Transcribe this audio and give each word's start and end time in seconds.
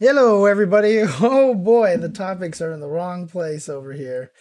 Hello, 0.00 0.46
everybody. 0.46 1.02
Oh 1.20 1.54
boy, 1.54 1.98
the 1.98 2.08
topics 2.08 2.62
are 2.62 2.72
in 2.72 2.80
the 2.80 2.88
wrong 2.88 3.28
place 3.28 3.68
over 3.68 3.92
here. 3.92 4.32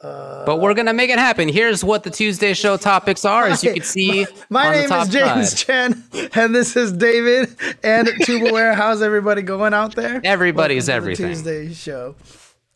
Uh, 0.00 0.46
but 0.46 0.60
we're 0.60 0.72
gonna 0.72 0.92
make 0.92 1.10
it 1.10 1.18
happen. 1.18 1.48
Here's 1.48 1.82
what 1.82 2.04
the 2.04 2.10
Tuesday 2.10 2.54
show 2.54 2.76
topics 2.76 3.24
are, 3.24 3.46
as 3.46 3.64
you 3.64 3.72
can 3.74 3.82
see. 3.82 4.24
My, 4.48 4.66
my 4.66 4.72
name 4.72 4.92
is 4.92 5.08
James. 5.08 5.54
Chen, 5.64 6.04
and 6.34 6.54
this 6.54 6.76
is 6.76 6.92
David 6.92 7.48
and 7.82 8.06
Tubaware. 8.06 8.76
How's 8.76 9.02
everybody 9.02 9.42
going 9.42 9.74
out 9.74 9.96
there? 9.96 10.20
Everybody's 10.22 10.88
everything. 10.88 11.26
Tuesday 11.26 11.72
show. 11.72 12.14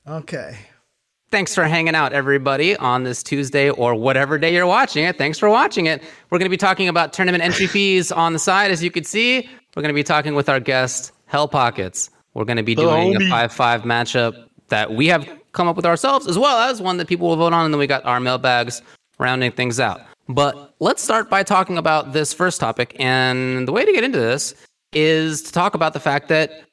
Okay. 0.05 0.59
Thanks 1.31 1.55
for 1.55 1.63
hanging 1.65 1.95
out, 1.95 2.13
everybody, 2.13 2.77
on 2.77 3.05
this 3.05 3.23
Tuesday 3.23 3.71
or 3.71 3.95
whatever 3.95 4.39
day 4.39 4.53
you're 4.55 4.67
watching 4.67 5.05
it. 5.05 5.19
Thanks 5.19 5.39
for 5.39 5.49
watching 5.49 5.87
it. 5.87 6.03
We're 6.31 6.39
going 6.39 6.47
to 6.47 6.51
be 6.51 6.57
talking 6.57 6.89
about 6.89 7.13
tournament 7.13 7.45
entry 7.45 7.67
fees 7.69 8.11
on 8.11 8.33
the 8.33 8.39
side, 8.41 8.73
as 8.73 8.83
you 8.83 8.91
can 8.91 9.05
see. 9.05 9.49
We're 9.75 9.83
going 9.83 9.89
to 9.89 9.95
be 9.95 10.05
talking 10.05 10.35
with 10.35 10.49
our 10.49 10.61
guest, 10.61 11.13
Hell 11.27 11.49
Pockets. 11.49 12.11
We're 12.35 12.45
going 12.45 12.57
to 12.57 12.63
be 12.63 12.75
doing 12.75 13.17
a 13.17 13.29
5 13.29 13.53
5 13.53 13.83
matchup 13.83 14.49
that 14.69 14.93
we 14.93 15.07
have 15.07 15.29
come 15.53 15.69
up 15.69 15.77
with 15.77 15.87
ourselves, 15.87 16.27
as 16.27 16.37
well 16.37 16.69
as 16.69 16.83
one 16.83 16.97
that 16.99 17.09
people 17.09 17.29
will 17.29 17.37
vote 17.37 17.53
on. 17.53 17.65
And 17.65 17.73
then 17.73 17.79
we 17.79 17.87
got 17.87 18.05
our 18.05 18.21
mailbags 18.21 18.83
rounding 19.19 19.53
things 19.53 19.79
out. 19.81 20.01
But 20.29 20.75
let's 20.81 21.03
start 21.03 21.31
by 21.31 21.43
talking 21.43 21.79
about 21.79 22.13
this 22.13 22.33
first 22.33 22.61
topic. 22.61 22.97
And 22.99 23.69
the 23.69 23.73
way 23.73 23.85
to 23.85 23.93
get 23.93 24.05
into 24.05 24.19
this 24.19 24.55
is 24.93 25.43
to 25.43 25.53
talk 25.53 25.75
about 25.75 25.93
the 25.93 26.01
fact 26.01 26.29
that 26.29 26.65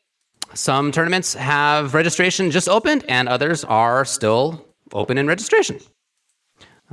some 0.53 0.91
tournaments 0.91 1.33
have 1.33 1.93
registration 1.93 2.51
just 2.51 2.67
opened 2.67 3.05
and 3.07 3.29
others 3.29 3.63
are 3.65 4.03
still 4.05 4.65
open 4.93 5.17
in 5.17 5.27
registration. 5.27 5.79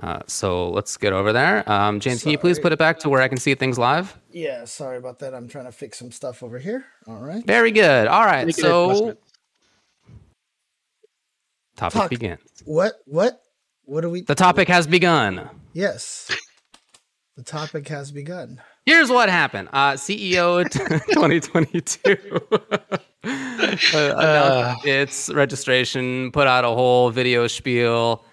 Uh, 0.00 0.20
so 0.27 0.70
let's 0.70 0.96
get 0.96 1.12
over 1.12 1.32
there. 1.32 1.68
Um, 1.70 2.00
James, 2.00 2.20
sorry. 2.20 2.24
can 2.24 2.30
you 2.32 2.38
please 2.38 2.58
put 2.58 2.72
it 2.72 2.78
back 2.78 2.98
to 3.00 3.08
where 3.08 3.20
I 3.20 3.28
can 3.28 3.38
see 3.38 3.54
things 3.54 3.78
live? 3.78 4.16
Yeah, 4.30 4.64
sorry 4.64 4.96
about 4.96 5.18
that. 5.20 5.34
I'm 5.34 5.48
trying 5.48 5.64
to 5.64 5.72
fix 5.72 5.98
some 5.98 6.12
stuff 6.12 6.42
over 6.42 6.58
here. 6.58 6.84
All 7.06 7.16
right. 7.16 7.44
Very 7.46 7.72
good. 7.72 8.06
All 8.06 8.24
right. 8.24 8.54
So 8.54 9.16
topic 11.76 12.00
Talk. 12.00 12.10
begins. 12.10 12.41
What? 12.64 12.94
What? 13.06 13.41
What 13.84 14.04
are 14.04 14.10
we? 14.10 14.22
The 14.22 14.34
topic 14.34 14.69
has 14.69 14.86
begun. 14.86 15.48
Yes. 15.72 16.30
The 17.36 17.44
topic 17.44 17.88
has 17.88 18.10
begun. 18.10 18.60
Here's 18.84 19.10
what 19.10 19.28
happened. 19.28 19.69
Uh, 19.72 19.92
CEO 19.92 20.69
2022 21.12 22.16
uh, 23.94 24.74
its 24.84 25.30
registration, 25.30 26.32
put 26.32 26.46
out 26.46 26.64
a 26.64 26.69
whole 26.69 27.10
video 27.10 27.46
spiel 27.46 28.24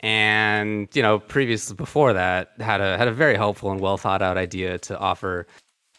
and 0.00 0.88
you 0.94 1.02
know 1.02 1.18
previous 1.18 1.72
before 1.72 2.12
that 2.12 2.52
had 2.60 2.80
a 2.80 2.96
had 2.96 3.08
a 3.08 3.12
very 3.12 3.36
helpful 3.36 3.70
and 3.70 3.80
well 3.80 3.96
thought 3.96 4.22
out 4.22 4.36
idea 4.36 4.78
to 4.78 4.98
offer 4.98 5.46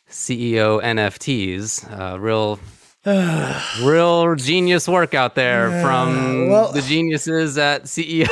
CEO 0.09 0.81
NFTs. 0.81 2.00
Uh, 2.00 2.19
real, 2.19 2.59
real 3.86 4.36
genius 4.36 4.88
work 4.88 5.14
out 5.14 5.36
there 5.36 5.69
yeah, 5.69 5.81
from 5.81 6.50
well, 6.50 6.72
the 6.72 6.81
geniuses 6.81 7.57
at 7.57 7.84
CEO. 7.84 8.28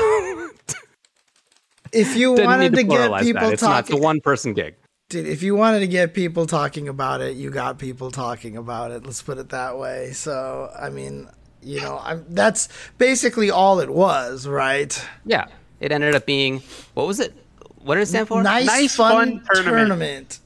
if 1.93 2.15
you 2.15 2.33
wanted 2.37 2.71
to, 2.71 2.77
to 2.77 2.83
get 2.83 3.21
people 3.21 3.41
that. 3.41 3.53
It's 3.53 3.61
talking, 3.61 3.73
not 3.73 3.85
the 3.87 3.97
one 3.97 4.19
person 4.21 4.53
gig. 4.53 4.75
Dude, 5.09 5.25
if 5.25 5.41
you 5.41 5.55
wanted 5.55 5.79
to 5.79 5.87
get 5.87 6.13
people 6.13 6.45
talking 6.45 6.89
about 6.89 7.21
it, 7.21 7.37
you 7.37 7.49
got 7.49 7.79
people 7.79 8.11
talking 8.11 8.57
about 8.57 8.91
it. 8.91 9.05
Let's 9.05 9.21
put 9.21 9.37
it 9.37 9.49
that 9.49 9.77
way. 9.77 10.11
So, 10.11 10.69
I 10.77 10.89
mean, 10.89 11.29
you 11.61 11.79
know, 11.79 12.01
I'm, 12.03 12.25
that's 12.29 12.67
basically 12.97 13.49
all 13.49 13.79
it 13.79 13.89
was, 13.89 14.47
right? 14.47 15.01
Yeah, 15.25 15.47
it 15.79 15.91
ended 15.91 16.15
up 16.15 16.25
being 16.25 16.61
what 16.93 17.07
was 17.07 17.19
it? 17.19 17.33
What 17.79 17.95
did 17.95 18.01
it 18.01 18.07
stand 18.07 18.27
for? 18.27 18.43
Nice, 18.43 18.65
nice 18.65 18.95
fun, 18.95 19.11
fun 19.11 19.45
tournament. 19.45 19.77
tournament. 19.77 20.39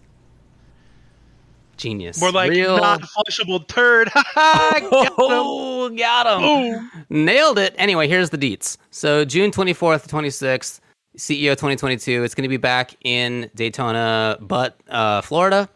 Genius. 1.78 2.22
More 2.22 2.31
like 2.31 2.52
Real... 2.52 2.78
not 2.78 3.02
flushable 3.02 3.68
turd. 3.68 4.12
got 4.36 4.84
oh, 5.18 5.90
got 5.90 6.41
him. 6.41 6.44
Ooh. 6.47 6.90
Nailed 7.09 7.58
it. 7.58 7.74
Anyway, 7.78 8.08
here's 8.08 8.30
the 8.30 8.38
deets. 8.38 8.78
So 8.91 9.25
June 9.25 9.50
24th, 9.50 10.08
26th, 10.08 10.80
CEO 11.18 11.52
2022. 11.53 12.24
It's 12.24 12.36
going 12.36 12.44
to 12.44 12.50
be 12.50 12.58
back 12.58 12.96
in 13.03 13.50
Daytona, 13.56 14.38
but 14.41 14.80
uh, 14.90 15.22
Florida 15.22 15.68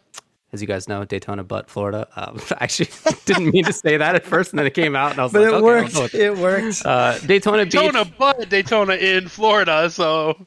as 0.56 0.62
you 0.62 0.66
guys 0.66 0.88
know, 0.88 1.04
Daytona 1.04 1.44
Butt, 1.44 1.68
Florida. 1.70 2.08
Um, 2.16 2.40
I 2.52 2.64
actually 2.64 2.88
didn't 3.24 3.50
mean 3.50 3.64
to 3.64 3.72
say 3.72 3.96
that 3.96 4.14
at 4.14 4.24
first, 4.24 4.52
and 4.52 4.58
then 4.58 4.66
it 4.66 4.74
came 4.74 4.96
out, 4.96 5.12
and 5.12 5.20
I 5.20 5.24
was 5.24 5.32
but 5.32 5.42
like, 5.42 5.50
it 5.50 5.54
okay, 5.54 5.62
worked. 5.62 6.14
It 6.14 6.36
worked. 6.36 6.56
Uh, 6.86 7.18
Daytona, 7.18 7.64
Daytona 7.64 8.04
Beach. 8.04 8.18
Butt, 8.18 8.48
Daytona 8.48 8.94
in 8.94 9.28
Florida. 9.28 9.90
So 9.90 10.46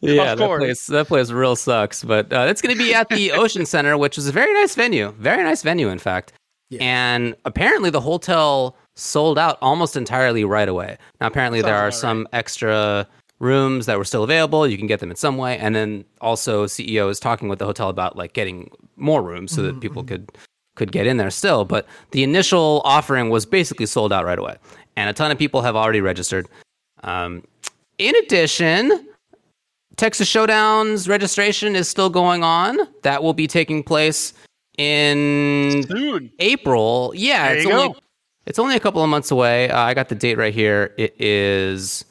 yeah, 0.00 0.34
that 0.34 0.58
place 0.58 0.86
that 0.86 1.08
place 1.08 1.30
real 1.30 1.56
sucks. 1.56 2.04
But 2.04 2.32
uh, 2.32 2.46
it's 2.48 2.60
going 2.60 2.74
to 2.76 2.78
be 2.78 2.94
at 2.94 3.08
the 3.08 3.32
Ocean 3.32 3.66
Center, 3.66 3.96
which 3.96 4.18
is 4.18 4.28
a 4.28 4.32
very 4.32 4.52
nice 4.52 4.74
venue. 4.74 5.12
Very 5.18 5.42
nice 5.42 5.62
venue, 5.62 5.88
in 5.88 5.98
fact. 5.98 6.32
Yeah. 6.68 6.78
And 6.82 7.36
apparently, 7.44 7.90
the 7.90 8.00
hotel 8.00 8.76
sold 8.94 9.38
out 9.38 9.58
almost 9.60 9.96
entirely 9.96 10.44
right 10.44 10.68
away. 10.68 10.98
Now, 11.20 11.26
apparently, 11.28 11.60
Sounds 11.60 11.66
there 11.66 11.76
are 11.76 11.90
some 11.90 12.18
right. 12.20 12.34
extra 12.34 13.08
rooms 13.42 13.86
that 13.86 13.98
were 13.98 14.04
still 14.04 14.22
available. 14.22 14.66
You 14.66 14.78
can 14.78 14.86
get 14.86 15.00
them 15.00 15.10
in 15.10 15.16
some 15.16 15.36
way. 15.36 15.58
And 15.58 15.74
then 15.74 16.04
also 16.20 16.66
CEO 16.66 17.10
is 17.10 17.18
talking 17.18 17.48
with 17.48 17.58
the 17.58 17.66
hotel 17.66 17.88
about 17.88 18.16
like 18.16 18.32
getting 18.32 18.70
more 18.96 19.20
rooms 19.20 19.52
so 19.52 19.62
that 19.62 19.80
people 19.80 20.02
mm-hmm. 20.02 20.14
could 20.14 20.32
could 20.76 20.92
get 20.92 21.06
in 21.06 21.18
there 21.18 21.30
still. 21.30 21.66
But 21.66 21.86
the 22.12 22.22
initial 22.22 22.80
offering 22.84 23.28
was 23.28 23.44
basically 23.44 23.84
sold 23.84 24.12
out 24.12 24.24
right 24.24 24.38
away. 24.38 24.56
And 24.96 25.10
a 25.10 25.12
ton 25.12 25.30
of 25.30 25.38
people 25.38 25.60
have 25.60 25.76
already 25.76 26.00
registered. 26.00 26.48
Um, 27.02 27.42
in 27.98 28.14
addition, 28.16 29.06
Texas 29.96 30.28
Showdown's 30.28 31.08
registration 31.08 31.76
is 31.76 31.88
still 31.88 32.08
going 32.08 32.42
on. 32.42 32.78
That 33.02 33.22
will 33.22 33.34
be 33.34 33.46
taking 33.46 33.82
place 33.82 34.32
in 34.78 35.84
Soon. 35.88 36.30
April. 36.38 37.12
Yeah, 37.14 37.48
it's 37.48 37.66
only 37.66 37.94
it's 38.46 38.58
only 38.58 38.76
a 38.76 38.80
couple 38.80 39.02
of 39.02 39.10
months 39.10 39.30
away. 39.30 39.68
Uh, 39.68 39.80
I 39.80 39.94
got 39.94 40.08
the 40.08 40.14
date 40.14 40.38
right 40.38 40.54
here. 40.54 40.94
It 40.96 41.14
is 41.20 42.04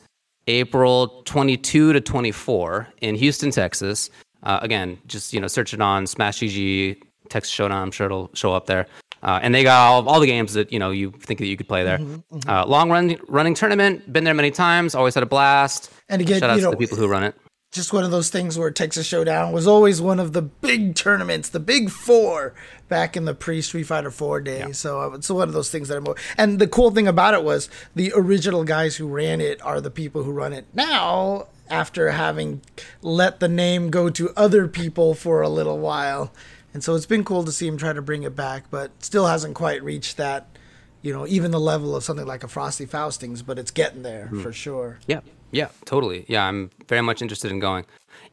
April 0.48 1.22
22 1.26 1.94
to 1.94 2.02
24 2.02 2.88
in 3.02 3.16
Houston, 3.16 3.52
Texas. 3.52 4.10
Uh, 4.44 4.60
again, 4.62 4.98
just 5.08 5.34
you 5.34 5.40
know, 5.40 5.48
search 5.48 5.74
it 5.74 5.82
on 5.82 6.08
Smash 6.08 6.40
GG 6.40 7.02
Texas 7.30 7.54
Showdown. 7.54 7.84
I'm 7.84 7.92
sure 7.92 8.06
it'll 8.06 8.32
show 8.34 8.54
up 8.54 8.66
there. 8.66 8.88
Uh, 9.24 9.40
and 9.44 9.54
they 9.54 9.64
got 9.64 9.88
all, 9.88 10.10
all 10.10 10.20
the 10.20 10.26
games 10.26 10.54
that 10.54 10.74
you 10.74 10.80
know 10.80 10.90
you 10.90 11.12
think 11.12 11.40
that 11.40 11.46
you 11.46 11.56
could 11.56 11.68
play 11.68 11.84
there. 11.84 12.00
Mm-hmm, 12.00 12.38
mm-hmm. 12.38 12.50
Uh, 12.50 12.66
long 12.66 12.90
run 12.90 13.18
running 13.28 13.54
tournament. 13.54 14.12
Been 14.12 14.24
there 14.24 14.34
many 14.34 14.50
times. 14.50 14.96
Always 14.96 15.14
had 15.14 15.24
a 15.24 15.28
blast. 15.28 15.92
And 16.10 16.22
again, 16.22 16.40
shout 16.40 16.50
out 16.50 16.56
you 16.56 16.64
know, 16.64 16.72
to 16.72 16.76
the 16.76 16.80
people 16.80 16.98
who 16.98 17.08
run 17.08 17.24
it 17.24 17.36
just 17.72 17.94
one 17.94 18.04
of 18.04 18.12
those 18.12 18.30
things 18.30 18.58
where 18.58 18.70
Texas 18.70 19.06
Showdown 19.06 19.54
was 19.54 19.66
always 19.66 20.02
one 20.02 20.20
of 20.20 20.34
the 20.34 20.42
big 20.42 20.94
tournaments, 20.94 21.48
the 21.50 21.60
big 21.60 21.90
four 21.90 22.54
back 22.90 23.16
in 23.16 23.24
the 23.24 23.34
pre 23.34 23.62
Street 23.62 23.84
Fighter 23.84 24.12
Four 24.12 24.42
days. 24.42 24.60
Yeah. 24.60 24.72
So 24.74 25.14
it's 25.14 25.30
one 25.30 25.48
of 25.48 25.54
those 25.54 25.72
things 25.72 25.88
that 25.88 25.98
I'm. 25.98 26.06
And 26.38 26.60
the 26.60 26.68
cool 26.68 26.92
thing 26.92 27.08
about 27.08 27.34
it 27.34 27.44
was 27.44 27.70
the 27.96 28.12
original 28.14 28.66
guys 28.66 28.98
who 28.98 29.08
ran 29.08 29.40
it 29.40 29.62
are 29.62 29.80
the 29.80 29.90
people 29.90 30.24
who 30.24 30.32
run 30.32 30.54
it 30.54 30.68
now. 30.74 31.48
After 31.70 32.12
having 32.12 32.62
let 33.02 33.40
the 33.40 33.48
name 33.48 33.92
go 33.92 34.10
to 34.10 34.34
other 34.36 34.68
people 34.68 35.14
for 35.14 35.42
a 35.42 35.48
little 35.48 35.80
while, 35.80 36.34
and 36.74 36.84
so 36.84 36.96
it's 36.96 37.06
been 37.06 37.24
cool 37.24 37.46
to 37.46 37.52
see 37.54 37.66
him 37.66 37.78
try 37.78 37.94
to 37.94 38.02
bring 38.02 38.24
it 38.24 38.36
back, 38.36 38.66
but 38.70 38.92
still 39.02 39.28
hasn't 39.28 39.56
quite 39.56 39.82
reached 39.82 40.18
that, 40.18 40.58
you 41.02 41.14
know, 41.14 41.26
even 41.28 41.52
the 41.52 41.62
level 41.62 41.96
of 41.96 42.04
something 42.04 42.28
like 42.28 42.44
a 42.44 42.50
Frosty 42.50 42.86
Faustings, 42.86 43.42
but 43.42 43.58
it's 43.58 43.72
getting 43.72 44.04
there 44.04 44.28
mm. 44.30 44.44
for 44.44 44.52
sure. 44.52 45.00
Yeah. 45.08 45.22
Yeah, 45.52 45.70
totally. 45.86 46.26
Yeah, 46.28 46.46
I'm 46.46 46.70
very 46.88 47.02
much 47.02 47.22
interested 47.22 47.52
in 47.52 47.60
going. 47.60 47.86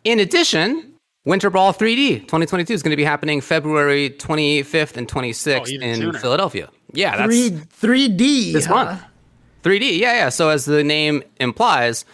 In 0.04 0.20
addition, 0.20 0.94
Winter 1.24 1.50
Brawl 1.50 1.72
3D 1.72 2.20
2022 2.20 2.72
is 2.72 2.82
going 2.82 2.90
to 2.90 2.96
be 2.96 3.04
happening 3.04 3.40
February 3.40 4.10
25th 4.10 4.96
and 4.96 5.08
26th 5.08 5.60
oh, 5.60 5.84
in 5.84 5.96
sooner. 5.96 6.18
Philadelphia. 6.18 6.70
Yeah, 6.92 7.26
that's 7.26 7.50
3, 7.72 8.08
d 8.08 8.52
this 8.52 8.64
huh? 8.64 8.74
month. 8.74 9.02
3D, 9.62 9.98
yeah, 9.98 10.14
yeah. 10.14 10.28
So 10.28 10.48
as 10.48 10.64
the 10.64 10.82
name 10.82 11.22
implies, 11.40 12.04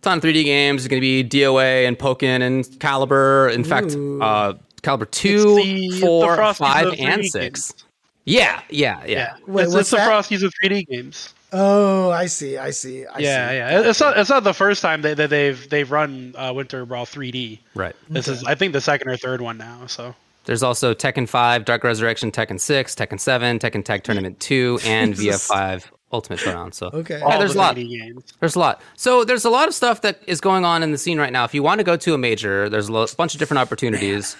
ton 0.00 0.18
of 0.18 0.24
3D 0.24 0.44
games. 0.44 0.82
is 0.82 0.88
going 0.88 1.00
to 1.00 1.02
be 1.02 1.22
DOA 1.24 1.86
and 1.86 1.98
Pokken 1.98 2.42
and 2.42 2.64
Calibur. 2.64 3.52
In 3.52 3.60
Ooh. 3.60 3.64
fact, 3.64 3.92
uh, 3.92 4.54
Calibur 4.82 5.10
2, 5.10 5.56
the, 5.56 6.00
4, 6.00 6.36
the 6.36 6.54
5, 6.54 6.94
and 6.98 7.24
6. 7.26 7.32
Games. 7.32 7.84
Yeah, 8.24 8.62
yeah, 8.70 9.00
yeah. 9.04 9.06
yeah. 9.06 9.36
Wait, 9.46 9.64
it's, 9.64 9.74
it's 9.74 9.90
the 9.90 9.96
Frosties 9.98 10.44
of 10.44 10.52
3D 10.62 10.86
games. 10.86 11.34
Oh, 11.52 12.10
I 12.10 12.26
see. 12.26 12.56
I 12.56 12.70
see. 12.70 13.04
I 13.06 13.18
yeah, 13.18 13.50
see. 13.50 13.56
yeah. 13.56 13.90
It's 13.90 14.00
not. 14.00 14.18
It's 14.18 14.30
not 14.30 14.42
the 14.42 14.54
first 14.54 14.80
time 14.80 15.02
that, 15.02 15.18
that 15.18 15.30
they've 15.30 15.68
they've 15.68 15.90
run 15.90 16.34
uh, 16.36 16.52
Winter 16.54 16.86
Brawl 16.86 17.04
3D. 17.04 17.58
Right. 17.74 17.94
This 18.08 18.28
okay. 18.28 18.38
is, 18.38 18.44
I 18.44 18.54
think, 18.54 18.72
the 18.72 18.80
second 18.80 19.08
or 19.08 19.16
third 19.16 19.40
one 19.40 19.58
now. 19.58 19.86
So 19.86 20.14
there's 20.44 20.62
also 20.62 20.94
Tekken 20.94 21.28
5, 21.28 21.64
Dark 21.64 21.84
Resurrection, 21.84 22.32
Tekken 22.32 22.58
6, 22.58 22.94
Tekken 22.94 23.20
7, 23.20 23.58
Tekken 23.58 23.84
Tag 23.84 24.02
Tournament 24.02 24.40
2, 24.40 24.80
and 24.84 25.14
VF5 25.14 25.84
Ultimate 26.12 26.38
Showdown. 26.38 26.72
So 26.72 26.90
okay, 26.92 27.20
yeah, 27.20 27.38
there's 27.38 27.54
the 27.54 27.58
a 27.58 27.62
lot. 27.62 27.76
Games. 27.76 28.24
There's 28.40 28.54
a 28.54 28.58
lot. 28.58 28.80
So 28.96 29.24
there's 29.24 29.44
a 29.44 29.50
lot 29.50 29.68
of 29.68 29.74
stuff 29.74 30.00
that 30.02 30.20
is 30.26 30.40
going 30.40 30.64
on 30.64 30.82
in 30.82 30.90
the 30.90 30.98
scene 30.98 31.18
right 31.18 31.32
now. 31.32 31.44
If 31.44 31.54
you 31.54 31.62
want 31.62 31.78
to 31.78 31.84
go 31.84 31.96
to 31.96 32.14
a 32.14 32.18
major, 32.18 32.68
there's 32.68 32.88
a 32.88 33.06
bunch 33.16 33.34
of 33.34 33.38
different 33.38 33.58
opportunities 33.60 34.36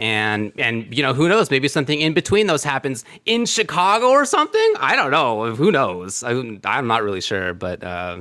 and 0.00 0.52
and 0.58 0.92
you 0.96 1.02
know 1.02 1.12
who 1.14 1.28
knows 1.28 1.50
maybe 1.50 1.68
something 1.68 2.00
in 2.00 2.12
between 2.14 2.46
those 2.46 2.64
happens 2.64 3.04
in 3.26 3.44
chicago 3.46 4.08
or 4.08 4.24
something 4.24 4.72
i 4.78 4.96
don't 4.96 5.10
know 5.10 5.54
who 5.54 5.70
knows 5.70 6.22
I, 6.24 6.32
am 6.32 6.86
not 6.86 7.02
really 7.02 7.20
sure 7.20 7.52
but 7.54 7.84
uh, 7.84 8.20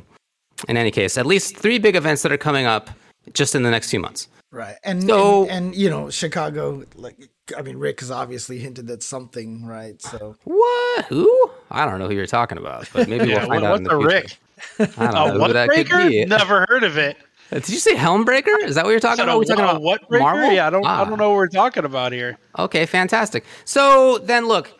in 0.67 0.77
any 0.77 0.91
case 0.91 1.17
at 1.17 1.25
least 1.25 1.57
three 1.57 1.79
big 1.79 1.95
events 1.95 2.21
that 2.23 2.31
are 2.31 2.37
coming 2.37 2.65
up 2.65 2.89
just 3.33 3.55
in 3.55 3.63
the 3.63 3.71
next 3.71 3.89
few 3.89 3.99
months 3.99 4.27
right 4.51 4.75
and 4.83 5.03
so 5.03 5.43
and, 5.43 5.51
and 5.67 5.75
you 5.75 5.89
know 5.89 6.09
chicago 6.09 6.83
like 6.95 7.15
i 7.57 7.61
mean 7.61 7.77
rick 7.77 7.99
has 8.01 8.11
obviously 8.11 8.59
hinted 8.59 8.89
at 8.89 9.01
something 9.01 9.65
right 9.65 10.01
so 10.01 10.35
what 10.43 11.05
who 11.05 11.49
I 11.71 11.85
don't 11.85 11.99
know 11.99 12.07
who 12.07 12.15
you're 12.15 12.25
talking 12.25 12.57
about, 12.57 12.89
but 12.91 13.07
maybe 13.07 13.27
Yeah, 13.29 13.45
we'll 13.45 13.47
find 13.49 13.61
what- 13.61 13.71
out 13.71 13.77
in 13.77 13.83
the 13.83 13.91
a 13.95 13.99
future. 13.99 14.07
Rick? 14.07 14.97
I 14.97 15.03
don't 15.05 15.13
know 15.13 15.25
A 15.27 15.31
who 15.33 15.39
what 15.39 15.53
that 15.53 15.67
breaker? 15.67 15.99
could 15.99 16.09
be. 16.09 16.25
Never 16.25 16.65
heard 16.67 16.83
of 16.83 16.97
it. 16.97 17.15
Did 17.51 17.69
you 17.69 17.79
say 17.79 17.95
Helmbreaker? 17.95 18.63
Is 18.63 18.75
that 18.75 18.85
what 18.85 18.91
you're 18.91 18.99
talking 18.99 19.23
about? 19.23 19.33
a 19.33 19.35
Are 19.35 19.39
we 19.39 19.45
talking 19.45 19.63
about 19.63 19.81
what 19.81 20.07
breaker? 20.07 20.23
Marvel? 20.23 20.51
Yeah, 20.51 20.67
I 20.67 20.69
don't. 20.69 20.85
Ah. 20.85 21.01
I 21.01 21.09
don't 21.09 21.17
know 21.17 21.29
what 21.29 21.35
we're 21.35 21.47
talking 21.47 21.85
about 21.85 22.11
here. 22.11 22.37
Okay, 22.57 22.85
fantastic. 22.85 23.43
So 23.65 24.19
then 24.19 24.47
look, 24.47 24.71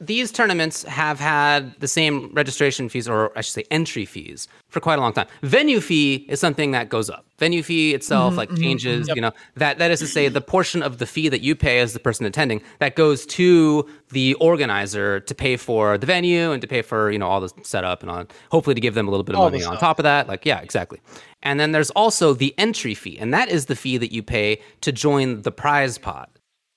these 0.00 0.30
tournaments 0.30 0.82
have 0.84 1.18
had 1.18 1.78
the 1.80 1.88
same 1.88 2.30
registration 2.34 2.88
fees, 2.88 3.08
or 3.08 3.36
I 3.36 3.40
should 3.40 3.54
say 3.54 3.64
entry 3.70 4.04
fees, 4.04 4.46
for 4.68 4.78
quite 4.78 4.98
a 4.98 5.02
long 5.02 5.14
time. 5.14 5.26
Venue 5.42 5.80
fee 5.80 6.26
is 6.28 6.38
something 6.38 6.72
that 6.72 6.90
goes 6.90 7.08
up. 7.08 7.24
Venue 7.38 7.62
fee 7.62 7.94
itself 7.94 8.32
Mm-hmm, 8.32 8.38
like 8.38 8.56
changes, 8.56 9.08
you 9.14 9.20
know, 9.20 9.32
that 9.56 9.78
that 9.78 9.90
is 9.90 10.00
to 10.00 10.06
say 10.06 10.28
the 10.28 10.40
portion 10.40 10.82
of 10.82 10.98
the 10.98 11.06
fee 11.06 11.28
that 11.28 11.40
you 11.40 11.54
pay 11.54 11.80
as 11.80 11.92
the 11.92 11.98
person 11.98 12.26
attending 12.26 12.62
that 12.78 12.94
goes 12.94 13.24
to 13.26 13.88
the 14.10 14.34
organizer 14.34 15.20
to 15.20 15.34
pay 15.34 15.56
for 15.56 15.98
the 15.98 16.06
venue 16.06 16.52
and 16.52 16.60
to 16.62 16.68
pay 16.68 16.82
for, 16.82 17.10
you 17.10 17.18
know, 17.18 17.26
all 17.26 17.40
the 17.40 17.52
setup 17.62 18.02
and 18.02 18.10
on 18.10 18.28
hopefully 18.50 18.74
to 18.74 18.80
give 18.80 18.94
them 18.94 19.08
a 19.08 19.10
little 19.10 19.24
bit 19.24 19.34
of 19.34 19.40
All 19.40 19.50
money 19.50 19.64
on 19.64 19.76
top 19.78 19.98
of 19.98 20.02
that. 20.04 20.28
Like, 20.28 20.44
yeah, 20.46 20.60
exactly. 20.60 21.00
And 21.46 21.60
then 21.60 21.70
there's 21.70 21.90
also 21.90 22.32
the 22.34 22.52
entry 22.58 22.94
fee, 22.94 23.16
and 23.20 23.32
that 23.32 23.48
is 23.48 23.66
the 23.66 23.76
fee 23.76 23.98
that 23.98 24.10
you 24.12 24.20
pay 24.20 24.60
to 24.80 24.90
join 24.90 25.42
the 25.42 25.52
prize 25.52 25.96
pot 25.96 26.28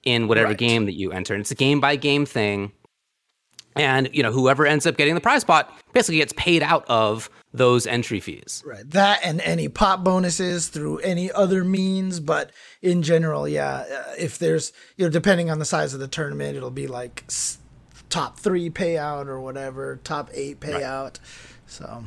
in 0.03 0.27
whatever 0.27 0.49
Right. 0.49 0.57
game 0.59 0.85
that 0.85 0.93
you 0.93 1.11
enter. 1.11 1.33
And 1.33 1.41
it's 1.41 1.49
a 1.49 1.55
game 1.55 1.79
by 1.79 1.95
game 1.95 2.23
thing. 2.23 2.71
And 3.75 4.09
you 4.13 4.21
know, 4.21 4.31
whoever 4.31 4.67
ends 4.67 4.85
up 4.85 4.95
getting 4.95 5.15
the 5.15 5.21
prize 5.21 5.43
pot 5.43 5.73
basically 5.93 6.17
gets 6.17 6.33
paid 6.33 6.61
out 6.61 6.85
of 6.87 7.31
those 7.51 7.87
entry 7.87 8.19
fees. 8.19 8.61
Right. 8.63 8.87
That 8.91 9.21
and 9.23 9.41
any 9.41 9.69
pot 9.69 10.03
bonuses 10.03 10.67
through 10.67 10.99
any 10.99 11.31
other 11.31 11.63
means. 11.63 12.19
But 12.19 12.51
in 12.83 13.01
general, 13.01 13.47
yeah, 13.47 13.85
uh, 13.91 14.13
if 14.19 14.37
there's, 14.37 14.71
you 14.97 15.05
know, 15.05 15.09
depending 15.09 15.49
on 15.49 15.57
the 15.57 15.65
size 15.65 15.95
of 15.95 15.99
the 15.99 16.07
tournament, 16.07 16.55
it'll 16.57 16.69
be 16.69 16.85
like 16.85 17.23
top 18.11 18.37
three 18.37 18.69
payout 18.69 19.25
or 19.25 19.41
whatever, 19.41 19.99
top 20.03 20.29
eight 20.31 20.59
payout. 20.59 21.03
Right. 21.03 21.19
So, 21.65 22.03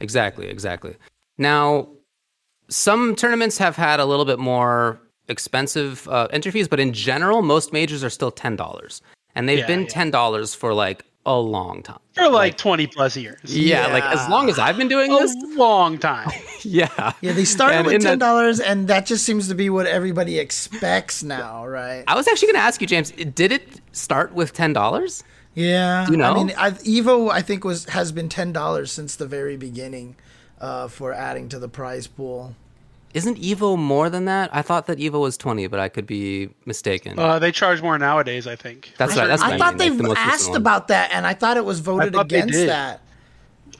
Exactly, 0.00 0.48
exactly. 0.48 0.96
Now, 1.38 1.88
some 2.68 3.14
tournaments 3.16 3.58
have 3.58 3.76
had 3.76 4.00
a 4.00 4.04
little 4.04 4.24
bit 4.24 4.38
more 4.38 5.00
expensive 5.28 6.08
uh, 6.08 6.28
entry 6.30 6.50
fees, 6.50 6.68
but 6.68 6.80
in 6.80 6.92
general, 6.92 7.42
most 7.42 7.72
majors 7.72 8.02
are 8.04 8.10
still 8.10 8.30
ten 8.30 8.56
dollars, 8.56 9.02
and 9.34 9.48
they've 9.48 9.58
Yeah, 9.60 9.66
been 9.66 9.82
yeah. 9.82 9.88
ten 9.88 10.10
dollars 10.10 10.54
for 10.54 10.74
like 10.74 11.04
a 11.24 11.38
long 11.38 11.82
time. 11.82 12.00
For 12.14 12.28
like 12.28 12.56
twenty 12.56 12.86
plus 12.86 13.16
years. 13.16 13.38
Yeah, 13.44 13.86
like 13.88 14.04
as 14.04 14.28
long 14.28 14.48
as 14.48 14.58
I've 14.58 14.76
been 14.76 14.88
doing 14.88 15.10
this, 15.12 15.34
A 15.34 15.46
long 15.58 15.98
time. 15.98 16.30
yeah, 16.62 17.12
yeah, 17.20 17.32
they 17.32 17.44
started 17.44 17.78
And 17.78 17.86
with 17.86 18.02
ten 18.02 18.18
dollars, 18.18 18.58
and 18.60 18.88
that 18.88 19.06
just 19.06 19.24
seems 19.24 19.48
to 19.48 19.54
be 19.54 19.70
what 19.70 19.86
everybody 19.86 20.38
expects 20.38 21.22
now, 21.22 21.66
right? 21.66 22.04
I 22.08 22.14
was 22.16 22.26
actually 22.26 22.48
going 22.48 22.56
to 22.60 22.66
ask 22.66 22.80
you, 22.80 22.86
James, 22.86 23.10
did 23.12 23.52
it 23.52 23.80
start 23.92 24.32
with 24.34 24.52
ten 24.52 24.72
dollars? 24.72 25.22
Yeah, 25.54 26.08
you 26.10 26.16
know? 26.16 26.32
I 26.32 26.34
mean, 26.34 26.52
i 26.56 26.70
Evo, 26.70 27.30
I 27.30 27.42
think 27.42 27.64
was 27.64 27.84
has 27.86 28.10
been 28.12 28.28
ten 28.28 28.52
dollars 28.52 28.90
since 28.90 29.16
the 29.16 29.26
very 29.26 29.56
beginning 29.56 30.16
uh, 30.62 30.88
for 30.88 31.12
adding 31.12 31.50
to 31.50 31.58
the 31.58 31.68
prize 31.68 32.06
pool. 32.06 32.54
Isn't 33.12 33.36
Evo 33.38 33.76
more 33.76 34.08
than 34.08 34.24
that? 34.24 34.48
I 34.54 34.62
thought 34.62 34.86
that 34.86 34.96
Evo 34.96 35.20
was 35.20 35.36
twenty, 35.36 35.66
but 35.66 35.78
I 35.78 35.90
could 35.90 36.06
be 36.06 36.48
mistaken. 36.64 37.18
Uh, 37.18 37.38
they 37.38 37.52
charge 37.52 37.82
more 37.82 37.98
nowadays, 37.98 38.46
I 38.46 38.56
think. 38.56 38.94
That's 38.96 39.14
right, 39.16 39.26
that's 39.26 39.42
I 39.42 39.52
I 39.54 39.58
thought 39.58 39.76
mean, 39.76 39.90
like 39.98 39.98
they 39.98 40.14
the 40.14 40.18
asked 40.18 40.54
about 40.54 40.88
that, 40.88 41.10
and 41.12 41.26
I 41.26 41.34
thought 41.34 41.58
it 41.58 41.64
was 41.66 41.80
voted 41.80 42.16
against 42.16 42.54
that. 42.66 43.00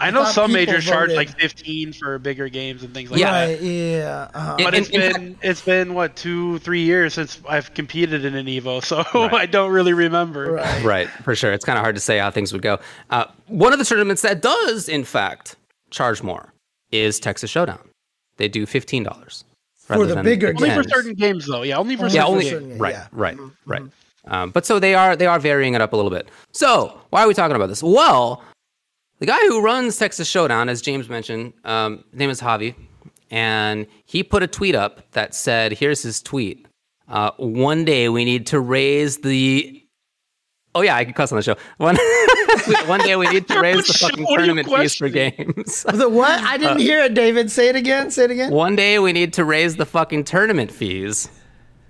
I 0.01 0.11
know 0.11 0.25
some 0.25 0.49
people 0.51 0.61
majors 0.73 0.85
charge 0.85 1.11
voted- 1.11 1.17
like 1.17 1.39
fifteen 1.39 1.93
for 1.95 2.19
bigger 2.19 2.49
games 2.49 2.83
and 2.83 2.93
things 2.93 3.11
like 3.11 3.21
Yeah. 3.21 3.47
that. 3.47 3.53
Right? 3.53 3.63
Yeah. 3.63 4.29
Uh-huh. 4.35 4.57
But 4.59 4.75
in- 4.75 4.81
it's 4.83 4.91
in 4.91 5.01
been 5.01 5.13
fact- 5.35 5.45
it's 5.45 5.61
been 5.63 5.95
what 5.95 6.17
two 6.17 6.59
three 6.59 6.83
years 6.83 7.15
since 7.15 7.41
I've 7.49 7.73
competed 7.73 8.25
in 8.27 8.35
an 8.35 8.47
Evo, 8.47 8.83
so 8.85 9.03
I 9.35 9.47
don't 9.47 9.71
really 9.71 9.93
remember. 9.95 10.53
Right. 10.53 10.85
Right, 10.85 11.09
for 11.09 11.35
sure. 11.35 11.53
It's 11.53 11.65
kind 11.65 11.79
of 11.79 11.83
hard 11.85 11.95
to 11.95 12.01
say 12.03 12.19
how 12.19 12.31
things 12.31 12.53
would 12.53 12.63
go. 12.63 12.81
Uh, 13.11 13.27
one 13.47 13.73
of 13.73 13.79
the 13.79 13.85
tournaments 13.87 14.21
that 14.23 14.43
does, 14.43 14.89
in 14.91 15.05
fact, 15.05 15.57
charge 15.91 16.23
more 16.23 16.52
is 16.93 17.19
Texas 17.19 17.51
Showdown. 17.51 17.81
They 18.37 18.49
do 18.49 18.67
fifteen 18.67 19.03
dollars 19.03 19.45
For 19.77 20.07
the 20.07 20.23
bigger 20.23 20.49
Only 20.57 20.71
for 20.71 20.83
certain 20.85 21.15
games 21.15 21.47
though. 21.47 21.63
Yeah, 21.63 21.77
only 21.79 21.97
for 21.97 22.05
Yeah, 22.05 22.11
certain 22.11 22.27
only 22.27 22.43
games. 22.45 22.53
certain 22.53 22.69
games, 22.71 22.81
right, 22.81 22.95
yeah. 22.95 23.07
right, 23.13 23.39
right. 23.67 23.83
Um, 24.27 24.51
but 24.51 24.65
so 24.65 24.79
they 24.79 24.95
are 24.95 25.17
they 25.17 25.27
are 25.27 25.39
varying 25.41 25.75
it 25.75 25.81
up 25.81 25.93
a 25.93 25.97
little 25.97 26.11
bit. 26.11 26.29
So 26.53 27.01
why 27.11 27.23
are 27.25 27.29
we 27.29 27.35
talking 27.35 27.57
about 27.57 27.67
this? 27.67 27.83
Well, 27.83 28.43
the 29.19 29.27
guy 29.27 29.39
who 29.49 29.61
runs 29.63 29.97
Texas 29.99 30.29
Showdown, 30.29 30.69
as 30.69 30.81
James 30.81 31.09
mentioned, 31.09 31.53
um, 31.65 32.05
his 32.11 32.19
name 32.19 32.31
is 32.31 32.41
Javi, 32.41 32.75
and 33.31 33.87
he 34.07 34.23
put 34.23 34.43
a 34.43 34.47
tweet 34.47 34.75
up 34.75 35.11
that 35.13 35.35
said, 35.35 35.73
"Here's 35.73 36.03
his 36.03 36.23
tweet. 36.23 36.67
Uh, 37.09 37.33
one 37.37 37.85
day 37.85 38.09
we 38.09 38.25
need 38.25 38.47
to 38.49 38.61
raise 38.61 39.19
the." 39.19 39.82
Oh 40.75 40.81
yeah, 40.81 40.97
I 40.97 41.05
can 41.05 41.13
cuss 41.13 41.31
on 41.33 41.37
the 41.37 41.43
show. 41.43 41.57
One, 41.77 41.97
one 42.87 43.01
day 43.01 43.15
we 43.17 43.27
need 43.29 43.47
to 43.49 43.61
raise 43.61 43.87
the 43.87 43.93
Show, 43.93 44.09
fucking 44.09 44.25
what 44.25 44.41
are 44.41 44.45
you 44.45 44.55
tournament 44.55 44.69
fees 44.69 44.95
for 44.95 45.09
games. 45.09 45.85
The 45.93 46.09
what? 46.09 46.43
I 46.43 46.57
didn't 46.57 46.79
hear 46.79 47.01
it, 47.01 47.15
David. 47.15 47.51
Say 47.51 47.69
it 47.69 47.77
again. 47.77 48.11
Say 48.11 48.25
it 48.25 48.31
again. 48.31 48.51
One 48.51 48.75
day 48.75 48.99
we 48.99 49.13
need 49.13 49.35
to 49.35 49.45
raise 49.45 49.77
the 49.77 49.85
fucking 49.85 50.25
tournament 50.25 50.71
fees 50.71 51.29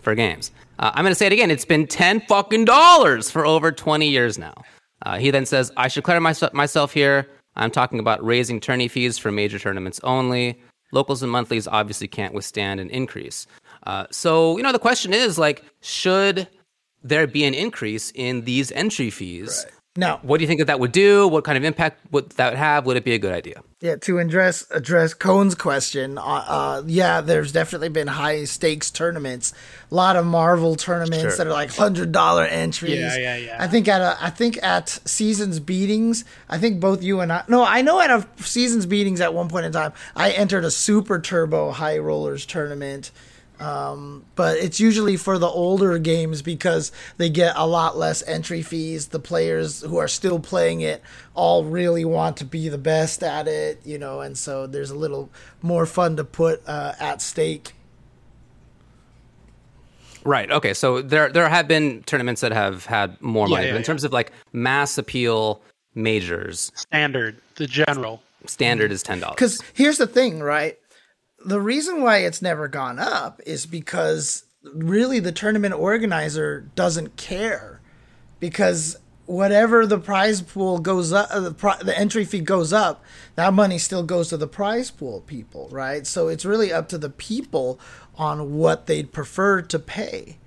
for 0.00 0.14
games. 0.14 0.50
Uh, 0.80 0.90
I'm 0.94 1.04
going 1.04 1.12
to 1.12 1.18
say 1.18 1.26
it 1.26 1.32
again. 1.32 1.50
It's 1.50 1.64
been 1.64 1.86
10 1.86 2.22
fucking 2.22 2.64
dollars 2.64 3.30
for 3.30 3.46
over 3.46 3.70
20 3.70 4.08
years 4.08 4.36
now. 4.36 4.54
Uh, 5.06 5.18
he 5.18 5.30
then 5.30 5.46
says, 5.46 5.70
I 5.76 5.86
should 5.88 6.02
clarify 6.02 6.22
myself, 6.22 6.52
myself 6.52 6.92
here. 6.92 7.28
I'm 7.54 7.70
talking 7.70 8.00
about 8.00 8.24
raising 8.24 8.58
tourney 8.58 8.88
fees 8.88 9.16
for 9.18 9.30
major 9.30 9.58
tournaments 9.58 10.00
only. 10.02 10.60
Locals 10.90 11.22
and 11.22 11.30
monthlies 11.30 11.68
obviously 11.68 12.08
can't 12.08 12.34
withstand 12.34 12.80
an 12.80 12.90
increase. 12.90 13.46
Uh, 13.86 14.06
so, 14.10 14.56
you 14.56 14.62
know, 14.62 14.72
the 14.72 14.78
question 14.78 15.12
is 15.12 15.38
like, 15.38 15.64
should 15.80 16.48
there 17.02 17.26
be 17.26 17.44
an 17.44 17.54
increase 17.54 18.12
in 18.14 18.44
these 18.44 18.72
entry 18.72 19.10
fees? 19.10 19.66
Now, 19.94 20.20
What 20.22 20.38
do 20.38 20.42
you 20.44 20.48
think 20.48 20.60
that 20.60 20.68
that 20.68 20.80
would 20.80 20.92
do? 20.92 21.28
What 21.28 21.44
kind 21.44 21.58
of 21.58 21.64
impact 21.64 22.00
would 22.12 22.30
that 22.32 22.50
would 22.52 22.58
have? 22.58 22.86
Would 22.86 22.96
it 22.96 23.04
be 23.04 23.12
a 23.12 23.18
good 23.18 23.34
idea? 23.34 23.62
yeah, 23.82 23.96
to 23.96 24.20
address 24.20 24.64
address 24.70 25.12
Cohn's 25.12 25.54
question, 25.54 26.16
uh, 26.16 26.22
uh, 26.22 26.82
yeah, 26.86 27.20
there's 27.20 27.52
definitely 27.52 27.88
been 27.90 28.06
high 28.06 28.44
stakes 28.44 28.90
tournaments, 28.90 29.52
a 29.90 29.94
lot 29.94 30.16
of 30.16 30.24
Marvel 30.24 30.76
tournaments 30.76 31.20
Sure. 31.20 31.36
that 31.36 31.46
are 31.46 31.52
like 31.52 31.74
hundred 31.74 32.10
dollar 32.10 32.44
entries. 32.44 32.96
Yeah, 33.00 33.16
yeah, 33.18 33.36
yeah. 33.36 33.56
I 33.60 33.66
think 33.66 33.86
at 33.86 34.00
a, 34.00 34.16
I 34.18 34.30
think 34.30 34.62
at 34.62 34.88
seasons 35.04 35.60
beatings, 35.60 36.24
I 36.48 36.56
think 36.56 36.80
both 36.80 37.02
you 37.02 37.20
and 37.20 37.30
I, 37.30 37.42
no, 37.48 37.62
I 37.62 37.82
know 37.82 38.00
at 38.00 38.10
a 38.10 38.26
seasons 38.38 38.86
beatings 38.86 39.20
at 39.20 39.34
one 39.34 39.48
point 39.50 39.66
in 39.66 39.72
time, 39.72 39.92
I 40.16 40.30
entered 40.30 40.64
a 40.64 40.70
super 40.70 41.18
turbo 41.18 41.70
high 41.72 41.98
rollers 41.98 42.46
tournament. 42.46 43.10
Um, 43.62 44.24
but 44.34 44.58
it's 44.58 44.80
usually 44.80 45.16
for 45.16 45.38
the 45.38 45.46
older 45.48 45.98
games 45.98 46.42
because 46.42 46.92
they 47.18 47.30
get 47.30 47.54
a 47.56 47.66
lot 47.66 47.96
less 47.96 48.22
entry 48.26 48.62
fees. 48.62 49.08
The 49.08 49.20
players 49.20 49.82
who 49.82 49.98
are 49.98 50.08
still 50.08 50.40
playing 50.40 50.80
it 50.82 51.02
all 51.34 51.64
really 51.64 52.04
want 52.04 52.38
to 52.38 52.44
be 52.44 52.68
the 52.68 52.78
best 52.78 53.22
at 53.22 53.48
it, 53.48 53.80
you 53.84 53.98
know, 53.98 54.20
and 54.22 54.36
so 54.36 54.66
there's 54.66 54.90
a 54.90 54.96
little 54.96 55.30
more 55.62 55.86
fun 55.86 56.16
to 56.16 56.24
put 56.24 56.62
uh, 56.66 56.94
at 57.00 57.22
stake. 57.22 57.74
Right. 60.24 60.50
Okay. 60.50 60.74
So 60.74 61.02
there 61.02 61.30
there 61.30 61.48
have 61.48 61.68
been 61.68 62.02
tournaments 62.04 62.40
that 62.42 62.52
have 62.52 62.86
had 62.86 63.20
more 63.22 63.48
Yeah, 63.48 63.56
money, 63.56 63.66
yeah, 63.66 63.72
but 63.72 63.76
in 63.76 63.82
yeah. 63.82 63.86
terms 63.86 64.04
of 64.04 64.12
like 64.12 64.32
mass 64.52 64.98
appeal 64.98 65.62
majors, 65.94 66.72
Standard, 66.74 67.38
the 67.56 67.66
general. 67.66 68.22
standard 68.46 68.92
is 68.92 69.02
ten 69.02 69.20
dollars. 69.20 69.34
Because 69.34 69.62
here's 69.74 69.98
the 69.98 70.06
thing, 70.06 70.40
right? 70.40 70.78
The 71.44 71.60
reason 71.60 72.02
why 72.02 72.18
it's 72.18 72.42
never 72.42 72.68
gone 72.68 72.98
up 72.98 73.40
is 73.46 73.66
because 73.66 74.44
really 74.74 75.18
the 75.18 75.32
tournament 75.32 75.74
organizer 75.74 76.70
doesn't 76.74 77.16
care. 77.16 77.80
Because 78.40 78.98
whatever 79.26 79.86
the 79.86 79.98
prize 79.98 80.40
pool 80.42 80.78
goes 80.78 81.12
up, 81.12 81.28
uh, 81.30 81.40
the, 81.40 81.54
pri- 81.54 81.78
the 81.82 81.96
entry 81.98 82.24
fee 82.24 82.40
goes 82.40 82.72
up, 82.72 83.02
that 83.34 83.54
money 83.54 83.78
still 83.78 84.02
goes 84.02 84.28
to 84.28 84.36
the 84.36 84.46
prize 84.46 84.90
pool 84.90 85.20
people, 85.22 85.68
right? 85.70 86.06
So 86.06 86.28
it's 86.28 86.44
really 86.44 86.72
up 86.72 86.88
to 86.90 86.98
the 86.98 87.10
people 87.10 87.78
on 88.16 88.54
what 88.56 88.86
they'd 88.86 89.12
prefer 89.12 89.62
to 89.62 89.78
pay. 89.78 90.38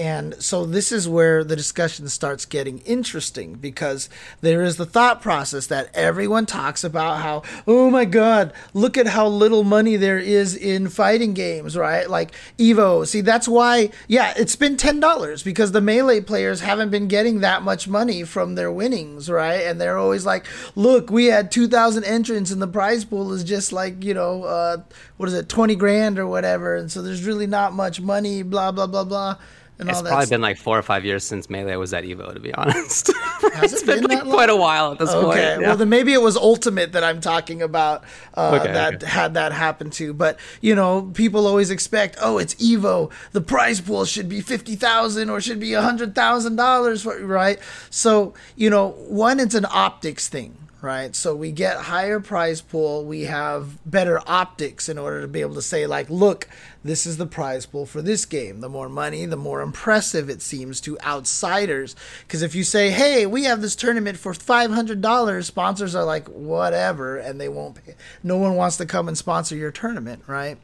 And 0.00 0.42
so 0.42 0.64
this 0.64 0.92
is 0.92 1.06
where 1.06 1.44
the 1.44 1.54
discussion 1.54 2.08
starts 2.08 2.46
getting 2.46 2.78
interesting 2.86 3.56
because 3.56 4.08
there 4.40 4.62
is 4.62 4.78
the 4.78 4.86
thought 4.86 5.20
process 5.20 5.66
that 5.66 5.90
everyone 5.92 6.46
talks 6.46 6.82
about 6.82 7.20
how, 7.20 7.42
oh 7.66 7.90
my 7.90 8.06
God, 8.06 8.54
look 8.72 8.96
at 8.96 9.08
how 9.08 9.28
little 9.28 9.62
money 9.62 9.96
there 9.96 10.16
is 10.16 10.56
in 10.56 10.88
fighting 10.88 11.34
games, 11.34 11.76
right? 11.76 12.08
Like 12.08 12.32
Evo. 12.56 13.06
See, 13.06 13.20
that's 13.20 13.46
why, 13.46 13.90
yeah, 14.08 14.32
it's 14.38 14.56
been 14.56 14.78
$10 14.78 15.44
because 15.44 15.72
the 15.72 15.82
Melee 15.82 16.22
players 16.22 16.62
haven't 16.62 16.88
been 16.88 17.06
getting 17.06 17.40
that 17.40 17.60
much 17.60 17.86
money 17.86 18.22
from 18.24 18.54
their 18.54 18.72
winnings, 18.72 19.28
right? 19.28 19.66
And 19.66 19.78
they're 19.78 19.98
always 19.98 20.24
like, 20.24 20.46
look, 20.76 21.10
we 21.10 21.26
had 21.26 21.52
2,000 21.52 22.04
entrants 22.04 22.50
and 22.50 22.62
the 22.62 22.66
prize 22.66 23.04
pool 23.04 23.34
is 23.34 23.44
just 23.44 23.70
like, 23.70 24.02
you 24.02 24.14
know, 24.14 24.44
uh, 24.44 24.78
what 25.18 25.28
is 25.28 25.34
it, 25.34 25.50
20 25.50 25.74
grand 25.74 26.18
or 26.18 26.26
whatever. 26.26 26.74
And 26.74 26.90
so 26.90 27.02
there's 27.02 27.26
really 27.26 27.46
not 27.46 27.74
much 27.74 28.00
money, 28.00 28.42
blah, 28.42 28.72
blah, 28.72 28.86
blah, 28.86 29.04
blah 29.04 29.36
and 29.80 29.88
It's 29.88 29.98
all 29.98 30.04
that. 30.04 30.10
probably 30.10 30.26
stuff. 30.26 30.34
been 30.34 30.40
like 30.42 30.58
four 30.58 30.78
or 30.78 30.82
five 30.82 31.04
years 31.04 31.24
since 31.24 31.48
Melee 31.50 31.76
was 31.76 31.92
at 31.94 32.04
Evo, 32.04 32.32
to 32.32 32.40
be 32.40 32.52
honest. 32.54 33.10
Has 33.54 33.72
it's 33.72 33.82
it 33.82 33.86
been, 33.86 34.00
been 34.06 34.18
like 34.18 34.24
quite 34.28 34.50
a 34.50 34.56
while 34.56 34.92
at 34.92 34.98
this 34.98 35.10
point. 35.12 35.26
Okay, 35.26 35.40
yeah. 35.60 35.68
well 35.68 35.76
then 35.76 35.88
maybe 35.88 36.12
it 36.12 36.20
was 36.22 36.36
Ultimate 36.36 36.92
that 36.92 37.02
I'm 37.02 37.20
talking 37.20 37.62
about 37.62 38.04
uh, 38.34 38.58
Okay, 38.60 38.72
that 38.72 38.94
okay. 38.96 39.06
had 39.06 39.34
that 39.34 39.52
happen 39.52 39.90
to. 39.92 40.12
But 40.12 40.38
you 40.60 40.74
know, 40.74 41.10
people 41.14 41.46
always 41.46 41.70
expect, 41.70 42.16
oh, 42.20 42.38
it's 42.38 42.54
Evo, 42.56 43.10
the 43.32 43.40
prize 43.40 43.80
pool 43.80 44.04
should 44.04 44.28
be 44.28 44.40
fifty 44.40 44.76
thousand 44.76 45.30
or 45.30 45.40
should 45.40 45.58
be 45.60 45.72
a 45.74 45.82
hundred 45.82 46.14
thousand 46.14 46.56
dollars, 46.56 47.04
right? 47.06 47.58
So 47.90 48.34
you 48.56 48.70
know, 48.70 48.90
one, 49.08 49.40
it's 49.40 49.54
an 49.54 49.66
optics 49.70 50.28
thing. 50.28 50.56
Right, 50.82 51.14
so 51.14 51.36
we 51.36 51.52
get 51.52 51.76
higher 51.76 52.20
prize 52.20 52.62
pool. 52.62 53.04
We 53.04 53.24
have 53.24 53.78
better 53.84 54.18
optics 54.26 54.88
in 54.88 54.96
order 54.96 55.20
to 55.20 55.28
be 55.28 55.42
able 55.42 55.56
to 55.56 55.62
say, 55.62 55.86
like, 55.86 56.08
look, 56.08 56.48
this 56.82 57.04
is 57.04 57.18
the 57.18 57.26
prize 57.26 57.66
pool 57.66 57.84
for 57.84 58.00
this 58.00 58.24
game. 58.24 58.60
The 58.60 58.68
more 58.70 58.88
money, 58.88 59.26
the 59.26 59.36
more 59.36 59.60
impressive 59.60 60.30
it 60.30 60.40
seems 60.40 60.80
to 60.82 60.98
outsiders. 61.00 61.94
Because 62.22 62.40
if 62.40 62.54
you 62.54 62.64
say, 62.64 62.90
hey, 62.90 63.26
we 63.26 63.44
have 63.44 63.60
this 63.60 63.76
tournament 63.76 64.16
for 64.16 64.32
$500, 64.32 65.44
sponsors 65.44 65.94
are 65.94 66.04
like, 66.04 66.26
whatever, 66.28 67.18
and 67.18 67.38
they 67.38 67.50
won't 67.50 67.84
pay. 67.84 67.94
No 68.22 68.38
one 68.38 68.56
wants 68.56 68.78
to 68.78 68.86
come 68.86 69.06
and 69.06 69.18
sponsor 69.18 69.56
your 69.56 69.70
tournament, 69.70 70.22
right? 70.26 70.56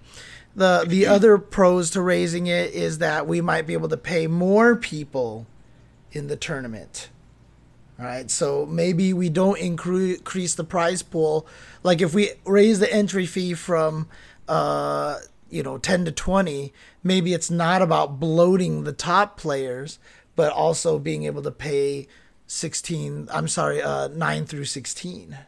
The, 0.55 0.87
the 0.89 1.03
mm-hmm. 1.03 1.13
other 1.13 1.37
pros 1.37 1.91
to 1.91 2.01
raising 2.01 2.47
it 2.47 2.73
is 2.73 2.99
that 2.99 3.27
we 3.27 3.43
might 3.43 3.67
be 3.67 3.75
able 3.75 3.91
to 3.91 3.99
pay 3.99 4.27
more 4.27 4.77
people 4.77 5.47
in 6.13 6.29
the 6.29 6.37
tournament. 6.37 7.11
Right, 7.99 8.31
so 8.31 8.67
maybe 8.67 9.15
we 9.15 9.31
don't 9.31 9.59
incre- 9.59 10.19
increase 10.19 10.55
the 10.55 10.65
prize 10.65 11.03
pool. 11.03 11.47
Like 11.83 12.03
if 12.03 12.13
we 12.13 12.33
raise 12.45 12.79
the 12.79 12.93
entry 12.93 13.25
fee 13.25 13.55
from, 13.55 14.09
uh, 14.49 15.21
you 15.49 15.63
know, 15.63 15.79
ten 15.79 16.05
to 16.05 16.13
twenty, 16.13 16.75
maybe 17.03 17.33
it's 17.33 17.51
not 17.51 17.81
about 17.81 18.21
bloating 18.21 18.85
the 18.85 18.93
top 18.93 19.39
players, 19.39 19.99
but 20.35 20.53
also 20.53 20.99
being 20.99 21.25
able 21.25 21.43
to 21.43 21.51
pay 21.51 22.07
sixteen. 22.47 23.29
I'm 23.33 23.49
sorry, 23.49 23.81
uh, 23.81 24.09
nine 24.09 24.45
through 24.45 24.67
sixteen. 24.67 25.39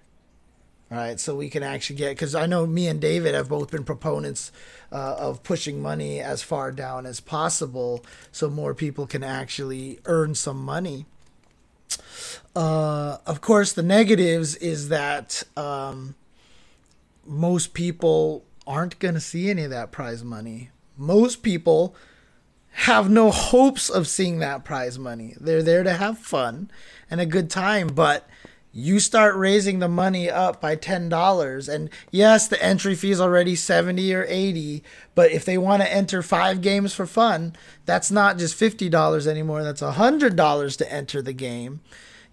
All 0.91 0.97
right, 0.97 1.21
so 1.21 1.37
we 1.37 1.51
can 1.51 1.63
actually 1.63 1.97
get 1.97 2.13
because 2.13 2.35
I 2.35 2.47
know 2.47 2.67
me 2.67 2.89
and 2.89 2.99
David 2.99 3.35
have 3.35 3.51
both 3.51 3.71
been 3.71 3.85
proponents 3.85 4.53
uh, 4.91 5.17
of 5.19 5.43
pushing 5.43 5.83
money 5.83 6.19
as 6.19 6.43
far 6.43 6.73
down 6.73 7.05
as 7.05 7.21
possible, 7.21 8.03
so 8.33 8.49
more 8.49 8.73
people 8.73 9.07
can 9.07 9.23
actually 9.23 10.01
earn 10.07 10.35
some 10.35 10.65
money. 10.65 11.05
Uh, 12.59 13.19
of 13.25 13.41
course, 13.41 13.73
the 13.73 13.85
negatives 13.85 14.57
is 14.57 14.89
that 14.89 15.45
um, 15.57 16.17
most 17.25 17.73
people 17.73 18.45
aren't 18.67 18.99
going 18.99 19.15
to 19.15 19.21
see 19.21 19.49
any 19.49 19.63
of 19.63 19.71
that 19.71 19.93
prize 19.93 20.25
money. 20.25 20.71
Most 20.97 21.45
people 21.45 21.95
have 22.71 23.09
no 23.09 23.31
hopes 23.31 23.89
of 23.89 24.09
seeing 24.09 24.41
that 24.41 24.65
prize 24.65 24.99
money. 24.99 25.37
They're 25.39 25.63
there 25.63 25.85
to 25.85 25.93
have 25.93 26.19
fun 26.19 26.69
and 27.09 27.21
a 27.21 27.27
good 27.27 27.49
time, 27.49 27.87
but 27.87 28.29
you 28.73 28.99
start 28.99 29.37
raising 29.37 29.79
the 29.79 29.87
money 29.87 30.29
up 30.29 30.61
by 30.61 30.75
$10 30.75 31.73
and 31.73 31.91
yes 32.11 32.49
the 32.49 32.63
entry 32.63 32.97
fee 32.97 33.13
is 33.13 33.21
already 33.21 33.57
70 33.57 34.15
or 34.15 34.27
80 34.29 34.85
but 35.15 35.33
if 35.33 35.45
they 35.47 35.57
want 35.57 35.83
to 35.83 35.93
enter 35.93 36.23
five 36.23 36.61
games 36.61 36.93
for 36.93 37.07
fun 37.07 37.57
that's 37.87 38.11
not 38.11 38.37
just 38.37 38.61
$50 38.61 39.27
anymore 39.27 39.65
that's 39.65 39.81
$100 39.81 40.77
to 40.77 40.93
enter 40.93 41.23
the 41.23 41.33
game 41.33 41.81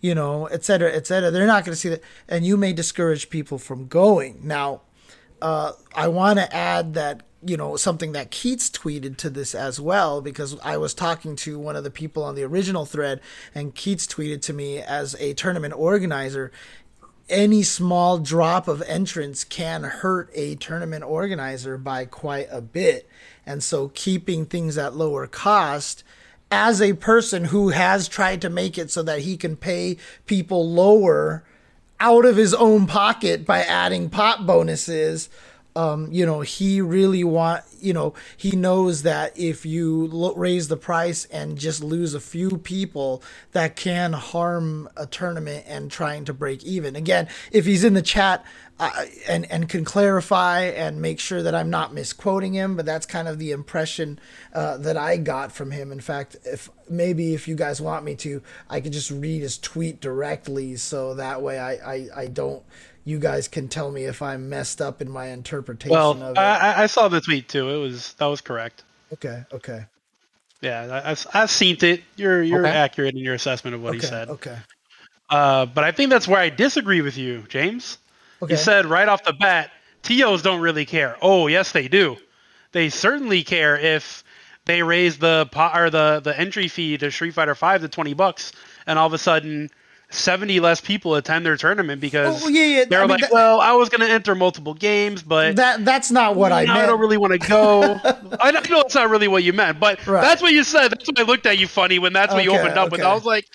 you 0.05 0.13
know 0.13 0.45
et 0.45 0.63
cetera 0.63 0.91
et 0.91 1.07
cetera. 1.07 1.31
They're 1.31 1.47
not 1.47 1.65
going 1.65 1.73
to 1.73 1.79
see 1.79 1.89
that. 1.89 2.03
And 2.29 2.45
you 2.45 2.57
may 2.57 2.73
discourage 2.73 3.31
people 3.31 3.57
from 3.57 3.87
going. 3.87 4.39
Now 4.43 4.81
uh, 5.41 5.71
I 5.95 6.07
want 6.09 6.37
to 6.37 6.55
add 6.55 6.93
that 6.93 7.23
you 7.43 7.57
know 7.57 7.75
something 7.75 8.11
that 8.11 8.29
Keats 8.29 8.69
tweeted 8.69 9.17
to 9.17 9.31
this 9.31 9.55
as 9.55 9.79
well 9.79 10.21
because 10.21 10.59
I 10.63 10.77
was 10.77 10.93
talking 10.93 11.35
to 11.37 11.57
one 11.57 11.75
of 11.75 11.83
the 11.83 11.89
people 11.89 12.23
on 12.23 12.35
the 12.35 12.43
original 12.43 12.85
thread 12.85 13.19
and 13.55 13.73
Keats 13.73 14.05
tweeted 14.05 14.43
to 14.43 14.53
me 14.53 14.77
as 14.77 15.15
a 15.19 15.33
tournament 15.33 15.73
organizer 15.75 16.51
any 17.27 17.63
small 17.63 18.19
drop 18.19 18.67
of 18.67 18.83
entrance 18.83 19.43
can 19.43 19.81
hurt 19.81 20.29
a 20.35 20.53
tournament 20.53 21.03
organizer 21.03 21.75
by 21.75 22.05
quite 22.05 22.47
a 22.51 22.61
bit. 22.61 23.09
And 23.47 23.63
so 23.63 23.87
keeping 23.87 24.45
things 24.45 24.77
at 24.77 24.95
lower 24.95 25.25
cost 25.25 26.03
as 26.51 26.81
a 26.81 26.93
person 26.93 27.45
who 27.45 27.69
has 27.69 28.07
tried 28.07 28.41
to 28.41 28.49
make 28.49 28.77
it 28.77 28.91
so 28.91 29.01
that 29.03 29.19
he 29.21 29.37
can 29.37 29.55
pay 29.55 29.97
people 30.25 30.69
lower 30.69 31.43
out 31.99 32.25
of 32.25 32.35
his 32.35 32.53
own 32.53 32.85
pocket 32.87 33.45
by 33.45 33.61
adding 33.63 34.09
pot 34.09 34.45
bonuses 34.45 35.29
um, 35.75 36.07
you 36.11 36.25
know 36.25 36.41
he 36.41 36.79
really 36.81 37.23
want 37.23 37.63
you 37.81 37.93
know 37.93 38.13
he 38.37 38.51
knows 38.51 39.03
that 39.03 39.37
if 39.37 39.65
you 39.65 40.07
lo- 40.07 40.33
raise 40.35 40.67
the 40.67 40.77
price 40.77 41.25
and 41.25 41.57
just 41.57 41.83
lose 41.83 42.13
a 42.13 42.19
few 42.19 42.57
people 42.57 43.21
that 43.51 43.75
can 43.75 44.13
harm 44.13 44.89
a 44.95 45.05
tournament 45.05 45.65
and 45.67 45.91
trying 45.91 46.25
to 46.25 46.33
break 46.33 46.63
even. 46.63 46.95
Again 46.95 47.27
if 47.51 47.65
he's 47.65 47.83
in 47.83 47.93
the 47.93 48.01
chat 48.01 48.45
uh, 48.79 49.05
and 49.27 49.49
and 49.51 49.67
can 49.67 49.83
clarify 49.83 50.61
and 50.61 51.01
make 51.01 51.19
sure 51.19 51.43
that 51.43 51.53
I'm 51.53 51.69
not 51.69 51.93
misquoting 51.93 52.53
him 52.53 52.77
but 52.77 52.85
that's 52.85 53.05
kind 53.05 53.27
of 53.27 53.37
the 53.37 53.51
impression 53.51 54.19
uh, 54.53 54.77
that 54.77 54.95
I 54.95 55.17
got 55.17 55.51
from 55.51 55.71
him. 55.71 55.91
In 55.91 55.99
fact 55.99 56.37
if 56.45 56.69
maybe 56.89 57.33
if 57.33 57.47
you 57.47 57.55
guys 57.55 57.81
want 57.81 58.05
me 58.05 58.15
to 58.15 58.41
I 58.69 58.79
could 58.79 58.93
just 58.93 59.11
read 59.11 59.41
his 59.41 59.57
tweet 59.57 59.99
directly 59.99 60.77
so 60.77 61.15
that 61.15 61.41
way 61.41 61.59
I 61.59 61.73
I, 61.73 62.07
I 62.15 62.27
don't 62.27 62.63
you 63.05 63.19
guys 63.19 63.47
can 63.47 63.67
tell 63.67 63.91
me 63.91 64.05
if 64.05 64.21
I'm 64.21 64.49
messed 64.49 64.81
up 64.81 65.01
in 65.01 65.09
my 65.09 65.27
interpretation 65.27 65.91
Well, 65.95 66.11
of 66.21 66.31
it. 66.31 66.37
I, 66.39 66.73
I- 66.73 66.83
I 66.83 66.85
saw 66.87 67.07
the 67.07 67.21
tweet 67.21 67.47
too. 67.47 67.69
It 67.69 67.77
was 67.77 68.13
that 68.15 68.25
was 68.25 68.41
correct. 68.41 68.83
okay, 69.13 69.43
okay, 69.53 69.85
Yeah, 70.61 71.01
I, 71.05 71.11
I've, 71.11 71.27
I've 71.33 71.51
seen 71.51 71.77
it. 71.81 72.01
You're 72.17 72.41
you're 72.43 72.65
Okay. 72.67 72.75
accurate 72.75 73.13
in 73.15 73.21
your 73.21 73.35
assessment 73.35 73.75
of 73.75 73.81
what 73.83 73.89
okay, 73.89 73.99
he 73.99 74.05
said. 74.05 74.29
okay, 74.29 74.57
Uh, 75.29 75.65
but 75.67 75.83
I 75.83 75.91
think 75.91 76.09
that's 76.09 76.27
where 76.27 76.39
I 76.39 76.49
disagree 76.49 77.01
with 77.01 77.17
you, 77.17 77.43
James. 77.47 77.97
okay. 78.41 78.53
You 78.53 78.57
said 78.57 78.85
right 78.85 79.07
off 79.07 79.23
the 79.23 79.33
bat, 79.33 79.71
TOs 80.03 80.41
don't 80.41 80.61
really 80.61 80.85
care. 80.85 81.17
Oh, 81.21 81.47
yes, 81.47 81.71
they 81.71 81.87
do. 81.87 82.17
They 82.73 82.89
certainly 82.89 83.43
care 83.43 83.77
if 83.77 84.23
they 84.65 84.81
raise 84.83 85.17
the 85.19 85.47
po- 85.51 85.71
or 85.73 85.89
the 85.91 86.19
the 86.23 86.37
entry 86.39 86.67
fee 86.67 86.97
to 86.97 87.11
Street 87.11 87.33
Fighter 87.35 87.55
Five 87.55 87.81
to 87.81 87.87
twenty 87.87 88.13
bucks, 88.15 88.51
and 88.87 88.97
all 88.97 89.05
of 89.07 89.13
a 89.13 89.17
sudden. 89.19 89.69
70 90.15 90.59
less 90.59 90.81
people 90.81 91.15
attend 91.15 91.45
their 91.45 91.57
tournament 91.57 92.01
because 92.01 92.43
Oh, 92.43 92.47
yeah, 92.47 92.65
yeah, 92.65 92.85
they're 92.85 92.99
I 92.99 93.03
mean, 93.03 93.09
like, 93.11 93.21
that- 93.21 93.31
well, 93.31 93.59
I 93.61 93.73
was 93.73 93.89
going 93.89 94.01
to 94.01 94.09
enter 94.09 94.35
multiple 94.35 94.73
games, 94.73 95.23
but 95.23 95.55
that 95.57 95.85
that's 95.85 96.11
not 96.11 96.35
what 96.35 96.51
I 96.51 96.65
meant. 96.65 96.77
I 96.77 96.85
don't 96.85 96.99
really 96.99 97.17
want 97.17 97.33
to 97.39 97.47
go. 97.47 97.99
I 98.39 98.51
know 98.51 98.81
it's 98.81 98.95
not 98.95 99.09
really 99.09 99.27
what 99.27 99.43
you 99.43 99.53
meant, 99.53 99.79
but 99.79 100.05
Right. 100.07 100.21
that's 100.21 100.41
what 100.41 100.53
you 100.53 100.63
said. 100.63 100.89
That's 100.91 101.07
why 101.07 101.21
I 101.21 101.23
looked 101.23 101.45
at 101.45 101.57
you 101.57 101.67
funny 101.67 101.99
when 101.99 102.13
that's 102.13 102.33
what 102.33 102.43
you 102.43 102.51
opened 102.57 102.77
up 102.77 102.91
with. 102.91 103.01
I 103.01 103.13
was 103.13 103.25
like, 103.25 103.45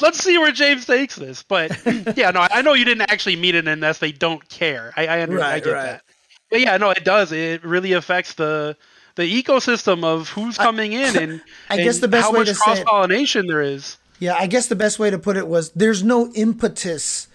let's 0.00 0.18
see 0.22 0.38
where 0.38 0.52
James 0.52 0.86
takes 0.86 1.16
this. 1.16 1.42
But 1.42 1.70
yeah, 2.16 2.30
no, 2.30 2.46
I 2.50 2.62
know 2.62 2.74
you 2.74 2.84
didn't 2.84 3.10
actually 3.10 3.36
mean 3.36 3.54
it 3.54 3.66
unless 3.68 3.98
they 3.98 4.12
don't 4.12 4.48
care. 4.48 4.92
I, 4.96 5.06
I, 5.06 5.22
under, 5.22 5.40
I 5.42 5.60
get 5.60 5.72
right. 5.72 5.82
that. 5.84 6.02
But 6.50 6.60
yeah, 6.60 6.76
no, 6.78 6.90
it 6.90 7.04
does. 7.04 7.32
It 7.32 7.64
really 7.64 7.92
affects 7.92 8.34
the 8.34 8.76
the 9.16 9.42
ecosystem 9.42 10.04
of 10.04 10.28
who's 10.28 10.56
coming 10.56 10.92
in 10.92 11.16
and 11.20 11.42
I 11.68 11.76
guess 11.78 11.98
the 11.98 12.08
best 12.08 12.26
how 12.26 12.32
way 12.32 12.38
much 12.40 12.48
to 12.48 12.54
say 12.54 12.62
cross 12.64 12.80
pollination 12.84 13.46
there 13.48 13.60
is. 13.60 13.97
Yeah, 14.18 14.34
I 14.34 14.46
guess 14.46 14.66
the 14.66 14.76
best 14.76 14.98
way 14.98 15.10
to 15.10 15.18
put 15.18 15.36
it 15.36 15.48
was 15.48 15.70
there's 15.70 16.02
no 16.02 16.30
impetus 16.32 17.28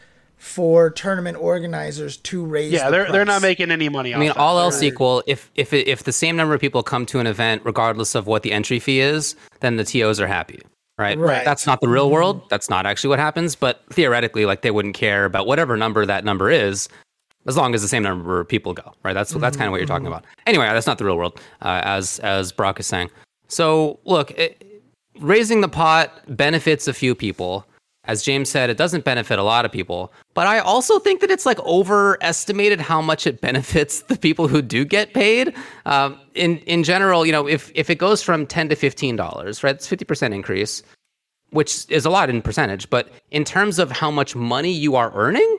for 0.43 0.89
tournament 0.89 1.37
organizers 1.37 2.17
to 2.17 2.45
raise. 2.45 2.71
Yeah, 2.71 2.85
the 2.85 2.91
they're 2.91 3.11
they're 3.11 3.25
not 3.25 3.41
making 3.41 3.71
any 3.71 3.87
money. 3.87 4.13
I 4.13 4.19
mean, 4.19 4.31
off 4.31 4.37
all 4.37 4.57
that. 4.57 4.63
else 4.63 4.83
equal, 4.83 5.23
if 5.25 5.49
if 5.55 5.71
if 5.71 6.03
the 6.03 6.11
same 6.11 6.35
number 6.35 6.53
of 6.53 6.59
people 6.59 6.83
come 6.83 7.05
to 7.07 7.19
an 7.19 7.27
event, 7.27 7.61
regardless 7.63 8.13
of 8.13 8.27
what 8.27 8.43
the 8.43 8.51
entry 8.51 8.79
fee 8.79 8.99
is, 8.99 9.35
then 9.61 9.77
the 9.77 9.85
TOs 9.85 10.19
are 10.19 10.27
happy, 10.27 10.61
right? 10.97 11.17
Right. 11.17 11.45
That's 11.45 11.65
not 11.65 11.79
the 11.79 11.87
real 11.87 12.11
world. 12.11 12.41
That's 12.49 12.69
not 12.69 12.85
actually 12.85 13.09
what 13.09 13.19
happens. 13.19 13.55
But 13.55 13.83
theoretically, 13.91 14.45
like 14.45 14.63
they 14.63 14.71
wouldn't 14.71 14.95
care 14.95 15.23
about 15.23 15.47
whatever 15.47 15.77
number 15.77 16.05
that 16.05 16.25
number 16.25 16.51
is, 16.51 16.89
as 17.45 17.55
long 17.55 17.73
as 17.73 17.81
the 17.81 17.87
same 17.87 18.03
number 18.03 18.41
of 18.41 18.47
people 18.47 18.73
go, 18.73 18.93
right? 19.03 19.13
That's 19.13 19.31
that's 19.31 19.55
kind 19.55 19.67
of 19.67 19.71
what 19.71 19.79
you're 19.79 19.87
talking 19.87 20.07
about. 20.07 20.25
Anyway, 20.45 20.65
that's 20.65 20.87
not 20.87 20.97
the 20.97 21.05
real 21.05 21.17
world, 21.17 21.39
uh, 21.61 21.79
as 21.85 22.19
as 22.19 22.51
Brock 22.51 22.81
is 22.81 22.87
saying. 22.87 23.09
So 23.47 23.99
look, 24.03 24.31
it, 24.31 24.72
raising 25.19 25.61
the 25.61 25.67
pot 25.67 26.23
benefits 26.27 26.87
a 26.87 26.93
few 26.93 27.15
people. 27.15 27.65
As 28.05 28.21
James 28.21 28.49
said, 28.49 28.69
it 28.69 28.75
doesn't 28.75 29.05
benefit 29.05 29.39
a 29.39 29.43
lot 29.43 29.63
of 29.63 29.71
people. 29.71 30.11
But 30.33 30.45
I 30.45 30.59
also 30.59 30.99
think 30.99 31.21
that 31.21 31.31
it's 31.31 31.45
like 31.45 31.59
overestimated 31.59 32.81
how 32.81 33.01
much 33.01 33.25
it 33.25 33.39
benefits 33.47 34.01
the 34.01 34.17
people 34.17 34.47
who 34.47 34.61
do 34.61 34.83
get 34.83 35.13
paid. 35.13 35.55
Um, 35.85 36.19
in 36.35 36.57
in 36.59 36.83
general, 36.83 37.25
you 37.25 37.31
know, 37.31 37.47
if 37.47 37.71
if 37.75 37.89
it 37.89 37.95
goes 37.95 38.21
from 38.21 38.45
ten 38.45 38.67
to 38.69 38.75
fifteen 38.75 39.15
dollars, 39.15 39.63
right, 39.63 39.75
it's 39.75 39.87
fifty 39.87 40.05
percent 40.05 40.33
increase, 40.33 40.83
which 41.51 41.89
is 41.89 42.05
a 42.05 42.09
lot 42.09 42.29
in 42.29 42.41
percentage. 42.41 42.89
But 42.89 43.09
in 43.31 43.45
terms 43.45 43.79
of 43.79 43.91
how 43.91 44.11
much 44.11 44.35
money 44.35 44.71
you 44.71 44.95
are 44.95 45.13
earning 45.15 45.57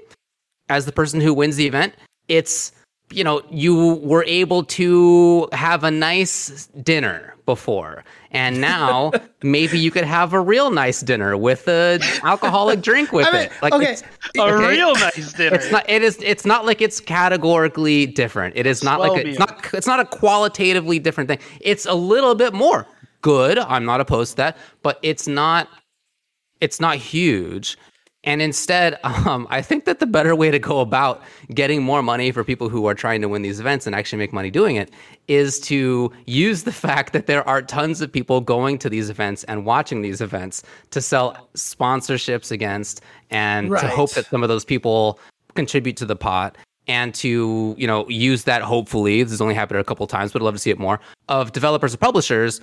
as 0.69 0.85
the 0.85 0.93
person 0.93 1.21
who 1.21 1.33
wins 1.33 1.57
the 1.57 1.67
event, 1.67 1.95
it's 2.29 2.73
you 3.11 3.25
know 3.25 3.43
you 3.51 3.95
were 3.97 4.25
able 4.25 4.65
to 4.65 5.49
have 5.53 5.85
a 5.85 5.91
nice 5.91 6.67
dinner 6.83 7.35
before 7.47 8.03
and 8.31 8.61
now 8.61 9.13
maybe 9.43 9.79
you 9.79 9.91
could 9.91 10.05
have 10.05 10.33
a 10.33 10.41
real 10.41 10.71
nice 10.71 11.01
dinner 11.01 11.37
with 11.37 11.69
an 11.69 12.01
alcoholic 12.23 12.81
drink 12.81 13.13
with 13.13 13.27
I 13.27 13.33
mean, 13.33 13.43
it 13.43 13.53
like 13.63 13.73
okay, 13.75 13.93
it's, 13.93 14.03
a 14.39 14.43
okay? 14.43 14.69
real 14.69 14.95
nice 14.95 15.33
dinner. 15.35 15.57
it's 15.57 15.71
not 15.71 15.89
it 15.89 16.03
is 16.03 16.19
it's 16.23 16.47
not 16.47 16.65
like 16.65 16.81
it's 16.81 17.01
categorically 17.01 18.07
different 18.07 18.57
it 18.57 18.67
is 18.67 18.83
not 18.83 19.01
Swell 19.01 19.13
like 19.13 19.25
a, 19.25 19.29
it's 19.29 19.39
not 19.39 19.75
it's 19.75 19.87
not 19.87 20.01
a 20.01 20.07
qualitatively 20.07 20.99
different 20.99 21.29
thing 21.29 21.39
it's 21.61 21.85
a 21.85 21.95
little 21.95 22.35
bit 22.35 22.55
more 22.55 22.87
good. 23.25 23.59
I'm 23.59 23.87
not 23.87 24.01
opposed 24.01 24.33
to 24.33 24.37
that, 24.37 24.57
but 24.83 25.01
it's 25.03 25.27
not 25.27 25.69
it's 26.61 26.79
not 26.79 26.97
huge. 26.97 27.77
And 28.25 28.43
instead, 28.43 28.99
um, 29.05 29.47
I 29.51 29.63
think 29.63 29.85
that 29.85 30.01
the 30.01 30.07
better 30.07 30.35
way 30.35 30.51
to 30.51 30.59
go 30.59 30.81
about 30.81 31.23
getting 31.55 31.83
more 31.83 32.03
money 32.03 32.33
for 32.33 32.43
people 32.43 32.69
who 32.69 32.87
are 32.87 32.95
trying 32.95 33.21
to 33.21 33.29
win 33.29 33.43
these 33.43 33.61
events 33.61 33.87
and 33.87 33.95
actually 33.95 34.19
make 34.19 34.33
money 34.33 34.51
doing 34.51 34.77
it 34.77 34.91
is 35.29 35.61
to 35.61 36.11
use 36.27 36.65
the 36.65 36.73
fact 36.85 37.13
that 37.13 37.27
there 37.27 37.47
are 37.49 37.63
tons 37.63 38.01
of 38.01 38.11
people 38.11 38.41
going 38.41 38.79
to 38.79 38.89
these 38.89 39.11
events 39.11 39.45
and 39.45 39.65
watching 39.65 40.03
these 40.03 40.21
events 40.21 40.63
to 40.91 41.01
sell 41.01 41.49
sponsorships 41.55 42.51
against 42.51 43.01
and 43.31 43.71
right. 43.71 43.81
to 43.81 43.89
hope 43.89 44.11
that 44.13 44.27
some 44.27 44.43
of 44.43 44.49
those 44.49 44.65
people 44.65 45.19
contribute 45.55 45.97
to 45.97 46.07
the 46.07 46.17
pot 46.17 46.57
and 46.87 47.15
to 47.15 47.75
you 47.79 47.87
know 47.87 48.09
use 48.09 48.45
that 48.45 48.61
hopefully 48.61 49.23
this 49.23 49.33
has 49.33 49.41
only 49.41 49.55
happened 49.55 49.79
a 49.81 49.85
couple 49.85 50.07
times 50.07 50.33
but 50.33 50.43
i'd 50.43 50.45
love 50.45 50.55
to 50.55 50.59
see 50.59 50.71
it 50.71 50.79
more 50.79 51.01
of 51.29 51.53
developers 51.53 51.93
and 51.93 52.01
publishers 52.01 52.61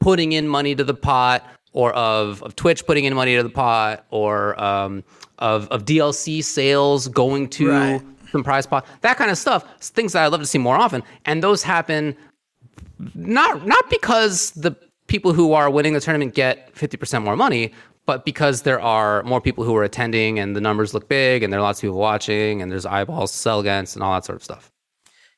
putting 0.00 0.32
in 0.32 0.48
money 0.48 0.74
to 0.74 0.82
the 0.82 0.94
pot 0.94 1.46
or 1.72 1.92
of, 1.92 2.42
of 2.42 2.56
Twitch 2.56 2.86
putting 2.86 3.04
in 3.04 3.14
money 3.14 3.36
to 3.36 3.42
the 3.42 3.50
pot, 3.50 4.04
or 4.10 4.60
um, 4.62 5.04
of, 5.38 5.68
of 5.68 5.84
DLC 5.84 6.42
sales 6.42 7.08
going 7.08 7.48
to 7.48 7.70
right. 7.70 8.02
some 8.32 8.42
prize 8.44 8.66
pot, 8.66 8.86
that 9.02 9.16
kind 9.16 9.30
of 9.30 9.38
stuff. 9.38 9.64
Things 9.80 10.12
that 10.12 10.24
I'd 10.24 10.32
love 10.32 10.40
to 10.40 10.46
see 10.46 10.58
more 10.58 10.76
often, 10.76 11.02
and 11.24 11.42
those 11.42 11.62
happen 11.62 12.16
not 13.14 13.66
not 13.66 13.88
because 13.90 14.50
the 14.52 14.76
people 15.06 15.32
who 15.32 15.52
are 15.52 15.70
winning 15.70 15.92
the 15.92 16.00
tournament 16.00 16.34
get 16.34 16.76
fifty 16.76 16.96
percent 16.96 17.24
more 17.24 17.36
money, 17.36 17.72
but 18.06 18.24
because 18.24 18.62
there 18.62 18.80
are 18.80 19.22
more 19.22 19.40
people 19.40 19.64
who 19.64 19.76
are 19.76 19.84
attending, 19.84 20.38
and 20.38 20.56
the 20.56 20.60
numbers 20.60 20.94
look 20.94 21.08
big, 21.08 21.42
and 21.42 21.52
there 21.52 21.60
are 21.60 21.62
lots 21.62 21.78
of 21.78 21.82
people 21.82 21.98
watching, 21.98 22.62
and 22.62 22.70
there's 22.70 22.86
eyeballs 22.86 23.32
to 23.32 23.38
sell 23.38 23.60
against, 23.60 23.96
and 23.96 24.02
all 24.02 24.14
that 24.14 24.24
sort 24.24 24.36
of 24.36 24.44
stuff. 24.44 24.70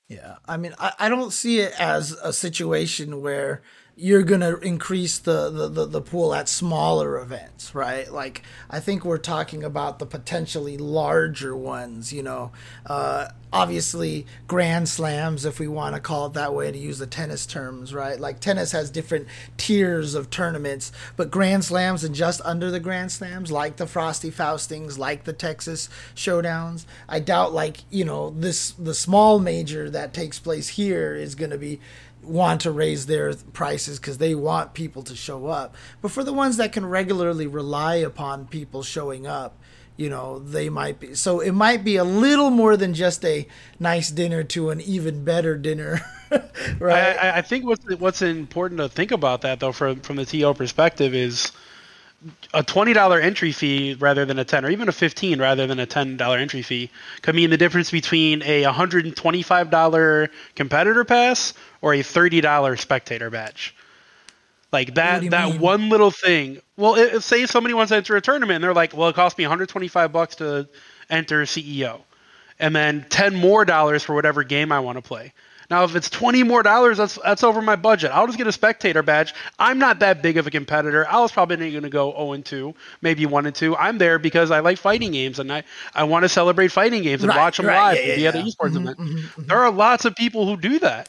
Yeah, 0.09 0.37
I 0.47 0.57
mean, 0.57 0.75
I, 0.79 0.93
I 0.99 1.09
don't 1.09 1.33
see 1.33 1.61
it 1.61 1.73
as 1.79 2.13
a 2.13 2.33
situation 2.33 3.23
where 3.23 3.63
you're 3.95 4.23
going 4.23 4.41
to 4.41 4.59
increase 4.61 5.19
the, 5.19 5.51
the, 5.51 5.69
the, 5.69 5.87
the, 5.87 6.01
pool 6.01 6.35
at 6.35 6.49
smaller 6.49 7.19
events, 7.19 7.75
right? 7.75 8.11
Like, 8.11 8.43
I 8.71 8.81
think 8.81 9.05
we're 9.05 9.19
talking 9.19 9.63
about 9.63 9.99
the 9.99 10.07
potentially 10.07 10.79
larger 10.79 11.55
ones, 11.55 12.11
you 12.11 12.23
know. 12.23 12.53
Uh, 12.87 13.29
obviously, 13.53 14.27
grand 14.47 14.89
slams, 14.89 15.45
if 15.45 15.61
we 15.61 15.69
want 15.69 15.95
to 15.95 16.01
call 16.01 16.27
it 16.27 16.33
that 16.33 16.55
way 16.55 16.73
to 16.73 16.79
use 16.79 17.01
the 17.01 17.07
tennis 17.07 17.45
terms, 17.45 17.93
right? 17.93 18.19
Like, 18.19 18.41
tennis 18.41 18.73
has 18.73 18.91
different 18.91 19.29
tiers 19.59 20.15
of 20.15 20.31
tournaments, 20.31 20.91
but 21.17 21.31
grand 21.31 21.63
slams 21.63 22.03
and 22.03 22.15
just 22.15 22.41
under 22.47 22.71
the 22.71 22.81
grand 22.81 23.13
slams, 23.13 23.53
like 23.53 23.77
the 23.77 23.87
Frosty 23.87 24.31
Faustings, 24.31 24.97
like 24.97 25.25
the 25.25 25.35
Texas 25.35 25.91
Showdowns, 26.15 26.87
I 27.11 27.21
doubt, 27.21 27.53
like, 27.53 27.85
you 27.91 28.07
know, 28.07 28.31
this, 28.31 28.71
the 28.71 28.95
small 28.95 29.39
major 29.39 29.91
that 29.91 30.15
takes 30.15 30.39
place 30.39 30.69
here 30.69 31.15
is 31.15 31.35
going 31.35 31.51
to 31.51 31.59
be 31.59 31.79
want 32.23 32.61
to 32.63 32.71
raise 32.71 33.07
their 33.07 33.35
prices 33.35 33.99
because 33.99 34.19
they 34.19 34.35
want 34.35 34.75
people 34.75 35.03
to 35.03 35.17
show 35.17 35.47
up. 35.47 35.75
But 36.01 36.11
for 36.11 36.25
the 36.25 36.33
ones 36.33 36.57
that 36.57 36.73
can 36.73 36.87
regularly 36.87 37.47
rely 37.47 37.97
upon 37.97 38.47
people 38.47 38.83
showing 38.83 39.27
up, 39.27 39.59
you 39.97 40.09
know, 40.09 40.39
they 40.39 40.69
might 40.69 41.01
be. 41.01 41.15
So 41.15 41.41
it 41.41 41.53
might 41.53 41.85
be 41.85 41.97
a 41.97 42.05
little 42.05 42.51
more 42.51 42.77
than 42.77 42.95
just 42.95 43.25
a 43.25 43.47
nice 43.79 44.11
dinner 44.11 44.43
to 44.45 44.71
an 44.71 44.81
even 44.81 45.25
better 45.25 45.57
dinner. 45.57 46.01
right. 46.79 47.17
I, 47.17 47.39
I, 47.39 47.43
think 47.43 47.67
what's 47.67 47.85
what's 47.97 48.23
important 48.23 48.81
to 48.81 48.89
think 48.89 49.11
about 49.11 49.43
that 49.43 49.61
though, 49.61 49.73
from 49.73 50.01
from 50.01 50.17
the 50.17 50.25
TO 50.25 50.55
perspective, 50.55 51.15
is 51.15 51.53
a 52.55 52.63
twenty 52.63 52.95
dollar 52.95 53.21
entry 53.21 53.53
fee 53.53 53.95
rather 53.95 54.25
than 54.25 54.39
a 54.39 54.45
ten, 54.45 54.65
or 54.65 54.71
even 54.71 54.89
a 54.89 54.93
fifteen 54.93 55.41
rather 55.41 55.67
than 55.67 55.79
a 55.79 55.87
ten 55.87 56.17
dollar 56.17 56.39
entry 56.39 56.63
fee, 56.63 56.91
could 57.21 57.35
mean 57.35 57.51
the 57.51 57.59
difference 57.59 57.91
between 57.91 58.43
a 58.43 58.65
hundred 58.65 59.05
and 59.05 59.15
twenty 59.15 59.43
five 59.43 59.71
dollar 59.71 60.31
competitor 60.55 61.05
pass 61.05 61.53
or 61.83 61.93
a 61.93 62.03
thirty 62.03 62.41
dollar 62.41 62.77
spectator 62.77 63.29
badge. 63.29 63.75
Like 64.73 64.95
that 64.95 65.29
that 65.31 65.51
mean? 65.51 65.61
one 65.61 65.89
little 65.91 66.11
thing. 66.11 66.63
Well, 66.79 66.95
it, 66.95 67.21
say 67.23 67.45
somebody 67.45 67.75
wants 67.75 67.91
to 67.91 67.97
enter 67.97 68.17
a 68.17 68.23
tournament 68.23 68.57
and 68.57 68.65
they're 68.65 68.73
like, 68.73 68.97
"Well, 68.97 69.11
it 69.11 69.15
cost 69.15 69.37
me 69.37 69.45
125 69.45 70.13
bucks 70.13 70.37
to 70.37 70.67
enter 71.11 71.43
CEO." 71.43 72.01
And 72.59 72.75
then 72.75 73.05
10 73.11 73.35
more 73.35 73.65
dollars 73.65 74.03
for 74.03 74.15
whatever 74.15 74.45
game 74.45 74.73
I 74.73 74.81
want 74.81 74.97
to 74.97 75.03
play. 75.03 75.33
Now, 75.73 75.85
if 75.85 75.97
it's 75.97 76.11
twenty 76.11 76.43
more 76.43 76.63
dollars, 76.63 76.99
that's 76.99 77.19
that's 77.25 77.43
over 77.43 77.63
my 77.63 77.77
budget. 77.77 78.11
I'll 78.13 78.27
just 78.27 78.37
get 78.37 78.47
a 78.47 78.53
spectator 78.53 79.03
badge. 79.03 79.35
I'm 79.59 79.79
not 79.79 80.01
that 80.01 80.21
big 80.21 80.37
of 80.37 80.47
a 80.47 80.51
competitor. 80.51 81.07
I 81.09 81.21
was 81.21 81.33
probably 81.33 81.71
going 81.71 81.83
to 81.83 81.89
go 81.89 82.13
0 82.13 82.33
and 82.33 82.45
2, 82.45 82.75
maybe 83.01 83.25
one 83.25 83.47
and 83.47 83.55
two. 83.55 83.75
I'm 83.77 83.97
there 83.97 84.19
because 84.19 84.51
I 84.51 84.61
like 84.61 84.77
fighting 84.77 85.13
games 85.13 85.39
and 85.39 85.51
I, 85.51 85.63
I 85.95 86.05
want 86.05 86.25
to 86.25 86.29
celebrate 86.29 86.69
fighting 86.73 87.03
games 87.03 87.23
and 87.23 87.31
right, 87.31 87.39
watch 87.39 87.57
them 87.57 87.67
right, 87.67 87.95
live 87.95 87.97
yeah, 87.97 88.15
yeah, 88.17 88.29
at 88.29 88.35
the 88.35 88.41
yeah. 88.41 88.45
esports 88.45 88.73
mm-hmm, 88.73 88.77
event. 88.77 88.99
Mm-hmm, 88.99 89.17
mm-hmm. 89.17 89.43
There 89.45 89.59
are 89.59 89.71
lots 89.71 90.05
of 90.05 90.15
people 90.15 90.45
who 90.45 90.59
do 90.59 90.79
that. 90.81 91.09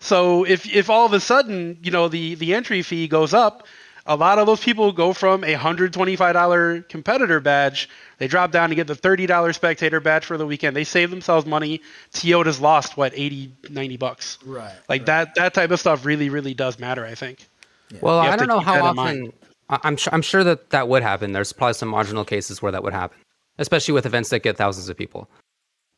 So 0.00 0.44
if 0.44 0.66
if 0.74 0.90
all 0.90 1.06
of 1.06 1.12
a 1.12 1.20
sudden 1.20 1.78
you 1.82 1.90
know 1.90 2.08
the 2.08 2.34
the 2.34 2.54
entry 2.54 2.82
fee 2.82 3.06
goes 3.08 3.32
up, 3.32 3.66
a 4.06 4.16
lot 4.16 4.38
of 4.38 4.46
those 4.46 4.60
people 4.60 4.92
go 4.92 5.12
from 5.12 5.44
a 5.44 5.54
hundred 5.54 5.92
twenty 5.92 6.16
five 6.16 6.34
dollar 6.34 6.82
competitor 6.82 7.40
badge 7.40 7.88
they 8.20 8.28
drop 8.28 8.52
down 8.52 8.68
to 8.68 8.74
get 8.74 8.86
the 8.86 8.94
$30 8.94 9.54
spectator 9.54 9.98
badge 9.98 10.26
for 10.26 10.36
the 10.36 10.46
weekend. 10.46 10.76
They 10.76 10.84
save 10.84 11.08
themselves 11.08 11.46
money. 11.46 11.80
Toyota's 12.12 12.60
lost 12.60 12.98
what 12.98 13.12
80, 13.16 13.50
90 13.70 13.96
bucks. 13.96 14.38
Right. 14.44 14.70
Like 14.90 15.00
right. 15.00 15.06
that 15.06 15.34
that 15.36 15.54
type 15.54 15.70
of 15.70 15.80
stuff 15.80 16.04
really 16.04 16.28
really 16.28 16.52
does 16.52 16.78
matter, 16.78 17.04
I 17.04 17.14
think. 17.14 17.48
Yeah. 17.90 18.00
Well, 18.02 18.18
I 18.18 18.36
don't 18.36 18.46
know 18.46 18.60
how 18.60 18.84
often 18.84 19.32
I'm 19.70 19.96
sure 19.96 20.12
I'm 20.12 20.22
sure 20.22 20.44
that 20.44 20.68
that 20.70 20.86
would 20.88 21.02
happen. 21.02 21.32
There's 21.32 21.52
probably 21.54 21.74
some 21.74 21.88
marginal 21.88 22.26
cases 22.26 22.60
where 22.60 22.70
that 22.70 22.82
would 22.84 22.92
happen, 22.92 23.16
especially 23.58 23.94
with 23.94 24.04
events 24.04 24.28
that 24.28 24.42
get 24.42 24.58
thousands 24.58 24.90
of 24.90 24.98
people. 24.98 25.30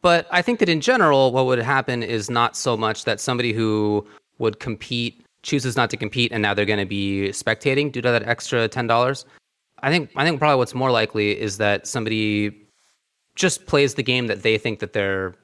But 0.02 0.26
I 0.30 0.42
think 0.42 0.58
that 0.58 0.68
in 0.68 0.80
general, 0.80 1.32
what 1.32 1.46
would 1.46 1.60
happen 1.60 2.02
is 2.02 2.28
not 2.28 2.56
so 2.56 2.76
much 2.76 3.04
that 3.04 3.20
somebody 3.20 3.52
who 3.52 4.06
would 4.38 4.58
compete 4.60 5.24
chooses 5.42 5.76
not 5.76 5.90
to 5.90 5.96
compete 5.96 6.30
and 6.32 6.40
now 6.40 6.54
they're 6.54 6.64
going 6.64 6.78
to 6.78 6.86
be 6.86 7.30
spectating 7.30 7.90
due 7.90 8.00
to 8.02 8.10
that 8.10 8.22
extra 8.24 8.68
ten 8.68 8.86
dollars. 8.86 9.24
I 9.82 9.90
think 9.90 10.10
I 10.16 10.24
think 10.24 10.38
probably 10.38 10.56
what's 10.56 10.74
more 10.74 10.90
likely 10.90 11.38
is 11.38 11.58
that 11.58 11.86
somebody 11.86 12.56
just 13.34 13.66
plays 13.66 13.94
the 13.94 14.02
game 14.02 14.26
that 14.26 14.42
they 14.42 14.58
think 14.58 14.80
that 14.80 14.92
they're 14.92 15.34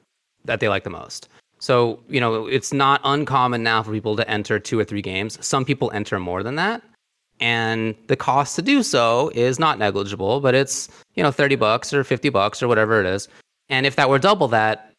that 0.45 0.59
they 0.59 0.69
like 0.69 0.83
the 0.83 0.89
most. 0.89 1.27
So, 1.59 2.01
you 2.07 2.21
know, 2.21 2.47
it's 2.47 2.71
not 2.71 3.01
uncommon 3.03 3.63
now 3.63 3.83
for 3.83 3.91
people 3.91 4.15
to 4.15 4.29
enter 4.29 4.59
two 4.59 4.79
or 4.79 4.85
three 4.85 5.01
games. 5.01 5.37
Some 5.45 5.65
people 5.65 5.91
enter 5.91 6.17
more 6.17 6.41
than 6.41 6.55
that. 6.55 6.81
And 7.41 7.95
the 8.07 8.15
cost 8.15 8.55
to 8.55 8.61
do 8.61 8.81
so 8.81 9.31
is 9.35 9.59
not 9.59 9.77
negligible, 9.77 10.39
but 10.39 10.55
it's, 10.55 10.89
you 11.15 11.23
know, 11.23 11.31
30 11.31 11.55
bucks 11.55 11.93
or 11.93 12.03
50 12.03 12.29
bucks 12.29 12.63
or 12.63 12.67
whatever 12.67 13.01
it 13.01 13.05
is. 13.05 13.27
And 13.69 13.85
if 13.85 13.95
that 13.95 14.09
were 14.09 14.19
double 14.19 14.47
that, 14.49 14.93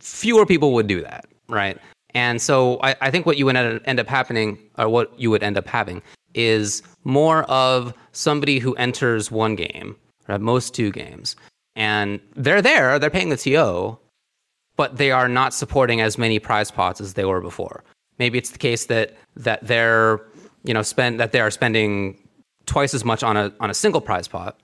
fewer 0.00 0.46
people 0.46 0.72
would 0.74 0.86
do 0.86 1.00
that, 1.02 1.26
right? 1.48 1.78
And 2.14 2.40
so 2.40 2.78
I, 2.82 2.96
I 3.00 3.10
think 3.10 3.26
what 3.26 3.36
you 3.36 3.46
would 3.46 3.56
end 3.56 4.00
up 4.00 4.08
happening, 4.08 4.58
or 4.78 4.88
what 4.88 5.18
you 5.18 5.30
would 5.30 5.42
end 5.42 5.58
up 5.58 5.66
having, 5.66 6.02
is 6.34 6.82
more 7.04 7.44
of 7.44 7.92
somebody 8.12 8.58
who 8.58 8.74
enters 8.74 9.30
one 9.30 9.56
game, 9.56 9.96
or 10.28 10.36
at 10.36 10.40
most 10.40 10.74
two 10.74 10.90
games, 10.90 11.36
and 11.76 12.20
they're 12.36 12.62
there, 12.62 12.98
they're 12.98 13.10
paying 13.10 13.30
the 13.30 13.36
TO, 13.36 13.98
but 14.76 14.96
they 14.96 15.10
are 15.10 15.28
not 15.28 15.52
supporting 15.52 16.00
as 16.00 16.16
many 16.18 16.38
prize 16.38 16.70
pots 16.70 17.00
as 17.00 17.14
they 17.14 17.24
were 17.24 17.40
before. 17.40 17.82
Maybe 18.18 18.38
it's 18.38 18.50
the 18.50 18.58
case 18.58 18.86
that 18.86 19.16
that 19.36 19.66
they're 19.66 20.20
you 20.62 20.72
know 20.72 20.82
spend 20.82 21.18
that 21.18 21.32
they 21.32 21.40
are 21.40 21.50
spending 21.50 22.18
twice 22.66 22.94
as 22.94 23.04
much 23.04 23.22
on 23.22 23.36
a 23.36 23.52
on 23.58 23.70
a 23.70 23.74
single 23.74 24.00
prize 24.00 24.28
pot, 24.28 24.58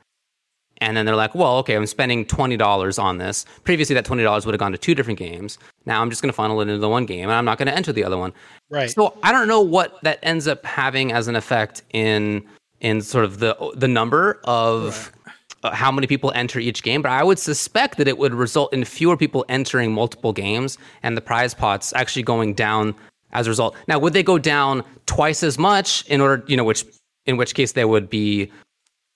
and 0.81 0.97
then 0.97 1.07
they're 1.07 1.16
like, 1.16 1.35
well, 1.35 1.59
okay, 1.59 1.75
I'm 1.75 1.87
spending 1.87 2.25
twenty 2.25 2.57
dollars 2.57 2.99
on 2.99 3.19
this. 3.19 3.45
Previously, 3.64 3.95
that 3.95 4.05
twenty 4.05 4.23
dollars 4.23 4.47
would 4.47 4.55
have 4.55 4.61
gone 4.61 4.73
to 4.73 4.79
two 4.79 4.95
different 4.95 5.19
games. 5.19 5.59
Now 5.87 6.03
I'm 6.03 6.11
just 6.11 6.23
going 6.23 6.31
to 6.31 6.37
funnel 6.37 6.61
it 6.61 6.69
into 6.69 6.79
the 6.79 6.88
one 6.88 7.07
game, 7.07 7.25
and 7.25 7.33
I'm 7.33 7.45
not 7.45 7.59
going 7.59 7.69
to 7.69 7.75
enter 7.75 7.93
the 7.93 8.05
other 8.05 8.19
one. 8.19 8.33
Right. 8.71 8.90
So 8.90 9.19
I 9.23 9.33
don't 9.33 9.49
know 9.49 9.61
what 9.61 10.03
that 10.03 10.19
ends 10.23 10.49
up 10.49 10.64
having 10.64 11.12
as 11.12 11.29
an 11.29 11.37
effect 11.37 11.83
in 11.93 12.47
in 12.81 13.03
sort 13.03 13.25
of 13.25 13.38
the 13.38 13.57
the 13.77 13.88
number 13.88 14.40
of. 14.45 15.12
Right. 15.12 15.16
Uh, 15.62 15.75
how 15.75 15.93
many 15.93 16.07
people 16.07 16.33
enter 16.35 16.59
each 16.59 16.83
game, 16.83 17.03
but 17.03 17.11
I 17.11 17.23
would 17.23 17.38
suspect 17.38 17.99
that 17.99 18.09
it 18.09 18.16
would 18.16 18.33
result 18.33 18.73
in 18.73 18.83
fewer 18.83 19.14
people 19.14 19.45
entering 19.51 19.93
multiple 19.93 20.33
games 20.33 20.79
and 21.03 21.19
the 21.19 21.21
prize 21.21 21.53
pots 21.53 21.93
actually 21.93 22.23
going 22.23 22.55
down 22.55 22.95
as 23.33 23.47
a 23.47 23.51
result. 23.51 23.77
Now, 23.87 23.99
would 23.99 24.14
they 24.14 24.23
go 24.23 24.38
down 24.38 24.83
twice 25.05 25.43
as 25.43 25.59
much 25.59 26.07
in 26.07 26.23
order, 26.23 26.43
you 26.47 26.57
know, 26.57 26.64
which 26.64 26.87
in 27.27 27.37
which 27.37 27.55
case 27.55 27.73
they 27.73 27.85
would 27.85 28.09
be 28.09 28.51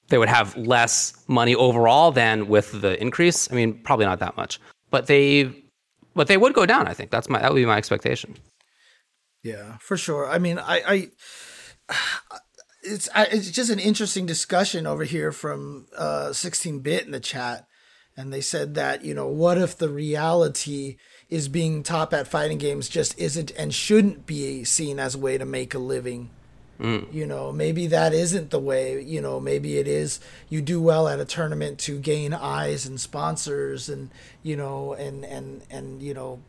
they 0.09 0.19
would 0.19 0.29
have 0.29 0.57
less 0.57 1.15
money 1.29 1.55
overall 1.55 2.13
than 2.13 2.49
with 2.49 2.81
the 2.81 3.01
increase. 3.01 3.51
I 3.51 3.55
mean, 3.55 3.83
probably 3.83 4.07
not 4.07 4.21
that 4.21 4.37
much, 4.37 4.61
but 4.91 5.07
they 5.07 5.65
but 6.15 6.29
they 6.29 6.37
would 6.37 6.55
go 6.55 6.67
down. 6.67 6.87
I 6.87 6.95
think 6.95 7.11
that's 7.11 7.29
my 7.29 7.41
that 7.41 7.53
would 7.53 7.59
be 7.59 7.67
my 7.67 7.77
expectation. 7.77 8.37
Yeah, 9.43 9.77
for 9.79 9.97
sure. 9.97 10.29
I 10.29 10.39
mean, 10.39 10.59
I, 10.59 10.83
I 10.87 11.11
it's 12.83 13.09
I, 13.15 13.25
it's 13.25 13.51
just 13.51 13.71
an 13.71 13.79
interesting 13.79 14.27
discussion 14.27 14.87
over 14.87 15.05
here 15.05 15.33
from 15.33 15.87
uh, 15.97 16.29
16-bit 16.31 17.05
in 17.05 17.11
the 17.11 17.21
chat, 17.21 17.67
and 18.17 18.33
they 18.33 18.41
said 18.41 18.75
that 18.75 19.05
you 19.05 19.15
know 19.15 19.29
what 19.29 19.59
if 19.59 19.77
the 19.77 19.89
reality 19.89 20.97
is 21.29 21.49
being 21.49 21.83
top 21.83 22.13
at 22.15 22.29
fighting 22.29 22.59
games 22.59 22.89
just 22.89 23.19
isn't 23.19 23.51
and 23.53 23.75
shouldn't 23.75 24.27
be 24.27 24.65
seen 24.65 24.99
as 24.99 25.15
a 25.15 25.19
way 25.19 25.37
to 25.39 25.45
make 25.45 25.75
a 25.75 25.79
living 25.79 26.31
Mm. 26.81 27.13
You 27.13 27.27
know, 27.27 27.53
maybe 27.53 27.87
that 27.89 28.13
isn't 28.13 28.51
the 28.51 28.59
way. 28.59 29.01
You 29.01 29.21
know, 29.21 29.39
maybe 29.39 29.79
it 29.79 29.87
is. 29.87 30.21
You 30.49 30.61
do 30.61 30.81
well 30.81 31.09
at 31.09 31.21
a 31.21 31.25
tournament 31.25 31.79
to 31.81 31.99
gain 31.99 32.35
eyes 32.35 32.87
and 32.87 33.01
sponsors, 33.01 33.89
and 33.89 34.11
you 34.43 34.57
know, 34.57 34.93
and 34.95 35.25
and 35.25 35.63
and 35.71 36.03
you 36.03 36.15
know, 36.15 36.41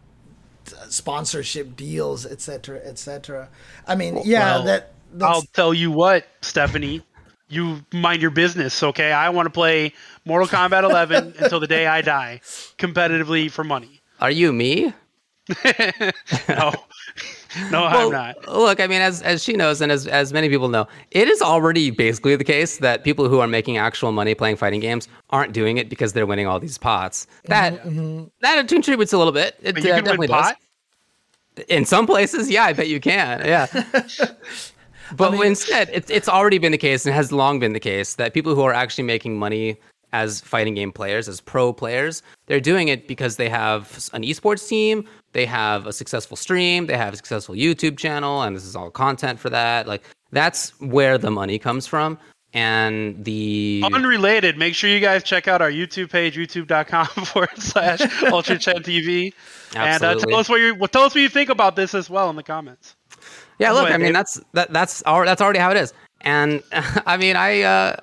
sponsorship 0.90 1.76
deals, 1.76 2.26
etc., 2.26 2.80
etc. 2.80 3.50
I 3.88 3.96
mean, 3.96 4.20
yeah, 4.24 4.56
well, 4.56 4.64
that 4.64 4.94
I'll 5.22 5.44
tell 5.54 5.74
you 5.74 5.92
what, 5.92 6.28
Stephanie, 6.42 7.04
you 7.48 7.86
mind 7.94 8.22
your 8.22 8.32
business, 8.32 8.82
okay? 8.84 9.12
I 9.12 9.30
want 9.30 9.46
to 9.46 9.52
play 9.52 9.94
Mortal 10.26 10.48
Kombat 10.48 10.84
11 10.84 11.36
until 11.40 11.60
the 11.60 11.68
day 11.68 11.88
I 11.88 12.02
die, 12.02 12.42
competitively 12.78 13.50
for 13.50 13.64
money. 13.64 14.02
Are 14.20 14.32
you 14.32 14.54
me? 14.54 14.94
no, 16.50 16.74
no, 17.72 17.82
well, 17.82 18.08
I'm 18.08 18.12
not. 18.12 18.48
Look, 18.48 18.80
I 18.80 18.88
mean, 18.88 19.02
as 19.02 19.22
as 19.22 19.44
she 19.44 19.54
knows, 19.54 19.82
and 19.82 19.92
as 19.92 20.08
as 20.08 20.34
many 20.34 20.50
people 20.50 20.68
know, 20.68 20.88
it 21.12 21.28
is 21.28 21.42
already 21.42 21.90
basically 21.92 22.36
the 22.36 22.44
case 22.44 22.78
that 22.78 23.04
people 23.04 23.30
who 23.30 23.40
are 23.40 23.48
making 23.48 23.78
actual 23.78 24.12
money 24.12 24.36
playing 24.36 24.58
fighting 24.58 24.80
games 24.80 25.08
aren't 25.30 25.54
doing 25.54 25.78
it 25.78 25.90
because 25.90 26.14
they're 26.14 26.26
winning 26.26 26.48
all 26.48 26.60
these 26.60 26.78
pots. 26.78 27.28
That 27.46 27.84
mm-hmm. 27.84 28.26
that 28.42 28.68
contributes 28.68 29.14
a 29.14 29.18
little 29.18 29.34
bit. 29.34 29.58
It 29.62 29.78
uh, 29.78 29.82
definitely 29.82 30.28
does. 30.28 30.46
Pot? 30.46 30.58
In 31.70 31.86
some 31.86 32.06
places, 32.06 32.50
yeah, 32.50 32.66
I 32.66 32.74
bet 32.74 32.90
you 32.90 33.00
can. 33.00 33.46
Yeah. 33.46 33.68
but 35.16 35.32
I 35.32 35.32
mean, 35.32 35.46
instead, 35.46 35.90
it's 35.94 36.10
it's 36.10 36.28
already 36.28 36.58
been 36.58 36.72
the 36.72 36.78
case 36.78 37.06
and 37.06 37.16
has 37.16 37.32
long 37.32 37.60
been 37.60 37.74
the 37.74 37.80
case 37.80 38.16
that 38.16 38.34
people 38.34 38.56
who 38.56 38.64
are 38.64 38.74
actually 38.74 39.06
making 39.06 39.38
money 39.40 39.78
as 40.16 40.40
fighting 40.40 40.76
game 40.76 40.94
players, 40.94 41.28
as 41.28 41.42
pro 41.42 41.74
players. 41.74 42.24
They're 42.46 42.62
doing 42.62 42.88
it 42.88 43.06
because 43.06 43.36
they 43.36 43.50
have 43.50 44.10
an 44.14 44.24
esports 44.24 44.66
team, 44.68 45.06
they 45.34 45.46
have 45.46 45.88
a 45.88 45.94
successful 45.94 46.38
stream, 46.38 46.86
they 46.86 46.98
have 46.98 47.14
a 47.14 47.18
successful 47.18 47.54
YouTube 47.54 47.98
channel, 47.98 48.42
and 48.42 48.56
this 48.56 48.64
is 48.64 48.76
all 48.78 48.90
content 48.90 49.40
for 49.40 49.50
that. 49.50 49.88
Like 49.88 50.04
that's 50.32 50.70
where 50.80 51.18
the 51.18 51.32
money 51.32 51.60
comes 51.60 51.86
from. 51.86 52.18
And 52.54 53.26
the 53.26 53.84
unrelated, 53.84 54.58
make 54.58 54.76
sure 54.76 54.90
you 54.90 55.02
guys 55.02 55.24
check 55.24 55.50
out 55.50 55.62
our 55.62 55.70
YouTube 55.70 56.10
page, 56.10 56.38
youtube.com 56.38 57.08
forward 57.26 57.50
slash 57.58 58.00
Ultra 58.32 58.58
Chen 58.58 58.82
TV. 58.82 59.34
And 59.76 60.02
uh, 60.02 60.16
tell 60.16 60.36
us 60.38 60.48
what 60.48 60.62
you 60.62 60.78
tell 60.88 61.04
us 61.04 61.14
what 61.14 61.22
you 61.22 61.28
think 61.28 61.50
about 61.50 61.76
this 61.76 61.94
as 61.94 62.10
well 62.10 62.30
in 62.30 62.38
the 62.38 62.44
comments. 62.44 62.96
Yeah, 63.60 63.72
look, 63.74 63.92
I 63.92 63.98
mean 63.98 64.14
that's 64.14 64.40
that 64.54 64.72
that's 64.72 65.04
that's 65.06 65.42
already 65.42 65.60
how 65.60 65.72
it 65.72 65.78
is. 65.78 65.94
And 66.22 66.64
I 66.72 67.18
mean, 67.18 67.36
I 67.36 67.62
uh, 67.64 67.96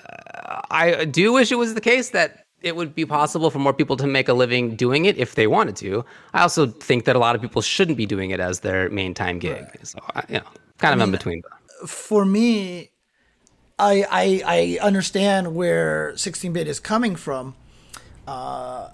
I 0.70 1.04
do 1.04 1.32
wish 1.32 1.52
it 1.52 1.56
was 1.56 1.74
the 1.74 1.80
case 1.80 2.10
that 2.10 2.46
it 2.62 2.76
would 2.76 2.94
be 2.94 3.04
possible 3.04 3.50
for 3.50 3.58
more 3.58 3.74
people 3.74 3.96
to 3.96 4.06
make 4.06 4.28
a 4.28 4.34
living 4.34 4.76
doing 4.76 5.04
it 5.04 5.18
if 5.18 5.34
they 5.34 5.46
wanted 5.46 5.76
to. 5.76 6.04
I 6.32 6.42
also 6.42 6.66
think 6.66 7.04
that 7.04 7.16
a 7.16 7.18
lot 7.18 7.34
of 7.34 7.42
people 7.42 7.62
shouldn't 7.62 7.98
be 7.98 8.06
doing 8.06 8.30
it 8.30 8.40
as 8.40 8.60
their 8.60 8.88
main 8.90 9.14
time 9.14 9.38
gig. 9.38 9.62
Right. 9.62 9.86
So, 9.86 9.98
you 10.28 10.36
know, 10.36 10.44
kind 10.78 10.94
of 10.94 11.00
I 11.00 11.04
mean, 11.04 11.08
in 11.08 11.10
between. 11.10 11.42
For 11.86 12.24
me, 12.24 12.90
I, 13.78 14.06
I, 14.10 14.42
I 14.46 14.78
understand 14.84 15.54
where 15.54 16.12
16-bit 16.14 16.68
is 16.68 16.78
coming 16.78 17.16
from. 17.16 17.56
Uh, 18.26 18.90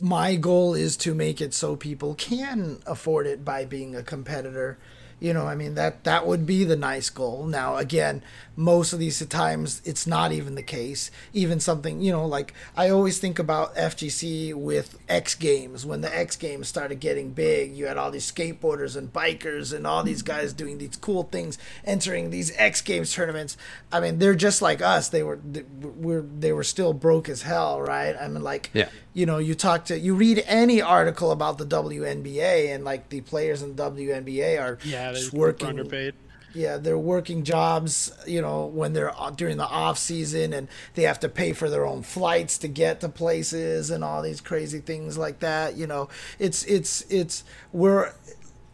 my 0.00 0.34
goal 0.34 0.74
is 0.74 0.96
to 0.98 1.14
make 1.14 1.40
it 1.40 1.54
so 1.54 1.76
people 1.76 2.14
can 2.14 2.82
afford 2.86 3.26
it 3.26 3.44
by 3.44 3.64
being 3.64 3.94
a 3.94 4.02
competitor 4.02 4.78
you 5.20 5.34
know, 5.34 5.46
I 5.46 5.54
mean 5.54 5.74
that 5.74 6.04
that 6.04 6.26
would 6.26 6.46
be 6.46 6.64
the 6.64 6.76
nice 6.76 7.10
goal. 7.10 7.46
Now, 7.46 7.76
again, 7.76 8.22
most 8.56 8.92
of 8.92 8.98
these 8.98 9.24
times 9.26 9.82
it's 9.84 10.06
not 10.06 10.32
even 10.32 10.54
the 10.54 10.62
case. 10.62 11.10
Even 11.32 11.60
something, 11.60 12.00
you 12.00 12.10
know, 12.10 12.26
like 12.26 12.54
I 12.76 12.88
always 12.88 13.18
think 13.18 13.38
about 13.38 13.76
FGC 13.76 14.54
with 14.54 14.98
X 15.08 15.34
Games. 15.34 15.84
When 15.84 16.00
the 16.00 16.14
X 16.14 16.36
Games 16.36 16.68
started 16.68 17.00
getting 17.00 17.30
big, 17.32 17.74
you 17.76 17.86
had 17.86 17.98
all 17.98 18.10
these 18.10 18.30
skateboarders 18.30 18.96
and 18.96 19.12
bikers 19.12 19.74
and 19.74 19.86
all 19.86 20.02
these 20.02 20.22
guys 20.22 20.54
doing 20.54 20.78
these 20.78 20.96
cool 20.96 21.24
things, 21.24 21.58
entering 21.84 22.30
these 22.30 22.56
X 22.56 22.80
Games 22.80 23.14
tournaments. 23.14 23.56
I 23.92 24.00
mean, 24.00 24.18
they're 24.18 24.34
just 24.34 24.62
like 24.62 24.80
us. 24.80 25.10
They 25.10 25.22
were 25.22 25.38
they 25.44 25.64
were 25.80 26.22
they 26.22 26.52
were 26.52 26.64
still 26.64 26.94
broke 26.94 27.28
as 27.28 27.42
hell, 27.42 27.80
right? 27.80 28.16
I 28.18 28.26
mean, 28.28 28.42
like 28.42 28.70
yeah 28.72 28.88
you 29.12 29.26
know, 29.26 29.38
you 29.38 29.54
talk 29.54 29.86
to 29.86 29.98
you 29.98 30.14
read 30.14 30.42
any 30.46 30.80
article 30.80 31.32
about 31.32 31.58
the 31.58 31.66
WNBA 31.66 32.72
and 32.72 32.84
like 32.84 33.08
the 33.08 33.20
players 33.22 33.62
in 33.62 33.74
the 33.74 33.90
WNBA 33.90 34.60
are 34.60 34.78
yeah, 34.84 35.09
just 35.14 35.32
working 35.32 35.68
underpaid. 35.68 36.14
Yeah, 36.52 36.78
they're 36.78 36.98
working 36.98 37.44
jobs, 37.44 38.12
you 38.26 38.42
know, 38.42 38.66
when 38.66 38.92
they're 38.92 39.12
during 39.36 39.56
the 39.56 39.66
off 39.66 39.98
season 39.98 40.52
and 40.52 40.66
they 40.94 41.02
have 41.02 41.20
to 41.20 41.28
pay 41.28 41.52
for 41.52 41.70
their 41.70 41.86
own 41.86 42.02
flights 42.02 42.58
to 42.58 42.68
get 42.68 43.00
to 43.02 43.08
places 43.08 43.90
and 43.90 44.02
all 44.02 44.20
these 44.20 44.40
crazy 44.40 44.80
things 44.80 45.16
like 45.16 45.38
that, 45.40 45.76
you 45.76 45.86
know. 45.86 46.08
It's 46.40 46.64
it's 46.64 47.02
it's 47.02 47.44
we're 47.72 48.12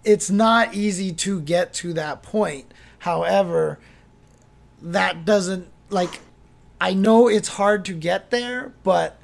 it's 0.05 0.31
not 0.31 0.75
easy 0.75 1.13
to 1.13 1.41
get 1.41 1.75
to 1.75 1.93
that 1.95 2.23
point. 2.23 2.73
However, 3.01 3.79
that 4.81 5.25
doesn't 5.27 5.69
like 5.91 6.21
I 6.81 6.95
know 6.95 7.29
it's 7.29 7.49
hard 7.49 7.85
to 7.87 7.93
get 7.93 8.31
there, 8.31 8.73
but 8.85 9.21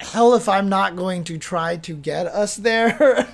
hell 0.00 0.34
if 0.34 0.48
I'm 0.48 0.68
not 0.68 0.96
going 0.96 1.24
to 1.24 1.38
try 1.38 1.76
to 1.76 1.94
get 1.94 2.26
us 2.26 2.56
there. 2.56 3.28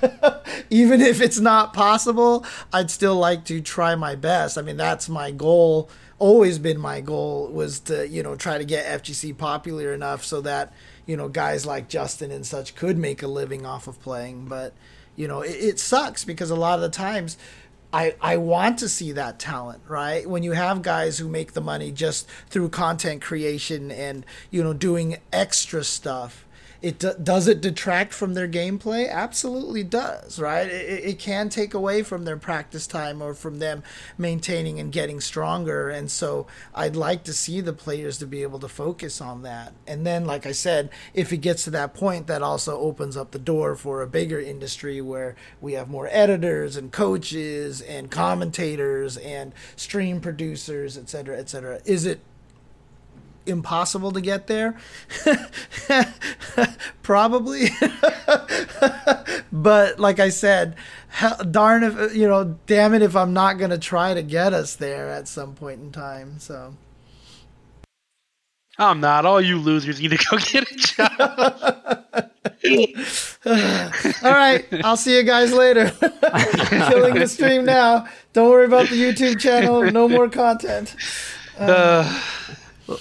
Even 0.71 1.01
if 1.01 1.21
it's 1.21 1.39
not 1.39 1.73
possible, 1.73 2.45
I'd 2.73 2.91
still 2.91 3.17
like 3.17 3.45
to 3.47 3.61
try 3.61 3.95
my 3.95 4.15
best. 4.15 4.59
I 4.59 4.63
mean, 4.63 4.77
that's 4.77 5.09
my 5.09 5.31
goal. 5.31 5.89
Always 6.19 6.59
been 6.59 6.79
my 6.79 7.01
goal 7.01 7.49
was 7.49 7.81
to, 7.81 8.09
you 8.09 8.23
know, 8.23 8.37
try 8.37 8.59
to 8.59 8.65
get 8.65 9.03
FGC 9.03 9.37
popular 9.37 9.93
enough 9.93 10.25
so 10.25 10.41
that, 10.41 10.73
you 11.07 11.17
know, 11.17 11.29
guys 11.29 11.67
like 11.67 11.89
Justin 11.89 12.31
and 12.31 12.45
such 12.45 12.75
could 12.75 12.99
make 12.99 13.23
a 13.23 13.29
living 13.29 13.65
off 13.65 13.87
of 13.87 14.01
playing. 14.01 14.47
But, 14.47 14.73
you 15.15 15.29
know, 15.29 15.43
it, 15.43 15.51
it 15.51 15.79
sucks 15.79 16.25
because 16.25 16.51
a 16.51 16.57
lot 16.57 16.77
of 16.79 16.83
the 16.83 16.89
times 16.89 17.37
I, 17.93 18.17
I 18.21 18.39
want 18.39 18.79
to 18.81 18.89
see 18.89 19.13
that 19.13 19.39
talent, 19.39 19.83
right? 19.87 20.29
When 20.29 20.43
you 20.43 20.53
have 20.53 20.83
guys 20.83 21.19
who 21.19 21.29
make 21.29 21.53
the 21.53 21.61
money 21.61 21.93
just 21.93 22.29
through 22.49 22.71
content 22.71 23.23
creation 23.23 23.91
and, 23.91 24.27
you 24.51 24.65
know, 24.65 24.73
doing 24.73 25.19
extra 25.33 25.85
stuff 25.85 26.46
it 26.87 27.25
does 27.25 27.49
it 27.49 27.61
detract 27.61 28.13
from 28.13 28.35
their 28.35 28.47
gameplay? 28.47 29.11
Absolutely 29.11 29.83
does, 29.83 30.39
right? 30.39 30.69
It, 30.69 31.05
it 31.05 31.19
can 31.19 31.49
take 31.49 31.75
away 31.75 32.05
from 32.05 32.25
their 32.25 32.37
practice 32.37 32.87
time 32.87 33.21
or 33.21 33.35
from 33.35 33.59
them 33.59 33.83
maintaining 34.17 34.79
and 34.79 34.93
getting 34.93 35.21
stronger. 35.21 35.89
And 35.89 36.09
so 36.11 36.47
I'd 36.75 36.95
like 36.95 37.25
to 37.25 37.33
see 37.33 37.61
the 37.61 37.73
players 37.73 38.19
to 38.19 38.27
be 38.27 38.43
able 38.43 38.61
to 38.61 38.69
focus 38.69 39.21
on 39.21 39.43
that. 39.43 39.73
And 39.87 40.07
then, 40.07 40.27
like 40.27 40.47
I 40.47 40.53
said, 40.53 40.91
if 41.13 41.33
it 41.33 41.39
gets 41.39 41.65
to 41.65 41.71
that 41.71 41.93
point, 41.93 42.29
that 42.29 42.43
also 42.43 42.79
opens 42.79 43.17
up 43.17 43.33
the 43.33 43.39
door 43.41 43.75
for 43.75 44.01
a 44.01 44.07
bigger 44.07 44.39
industry 44.39 45.01
where 45.01 45.35
we 45.61 45.73
have 45.73 45.89
more 45.89 46.09
editors 46.13 46.77
and 46.77 46.93
coaches 46.93 47.81
and 47.81 48.13
commentators 48.13 49.17
and 49.17 49.53
stream 49.75 50.21
producers, 50.21 50.97
et 50.97 51.09
cetera, 51.09 51.37
et 51.37 51.49
cetera. 51.49 51.81
Is 51.85 52.07
it 52.07 52.21
impossible 53.47 54.13
to 54.13 54.21
get 54.21 54.47
there? 54.47 54.77
Probably. 57.03 57.69
but 59.53 59.99
like 59.99 60.21
I 60.21 60.29
said, 60.29 60.77
hell, 61.09 61.37
darn 61.51 61.83
if 61.83 62.15
you 62.15 62.29
know, 62.29 62.59
damn 62.67 62.95
it 62.95 63.03
if 63.03 63.17
I'm 63.17 63.33
not 63.33 63.59
going 63.59 63.71
to 63.71 63.79
try 63.79 64.15
to 64.15 64.23
get 64.23 64.53
us 64.53 64.77
there 64.77 65.09
at 65.09 65.29
some 65.29 65.55
point 65.55 65.81
in 65.81 65.93
time. 65.93 66.39
So 66.39 66.75
I'm 68.79 69.01
not. 69.01 69.25
All 69.25 69.41
you 69.41 69.59
losers 69.59 70.01
need 70.01 70.11
to 70.11 70.19
go 70.31 70.39
get 70.53 70.71
a 70.71 70.77
job. 70.77 72.31
All 74.23 74.33
right, 74.33 74.67
I'll 74.85 74.97
see 74.97 75.17
you 75.17 75.23
guys 75.23 75.53
later. 75.53 75.91
Killing 75.91 77.15
the 77.15 77.27
stream 77.29 77.65
now. 77.65 78.07
Don't 78.33 78.51
worry 78.51 78.67
about 78.67 78.89
the 78.89 79.01
YouTube 79.01 79.41
channel. 79.41 79.91
No 79.91 80.09
more 80.09 80.29
content. 80.29 80.95
Uh, 81.59 82.23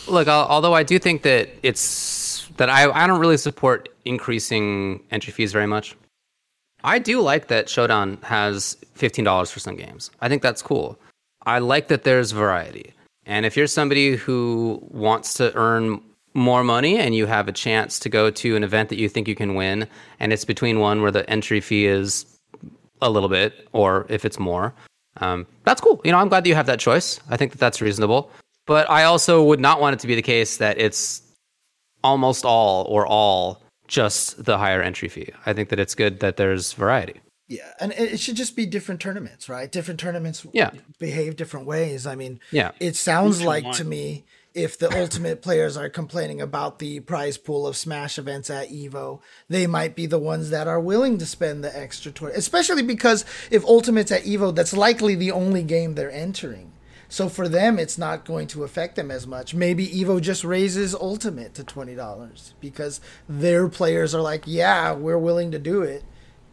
Look, 0.07 0.27
although 0.27 0.73
I 0.73 0.83
do 0.83 0.97
think 0.99 1.21
that 1.23 1.49
it's 1.61 2.47
that 2.57 2.69
I, 2.69 2.89
I 2.89 3.07
don't 3.07 3.19
really 3.19 3.37
support 3.37 3.89
increasing 4.05 5.03
entry 5.11 5.31
fees 5.31 5.51
very 5.51 5.67
much. 5.67 5.95
I 6.83 6.99
do 6.99 7.21
like 7.21 7.47
that 7.47 7.67
Showdown 7.67 8.19
has 8.23 8.77
$15 8.97 9.51
for 9.51 9.59
some 9.59 9.75
games. 9.75 10.11
I 10.21 10.29
think 10.29 10.41
that's 10.41 10.61
cool. 10.61 10.99
I 11.45 11.59
like 11.59 11.87
that 11.87 12.03
there's 12.03 12.31
variety. 12.31 12.93
And 13.25 13.45
if 13.45 13.57
you're 13.57 13.67
somebody 13.67 14.15
who 14.15 14.79
wants 14.91 15.33
to 15.35 15.53
earn 15.55 16.01
more 16.33 16.63
money 16.63 16.99
and 16.99 17.15
you 17.15 17.25
have 17.25 17.47
a 17.47 17.51
chance 17.51 17.97
to 17.99 18.09
go 18.09 18.29
to 18.29 18.55
an 18.55 18.63
event 18.63 18.89
that 18.89 18.99
you 18.99 19.09
think 19.09 19.27
you 19.27 19.35
can 19.35 19.55
win, 19.55 19.87
and 20.19 20.31
it's 20.31 20.45
between 20.45 20.79
one 20.79 21.01
where 21.01 21.11
the 21.11 21.27
entry 21.29 21.59
fee 21.59 21.85
is 21.85 22.25
a 23.01 23.09
little 23.09 23.29
bit, 23.29 23.67
or 23.71 24.05
if 24.09 24.23
it's 24.23 24.37
more, 24.37 24.73
um, 25.17 25.47
that's 25.63 25.81
cool. 25.81 26.01
You 26.03 26.11
know, 26.11 26.19
I'm 26.19 26.29
glad 26.29 26.43
that 26.43 26.49
you 26.49 26.55
have 26.55 26.67
that 26.67 26.79
choice. 26.79 27.19
I 27.29 27.37
think 27.37 27.51
that 27.51 27.57
that's 27.57 27.81
reasonable. 27.81 28.29
But 28.65 28.89
I 28.89 29.03
also 29.03 29.43
would 29.43 29.59
not 29.59 29.79
want 29.79 29.93
it 29.95 29.99
to 29.99 30.07
be 30.07 30.15
the 30.15 30.21
case 30.21 30.57
that 30.57 30.79
it's 30.79 31.21
almost 32.03 32.45
all 32.45 32.85
or 32.89 33.05
all 33.05 33.61
just 33.87 34.43
the 34.43 34.57
higher 34.57 34.81
entry 34.81 35.07
fee. 35.07 35.29
I 35.45 35.53
think 35.53 35.69
that 35.69 35.79
it's 35.79 35.95
good 35.95 36.19
that 36.21 36.37
there's 36.37 36.73
variety. 36.73 37.21
Yeah, 37.47 37.71
and 37.79 37.91
it 37.91 38.19
should 38.19 38.35
just 38.35 38.55
be 38.55 38.65
different 38.65 38.99
tournaments, 39.01 39.47
right? 39.47 39.71
Different 39.71 39.99
tournaments 39.99 40.45
yeah. 40.51 40.71
behave 40.97 41.35
different 41.35 41.67
ways. 41.67 42.07
I 42.07 42.15
mean, 42.15 42.39
yeah. 42.49 42.71
it 42.79 42.95
sounds 42.95 43.43
like 43.43 43.71
to 43.73 43.83
me 43.83 44.25
if 44.55 44.79
the 44.79 44.89
ultimate 44.99 45.41
players 45.41 45.75
are 45.77 45.89
complaining 45.89 46.41
about 46.41 46.79
the 46.79 47.01
prize 47.01 47.37
pool 47.37 47.67
of 47.67 47.75
smash 47.75 48.17
events 48.17 48.49
at 48.49 48.69
evo 48.69 49.19
they 49.49 49.67
might 49.67 49.95
be 49.95 50.05
the 50.05 50.17
ones 50.17 50.49
that 50.49 50.65
are 50.65 50.79
willing 50.79 51.17
to 51.17 51.25
spend 51.25 51.61
the 51.61 51.77
extra 51.77 52.09
20 52.09 52.33
especially 52.33 52.81
because 52.81 53.25
if 53.51 53.65
ultimate's 53.65 54.13
at 54.13 54.23
evo 54.23 54.55
that's 54.55 54.71
likely 54.73 55.13
the 55.13 55.31
only 55.31 55.61
game 55.61 55.93
they're 55.93 56.09
entering 56.09 56.71
so 57.09 57.29
for 57.29 57.47
them, 57.47 57.79
it's 57.79 57.97
not 57.97 58.25
going 58.25 58.47
to 58.47 58.63
affect 58.63 58.95
them 58.95 59.11
as 59.11 59.27
much. 59.27 59.53
Maybe 59.53 59.87
Evo 59.87 60.21
just 60.21 60.43
raises 60.43 60.93
Ultimate 60.95 61.53
to 61.55 61.63
twenty 61.63 61.95
dollars 61.95 62.53
because 62.59 63.01
their 63.27 63.67
players 63.67 64.15
are 64.15 64.21
like, 64.21 64.43
"Yeah, 64.45 64.93
we're 64.93 65.17
willing 65.17 65.51
to 65.51 65.59
do 65.59 65.81
it." 65.81 66.03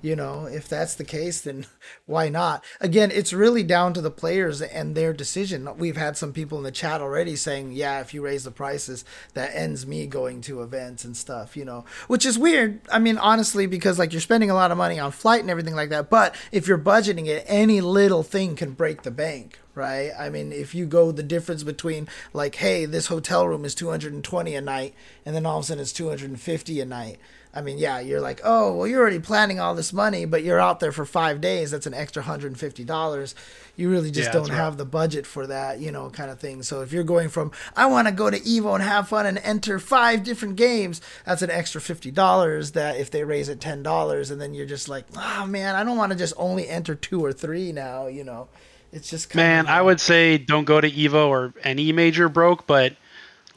You 0.03 0.17
know, 0.17 0.47
if 0.47 0.69
that's 0.69 0.97
the 0.97 1.05
case, 1.05 1.41
then 1.41 1.65
why 2.07 2.29
not? 2.29 2.65
Again, 2.81 3.13
it's 3.13 3.33
really 3.33 3.63
down 3.63 3.95
to 3.95 4.01
the 4.01 4.11
players 4.11 4.61
and 4.61 4.97
their 4.97 5.13
decision. 5.13 5.69
We've 5.79 5.97
had 5.97 6.17
some 6.17 6.33
people 6.33 6.59
in 6.59 6.65
the 6.65 6.73
chat 6.73 7.01
already 7.01 7.37
saying, 7.37 7.73
yeah, 7.73 8.01
if 8.01 8.13
you 8.13 8.21
raise 8.21 8.43
the 8.43 8.51
prices, 8.51 9.05
that 9.35 9.55
ends 9.55 9.87
me 9.87 10.09
going 10.09 10.41
to 10.43 10.63
events 10.63 11.05
and 11.05 11.17
stuff, 11.17 11.57
you 11.57 11.65
know, 11.65 11.85
which 12.09 12.27
is 12.27 12.37
weird. 12.37 12.81
I 12.91 12.99
mean, 12.99 13.17
honestly, 13.17 13.67
because 13.67 14.01
like 14.01 14.13
you're 14.13 14.21
spending 14.21 14.51
a 14.51 14.55
lot 14.55 14.73
of 14.73 14.79
money 14.79 14.99
on 14.99 15.13
flight 15.13 15.41
and 15.41 15.51
everything 15.51 15.77
like 15.77 15.91
that. 15.91 16.11
But 16.11 16.35
if 16.51 16.67
you're 16.67 16.79
budgeting 16.79 17.29
it, 17.29 17.45
any 17.47 17.81
little 17.81 18.25
thing 18.25 18.57
can 18.57 18.73
break 18.73 19.03
the 19.03 19.13
bank, 19.13 19.61
right? 19.75 20.11
I 20.19 20.29
mean, 20.29 20.53
if 20.53 20.75
you 20.75 20.87
go 20.87 21.13
the 21.13 21.23
difference 21.23 21.63
between 21.63 22.09
like, 22.33 22.57
hey, 22.57 22.85
this 22.85 23.07
hotel 23.07 23.47
room 23.49 23.65
is 23.65 23.75
220 23.75 24.55
a 24.55 24.61
night, 24.61 24.95
and 25.25 25.35
then 25.35 25.47
all 25.47 25.59
of 25.59 25.65
a 25.65 25.67
sudden 25.67 25.83
it's 25.83 25.93
250 25.93 26.81
a 26.81 26.85
night. 26.85 27.19
I 27.55 27.61
mean, 27.61 27.77
yeah, 27.77 28.01
you're 28.01 28.21
like, 28.21 28.41
oh, 28.45 28.73
well, 28.75 28.87
you're 28.87 29.03
already 29.03 29.19
planning 29.19 29.61
all 29.61 29.75
this 29.75 29.93
money, 29.93 30.25
but 30.25 30.43
you're 30.43 30.59
out 30.59 30.81
there 30.81 30.91
for 30.91 31.05
five 31.05 31.43
days. 31.43 31.71
That's 31.71 31.87
an 31.87 31.93
extra 31.93 32.23
hundred 32.23 32.47
and 32.47 32.59
fifty 32.59 32.83
dollars. 32.83 33.35
You 33.77 33.91
really 33.91 34.11
just 34.11 34.29
Yeah, 34.29 34.33
don't 34.33 34.49
right. 34.49 34.57
have 34.57 34.79
the 34.79 34.87
budget 34.87 35.27
for 35.27 35.47
that, 35.47 35.79
you 35.79 35.93
know, 35.93 36.09
kind 36.09 36.31
of 36.31 36.41
thing. 36.41 36.63
So 36.63 36.81
if 36.81 36.93
you're 36.95 37.05
going 37.05 37.29
from, 37.29 37.53
I 37.77 37.85
want 37.87 38.09
to 38.09 38.15
go 38.15 38.31
to 38.31 38.41
Evo 38.41 38.75
and 38.75 38.83
have 38.83 39.09
fun 39.09 39.27
and 39.27 39.37
enter 39.39 39.79
five 39.79 40.25
different 40.25 40.57
games, 40.57 41.03
that's 41.27 41.43
an 41.43 41.51
extra 41.51 41.83
fifty 41.83 42.11
dollars. 42.11 42.71
That 42.71 42.97
if 42.97 43.11
they 43.11 43.23
raise 43.23 43.51
it 43.51 43.61
ten 43.61 43.83
dollars, 43.83 44.31
and 44.31 44.41
then 44.41 44.55
you're 44.55 44.65
just 44.65 44.89
like, 44.89 45.05
oh 45.15 45.45
man, 45.47 45.75
I 45.75 45.85
don't 45.85 45.99
want 45.99 46.13
to 46.13 46.17
just 46.19 46.33
only 46.39 46.67
enter 46.71 46.95
two 46.95 47.23
or 47.23 47.35
three 47.35 47.71
now, 47.71 48.07
you 48.07 48.25
know. 48.25 48.49
It's 48.93 49.09
just 49.09 49.31
kind 49.31 49.43
Man, 49.47 49.61
of, 49.65 49.71
I 49.71 49.81
would 49.83 50.01
say 50.01 50.39
don't 50.39 50.65
go 50.65 50.81
to 50.81 50.91
Evo 50.91 51.29
or 51.29 51.55
any 51.65 51.93
major 51.93 52.29
broke, 52.29 52.67
but 52.67 52.95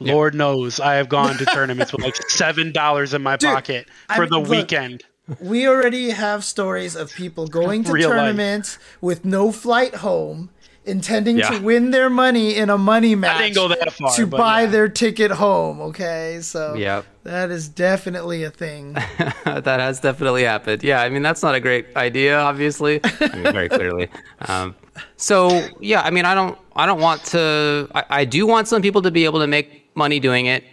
Lord 0.00 0.34
knows 0.34 0.80
I 0.80 0.94
have 0.94 1.08
gone 1.08 1.36
to 1.38 1.44
tournaments 1.46 1.92
with 1.92 2.02
like 2.02 2.16
seven 2.30 2.72
dollars 2.72 3.12
in 3.14 3.22
my 3.22 3.36
Dude, 3.36 3.50
pocket 3.52 3.88
I 4.08 4.16
for 4.16 4.26
the 4.26 4.38
look, 4.38 4.48
weekend. 4.48 5.04
We 5.40 5.66
already 5.68 6.10
have 6.10 6.44
stories 6.44 6.94
of 6.96 7.12
people 7.12 7.48
going 7.48 7.84
to 7.84 7.92
Real 7.92 8.08
life. 8.10 8.18
tournaments 8.18 8.78
with 9.00 9.24
no 9.24 9.50
flight 9.52 9.96
home, 9.96 10.50
intending 10.84 11.38
Yeah. 11.38 11.50
to 11.50 11.58
win 11.62 11.90
their 11.90 12.08
money 12.08 12.54
in 12.56 12.70
a 12.70 12.78
money 12.78 13.14
match. 13.16 13.38
didn't 13.38 13.56
go 13.56 13.68
that 13.68 13.92
far, 13.92 14.14
to 14.14 14.26
buy 14.26 14.60
yeah. 14.62 14.66
their 14.70 14.88
ticket 14.88 15.32
home. 15.32 15.80
Okay, 15.80 16.38
so 16.42 16.74
Yep. 16.74 17.04
that 17.24 17.50
is 17.50 17.68
definitely 17.68 18.44
a 18.44 18.50
thing. 18.50 18.92
that 19.44 19.66
has 19.80 19.98
definitely 20.00 20.44
happened. 20.44 20.82
Yeah, 20.84 21.02
I 21.02 21.08
mean 21.08 21.22
that's 21.22 21.42
not 21.42 21.54
a 21.56 21.60
great 21.60 21.86
idea, 21.96 22.38
obviously. 22.38 23.00
I 23.20 23.34
mean, 23.34 23.52
very 23.52 23.68
clearly. 23.68 24.08
Um, 24.42 24.76
so 25.16 25.68
yeah, 25.80 26.02
I 26.02 26.10
mean 26.10 26.24
I 26.24 26.34
don't 26.34 26.58
I 26.74 26.86
don't 26.86 27.00
want 27.00 27.24
to. 27.26 27.88
I, 27.94 28.04
I 28.10 28.24
do 28.24 28.46
want 28.46 28.68
some 28.68 28.82
people 28.82 29.02
to 29.02 29.10
be 29.10 29.24
able 29.24 29.40
to 29.40 29.46
make 29.46 29.90
money 29.96 30.20
doing 30.20 30.46
it. 30.46 30.64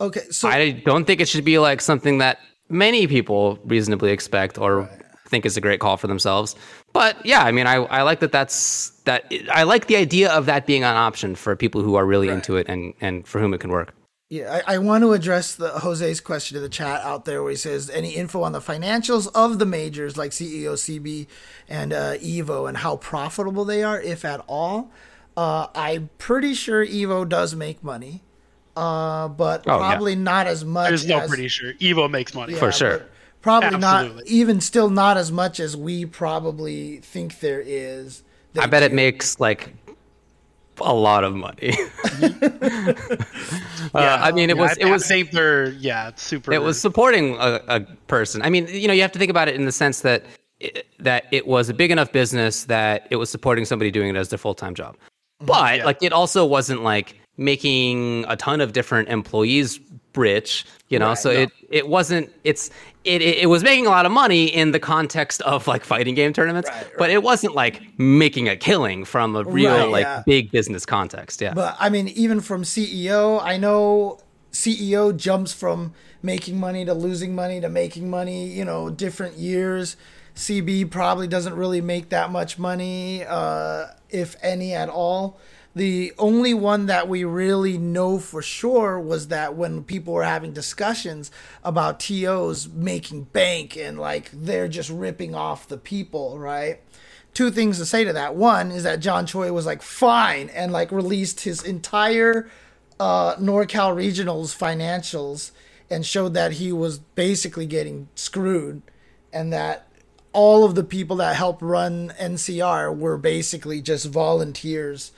Okay, 0.00 0.22
so 0.30 0.48
I 0.48 0.70
don't 0.70 1.04
think 1.04 1.20
it 1.20 1.28
should 1.28 1.44
be 1.44 1.58
like 1.58 1.80
something 1.80 2.18
that 2.18 2.38
many 2.68 3.06
people 3.06 3.58
reasonably 3.64 4.10
expect 4.10 4.58
or 4.58 4.90
think 5.26 5.46
is 5.46 5.56
a 5.56 5.60
great 5.60 5.80
call 5.80 5.96
for 5.96 6.06
themselves. 6.06 6.54
But 6.92 7.24
yeah, 7.24 7.42
I 7.42 7.52
mean, 7.52 7.66
I, 7.66 7.76
I 7.76 8.02
like 8.02 8.20
that 8.20 8.32
that's 8.32 8.90
that. 9.04 9.32
I 9.50 9.62
like 9.62 9.86
the 9.86 9.96
idea 9.96 10.30
of 10.30 10.46
that 10.46 10.66
being 10.66 10.84
an 10.84 10.96
option 10.96 11.34
for 11.34 11.56
people 11.56 11.82
who 11.82 11.94
are 11.94 12.04
really 12.04 12.28
into 12.28 12.56
it 12.56 12.68
and 12.68 12.94
and 13.00 13.26
for 13.26 13.40
whom 13.40 13.54
it 13.54 13.60
can 13.60 13.70
work. 13.70 13.94
Yeah, 14.32 14.62
I, 14.66 14.76
I 14.76 14.78
want 14.78 15.02
to 15.02 15.12
address 15.12 15.56
the 15.56 15.68
Jose's 15.80 16.18
question 16.22 16.56
in 16.56 16.62
the 16.62 16.70
chat 16.70 17.02
out 17.02 17.26
there 17.26 17.42
where 17.42 17.50
he 17.50 17.56
says 17.56 17.90
any 17.90 18.12
info 18.12 18.42
on 18.44 18.52
the 18.52 18.60
financials 18.60 19.28
of 19.34 19.58
the 19.58 19.66
majors 19.66 20.16
like 20.16 20.30
CEO, 20.30 20.72
CB, 20.72 21.26
and 21.68 21.92
uh, 21.92 22.14
Evo 22.14 22.66
and 22.66 22.78
how 22.78 22.96
profitable 22.96 23.66
they 23.66 23.82
are, 23.82 24.00
if 24.00 24.24
at 24.24 24.42
all. 24.48 24.90
Uh, 25.36 25.66
I'm 25.74 26.08
pretty 26.16 26.54
sure 26.54 26.82
Evo 26.82 27.28
does 27.28 27.54
make 27.54 27.84
money, 27.84 28.22
uh, 28.74 29.28
but 29.28 29.64
Oh, 29.66 29.72
yeah. 29.72 29.90
probably 29.90 30.16
not 30.16 30.46
as 30.46 30.64
much. 30.64 30.88
There's 30.88 31.06
no 31.06 31.18
as, 31.18 31.28
pretty 31.28 31.48
sure 31.48 31.74
Evo 31.74 32.10
makes 32.10 32.34
money. 32.34 32.54
For 32.54 32.72
sure. 32.72 33.00
but 33.00 33.10
Probably 33.42 33.78
not, 33.78 34.26
even 34.26 34.62
still 34.62 34.88
not 34.88 35.18
as 35.18 35.30
much 35.30 35.60
as 35.60 35.76
we 35.76 36.06
probably 36.06 37.00
think 37.00 37.40
there 37.40 37.60
is. 37.60 38.22
I 38.58 38.64
bet 38.64 38.82
it 38.82 38.94
makes 38.94 39.38
like 39.38 39.74
a 40.80 40.94
lot 40.94 41.24
of 41.24 41.34
money. 41.34 41.72
uh, 43.94 44.18
I 44.20 44.32
mean, 44.32 44.50
it 44.50 44.56
was 44.56 44.70
I, 44.78 44.82
it 44.86 44.90
was 44.90 45.06
think 45.06 45.32
yeah, 45.78 46.08
it's 46.08 46.22
super. 46.22 46.52
it 46.52 46.62
was 46.62 46.80
supporting 46.80 47.36
a, 47.36 47.60
a 47.68 47.80
person. 48.06 48.42
I 48.42 48.50
mean, 48.50 48.66
you 48.68 48.88
know, 48.88 48.94
you 48.94 49.02
have 49.02 49.12
to 49.12 49.18
think 49.18 49.30
about 49.30 49.48
it 49.48 49.54
in 49.54 49.64
the 49.64 49.72
sense 49.72 50.00
that 50.00 50.24
it, 50.60 50.86
that 51.00 51.24
it 51.30 51.46
was 51.46 51.68
a 51.68 51.74
big 51.74 51.90
enough 51.90 52.12
business 52.12 52.64
that 52.64 53.06
it 53.10 53.16
was 53.16 53.30
supporting 53.30 53.64
somebody 53.64 53.90
doing 53.90 54.08
it 54.08 54.16
as 54.16 54.28
their 54.28 54.38
full 54.38 54.54
time 54.54 54.74
job. 54.74 54.96
But 55.40 55.78
Yeah. 55.78 55.84
like, 55.84 56.02
it 56.02 56.12
also 56.12 56.46
wasn't 56.46 56.82
like 56.82 57.18
making 57.36 58.24
a 58.28 58.36
ton 58.36 58.60
of 58.60 58.72
different 58.72 59.08
employees 59.08 59.80
rich. 60.16 60.64
You 60.88 60.98
know, 60.98 61.14
so 61.14 61.30
it 61.30 61.50
it 61.70 61.88
wasn't. 61.88 62.30
It's 62.44 62.70
it, 63.04 63.22
it 63.22 63.38
it 63.38 63.46
was 63.46 63.62
making 63.62 63.86
a 63.86 63.90
lot 63.90 64.06
of 64.06 64.12
money 64.12 64.46
in 64.46 64.72
the 64.72 64.78
context 64.78 65.40
of 65.42 65.66
like 65.66 65.84
fighting 65.84 66.14
game 66.14 66.32
tournaments, 66.32 66.70
but 66.98 67.10
it 67.10 67.22
wasn't 67.22 67.54
like 67.54 67.82
making 67.98 68.48
a 68.48 68.56
killing 68.56 69.04
from 69.04 69.34
a 69.36 69.44
real 69.44 69.72
Right, 69.72 69.88
like 69.88 70.04
yeah. 70.04 70.22
big 70.26 70.50
business 70.50 70.84
context. 70.84 71.40
Yeah. 71.40 71.54
But 71.54 71.76
I 71.80 71.88
mean, 71.88 72.08
even 72.08 72.40
from 72.40 72.62
CEO, 72.62 73.42
I 73.42 73.56
know 73.56 74.20
CEO 74.52 75.16
jumps 75.16 75.52
from 75.52 75.94
making 76.22 76.60
money 76.60 76.84
to 76.84 76.94
losing 76.94 77.34
money 77.34 77.60
to 77.60 77.68
making 77.68 78.08
money, 78.08 78.46
you 78.46 78.64
know, 78.64 78.90
different 78.90 79.36
years. 79.38 79.96
CB 80.34 80.90
probably 80.90 81.26
doesn't 81.26 81.54
really 81.54 81.80
make 81.80 82.08
that 82.10 82.30
much 82.30 82.58
money, 82.58 83.24
uh, 83.26 83.86
if 84.08 84.36
any 84.42 84.72
at 84.72 84.88
all. 84.88 85.38
The 85.74 86.12
only 86.18 86.52
one 86.52 86.86
that 86.86 87.08
we 87.08 87.24
really 87.24 87.78
know 87.78 88.18
for 88.18 88.42
sure 88.42 89.00
was 89.00 89.28
that 89.28 89.54
when 89.54 89.84
people 89.84 90.12
were 90.12 90.24
having 90.24 90.52
discussions 90.52 91.30
about 91.64 91.98
TOs 91.98 92.68
making 92.68 93.24
bank 93.24 93.76
and 93.76 93.98
like 93.98 94.30
they're 94.32 94.68
just 94.68 94.90
ripping 94.90 95.34
off 95.34 95.68
the 95.68 95.78
people, 95.78 96.38
right? 96.38 96.80
two 97.34 97.50
things 97.50 97.78
to 97.78 97.86
say 97.86 98.04
to 98.04 98.12
that. 98.12 98.34
One 98.34 98.70
is 98.70 98.82
that 98.82 99.00
John 99.00 99.26
Choi 99.26 99.52
was 99.52 99.66
like 99.66 99.82
fine 99.82 100.48
and 100.50 100.72
like 100.72 100.92
released 100.92 101.40
his 101.40 101.62
entire 101.62 102.50
uh, 103.00 103.36
NorCal 103.36 103.94
Regionals 103.94 104.56
financials 104.56 105.52
and 105.90 106.04
showed 106.04 106.34
that 106.34 106.52
he 106.52 106.72
was 106.72 106.98
basically 106.98 107.66
getting 107.66 108.08
screwed 108.14 108.82
and 109.32 109.52
that 109.52 109.88
all 110.32 110.64
of 110.64 110.74
the 110.74 110.84
people 110.84 111.16
that 111.16 111.36
helped 111.36 111.62
run 111.62 112.12
NCR 112.18 112.96
were 112.96 113.18
basically 113.18 113.82
just 113.82 114.06
volunteers, 114.06 115.12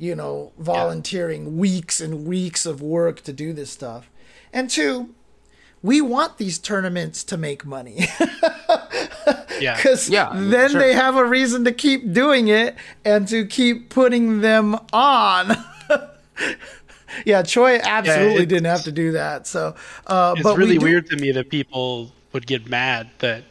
you 0.00 0.14
know, 0.16 0.50
volunteering 0.58 1.58
weeks 1.58 2.00
and 2.00 2.26
weeks 2.26 2.64
of 2.66 2.80
work 2.82 3.20
to 3.20 3.32
do 3.32 3.52
this 3.52 3.70
stuff. 3.70 4.08
And 4.52 4.68
two, 4.70 5.10
we 5.82 6.00
want 6.00 6.38
these 6.38 6.58
tournaments 6.58 7.22
to 7.24 7.36
make 7.36 7.64
money. 7.66 8.06
yeah. 9.60 9.76
because 9.76 10.08
Yeah, 10.08 10.30
then 10.34 10.70
sure. 10.70 10.80
they 10.80 10.94
have 10.94 11.16
a 11.16 11.24
reason 11.24 11.64
to 11.64 11.72
keep 11.72 12.12
doing 12.12 12.48
it 12.48 12.76
and 13.04 13.28
to 13.28 13.44
keep 13.46 13.90
putting 13.90 14.40
them 14.40 14.76
on. 14.92 15.54
yeah, 17.24 17.42
Choi 17.42 17.78
absolutely 17.82 18.32
it's- 18.34 18.48
didn't 18.48 18.66
have 18.66 18.82
to 18.84 18.92
do 18.92 19.12
that. 19.12 19.46
So, 19.46 19.74
uh, 20.06 20.34
It's 20.36 20.42
but 20.42 20.56
we 20.56 20.64
really 20.64 20.78
do- 20.78 20.84
weird 20.86 21.06
to 21.10 21.16
me 21.16 21.32
that 21.32 21.50
people 21.50 22.10
would 22.32 22.46
get 22.46 22.68
mad 22.68 23.10
that 23.18 23.42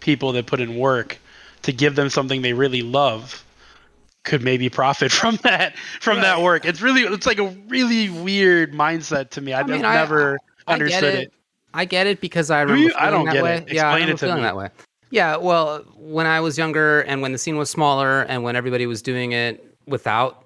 people 0.00 0.32
that 0.32 0.46
put 0.46 0.60
in 0.60 0.76
work 0.76 1.18
to 1.62 1.72
give 1.72 1.96
them 1.96 2.10
something 2.10 2.42
they 2.42 2.52
really 2.52 2.82
love 2.82 3.42
could 4.26 4.42
maybe 4.42 4.68
profit 4.68 5.10
from 5.20 5.36
that 5.42 5.76
from 6.00 6.20
that 6.20 6.42
work. 6.42 6.66
It's 6.66 6.82
really 6.82 7.02
it's 7.02 7.26
like 7.26 7.38
a 7.38 7.48
really 7.68 8.10
weird 8.10 8.72
mindset 8.74 9.30
to 9.30 9.40
me. 9.40 9.54
I've 9.54 9.68
mean, 9.68 9.82
never 9.82 10.38
I 10.66 10.74
understood 10.74 11.00
get 11.00 11.14
it. 11.14 11.32
I 11.72 11.84
get 11.84 12.06
it 12.06 12.20
because 12.20 12.50
I 12.50 12.62
remember 12.62 12.88
feeling 12.90 13.02
I 13.02 13.10
don't 13.10 13.24
that 13.26 13.32
get 13.32 13.42
way. 13.42 13.56
it. 13.58 13.72
Yeah, 13.72 13.88
I 13.88 13.96
Explain 13.96 14.08
it 14.14 14.20
feeling 14.20 14.36
me. 14.36 14.42
that 14.42 14.56
way. 14.56 14.68
Yeah, 15.10 15.36
well, 15.36 15.78
when 15.96 16.26
I 16.26 16.40
was 16.40 16.58
younger 16.58 17.02
and 17.02 17.22
when 17.22 17.32
the 17.32 17.38
scene 17.38 17.56
was 17.56 17.70
smaller 17.70 18.22
and 18.22 18.42
when 18.42 18.56
everybody 18.56 18.86
was 18.86 19.00
doing 19.00 19.32
it 19.32 19.64
without 19.86 20.44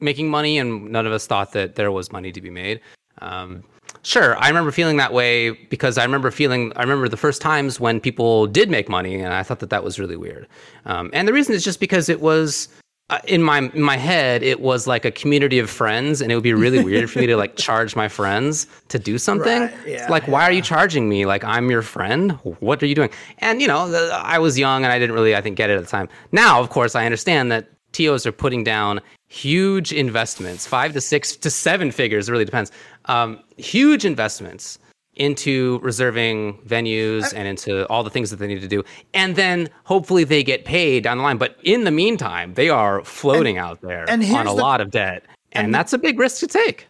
making 0.00 0.30
money 0.30 0.58
and 0.58 0.90
none 0.90 1.06
of 1.06 1.12
us 1.12 1.26
thought 1.26 1.52
that 1.52 1.74
there 1.74 1.90
was 1.90 2.12
money 2.12 2.30
to 2.32 2.40
be 2.40 2.50
made. 2.50 2.80
Um, 3.20 3.64
sure, 4.02 4.36
I 4.38 4.46
remember 4.48 4.70
feeling 4.70 4.98
that 4.98 5.12
way 5.12 5.50
because 5.50 5.98
I 5.98 6.04
remember 6.04 6.30
feeling, 6.30 6.72
I 6.76 6.82
remember 6.82 7.08
the 7.08 7.16
first 7.16 7.42
times 7.42 7.80
when 7.80 7.98
people 7.98 8.46
did 8.46 8.70
make 8.70 8.88
money 8.88 9.16
and 9.16 9.32
I 9.34 9.42
thought 9.42 9.58
that 9.60 9.70
that 9.70 9.82
was 9.82 9.98
really 9.98 10.16
weird. 10.16 10.46
Um, 10.84 11.10
and 11.12 11.26
the 11.26 11.32
reason 11.32 11.54
is 11.54 11.64
just 11.64 11.80
because 11.80 12.08
it 12.08 12.20
was, 12.20 12.68
in 13.24 13.42
my 13.42 13.58
in 13.58 13.80
my 13.80 13.96
head, 13.96 14.42
it 14.42 14.60
was 14.60 14.86
like 14.86 15.04
a 15.04 15.10
community 15.10 15.58
of 15.58 15.70
friends, 15.70 16.20
and 16.20 16.30
it 16.30 16.34
would 16.34 16.44
be 16.44 16.52
really 16.52 16.84
weird 16.84 17.10
for 17.10 17.20
me 17.20 17.26
to 17.26 17.36
like 17.36 17.56
charge 17.68 17.96
my 17.96 18.08
friends 18.08 18.66
to 18.88 18.98
do 18.98 19.16
something. 19.16 19.62
Right, 19.62 19.74
yeah, 19.86 20.06
like, 20.10 20.28
why 20.28 20.42
are 20.42 20.52
you 20.52 20.60
charging 20.60 21.08
me? 21.08 21.24
Like, 21.24 21.42
I'm 21.42 21.70
your 21.70 21.82
friend. 21.82 22.32
What 22.60 22.82
are 22.82 22.86
you 22.86 22.94
doing? 22.94 23.10
And 23.38 23.62
you 23.62 23.68
know, 23.68 23.90
the, 23.90 24.10
I 24.22 24.38
was 24.38 24.58
young 24.58 24.84
and 24.84 24.92
I 24.92 24.98
didn't 24.98 25.14
really, 25.14 25.34
I 25.34 25.40
think, 25.40 25.56
get 25.56 25.70
it 25.70 25.74
at 25.74 25.80
the 25.82 25.90
time. 25.90 26.08
Now, 26.32 26.60
of 26.60 26.68
course, 26.68 26.94
I 26.94 27.06
understand 27.06 27.50
that 27.50 27.68
TOs 27.92 28.26
are 28.26 28.32
putting 28.32 28.62
down 28.62 29.00
huge 29.28 29.92
investments, 29.92 30.66
five 30.66 30.92
to 30.92 31.00
six 31.00 31.34
to 31.36 31.50
seven 31.50 31.90
figures. 31.90 32.28
It 32.28 32.32
really 32.32 32.44
depends. 32.44 32.70
Um, 33.06 33.40
huge 33.56 34.04
investments 34.04 34.78
into 35.18 35.78
reserving 35.82 36.58
venues 36.66 37.32
and 37.34 37.46
into 37.46 37.86
all 37.88 38.02
the 38.02 38.10
things 38.10 38.30
that 38.30 38.36
they 38.36 38.46
need 38.46 38.60
to 38.62 38.68
do. 38.68 38.82
And 39.12 39.36
then 39.36 39.68
hopefully 39.84 40.24
they 40.24 40.42
get 40.42 40.64
paid 40.64 41.02
down 41.04 41.18
the 41.18 41.24
line. 41.24 41.36
But 41.38 41.56
in 41.62 41.84
the 41.84 41.90
meantime, 41.90 42.54
they 42.54 42.68
are 42.70 43.04
floating 43.04 43.58
out 43.58 43.80
there 43.82 44.08
and 44.08 44.24
on 44.24 44.46
a 44.46 44.50
the- 44.50 44.56
lot 44.56 44.80
of 44.80 44.90
debt. 44.90 45.24
And, 45.52 45.74
that's 45.74 45.92
a 45.92 45.98
big 45.98 46.18
risk 46.18 46.40
to 46.40 46.46
take. 46.46 46.86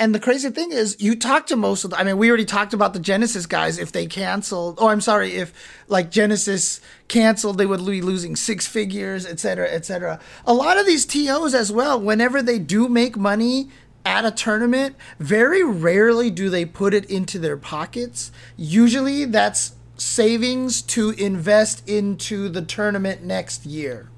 and 0.00 0.14
the 0.14 0.18
crazy 0.18 0.48
thing 0.48 0.72
is, 0.72 0.96
you 0.98 1.14
talk 1.14 1.46
to 1.48 1.56
most 1.56 1.84
of 1.84 1.90
the, 1.90 1.98
I 1.98 2.02
mean, 2.02 2.16
we 2.16 2.28
already 2.28 2.46
talked 2.46 2.72
about 2.72 2.94
the 2.94 2.98
Genesis 2.98 3.44
guys. 3.46 3.78
If 3.78 3.92
they 3.92 4.06
canceled, 4.06 4.78
oh, 4.80 4.88
I'm 4.88 5.02
sorry, 5.02 5.32
if 5.34 5.52
like 5.88 6.10
Genesis 6.10 6.80
canceled, 7.08 7.58
they 7.58 7.66
would 7.66 7.84
be 7.84 8.00
losing 8.00 8.34
six 8.36 8.66
figures, 8.66 9.26
et 9.26 9.38
cetera, 9.38 9.68
et 9.68 9.84
cetera. 9.84 10.18
A 10.46 10.54
lot 10.54 10.78
of 10.78 10.86
these 10.86 11.04
TOs 11.04 11.54
as 11.54 11.70
well, 11.70 12.00
whenever 12.00 12.40
they 12.42 12.58
do 12.58 12.88
make 12.88 13.16
money, 13.18 13.68
at 14.04 14.24
a 14.24 14.30
tournament, 14.30 14.96
very 15.18 15.62
rarely 15.62 16.30
do 16.30 16.50
they 16.50 16.64
put 16.64 16.94
it 16.94 17.04
into 17.10 17.38
their 17.38 17.56
pockets. 17.56 18.32
Usually 18.56 19.24
that's 19.24 19.74
savings 19.96 20.80
to 20.82 21.10
invest 21.10 21.86
into 21.88 22.48
the 22.48 22.62
tournament 22.62 23.22
next 23.22 23.66
year. 23.66 24.08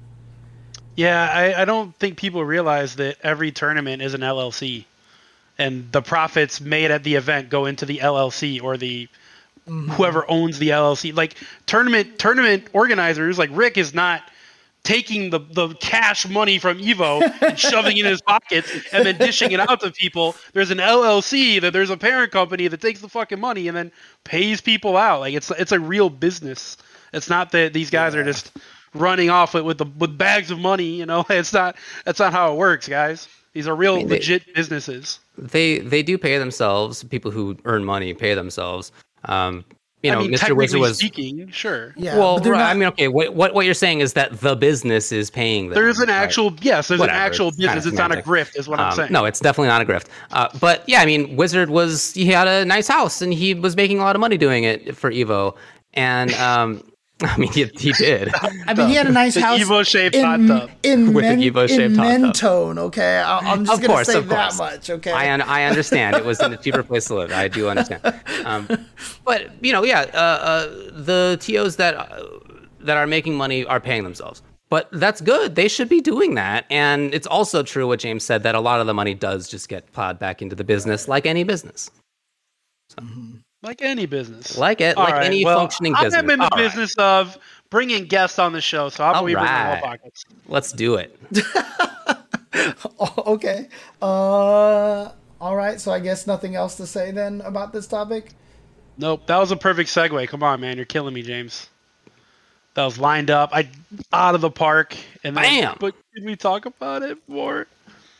Yeah, 0.95 1.29
I, 1.31 1.61
I 1.61 1.65
don't 1.65 1.95
think 1.95 2.17
people 2.17 2.45
realize 2.45 2.95
that 2.95 3.17
every 3.23 3.51
tournament 3.51 4.01
is 4.01 4.13
an 4.13 4.21
LLC, 4.21 4.85
and 5.57 5.91
the 5.91 6.01
profits 6.01 6.61
made 6.61 6.91
at 6.91 7.03
the 7.03 7.15
event 7.15 7.49
go 7.49 7.65
into 7.65 7.85
the 7.85 7.97
LLC 7.97 8.61
or 8.61 8.77
the 8.77 9.07
mm-hmm. 9.67 9.89
whoever 9.91 10.29
owns 10.29 10.59
the 10.59 10.69
LLC. 10.69 11.15
Like 11.15 11.35
tournament 11.65 12.19
tournament 12.19 12.67
organizers, 12.73 13.39
like 13.39 13.49
Rick 13.53 13.77
is 13.77 13.93
not 13.93 14.21
taking 14.83 15.29
the, 15.29 15.39
the 15.39 15.69
cash 15.75 16.27
money 16.27 16.59
from 16.59 16.77
Evo 16.79 17.21
and 17.41 17.57
shoving 17.57 17.97
it 17.97 18.05
in 18.05 18.11
his 18.11 18.21
pockets 18.27 18.69
and 18.91 19.05
then 19.05 19.17
dishing 19.17 19.51
it 19.51 19.59
out 19.59 19.79
to 19.81 19.91
people. 19.91 20.35
There's 20.53 20.71
an 20.71 20.77
LLC 20.79 21.61
that 21.61 21.71
there's 21.73 21.89
a 21.89 21.97
parent 21.97 22.31
company 22.31 22.67
that 22.67 22.81
takes 22.81 22.99
the 22.99 23.09
fucking 23.09 23.39
money 23.39 23.67
and 23.67 23.77
then 23.77 23.91
pays 24.23 24.61
people 24.61 24.97
out. 24.97 25.21
Like 25.21 25.33
it's 25.33 25.51
it's 25.51 25.71
a 25.71 25.79
real 25.79 26.09
business. 26.09 26.77
It's 27.13 27.29
not 27.29 27.51
that 27.51 27.73
these 27.73 27.89
guys 27.89 28.15
are 28.15 28.23
just 28.23 28.51
running 28.93 29.29
off 29.29 29.53
with 29.53 29.63
with, 29.63 29.77
the, 29.77 29.85
with 29.97 30.17
bags 30.17 30.51
of 30.51 30.59
money. 30.59 30.85
You 30.85 31.05
know, 31.05 31.25
it's 31.29 31.53
not 31.53 31.77
that's 32.05 32.19
not 32.19 32.33
how 32.33 32.53
it 32.53 32.57
works, 32.57 32.87
guys. 32.87 33.27
These 33.53 33.67
are 33.67 33.75
real 33.75 33.97
mean, 33.97 34.07
they- 34.07 34.15
legit 34.15 34.53
businesses. 34.53 35.19
They 35.37 35.79
they 35.79 36.03
do 36.03 36.17
pay 36.17 36.37
themselves. 36.37 37.03
People 37.05 37.31
who 37.31 37.57
earn 37.65 37.85
money 37.85 38.13
pay 38.13 38.33
themselves. 38.33 38.91
Um, 39.25 39.63
you 40.03 40.11
know, 40.11 40.19
I 40.19 40.21
mean, 40.21 40.31
Mr. 40.31 40.39
technically 40.39 40.57
Wizard 40.57 40.79
was. 40.81 40.97
speaking, 40.97 41.47
sure. 41.49 41.93
Yeah. 41.95 42.17
well, 42.17 42.37
right, 42.37 42.45
not- 42.45 42.61
I 42.61 42.73
mean, 42.73 42.87
okay. 42.89 43.07
What, 43.07 43.33
what 43.33 43.53
what 43.53 43.65
you're 43.65 43.73
saying 43.73 44.01
is 44.01 44.13
that 44.13 44.39
the 44.41 44.55
business 44.55 45.11
is 45.11 45.29
paying 45.29 45.69
them. 45.69 45.75
There's 45.75 45.99
an 45.99 46.09
right? 46.09 46.15
actual 46.15 46.53
yes. 46.61 46.89
There's 46.89 46.99
Whatever, 46.99 47.17
an 47.17 47.25
actual 47.25 47.47
it's 47.47 47.57
business. 47.57 47.85
It's 47.85 47.97
not 47.97 48.11
a 48.11 48.21
grift, 48.21 48.57
is 48.59 48.67
what 48.67 48.79
I'm 48.79 48.89
Um, 48.91 48.95
saying. 48.97 49.11
No, 49.13 49.25
it's 49.25 49.39
definitely 49.39 49.69
not 49.69 49.81
a 49.81 49.85
grift. 49.85 50.07
Uh, 50.31 50.49
but 50.59 50.83
yeah, 50.87 50.99
I 51.01 51.05
mean, 51.05 51.35
Wizard 51.37 51.69
was 51.69 52.13
he 52.13 52.25
had 52.27 52.47
a 52.47 52.65
nice 52.65 52.87
house 52.87 53.21
and 53.21 53.33
he 53.33 53.53
was 53.53 53.75
making 53.77 53.99
a 53.99 54.01
lot 54.01 54.15
of 54.15 54.19
money 54.19 54.37
doing 54.37 54.65
it 54.65 54.95
for 54.97 55.09
Evo, 55.09 55.55
and 55.93 56.31
um, 56.33 56.83
I 57.27 57.37
mean, 57.37 57.51
he, 57.51 57.65
he 57.77 57.91
did. 57.93 58.33
I 58.67 58.73
mean, 58.73 58.89
he 58.89 58.95
had 58.95 59.07
a 59.07 59.11
nice 59.11 59.35
The 59.35 59.41
house 59.41 59.59
Evo-shaped 59.59 60.15
in, 60.15 60.23
hot 60.25 60.39
tub. 60.47 60.71
in, 60.83 61.13
With 61.13 61.23
men, 61.23 61.33
an 61.35 61.41
in 61.43 61.53
Evo-shaped 61.53 61.95
hot 61.95 62.03
tub. 62.03 62.21
Mentone. 62.21 62.79
Okay, 62.79 63.17
I, 63.17 63.39
I'm 63.39 63.65
just 63.65 63.81
gonna 63.81 64.05
say 64.05 64.17
of 64.17 64.27
that 64.29 64.55
much. 64.57 64.89
Okay, 64.89 65.11
I 65.11 65.33
un- 65.33 65.41
I 65.41 65.63
understand 65.63 66.15
it 66.15 66.25
was 66.25 66.39
in 66.41 66.53
a 66.53 66.57
cheaper 66.57 66.83
place 66.83 67.05
to 67.05 67.15
live. 67.15 67.31
I 67.31 67.47
do 67.47 67.69
understand. 67.69 68.01
Um, 68.45 68.67
but 69.25 69.51
you 69.63 69.71
know, 69.71 69.83
yeah, 69.83 70.01
uh, 70.13 70.17
uh, 70.17 70.65
the 70.91 71.37
tos 71.39 71.77
that 71.77 71.95
uh, 71.95 72.23
that 72.81 72.97
are 72.97 73.07
making 73.07 73.35
money 73.35 73.65
are 73.65 73.79
paying 73.79 74.03
themselves. 74.03 74.41
But 74.69 74.89
that's 74.91 75.21
good. 75.21 75.53
They 75.55 75.67
should 75.67 75.87
be 75.87 76.01
doing 76.01 76.33
that. 76.33 76.65
And 76.71 77.13
it's 77.13 77.27
also 77.27 77.61
true 77.61 77.87
what 77.87 77.99
James 77.99 78.23
said 78.23 78.41
that 78.41 78.55
a 78.55 78.59
lot 78.59 78.81
of 78.81 78.87
the 78.87 78.93
money 78.93 79.13
does 79.13 79.47
just 79.47 79.69
get 79.69 79.91
plowed 79.93 80.17
back 80.17 80.41
into 80.41 80.55
the 80.55 80.63
business, 80.63 81.07
like 81.07 81.27
any 81.27 81.43
business, 81.43 81.91
like 83.63 83.81
any 83.81 84.05
business. 84.05 84.57
like 84.57 84.81
it, 84.81 84.97
All 84.97 85.05
like 85.05 85.13
right, 85.13 85.25
any 85.25 85.43
well, 85.43 85.57
functioning 85.57 85.93
business. 85.93 86.13
I'm 86.13 86.29
in 86.29 86.39
the 86.39 86.43
All 86.43 86.49
right, 86.51 86.63
business 86.63 86.95
of 86.97 87.37
bringing 87.69 88.05
guests 88.05 88.37
on 88.37 88.51
the 88.51 88.61
show, 88.61 88.89
so 88.89 89.03
how 89.03 89.11
about 89.11 89.19
All 89.19 89.25
we 89.25 89.33
bring 89.33 89.45
right. 89.45 89.75
Hell 89.75 89.81
Pockets? 89.81 90.25
Let's 90.47 90.71
do 90.73 90.95
it. 90.95 91.17
okay. 93.25 93.69
Uh, 94.01 95.11
all 95.41 95.55
right. 95.55 95.79
So 95.79 95.91
I 95.91 95.99
guess 95.99 96.27
nothing 96.27 96.55
else 96.55 96.75
to 96.77 96.85
say 96.85 97.11
then 97.11 97.41
about 97.41 97.73
this 97.73 97.87
topic. 97.87 98.31
Nope, 98.97 99.25
that 99.25 99.37
was 99.37 99.51
a 99.51 99.55
perfect 99.55 99.89
segue. 99.89 100.27
Come 100.27 100.43
on, 100.43 100.61
man, 100.61 100.75
you're 100.75 100.85
killing 100.85 101.13
me, 101.13 101.23
James. 101.23 101.69
That 102.75 102.85
was 102.85 102.99
lined 102.99 103.31
up. 103.31 103.51
I 103.53 103.69
out 104.11 104.35
of 104.35 104.41
the 104.41 104.51
park, 104.51 104.95
and 105.23 105.37
then, 105.37 105.43
Bam! 105.43 105.77
But 105.79 105.95
can 106.13 106.25
we 106.25 106.35
talk 106.35 106.65
about 106.65 107.01
it 107.01 107.17
more? 107.27 107.67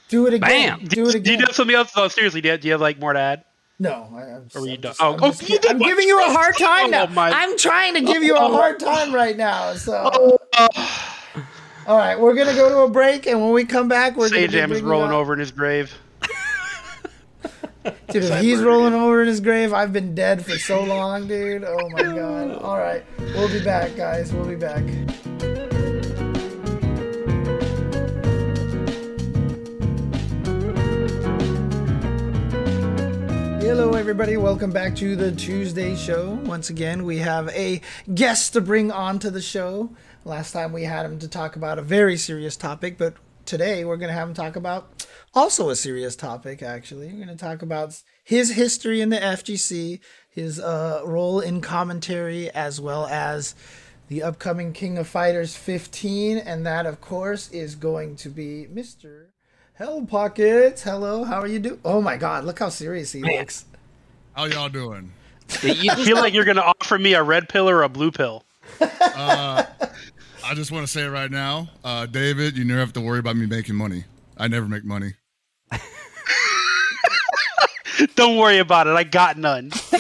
Do 0.10 0.28
it 0.28 0.36
again. 0.36 0.80
Bam! 0.80 0.86
Do 0.86 1.08
it 1.10 1.16
again. 1.16 1.24
Do 1.24 1.32
you 1.32 1.46
have 1.46 1.56
something 1.56 1.76
else? 1.76 1.92
Oh, 1.96 2.08
seriously, 2.08 2.42
do 2.42 2.50
you, 2.50 2.58
do 2.58 2.68
you 2.68 2.72
have 2.74 2.82
like 2.82 3.00
more 3.00 3.14
to 3.14 3.20
add? 3.20 3.44
No, 3.84 4.08
I, 4.16 4.22
I'm 4.22 4.48
Or 4.56 4.66
you 4.66 4.78
oh, 4.82 5.14
I'm, 5.14 5.22
oh, 5.22 5.28
just 5.28 5.50
you 5.50 5.60
I'm 5.68 5.78
giving 5.78 6.08
you 6.08 6.18
a 6.26 6.32
hard 6.32 6.56
oh 6.62 6.66
time 6.66 6.92
now. 6.92 7.04
Oh, 7.04 7.08
my- 7.08 7.32
I'm 7.32 7.58
trying 7.58 7.96
to 7.96 8.02
give 8.02 8.24
you 8.24 8.38
a 8.38 8.40
hard 8.40 8.80
time 8.80 9.14
right 9.14 9.36
now. 9.36 9.74
So, 9.74 10.38
oh. 10.58 11.18
all 11.86 11.98
right, 11.98 12.18
we're 12.18 12.34
gonna 12.34 12.54
go 12.54 12.70
to 12.70 12.78
a 12.80 12.90
break, 12.90 13.28
and 13.28 13.42
when 13.42 13.52
we 13.52 13.66
come 13.66 13.90
back, 13.90 14.16
we're 14.16 14.30
Sage 14.30 14.52
gonna 14.52 14.68
Jam 14.68 14.72
is 14.72 14.82
rolling 14.82 15.12
over 15.12 15.34
in 15.34 15.40
his 15.40 15.52
grave. 15.52 15.94
Dude, 17.84 18.24
if 18.24 18.40
he's 18.40 18.62
rolling 18.62 18.94
over 18.94 19.22
in 19.22 19.28
his 19.28 19.42
grave, 19.42 19.74
I've 19.74 19.92
been 19.92 20.16
dead 20.16 20.46
for 20.46 20.58
so 20.58 20.82
long, 20.82 21.28
dude. 21.28 21.66
Oh 21.66 21.90
my 21.90 22.04
god. 22.04 22.52
All 22.60 22.78
right, 22.78 23.04
we'll 23.20 23.50
be 23.50 23.62
back, 23.62 23.98
guys. 23.98 24.32
We'll 24.32 24.48
be 24.48 24.56
back. 24.56 24.84
Hello, 33.64 33.94
everybody. 33.94 34.36
Welcome 34.36 34.72
back 34.72 34.94
to 34.98 35.16
the 35.16 35.32
Tuesday 35.32 35.96
show. 35.96 36.32
Once 36.44 36.70
again, 36.70 37.06
we 37.06 37.20
have 37.20 37.48
a 37.52 37.80
guest 38.14 38.52
to 38.54 38.62
bring 38.62 38.92
on 38.92 39.20
to 39.20 39.32
the 39.32 39.42
show. 39.42 39.90
Last 40.26 40.52
time 40.52 40.74
we 40.74 40.84
had 40.84 41.06
him 41.06 41.18
to 41.20 41.30
talk 41.30 41.56
about 41.56 41.80
a 41.80 41.82
very 41.82 42.18
serious 42.18 42.58
topic, 42.58 42.98
but 42.98 43.14
today 43.46 43.86
we're 43.86 43.96
going 43.96 44.10
to 44.10 44.14
have 44.14 44.28
him 44.28 44.34
talk 44.34 44.58
about 44.58 45.08
also 45.34 45.70
a 45.70 45.78
serious 45.78 46.18
topic, 46.18 46.62
actually. 46.62 47.08
We're 47.08 47.26
going 47.26 47.38
to 47.38 47.38
talk 47.38 47.62
about 47.62 48.02
his 48.22 48.52
history 48.52 49.00
in 49.00 49.08
the 49.10 49.18
FGC, 49.18 50.02
his 50.30 50.60
uh, 50.60 51.02
role 51.06 51.40
in 51.40 51.62
commentary, 51.62 52.50
as 52.50 52.82
well 52.82 53.08
as 53.08 53.56
the 54.10 54.24
upcoming 54.24 54.74
King 54.74 54.98
of 54.98 55.08
Fighters 55.08 55.56
15. 55.56 56.38
And 56.38 56.66
that, 56.66 56.86
of 56.86 57.00
course, 57.00 57.50
is 57.52 57.76
going 57.76 58.18
to 58.18 58.30
be 58.30 58.68
Mr. 58.70 59.28
Hell 59.84 60.06
Pockets. 60.06 60.82
Hello, 60.82 61.26
how 61.26 61.42
are 61.42 61.48
you 61.48 61.60
doing? 61.60 61.78
Oh 61.84 62.02
my 62.02 62.16
God, 62.16 62.46
look 62.46 62.58
how 62.58 62.70
serious 62.70 63.12
he 63.12 63.22
looks. 63.22 63.66
How 64.32 64.46
y'all 64.46 64.70
doing? 64.70 65.12
You 65.62 65.92
I 65.92 65.96
feel 65.96 66.16
like 66.16 66.34
you're 66.34 66.46
gonna 66.46 66.62
offer 66.62 66.98
me 66.98 67.16
a 67.16 67.22
red 67.22 67.50
pill 67.50 67.70
or 67.70 67.84
a 67.84 67.90
blue 67.90 68.10
pill. 68.10 68.46
I 68.80 69.66
just 70.56 70.72
want 70.72 70.88
to 70.88 70.92
say 70.92 71.04
it 71.04 71.10
right 71.10 71.30
now, 71.30 71.68
uh, 71.84 72.06
David. 72.06 72.58
You 72.58 72.64
never 72.64 72.80
have 72.80 72.94
to 72.94 73.02
worry 73.02 73.20
about 73.20 73.36
me 73.36 73.46
making 73.46 73.76
money. 73.76 74.06
I 74.38 74.48
never 74.48 74.70
make 74.70 74.86
money. 74.86 75.16
Don't 78.16 78.38
worry 78.38 78.60
about 78.60 78.88
it. 78.88 78.92
I 78.92 79.04
got 79.04 79.38
none. 79.38 79.70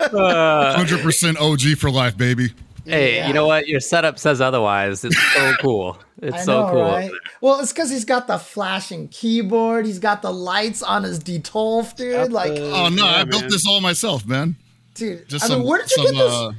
Hundred 0.00 1.00
percent 1.02 1.38
OG 1.38 1.76
for 1.76 1.90
life, 1.90 2.16
baby. 2.16 2.54
Hey, 2.84 3.16
Yeah. 3.16 3.28
you 3.28 3.32
know 3.34 3.46
what? 3.46 3.68
Your 3.68 3.80
setup 3.80 4.18
says 4.18 4.40
otherwise. 4.40 5.04
It's 5.04 5.16
so 5.34 5.52
cool. 5.60 5.98
It's 6.22 6.36
I 6.36 6.42
so 6.42 6.68
cool. 6.70 6.82
right? 6.82 7.10
Well, 7.40 7.60
it's 7.60 7.72
because 7.72 7.90
he's 7.90 8.04
got 8.04 8.26
the 8.26 8.38
flashing 8.38 9.08
keyboard. 9.08 9.86
He's 9.86 9.98
got 9.98 10.22
the 10.22 10.32
lights 10.32 10.82
on 10.82 11.02
his 11.04 11.18
D12, 11.18 11.96
dude. 11.96 12.32
Like, 12.32 12.52
Oh 12.52 12.88
no, 12.88 13.04
Yeah, 13.04 13.10
I 13.20 13.24
built 13.24 13.42
man. 13.42 13.50
this 13.50 13.66
all 13.66 13.80
myself, 13.80 14.26
man. 14.26 14.56
dude. 14.94 15.28
Just 15.28 15.44
I 15.44 15.48
some, 15.48 15.60
mean, 15.60 15.68
where 15.68 15.80
did 15.80 15.90
you 15.90 15.96
some, 16.06 16.14
get 16.14 16.22
this? 16.24 16.32
uh, 16.32 16.52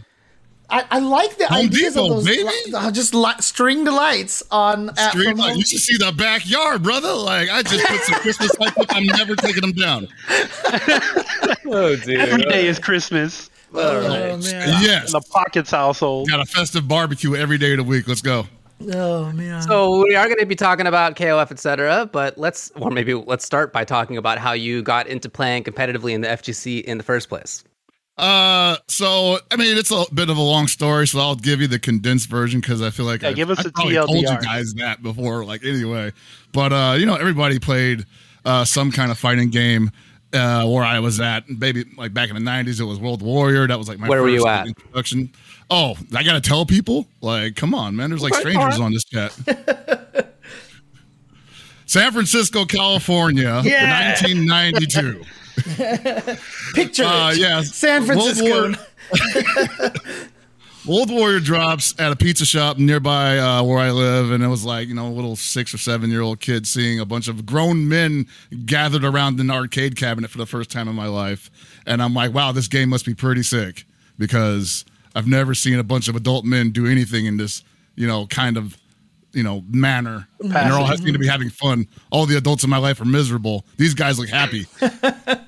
I, 0.73 0.85
I 0.89 0.99
like 0.99 1.37
the 1.37 1.47
Home 1.47 1.65
ideas 1.65 1.95
Depot, 1.95 2.05
of 2.05 2.09
those 2.11 2.25
baby. 2.25 2.43
li- 2.45 2.73
uh, 2.73 2.89
just 2.91 3.13
li- 3.13 3.33
stringed 3.41 3.89
lights 3.89 4.41
on 4.51 4.89
at, 4.91 5.09
street 5.11 5.25
from 5.31 5.37
light. 5.39 5.57
You 5.57 5.65
should 5.65 5.79
see 5.81 5.97
the 5.97 6.13
backyard, 6.13 6.81
brother. 6.81 7.11
Like 7.13 7.49
I 7.49 7.61
just 7.61 7.85
put 7.85 7.99
some 8.03 8.19
Christmas 8.21 8.57
lights 8.57 8.77
up. 8.77 8.85
I'm 8.91 9.05
never 9.05 9.35
taking 9.35 9.61
them 9.61 9.73
down. 9.73 10.07
Oh, 11.73 11.95
dude. 11.95 12.19
Every 12.19 12.43
day 12.43 12.67
is 12.67 12.79
Christmas 12.79 13.49
Oh 13.73 14.37
man. 14.37 14.41
Yes, 14.81 15.07
in 15.07 15.11
the 15.13 15.21
Pockets 15.29 15.71
household. 15.71 16.27
got 16.29 16.39
a 16.39 16.45
festive 16.45 16.87
barbecue 16.87 17.35
every 17.35 17.57
day 17.57 17.71
of 17.71 17.77
the 17.77 17.83
week. 17.83 18.07
Let's 18.07 18.21
go. 18.21 18.47
Oh 18.93 19.31
man. 19.31 19.61
So 19.61 20.03
we 20.03 20.15
are 20.15 20.25
going 20.25 20.39
to 20.39 20.45
be 20.45 20.55
talking 20.55 20.87
about 20.87 21.15
KOF, 21.15 21.51
etc. 21.51 22.09
But 22.11 22.37
let's, 22.37 22.71
or 22.75 22.89
maybe 22.89 23.13
let's 23.13 23.45
start 23.45 23.71
by 23.71 23.85
talking 23.85 24.17
about 24.17 24.39
how 24.39 24.53
you 24.53 24.81
got 24.81 25.07
into 25.07 25.29
playing 25.29 25.63
competitively 25.63 26.13
in 26.13 26.21
the 26.21 26.27
FGC 26.27 26.83
in 26.83 26.97
the 26.97 27.03
first 27.03 27.29
place. 27.29 27.63
Uh, 28.17 28.77
so 28.87 29.39
I 29.51 29.55
mean, 29.55 29.77
it's 29.77 29.91
a 29.91 30.05
bit 30.13 30.29
of 30.29 30.37
a 30.37 30.41
long 30.41 30.67
story, 30.67 31.07
so 31.07 31.19
I'll 31.19 31.35
give 31.35 31.61
you 31.61 31.67
the 31.67 31.79
condensed 31.79 32.29
version 32.29 32.59
because 32.59 32.81
I 32.81 32.89
feel 32.89 33.05
like 33.05 33.21
Yeah, 33.21 33.29
I, 33.29 33.33
give 33.33 33.49
us 33.49 33.59
I 33.59 33.63
the 33.63 33.71
probably 33.71 33.95
told 33.95 34.09
you 34.17 34.41
guys 34.41 34.73
that 34.75 35.01
before, 35.01 35.45
like 35.45 35.63
anyway. 35.63 36.11
But 36.51 36.73
uh, 36.73 36.95
you 36.97 37.05
know, 37.05 37.15
everybody 37.15 37.59
played 37.59 38.05
uh 38.43 38.65
some 38.65 38.91
kind 38.91 39.11
of 39.11 39.17
fighting 39.17 39.49
game. 39.49 39.91
Uh, 40.33 40.65
where 40.65 40.83
I 40.83 40.99
was 40.99 41.19
at, 41.19 41.43
baby, 41.59 41.83
like 41.97 42.13
back 42.13 42.29
in 42.29 42.35
the 42.35 42.41
'90s, 42.41 42.79
it 42.79 42.85
was 42.85 42.99
World 42.99 43.21
Warrior. 43.21 43.67
That 43.67 43.77
was 43.77 43.89
like 43.89 43.99
my 43.99 44.07
Where 44.07 44.21
were 44.21 44.29
first 44.29 44.41
you 44.43 44.47
at? 44.47 44.67
introduction. 44.67 45.29
Oh, 45.69 45.95
I 46.15 46.23
gotta 46.23 46.39
tell 46.41 46.65
people, 46.65 47.05
like, 47.21 47.55
come 47.57 47.73
on, 47.73 47.95
man. 47.97 48.09
There's 48.11 48.21
like 48.23 48.33
strangers 48.35 48.79
on 48.79 48.91
this 48.93 49.03
chat. 49.05 49.33
San 51.85 52.11
Francisco, 52.13 52.63
California, 52.65 53.61
Yeah. 53.65 54.13
1992. 54.21 55.23
Picture 56.75 57.03
Uh, 57.03 57.31
it. 57.31 57.37
yeah, 57.37 57.61
San 57.63 58.07
World 58.07 58.21
Francisco. 58.35 58.69
War- 58.69 58.75
World 60.85 61.11
Warrior 61.11 61.39
drops 61.39 61.93
at 61.99 62.11
a 62.11 62.15
pizza 62.15 62.43
shop 62.43 62.79
nearby 62.79 63.37
uh, 63.37 63.61
where 63.61 63.77
I 63.77 63.91
live, 63.91 64.31
and 64.31 64.43
it 64.43 64.47
was 64.47 64.65
like 64.65 64.87
you 64.87 64.95
know 64.95 65.07
a 65.07 65.13
little 65.13 65.35
six 65.35 65.73
or 65.75 65.77
seven 65.77 66.09
year 66.09 66.21
old 66.21 66.39
kid 66.39 66.67
seeing 66.67 66.99
a 66.99 67.05
bunch 67.05 67.27
of 67.27 67.45
grown 67.45 67.87
men 67.87 68.25
gathered 68.65 69.03
around 69.03 69.39
an 69.39 69.51
arcade 69.51 69.95
cabinet 69.95 70.31
for 70.31 70.39
the 70.39 70.47
first 70.47 70.71
time 70.71 70.87
in 70.87 70.95
my 70.95 71.07
life, 71.07 71.51
and 71.85 72.01
I'm 72.01 72.15
like, 72.15 72.33
wow, 72.33 72.51
this 72.51 72.67
game 72.67 72.89
must 72.89 73.05
be 73.05 73.13
pretty 73.13 73.43
sick 73.43 73.85
because 74.17 74.83
I've 75.13 75.27
never 75.27 75.53
seen 75.53 75.77
a 75.77 75.83
bunch 75.83 76.07
of 76.07 76.15
adult 76.15 76.45
men 76.45 76.71
do 76.71 76.87
anything 76.87 77.27
in 77.27 77.37
this 77.37 77.63
you 77.95 78.07
know 78.07 78.25
kind 78.25 78.57
of 78.57 78.75
you 79.33 79.43
know 79.43 79.63
manner, 79.69 80.27
and 80.39 80.51
they're 80.51 80.73
all 80.73 80.87
seem 80.97 81.13
to 81.13 81.19
be 81.19 81.27
having 81.27 81.51
fun. 81.51 81.87
All 82.09 82.25
the 82.25 82.37
adults 82.37 82.63
in 82.63 82.71
my 82.71 82.79
life 82.79 82.99
are 83.01 83.05
miserable. 83.05 83.65
These 83.77 83.93
guys 83.93 84.17
look 84.17 84.29
happy. 84.29 84.65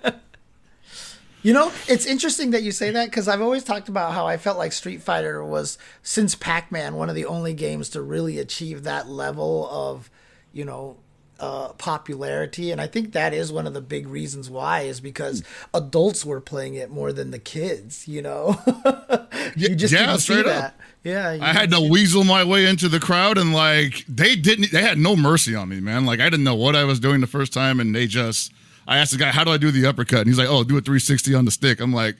You 1.43 1.53
know, 1.53 1.71
it's 1.87 2.05
interesting 2.05 2.51
that 2.51 2.63
you 2.63 2.71
say 2.71 2.91
that 2.91 3.05
because 3.09 3.27
I've 3.27 3.41
always 3.41 3.63
talked 3.65 3.89
about 3.89 4.13
how 4.13 4.25
I 4.25 4.37
felt 4.37 4.57
like 4.57 4.71
Street 4.71 5.01
Fighter 5.01 5.43
was, 5.43 5.77
since 6.01 6.35
Pac 6.35 6.71
Man, 6.71 6.95
one 6.95 7.09
of 7.09 7.15
the 7.15 7.25
only 7.25 7.53
games 7.53 7.89
to 7.89 8.01
really 8.01 8.39
achieve 8.39 8.83
that 8.83 9.09
level 9.09 9.67
of, 9.69 10.09
you 10.53 10.63
know, 10.63 10.97
uh, 11.39 11.73
popularity. 11.73 12.71
And 12.71 12.79
I 12.79 12.87
think 12.87 13.11
that 13.11 13.33
is 13.33 13.51
one 13.51 13.67
of 13.67 13.73
the 13.73 13.81
big 13.81 14.07
reasons 14.07 14.49
why 14.49 14.81
is 14.81 15.01
because 15.01 15.43
adults 15.73 16.23
were 16.23 16.39
playing 16.39 16.75
it 16.75 16.89
more 16.89 17.11
than 17.11 17.31
the 17.31 17.39
kids, 17.39 18.07
you 18.07 18.21
know? 18.21 18.57
you 19.57 19.75
just 19.75 19.93
Yeah, 19.93 20.15
straight 20.15 20.45
that. 20.45 20.63
up. 20.63 20.79
Yeah. 21.03 21.37
I 21.41 21.51
had 21.51 21.71
to 21.71 21.81
weasel 21.81 22.23
my 22.23 22.45
way 22.45 22.65
into 22.65 22.87
the 22.87 23.01
crowd, 23.01 23.37
and 23.37 23.53
like 23.53 24.05
they 24.07 24.37
didn't, 24.37 24.71
they 24.71 24.81
had 24.81 24.97
no 24.97 25.17
mercy 25.17 25.53
on 25.53 25.67
me, 25.67 25.81
man. 25.81 26.05
Like 26.05 26.21
I 26.21 26.29
didn't 26.29 26.45
know 26.45 26.55
what 26.55 26.77
I 26.77 26.85
was 26.85 27.01
doing 27.01 27.19
the 27.19 27.27
first 27.27 27.51
time, 27.51 27.81
and 27.81 27.93
they 27.93 28.07
just. 28.07 28.53
I 28.87 28.97
asked 28.97 29.11
the 29.11 29.17
guy, 29.17 29.31
"How 29.31 29.43
do 29.43 29.51
I 29.51 29.57
do 29.57 29.71
the 29.71 29.85
uppercut?" 29.85 30.19
And 30.19 30.27
he's 30.27 30.37
like, 30.37 30.49
"Oh, 30.49 30.63
do 30.63 30.77
a 30.77 30.81
360 30.81 31.35
on 31.35 31.45
the 31.45 31.51
stick." 31.51 31.79
I'm 31.79 31.93
like, 31.93 32.15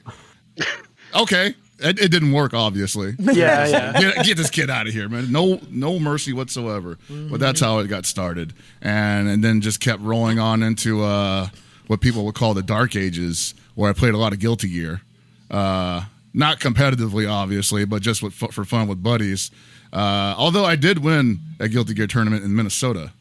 "Okay." 1.16 1.56
It, 1.80 2.00
it 2.00 2.12
didn't 2.12 2.32
work, 2.32 2.54
obviously. 2.54 3.16
Yeah, 3.20 3.68
yeah. 3.68 4.00
Get, 4.00 4.26
get 4.26 4.38
this 4.38 4.50
kid 4.50 4.70
out 4.70 4.88
of 4.88 4.94
here, 4.94 5.10
man. 5.10 5.32
No, 5.32 5.60
no 5.70 6.00
mercy 6.00 6.32
whatsoever. 6.32 6.98
But 7.10 7.40
that's 7.40 7.60
how 7.60 7.80
it 7.80 7.88
got 7.88 8.06
started, 8.06 8.54
and 8.82 9.28
and 9.28 9.44
then 9.44 9.60
just 9.60 9.80
kept 9.80 10.02
rolling 10.02 10.40
on 10.40 10.64
into 10.64 11.04
uh, 11.04 11.50
what 11.88 12.00
people 12.00 12.26
would 12.26 12.36
call 12.36 12.54
the 12.54 12.62
dark 12.62 12.96
ages, 12.96 13.54
where 13.76 13.90
I 13.90 13.94
played 13.94 14.14
a 14.14 14.18
lot 14.18 14.34
of 14.34 14.40
Guilty 14.40 14.70
Gear. 14.70 15.02
Uh, 15.52 16.06
not 16.34 16.60
competitively, 16.60 17.30
obviously, 17.30 17.86
but 17.86 18.02
just 18.02 18.24
with, 18.24 18.34
for 18.34 18.66
fun 18.66 18.88
with 18.88 19.04
buddies. 19.04 19.52
Uh, 19.92 20.34
although 20.38 20.66
I 20.66 20.76
did 20.76 21.04
win 21.04 21.40
a 21.60 21.68
Guilty 21.68 21.94
Gear 21.94 22.08
tournament 22.08 22.44
in 22.44 22.56
Minnesota. 22.56 23.12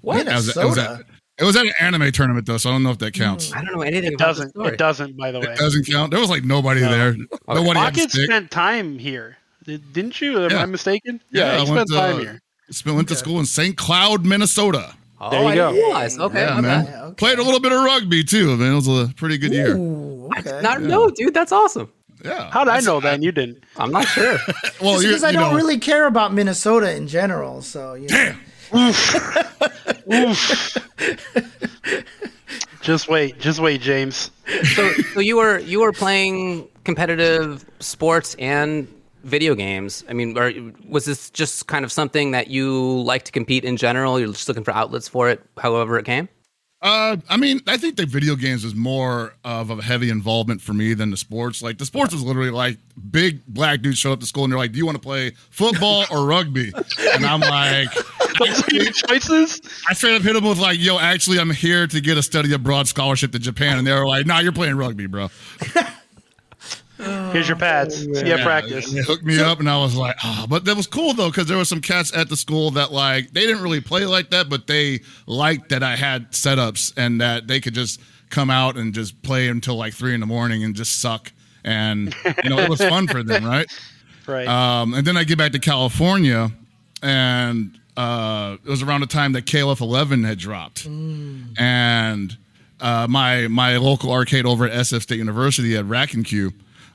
What? 0.00 0.26
It 0.26 0.32
was, 0.32 0.56
it, 0.56 0.64
was 0.64 0.78
at, 0.78 0.90
Minnesota? 0.90 1.06
It 1.38 1.44
was 1.44 1.56
at 1.56 1.64
an 1.66 1.72
anime 1.80 2.10
tournament 2.12 2.46
though, 2.46 2.56
so 2.58 2.70
I 2.70 2.72
don't 2.72 2.82
know 2.82 2.90
if 2.90 2.98
that 2.98 3.14
counts. 3.14 3.50
Mm. 3.50 3.56
I 3.56 3.64
don't 3.64 3.76
know 3.76 3.82
anything 3.82 4.12
It 4.12 4.14
about 4.14 4.26
doesn't. 4.26 4.46
the 4.54 4.60
story. 4.60 4.68
It 4.74 4.78
doesn't. 4.78 5.16
By 5.16 5.30
the 5.32 5.40
way, 5.40 5.46
It 5.52 5.58
doesn't 5.58 5.86
count. 5.86 6.10
There 6.10 6.20
was 6.20 6.30
like 6.30 6.44
nobody 6.44 6.80
there. 6.80 7.14
Nobody 7.48 7.64
had 7.66 7.70
a 7.70 7.74
Pocket 7.74 8.10
spent 8.10 8.50
time 8.50 8.98
here. 8.98 9.36
Did- 9.64 9.92
Didn't 9.92 10.20
you? 10.20 10.42
Am 10.44 10.50
Yeah. 10.50 10.62
I 10.62 10.66
mistaken? 10.66 11.20
Yeah, 11.30 11.46
Yeah, 11.46 11.56
I 11.56 11.60
he 11.60 11.66
spent 11.66 11.88
to, 11.88 11.94
time 11.94 12.18
here. 12.20 12.40
Spent, 12.70 12.96
went 12.96 13.08
to 13.08 13.16
school 13.16 13.38
in 13.40 13.46
St. 13.46 13.76
Cloud, 13.76 14.24
Minnesota. 14.26 14.94
Oh, 15.20 15.30
There 15.30 15.42
you 15.42 15.48
I 15.48 15.54
go. 15.56 15.72
realize. 15.72 16.16
Mm. 16.16 16.22
Okay, 16.26 16.40
Yeah, 16.42 16.60
man. 16.60 16.84
bad. 16.84 16.94
okay. 17.02 17.14
Played 17.16 17.38
a 17.38 17.42
little 17.42 17.60
bit 17.60 17.72
of 17.72 17.82
rugby 17.84 18.22
too. 18.24 18.56
Man, 18.56 18.72
it 18.72 18.74
was 18.76 18.88
a 18.88 19.12
pretty 19.16 19.36
good 19.38 19.52
year. 19.52 19.76
Ooh, 19.76 20.28
I 20.34 20.40
okay. 20.40 20.50
did 20.52 20.62
not 20.62 20.80
know, 20.82 21.10
dude. 21.10 21.34
That's 21.34 21.52
awesome. 21.52 21.90
Yeah. 22.24 22.50
How 22.50 22.64
did 22.64 22.70
I 22.72 22.80
know 22.80 22.98
that? 23.00 23.14
and 23.14 23.22
You 23.24 23.30
didn't. 23.32 23.62
I'm 23.76 23.90
not 23.92 24.06
sure. 24.06 24.38
Well, 24.80 25.00
because 25.00 25.22
I 25.24 25.30
you 25.30 25.38
don't 25.38 25.50
know, 25.52 25.56
really 25.56 25.78
care 25.78 26.06
about 26.06 26.32
Minnesota 26.34 26.94
in 26.94 27.08
general, 27.08 27.62
so 27.62 27.94
you 27.94 28.02
know. 28.08 28.14
Damn. 28.14 28.40
Just 32.80 33.08
wait. 33.08 33.38
Just 33.38 33.60
wait, 33.60 33.80
James. 33.82 34.30
so, 34.74 34.90
so 35.12 35.20
you 35.20 35.36
were 35.36 35.58
you 35.58 35.80
were 35.80 35.92
playing 35.92 36.66
competitive 36.84 37.64
sports 37.80 38.34
and 38.38 38.88
video 39.24 39.54
games. 39.54 40.04
I 40.08 40.14
mean, 40.14 40.38
are, 40.38 40.52
was 40.88 41.04
this 41.04 41.28
just 41.30 41.66
kind 41.66 41.84
of 41.84 41.92
something 41.92 42.30
that 42.30 42.48
you 42.48 43.02
like 43.02 43.24
to 43.24 43.32
compete 43.32 43.64
in 43.64 43.76
general? 43.76 44.18
You're 44.18 44.28
just 44.32 44.48
looking 44.48 44.64
for 44.64 44.72
outlets 44.72 45.06
for 45.06 45.28
it, 45.28 45.44
however 45.58 45.98
it 45.98 46.06
came. 46.06 46.28
Uh, 46.80 47.16
I 47.28 47.36
mean, 47.36 47.60
I 47.66 47.76
think 47.76 47.96
the 47.96 48.06
video 48.06 48.36
games 48.36 48.64
is 48.64 48.74
more 48.74 49.34
of 49.44 49.70
a 49.70 49.82
heavy 49.82 50.10
involvement 50.10 50.60
for 50.60 50.72
me 50.72 50.94
than 50.94 51.10
the 51.10 51.16
sports. 51.16 51.60
Like 51.60 51.78
the 51.78 51.84
sports 51.84 52.12
was 52.12 52.22
literally 52.22 52.50
like 52.50 52.78
big 53.10 53.44
black 53.46 53.82
dudes 53.82 53.98
show 53.98 54.12
up 54.12 54.20
to 54.20 54.26
school 54.26 54.44
and 54.44 54.52
they're 54.52 54.58
like, 54.58 54.70
"Do 54.70 54.78
you 54.78 54.86
want 54.86 54.94
to 54.94 55.02
play 55.02 55.32
football 55.50 56.04
or 56.10 56.24
rugby?" 56.24 56.72
And 57.14 57.26
I'm 57.26 57.40
like, 57.40 57.88
Those 58.38 58.62
are 58.62 58.74
your 58.74 58.92
choices. 58.92 59.60
I 59.88 59.94
straight 59.94 60.14
up 60.14 60.22
hit 60.22 60.34
them 60.34 60.44
with 60.44 60.58
like, 60.58 60.78
"Yo, 60.78 60.98
actually, 60.98 61.40
I'm 61.40 61.50
here 61.50 61.88
to 61.88 62.00
get 62.00 62.16
a 62.16 62.22
study 62.22 62.52
abroad 62.52 62.86
scholarship 62.86 63.32
to 63.32 63.38
Japan," 63.38 63.78
and 63.78 63.86
they 63.86 63.92
were 63.92 64.06
like, 64.06 64.26
"Nah, 64.26 64.38
you're 64.38 64.52
playing 64.52 64.76
rugby, 64.76 65.06
bro." 65.06 65.30
Here's 66.98 67.46
your 67.46 67.56
pads. 67.56 67.96
See 67.96 68.08
you 68.08 68.16
at 68.16 68.26
Yeah, 68.26 68.44
practice. 68.44 68.90
They 68.90 69.02
hooked 69.02 69.24
me 69.24 69.40
up, 69.40 69.60
and 69.60 69.70
I 69.70 69.78
was 69.78 69.94
like, 69.94 70.16
oh, 70.24 70.46
but 70.48 70.64
that 70.64 70.76
was 70.76 70.86
cool 70.86 71.14
though, 71.14 71.30
because 71.30 71.46
there 71.46 71.56
were 71.56 71.64
some 71.64 71.80
cats 71.80 72.14
at 72.16 72.28
the 72.28 72.36
school 72.36 72.72
that 72.72 72.92
like 72.92 73.32
they 73.32 73.42
didn't 73.42 73.62
really 73.62 73.80
play 73.80 74.04
like 74.04 74.30
that, 74.30 74.48
but 74.48 74.66
they 74.66 75.00
liked 75.26 75.68
that 75.68 75.82
I 75.82 75.96
had 75.96 76.32
setups 76.32 76.92
and 76.96 77.20
that 77.20 77.46
they 77.46 77.60
could 77.60 77.74
just 77.74 78.00
come 78.30 78.50
out 78.50 78.76
and 78.76 78.92
just 78.92 79.22
play 79.22 79.48
until 79.48 79.76
like 79.76 79.94
three 79.94 80.14
in 80.14 80.20
the 80.20 80.26
morning 80.26 80.64
and 80.64 80.74
just 80.74 81.00
suck, 81.00 81.32
and 81.64 82.14
you 82.42 82.50
know 82.50 82.58
it 82.58 82.68
was 82.68 82.80
fun 82.80 83.06
for 83.06 83.22
them, 83.22 83.44
right? 83.44 83.66
Right. 84.26 84.46
Um, 84.46 84.92
and 84.92 85.06
then 85.06 85.16
I 85.16 85.24
get 85.24 85.38
back 85.38 85.52
to 85.52 85.58
California, 85.58 86.50
and 87.02 87.80
uh, 87.96 88.58
it 88.62 88.68
was 88.68 88.82
around 88.82 89.00
the 89.00 89.06
time 89.06 89.32
that 89.32 89.46
KOF 89.46 89.80
11 89.80 90.22
had 90.24 90.38
dropped, 90.38 90.84
and 90.84 92.36
uh, 92.78 93.06
my 93.08 93.48
my 93.48 93.78
local 93.78 94.12
arcade 94.12 94.44
over 94.44 94.66
at 94.66 94.72
SF 94.72 95.00
State 95.00 95.16
University 95.18 95.76
at 95.78 95.86
Rack 95.86 96.12
and 96.12 96.26
Cube 96.26 96.52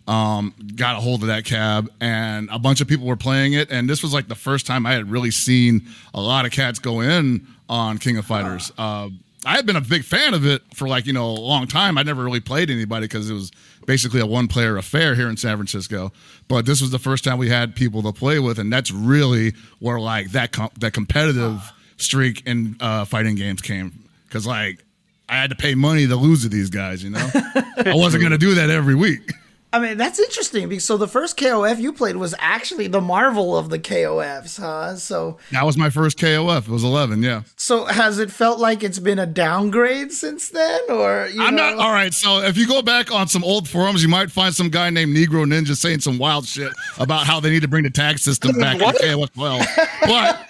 um, 0.08 0.54
got 0.76 0.98
a 0.98 1.00
hold 1.00 1.22
of 1.22 1.28
that 1.28 1.46
cab, 1.46 1.92
and 2.02 2.50
a 2.52 2.60
bunch 2.60 2.82
of 2.82 2.88
people 2.88 3.08
were 3.08 3.16
playing 3.16 3.54
it. 3.54 3.72
And 3.72 3.90
this 3.90 4.04
was 4.04 4.14
like 4.14 4.28
the 4.28 4.36
first 4.36 4.66
time 4.66 4.86
I 4.86 4.94
had 4.94 5.10
really 5.10 5.32
seen 5.32 5.88
a 6.14 6.22
lot 6.22 6.46
of 6.46 6.52
cats 6.52 6.80
go 6.80 7.02
in 7.02 7.48
on 7.70 7.98
King 7.98 8.18
of 8.18 8.26
Fighters. 8.26 8.72
Uh, 8.78 9.10
I 9.46 9.56
had 9.56 9.66
been 9.66 9.76
a 9.76 9.82
big 9.82 10.04
fan 10.04 10.34
of 10.34 10.46
it 10.46 10.62
for 10.74 10.88
like 10.88 11.06
you 11.06 11.14
know 11.14 11.26
a 11.26 11.32
long 11.40 11.68
time. 11.68 11.98
I 11.98 12.04
never 12.04 12.24
really 12.24 12.40
played 12.40 12.70
anybody 12.70 13.06
because 13.06 13.30
it 13.30 13.34
was 13.34 13.52
basically 13.86 14.22
a 14.22 14.26
one 14.26 14.48
player 14.48 14.78
affair 14.78 15.16
here 15.16 15.30
in 15.30 15.38
San 15.38 15.58
Francisco. 15.58 16.12
But 16.48 16.66
this 16.66 16.82
was 16.82 16.92
the 16.92 17.00
first 17.00 17.24
time 17.24 17.38
we 17.38 17.50
had 17.50 17.76
people 17.76 18.02
to 18.04 18.14
play 18.14 18.40
with, 18.40 18.60
and 18.60 18.72
that's 18.72 18.92
really 18.92 19.54
where 19.80 20.00
like 20.00 20.32
that 20.32 20.52
com- 20.52 20.72
that 20.80 20.94
competitive 20.94 21.72
streak 21.98 22.46
in 22.46 22.76
uh, 22.80 23.06
fighting 23.06 23.36
games 23.36 23.62
came. 23.62 23.92
Because 24.28 24.48
like 24.48 24.84
I 25.28 25.36
had 25.36 25.50
to 25.50 25.56
pay 25.56 25.76
money 25.76 26.08
to 26.08 26.16
lose 26.16 26.44
to 26.44 26.50
these 26.50 26.70
guys, 26.70 27.04
you 27.04 27.10
know. 27.10 27.30
I 27.36 27.94
wasn't 27.96 28.24
gonna 28.24 28.38
do 28.38 28.56
that 28.56 28.70
every 28.70 28.96
week. 28.96 29.34
I 29.74 29.80
mean, 29.80 29.98
that's 29.98 30.20
interesting 30.20 30.70
because 30.70 30.86
so 30.86 30.98
the 30.98 31.08
first 31.08 31.36
KOF 31.36 31.80
you 31.80 31.94
played 31.94 32.16
was 32.16 32.36
actually 32.38 32.86
the 32.88 33.02
Marvel 33.02 33.58
of 33.58 33.70
the 33.70 33.80
KOFs, 33.80 34.60
huh? 34.60 34.96
So, 34.98 35.40
That 35.52 35.66
was 35.66 35.78
my 35.78 35.90
first 35.90 36.20
KOF. 36.20 36.68
It 36.68 36.70
was 36.70 36.84
eleven, 36.84 37.24
yeah. 37.24 37.42
so 37.58 37.86
has 37.86 38.20
it 38.20 38.30
felt 38.30 38.60
like 38.60 38.84
it's 38.84 39.00
been 39.00 39.18
a 39.18 39.26
downgrade 39.26 40.12
since 40.12 40.50
then, 40.50 40.80
or 40.90 41.28
you 41.34 41.42
I'm 41.42 41.56
know? 41.56 41.72
not 41.72 41.80
all 41.80 41.92
right. 41.92 42.14
So 42.14 42.44
if 42.44 42.56
you 42.56 42.68
go 42.68 42.84
back 42.84 43.12
on 43.12 43.28
some 43.28 43.44
old 43.44 43.68
forums, 43.68 44.04
you 44.04 44.10
might 44.10 44.30
find 44.32 44.54
some 44.54 44.70
guy 44.70 44.92
named 44.92 45.18
Negro 45.18 45.44
Ninja 45.44 45.76
saying 45.76 46.02
some 46.02 46.20
wild 46.20 46.46
shit 46.46 46.72
about 47.00 47.26
how 47.26 47.40
they 47.40 47.50
need 47.50 47.64
to 47.64 47.68
bring 47.68 47.84
the 47.84 47.90
tag 47.90 48.20
system 48.20 48.56
back 48.60 48.76
in 48.80 48.88
KOF 48.88 49.34
12. 49.34 49.60
But 50.04 50.48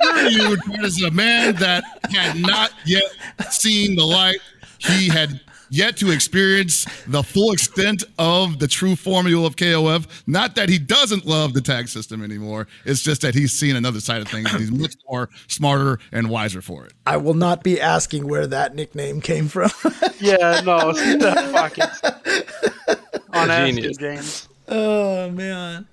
I 0.00 0.26
assure 0.26 0.28
you, 0.30 0.56
that 0.56 0.84
is 0.84 1.02
a 1.02 1.10
man 1.10 1.56
that 1.56 1.82
had 2.12 2.40
not 2.40 2.72
yet 2.86 3.02
seen 3.50 3.96
the 3.96 4.04
light. 4.04 4.38
He 4.78 5.08
had 5.08 5.40
yet 5.70 5.96
to 5.98 6.10
experience 6.10 6.84
the 7.06 7.22
full 7.22 7.52
extent 7.52 8.04
of 8.18 8.58
the 8.58 8.68
true 8.68 8.96
formula 8.96 9.46
of 9.46 9.56
KOF. 9.56 10.06
Not 10.26 10.54
that 10.56 10.68
he 10.68 10.78
doesn't 10.78 11.24
love 11.24 11.54
the 11.54 11.60
tag 11.60 11.88
system 11.88 12.22
anymore. 12.22 12.66
It's 12.84 13.02
just 13.02 13.22
that 13.22 13.34
he's 13.34 13.52
seen 13.52 13.76
another 13.76 14.00
side 14.00 14.20
of 14.20 14.28
things. 14.28 14.50
And 14.52 14.60
he's 14.60 14.70
much 14.72 14.94
more 15.08 15.28
smarter 15.48 15.98
and 16.12 16.28
wiser 16.28 16.60
for 16.60 16.84
it. 16.86 16.92
I 17.06 17.16
will 17.16 17.34
not 17.34 17.62
be 17.62 17.80
asking 17.80 18.26
where 18.28 18.46
that 18.48 18.74
nickname 18.74 19.20
came 19.20 19.48
from. 19.48 19.70
yeah. 20.20 20.60
No. 20.64 20.92
See 20.92 21.16
the. 21.16 22.98
On 23.32 23.46
Genius. 23.48 23.96
asking, 23.96 23.98
James. 23.98 24.48
oh 24.68 25.30
man. 25.30 25.86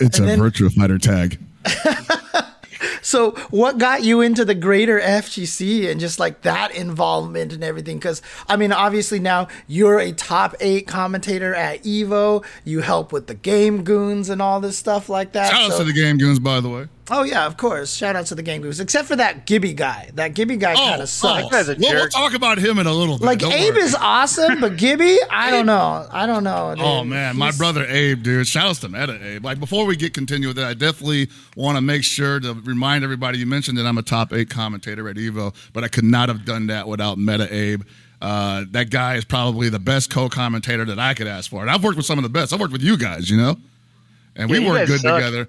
It's 0.00 0.18
And 0.18 0.26
a 0.26 0.30
then- 0.30 0.38
virtual 0.38 0.70
fighter 0.70 0.98
tag. 0.98 1.38
So, 3.08 3.30
what 3.48 3.78
got 3.78 4.02
you 4.04 4.20
into 4.20 4.44
the 4.44 4.54
greater 4.54 5.00
FGC 5.00 5.90
and 5.90 5.98
just 5.98 6.20
like 6.20 6.42
that 6.42 6.74
involvement 6.74 7.54
and 7.54 7.64
everything? 7.64 7.96
Because, 7.96 8.20
I 8.46 8.56
mean, 8.56 8.70
obviously 8.70 9.18
now 9.18 9.48
you're 9.66 9.98
a 9.98 10.12
top 10.12 10.54
eight 10.60 10.86
commentator 10.86 11.54
at 11.54 11.82
Evo. 11.84 12.44
You 12.66 12.80
help 12.82 13.10
with 13.10 13.26
the 13.26 13.34
game 13.34 13.82
goons 13.82 14.28
and 14.28 14.42
all 14.42 14.60
this 14.60 14.76
stuff 14.76 15.08
like 15.08 15.32
that. 15.32 15.50
Shout 15.50 15.62
out 15.62 15.70
So- 15.72 15.78
to 15.78 15.84
the 15.84 15.94
Game 15.94 16.18
Goons, 16.18 16.38
by 16.38 16.60
the 16.60 16.68
way. 16.68 16.88
Oh, 17.10 17.22
yeah, 17.22 17.46
of 17.46 17.56
course. 17.56 17.94
Shout 17.94 18.16
out 18.16 18.26
to 18.26 18.34
the 18.34 18.42
game 18.42 18.62
goons, 18.62 18.80
except 18.80 19.08
for 19.08 19.16
that 19.16 19.46
Gibby 19.46 19.72
guy. 19.72 20.10
That 20.14 20.34
Gibby 20.34 20.56
guy 20.56 20.74
kind 20.74 21.00
of 21.02 21.08
sucks. 21.08 21.48
guy's 21.50 21.68
a 21.68 21.76
Well, 21.78 21.94
we'll 21.94 22.08
talk 22.08 22.34
about 22.34 22.58
him 22.58 22.78
in 22.78 22.86
a 22.86 22.92
little 22.92 23.18
bit. 23.18 23.24
like, 23.26 23.38
Don't 23.40 23.52
Abe 23.52 23.74
worry. 23.74 23.82
is 23.82 23.94
awesome, 23.94 24.60
but 24.60 24.76
Gibby, 24.76 25.18
I 25.30 25.50
don't 25.50 25.66
know. 25.66 26.06
I 26.10 26.26
don't 26.26 26.44
know. 26.44 26.74
dude. 26.76 26.84
Oh 26.84 27.04
man, 27.04 27.36
my 27.36 27.50
brother 27.52 27.84
Abe, 27.86 28.22
dude. 28.22 28.46
Shout 28.46 28.66
outs 28.66 28.80
to 28.80 28.88
Meta 28.88 29.18
Abe. 29.24 29.44
Like 29.44 29.60
before 29.60 29.86
we 29.86 29.96
get 29.96 30.14
continue 30.14 30.48
with 30.48 30.58
it, 30.58 30.64
I 30.64 30.74
definitely 30.74 31.28
want 31.56 31.76
to 31.76 31.80
make 31.80 32.04
sure 32.04 32.40
to 32.40 32.54
remind 32.54 33.04
everybody. 33.04 33.38
You 33.38 33.46
mentioned 33.46 33.78
that 33.78 33.86
I'm 33.86 33.98
a 33.98 34.02
top 34.02 34.32
eight 34.32 34.50
commentator 34.50 35.08
at 35.08 35.16
Evo, 35.16 35.54
but 35.72 35.84
I 35.84 35.88
could 35.88 36.04
not 36.04 36.28
have 36.28 36.44
done 36.44 36.66
that 36.68 36.88
without 36.88 37.18
Meta 37.18 37.52
Abe. 37.54 37.82
uh, 38.20 38.64
that 38.72 38.90
guy 38.90 39.14
is 39.14 39.24
probably 39.24 39.68
the 39.68 39.78
best 39.78 40.10
co-commentator 40.10 40.84
that 40.84 40.98
I 40.98 41.14
could 41.14 41.28
ask 41.28 41.48
for. 41.48 41.62
And 41.62 41.70
I've 41.70 41.84
worked 41.84 41.96
with 41.96 42.04
some 42.06 42.18
of 42.18 42.24
the 42.24 42.28
best. 42.28 42.52
I've 42.52 42.58
worked 42.60 42.72
with 42.72 42.82
you 42.82 42.96
guys, 42.96 43.30
you 43.30 43.36
know, 43.36 43.56
and 44.34 44.50
Yeah, 44.50 44.58
we 44.58 44.64
you 44.64 44.68
work 44.70 44.86
good 44.88 45.00
suck. 45.00 45.14
together. 45.16 45.48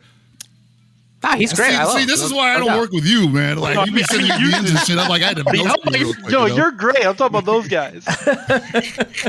Ah, 1.22 1.36
he's 1.36 1.52
great. 1.54 1.72
See, 1.72 1.76
I 1.76 1.84
love 1.84 1.98
see, 2.00 2.06
this 2.06 2.22
No- 2.22 2.26
is 2.28 2.34
why 2.34 2.56
I 2.56 2.60
don't 2.60 2.78
work 2.80 2.92
with 2.92 3.06
you, 3.06 3.28
man. 3.28 3.58
Like 3.58 3.76
No, 3.76 3.84
you 3.84 3.92
be 3.92 4.02
I 4.02 4.06
sending 4.10 4.30
mean, 4.30 4.40
me 4.42 4.46
you- 4.48 4.52
DMs 4.54 4.70
and 4.70 4.80
shit. 4.80 4.98
I'm 4.98 5.10
like, 5.10 5.22
I 5.22 5.26
had 5.28 5.38
to 5.38 5.44
But 5.44 5.56
know 5.56 5.66
how 5.66 5.76
you 5.76 5.82
about 5.82 5.94
real 5.94 6.08
you- 6.08 6.14
quick, 6.14 6.32
yo, 6.32 6.44
you 6.46 6.50
know? 6.50 6.56
you're 6.56 6.72
great. 6.72 7.06
I'm 7.06 7.16
talking 7.16 7.38
about 7.38 7.46
those 7.46 7.68
guys. 7.68 8.06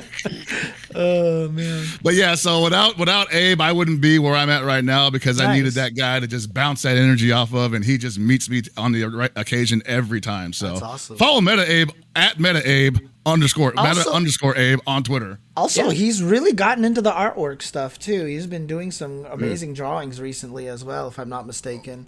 Oh 0.92 1.48
man. 1.50 1.86
But 2.02 2.14
yeah, 2.14 2.34
so 2.34 2.64
without 2.64 2.98
without 2.98 3.32
Abe, 3.32 3.60
I 3.60 3.70
wouldn't 3.70 4.00
be 4.00 4.18
where 4.18 4.34
I'm 4.34 4.50
at 4.50 4.64
right 4.64 4.82
now 4.84 5.08
because 5.08 5.40
I 5.40 5.54
needed 5.54 5.74
that 5.74 5.94
guy 5.94 6.18
to 6.18 6.26
just 6.26 6.52
bounce 6.52 6.82
that 6.82 6.96
energy 6.96 7.30
off 7.30 7.54
of, 7.54 7.74
and 7.74 7.84
he 7.84 7.96
just 7.96 8.18
meets 8.18 8.50
me 8.50 8.62
on 8.76 8.90
the 8.90 9.04
right 9.04 9.30
occasion 9.36 9.82
every 9.86 10.20
time. 10.20 10.52
So 10.52 10.70
That's 10.70 10.82
awesome. 10.82 11.16
follow 11.16 11.40
Meta 11.40 11.70
Abe 11.70 11.90
at 12.16 12.40
Meta 12.40 12.68
Abe 12.68 12.98
underscore 13.26 13.72
Meta 13.76 14.08
underscore 14.10 14.56
Abe 14.56 14.80
on 14.86 15.02
Twitter. 15.02 15.38
Also, 15.56 15.86
Yeah. 15.86 15.92
he's 15.92 16.22
really 16.22 16.52
gotten 16.52 16.84
into 16.84 17.02
the 17.02 17.12
artwork 17.12 17.62
stuff 17.62 17.98
too. 17.98 18.24
He's 18.24 18.46
been 18.46 18.66
doing 18.66 18.90
some 18.90 19.26
amazing 19.30 19.72
mm. 19.72 19.76
drawings 19.76 20.20
recently 20.20 20.68
as 20.68 20.84
well, 20.84 21.08
if 21.08 21.18
I'm 21.18 21.28
not 21.28 21.46
mistaken. 21.46 22.06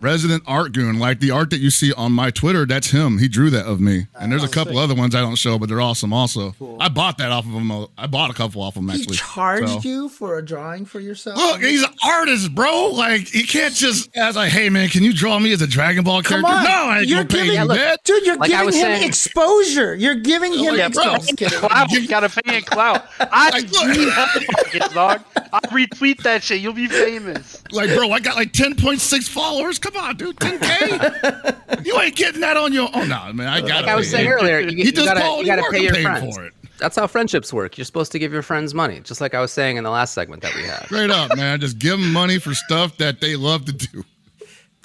Resident 0.00 0.42
Art 0.46 0.72
Goon, 0.72 0.98
like 0.98 1.20
the 1.20 1.30
art 1.30 1.50
that 1.50 1.58
you 1.60 1.70
see 1.70 1.92
on 1.92 2.12
my 2.12 2.30
Twitter, 2.30 2.64
that's 2.64 2.90
him. 2.90 3.18
He 3.18 3.28
drew 3.28 3.50
that 3.50 3.66
of 3.66 3.80
me, 3.80 4.06
and 4.18 4.32
there's 4.32 4.42
a 4.42 4.46
Oh, 4.46 4.50
couple 4.50 4.78
other 4.78 4.94
ones 4.94 5.14
I 5.14 5.20
don't 5.20 5.36
show, 5.36 5.58
but 5.58 5.68
they're 5.68 5.80
awesome. 5.80 6.12
Also, 6.12 6.54
I 6.80 6.88
bought 6.88 7.18
that 7.18 7.30
off 7.30 7.44
of 7.46 7.52
him. 7.52 7.70
I 7.98 8.06
bought 8.06 8.30
a 8.30 8.34
couple 8.34 8.62
off 8.62 8.76
of 8.76 8.82
him 8.82 8.88
He 8.90 9.04
charged 9.06 9.68
So- 9.68 9.80
you 9.88 10.08
for 10.08 10.38
a 10.38 10.44
drawing 10.44 10.84
for 10.86 11.00
yourself. 11.00 11.36
Look, 11.36 11.60
he's 11.62 11.82
an 11.82 11.90
artist, 12.04 12.54
bro. 12.54 12.88
Like 12.92 13.28
he 13.28 13.44
can't 13.44 13.74
just 13.74 14.08
as 14.16 14.36
like, 14.36 14.50
hey 14.52 14.68
man, 14.70 14.88
can 14.88 15.02
you 15.02 15.12
draw 15.12 15.38
me 15.38 15.52
as 15.52 15.60
a 15.62 15.66
Dragon 15.66 16.02
Ball 16.04 16.22
Come 16.22 16.42
character? 16.42 16.58
on. 16.58 16.64
no, 16.64 16.70
I 16.70 16.98
ain't 17.00 17.06
You're 17.08 17.18
gonna 17.18 17.28
pay 17.28 17.34
giving- 17.34 17.46
you 17.50 17.52
Yeah, 17.56 17.64
look, 17.64 17.76
that. 17.78 18.00
Dude, 18.04 18.26
you're 18.26 18.36
Like 18.36 18.50
giving 18.50 18.66
him 18.66 18.72
saying- 18.72 19.04
exposure. 19.08 19.94
You're 19.94 20.14
giving 20.16 20.52
him 20.54 20.76
Yeah, 20.76 20.86
exposure. 20.86 21.08
bro. 21.10 21.18
Just 21.18 21.36
kidding. 21.36 21.58
Clout. 21.58 21.90
You 21.90 22.08
got 22.08 22.24
a 22.24 22.28
fan 22.28 22.62
clout. 22.62 23.04
I 23.20 23.50
Like, 23.50 23.70
look. 23.70 24.92
dog. 24.92 25.20
I 25.52 25.60
retweet 25.68 26.22
that 26.22 26.42
shit. 26.42 26.60
You'll 26.60 26.72
be 26.72 26.86
famous. 26.86 27.62
Like, 27.70 27.90
bro, 27.94 28.10
I 28.12 28.20
got 28.20 28.36
like 28.36 28.52
10.6 28.52 29.28
followers. 29.28 29.78
Come 29.78 29.89
on, 29.96 30.16
dude, 30.16 30.36
10k. 30.36 31.84
you 31.86 31.98
ain't 32.00 32.16
getting 32.16 32.40
that 32.40 32.56
on 32.56 32.72
your. 32.72 32.88
Oh 32.92 33.04
no, 33.04 33.32
man, 33.32 33.48
I 33.48 33.60
got. 33.60 33.82
Like 33.82 33.88
I 33.88 33.94
was 33.94 34.10
saying 34.10 34.28
earlier, 34.28 34.58
you, 34.60 34.76
He 34.76 34.84
you 34.86 34.92
does 34.92 35.06
gotta, 35.06 35.40
you 35.40 35.46
gotta 35.46 35.64
pay 35.70 35.82
your 35.82 35.94
friends. 35.94 36.36
for 36.36 36.44
it. 36.44 36.54
That's 36.78 36.96
how 36.96 37.06
friendships 37.06 37.52
work. 37.52 37.76
You're 37.76 37.84
supposed 37.84 38.10
to 38.12 38.18
give 38.18 38.32
your 38.32 38.42
friends 38.42 38.72
money, 38.72 39.00
just 39.00 39.20
like 39.20 39.34
I 39.34 39.40
was 39.40 39.52
saying 39.52 39.76
in 39.76 39.84
the 39.84 39.90
last 39.90 40.14
segment 40.14 40.42
that 40.42 40.54
we 40.54 40.62
had. 40.62 40.86
Straight 40.86 41.10
up, 41.10 41.36
man. 41.36 41.60
Just 41.60 41.78
give 41.78 41.98
them 41.98 42.12
money 42.12 42.38
for 42.38 42.54
stuff 42.54 42.96
that 42.96 43.20
they 43.20 43.36
love 43.36 43.66
to 43.66 43.72
do. 43.72 44.02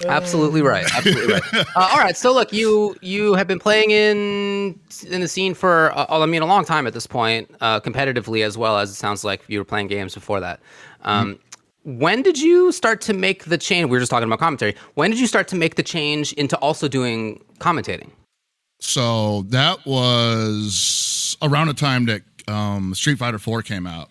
Absolutely 0.04 0.60
right. 0.60 0.84
Absolutely 0.94 1.32
right. 1.34 1.42
Uh, 1.76 1.88
all 1.90 1.98
right. 1.98 2.16
So 2.16 2.32
look, 2.32 2.52
you 2.52 2.96
you 3.00 3.34
have 3.34 3.46
been 3.48 3.58
playing 3.58 3.90
in 3.90 4.78
in 5.08 5.20
the 5.22 5.28
scene 5.28 5.54
for 5.54 5.90
uh, 5.96 6.06
I 6.10 6.26
mean 6.26 6.42
a 6.42 6.46
long 6.46 6.64
time 6.64 6.86
at 6.86 6.92
this 6.92 7.06
point, 7.06 7.50
uh, 7.60 7.80
competitively 7.80 8.44
as 8.44 8.58
well 8.58 8.78
as 8.78 8.90
it 8.90 8.94
sounds 8.94 9.24
like 9.24 9.42
you 9.48 9.58
were 9.58 9.64
playing 9.64 9.86
games 9.86 10.14
before 10.14 10.40
that. 10.40 10.60
Um, 11.02 11.38
When 11.86 12.22
did 12.22 12.36
you 12.36 12.72
start 12.72 13.00
to 13.02 13.14
make 13.14 13.44
the 13.44 13.56
change? 13.56 13.84
We 13.84 13.90
were 13.92 14.00
just 14.00 14.10
talking 14.10 14.26
about 14.26 14.40
commentary. 14.40 14.74
When 14.94 15.12
did 15.12 15.20
you 15.20 15.28
start 15.28 15.46
to 15.48 15.56
make 15.56 15.76
the 15.76 15.84
change 15.84 16.32
into 16.32 16.56
also 16.58 16.88
doing 16.88 17.44
commentating? 17.60 18.10
So 18.80 19.42
that 19.50 19.86
was 19.86 21.36
around 21.40 21.68
the 21.68 21.74
time 21.74 22.06
that 22.06 22.22
um, 22.48 22.92
Street 22.94 23.18
Fighter 23.18 23.38
4 23.38 23.62
came 23.62 23.86
out. 23.86 24.08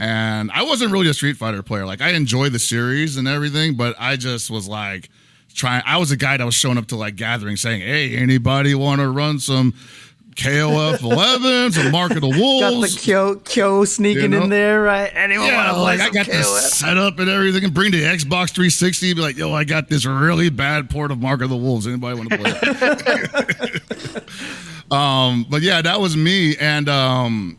And 0.00 0.50
I 0.52 0.62
wasn't 0.62 0.92
really 0.92 1.08
a 1.08 1.14
Street 1.14 1.36
Fighter 1.36 1.62
player. 1.62 1.84
Like 1.84 2.00
I 2.00 2.10
enjoyed 2.10 2.52
the 2.52 2.58
series 2.58 3.16
and 3.16 3.26
everything, 3.28 3.76
but 3.76 3.94
I 3.98 4.16
just 4.16 4.50
was 4.50 4.68
like 4.68 5.08
trying 5.54 5.82
I 5.84 5.98
was 5.98 6.10
a 6.12 6.16
guy 6.16 6.36
that 6.36 6.44
was 6.44 6.54
showing 6.54 6.78
up 6.78 6.86
to 6.88 6.96
like 6.96 7.16
gatherings 7.16 7.60
saying, 7.60 7.80
Hey, 7.80 8.16
anybody 8.16 8.74
wanna 8.74 9.10
run 9.10 9.38
some 9.38 9.74
KOF 10.34 11.02
11, 11.02 11.72
some 11.72 11.90
Mark 11.92 12.12
of 12.12 12.20
the 12.22 12.30
Got 12.30 12.38
Wolves? 12.38 12.94
the 12.94 13.00
Kyo 13.00 13.34
Kyo 13.36 13.84
sneaking 13.84 14.22
You 14.22 14.28
know? 14.28 14.42
in 14.44 14.50
there, 14.50 14.82
right? 14.82 15.10
Anyone 15.14 15.46
Yeah, 15.48 15.56
want 15.56 15.68
to 15.68 15.74
play 15.74 15.98
like 15.98 16.00
I 16.00 16.10
got 16.10 16.26
this 16.26 16.46
KOF? 16.48 16.60
set 16.70 16.96
up 16.96 17.18
and 17.18 17.28
everything, 17.28 17.64
and 17.64 17.74
bring 17.74 17.90
the 17.92 18.02
Xbox 18.02 18.50
360. 18.50 19.14
Be 19.14 19.20
like, 19.20 19.36
yo, 19.36 19.52
I 19.52 19.64
got 19.64 19.88
this 19.88 20.06
really 20.06 20.48
bad 20.50 20.88
port 20.90 21.10
of 21.10 21.20
Mark 21.20 21.42
of 21.42 21.50
the 21.50 21.56
Wolves. 21.56 21.86
Anybody 21.86 22.16
want 22.18 22.30
to 22.30 22.38
play? 22.38 22.52
it? 22.62 24.22
um, 24.92 25.46
but 25.48 25.62
yeah, 25.62 25.82
that 25.82 26.00
was 26.00 26.16
me, 26.16 26.56
and 26.56 26.88
um, 26.88 27.56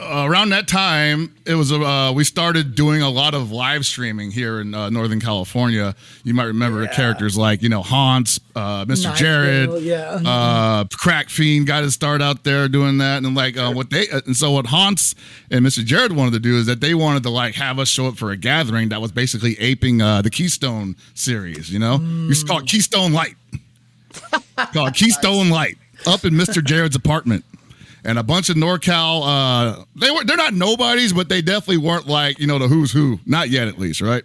uh, 0.00 0.26
around 0.26 0.48
that 0.50 0.66
time, 0.66 1.34
it 1.46 1.54
was 1.54 1.70
uh, 1.72 2.12
we 2.14 2.24
started 2.24 2.74
doing 2.74 3.02
a 3.02 3.10
lot 3.10 3.34
of 3.34 3.52
live 3.52 3.84
streaming 3.84 4.30
here 4.30 4.60
in 4.60 4.74
uh, 4.74 4.88
Northern 4.90 5.20
California. 5.20 5.94
You 6.24 6.34
might 6.34 6.44
remember 6.44 6.86
characters 6.88 7.36
like 7.36 7.62
you 7.62 7.68
know 7.68 7.82
Hans, 7.82 8.40
uh, 8.56 8.84
Mr. 8.86 9.14
Jared, 9.14 9.82
yeah. 9.82 10.20
uh, 10.24 10.84
Crack 10.92 11.28
Fiend 11.28 11.66
got 11.66 11.80
to 11.82 11.90
start 11.90 12.22
out 12.22 12.44
there 12.44 12.68
doing 12.68 12.98
that, 12.98 13.22
and 13.22 13.34
like 13.34 13.56
uh, 13.56 13.72
what 13.72 13.90
they 13.90 14.06
and 14.08 14.36
so 14.36 14.52
what 14.52 14.66
Hans 14.66 15.14
and 15.50 15.64
Mr. 15.64 15.84
Jared 15.84 16.12
wanted 16.12 16.32
to 16.32 16.40
do 16.40 16.56
is 16.56 16.66
that 16.66 16.80
they 16.80 16.94
wanted 16.94 17.22
to 17.24 17.30
like 17.30 17.54
have 17.54 17.78
us 17.78 17.88
show 17.88 18.06
up 18.06 18.16
for 18.16 18.30
a 18.30 18.36
gathering 18.36 18.88
that 18.88 19.00
was 19.00 19.12
basically 19.12 19.58
aping 19.60 20.00
uh, 20.00 20.22
the 20.22 20.30
Keystone 20.30 20.96
series. 21.14 21.70
You 21.70 21.78
know, 21.78 21.98
you 21.98 22.28
used 22.28 22.46
to 22.46 22.52
call 22.52 22.62
Keystone 22.62 23.12
Light, 23.12 23.34
called 24.72 24.94
Keystone 24.94 25.50
Light, 25.50 25.76
up 26.06 26.24
in 26.24 26.34
Mr. 26.34 26.64
Jared's 26.64 26.96
apartment. 26.96 27.44
And 28.04 28.18
a 28.18 28.22
bunch 28.22 28.48
of 28.48 28.56
NorCal, 28.56 29.22
uh, 29.24 29.84
they 29.96 30.10
were 30.10 30.24
they're 30.24 30.36
not 30.36 30.54
nobodies, 30.54 31.12
but 31.12 31.28
they 31.28 31.42
definitely 31.42 31.78
weren't 31.78 32.06
like 32.06 32.38
you 32.38 32.46
know 32.46 32.58
the 32.58 32.68
who's 32.68 32.90
who, 32.92 33.20
not 33.26 33.50
yet 33.50 33.68
at 33.68 33.78
least, 33.78 34.00
right? 34.00 34.24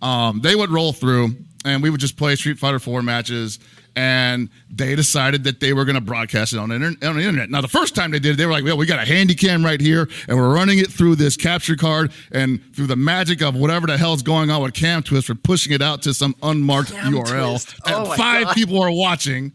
um, 0.00 0.40
they 0.42 0.54
would 0.54 0.70
roll 0.70 0.92
through 0.92 1.34
and 1.64 1.82
we 1.82 1.90
would 1.90 1.98
just 2.00 2.16
play 2.16 2.36
Street 2.36 2.56
Fighter 2.58 2.78
4 2.78 3.02
matches. 3.02 3.58
And 3.96 4.48
they 4.70 4.94
decided 4.94 5.42
that 5.42 5.58
they 5.58 5.72
were 5.72 5.84
going 5.84 5.96
to 5.96 6.00
broadcast 6.00 6.52
it 6.52 6.58
on 6.60 6.68
the, 6.68 6.76
inter- 6.76 7.08
on 7.08 7.16
the 7.16 7.22
internet. 7.22 7.50
Now, 7.50 7.60
the 7.62 7.66
first 7.66 7.96
time 7.96 8.12
they 8.12 8.20
did 8.20 8.34
it, 8.34 8.36
they 8.36 8.46
were 8.46 8.52
like, 8.52 8.62
well, 8.62 8.76
we 8.76 8.86
got 8.86 9.00
a 9.00 9.04
handy 9.04 9.34
cam 9.34 9.64
right 9.64 9.80
here, 9.80 10.08
and 10.28 10.38
we're 10.38 10.54
running 10.54 10.78
it 10.78 10.86
through 10.86 11.16
this 11.16 11.36
capture 11.36 11.74
card. 11.74 12.12
And 12.30 12.60
through 12.76 12.86
the 12.86 12.94
magic 12.94 13.42
of 13.42 13.56
whatever 13.56 13.88
the 13.88 13.98
hell's 13.98 14.22
going 14.22 14.50
on 14.52 14.62
with 14.62 14.72
Cam 14.74 15.02
Twist, 15.02 15.28
we're 15.28 15.34
pushing 15.34 15.72
it 15.72 15.82
out 15.82 16.02
to 16.02 16.14
some 16.14 16.36
unmarked 16.44 16.92
Cam 16.92 17.12
URL. 17.12 17.50
Twist. 17.50 17.74
And 17.86 17.94
Oh 17.96 18.14
five 18.14 18.44
God. 18.44 18.54
people 18.54 18.80
are 18.80 18.92
watching. 18.92 19.50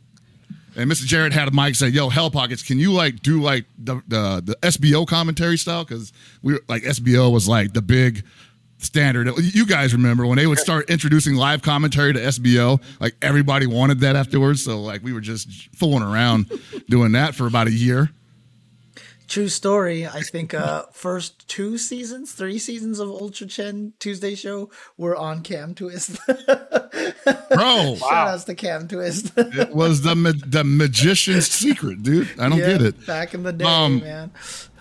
And 0.75 0.91
Mr. 0.91 1.05
Jared 1.05 1.33
had 1.33 1.47
a 1.47 1.51
mic 1.51 1.75
say, 1.75 1.89
"Yo, 1.89 2.09
Hell 2.09 2.31
Pockets, 2.31 2.63
can 2.63 2.79
you 2.79 2.91
like 2.91 3.21
do 3.21 3.41
like 3.41 3.65
the 3.77 4.01
the, 4.07 4.41
the 4.43 4.55
SBO 4.61 5.05
commentary 5.07 5.57
style? 5.57 5.83
Because 5.83 6.11
we 6.41 6.53
were 6.53 6.63
like 6.67 6.83
SBO 6.83 7.31
was 7.31 7.47
like 7.47 7.73
the 7.73 7.81
big 7.81 8.23
standard. 8.79 9.31
You 9.37 9.65
guys 9.65 9.93
remember 9.93 10.25
when 10.25 10.37
they 10.37 10.47
would 10.47 10.59
start 10.59 10.89
introducing 10.89 11.35
live 11.35 11.61
commentary 11.61 12.13
to 12.13 12.19
SBO? 12.19 12.81
Like 12.99 13.15
everybody 13.21 13.67
wanted 13.67 13.99
that 14.01 14.15
afterwards. 14.15 14.63
So 14.63 14.81
like 14.81 15.03
we 15.03 15.13
were 15.13 15.21
just 15.21 15.49
fooling 15.75 16.03
around 16.03 16.51
doing 16.89 17.13
that 17.13 17.35
for 17.35 17.47
about 17.47 17.67
a 17.67 17.71
year. 17.71 18.09
True 19.27 19.49
story. 19.49 20.05
I 20.05 20.21
think 20.21 20.53
uh 20.53 20.83
first 20.91 21.47
two 21.47 21.77
seasons, 21.77 22.33
three 22.33 22.59
seasons 22.59 22.99
of 22.99 23.09
Ultra 23.09 23.47
Chen 23.47 23.93
Tuesday 23.99 24.35
show 24.35 24.69
were 24.97 25.15
on 25.15 25.41
Cam 25.41 25.73
Twist. 25.75 26.19
Bro, 27.49 27.95
Shout 27.99 28.11
outs 28.27 28.43
to 28.45 28.55
Cam 28.55 28.87
Twist. 28.87 29.31
it 29.37 29.73
was 29.73 30.01
the 30.01 30.15
ma- 30.15 30.31
the 30.45 30.63
magician's 30.63 31.47
secret, 31.47 32.03
dude. 32.03 32.29
I 32.39 32.49
don't 32.49 32.57
Yeah, 32.59 32.67
get 32.77 32.81
it. 32.81 33.05
Back 33.07 33.33
in 33.33 33.43
the 33.43 33.53
day, 33.53 33.65
Um, 33.65 33.99
man. 34.01 34.31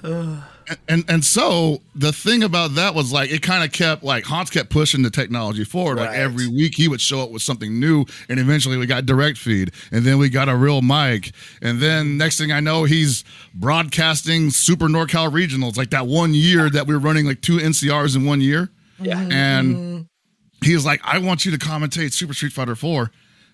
and 0.89 1.05
and 1.09 1.25
so 1.25 1.81
the 1.95 2.13
thing 2.13 2.43
about 2.43 2.75
that 2.75 2.95
was 2.95 3.13
like 3.13 3.31
it 3.31 3.43
kind 3.43 3.63
of 3.65 3.73
kept 3.73 4.03
like 4.03 4.25
Hans 4.25 4.51
kept 4.51 4.71
pushing 4.71 5.03
the 5.03 5.11
technology 5.11 5.65
forward. 5.65 5.99
Like 5.99 6.11
every 6.11 6.49
week 6.49 6.75
he 6.77 6.89
would 6.89 7.01
show 7.01 7.21
up 7.21 7.31
with 7.31 7.43
something 7.43 7.79
new, 7.79 8.05
and 8.29 8.41
eventually 8.41 8.77
we 8.77 8.87
got 8.87 9.07
direct 9.07 9.39
feed, 9.39 9.71
and 9.93 10.05
then 10.05 10.19
we 10.19 10.29
got 10.29 10.49
a 10.49 10.57
real 10.57 10.83
mic, 10.83 11.33
and 11.61 11.81
then 11.81 12.17
next 12.17 12.39
thing 12.39 12.51
I 12.53 12.61
know 12.61 12.85
he's 12.85 13.23
broadcasting 13.55 14.51
Super 14.51 14.87
NorCal 14.87 15.31
regionals. 15.31 15.77
Like 15.77 15.91
that 15.91 16.07
one 16.07 16.35
year 16.35 16.69
that 16.71 16.87
we 16.87 16.95
were 16.95 17.01
running 17.01 17.27
like 17.27 17.41
two 17.43 17.59
NCRs 17.59 18.17
in 18.17 18.25
one 18.25 18.41
year, 18.41 18.71
Yeah. 19.01 19.21
and 19.31 20.07
he's 20.65 20.85
like, 20.85 21.01
"I 21.05 21.19
want 21.19 21.45
you 21.45 21.53
to 21.53 21.59
commentate 21.59 22.13
Super 22.13 22.35
Street 22.35 22.53
Fighter 22.53 22.75
4. 22.75 23.11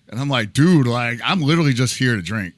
and 0.09 0.19
I'm 0.19 0.29
like, 0.29 0.53
"Dude, 0.53 0.87
like 0.87 1.19
I'm 1.23 1.41
literally 1.41 1.73
just 1.73 1.97
here 1.97 2.15
to 2.15 2.21
drink." 2.21 2.55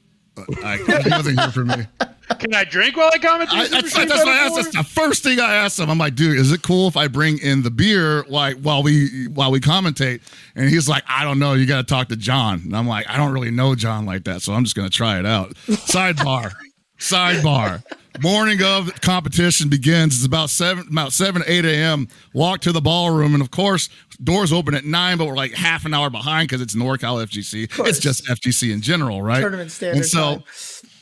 Like, 0.62 0.80
he 0.80 1.10
wasn't 1.10 1.38
here 1.40 1.50
for 1.50 1.64
me. 1.64 1.74
Can 2.38 2.54
I 2.54 2.64
drink 2.64 2.96
while 2.96 3.10
I 3.12 3.18
comment? 3.18 3.50
I, 3.52 3.68
that's, 3.68 3.94
that's 3.94 4.10
what 4.10 4.28
I 4.28 4.46
asked. 4.46 4.56
That's 4.56 4.76
the 4.76 4.82
first 4.84 5.22
thing 5.22 5.40
I 5.40 5.54
asked 5.54 5.78
him. 5.78 5.90
I'm 5.90 5.98
like, 5.98 6.14
dude, 6.14 6.38
is 6.38 6.52
it 6.52 6.62
cool 6.62 6.88
if 6.88 6.96
I 6.96 7.08
bring 7.08 7.38
in 7.38 7.62
the 7.62 7.70
beer 7.70 8.24
like 8.28 8.56
while 8.58 8.82
we 8.82 9.26
while 9.28 9.50
we 9.50 9.60
commentate? 9.60 10.20
And 10.56 10.68
he's 10.68 10.88
like, 10.88 11.04
I 11.08 11.24
don't 11.24 11.38
know. 11.38 11.54
You 11.54 11.66
got 11.66 11.78
to 11.78 11.84
talk 11.84 12.08
to 12.08 12.16
John. 12.16 12.60
And 12.64 12.76
I'm 12.76 12.86
like, 12.86 13.08
I 13.08 13.16
don't 13.16 13.32
really 13.32 13.50
know 13.50 13.74
John 13.74 14.06
like 14.06 14.24
that, 14.24 14.42
so 14.42 14.52
I'm 14.52 14.64
just 14.64 14.76
gonna 14.76 14.90
try 14.90 15.18
it 15.18 15.26
out. 15.26 15.54
Sidebar, 15.66 16.52
sidebar. 16.98 17.82
Morning 18.20 18.62
of 18.62 19.00
competition 19.00 19.70
begins. 19.70 20.16
It's 20.16 20.26
about 20.26 20.50
seven, 20.50 20.86
about 20.90 21.14
seven, 21.14 21.42
eight 21.46 21.64
a.m. 21.64 22.08
Walk 22.34 22.60
to 22.60 22.70
the 22.72 22.80
ballroom, 22.82 23.32
and 23.32 23.42
of 23.42 23.50
course, 23.50 23.88
doors 24.22 24.52
open 24.52 24.74
at 24.74 24.84
nine, 24.84 25.16
but 25.16 25.26
we're 25.26 25.34
like 25.34 25.52
half 25.52 25.86
an 25.86 25.94
hour 25.94 26.10
behind 26.10 26.48
because 26.48 26.60
it's 26.60 26.74
NorCal 26.74 27.24
FGC. 27.26 27.86
It's 27.86 27.98
just 27.98 28.26
FGC 28.26 28.70
in 28.70 28.82
general, 28.82 29.22
right? 29.22 29.40
Tournament 29.40 29.70
standard 29.70 29.96
And 29.96 30.04
so 30.06 30.20
time. 30.20 30.42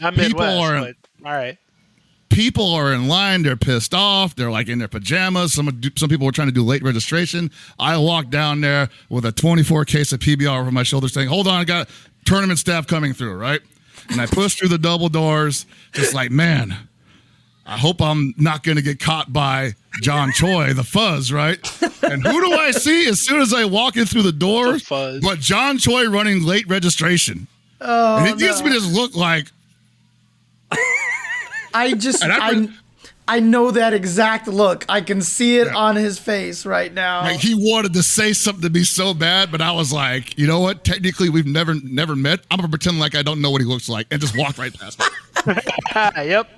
I'm 0.02 0.14
people 0.14 0.40
Midwest, 0.40 0.56
are- 0.60 0.80
but 0.80 0.96
all 1.24 1.32
right. 1.32 1.58
people 2.28 2.72
are 2.72 2.92
in 2.92 3.08
line. 3.08 3.42
They're 3.42 3.56
pissed 3.56 3.94
off. 3.94 4.34
They're 4.36 4.50
like 4.50 4.68
in 4.68 4.78
their 4.78 4.88
pajamas. 4.88 5.52
Some 5.52 5.80
some 5.96 6.08
people 6.08 6.26
were 6.26 6.32
trying 6.32 6.48
to 6.48 6.54
do 6.54 6.64
late 6.64 6.82
registration. 6.82 7.50
I 7.78 7.96
walked 7.98 8.30
down 8.30 8.60
there 8.60 8.88
with 9.08 9.24
a 9.24 9.32
24 9.32 9.84
case 9.84 10.12
of 10.12 10.20
PBR 10.20 10.60
over 10.60 10.70
my 10.70 10.82
shoulder, 10.82 11.08
saying, 11.08 11.28
"Hold 11.28 11.46
on, 11.46 11.60
I 11.60 11.64
got 11.64 11.88
tournament 12.24 12.58
staff 12.58 12.86
coming 12.86 13.12
through." 13.12 13.36
Right, 13.36 13.60
and 14.08 14.20
I 14.20 14.26
push 14.26 14.56
through 14.56 14.68
the 14.68 14.78
double 14.78 15.08
doors, 15.08 15.66
just 15.92 16.14
like 16.14 16.30
man. 16.30 16.76
I 17.66 17.78
hope 17.78 18.02
I'm 18.02 18.34
not 18.36 18.64
going 18.64 18.76
to 18.76 18.82
get 18.82 18.98
caught 18.98 19.32
by 19.32 19.74
John 20.02 20.32
Choi, 20.32 20.72
the 20.72 20.82
fuzz, 20.82 21.32
right? 21.32 21.56
And 22.02 22.20
who 22.26 22.40
do 22.40 22.52
I 22.52 22.72
see 22.72 23.06
as 23.06 23.20
soon 23.20 23.40
as 23.40 23.54
I 23.54 23.64
walk 23.64 23.96
in 23.96 24.06
through 24.06 24.22
the 24.22 24.32
doors? 24.32 24.80
The 24.82 24.86
fuzz. 24.86 25.20
But 25.20 25.38
John 25.38 25.78
Choi 25.78 26.08
running 26.08 26.42
late 26.42 26.66
registration. 26.68 27.46
Oh, 27.80 28.16
and 28.16 28.26
it 28.26 28.34
oh, 28.34 28.36
gives 28.36 28.60
no. 28.60 28.66
me 28.66 28.72
this 28.72 28.92
look 28.92 29.14
like, 29.14 29.52
I 31.74 31.92
just 31.94 32.22
And 32.22 32.32
I 32.32 32.68
I, 33.28 33.38
know 33.38 33.70
that 33.70 33.92
exact 33.94 34.48
look. 34.48 34.84
I 34.88 35.00
can 35.02 35.20
see 35.22 35.58
it 35.58 35.68
Yeah. 35.68 35.76
on 35.76 35.94
his 35.96 36.18
face 36.18 36.66
right 36.66 36.92
now. 36.92 37.20
like 37.22 37.38
he 37.38 37.54
wanted 37.54 37.92
to 37.94 38.02
say 38.02 38.32
something 38.32 38.62
to 38.62 38.70
me 38.70 38.82
so 38.82 39.14
bad, 39.14 39.52
but 39.52 39.60
I 39.60 39.70
was 39.72 39.92
like, 39.92 40.36
you 40.36 40.46
know 40.48 40.58
what? 40.60 40.84
Technically, 40.84 41.28
we've 41.28 41.46
never 41.46 41.74
never 41.74 42.16
met. 42.16 42.40
I'm 42.50 42.56
gonna 42.58 42.68
pretend 42.68 42.98
like 42.98 43.14
I 43.14 43.22
don't 43.22 43.40
know 43.40 43.50
what 43.52 43.60
he 43.60 43.66
looks 43.66 43.88
like 43.88 44.08
and 44.10 44.20
just 44.20 44.36
walk 44.36 44.58
right 44.58 44.72
past 44.76 45.00
him. 45.00 45.56
yep. 46.16 46.48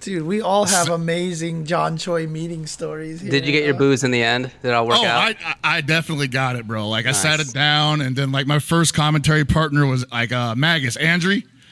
Dude, 0.00 0.22
we 0.26 0.42
all 0.42 0.66
have 0.66 0.90
amazing 0.90 1.64
John 1.64 1.96
Choi 1.96 2.26
meeting 2.26 2.66
stories. 2.66 3.22
Here. 3.22 3.30
Did 3.30 3.46
you 3.46 3.52
get 3.52 3.64
your 3.64 3.72
booze 3.72 4.04
in 4.04 4.10
the 4.10 4.22
end? 4.22 4.50
Did 4.60 4.68
it 4.68 4.74
all 4.74 4.86
work 4.86 4.98
Oh, 5.00 5.04
out? 5.06 5.34
I, 5.42 5.56
I 5.64 5.76
I 5.76 5.80
definitely 5.80 6.28
got 6.28 6.56
it, 6.56 6.66
bro. 6.66 6.88
Like 6.90 7.06
I 7.06 7.12
sat 7.12 7.40
it 7.40 7.52
down, 7.54 8.02
and 8.02 8.14
then 8.14 8.30
like 8.30 8.46
my 8.46 8.58
first 8.58 8.92
commentary 8.92 9.44
partner 9.46 9.86
was 9.86 10.04
like 10.10 10.30
uh 10.32 10.54
Magus 10.56 10.96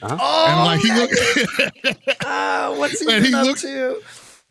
Andry. 0.02 0.18
Oh, 0.20 0.46
and 0.48 0.58
like 0.66 0.80
he 0.80 0.92
looked, 0.92 2.24
uh, 2.24 2.74
what's 2.74 3.00
he 3.00 3.06
Man, 3.06 3.22
been 3.22 3.30
he 3.30 3.34
up 3.34 3.46
looked- 3.46 3.60
to? 3.62 4.00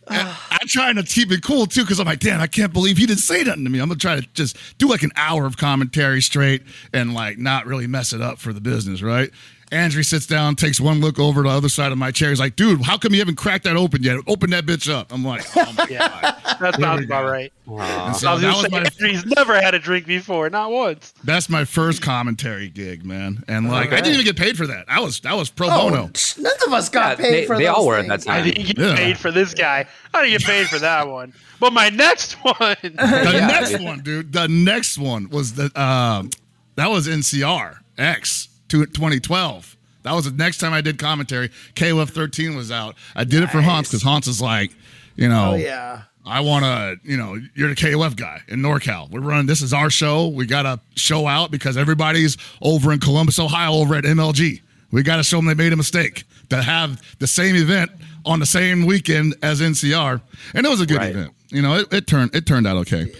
I'm 0.08 0.68
trying 0.68 0.96
to 0.96 1.04
keep 1.04 1.32
it 1.32 1.42
cool 1.44 1.68
too, 1.68 1.82
because 1.82 2.00
I'm 2.00 2.06
like, 2.08 2.20
damn, 2.20 2.42
I 2.42 2.48
can't 2.48 2.74
believe 2.74 2.98
he 2.98 3.06
didn't 3.06 3.20
say 3.22 3.44
nothing 3.44 3.64
to 3.64 3.70
me. 3.70 3.80
I'm 3.80 3.88
gonna 3.88 4.00
try 4.00 4.16
to 4.20 4.28
just 4.34 4.58
do 4.78 4.90
like 4.90 5.04
an 5.04 5.12
hour 5.16 5.46
of 5.46 5.58
commentary 5.58 6.22
straight 6.22 6.64
and 6.94 7.14
like 7.14 7.38
not 7.38 7.66
really 7.66 7.88
mess 7.88 8.12
it 8.12 8.22
up 8.22 8.40
for 8.40 8.52
the 8.52 8.60
business, 8.62 9.02
right? 9.02 9.30
Andrew 9.72 10.04
sits 10.04 10.26
down, 10.26 10.56
takes 10.58 10.82
one 10.82 11.00
look 11.00 11.18
over 11.18 11.44
to 11.44 11.50
the 11.50 11.56
other 11.56 11.70
side 11.70 11.94
of 11.94 11.98
my 11.98 12.12
chair. 12.12 12.30
He's 12.30 12.42
like, 12.42 12.58
dude, 12.58 12.82
how 12.82 12.98
come 12.98 13.14
you 13.14 13.20
haven't 13.20 13.36
cracked 13.38 13.64
that 13.64 13.78
open 13.78 14.04
yet? 14.04 14.18
Open 14.28 14.50
that 14.50 14.66
bitch 14.66 14.92
up. 14.94 15.14
I'm 15.14 15.24
like, 15.24 15.46
oh 15.56 15.74
my 15.78 15.88
Yeah. 15.90 16.08
god. 16.10 16.22
That 16.60 16.60
There 16.60 16.74
sounds 16.74 17.06
about 17.06 17.26
right. 17.26 17.54
And 17.68 18.16
so 18.16 18.38
that 18.38 18.56
was 18.56 18.70
my 18.70 18.80
Andrew's 18.84 19.26
never 19.26 19.60
had 19.62 19.74
a 19.74 19.80
drink 19.80 20.06
before, 20.06 20.50
not 20.50 20.72
once. 20.72 21.14
that's 21.24 21.48
my 21.50 21.64
first 21.64 22.02
commentary 22.02 22.68
gig, 22.70 23.06
man. 23.06 23.44
And 23.48 23.70
like 23.70 23.94
I 23.94 23.98
didn't 24.02 24.14
even 24.16 24.26
get 24.26 24.36
paid 24.38 24.58
for 24.58 24.68
that. 24.68 24.86
I 24.90 25.00
was 25.00 25.22
that 25.22 25.36
was 25.38 25.50
pro 25.50 25.68
Oh, 25.72 25.90
bono. 25.90 26.12
none 26.38 26.54
of 26.68 26.74
us 26.74 26.90
got 26.90 27.18
Yeah, 27.18 27.24
paid 27.26 27.34
they- 27.34 27.46
for 27.48 27.58
they 27.58 27.68
all 27.68 27.88
were 27.88 27.96
at 27.98 28.08
that 28.10 28.24
time. 28.24 28.42
I 28.42 28.52
didn't 28.52 28.66
get 28.68 28.78
Yeah. 28.78 28.96
paid 28.96 29.18
for 29.18 29.32
this 29.32 29.54
guy. 29.54 29.86
I 30.14 30.22
didn't 30.22 30.40
get 30.42 30.48
paid 30.48 30.68
for 30.68 30.80
that 30.80 31.08
one. 31.08 31.34
But 31.62 31.72
my 31.72 31.88
next 31.90 32.34
one, 32.44 32.76
The 32.82 32.92
Yeah. 32.94 33.48
next 33.48 33.80
one, 33.80 34.00
dude. 34.02 34.34
The 34.34 34.48
next 34.50 34.98
one 34.98 35.30
was 35.30 35.54
the 35.54 35.72
um, 35.82 36.30
that 36.76 36.90
was 36.92 37.08
NCR 37.08 37.78
X 37.98 38.48
to 38.48 38.51
2012. 38.72 39.78
That 40.04 40.14
was 40.14 40.26
the 40.26 40.32
next 40.32 40.58
time 40.58 40.74
I 40.74 40.82
did 40.82 40.98
commentary. 40.98 41.50
KOF 41.76 42.10
13 42.10 42.56
was 42.56 42.72
out. 42.72 42.96
I 43.16 43.24
did 43.24 43.44
it 43.44 43.50
for 43.52 43.62
Hans 43.62 43.88
because 43.90 44.02
Hans 44.02 44.28
is 44.28 44.42
like, 44.42 44.72
you 45.16 45.30
know, 45.30 45.52
Oh 45.52 45.56
yeah. 45.56 46.04
I 46.26 46.42
want 46.42 46.64
to, 46.66 47.00
you 47.04 47.18
know, 47.18 47.36
you're 47.56 47.70
the 47.70 47.76
KOF 47.76 48.16
guy 48.16 48.42
in 48.48 48.60
NorCal. 48.62 49.10
We're 49.10 49.22
running, 49.22 49.48
this 49.48 49.62
is 49.64 49.74
our 49.74 49.90
show. 49.90 50.28
We 50.28 50.46
got 50.46 50.64
to 50.64 50.80
show 50.96 51.26
out 51.28 51.50
because 51.50 51.78
everybody's 51.78 52.38
over 52.62 52.92
in 52.92 53.00
Columbus, 53.00 53.40
Ohio, 53.40 53.74
over 53.74 53.96
at 53.96 54.04
MLG. 54.04 54.62
We 54.92 55.02
got 55.04 55.16
to 55.18 55.24
show 55.24 55.38
them 55.38 55.46
they 55.48 55.56
made 55.56 55.74
a 55.74 55.78
mistake 55.78 56.26
to 56.50 56.62
have 56.62 57.02
the 57.20 57.26
same 57.28 57.56
event 57.56 57.90
on 58.24 58.40
the 58.40 58.46
same 58.46 58.86
weekend 58.86 59.34
as 59.42 59.62
NCR. 59.62 60.22
And 60.54 60.66
it 60.66 60.70
was 60.70 60.80
a 60.82 60.86
good 60.86 60.98
Right. 60.98 61.10
event. 61.12 61.34
You 61.50 61.62
know, 61.64 61.76
it, 61.78 61.92
it 61.92 62.08
turned 62.08 62.36
it 62.36 62.46
turned 62.46 62.68
out 62.68 62.78
okay. 62.78 63.12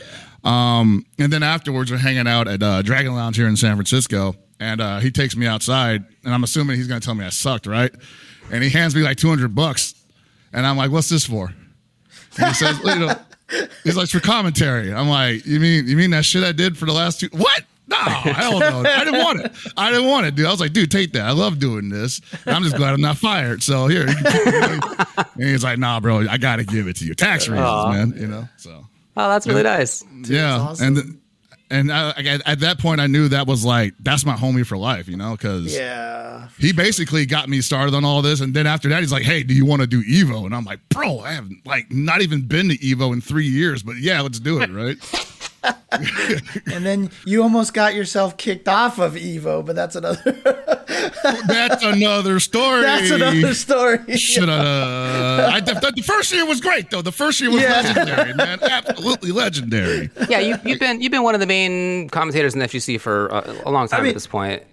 Um, 0.44 1.06
and 1.20 1.32
then 1.34 1.44
afterwards, 1.44 1.92
we're 1.92 1.98
hanging 1.98 2.28
out 2.28 2.48
at 2.48 2.62
uh, 2.64 2.82
Dragon 2.82 3.14
Lounge 3.16 3.36
here 3.36 3.48
in 3.48 3.56
San 3.58 3.76
Francisco, 3.76 4.36
and 4.62 4.80
uh, 4.80 5.00
he 5.00 5.10
takes 5.12 5.36
me 5.36 5.48
outside, 5.48 6.06
and 6.24 6.34
I'm 6.34 6.44
assuming 6.44 6.78
he's 6.78 6.88
going 6.88 7.02
to 7.02 7.06
tell 7.06 7.16
me 7.16 7.26
I 7.26 7.30
sucked, 7.30 7.66
right? 7.66 7.92
And 8.52 8.64
he 8.64 8.70
hands 8.70 8.96
me 8.96 9.02
like 9.02 9.18
200 9.18 9.54
bucks, 9.56 9.96
and 10.54 10.66
I'm 10.68 10.78
like, 10.78 10.92
"What's 10.92 11.10
this 11.10 11.26
for?" 11.26 11.52
And 12.38 12.48
he 12.48 12.54
says, 12.54 12.80
you 12.80 12.96
know, 12.96 13.16
he's 13.84 13.98
like 13.98 14.10
for 14.10 14.20
commentary. 14.20 14.94
I'm 14.94 15.10
like, 15.10 15.46
you 15.46 15.60
mean 15.60 15.88
you 15.88 15.98
mean 15.98 16.12
that 16.12 16.26
shit 16.26 16.44
I 16.44 16.52
did 16.52 16.78
for 16.78 16.86
the 16.86 16.94
last 16.94 17.20
two? 17.20 17.30
What? 17.32 17.64
No, 17.88 17.98
hell 17.98 18.60
no. 18.60 18.84
I 18.86 19.04
didn't 19.04 19.20
want 19.20 19.42
it. 19.42 19.52
I 19.76 19.90
didn't 19.90 20.08
want 20.08 20.26
it, 20.28 20.36
dude. 20.36 20.46
I 20.46 20.52
was 20.52 20.62
like, 20.62 20.72
dude, 20.72 20.92
take 20.92 21.12
that. 21.14 21.24
I 21.24 21.32
love 21.32 21.60
doing 21.60 21.90
this. 21.90 22.22
And 22.46 22.56
I'm 22.56 22.64
just 22.64 22.78
glad 22.78 22.94
I'm 22.94 23.02
not 23.02 23.18
fired. 23.18 23.62
So 23.64 23.88
here. 23.88 24.08
You 24.08 24.16
can 24.16 24.80
and 25.18 25.44
he's 25.44 25.64
like, 25.64 25.78
nah, 25.78 26.00
bro, 26.00 26.26
I 26.30 26.38
got 26.38 26.58
to 26.58 26.64
give 26.64 26.88
it 26.88 26.96
to 26.98 27.06
you. 27.06 27.16
Tax 27.16 27.50
reasons, 27.50 27.68
Aw. 27.68 27.92
man. 27.92 28.14
You 28.16 28.28
know, 28.28 28.48
so 28.56 28.86
oh, 29.18 29.30
that's 29.30 29.46
really 29.46 29.64
nice. 29.64 30.06
yeah. 30.24 30.58
awesome. 30.58 30.88
And 30.88 30.96
th- 30.96 31.21
and 31.72 31.92
I, 31.92 32.10
I- 32.18 32.40
at 32.46 32.60
that 32.60 32.78
point, 32.80 33.02
I 33.02 33.08
knew 33.08 33.28
that 33.30 33.48
was 33.48 33.66
like 33.66 33.94
that's 34.00 34.26
my 34.26 34.36
homie 34.36 34.66
for 34.66 34.78
life, 34.78 35.08
you 35.08 35.18
know, 35.18 35.32
because 35.32 35.74
Yeah. 35.76 36.50
he 36.60 36.74
basically 36.74 37.26
got 37.26 37.50
me 37.50 37.62
started 37.62 37.96
on 37.96 38.06
all 38.06 38.22
this. 38.22 38.42
And 38.42 38.54
then 38.54 38.68
after 38.68 38.90
that, 38.90 39.00
he's 39.00 39.12
like, 39.12 39.24
hey, 39.24 39.42
do 39.44 39.54
you 39.54 39.66
want 39.66 39.82
to 39.82 39.88
do 39.88 40.04
Evo? 40.04 40.46
And 40.46 40.54
I'm 40.54 40.66
like, 40.66 40.80
bro, 40.90 41.20
I 41.20 41.32
haven't 41.34 41.66
like 41.66 41.92
not 41.92 42.22
even 42.22 42.42
been 42.48 42.70
to 42.70 42.78
Evo 42.78 43.14
in 43.14 43.22
three 43.22 43.48
years, 43.48 43.82
but 43.84 43.96
yeah, 43.98 44.22
let's 44.22 44.40
do 44.40 44.62
it, 44.62 44.70
right? 44.72 44.98
And 46.74 46.86
then 46.86 47.12
you 47.26 47.44
almost 47.44 47.74
got 47.74 47.94
yourself 47.96 48.38
kicked 48.38 48.68
off 48.68 48.98
of 49.00 49.14
Evo, 49.14 49.66
but 49.66 49.76
that's 49.76 49.96
another 49.96 50.32
That's 51.48 51.84
another 51.84 52.40
story. 52.40 52.82
that's 52.82 53.12
another 53.12 53.54
story. 53.54 54.00
Should 54.18 54.50
uh, 54.50 55.50
I, 55.54 55.60
the, 55.62 55.94
the 55.96 56.02
first 56.02 56.32
year 56.34 56.46
was 56.46 56.62
great 56.62 56.90
though. 56.90 57.02
The 57.02 57.12
first 57.12 57.40
year 57.42 57.52
was 57.52 57.62
Yeah. 57.62 57.82
legendary, 57.82 58.34
man. 58.34 58.60
Absolutely 58.64 59.32
legendary. 59.32 60.10
Yeah, 60.30 60.40
you, 60.40 60.56
you've 60.66 60.80
been 60.80 61.02
you've 61.02 61.12
been 61.12 61.24
one 61.24 61.34
of 61.36 61.40
the 61.42 61.48
main 61.48 62.10
commentators 62.10 62.54
in 62.54 62.60
the 62.60 62.66
FGC 62.68 63.00
for 63.00 63.32
uh, 63.34 63.56
a 63.66 63.72
long 63.72 63.88
time 63.88 64.02
mean- 64.04 64.10
at 64.10 64.16
this 64.16 64.28
point. 64.28 64.64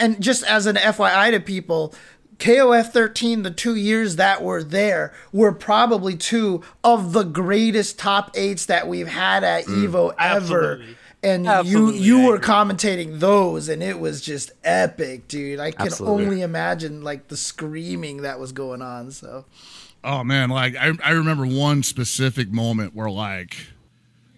and 0.00 0.20
just 0.20 0.44
as 0.44 0.66
an 0.66 0.76
FYI 0.76 1.32
to 1.32 1.40
people, 1.40 1.94
KOF 2.40 2.90
13, 2.90 3.42
the 3.42 3.50
two 3.50 3.76
years 3.76 4.16
that 4.16 4.42
were 4.42 4.62
there, 4.62 5.12
were 5.32 5.52
probably 5.52 6.16
two 6.16 6.62
of 6.82 7.12
the 7.12 7.22
greatest 7.22 7.98
top 7.98 8.30
eights 8.34 8.66
that 8.66 8.88
we've 8.88 9.08
had 9.08 9.44
at 9.44 9.66
mm. 9.66 9.86
Evo 9.86 10.14
ever. 10.18 10.72
Absolutely. 10.72 10.96
And 11.22 11.46
Absolutely, 11.46 12.00
you 12.00 12.20
you 12.22 12.28
were 12.28 12.38
commentating 12.38 13.20
those, 13.20 13.68
and 13.68 13.82
it 13.82 14.00
was 14.00 14.22
just 14.22 14.52
epic, 14.64 15.28
dude. 15.28 15.60
I 15.60 15.70
can 15.70 15.88
Absolutely. 15.88 16.24
only 16.24 16.40
imagine 16.40 17.02
like 17.02 17.28
the 17.28 17.36
screaming 17.36 18.22
that 18.22 18.40
was 18.40 18.52
going 18.52 18.80
on. 18.80 19.10
So 19.10 19.44
Oh 20.02 20.24
man, 20.24 20.48
like 20.50 20.76
I, 20.76 20.92
I 21.04 21.10
remember 21.10 21.46
one 21.46 21.82
specific 21.82 22.50
moment 22.50 22.94
where 22.94 23.10
like 23.10 23.56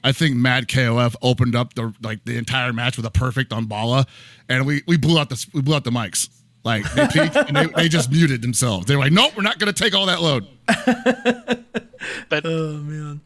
I 0.03 0.13
think 0.13 0.37
Mad 0.37 0.67
KOF 0.67 1.15
opened 1.23 1.55
up 1.55 1.75
the 1.75 1.95
like 2.03 2.25
the 2.25 2.37
entire 2.37 2.73
match 2.73 2.97
with 2.97 3.07
a 3.07 3.11
perfect 3.11 3.53
on 3.53 3.67
Bala, 3.67 4.07
and 4.49 4.67
we 4.67 4.83
we 4.87 4.97
blew 4.97 5.19
out 5.19 5.31
the 5.31 5.47
we 5.55 5.63
blew 5.63 5.77
out 5.77 5.85
the 5.85 5.91
mics. 5.91 6.29
Like 6.65 6.91
they 6.93 7.07
peaked 7.09 7.37
and 7.37 7.57
they, 7.57 7.67
they 7.67 7.89
just 7.89 8.11
muted 8.11 8.43
themselves. 8.43 8.87
They 8.87 8.95
were 8.95 9.03
like, 9.03 9.13
"Nope, 9.13 9.33
we're 9.37 9.43
not 9.43 9.59
going 9.59 9.73
to 9.73 9.83
take 9.83 9.95
all 9.95 10.07
that 10.07 10.23
load." 10.23 10.47
but 12.29 12.45
oh 12.45 12.75
man. 12.79 13.21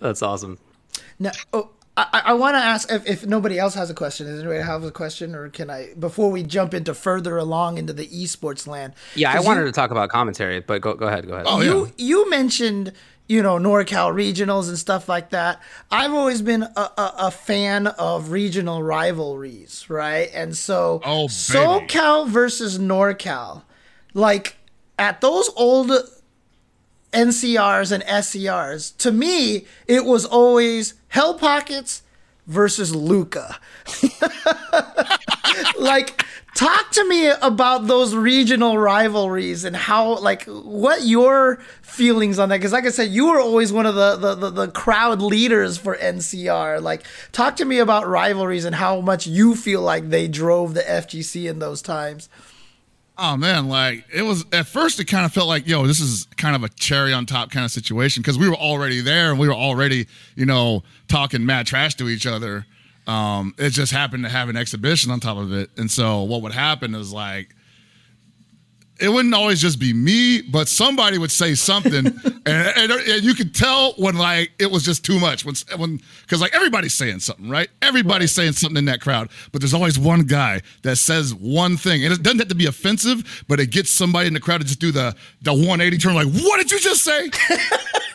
That's 0.00 0.22
awesome. 0.22 0.58
Now, 1.18 1.30
oh, 1.52 1.70
I, 1.96 2.22
I 2.26 2.32
want 2.34 2.54
to 2.54 2.58
ask 2.58 2.90
if, 2.90 3.06
if 3.06 3.26
nobody 3.26 3.58
else 3.58 3.74
has 3.74 3.88
a 3.88 3.94
question. 3.94 4.26
Does 4.26 4.40
anybody 4.40 4.60
have 4.60 4.82
a 4.82 4.90
question, 4.90 5.34
or 5.34 5.48
can 5.48 5.70
I 5.70 5.94
before 5.98 6.30
we 6.30 6.42
jump 6.42 6.74
into 6.74 6.92
further 6.92 7.36
along 7.36 7.78
into 7.78 7.92
the 7.92 8.06
esports 8.08 8.66
land? 8.66 8.94
Yeah, 9.14 9.32
I 9.32 9.40
wanted 9.40 9.60
you, 9.60 9.66
to 9.66 9.72
talk 9.72 9.92
about 9.92 10.08
commentary, 10.08 10.60
but 10.60 10.80
go 10.80 10.94
go 10.94 11.06
ahead, 11.06 11.26
go 11.26 11.34
ahead. 11.34 11.46
Oh 11.48 11.60
you 11.60 11.86
yeah, 11.86 11.92
you 11.96 12.30
mentioned 12.30 12.92
you 13.28 13.42
know 13.42 13.56
NorCal 13.56 14.12
regionals 14.14 14.68
and 14.68 14.78
stuff 14.78 15.08
like 15.08 15.30
that. 15.30 15.60
I've 15.90 16.12
always 16.12 16.42
been 16.42 16.62
a, 16.62 16.68
a, 16.76 17.14
a 17.18 17.30
fan 17.30 17.86
of 17.86 18.30
regional 18.30 18.82
rivalries, 18.82 19.88
right? 19.88 20.30
And 20.34 20.56
so 20.56 21.00
Oh. 21.04 21.26
SoCal 21.26 22.28
versus 22.28 22.78
NorCal, 22.78 23.62
like 24.12 24.56
at 24.98 25.20
those 25.20 25.50
old 25.56 25.90
NCRs 27.12 27.92
and 27.92 28.02
SCRs, 28.04 28.96
to 28.98 29.12
me 29.12 29.66
it 29.86 30.04
was 30.04 30.24
always 30.24 30.94
Hell 31.08 31.34
Pockets 31.38 32.02
versus 32.46 32.94
Luca. 32.94 33.58
like 35.78 36.24
talk 36.54 36.90
to 36.92 37.06
me 37.08 37.28
about 37.42 37.86
those 37.86 38.14
regional 38.14 38.78
rivalries 38.78 39.64
and 39.64 39.74
how 39.74 40.18
like 40.18 40.44
what 40.44 41.02
your 41.02 41.56
feelings 41.82 42.38
on 42.38 42.48
that 42.48 42.58
because 42.58 42.72
like 42.72 42.84
i 42.84 42.90
said 42.90 43.10
you 43.10 43.26
were 43.28 43.40
always 43.40 43.72
one 43.72 43.86
of 43.86 43.94
the, 43.94 44.16
the 44.16 44.34
the 44.34 44.50
the 44.50 44.68
crowd 44.68 45.20
leaders 45.20 45.76
for 45.76 45.96
ncr 45.96 46.80
like 46.80 47.04
talk 47.32 47.56
to 47.56 47.64
me 47.64 47.78
about 47.78 48.06
rivalries 48.06 48.64
and 48.64 48.76
how 48.76 49.00
much 49.00 49.26
you 49.26 49.54
feel 49.56 49.82
like 49.82 50.10
they 50.10 50.28
drove 50.28 50.74
the 50.74 50.82
fgc 50.82 51.48
in 51.48 51.58
those 51.58 51.82
times 51.82 52.28
Oh 53.16 53.36
man, 53.36 53.68
like 53.68 54.04
it 54.12 54.22
was 54.22 54.44
at 54.52 54.66
first 54.66 54.98
it 54.98 55.04
kind 55.04 55.24
of 55.24 55.32
felt 55.32 55.46
like, 55.46 55.68
yo, 55.68 55.86
this 55.86 56.00
is 56.00 56.26
kind 56.36 56.56
of 56.56 56.64
a 56.64 56.68
cherry 56.70 57.12
on 57.12 57.26
top 57.26 57.50
kind 57.52 57.64
of 57.64 57.70
situation 57.70 58.22
because 58.22 58.36
we 58.36 58.48
were 58.48 58.56
already 58.56 59.00
there 59.00 59.30
and 59.30 59.38
we 59.38 59.46
were 59.46 59.54
already, 59.54 60.06
you 60.34 60.46
know, 60.46 60.82
talking 61.06 61.46
mad 61.46 61.66
trash 61.66 61.94
to 61.96 62.08
each 62.08 62.26
other. 62.26 62.66
Um, 63.06 63.54
it 63.56 63.70
just 63.70 63.92
happened 63.92 64.24
to 64.24 64.30
have 64.30 64.48
an 64.48 64.56
exhibition 64.56 65.12
on 65.12 65.20
top 65.20 65.36
of 65.36 65.52
it. 65.52 65.70
And 65.76 65.90
so 65.90 66.22
what 66.22 66.42
would 66.42 66.52
happen 66.52 66.94
is 66.94 67.12
like 67.12 67.54
it 69.00 69.08
wouldn't 69.08 69.34
always 69.34 69.60
just 69.60 69.80
be 69.80 69.92
me, 69.92 70.40
but 70.42 70.68
somebody 70.68 71.18
would 71.18 71.32
say 71.32 71.54
something, 71.54 72.06
and, 72.24 72.46
and, 72.46 72.92
and 72.92 73.22
you 73.22 73.34
could 73.34 73.54
tell 73.54 73.92
when 73.94 74.16
like 74.16 74.52
it 74.58 74.70
was 74.70 74.84
just 74.84 75.04
too 75.04 75.18
much. 75.18 75.44
When 75.44 75.54
when 75.76 76.00
because 76.22 76.40
like 76.40 76.54
everybody's 76.54 76.94
saying 76.94 77.20
something, 77.20 77.48
right? 77.48 77.68
Everybody's 77.82 78.32
saying 78.32 78.52
something 78.52 78.76
in 78.76 78.84
that 78.84 79.00
crowd, 79.00 79.30
but 79.52 79.60
there's 79.60 79.74
always 79.74 79.98
one 79.98 80.22
guy 80.22 80.62
that 80.82 80.96
says 80.96 81.34
one 81.34 81.76
thing, 81.76 82.04
and 82.04 82.12
it 82.12 82.22
doesn't 82.22 82.38
have 82.38 82.48
to 82.48 82.54
be 82.54 82.66
offensive, 82.66 83.44
but 83.48 83.58
it 83.58 83.70
gets 83.70 83.90
somebody 83.90 84.28
in 84.28 84.34
the 84.34 84.40
crowd 84.40 84.60
to 84.60 84.66
just 84.66 84.80
do 84.80 84.92
the 84.92 85.14
the 85.42 85.52
180 85.52 85.98
turn, 85.98 86.14
like, 86.14 86.28
"What 86.28 86.58
did 86.58 86.70
you 86.70 86.78
just 86.78 87.02
say?" 87.02 87.30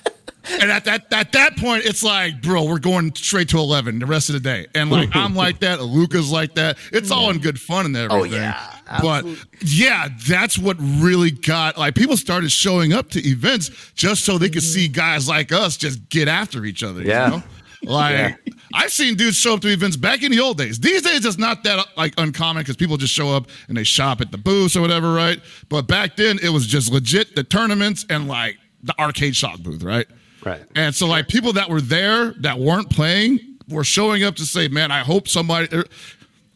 and 0.50 0.72
at 0.72 0.86
that 0.86 1.12
at 1.14 1.32
that 1.34 1.58
point, 1.58 1.86
it's 1.86 2.04
like, 2.04 2.41
bro, 2.41 2.64
we're 2.66 2.80
going 2.80 3.14
straight 3.16 3.50
to 3.50 3.58
eleven 3.58 4.00
the 4.00 4.06
rest 4.06 4.30
of 4.30 4.34
the 4.34 4.39
day. 4.39 4.68
And 4.76 4.89
like 4.89 5.16
I'm 5.16 5.36
like 5.36 5.60
that, 5.60 5.82
Luca's 5.82 6.32
like 6.32 6.56
that. 6.56 6.78
It's 6.91 7.12
all 7.12 7.30
in 7.30 7.39
good 7.39 7.60
fun 7.60 7.86
and 7.86 7.95
oh, 7.95 8.24
everything. 8.24 8.39
Oh, 8.39 8.41
yeah, 8.41 9.00
but 9.02 9.26
yeah, 9.62 10.10
that's 10.28 10.58
what 10.58 10.78
really 10.80 11.32
got 11.32 11.78
like 11.78 11.95
people 11.95 12.18
started 12.18 12.52
showing 12.52 12.93
up 12.93 13.10
to 13.12 13.28
events 13.28 13.72
just 13.95 14.26
so 14.26 14.38
they 14.38 14.50
could 14.50 14.64
mm-hmm. 14.64 14.74
see 14.74 14.88
guys 14.88 15.28
like 15.28 15.52
us 15.52 15.78
just 15.78 16.10
get 16.10 16.28
after 16.28 16.66
each 16.66 16.84
other. 16.84 17.02
Yeah. 17.02 17.26
You 17.26 17.32
know? 17.38 17.43
Like 17.84 18.38
I've 18.74 18.91
seen 18.91 19.16
dudes 19.16 19.38
show 19.38 19.54
up 19.54 19.62
to 19.62 19.70
events 19.70 19.95
back 19.95 20.22
in 20.22 20.32
the 20.32 20.39
old 20.39 20.58
days. 20.58 20.80
These 20.80 21.02
days 21.04 21.26
it's 21.26 21.38
not 21.38 21.64
that 21.64 21.86
like 21.95 22.14
uncommon 22.18 22.62
because 22.62 22.76
people 22.76 22.97
just 22.97 23.14
show 23.14 23.34
up 23.34 23.47
and 23.68 23.78
they 23.78 23.86
shop 23.86 24.20
at 24.22 24.32
the 24.32 24.38
booths 24.38 24.76
or 24.76 24.82
whatever, 24.82 25.14
right? 25.14 25.39
But 25.70 25.88
back 25.88 26.18
then 26.18 26.39
it 26.43 26.50
was 26.50 26.68
just 26.68 26.91
legit 26.91 27.36
the 27.36 27.43
tournaments 27.43 28.06
and 28.10 28.28
like 28.28 28.58
the 28.84 29.00
arcade 29.00 29.36
shop 29.36 29.60
booth, 29.60 29.84
right? 29.84 30.08
Right. 30.43 30.61
And 30.75 30.93
so, 30.95 31.07
like, 31.07 31.27
people 31.27 31.53
that 31.53 31.69
were 31.69 31.81
there 31.81 32.31
that 32.39 32.59
weren't 32.59 32.89
playing 32.89 33.39
were 33.67 33.83
showing 33.83 34.23
up 34.23 34.35
to 34.35 34.45
say, 34.45 34.67
"Man, 34.67 34.91
I 34.91 34.99
hope 34.99 35.27
somebody, 35.27 35.67
er, 35.75 35.85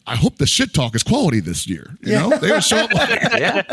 I 0.07 0.15
hope 0.15 0.38
the 0.38 0.47
shit 0.47 0.73
talk 0.73 0.95
is 0.95 1.03
quality 1.03 1.39
this 1.39 1.67
year." 1.67 1.97
You 2.01 2.13
know, 2.13 2.38
they 2.38 2.51
would 2.51 2.63
show 2.63 2.77
up 2.77 2.93
like, 2.93 3.09
yeah. 3.38 3.63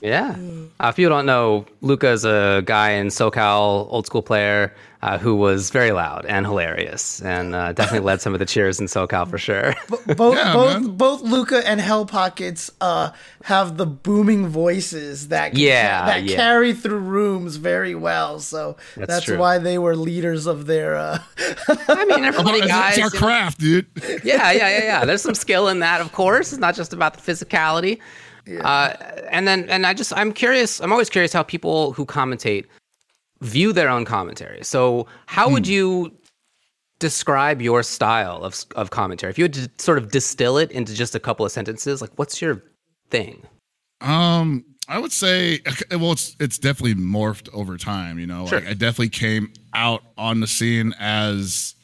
yeah. 0.00 0.36
Uh, 0.78 0.88
if 0.88 0.98
you 0.98 1.08
don't 1.08 1.26
know, 1.26 1.66
Luca 1.80 2.10
is 2.10 2.24
a 2.24 2.62
guy 2.64 2.90
in 2.92 3.08
SoCal, 3.08 3.86
old 3.90 4.06
school 4.06 4.22
player, 4.22 4.74
uh, 5.02 5.16
who 5.18 5.34
was 5.34 5.70
very 5.70 5.92
loud 5.92 6.26
and 6.26 6.44
hilarious, 6.44 7.22
and 7.22 7.54
uh, 7.54 7.72
definitely 7.72 8.04
led 8.06 8.20
some 8.20 8.34
of 8.34 8.38
the 8.38 8.44
cheers 8.44 8.78
in 8.80 8.86
SoCal 8.86 9.28
for 9.28 9.38
sure. 9.38 9.74
both 10.16 10.36
Yeah, 10.36 10.52
both 10.52 10.82
man. 10.82 10.96
both 10.96 11.22
Luca 11.22 11.66
and 11.66 11.80
Hell 11.80 12.04
Pockets 12.04 12.70
uh, 12.82 13.10
have 13.44 13.78
the 13.78 13.86
booming 13.86 14.48
voices 14.48 15.28
that 15.28 15.52
can- 15.52 15.60
Yeah, 15.60 16.04
that 16.06 16.24
yeah. 16.24 16.36
carry 16.36 16.74
through 16.74 16.98
rooms 16.98 17.56
very 17.56 17.94
well. 17.94 18.40
So 18.40 18.76
That's 18.96 19.08
that's, 19.08 19.24
true. 19.24 19.38
why 19.38 19.56
they 19.58 19.78
were 19.78 19.96
leaders 19.96 20.46
of 20.46 20.66
their. 20.66 20.96
Uh, 20.96 21.18
I 21.88 22.04
mean, 22.04 22.24
everybody, 22.24 22.58
it's, 22.58 22.68
guys. 22.68 22.98
it's 22.98 23.02
our 23.02 23.06
you 23.06 23.12
know- 23.14 23.18
craft, 23.26 23.58
dude. 23.58 23.86
yeah, 24.22 24.52
yeah, 24.52 24.68
yeah, 24.68 24.82
yeah. 24.84 25.04
There's 25.06 25.22
some 25.22 25.34
skill 25.34 25.68
in 25.68 25.78
that, 25.80 26.00
of 26.02 26.12
course. 26.12 26.52
It's 26.52 26.60
not 26.60 26.74
just 26.74 26.92
about 26.92 27.14
the 27.14 27.20
physicality. 27.32 27.98
Uh, 28.62 28.94
and 29.30 29.46
then, 29.46 29.68
and 29.70 29.86
I 29.86 29.94
just, 29.94 30.12
I'm 30.16 30.32
curious. 30.32 30.80
I'm 30.80 30.90
always 30.92 31.08
curious 31.08 31.32
how 31.32 31.42
people 31.42 31.92
who 31.92 32.04
commentate 32.04 32.64
view 33.42 33.72
their 33.72 33.88
own 33.88 34.04
commentary. 34.04 34.62
So, 34.64 35.06
how 35.26 35.48
would 35.50 35.66
you 35.66 36.12
describe 36.98 37.62
your 37.62 37.82
style 37.82 38.44
of 38.44 38.64
of 38.76 38.90
commentary? 38.90 39.30
If 39.30 39.38
you 39.38 39.44
had 39.44 39.54
to 39.54 39.70
sort 39.78 39.98
of 39.98 40.10
distill 40.10 40.58
it 40.58 40.70
into 40.70 40.94
just 40.94 41.14
a 41.14 41.20
couple 41.20 41.46
of 41.46 41.52
sentences, 41.52 42.00
like 42.00 42.10
what's 42.16 42.40
your 42.42 42.62
thing? 43.10 43.42
Um, 44.00 44.64
I 44.88 44.98
would 44.98 45.12
say, 45.12 45.60
well, 45.90 46.12
it's 46.12 46.36
it's 46.40 46.58
definitely 46.58 46.94
morphed 46.94 47.48
over 47.52 47.76
time. 47.76 48.18
You 48.18 48.26
know, 48.26 48.46
Sure. 48.46 48.60
like 48.60 48.68
I 48.68 48.74
definitely 48.74 49.10
came 49.10 49.52
out 49.74 50.02
on 50.18 50.40
the 50.40 50.46
scene 50.46 50.94
as 50.98 51.74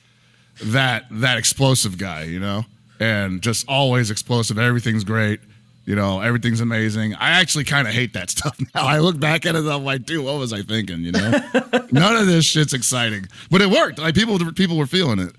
that 0.62 1.04
that 1.11 1.38
explosive 1.38 1.98
guy. 1.98 2.24
You 2.24 2.40
know, 2.40 2.64
and 3.00 3.40
just 3.42 3.68
always 3.68 4.11
explosive. 4.11 4.59
Everything's 4.59 5.04
great. 5.04 5.40
You 5.87 5.95
know, 5.95 6.20
everything's 6.20 6.61
amazing. 6.61 7.14
I 7.14 7.41
actually 7.41 7.64
kind 7.64 7.89
of 7.89 7.95
hate 7.95 8.12
that 8.14 8.28
stuff 8.37 8.59
now. 8.74 8.84
I 8.84 8.99
look 8.99 9.18
back 9.18 9.47
at 9.47 9.55
it, 9.55 9.61
and 9.61 9.70
I'm 9.70 9.84
like, 9.84 10.05
dude, 10.05 10.24
what 10.24 10.39
was 10.39 10.53
I 10.53 10.62
thinking? 10.62 11.01
You 11.01 11.12
know, 11.12 11.30
none 11.93 12.16
of 12.16 12.26
this 12.26 12.45
shit's 12.45 12.74
exciting, 12.74 13.26
but 13.51 13.62
it 13.62 13.70
worked. 13.70 13.99
Like 13.99 14.14
people, 14.14 14.39
people 14.53 14.76
were 14.76 14.87
feeling 14.87 15.20
it. 15.20 15.34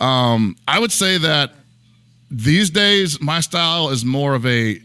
Um, 0.00 0.56
I 0.66 0.78
would 0.78 0.92
say 0.92 1.18
that 1.18 1.52
these 2.30 2.70
days 2.70 3.20
my 3.20 3.40
style 3.40 3.90
is 3.90 4.04
more 4.04 4.34
of 4.34 4.46
a 4.46 4.80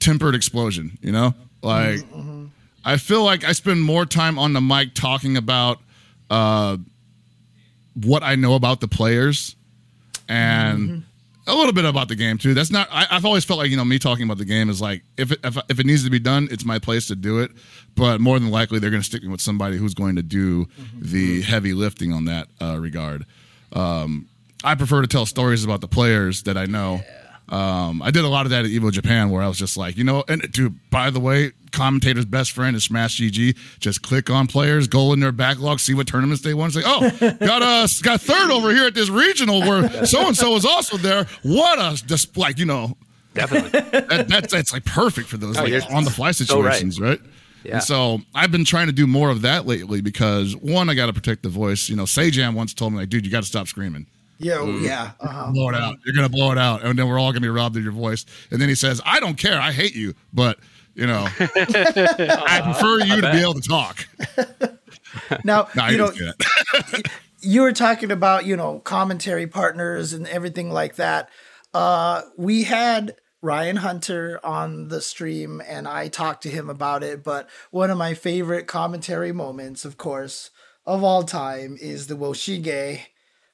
tempered 0.00 0.34
explosion, 0.34 0.98
you 1.00 1.12
know? 1.12 1.34
Like 1.62 2.00
I 2.84 2.96
feel 2.96 3.22
like 3.22 3.44
I 3.44 3.52
spend 3.52 3.82
more 3.82 4.06
time 4.06 4.38
on 4.38 4.52
the 4.52 4.60
mic 4.60 4.94
talking 4.94 5.36
about 5.36 5.78
uh 6.30 6.78
what 7.94 8.22
I 8.22 8.34
know 8.36 8.54
about 8.54 8.80
the 8.80 8.88
players 8.88 9.56
and 10.28 11.04
a 11.50 11.54
little 11.54 11.72
bit 11.72 11.84
about 11.84 12.08
the 12.08 12.16
game 12.16 12.38
too. 12.38 12.54
That's 12.54 12.70
not 12.70 12.88
I, 12.90 13.06
I've 13.10 13.24
always 13.24 13.44
felt 13.44 13.58
like, 13.58 13.70
you 13.70 13.76
know, 13.76 13.84
me 13.84 13.98
talking 13.98 14.24
about 14.24 14.38
the 14.38 14.44
game 14.44 14.68
is 14.70 14.80
like 14.80 15.02
if 15.16 15.32
it 15.32 15.40
if, 15.44 15.56
if 15.68 15.78
it 15.80 15.86
needs 15.86 16.04
to 16.04 16.10
be 16.10 16.18
done, 16.18 16.48
it's 16.50 16.64
my 16.64 16.78
place 16.78 17.06
to 17.08 17.16
do 17.16 17.40
it. 17.40 17.50
But 17.94 18.20
more 18.20 18.38
than 18.38 18.50
likely 18.50 18.78
they're 18.78 18.90
gonna 18.90 19.02
stick 19.02 19.22
me 19.22 19.28
with 19.28 19.40
somebody 19.40 19.76
who's 19.76 19.94
going 19.94 20.16
to 20.16 20.22
do 20.22 20.66
the 20.94 21.42
heavy 21.42 21.74
lifting 21.74 22.12
on 22.12 22.24
that 22.26 22.48
uh, 22.60 22.78
regard. 22.78 23.26
Um 23.72 24.28
I 24.62 24.74
prefer 24.74 25.00
to 25.00 25.08
tell 25.08 25.24
stories 25.24 25.64
about 25.64 25.80
the 25.80 25.88
players 25.88 26.42
that 26.42 26.56
I 26.58 26.66
know. 26.66 27.00
Um, 27.50 28.00
I 28.00 28.12
did 28.12 28.24
a 28.24 28.28
lot 28.28 28.46
of 28.46 28.50
that 28.50 28.64
at 28.64 28.70
Evo 28.70 28.92
Japan 28.92 29.30
where 29.30 29.42
I 29.42 29.48
was 29.48 29.58
just 29.58 29.76
like, 29.76 29.96
you 29.96 30.04
know, 30.04 30.22
and 30.28 30.40
dude, 30.52 30.78
by 30.90 31.10
the 31.10 31.18
way, 31.18 31.50
commentator's 31.72 32.24
best 32.24 32.52
friend 32.52 32.76
is 32.76 32.84
Smash 32.84 33.18
GG. 33.20 33.56
Just 33.80 34.02
click 34.02 34.30
on 34.30 34.46
players, 34.46 34.86
go 34.86 35.12
in 35.12 35.20
their 35.20 35.32
backlog, 35.32 35.80
see 35.80 35.92
what 35.94 36.06
tournaments 36.06 36.42
they 36.42 36.54
won. 36.54 36.70
Say, 36.70 36.82
oh, 36.84 37.00
got 37.40 37.62
a 37.62 38.02
got 38.02 38.20
third 38.20 38.50
over 38.50 38.70
here 38.70 38.86
at 38.86 38.94
this 38.94 39.08
regional 39.08 39.60
where 39.60 40.06
so 40.06 40.28
and 40.28 40.36
so 40.36 40.54
is 40.54 40.64
also 40.64 40.96
there. 40.96 41.26
What 41.42 41.78
a 41.78 42.04
just 42.06 42.36
like 42.36 42.58
you 42.58 42.66
know, 42.66 42.96
Definitely. 43.34 43.70
that, 43.70 44.28
that's 44.28 44.52
that's 44.52 44.72
like 44.72 44.84
perfect 44.84 45.28
for 45.28 45.36
those 45.36 45.58
Oh, 45.58 45.64
like, 45.64 45.92
on 45.92 46.04
the 46.04 46.10
fly 46.10 46.30
so 46.30 46.44
right. 46.62 46.74
situations, 46.74 47.00
right? 47.00 47.20
Yeah. 47.64 47.74
And 47.74 47.82
so 47.82 48.20
I've 48.34 48.52
been 48.52 48.64
trying 48.64 48.86
to 48.86 48.92
do 48.92 49.06
more 49.06 49.28
of 49.28 49.42
that 49.42 49.66
lately 49.66 50.00
because 50.00 50.56
one, 50.56 50.88
I 50.88 50.94
got 50.94 51.06
to 51.06 51.12
protect 51.12 51.42
the 51.42 51.48
voice. 51.48 51.88
You 51.88 51.96
know, 51.96 52.04
Sajam 52.04 52.54
once 52.54 52.72
told 52.74 52.92
me 52.92 53.00
like, 53.00 53.08
dude, 53.10 53.26
you 53.26 53.30
got 53.32 53.42
to 53.42 53.48
stop 53.48 53.66
screaming 53.68 54.06
yeah, 54.40 54.54
Mm. 54.56 54.82
yeah. 54.82 55.12
Uh-huh. 55.20 55.52
blow 55.52 55.68
it 55.68 55.74
out. 55.76 55.96
You're 56.04 56.14
gonna 56.16 56.28
blow 56.28 56.50
it 56.50 56.58
out, 56.58 56.82
and 56.82 56.98
then 56.98 57.06
we're 57.08 57.18
all 57.20 57.30
gonna 57.32 57.40
be 57.42 57.48
robbed 57.48 57.76
of 57.76 57.82
your 57.84 57.92
voice. 57.92 58.26
And 58.50 58.60
then 58.60 58.68
he 58.68 58.74
says, 58.74 59.00
"I 59.04 59.20
don't 59.20 59.36
care. 59.36 59.60
I 59.60 59.70
hate 59.70 59.94
you, 59.94 60.14
but 60.32 60.58
you 60.94 61.06
know, 61.06 61.28
I 61.38 62.60
prefer 62.64 62.98
you 63.04 63.20
to 63.20 63.30
be 63.32 63.38
able 63.40 63.54
to 63.54 63.60
talk." 63.68 64.06
Now 65.44 65.68
No, 65.74 65.86
you 65.88 65.98
know 65.98 66.10
didn't 66.12 66.34
say 66.40 67.02
that. 67.02 67.10
you 67.40 67.62
were 67.62 67.72
talking 67.72 68.10
about 68.12 68.46
you 68.46 68.56
know 68.56 68.78
commentary 68.80 69.46
partners 69.46 70.12
and 70.12 70.26
everything 70.28 70.70
like 70.70 70.96
that 70.96 71.28
uh 71.74 72.22
we 72.36 72.62
had 72.64 73.16
ryan 73.42 73.76
hunter 73.76 74.38
on 74.44 74.86
the 74.88 75.00
stream 75.00 75.60
and 75.66 75.88
i 75.88 76.06
talked 76.06 76.42
to 76.44 76.48
him 76.48 76.70
about 76.70 77.02
it 77.02 77.24
but 77.24 77.48
one 77.72 77.90
of 77.90 77.98
my 77.98 78.14
favorite 78.14 78.66
commentary 78.68 79.32
moments 79.32 79.84
of 79.84 79.96
course 79.96 80.50
of 80.86 81.02
all 81.02 81.22
time 81.24 81.76
is 81.80 82.06
the 82.06 82.16
woshige 82.16 83.00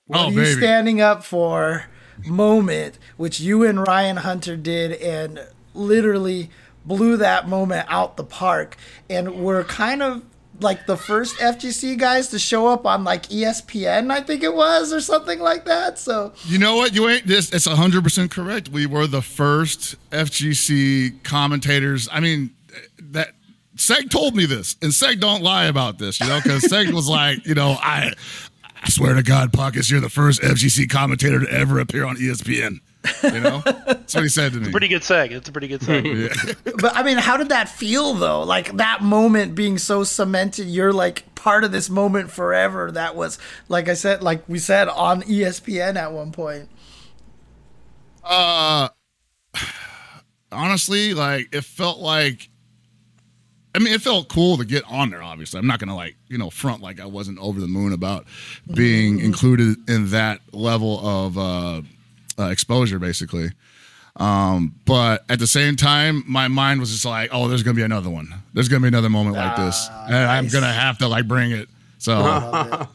what 0.06 0.18
Oh, 0.20 0.24
are 0.26 0.30
you 0.30 0.36
baby. 0.42 0.60
standing 0.60 1.00
up 1.00 1.24
for 1.24 1.86
moment 2.24 2.98
which 3.16 3.38
you 3.40 3.62
and 3.64 3.86
ryan 3.86 4.16
hunter 4.18 4.56
did 4.56 4.92
and 5.02 5.38
literally 5.74 6.48
blew 6.84 7.16
that 7.18 7.46
moment 7.48 7.86
out 7.90 8.16
the 8.16 8.24
park 8.24 8.76
and 9.10 9.34
we're 9.36 9.64
kind 9.64 10.02
of 10.02 10.22
like 10.60 10.86
the 10.86 10.96
first 10.96 11.36
FGC 11.36 11.98
guys 11.98 12.28
to 12.28 12.38
show 12.38 12.66
up 12.68 12.86
on 12.86 13.04
like 13.04 13.24
ESPN, 13.24 14.10
I 14.10 14.22
think 14.22 14.42
it 14.42 14.54
was, 14.54 14.90
or 14.90 15.02
something 15.02 15.38
like 15.38 15.66
that. 15.66 15.98
So 15.98 16.32
You 16.46 16.56
know 16.56 16.76
what? 16.76 16.94
You 16.94 17.10
ain't 17.10 17.26
this. 17.26 17.52
It's 17.52 17.66
hundred 17.66 18.02
percent 18.02 18.30
correct. 18.30 18.70
We 18.70 18.86
were 18.86 19.06
the 19.06 19.20
first 19.20 19.96
FGC 20.12 21.22
commentators. 21.24 22.08
I 22.10 22.20
mean, 22.20 22.54
that 22.98 23.32
Seg 23.76 24.08
told 24.08 24.34
me 24.34 24.46
this, 24.46 24.76
and 24.80 24.92
Seg 24.92 25.20
don't 25.20 25.42
lie 25.42 25.66
about 25.66 25.98
this. 25.98 26.18
You 26.20 26.26
know, 26.28 26.40
because 26.42 26.62
Seg 26.62 26.90
was 26.94 27.06
like, 27.06 27.44
you 27.46 27.54
know, 27.54 27.76
I, 27.78 28.14
I 28.86 28.88
swear 28.88 29.14
to 29.14 29.22
God, 29.24 29.52
Pockets, 29.52 29.90
you're 29.90 30.00
the 30.00 30.08
first 30.08 30.40
FGC 30.42 30.88
commentator 30.88 31.40
to 31.40 31.50
ever 31.50 31.80
appear 31.80 32.04
on 32.04 32.16
ESPN. 32.18 32.78
You 33.24 33.40
know, 33.40 33.60
that's 33.64 34.14
what 34.14 34.22
he 34.22 34.28
said 34.28 34.52
to 34.52 34.60
me. 34.60 34.70
Pretty 34.70 34.86
good 34.86 35.02
seg. 35.02 35.32
It's 35.32 35.48
a 35.48 35.52
pretty 35.52 35.66
good 35.66 35.80
seg. 35.80 36.56
but 36.80 36.96
I 36.96 37.02
mean, 37.02 37.18
how 37.18 37.36
did 37.36 37.48
that 37.48 37.68
feel 37.68 38.14
though? 38.14 38.44
Like 38.44 38.76
that 38.76 39.02
moment 39.02 39.56
being 39.56 39.78
so 39.78 40.04
cemented, 40.04 40.68
you're 40.68 40.92
like 40.92 41.34
part 41.34 41.64
of 41.64 41.72
this 41.72 41.90
moment 41.90 42.30
forever. 42.30 42.92
That 42.92 43.16
was, 43.16 43.40
like 43.68 43.88
I 43.88 43.94
said, 43.94 44.22
like 44.22 44.48
we 44.48 44.60
said 44.60 44.86
on 44.86 45.22
ESPN 45.22 45.96
at 45.96 46.12
one 46.12 46.30
point. 46.30 46.68
Uh, 48.22 48.88
honestly, 50.52 51.12
like 51.12 51.48
it 51.52 51.64
felt 51.64 51.98
like. 51.98 52.50
I 53.76 53.78
mean, 53.78 53.92
it 53.92 54.00
felt 54.00 54.28
cool 54.28 54.56
to 54.56 54.64
get 54.64 54.82
on 54.88 55.10
there. 55.10 55.22
Obviously, 55.22 55.58
I'm 55.58 55.66
not 55.66 55.78
gonna 55.78 55.94
like 55.94 56.16
you 56.28 56.38
know 56.38 56.48
front 56.48 56.80
like 56.80 56.98
I 56.98 57.04
wasn't 57.04 57.38
over 57.38 57.60
the 57.60 57.66
moon 57.68 57.92
about 57.92 58.24
being 58.72 59.20
included 59.20 59.76
in 59.88 60.10
that 60.10 60.40
level 60.52 60.98
of 61.06 61.36
uh, 61.36 61.82
uh, 62.38 62.44
exposure, 62.48 62.98
basically. 62.98 63.50
Um, 64.16 64.74
but 64.86 65.24
at 65.28 65.38
the 65.40 65.46
same 65.46 65.76
time, 65.76 66.24
my 66.26 66.48
mind 66.48 66.80
was 66.80 66.90
just 66.90 67.04
like, 67.04 67.28
"Oh, 67.32 67.48
there's 67.48 67.62
gonna 67.62 67.74
be 67.74 67.82
another 67.82 68.08
one. 68.08 68.32
There's 68.54 68.70
gonna 68.70 68.80
be 68.80 68.88
another 68.88 69.10
moment 69.10 69.36
like 69.36 69.56
this, 69.56 69.88
and 70.06 70.16
I'm 70.16 70.44
nice. 70.44 70.54
gonna 70.54 70.72
have 70.72 70.96
to 70.98 71.08
like 71.08 71.28
bring 71.28 71.52
it." 71.52 71.68
So 71.98 72.86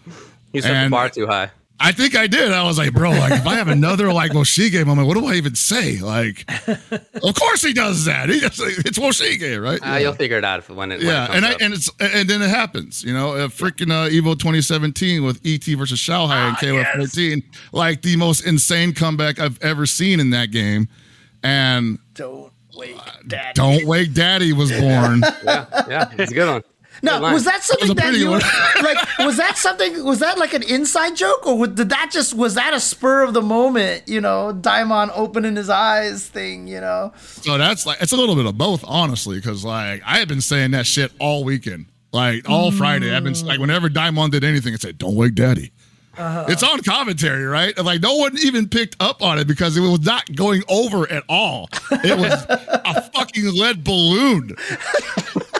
You 0.52 0.62
set 0.64 0.72
And- 0.76 0.88
the 0.88 0.96
bar 0.96 1.10
too 1.10 1.28
high. 1.28 1.52
I 1.84 1.92
think 1.92 2.16
I 2.16 2.28
did. 2.28 2.52
I 2.52 2.64
was 2.64 2.78
like, 2.78 2.94
bro, 2.94 3.10
like 3.10 3.32
if 3.32 3.48
I 3.48 3.56
have 3.56 3.68
another 3.68 4.14
like 4.14 4.32
Woshige 4.32 4.86
moment, 4.86 5.08
what 5.08 5.18
do 5.18 5.26
I 5.26 5.34
even 5.34 5.56
say? 5.56 6.00
Like, 6.00 6.46
of 6.68 7.36
course 7.36 7.64
he 7.64 7.74
does 7.74 8.06
that. 8.06 8.30
He 8.30 8.40
just, 8.40 8.60
it's 8.60 9.00
Woshige, 9.00 9.62
right? 9.62 9.80
Uh, 9.82 9.98
You'll 9.98 10.14
figure 10.14 10.38
it 10.38 10.46
out 10.46 10.60
if, 10.60 10.70
when 10.70 10.92
it. 10.92 11.00
when 11.00 11.02
it 11.02 11.06
yeah, 11.08 11.28
comes 11.28 11.38
and 11.38 11.46
I, 11.46 11.56
and 11.60 11.74
it's 11.74 11.90
and 12.00 12.30
then 12.30 12.42
it 12.42 12.50
happens, 12.50 13.04
you 13.04 13.14
know, 13.14 13.34
uh, 13.34 13.48
freaking 13.48 13.92
uh, 13.92 14.10
Evo 14.10 14.38
2017 14.38 15.24
with 15.24 15.42
ET 15.44 15.64
versus 15.78 16.00
Xiao 16.00 16.28
Hai 16.28 16.50
and 16.50 16.58
KOF 16.58 16.98
14, 16.98 17.44
like 17.72 18.04
the 18.04 18.16
most 18.16 18.46
insane 18.46 18.94
comeback 18.94 19.40
I've 19.40 19.62
ever 19.64 19.86
seen 19.86 20.20
in 20.20 20.30
that 20.30 20.52
game, 20.52 20.88
and 21.44 21.98
Don't 22.14 22.52
wait, 22.76 22.96
Daddy. 23.28 23.54
Don't 23.54 23.86
Wake 23.88 24.14
Daddy 24.14 24.54
was 24.54 24.72
born. 24.72 25.22
yeah, 25.44 25.66
yeah, 25.90 26.12
it's 26.18 26.32
a 26.32 26.36
good 26.36 26.48
one. 26.48 26.64
No, 27.04 27.20
was 27.20 27.46
that 27.46 27.64
something 27.64 27.92
a 27.92 27.94
that 27.96 28.14
you 28.14 28.30
like? 28.84 29.18
Was 29.20 29.38
that 29.38 29.58
something? 29.58 30.04
Was 30.04 30.20
that 30.20 30.38
like 30.38 30.54
an 30.54 30.64
inside 30.64 31.16
joke, 31.16 31.46
or 31.48 31.66
did 31.68 31.90
that 31.90 32.10
just 32.12 32.34
was 32.34 32.56
that 32.56 32.74
a 32.74 32.80
spur 32.80 33.24
of 33.24 33.34
the 33.34 33.42
moment? 33.42 34.08
You 34.08 34.22
know, 34.22 34.52
Daimon 34.54 35.10
opening 35.14 35.56
his 35.56 35.70
eyes 35.70 36.28
thing. 36.28 36.68
You 36.68 36.82
know, 36.82 37.14
So 37.18 37.58
that's 37.58 37.86
like 37.86 38.02
it's 38.02 38.12
a 38.12 38.18
little 38.18 38.36
bit 38.36 38.46
of 38.46 38.58
both, 38.58 38.84
honestly, 38.86 39.38
because 39.38 39.66
like 39.66 40.02
I 40.06 40.20
had 40.20 40.28
been 40.28 40.42
saying 40.42 40.72
that 40.72 40.86
shit 40.86 41.12
all 41.20 41.44
weekend, 41.44 41.88
like 42.12 42.48
all 42.50 42.72
Friday. 42.72 43.16
I've 43.16 43.24
been 43.24 43.40
like 43.46 43.60
whenever 43.60 43.90
Daimon 43.90 44.30
did 44.30 44.44
anything, 44.44 44.74
I 44.74 44.78
said, 44.78 44.98
"Don't 44.98 45.16
wake 45.16 45.36
Daddy." 45.36 45.72
Uh-huh. 46.18 46.46
It's 46.50 46.62
on 46.62 46.82
commentary, 46.84 47.46
right? 47.46 47.76
Like 47.78 48.02
no 48.02 48.16
one 48.16 48.38
even 48.44 48.68
picked 48.68 48.98
up 49.00 49.24
on 49.24 49.40
it 49.40 49.48
because 49.48 49.78
it 49.78 49.80
was 49.80 50.02
not 50.02 50.36
going 50.36 50.62
over 50.68 51.10
at 51.10 51.24
all. 51.30 51.70
It 51.92 52.18
was 52.18 52.46
a 52.50 53.02
fucking 53.14 53.56
lead 53.58 53.84
balloon. 53.84 54.56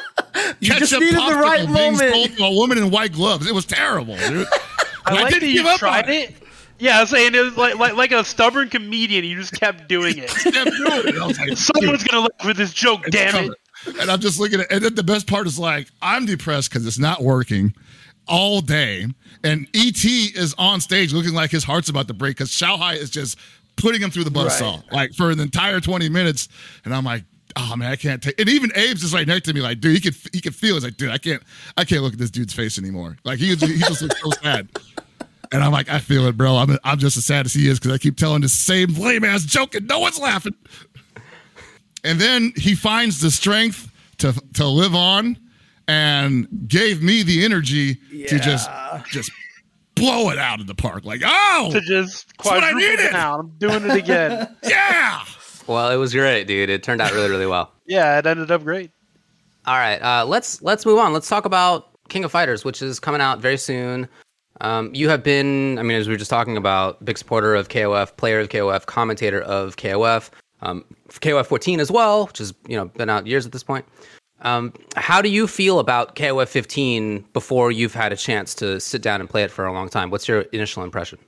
You 0.60 0.74
just 0.76 0.92
Ketchup 0.92 1.00
needed 1.02 1.16
the 1.16 1.36
right 1.36 1.66
being 1.66 1.94
moment. 1.94 2.40
a 2.40 2.52
woman 2.52 2.78
in 2.78 2.92
white 2.92 3.14
gloves. 3.14 3.48
It 3.48 3.54
was 3.54 3.66
terrible, 3.66 4.16
dude. 4.16 4.48
I 5.06 5.14
like 5.14 5.24
that 5.26 5.34
didn't 5.40 5.50
you 5.50 5.56
give 5.58 5.66
up 5.66 5.80
tried 5.80 6.06
on 6.06 6.12
it. 6.12 6.36
Yeah, 6.80 6.98
I 6.98 7.02
was 7.02 7.10
saying 7.12 7.36
it 7.36 7.40
was 7.40 7.58
like, 7.58 7.76
like 7.76 7.94
like 7.94 8.12
a 8.12 8.24
stubborn 8.24 8.70
comedian. 8.70 9.24
You 9.24 9.36
just 9.38 9.54
kept 9.54 9.88
doing 9.88 10.18
it. 10.18 10.30
Kept 10.30 10.54
doing 10.54 11.16
it. 11.16 11.16
Like, 11.16 11.58
Someone's 11.58 12.04
gonna 12.04 12.24
look 12.24 12.42
for 12.42 12.54
this 12.54 12.74
joke. 12.74 13.08
It's 13.08 13.16
Damn 13.16 13.32
coming. 13.32 13.52
it! 13.86 13.98
And 14.00 14.10
I'm 14.10 14.20
just 14.20 14.40
looking 14.40 14.62
at 14.62 14.72
and 14.72 14.84
then 14.84 14.96
the 14.96 15.04
best 15.04 15.28
part 15.28 15.46
is 15.48 15.60
like, 15.60 15.88
I'm 16.02 16.26
depressed 16.26 16.72
because 16.72 16.86
it's 16.88 17.00
not 17.00 17.22
working 17.22 17.74
all 18.28 18.62
day. 18.62 19.06
And 19.44 19.68
ET 19.76 20.04
is 20.04 20.56
on 20.58 20.82
stage 20.82 21.14
looking 21.14 21.34
like 21.34 21.52
his 21.52 21.64
heart's 21.64 21.90
about 21.90 22.08
to 22.08 22.14
break 22.14 22.38
because 22.38 22.52
Xiao 22.52 22.78
Hai 22.78 22.94
is 22.94 23.10
just 23.10 23.38
putting 23.76 24.02
him 24.02 24.12
through 24.12 24.24
the 24.26 24.32
buzzsaw 24.32 24.84
like 24.92 25.14
for 25.14 25.32
an 25.32 25.40
entire 25.40 25.80
20 25.80 26.10
minutes. 26.10 26.50
And 26.86 26.94
I'm 26.94 27.04
like, 27.04 27.24
oh 27.56 27.76
man, 27.76 27.92
I 27.92 27.96
can't 27.96 28.22
take 28.22 28.40
and 28.40 28.50
even 28.50 28.72
Abe's 28.72 29.02
just 29.02 29.14
right 29.14 29.28
next 29.28 29.46
to 29.48 29.54
me, 29.54 29.62
like, 29.62 29.80
dude, 29.80 29.94
he 29.96 30.02
could 30.02 30.16
he 30.34 30.42
could 30.42 30.56
feel 30.56 30.76
it's 30.76 30.86
like, 30.86 30.98
dude, 30.98 31.12
I 31.12 31.18
can't 31.18 31.42
I 31.78 31.86
can't 31.86 32.02
look 32.02 32.14
at 32.14 32.20
this 32.20 32.32
dude's 32.32 32.54
face 32.54 32.78
anymore. 32.78 33.18
Like 33.24 33.40
he, 33.40 33.48
he 33.48 33.56
just 33.56 34.02
looks 34.02 34.22
so 34.22 34.30
sad. 34.42 34.70
And 35.54 35.62
I'm 35.62 35.72
like, 35.74 35.90
I 35.90 36.00
feel 36.00 36.28
it, 36.28 36.38
bro. 36.38 36.56
I'm, 36.56 36.78
I'm 36.86 36.98
just 36.98 37.18
as 37.18 37.26
sad 37.26 37.46
as 37.46 37.54
he 37.54 37.68
is 37.68 37.78
because 37.78 37.94
I 37.94 37.98
keep 37.98 38.16
telling 38.16 38.42
the 38.42 38.48
same 38.48 38.94
lame 38.94 39.26
ass 39.26 39.44
joke 39.44 39.76
and 39.76 39.86
no 39.86 40.00
one's 40.00 40.18
laughing. 40.18 40.56
And 42.06 42.22
then 42.22 42.54
he 42.56 42.74
finds 42.74 43.20
the 43.20 43.30
strength 43.32 43.92
to 44.20 44.34
to 44.54 44.66
live 44.66 44.96
on 44.96 45.38
and 45.88 46.48
gave 46.68 47.04
me 47.04 47.24
the 47.24 47.44
energy 47.44 47.96
to 48.28 48.40
just 48.40 48.70
just 49.10 49.32
blow 49.96 50.30
it 50.30 50.38
out 50.38 50.60
of 50.62 50.68
the 50.68 50.76
park. 50.76 51.06
Like, 51.06 51.22
oh, 51.24 51.70
To 51.74 51.82
just 51.82 52.36
quadruple 52.38 52.80
down. 53.12 53.40
I'm 53.40 53.50
doing 53.58 53.84
it 53.90 53.98
again. 53.98 54.56
yeah. 54.64 55.24
Well, 55.72 55.90
it 55.90 55.96
was 55.96 56.14
great, 56.14 56.48
dude. 56.48 56.70
It 56.70 56.84
turned 56.84 57.02
out 57.02 57.14
really, 57.14 57.30
really 57.30 57.46
well. 57.46 57.72
yeah, 57.86 58.20
it 58.20 58.26
ended 58.26 58.52
up 58.52 58.64
great. 58.64 58.92
All 59.66 59.78
right, 59.78 60.02
uh, 60.02 60.26
let's 60.26 60.62
let's 60.62 60.86
move 60.86 61.00
on. 61.00 61.14
Let's 61.14 61.30
talk 61.30 61.46
about 61.46 61.90
King 62.10 62.24
of 62.24 62.32
Fighters, 62.32 62.66
which 62.66 62.82
is 62.82 63.00
coming 63.00 63.22
out 63.22 63.40
very 63.40 63.58
soon. 63.58 64.08
Um, 64.60 64.94
you 64.94 65.10
have 65.10 65.24
been, 65.24 65.80
I 65.80 65.84
mean, 65.84 65.98
as 65.98 66.08
we 66.08 66.14
were 66.14 66.18
just 66.18 66.30
talking 66.30 66.58
about, 66.58 67.04
big 67.04 67.18
supporter 67.18 67.56
of 67.56 67.70
KOF, 67.70 68.16
player 68.18 68.40
of 68.40 68.50
KOF, 68.50 68.86
commentator 68.86 69.42
of 69.42 69.76
KOF, 69.78 70.30
um, 70.62 70.86
KOF 71.10 71.48
14 71.48 71.80
as 71.80 71.90
well, 71.90 72.28
which 72.28 72.40
has 72.40 72.54
you 72.68 72.76
know 72.76 72.86
been 72.86 73.10
out 73.10 73.26
years 73.26 73.46
at 73.46 73.52
this 73.52 73.64
point. 73.64 73.86
Um, 74.42 74.74
how 74.96 75.22
do 75.22 75.30
you 75.30 75.48
feel 75.48 75.80
about 75.80 76.16
KOF 76.16 76.48
15 76.48 77.26
before 77.34 77.72
you've 77.72 77.94
had 77.94 78.12
a 78.12 78.18
chance 78.18 78.56
to 78.56 78.80
sit 78.80 79.02
down 79.02 79.22
and 79.22 79.30
play 79.30 79.44
it 79.44 79.52
for 79.52 79.66
a 79.66 79.74
long 79.74 79.90
time? 79.90 80.10
What's 80.10 80.28
your 80.28 80.42
initial 80.52 80.84
impression? 80.84 81.20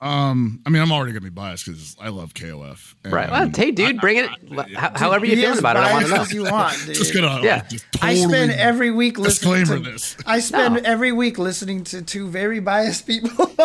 Um, 0.00 0.60
I 0.64 0.70
mean, 0.70 0.80
I'm 0.80 0.92
already 0.92 1.10
gonna 1.10 1.22
be 1.22 1.28
biased 1.30 1.66
because 1.66 1.96
I 2.00 2.10
love 2.10 2.32
KOF. 2.32 2.94
And 3.02 3.12
Right. 3.12 3.28
Well, 3.28 3.50
hey, 3.54 3.72
dude, 3.72 4.00
bring 4.00 4.18
it. 4.18 4.30
How, 4.76 4.92
however 4.94 5.26
you're 5.26 5.34
Be 5.34 5.42
feeling 5.42 5.54
as 5.54 5.58
about 5.58 5.76
it, 5.76 5.80
I 5.80 5.92
want 5.92 6.04
to 6.04 6.10
know. 6.12 6.16
biased 6.18 6.30
as 6.30 6.34
you 6.34 6.44
want, 6.44 6.78
dude. 6.86 6.94
Just 6.94 7.12
gonna 7.14 7.40
Yeah. 7.42 7.56
like, 7.56 7.68
just 7.68 7.84
I 8.00 8.14
spend 8.14 8.52
every 8.52 8.92
week 8.92 9.18
listening 9.18 9.64
to. 9.66 9.78
this. 9.80 10.16
I 10.24 10.38
spend 10.38 10.74
No. 10.74 10.80
every 10.84 11.10
week 11.10 11.36
listening 11.38 11.82
to 11.84 12.02
two 12.02 12.28
very 12.28 12.60
biased 12.60 13.06
people. 13.08 13.52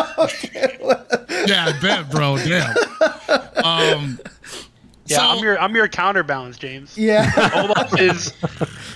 Yeah, 1.46 1.66
I 1.66 1.78
bet, 1.82 2.10
bro. 2.10 2.38
Damn. 2.38 2.74
Um, 3.62 4.18
Yeah, 5.06 5.18
so- 5.18 5.22
I'm 5.24 5.38
your 5.44 5.60
I'm 5.60 5.74
your 5.76 5.88
counterbalance, 5.88 6.56
James. 6.56 6.96
yeah. 6.96 7.30
Olaf 7.54 8.00
is, 8.00 8.32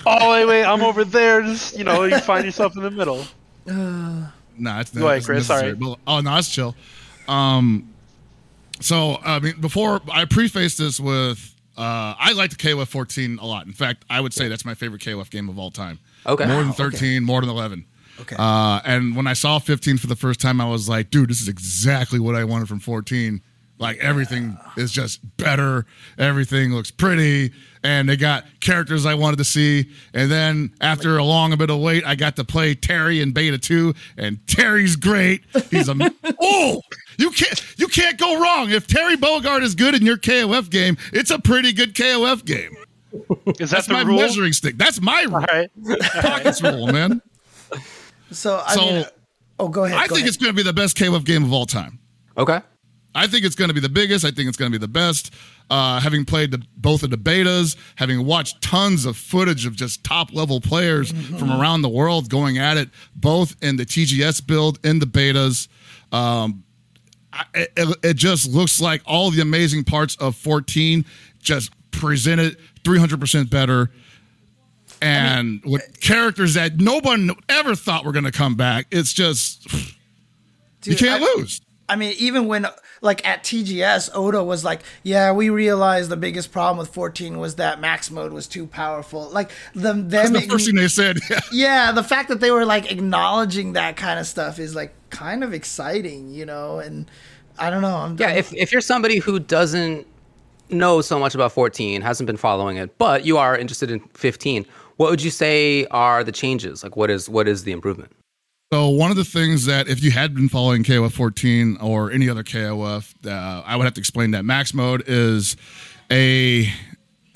oh 0.05 0.31
wait, 0.31 0.45
wait, 0.45 0.63
I'm 0.65 0.81
over 0.81 1.05
there. 1.05 1.41
Just 1.43 1.77
you 1.77 1.83
know, 1.83 2.03
you 2.05 2.17
find 2.19 2.43
yourself 2.45 2.75
in 2.75 2.81
the 2.83 2.91
middle. 2.91 3.25
Nah, 4.61 4.81
it's 4.81 4.91
Go 4.91 5.05
ahead, 5.07 5.17
it's 5.19 5.25
Chris, 5.25 5.47
sorry. 5.47 5.73
But- 5.73 5.99
oh 6.05 6.19
no, 6.19 6.35
it's 6.37 6.49
chill. 6.49 6.75
Um, 7.29 7.93
so 8.81 9.19
I 9.23 9.39
mean, 9.39 9.59
before 9.59 10.01
I 10.11 10.25
preface 10.25 10.77
this 10.77 10.99
with, 10.99 11.55
uh, 11.77 12.15
I 12.17 12.33
like 12.33 12.51
the 12.51 12.55
KOF 12.55 12.87
14 12.87 13.39
a 13.39 13.45
lot. 13.45 13.65
In 13.65 13.73
fact, 13.73 14.05
I 14.09 14.19
would 14.19 14.33
say 14.33 14.47
that's 14.47 14.65
my 14.65 14.73
favorite 14.73 15.01
KOF 15.01 15.29
game 15.29 15.49
of 15.49 15.57
all 15.57 15.71
time. 15.71 15.99
Okay. 16.25 16.45
more 16.45 16.57
than 16.57 16.69
Wow, 16.69 16.73
13, 16.73 17.23
more 17.23 17.41
than 17.41 17.49
11. 17.49 17.85
Okay. 18.21 18.35
Uh, 18.37 18.81
and 18.83 19.15
when 19.15 19.27
I 19.27 19.33
saw 19.33 19.59
15 19.59 19.97
for 19.97 20.07
the 20.07 20.15
first 20.15 20.41
time, 20.41 20.59
I 20.59 20.69
was 20.69 20.89
like, 20.89 21.09
dude, 21.09 21.29
this 21.29 21.41
is 21.41 21.47
exactly 21.47 22.19
what 22.19 22.35
I 22.35 22.43
wanted 22.43 22.67
from 22.67 22.79
14. 22.79 23.41
Like 23.77 23.97
everything 23.99 24.57
is 24.75 24.91
just 24.91 25.21
better. 25.37 25.85
Everything 26.17 26.73
looks 26.73 26.91
pretty. 26.91 27.53
And 27.81 28.09
they 28.09 28.17
got 28.17 28.43
characters 28.59 29.05
I 29.05 29.13
wanted 29.13 29.37
to 29.37 29.45
see. 29.45 29.89
And 30.13 30.29
then 30.29 30.73
after 30.81 31.17
a 31.17 31.23
long 31.23 31.55
bit 31.57 31.69
of 31.69 31.79
wait, 31.79 32.05
I 32.05 32.15
got 32.15 32.35
to 32.35 32.43
play 32.43 32.75
Terry 32.75 33.21
in 33.21 33.31
beta 33.31 33.57
2. 33.57 33.93
And 34.17 34.45
Terry's 34.47 34.97
great. 34.97 35.43
He's 35.71 35.87
a 35.87 35.95
oh, 36.41 36.81
you 37.19 37.29
can't 37.31 37.63
you 37.77 37.87
can't 37.87 38.17
go 38.17 38.41
wrong. 38.41 38.71
If 38.71 38.87
Terry 38.87 39.15
Bogard 39.17 39.61
is 39.61 39.75
good 39.75 39.93
in 39.95 40.03
your 40.05 40.17
KOF 40.17 40.69
game, 40.69 40.97
it's 41.13 41.29
a 41.31 41.37
pretty 41.39 41.73
good 41.73 41.93
KOF 41.93 42.43
game. 42.45 42.75
Is 43.59 43.69
that 43.69 43.69
That's 43.69 43.87
the 43.87 43.93
my 43.93 44.01
rule? 44.03 44.17
measuring 44.17 44.53
stick. 44.53 44.77
That's 44.77 45.01
my 45.01 45.25
All 45.31 45.39
right. 45.41 45.69
pockets 46.21 46.61
rule, 46.61 46.87
man. 46.87 47.21
So 48.31 48.61
I 48.65 48.75
So- 48.75 48.81
mean, 48.81 49.05
oh, 49.59 49.67
go 49.67 49.85
ahead. 49.85 49.97
I 49.97 50.03
go 50.07 50.15
think 50.15 50.19
ahead. 50.19 50.27
it's 50.29 50.37
going 50.37 50.51
to 50.51 50.55
be 50.55 50.63
the 50.63 50.73
best 50.73 50.95
KOF 50.97 51.23
game 51.25 51.43
of 51.43 51.51
all 51.51 51.65
time. 51.65 51.99
Okay. 52.37 52.61
I 53.15 53.25
think 53.25 53.43
it's 53.45 53.55
going 53.55 53.69
to 53.69 53.73
be 53.73 53.79
the 53.79 53.89
biggest. 53.89 54.23
I 54.23 54.29
think 54.31 54.47
it's 54.47 54.57
going 54.57 54.71
to 54.71 54.77
be 54.77 54.81
the 54.81 54.87
best. 54.87 55.33
Uh, 55.71 55.99
having 55.99 56.25
played 56.25 56.51
the, 56.51 56.61
both 56.77 57.01
of 57.03 57.09
the 57.09 57.17
betas, 57.17 57.75
having 57.95 58.23
watched 58.25 58.61
tons 58.61 59.05
of 59.05 59.17
footage 59.17 59.65
of 59.65 59.75
just 59.75 60.03
top 60.03 60.31
level 60.31 60.61
players 60.61 61.11
from 61.11 61.51
around 61.51 61.81
the 61.81 61.89
world 61.89 62.29
going 62.29 62.59
at 62.59 62.77
it, 62.77 62.89
both 63.15 63.55
in 63.63 63.77
the 63.77 63.85
TGS 63.85 64.45
build, 64.45 64.79
in 64.85 64.99
the 64.99 65.05
betas. 65.07 65.67
Um, 66.11 66.63
I, 66.63 66.68
it, 67.53 67.71
it 68.03 68.13
just 68.15 68.49
looks 68.49 68.81
like 68.81 69.01
all 69.05 69.31
the 69.31 69.41
amazing 69.41 69.83
parts 69.83 70.15
of 70.17 70.35
14 70.35 71.05
just 71.39 71.71
presented 71.91 72.57
300% 72.83 73.49
better. 73.49 73.91
And 75.01 75.61
with 75.63 75.99
characters 76.01 76.55
that 76.55 76.77
no 76.77 76.99
one 77.01 77.31
ever 77.47 77.75
thought 77.75 78.03
were 78.03 78.11
going 78.11 78.25
to 78.25 78.31
come 78.31 78.55
back, 78.55 78.87
it's 78.91 79.13
just, 79.13 79.65
you 80.83 80.95
can't 80.95 81.21
I- 81.23 81.25
lose. 81.35 81.61
I 81.87 81.95
mean, 81.95 82.13
even 82.19 82.45
when 82.47 82.67
like 83.01 83.27
at 83.27 83.43
TGS, 83.43 84.11
Oda 84.13 84.43
was 84.43 84.63
like, 84.63 84.83
"Yeah, 85.01 85.31
we 85.31 85.49
realized 85.49 86.11
the 86.11 86.17
biggest 86.17 86.51
problem 86.51 86.77
with 86.77 86.93
14 86.93 87.39
was 87.39 87.55
that 87.55 87.81
max 87.81 88.11
mode 88.11 88.31
was 88.31 88.45
too 88.45 88.67
powerful." 88.67 89.27
Like 89.31 89.49
the 89.73 89.93
them, 89.93 90.07
the 90.07 90.45
first 90.47 90.67
thing 90.67 90.75
they 90.75 90.87
said. 90.87 91.17
Yeah. 91.31 91.39
yeah, 91.51 91.91
the 91.91 92.03
fact 92.03 92.29
that 92.29 92.41
they 92.41 92.51
were 92.51 92.63
like 92.63 92.91
acknowledging 92.91 93.73
that 93.73 93.97
kind 93.97 94.19
of 94.19 94.27
stuff 94.27 94.59
is 94.59 94.75
like 94.75 94.93
kind 95.09 95.43
of 95.43 95.53
exciting, 95.53 96.29
you 96.29 96.45
know. 96.45 96.79
And 96.79 97.09
I 97.57 97.69
don't 97.69 97.81
know. 97.81 97.95
I'm, 97.95 98.17
Yeah, 98.17 98.31
if 98.31 98.53
if 98.53 98.71
you're 98.71 98.81
somebody 98.81 99.19
who 99.19 99.39
doesn't 99.39 100.07
know 100.69 101.01
so 101.01 101.19
much 101.19 101.35
about 101.35 101.51
14, 101.51 102.01
hasn't 102.01 102.27
been 102.27 102.37
following 102.37 102.77
it, 102.77 102.97
but 102.97 103.25
you 103.25 103.37
are 103.37 103.57
interested 103.57 103.89
in 103.89 103.99
15, 104.13 104.65
what 104.97 105.09
would 105.09 105.21
you 105.21 105.31
say 105.31 105.85
are 105.87 106.23
the 106.23 106.31
changes? 106.31 106.83
Like, 106.83 106.95
what 106.95 107.09
is 107.09 107.29
what 107.29 107.47
is 107.47 107.63
the 107.63 107.71
improvement? 107.71 108.11
So 108.71 108.87
one 108.89 109.09
of 109.09 109.17
the 109.17 109.25
things 109.25 109.65
that 109.65 109.87
if 109.87 110.03
you 110.03 110.11
had 110.11 110.35
been 110.35 110.47
following 110.47 110.83
KOF 110.83 111.13
14 111.13 111.77
or 111.81 112.11
any 112.11 112.29
other 112.29 112.43
KOF, 112.43 113.15
uh, 113.25 113.63
I 113.65 113.75
would 113.75 113.85
have 113.85 113.95
to 113.95 113.99
explain 113.99 114.31
that 114.31 114.45
max 114.45 114.75
mode 114.75 115.03
is 115.07 115.57
a 116.11 116.71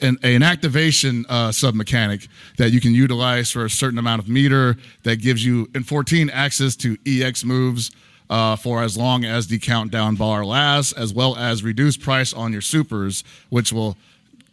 an, 0.04 0.18
an 0.22 0.43
activation 0.43 1.26
uh, 1.30 1.51
sub 1.51 1.74
mechanic 1.74 2.28
that 2.58 2.72
you 2.72 2.80
can 2.80 2.93
utilize 2.93 3.51
for 3.51 3.66
a 3.66 3.70
certain 3.70 3.97
amount 3.97 4.22
of 4.22 4.28
meter 4.28 4.76
that 5.04 5.18
gives 5.18 5.43
you 5.43 5.70
in 5.74 5.84
14 5.84 6.30
access 6.30 6.76
to 6.76 6.97
EX 7.06 7.43
moves 7.43 7.91
uh, 8.30 8.56
for 8.56 8.84
as 8.84 8.97
long 8.97 9.26
as 9.26 9.47
the 9.47 9.60
countdown 9.60 10.16
bar 10.16 10.45
lasts, 10.45 10.93
as 10.93 11.14
well 11.14 11.36
as 11.36 11.64
reduced 11.64 12.01
price 12.01 12.34
on 12.34 12.51
your 12.51 12.62
supers, 12.62 13.24
which 13.49 13.72
will 13.72 13.97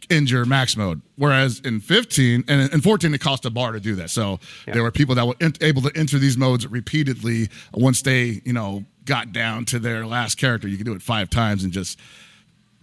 end 0.09 0.29
your 0.29 0.45
max 0.45 0.75
mode. 0.75 1.01
Whereas 1.15 1.59
in 1.61 1.79
15 1.79 2.45
and 2.47 2.73
in 2.73 2.81
14, 2.81 3.13
it 3.13 3.21
cost 3.21 3.45
a 3.45 3.49
bar 3.49 3.71
to 3.71 3.79
do 3.79 3.95
that. 3.95 4.09
So 4.09 4.39
there 4.65 4.83
were 4.83 4.91
people 4.91 5.15
that 5.15 5.25
were 5.25 5.35
able 5.61 5.81
to 5.83 5.91
enter 5.95 6.19
these 6.19 6.37
modes 6.37 6.67
repeatedly 6.67 7.49
once 7.73 8.01
they, 8.01 8.41
you 8.43 8.53
know, 8.53 8.83
got 9.05 9.31
down 9.31 9.65
to 9.65 9.79
their 9.79 10.05
last 10.05 10.35
character. 10.35 10.67
You 10.67 10.77
can 10.77 10.85
do 10.85 10.93
it 10.93 11.01
five 11.01 11.29
times 11.29 11.63
and 11.63 11.71
just 11.71 11.99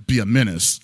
be 0.07 0.19
a 0.19 0.27
menace. 0.27 0.81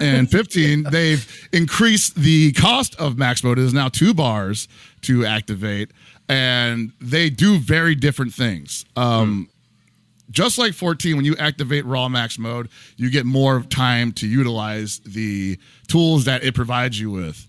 And 0.00 0.30
15, 0.30 0.82
they've 0.90 1.48
increased 1.52 2.14
the 2.16 2.52
cost 2.52 2.94
of 2.96 3.16
max 3.18 3.42
mode. 3.44 3.58
It 3.58 3.64
is 3.64 3.74
now 3.74 3.88
two 3.88 4.14
bars 4.14 4.68
to 5.02 5.24
activate, 5.24 5.90
and 6.28 6.92
they 7.00 7.30
do 7.30 7.58
very 7.58 7.94
different 7.94 8.32
things. 8.34 8.84
Um, 8.96 9.48
Just 10.30 10.58
like 10.58 10.74
14, 10.74 11.16
when 11.16 11.24
you 11.24 11.34
activate 11.38 11.84
raw 11.86 12.08
max 12.08 12.38
mode, 12.38 12.68
you 12.96 13.10
get 13.10 13.26
more 13.26 13.62
time 13.62 14.12
to 14.12 14.26
utilize 14.28 15.00
the 15.00 15.58
tools 15.88 16.24
that 16.26 16.44
it 16.44 16.54
provides 16.54 17.00
you 17.00 17.10
with. 17.10 17.46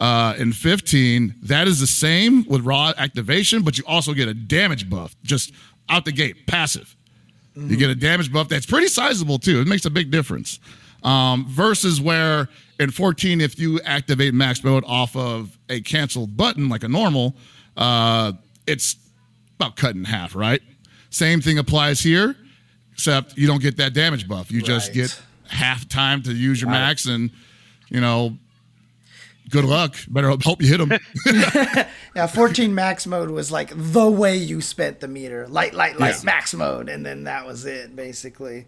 Uh, 0.00 0.34
in 0.38 0.52
15, 0.52 1.34
that 1.42 1.68
is 1.68 1.78
the 1.78 1.86
same 1.86 2.44
with 2.48 2.62
raw 2.64 2.92
activation, 2.96 3.62
but 3.62 3.76
you 3.78 3.84
also 3.86 4.14
get 4.14 4.28
a 4.28 4.34
damage 4.34 4.88
buff 4.90 5.14
just 5.22 5.52
out 5.88 6.04
the 6.04 6.10
gate, 6.12 6.46
passive. 6.46 6.96
You 7.54 7.76
get 7.76 7.90
a 7.90 7.94
damage 7.94 8.32
buff 8.32 8.48
that's 8.48 8.64
pretty 8.64 8.86
sizable 8.88 9.38
too. 9.38 9.60
It 9.60 9.68
makes 9.68 9.84
a 9.84 9.90
big 9.90 10.10
difference. 10.10 10.58
Um, 11.02 11.46
versus 11.48 12.00
where 12.00 12.48
in 12.78 12.90
14, 12.90 13.40
if 13.40 13.58
you 13.58 13.80
activate 13.80 14.34
max 14.34 14.62
mode 14.62 14.84
off 14.86 15.16
of 15.16 15.58
a 15.68 15.80
canceled 15.80 16.36
button 16.36 16.68
like 16.68 16.84
a 16.84 16.88
normal, 16.88 17.34
uh, 17.76 18.32
it's 18.66 18.96
about 19.58 19.76
cut 19.76 19.94
in 19.96 20.04
half, 20.04 20.34
right? 20.36 20.62
Same 21.10 21.40
thing 21.40 21.58
applies 21.58 22.00
here, 22.00 22.36
except 22.92 23.36
you 23.36 23.46
don't 23.46 23.60
get 23.62 23.76
that 23.78 23.94
damage 23.94 24.28
buff. 24.28 24.50
You 24.52 24.62
just 24.62 24.88
Right. 24.88 24.94
get 24.94 25.22
half 25.48 25.88
time 25.88 26.22
to 26.22 26.32
use 26.32 26.60
your 26.60 26.70
max, 26.70 27.06
and 27.06 27.30
you 27.90 28.00
know, 28.00 28.38
good 29.50 29.64
luck. 29.64 29.96
Better 30.08 30.28
hope 30.30 30.62
you 30.62 30.68
hit 30.68 30.78
them. 30.78 30.98
Yeah, 32.14 32.26
14 32.26 32.74
max 32.74 33.06
mode 33.06 33.30
was 33.30 33.50
like 33.50 33.70
the 33.74 34.06
way 34.10 34.36
you 34.36 34.60
spent 34.60 35.00
the 35.00 35.08
meter. 35.08 35.48
Light, 35.48 35.72
light, 35.72 35.98
light, 35.98 36.16
Yeah. 36.18 36.24
max 36.24 36.52
mode. 36.52 36.90
And 36.90 37.06
then 37.06 37.24
that 37.24 37.46
was 37.46 37.64
it, 37.64 37.96
basically. 37.96 38.66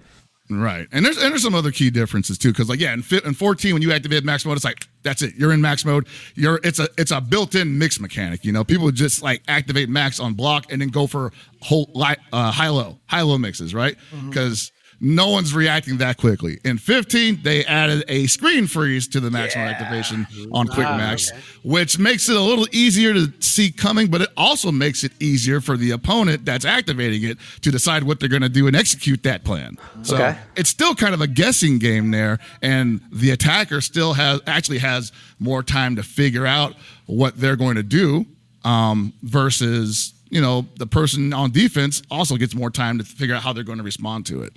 Right, 0.51 0.87
and 0.93 1.07
there's 1.07 1.17
and 1.17 1.31
there's 1.33 1.43
some 1.43 1.55
other 1.55 1.71
key 1.73 1.89
differences 1.89 2.37
too, 2.37 2.53
because 2.53 2.69
like 2.69 2.79
yeah, 2.79 2.93
in, 2.93 3.01
fi- 3.01 3.23
in 3.25 3.33
14 3.33 3.73
when 3.73 3.81
you 3.81 3.93
activate 3.93 4.25
max 4.25 4.45
mode, 4.45 4.57
it's 4.57 4.65
like 4.65 4.87
that's 5.03 5.23
it, 5.23 5.35
you're 5.37 5.53
in 5.55 5.63
max 5.63 5.87
mode. 5.87 6.07
You're 6.35 6.61
it's 6.63 6.79
a 6.79 6.87
it's 6.99 7.13
a 7.13 7.21
built-in 7.23 7.79
mix 7.79 7.99
mechanic. 7.99 8.45
You 8.45 8.53
know, 8.53 8.63
people 8.63 8.91
just 8.91 9.23
like 9.23 9.43
activate 9.49 9.89
max 9.89 10.21
on 10.21 10.35
block 10.35 10.71
and 10.71 10.83
then 10.83 10.89
go 10.89 11.07
for 11.07 11.33
whole 11.63 11.91
li- 11.95 12.17
uh, 12.31 12.51
high 12.53 12.69
low 12.69 12.99
high 13.07 13.23
low 13.23 13.39
mixes, 13.39 13.73
right? 13.73 13.97
Because 14.29 14.71
no 15.01 15.29
one's 15.29 15.55
reacting 15.55 15.99
that 15.99 16.17
quickly. 16.17 16.59
In 16.65 16.79
15, 16.79 17.41
they 17.43 17.65
added 17.65 18.05
a 18.09 18.27
screen 18.27 18.67
freeze 18.67 19.07
to 19.09 19.21
the 19.21 19.31
maximum 19.31 19.67
mode 19.67 19.75
activation 19.75 20.27
on 20.53 20.67
quick 20.69 20.87
Ah, 20.87 20.97
max, 20.97 21.31
okay. 21.31 21.41
which 21.63 21.99
makes 21.99 22.29
it 22.29 22.37
a 22.37 22.41
little 22.41 22.67
easier 22.73 23.13
to 23.13 23.33
see 23.41 23.71
coming, 23.71 24.07
but 24.09 24.21
it 24.23 24.29
also 24.37 24.73
makes 24.73 25.05
it 25.05 25.13
easier 25.21 25.61
for 25.61 25.77
the 25.77 25.91
opponent 25.91 26.45
that's 26.45 26.65
activating 26.65 27.23
it 27.29 27.39
to 27.63 27.71
decide 27.71 28.03
what 28.05 28.21
they're 28.21 28.29
going 28.29 28.43
to 28.43 28.49
do 28.49 28.67
and 28.67 28.75
execute 28.77 29.23
that 29.25 29.45
plan. 29.45 29.77
So 30.03 30.15
Okay. 30.17 30.39
it's 30.57 30.71
still 30.71 30.95
kind 30.95 31.15
of 31.15 31.21
a 31.21 31.27
guessing 31.27 31.79
game 31.79 32.11
there, 32.11 32.39
and 32.63 33.01
the 33.13 33.31
attacker 33.31 33.81
still 33.81 34.15
has 34.15 34.41
actually 34.47 34.79
has 34.79 35.13
more 35.39 35.63
time 35.63 35.97
to 35.97 36.03
figure 36.03 36.47
out 36.47 36.75
what 37.07 37.39
they're 37.39 37.57
going 37.57 37.77
to 37.77 37.83
do 37.83 38.25
um, 38.65 39.13
versus 39.23 40.13
you 40.31 40.41
know 40.41 40.67
the 40.79 40.87
person 40.87 41.33
on 41.33 41.51
defense 41.51 42.03
also 42.11 42.37
gets 42.37 42.55
more 42.55 42.71
time 42.71 42.99
to 42.99 43.05
figure 43.05 43.35
out 43.35 43.43
how 43.43 43.53
they're 43.53 43.63
going 43.65 43.79
to 43.79 43.85
respond 43.85 44.27
to 44.27 44.43
it. 44.43 44.53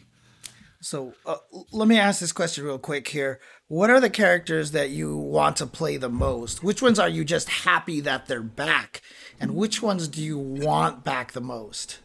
So 0.81 1.13
uh, 1.25 1.37
let 1.71 1.87
me 1.87 1.97
ask 1.97 2.19
this 2.19 2.31
question 2.31 2.63
real 2.63 2.77
quick 2.77 3.07
here. 3.07 3.39
What 3.67 3.89
are 3.89 3.99
the 3.99 4.09
characters 4.09 4.71
that 4.71 4.89
you 4.89 5.17
want 5.17 5.57
to 5.57 5.65
play 5.65 5.97
the 5.97 6.09
most? 6.09 6.63
Which 6.63 6.81
ones 6.81 6.99
are 6.99 7.09
you 7.09 7.25
just 7.25 7.49
happy 7.49 7.99
that 8.01 8.27
they're 8.27 8.41
back? 8.41 9.01
And 9.39 9.55
which 9.55 9.81
ones 9.81 10.07
do 10.07 10.21
you 10.21 10.37
want 10.37 11.03
back 11.03 11.31
the 11.31 11.41
most? 11.41 11.99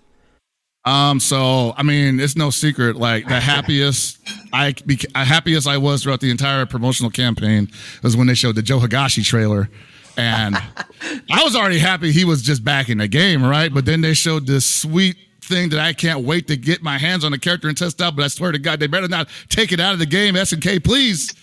Um, 0.85 1.21
so 1.21 1.75
I 1.77 1.83
mean, 1.83 2.19
it's 2.19 2.37
no 2.37 2.51
secret. 2.51 2.97
Like 2.97 3.29
the 3.29 3.41
happiest 3.41 4.19
I, 4.53 4.75
bec- 4.85 5.05
uh, 5.15 5.25
happiest 5.25 5.69
I 5.69 5.79
was 5.79 6.03
throughout 6.03 6.21
the 6.21 6.31
entire 6.31 6.67
promotional 6.67 7.11
campaign 7.11 7.69
was 8.03 8.17
when 8.17 8.27
they 8.27 8.35
showed 8.35 8.57
the 8.57 8.63
Joe 8.63 8.81
Higashi 8.81 9.25
trailer, 9.25 9.69
and 10.17 10.57
I 11.31 11.45
was 11.45 11.55
already 11.55 11.79
happy 11.79 12.11
he 12.11 12.25
was 12.25 12.43
just 12.43 12.65
back 12.65 12.89
in 12.89 12.99
the 12.99 13.09
game, 13.09 13.45
right? 13.45 13.73
But 13.73 13.85
then 13.85 14.01
they 14.01 14.15
showed 14.15 14.47
this 14.47 14.67
sweet 14.67 15.17
thing 15.43 15.71
that 15.71 15.81
I 15.81 15.93
can't 15.93 16.25
wait 16.25 16.47
to 16.49 16.57
get 16.57 16.83
my 16.83 16.99
hands 16.99 17.25
on 17.25 17.33
the 17.33 17.39
character 17.39 17.69
and 17.69 17.77
test 17.77 18.01
out. 18.01 18.17
But 18.17 18.25
I 18.25 18.29
swear 18.29 18.53
to 18.53 18.59
God, 18.59 18.81
they 18.81 18.87
better 18.87 19.09
not 19.09 19.29
take 19.49 19.73
it 19.73 19.81
out 19.81 19.93
of 19.93 19.99
the 19.99 20.07
game. 20.07 20.37
S 20.37 20.53
and 20.53 20.63
K, 20.63 20.79
please. 20.79 21.35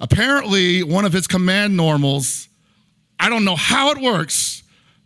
Apparently, 0.00 0.82
one 0.82 1.04
of 1.04 1.12
his 1.12 1.26
command 1.26 1.76
normals 1.76 2.48
I 3.20 3.28
don't 3.28 3.44
know 3.44 3.56
how 3.56 3.90
it 3.90 3.98
works, 3.98 4.59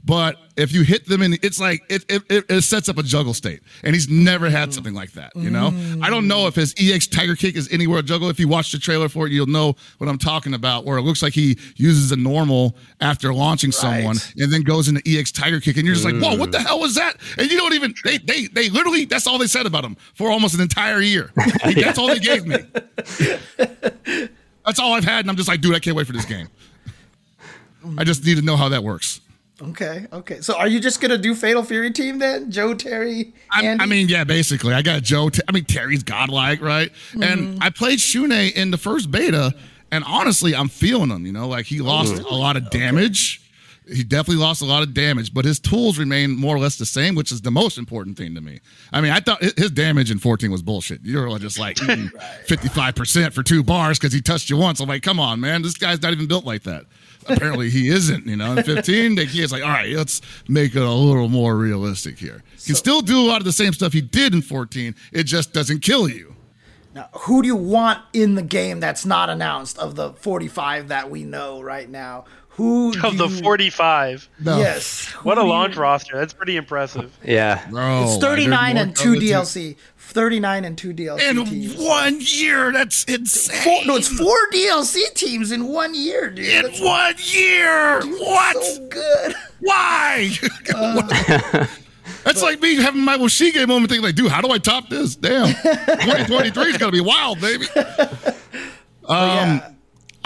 but 0.04 0.36
if 0.56 0.72
you 0.72 0.82
hit 0.82 1.06
them 1.06 1.22
in, 1.22 1.34
it's 1.42 1.58
like 1.58 1.82
it, 1.88 2.04
it, 2.08 2.44
it, 2.48 2.62
sets 2.62 2.88
up 2.88 2.98
a 2.98 3.02
juggle 3.02 3.32
state. 3.32 3.60
And 3.82 3.94
he's 3.94 4.08
never 4.08 4.50
had 4.50 4.68
mm. 4.68 4.74
something 4.74 4.92
like 4.92 5.12
that, 5.12 5.34
you 5.34 5.50
know? 5.50 5.68
I 6.02 6.10
don't 6.10 6.28
know 6.28 6.44
mm. 6.44 6.48
if 6.48 6.54
his 6.54 6.74
EX 6.78 7.06
Tiger 7.06 7.34
Kick 7.34 7.56
is 7.56 7.72
anywhere 7.72 8.00
a 8.00 8.02
juggle. 8.02 8.28
If 8.28 8.38
you 8.38 8.46
watch 8.46 8.70
the 8.70 8.78
trailer 8.78 9.08
for 9.08 9.26
it, 9.26 9.32
you'll 9.32 9.46
know 9.46 9.76
what 9.98 10.08
I'm 10.08 10.18
talking 10.18 10.52
about, 10.52 10.84
where 10.84 10.98
it 10.98 11.02
looks 11.02 11.22
like 11.22 11.32
he 11.32 11.58
uses 11.76 12.12
a 12.12 12.16
normal 12.16 12.76
after 13.00 13.32
launching 13.32 13.72
someone 13.72 14.16
and 14.36 14.52
then 14.52 14.62
goes 14.62 14.88
into 14.88 15.02
EX 15.06 15.32
Tiger 15.32 15.58
Kick. 15.58 15.76
And 15.78 15.86
you're 15.86 15.94
just 15.94 16.04
like, 16.04 16.16
whoa, 16.16 16.36
what 16.36 16.52
the 16.52 16.60
hell 16.60 16.80
was 16.80 16.94
that? 16.96 17.16
And 17.38 17.50
you 17.50 17.56
don't 17.56 17.72
even, 17.72 17.94
they, 18.04 18.18
they, 18.18 18.46
they 18.48 18.68
literally, 18.68 19.06
that's 19.06 19.26
all 19.26 19.38
they 19.38 19.46
said 19.46 19.64
about 19.66 19.84
him 19.84 19.96
for 20.14 20.30
almost 20.30 20.54
an 20.54 20.60
entire 20.60 21.00
year. 21.00 21.32
That's 21.64 21.98
all 21.98 22.08
they 22.08 22.18
gave 22.18 22.46
me. 22.46 22.56
That's 24.66 24.78
all 24.78 24.92
I've 24.94 25.04
had. 25.04 25.20
And 25.20 25.30
I'm 25.30 25.36
just 25.36 25.48
like, 25.48 25.60
dude, 25.60 25.74
I 25.74 25.78
can't 25.78 25.96
wait 25.96 26.06
for 26.06 26.12
this 26.12 26.24
game. 26.24 26.48
Mm. 27.84 28.00
I 28.00 28.04
just 28.04 28.24
need 28.24 28.36
to 28.36 28.42
know 28.42 28.56
how 28.56 28.68
that 28.70 28.82
works. 28.82 29.20
Okay, 29.62 30.06
okay. 30.12 30.40
So 30.40 30.56
are 30.58 30.66
you 30.66 30.80
just 30.80 31.00
gonna 31.00 31.18
do 31.18 31.34
Fatal 31.34 31.62
Fury 31.62 31.92
team 31.92 32.18
then? 32.18 32.50
Joe, 32.50 32.74
Terry, 32.74 33.32
I, 33.52 33.64
Andy? 33.64 33.82
I 33.82 33.86
mean, 33.86 34.08
yeah, 34.08 34.24
basically. 34.24 34.74
I 34.74 34.82
got 34.82 35.02
Joe. 35.02 35.30
I 35.48 35.52
mean, 35.52 35.64
Terry's 35.64 36.02
godlike, 36.02 36.60
right? 36.60 36.90
And 37.12 37.22
mm-hmm. 37.22 37.62
I 37.62 37.70
played 37.70 38.00
Shun'ei 38.00 38.52
in 38.52 38.72
the 38.72 38.78
first 38.78 39.12
beta, 39.12 39.54
and 39.92 40.02
honestly, 40.04 40.56
I'm 40.56 40.68
feeling 40.68 41.10
him. 41.10 41.24
You 41.24 41.32
know, 41.32 41.46
like 41.46 41.66
he 41.66 41.80
lost 41.80 42.14
a 42.14 42.34
lot 42.34 42.56
of 42.56 42.68
damage. 42.70 43.40
He 43.86 44.02
definitely 44.02 44.42
lost 44.42 44.62
a 44.62 44.64
lot 44.64 44.82
of 44.82 44.94
damage, 44.94 45.34
but 45.34 45.44
his 45.44 45.60
tools 45.60 45.98
remain 45.98 46.34
more 46.34 46.56
or 46.56 46.58
less 46.58 46.76
the 46.76 46.86
same, 46.86 47.14
which 47.14 47.30
is 47.30 47.42
the 47.42 47.50
most 47.50 47.76
important 47.76 48.16
thing 48.16 48.34
to 48.34 48.40
me. 48.40 48.60
I 48.94 49.02
mean, 49.02 49.12
I 49.12 49.20
thought 49.20 49.42
his 49.42 49.70
damage 49.70 50.10
in 50.10 50.18
14 50.18 50.50
was 50.50 50.62
bullshit. 50.62 51.02
You 51.04 51.20
were 51.20 51.38
just 51.38 51.58
like 51.58 51.80
eating 51.82 52.08
55% 52.48 53.34
for 53.34 53.42
two 53.42 53.62
bars 53.62 53.98
because 53.98 54.14
he 54.14 54.22
touched 54.22 54.48
you 54.48 54.56
once. 54.56 54.80
I'm 54.80 54.88
like, 54.88 55.02
come 55.02 55.20
on, 55.20 55.38
man, 55.38 55.60
this 55.60 55.74
guy's 55.74 56.00
not 56.00 56.12
even 56.12 56.26
built 56.26 56.46
like 56.46 56.62
that. 56.62 56.86
Apparently, 57.28 57.70
he 57.70 57.88
isn't. 57.88 58.26
You 58.26 58.36
know, 58.36 58.56
in 58.56 58.62
15, 58.64 59.14
they, 59.14 59.24
he's 59.26 59.52
like, 59.52 59.62
all 59.62 59.68
right, 59.70 59.90
let's 59.94 60.20
make 60.48 60.74
it 60.74 60.82
a 60.82 60.90
little 60.90 61.28
more 61.28 61.56
realistic 61.56 62.18
here. 62.18 62.42
He 62.58 62.66
can 62.66 62.74
still 62.74 63.00
do 63.00 63.18
a 63.18 63.26
lot 63.26 63.38
of 63.38 63.44
the 63.44 63.52
same 63.52 63.72
stuff 63.72 63.92
he 63.92 64.00
did 64.00 64.34
in 64.34 64.42
14. 64.42 64.94
It 65.12 65.24
just 65.24 65.52
doesn't 65.52 65.80
kill 65.80 66.08
you. 66.08 66.34
Now, 66.94 67.08
who 67.12 67.42
do 67.42 67.48
you 67.48 67.56
want 67.56 68.00
in 68.12 68.36
the 68.36 68.42
game 68.42 68.78
that's 68.80 69.04
not 69.04 69.28
announced 69.28 69.78
of 69.78 69.96
the 69.96 70.12
45 70.12 70.88
that 70.88 71.10
we 71.10 71.24
know 71.24 71.60
right 71.60 71.88
now? 71.90 72.24
Who 72.50 72.90
Of 73.02 73.10
do 73.10 73.16
the 73.16 73.26
you- 73.26 73.42
45. 73.42 74.28
No. 74.38 74.58
Yes. 74.58 75.06
What 75.24 75.36
a 75.36 75.40
do 75.40 75.46
you- 75.48 75.52
launch 75.52 75.74
roster. 75.76 76.16
That's 76.16 76.32
pretty 76.32 76.56
impressive. 76.56 77.10
Yeah. 77.24 77.66
Bro, 77.68 78.04
It's 78.04 78.18
39 78.18 78.76
and 78.76 78.94
2 78.94 79.14
DLC. 79.14 79.74
39 80.04 80.64
and 80.64 80.78
2 80.78 80.94
DLC 80.94 81.20
In 81.30 81.44
teams. 81.44 81.74
one 81.76 82.18
year, 82.20 82.70
that's 82.72 83.04
insane. 83.04 83.62
Four, 83.62 83.84
no, 83.86 83.96
it's 83.96 84.08
four 84.08 84.36
DLC 84.52 85.12
teams 85.14 85.50
in 85.50 85.66
one 85.66 85.94
year, 85.94 86.30
dude. 86.30 86.46
in 86.46 86.62
That's 86.64 86.80
one 86.80 87.14
year. 87.18 88.00
What? 88.02 88.64
so 88.64 88.86
good. 88.88 89.34
Why? 89.60 90.30
That's 92.24 92.42
like 92.42 92.60
me 92.60 92.76
having 92.76 93.02
my 93.02 93.16
Woshige 93.18 93.66
moment 93.66 93.90
thinking 93.90 94.04
like, 94.04 94.14
dude, 94.14 94.30
how 94.30 94.40
do 94.40 94.50
I 94.50 94.58
top 94.58 94.88
this? 94.88 95.14
Damn. 95.16 95.48
2023 95.62 96.64
is 96.70 96.78
gonna 96.78 96.92
be 96.92 97.00
wild, 97.00 97.40
baby. 97.40 97.66
Um 99.06 99.28
yeah. 99.28 99.70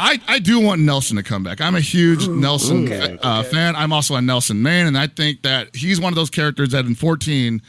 I, 0.00 0.20
I 0.28 0.38
do 0.38 0.60
want 0.60 0.80
Nelson 0.80 1.16
to 1.16 1.24
come 1.24 1.42
back. 1.42 1.60
I'm 1.60 1.74
a 1.74 1.80
huge 1.80 2.28
Nelson 2.28 2.84
okay, 2.84 3.18
uh, 3.20 3.40
okay. 3.40 3.50
fan. 3.50 3.74
I'm 3.74 3.92
also 3.92 4.14
a 4.14 4.22
Nelson 4.22 4.62
main, 4.62 4.86
and 4.86 4.96
I 4.96 5.08
think 5.08 5.42
that 5.42 5.74
he's 5.74 6.00
one 6.00 6.12
of 6.12 6.16
those 6.16 6.30
characters 6.30 6.70
that 6.70 6.86
in 6.86 6.94
14 6.94 7.60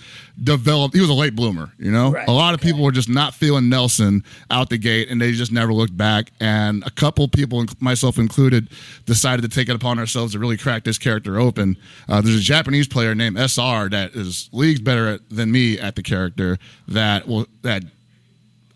developed. 0.42 0.94
He 0.94 1.02
was 1.02 1.10
a 1.10 1.14
late 1.14 1.36
bloomer, 1.36 1.74
you 1.80 1.92
know. 1.92 2.12
Right, 2.12 2.28
a 2.28 2.32
lot 2.32 2.54
of 2.54 2.62
people 2.62 2.84
were 2.84 2.92
just 2.92 3.10
not 3.10 3.34
feeling 3.34 3.68
Nelson 3.68 4.24
out 4.52 4.70
the 4.70 4.78
gate, 4.78 5.10
and 5.10 5.20
they 5.20 5.32
just 5.32 5.52
never 5.52 5.74
looked 5.74 5.98
back. 5.98 6.32
And 6.40 6.84
a 6.86 6.92
couple 6.92 7.28
people, 7.28 7.66
myself 7.80 8.20
included, 8.20 8.70
decided 9.06 9.42
to 9.42 9.50
take 9.50 9.68
it 9.68 9.76
upon 9.76 9.98
ourselves 9.98 10.34
to 10.34 10.40
really 10.40 10.58
crack 10.58 10.84
this 10.84 11.00
character 11.00 11.40
open. 11.40 11.78
Uh, 12.08 12.22
there's 12.22 12.38
a 12.38 12.42
Japanese 12.42 12.88
player 12.88 13.16
named 13.16 13.40
SR 13.40 13.90
that 13.90 14.12
is 14.14 14.50
leagues 14.52 14.82
better 14.82 15.08
at, 15.08 15.30
than 15.32 15.52
me 15.52 15.80
at 15.80 15.96
the 15.96 16.04
character 16.04 16.60
that 16.88 17.28
will 17.28 17.48
that 17.64 17.84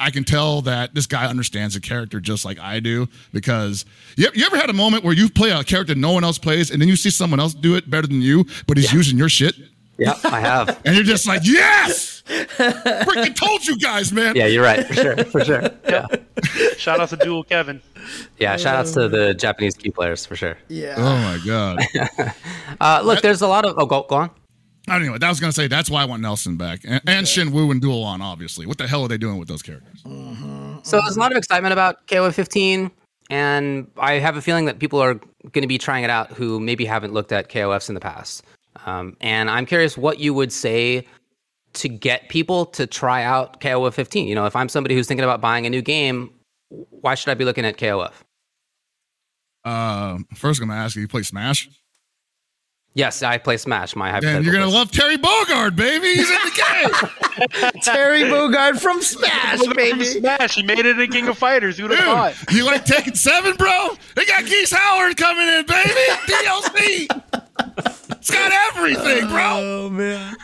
I 0.03 0.11
can 0.11 0.25
tell 0.25 0.61
that 0.63 0.93
this 0.93 1.07
guy 1.07 1.25
understands 1.27 1.75
the 1.75 1.79
character 1.79 2.19
just 2.19 2.43
like 2.43 2.59
I 2.59 2.81
do 2.81 3.07
because 3.31 3.85
you, 4.17 4.27
you 4.33 4.45
ever 4.45 4.57
had 4.57 4.69
a 4.69 4.73
moment 4.73 5.05
where 5.05 5.13
you 5.13 5.29
play 5.29 5.49
a 5.51 5.63
character 5.63 5.95
no 5.95 6.11
one 6.11 6.25
else 6.25 6.37
plays 6.37 6.71
and 6.71 6.81
then 6.81 6.89
you 6.89 6.97
see 6.97 7.09
someone 7.09 7.39
else 7.39 7.53
do 7.53 7.75
it 7.75 7.89
better 7.89 8.05
than 8.07 8.21
you, 8.21 8.45
but 8.67 8.75
he's 8.75 8.91
using 8.91 9.17
your 9.17 9.29
shit? 9.29 9.55
Yeah, 9.97 10.19
I 10.25 10.41
have. 10.41 10.81
And 10.85 10.95
you're 10.95 11.05
just 11.05 11.25
like, 11.25 11.41
yes! 11.45 12.21
Freaking 12.25 13.33
told 13.35 13.65
you 13.65 13.77
guys, 13.79 14.11
man. 14.11 14.35
Yeah, 14.35 14.47
you're 14.47 14.63
right. 14.63 14.85
For 14.85 14.93
sure. 14.93 15.17
For 15.23 15.45
sure. 15.45 15.69
Yeah. 15.87 16.07
Shout 16.77 16.99
out 16.99 17.09
to 17.09 17.17
Dual 17.17 17.43
Kevin. 17.45 17.81
Yeah. 18.37 18.57
Shout 18.57 18.75
outs 18.75 18.91
to 18.93 19.07
the 19.07 19.33
Japanese 19.33 19.75
key 19.75 19.91
players 19.91 20.25
for 20.25 20.35
sure. 20.35 20.57
Yeah. 20.67 20.95
Oh 20.97 21.17
my 21.17 21.39
God. 21.45 21.79
Uh, 22.81 23.01
look, 23.05 23.21
there's 23.21 23.41
a 23.41 23.47
lot 23.47 23.63
of. 23.65 23.75
Oh, 23.77 23.85
go, 23.85 24.03
go 24.09 24.15
on. 24.15 24.31
Anyway, 24.89 25.17
that 25.17 25.29
was 25.29 25.39
gonna 25.39 25.53
say 25.53 25.67
that's 25.67 25.89
why 25.89 26.01
I 26.01 26.05
want 26.05 26.21
Nelson 26.21 26.57
back 26.57 26.81
and, 26.85 27.01
and 27.07 27.27
Shen 27.27 27.51
Woo 27.51 27.71
and 27.71 27.81
Duolon. 27.81 28.19
Obviously, 28.19 28.65
what 28.65 28.77
the 28.77 28.87
hell 28.87 29.03
are 29.03 29.07
they 29.07 29.17
doing 29.17 29.37
with 29.37 29.47
those 29.47 29.61
characters? 29.61 30.01
So 30.83 30.99
there's 30.99 31.15
a 31.15 31.19
lot 31.19 31.31
of 31.31 31.37
excitement 31.37 31.71
about 31.71 32.05
KOF 32.07 32.33
15, 32.33 32.91
and 33.29 33.87
I 33.97 34.13
have 34.15 34.35
a 34.35 34.41
feeling 34.41 34.65
that 34.65 34.79
people 34.79 35.01
are 35.01 35.13
going 35.13 35.61
to 35.61 35.67
be 35.67 35.77
trying 35.77 36.03
it 36.03 36.09
out 36.09 36.31
who 36.31 36.59
maybe 36.59 36.83
haven't 36.83 37.13
looked 37.13 37.31
at 37.31 37.49
KOFs 37.49 37.87
in 37.87 37.95
the 37.95 38.01
past. 38.01 38.43
Um, 38.85 39.15
and 39.21 39.49
I'm 39.49 39.65
curious 39.65 39.97
what 39.97 40.19
you 40.19 40.33
would 40.33 40.51
say 40.51 41.05
to 41.73 41.87
get 41.87 42.27
people 42.29 42.65
to 42.67 42.85
try 42.85 43.23
out 43.23 43.61
KOF 43.61 43.93
15. 43.93 44.27
You 44.27 44.35
know, 44.35 44.45
if 44.45 44.55
I'm 44.55 44.67
somebody 44.67 44.95
who's 44.95 45.07
thinking 45.07 45.23
about 45.23 45.39
buying 45.39 45.65
a 45.65 45.69
new 45.69 45.81
game, 45.81 46.29
why 46.69 47.15
should 47.15 47.31
I 47.31 47.35
be 47.35 47.45
looking 47.45 47.65
at 47.65 47.77
KOF? 47.77 48.13
Uh, 49.63 50.17
first, 50.33 50.61
I'm 50.61 50.67
gonna 50.67 50.81
ask 50.81 50.95
you, 50.95 51.03
you 51.03 51.07
play 51.07 51.23
Smash? 51.23 51.69
Yes, 52.95 53.23
I 53.23 53.39
play 53.39 53.57
Smash. 53.57 53.95
My 53.95 54.05
Then 54.07 54.13
hypothetical 54.13 54.43
you're 54.43 54.53
gonna 54.53 54.71
love 54.71 54.91
Terry 54.91 55.17
Bogard, 55.17 55.75
baby. 55.75 56.13
He's 56.13 56.29
in 56.29 56.35
the 56.35 56.61
game. 56.61 57.71
Terry 57.81 58.21
Bogard 58.23 58.79
from 58.79 59.01
Smash, 59.01 59.59
baby. 59.59 59.67
From 59.67 59.75
baby. 59.75 60.05
Smash, 60.05 60.55
he 60.55 60.63
made 60.63 60.85
it 60.85 60.99
in 60.99 61.11
King 61.11 61.27
of 61.27 61.37
Fighters. 61.37 61.77
Who'd 61.79 61.89
have 61.91 61.99
thought? 62.35 62.53
You 62.53 62.65
like 62.65 62.85
Tekken 62.85 63.17
7, 63.17 63.55
bro? 63.55 63.89
They 64.15 64.25
got 64.25 64.45
Geese 64.45 64.71
Howard 64.71 65.17
coming 65.17 65.47
in, 65.47 65.65
baby. 65.65 65.89
DLC. 66.27 67.07
It's 68.11 68.29
got 68.31 68.51
everything, 68.75 69.27
bro. 69.27 69.41
Oh 69.43 69.89
man. 69.89 70.35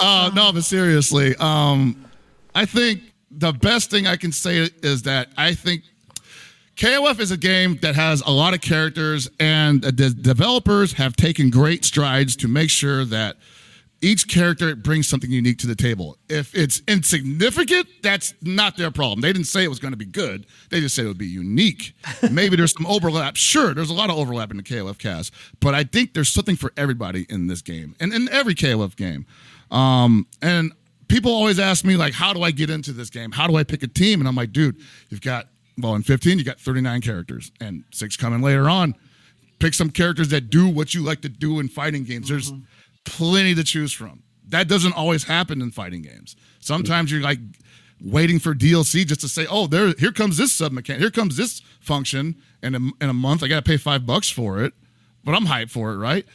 Uh, 0.00 0.30
no, 0.34 0.52
but 0.52 0.62
seriously, 0.64 1.34
um, 1.36 2.04
I 2.54 2.66
think 2.66 3.02
the 3.32 3.52
best 3.52 3.90
thing 3.90 4.06
I 4.06 4.16
can 4.16 4.32
say 4.32 4.68
is 4.82 5.02
that 5.02 5.28
I 5.36 5.54
think 5.54 5.82
KOF 6.80 7.20
is 7.20 7.30
a 7.30 7.36
game 7.36 7.76
that 7.82 7.94
has 7.94 8.22
a 8.22 8.30
lot 8.30 8.54
of 8.54 8.62
characters, 8.62 9.28
and 9.38 9.82
the 9.82 10.08
developers 10.08 10.94
have 10.94 11.14
taken 11.14 11.50
great 11.50 11.84
strides 11.84 12.34
to 12.36 12.48
make 12.48 12.70
sure 12.70 13.04
that 13.04 13.36
each 14.00 14.28
character 14.28 14.74
brings 14.74 15.06
something 15.06 15.30
unique 15.30 15.58
to 15.58 15.66
the 15.66 15.74
table. 15.74 16.16
If 16.30 16.54
it's 16.54 16.80
insignificant, 16.88 17.86
that's 18.02 18.32
not 18.40 18.78
their 18.78 18.90
problem. 18.90 19.20
They 19.20 19.30
didn't 19.30 19.48
say 19.48 19.62
it 19.62 19.68
was 19.68 19.78
going 19.78 19.92
to 19.92 19.98
be 19.98 20.06
good. 20.06 20.46
They 20.70 20.80
just 20.80 20.96
said 20.96 21.04
it 21.04 21.08
would 21.08 21.18
be 21.18 21.26
unique. 21.26 21.94
Maybe 22.30 22.56
there's 22.56 22.72
some 22.72 22.86
overlap. 22.86 23.36
Sure, 23.36 23.74
there's 23.74 23.90
a 23.90 23.94
lot 23.94 24.08
of 24.08 24.16
overlap 24.16 24.50
in 24.50 24.56
the 24.56 24.62
KOF 24.62 24.96
cast, 24.96 25.34
but 25.60 25.74
I 25.74 25.84
think 25.84 26.14
there's 26.14 26.30
something 26.30 26.56
for 26.56 26.72
everybody 26.78 27.26
in 27.28 27.46
this 27.46 27.60
game 27.60 27.94
and 28.00 28.10
in 28.10 28.26
every 28.30 28.54
KOF 28.54 28.96
game. 28.96 29.26
Um, 29.70 30.26
and 30.40 30.72
people 31.08 31.30
always 31.30 31.58
ask 31.58 31.84
me 31.84 31.98
like, 31.98 32.14
how 32.14 32.32
do 32.32 32.42
I 32.42 32.52
get 32.52 32.70
into 32.70 32.94
this 32.94 33.10
game? 33.10 33.32
How 33.32 33.46
do 33.46 33.56
I 33.56 33.64
pick 33.64 33.82
a 33.82 33.86
team? 33.86 34.22
And 34.22 34.26
I'm 34.26 34.34
like, 34.34 34.52
dude, 34.52 34.80
you've 35.10 35.20
got 35.20 35.46
well 35.80 35.94
in 35.94 36.02
15, 36.02 36.38
you 36.38 36.44
got 36.44 36.60
39 36.60 37.00
characters, 37.00 37.52
and 37.60 37.84
six 37.92 38.16
coming 38.16 38.42
later 38.42 38.68
on. 38.68 38.94
Pick 39.58 39.74
some 39.74 39.90
characters 39.90 40.28
that 40.28 40.50
do 40.50 40.68
what 40.68 40.94
you 40.94 41.02
like 41.02 41.20
to 41.22 41.28
do 41.28 41.60
in 41.60 41.68
fighting 41.68 42.04
games. 42.04 42.28
There's 42.28 42.50
mm-hmm. 42.50 42.62
plenty 43.04 43.54
to 43.54 43.64
choose 43.64 43.92
from. 43.92 44.22
That 44.48 44.68
doesn't 44.68 44.94
always 44.94 45.24
happen 45.24 45.60
in 45.62 45.70
fighting 45.70 46.02
games. 46.02 46.34
Sometimes 46.60 47.12
you're 47.12 47.20
like 47.20 47.38
waiting 48.02 48.38
for 48.38 48.54
DLC 48.54 49.06
just 49.06 49.20
to 49.20 49.28
say, 49.28 49.46
"Oh, 49.48 49.66
there, 49.66 49.92
here 49.98 50.12
comes 50.12 50.36
this 50.36 50.52
sub 50.52 50.72
mechanic, 50.72 51.00
here 51.00 51.10
comes 51.10 51.36
this 51.36 51.60
function," 51.80 52.36
and 52.62 52.74
in, 52.74 52.92
in 53.00 53.10
a 53.10 53.14
month 53.14 53.42
I 53.42 53.48
got 53.48 53.64
to 53.64 53.68
pay 53.68 53.76
five 53.76 54.06
bucks 54.06 54.30
for 54.30 54.62
it, 54.62 54.72
but 55.24 55.34
I'm 55.34 55.46
hyped 55.46 55.70
for 55.70 55.92
it, 55.92 55.98
right? 55.98 56.26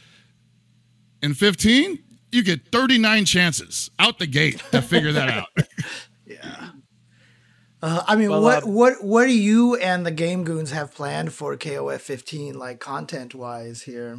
In 1.22 1.34
15, 1.34 1.98
you 2.32 2.42
get 2.42 2.68
39 2.68 3.24
chances 3.24 3.90
out 3.98 4.18
the 4.18 4.26
gate 4.26 4.62
to 4.70 4.82
figure 4.82 5.12
that 5.12 5.28
out. 5.30 5.48
Uh, 7.86 8.02
I 8.08 8.16
mean, 8.16 8.30
Well, 8.30 8.42
what 8.42 8.64
uh, 8.64 8.66
what 8.66 9.04
what 9.04 9.26
do 9.26 9.32
you 9.32 9.76
and 9.76 10.04
the 10.04 10.10
Game 10.10 10.42
Goons 10.42 10.72
have 10.72 10.92
planned 10.92 11.32
for 11.32 11.56
KOF 11.56 12.00
15, 12.00 12.58
like 12.58 12.80
content 12.80 13.32
wise 13.32 13.82
here? 13.82 14.18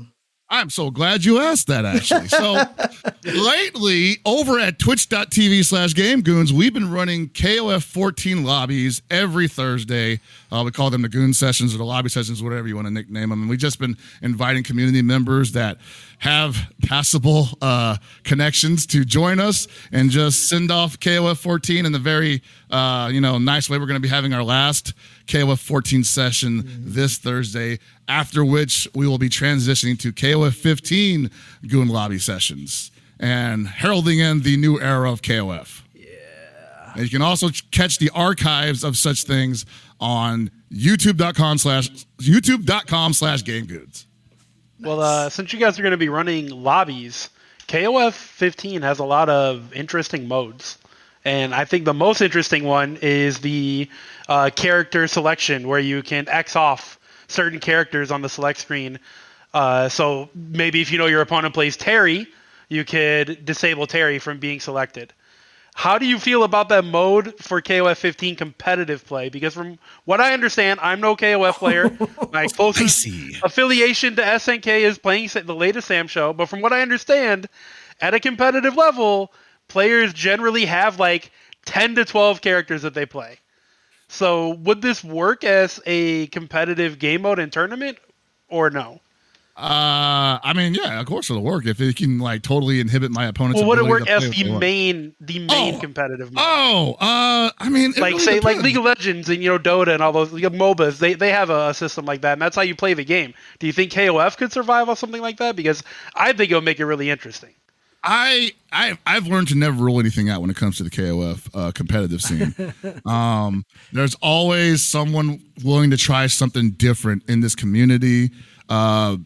I'm 0.49 0.69
so 0.69 0.91
glad 0.91 1.25
you 1.25 1.39
asked 1.39 1.67
that 1.67 1.83
actually. 1.83 2.29
So 2.29 2.63
lately, 3.25 4.17
over 4.25 4.57
at 4.59 4.79
twitch.tv 4.79 5.65
slash 5.65 5.93
gamegoons, 5.93 6.51
we've 6.51 6.73
been 6.73 6.89
running 6.89 7.27
KOF 7.29 7.83
14 7.83 8.45
lobbies 8.45 9.01
every 9.11 9.49
Thursday. 9.49 10.21
Uh, 10.49 10.61
we 10.63 10.71
call 10.71 10.89
them 10.89 11.01
the 11.01 11.09
goon 11.09 11.33
sessions 11.33 11.75
or 11.75 11.77
the 11.77 11.83
lobby 11.83 12.07
sessions, 12.07 12.41
whatever 12.41 12.65
you 12.67 12.75
want 12.75 12.87
to 12.87 12.93
nickname 12.93 13.29
them. 13.29 13.41
And 13.41 13.49
we've 13.49 13.59
just 13.59 13.77
been 13.77 13.97
inviting 14.21 14.63
community 14.63 15.01
members 15.01 15.51
that 15.51 15.79
have 16.19 16.55
passable 16.83 17.49
uh, 17.61 17.97
connections 18.23 18.85
to 18.87 19.03
join 19.03 19.41
us 19.41 19.67
and 19.91 20.09
just 20.09 20.47
send 20.47 20.71
off 20.71 20.97
KOF 20.97 21.37
14 21.37 21.85
in 21.85 21.91
the 21.91 21.99
very 21.99 22.41
uh, 22.71 23.09
you 23.11 23.19
know 23.19 23.37
nice 23.37 23.69
way. 23.69 23.77
We're 23.77 23.85
going 23.85 24.01
to 24.01 24.07
be 24.07 24.07
having 24.07 24.33
our 24.33 24.43
last 24.43 24.93
KOF 25.27 25.59
14 25.59 26.03
session 26.03 26.63
this 26.79 27.17
Thursday, 27.17 27.79
after 28.07 28.43
which 28.43 28.87
we 28.95 29.07
will 29.07 29.17
be 29.17 29.29
transitioning 29.29 29.99
to 29.99 30.11
KOF 30.11 30.53
15 30.53 31.29
Goon 31.67 31.87
Lobby 31.87 32.19
sessions 32.19 32.91
and 33.19 33.67
heralding 33.67 34.19
in 34.19 34.41
the 34.41 34.57
new 34.57 34.79
era 34.79 35.11
of 35.11 35.21
KOF. 35.21 35.81
Yeah. 35.93 36.05
And 36.93 37.03
you 37.03 37.09
can 37.09 37.21
also 37.21 37.49
catch 37.71 37.99
the 37.99 38.09
archives 38.11 38.83
of 38.83 38.97
such 38.97 39.23
things 39.23 39.65
on 39.99 40.51
youtube.com 40.71 41.57
slash 41.57 41.89
youtube.com 42.17 43.13
slash 43.13 43.43
game 43.43 43.65
goons. 43.65 44.05
Well, 44.79 45.01
uh, 45.01 45.29
since 45.29 45.53
you 45.53 45.59
guys 45.59 45.79
are 45.79 45.81
going 45.81 45.91
to 45.91 45.97
be 45.97 46.09
running 46.09 46.49
lobbies, 46.49 47.29
KOF 47.67 48.13
15 48.13 48.81
has 48.83 48.99
a 48.99 49.05
lot 49.05 49.27
of 49.27 49.73
interesting 49.73 50.27
modes. 50.27 50.77
And 51.27 51.53
I 51.53 51.65
think 51.65 51.83
the 51.83 51.93
most 51.93 52.21
interesting 52.21 52.63
one 52.63 52.97
is 53.01 53.39
the 53.39 53.89
uh, 54.29 54.49
character 54.55 55.09
selection, 55.09 55.67
where 55.67 55.77
you 55.77 56.01
can 56.01 56.25
X 56.29 56.55
off 56.55 56.97
certain 57.27 57.59
characters 57.59 58.11
on 58.11 58.21
the 58.21 58.29
select 58.29 58.59
screen. 58.59 58.97
Uh, 59.53 59.89
so 59.89 60.29
maybe 60.33 60.81
if 60.81 60.89
you 60.89 60.97
know 60.97 61.07
your 61.07 61.19
opponent 61.19 61.53
plays 61.53 61.75
Terry, 61.75 62.27
you 62.69 62.85
could 62.85 63.43
disable 63.43 63.87
Terry 63.87 64.19
from 64.19 64.39
being 64.39 64.61
selected. 64.61 65.11
How 65.75 65.97
do 65.97 66.05
you 66.05 66.17
feel 66.17 66.45
about 66.45 66.69
that 66.69 66.85
mode 66.85 67.37
for 67.43 67.61
KOF 67.61 67.97
15 67.97 68.37
competitive 68.37 69.05
play? 69.05 69.27
Because 69.27 69.53
from 69.53 69.77
what 70.05 70.21
I 70.21 70.31
understand, 70.31 70.79
I'm 70.81 71.01
no 71.01 71.17
KOF 71.17 71.55
player. 71.55 71.91
My 72.31 72.47
closest 72.47 73.05
affiliation 73.43 74.15
to 74.15 74.21
SNK 74.21 74.67
is 74.79 74.97
playing 74.97 75.27
the 75.43 75.53
latest 75.53 75.89
SamSho. 75.89 76.37
But 76.37 76.45
from 76.45 76.61
what 76.61 76.71
I 76.71 76.81
understand, 76.81 77.49
at 77.99 78.13
a 78.13 78.19
competitive 78.21 78.77
level, 78.77 79.33
players 79.67 80.13
generally 80.13 80.65
have 80.65 80.99
like 80.99 81.31
10 81.65 81.95
to 81.95 82.05
12 82.05 82.41
characters 82.41 82.81
that 82.83 82.93
they 82.93 83.05
play. 83.05 83.37
So 84.07 84.51
would 84.51 84.81
this 84.81 85.03
work 85.03 85.43
as 85.43 85.81
a 85.85 86.27
competitive 86.27 86.99
game 86.99 87.23
mode 87.23 87.39
in 87.39 87.49
tournament 87.49 87.97
or 88.49 88.69
no? 88.69 89.01
Uh, 89.57 90.37
I 90.43 90.53
mean, 90.55 90.75
yeah, 90.75 90.99
of 90.99 91.07
course 91.07 91.31
it'll 91.31 91.41
work 91.41 91.65
if 91.65 91.81
it 91.81 91.95
can 91.95 92.19
like 92.19 92.43
totally 92.43 92.79
inhibit 92.79 93.09
my 93.09 93.25
opponent's. 93.25 93.59
Well, 93.59 93.69
would 93.69 93.79
it 93.79 93.85
work 93.87 94.07
as 94.07 94.29
the 94.29 94.51
main 94.59 95.15
the 95.19 95.39
main 95.39 95.75
Oh. 95.75 95.79
competitive 95.79 96.31
mode? 96.31 96.43
Oh, 96.45 96.95
uh, 96.99 97.49
I 97.57 97.67
mean, 97.69 97.89
it 97.89 97.97
like 97.97 98.11
really 98.13 98.23
say 98.23 98.39
like. 98.39 98.61
League 98.61 98.77
of 98.77 98.83
Legends 98.83 99.29
and 99.29 99.41
you 99.41 99.49
know 99.49 99.57
Dota 99.57 99.95
and 99.95 100.03
all 100.03 100.11
those 100.11 100.31
like, 100.31 100.43
MOBAs, 100.43 100.99
they 100.99 101.15
they 101.15 101.31
have 101.31 101.49
a, 101.49 101.73
system 101.73 102.05
like 102.05 102.21
that, 102.21 102.33
and 102.33 102.41
that's 102.41 102.55
how 102.55 102.61
you 102.61 102.75
play 102.75 102.93
the 102.93 103.03
game. 103.03 103.33
Do 103.57 103.65
you 103.65 103.73
think 103.73 103.91
KOF 103.91 104.37
could 104.37 104.53
survive 104.53 104.89
off 104.89 104.99
something 104.99 105.23
like 105.23 105.37
that? 105.37 105.55
Because 105.55 105.81
I 106.13 106.33
think 106.33 106.51
it'll 106.51 106.61
make 106.61 106.79
it 106.79 106.85
really 106.85 107.09
interesting. 107.09 107.55
I, 108.09 108.51
I 108.71 108.97
I've 109.05 109.27
learned 109.27 109.49
to 109.49 109.55
never 109.55 109.83
rule 109.83 109.99
anything 109.99 110.29
out 110.29 110.39
when 110.41 110.49
it 110.49 110.55
comes 110.55 110.77
to 110.77 110.83
the 110.83 110.89
KOF 110.89 111.49
uh, 111.53 111.71
competitive 111.73 112.21
scene. 112.21 112.55
um, 113.05 113.65
there's 113.91 114.15
always 114.21 114.83
someone 114.83 115.41
willing 115.63 115.91
to 115.91 115.97
try 115.97 116.27
something 116.27 116.71
different 116.71 117.29
in 117.29 117.41
this 117.41 117.53
community. 117.53 118.31
Uh, 118.69 119.17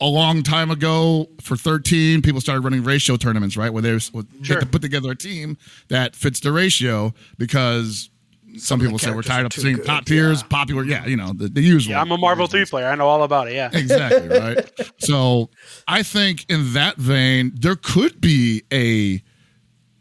a 0.00 0.06
long 0.06 0.42
time 0.42 0.70
ago, 0.70 1.26
for 1.40 1.56
13, 1.56 2.22
people 2.22 2.40
started 2.40 2.60
running 2.62 2.84
ratio 2.84 3.16
tournaments, 3.16 3.56
right? 3.56 3.72
Where 3.72 3.82
they 3.82 3.98
Sure. 3.98 4.20
had 4.48 4.60
to 4.60 4.66
put 4.66 4.82
together 4.82 5.10
a 5.10 5.16
team 5.16 5.56
that 5.88 6.14
fits 6.14 6.40
the 6.40 6.52
ratio 6.52 7.14
because 7.38 8.10
some, 8.58 8.80
of 8.80 8.84
people 8.84 8.98
say 8.98 9.12
we're 9.12 9.22
tired 9.22 9.46
of 9.46 9.52
seeing 9.52 9.76
good, 9.76 9.86
top 9.86 10.04
tiers, 10.04 10.42
yeah. 10.42 10.48
popular, 10.48 10.84
yeah, 10.84 11.06
you 11.06 11.16
know, 11.16 11.32
the, 11.32 11.48
the 11.48 11.60
usual. 11.60 11.92
Yeah, 11.92 12.00
I'm 12.00 12.10
a 12.10 12.18
Marvel 12.18 12.46
reasons. 12.46 12.70
3 12.70 12.78
player. 12.78 12.88
I 12.88 12.94
know 12.94 13.06
all 13.06 13.22
about 13.22 13.48
it. 13.48 13.54
Yeah. 13.54 13.70
exactly 13.80 14.28
right 14.28 14.70
so 14.98 15.48
i 15.86 16.02
think 16.02 16.44
in 16.48 16.72
that 16.72 16.96
vein 16.96 17.52
there 17.54 17.76
could 17.76 18.20
be 18.20 18.62
a 18.72 19.22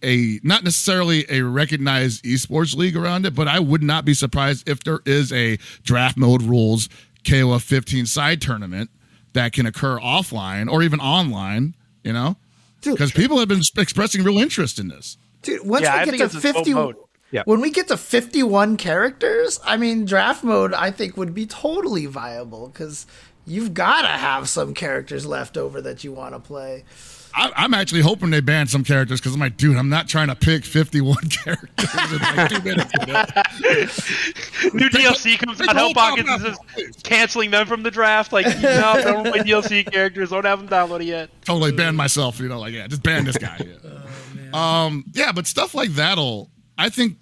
a 0.04 0.40
not 0.44 0.64
necessarily 0.64 1.26
a 1.30 1.42
recognized 1.42 2.24
esports 2.24 2.76
league 2.76 2.96
around 2.96 3.26
it 3.26 3.36
but 3.36 3.48
i 3.48 3.60
would 3.60 3.84
not 3.84 4.06
be 4.06 4.14
surprised 4.14 4.68
if 4.68 4.84
there 4.84 5.00
is 5.06 5.32
a 5.34 5.58
draft 5.84 6.18
mode 6.18 6.42
rules 6.42 6.90
kof 7.24 7.62
15 7.62 8.06
side 8.06 8.42
tournament 8.42 8.90
that 9.34 9.54
can 9.54 9.66
occur 9.66 10.00
offline 10.00 10.72
or 10.72 10.82
even 10.84 11.00
online 11.00 11.76
you 12.04 12.14
know 12.14 12.38
because 12.84 13.12
people 13.12 13.40
have 13.40 13.48
been 13.48 13.62
expressing 13.78 14.24
real 14.24 14.38
interest 14.38 14.80
in 14.80 14.88
this 14.88 15.18
Dude, 15.42 15.66
once 15.66 15.84
Yeah, 15.84 15.96
I 15.96 16.00
we 16.04 16.12
think 16.12 16.18
get 16.18 16.32
to 16.32 16.38
it's 16.38 16.46
a 16.46 16.54
full 16.54 16.64
50 16.64 16.74
mode. 16.74 16.96
Yeah. 17.32 17.44
when 17.46 17.62
we 17.62 17.70
get 17.72 17.88
to 17.90 17.98
51 17.98 18.78
characters, 18.78 19.60
I 19.64 19.78
mean 19.78 20.06
draft 20.06 20.44
mode 20.44 20.74
I 20.74 20.92
think 20.92 21.16
would 21.18 21.34
be 21.34 21.46
totally 21.46 22.06
viable 22.08 22.70
cuz 22.70 23.06
you've 23.46 23.74
got 23.74 24.02
to 24.04 24.08
have 24.10 24.48
some 24.50 24.74
characters 24.74 25.26
left 25.26 25.58
over 25.58 25.82
that 25.82 26.04
you 26.04 26.12
want 26.12 26.34
to 26.36 26.40
play. 26.40 26.84
I, 27.36 27.52
I'm 27.56 27.76
actually 27.76 28.02
hoping 28.02 28.32
they 28.32 28.40
ban 28.42 28.66
some 28.68 28.84
characters 28.84 29.20
because 29.20 29.36
I'm 29.36 29.40
like, 29.40 29.56
dude, 29.56 29.78
I'm 29.78 29.90
not 29.90 30.08
trying 30.08 30.30
to 30.30 30.36
pick 30.36 30.66
51 30.66 31.16
characters 31.30 32.12
in 32.12 32.18
like 32.20 32.50
two 32.50 32.62
minutes. 32.64 32.92
New 34.74 34.90
DLC 34.90 35.38
comes 35.38 35.62
out. 35.62 35.68
the 35.68 35.74
whole 35.80 35.94
Hell 35.94 35.94
Pockets 35.94 36.30
is 36.30 36.42
just 36.44 37.04
canceling 37.04 37.52
them 37.52 37.68
from 37.68 37.84
the 37.84 37.92
draft. 37.92 38.34
Like, 38.34 38.46
no, 38.62 38.94
don't 39.04 39.28
play 39.28 39.40
DLC 39.42 39.90
characters. 39.92 40.32
Don't 40.32 40.46
have 40.46 40.60
them 40.60 40.70
downloaded 40.70 41.06
yet. 41.06 41.30
totally 41.46 41.72
ban 41.72 41.96
myself. 41.96 42.40
You 42.40 42.50
know, 42.50 42.60
like 42.60 42.74
yeah, 42.74 42.88
just 42.88 43.04
ban 43.04 43.26
this 43.26 43.38
guy. 43.38 43.60
Yeah. 43.64 44.86
um, 44.86 45.06
yeah, 45.14 45.32
but 45.32 45.46
stuff 45.48 45.76
like 45.76 45.90
that'll, 45.92 46.50
I 46.80 46.90
think 46.90 47.18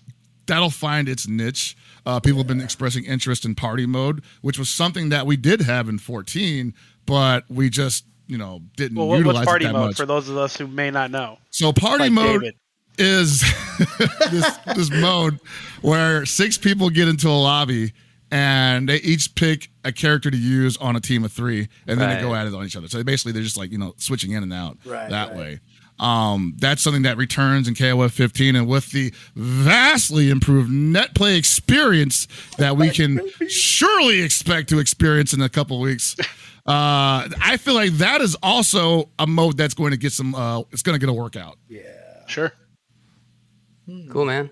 that'll 0.46 0.70
find 0.70 1.10
its 1.10 1.28
niche. 1.28 1.76
Uh, 2.06 2.20
people 2.22 2.38
have 2.40 2.48
been 2.48 2.62
expressing 2.62 3.04
interest 3.04 3.44
in 3.44 3.54
party 3.56 3.86
mode, 3.86 4.24
which 4.42 4.58
was 4.58 4.70
something 4.70 5.10
that 5.10 5.26
we 5.26 5.36
did 5.36 5.62
have 5.62 5.90
in 5.90 6.00
14, 6.00 6.74
but 7.06 7.44
we 7.50 7.70
just 7.70 8.06
you 8.28 8.38
know 8.38 8.62
didn't 8.78 8.98
Well, 8.98 9.08
what, 9.08 9.18
utilize 9.18 9.36
what's 9.36 9.46
party 9.48 9.66
it 9.66 9.70
that 9.70 9.74
mode 9.74 9.88
much. 9.88 9.98
for 9.98 10.06
those 10.06 10.30
of 10.30 10.38
us 10.38 10.56
who 10.58 10.68
may 10.68 10.90
not 10.92 11.12
know? 11.12 11.38
So 11.50 11.74
party 11.74 12.06
Like 12.06 12.12
mode 12.14 12.42
David. 12.42 12.56
is 12.98 13.42
this 14.32 14.58
this 14.76 14.90
mode 14.92 15.40
where 15.82 16.26
six 16.26 16.58
people 16.58 16.90
get 16.90 17.08
into 17.08 17.28
a 17.30 17.32
lobby 17.32 17.94
and 18.32 18.90
they 18.90 18.98
each 18.98 19.34
pick 19.36 19.70
a 19.86 19.92
character 19.94 20.30
to 20.30 20.38
use 20.38 20.76
on 20.78 20.98
a 20.98 21.00
team 21.00 21.24
of 21.24 21.32
three, 21.32 21.70
and 21.88 22.00
then 22.00 22.10
they 22.14 22.22
go 22.22 22.36
at 22.36 22.46
it 22.46 22.54
on 22.54 22.66
each 22.66 22.76
other. 22.76 22.90
So 22.90 23.02
basically, 23.04 23.32
they're 23.32 23.42
just 23.44 23.56
like 23.58 23.72
you 23.72 23.78
know 23.78 23.94
switching 23.98 24.32
in 24.32 24.44
and 24.44 24.52
out 24.54 24.78
Right, 24.86 25.10
that 25.10 25.30
right. 25.30 25.38
way. 25.38 25.60
Um, 26.00 26.54
that's 26.58 26.82
something 26.84 27.02
that 27.04 27.18
returns 27.18 27.68
in 27.68 27.74
KOF 27.74 28.12
15, 28.12 28.56
and 28.56 28.68
with 28.68 28.92
the 28.92 29.14
vastly 29.36 30.30
improved 30.30 30.70
net 30.72 31.16
play 31.16 31.38
experience 31.38 32.28
that 32.58 32.78
we 32.78 32.90
can 32.92 33.20
surely 33.48 34.22
expect 34.22 34.70
to 34.70 34.80
experience 34.80 35.34
in 35.34 35.42
a 35.42 35.50
couple 35.50 35.80
weeks. 35.80 36.16
Uh, 36.68 37.28
I 37.42 37.58
feel 37.58 37.74
like 37.76 37.94
that 37.94 38.22
is 38.22 38.36
also 38.44 39.10
a 39.18 39.26
mode 39.26 39.58
that's 39.58 39.74
going 39.74 39.92
to 39.92 39.98
get 39.98 40.12
some. 40.12 40.36
Uh, 40.36 40.60
it's 40.72 40.84
going 40.84 40.96
to 40.96 41.00
get 41.00 41.10
a 41.10 41.14
workout. 41.14 41.58
Yeah. 41.70 41.82
Sure. 42.28 42.52
Cool, 44.10 44.26
man. 44.26 44.50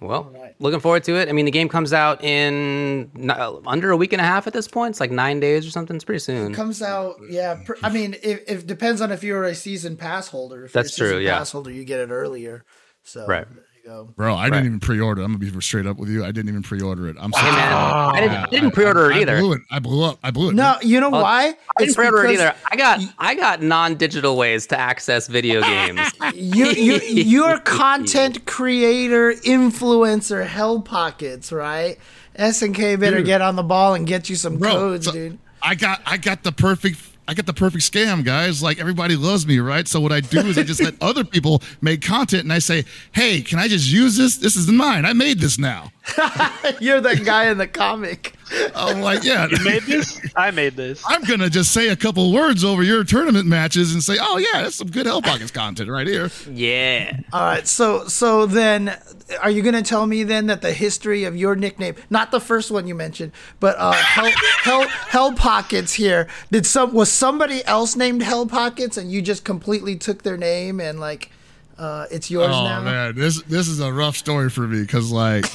Well, 0.00 0.30
right. 0.34 0.54
looking 0.58 0.80
forward 0.80 1.04
to 1.04 1.16
it. 1.16 1.28
I 1.28 1.32
mean, 1.32 1.44
the 1.44 1.50
game 1.50 1.68
comes 1.68 1.92
out 1.92 2.22
in 2.22 3.10
n- 3.16 3.30
uh, 3.30 3.54
under 3.66 3.90
a 3.90 3.96
week 3.96 4.12
and 4.12 4.20
a 4.20 4.24
half 4.24 4.46
at 4.46 4.52
this 4.52 4.68
point. 4.68 4.92
It's 4.92 5.00
like 5.00 5.10
nine 5.10 5.40
days 5.40 5.66
or 5.66 5.70
something. 5.70 5.96
It's 5.96 6.04
pretty 6.04 6.20
soon. 6.20 6.52
It 6.52 6.54
comes 6.54 6.82
out, 6.82 7.16
yeah. 7.28 7.60
pr- 7.64 7.74
I 7.82 7.90
mean, 7.90 8.14
if, 8.22 8.42
if 8.48 8.66
depends 8.66 9.00
on 9.00 9.10
if 9.12 9.22
you're 9.24 9.44
a 9.44 9.54
season 9.54 9.96
pass 9.96 10.28
holder. 10.28 10.64
If 10.66 10.72
That's 10.72 10.96
you're 10.98 11.08
a 11.08 11.10
true, 11.10 11.18
season 11.18 11.26
yeah. 11.26 11.38
Pass 11.38 11.52
holder, 11.52 11.70
you 11.72 11.84
get 11.84 12.00
it 12.00 12.10
earlier. 12.10 12.64
So 13.02 13.26
Right. 13.26 13.46
There 13.88 13.96
you 13.98 14.04
go. 14.04 14.12
Bro, 14.16 14.34
I 14.34 14.42
Right. 14.44 14.50
didn't 14.52 14.66
even 14.66 14.80
pre-order. 14.80 15.22
I'm 15.22 15.28
gonna 15.34 15.50
be 15.52 15.60
straight 15.60 15.86
up 15.86 15.96
with 15.96 16.08
you. 16.08 16.24
I 16.24 16.28
didn't 16.32 16.48
even 16.48 16.62
pre-order 16.62 17.08
it. 17.08 17.16
I'm 17.18 17.32
Hey, 17.32 17.40
sorry. 17.40 17.52
man, 17.56 17.72
I 17.72 18.20
didn't, 18.20 18.36
I 18.36 18.46
didn't 18.46 18.70
pre-order 18.72 19.10
it 19.10 19.16
either. 19.18 19.36
I 19.36 19.40
blew 19.40 19.52
it. 19.52 19.60
I 19.70 19.78
blew 19.78 20.04
up. 20.04 20.18
I 20.22 20.30
blew 20.30 20.50
it. 20.50 20.54
No, 20.54 20.62
man. 20.62 20.78
you 20.82 21.00
know 21.00 21.10
why? 21.10 21.42
I 21.42 21.46
didn't 21.78 21.88
It's 21.88 21.94
pre-order 21.96 22.24
it 22.26 22.32
either. 22.34 22.54
I 22.70 22.76
got 22.76 23.00
I 23.18 23.34
got 23.34 23.62
non-digital 23.62 24.36
ways 24.36 24.66
to 24.68 24.78
access 24.78 25.26
video 25.28 25.62
games. 25.62 26.00
You, 26.34 26.66
you, 26.66 26.94
you're 27.02 27.58
content 27.60 28.44
creator, 28.46 29.32
influencer, 29.32 30.46
hell 30.46 30.80
pockets, 30.80 31.50
right? 31.52 31.98
SNK 32.38 33.00
better 33.00 33.16
Dude. 33.18 33.26
get 33.26 33.40
on 33.40 33.56
the 33.56 33.62
ball 33.62 33.94
and 33.94 34.06
get 34.06 34.28
you 34.30 34.36
some 34.36 34.58
Bro, 34.58 34.70
codes, 34.72 35.06
so 35.06 35.12
dude. 35.12 35.38
I 35.62 35.74
got 35.74 36.00
I 36.06 36.16
got 36.16 36.42
the 36.44 36.52
perfect 36.52 36.98
I 37.28 37.34
got 37.34 37.44
the 37.44 37.52
perfect 37.52 37.84
scam, 37.84 38.24
guys. 38.24 38.62
Like 38.62 38.80
everybody 38.80 39.14
loves 39.14 39.46
me, 39.46 39.58
right? 39.58 39.86
So 39.86 40.00
what 40.00 40.12
I 40.12 40.20
do 40.20 40.40
is 40.46 40.56
I 40.56 40.62
just 40.62 40.82
let 40.82 40.94
other 41.02 41.24
people 41.24 41.62
make 41.82 42.00
content 42.00 42.44
and 42.44 42.52
I 42.52 42.58
say, 42.58 42.86
"Hey, 43.12 43.42
can 43.42 43.58
I 43.58 43.68
just 43.68 43.86
use 43.86 44.16
this? 44.16 44.38
This 44.38 44.56
is 44.56 44.66
mine. 44.68 45.04
I 45.04 45.12
made 45.12 45.38
this 45.38 45.58
now." 45.58 45.92
You're 46.80 47.02
the 47.02 47.16
guy 47.16 47.50
in 47.50 47.58
the 47.58 47.66
comic. 47.66 48.34
I'm 48.74 49.02
like, 49.02 49.24
"Yeah, 49.24 49.46
You 49.46 49.62
Made 49.62 49.82
this? 49.82 50.20
I 50.34 50.50
made 50.50 50.74
this. 50.74 51.02
I'm 51.06 51.22
gonna 51.24 51.50
just 51.50 51.72
say 51.72 51.88
a 51.88 51.96
couple 51.96 52.32
words 52.32 52.64
over 52.64 52.82
your 52.82 53.04
tournament 53.04 53.46
matches 53.46 53.92
and 53.92 54.02
say, 54.02 54.16
"Oh 54.18 54.38
yeah, 54.38 54.62
that's 54.62 54.76
some 54.76 54.88
good 54.88 55.04
Hell 55.04 55.20
Pockets 55.20 55.50
content 55.50 55.90
right 55.90 56.06
here." 56.06 56.30
yeah. 56.50 57.20
All 57.32 57.42
right, 57.42 57.68
so 57.68 58.06
so 58.08 58.46
then, 58.46 58.96
are 59.42 59.50
you 59.50 59.62
gonna 59.62 59.82
tell 59.82 60.06
me 60.06 60.22
then 60.22 60.46
that 60.46 60.62
the 60.62 60.72
history 60.72 61.24
of 61.24 61.36
your 61.36 61.56
nickname, 61.56 61.94
not 62.08 62.30
the 62.30 62.40
first 62.40 62.70
one 62.70 62.86
you 62.86 62.94
mentioned, 62.94 63.32
but 63.60 63.76
uh, 63.78 63.92
Hell, 63.92 64.30
Hell, 64.62 64.88
Hell 64.88 65.32
Pockets 65.34 65.92
here, 65.92 66.26
did 66.50 66.64
some 66.64 66.94
was 66.94 67.12
somebody 67.18 67.64
else 67.66 67.96
named 67.96 68.22
Hell 68.22 68.46
Pockets 68.46 68.96
and 68.96 69.10
you 69.10 69.20
just 69.20 69.44
completely 69.44 69.96
took 69.96 70.22
their 70.22 70.36
name 70.36 70.80
and 70.80 71.00
like, 71.00 71.30
uh, 71.76 72.06
it's 72.10 72.30
yours 72.30 72.48
Oh 72.50 72.64
now? 72.64 72.82
man, 72.82 73.14
this 73.14 73.42
this 73.42 73.68
is 73.68 73.80
a 73.80 73.92
rough 73.92 74.16
story 74.16 74.50
for 74.50 74.66
me 74.66 74.80
because 74.82 75.12
like 75.12 75.44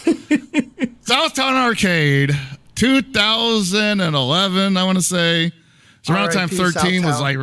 Southtown 1.06 1.54
Arcade, 1.56 2.32
2011, 2.76 4.78
I 4.78 4.84
want 4.84 4.98
to 4.98 5.04
say. 5.04 5.52
It's 6.00 6.10
around 6.10 6.28
the 6.28 6.34
time 6.34 6.50
R.I.P. 6.52 6.74
13 6.74 7.06
was 7.06 7.22
like 7.22 7.38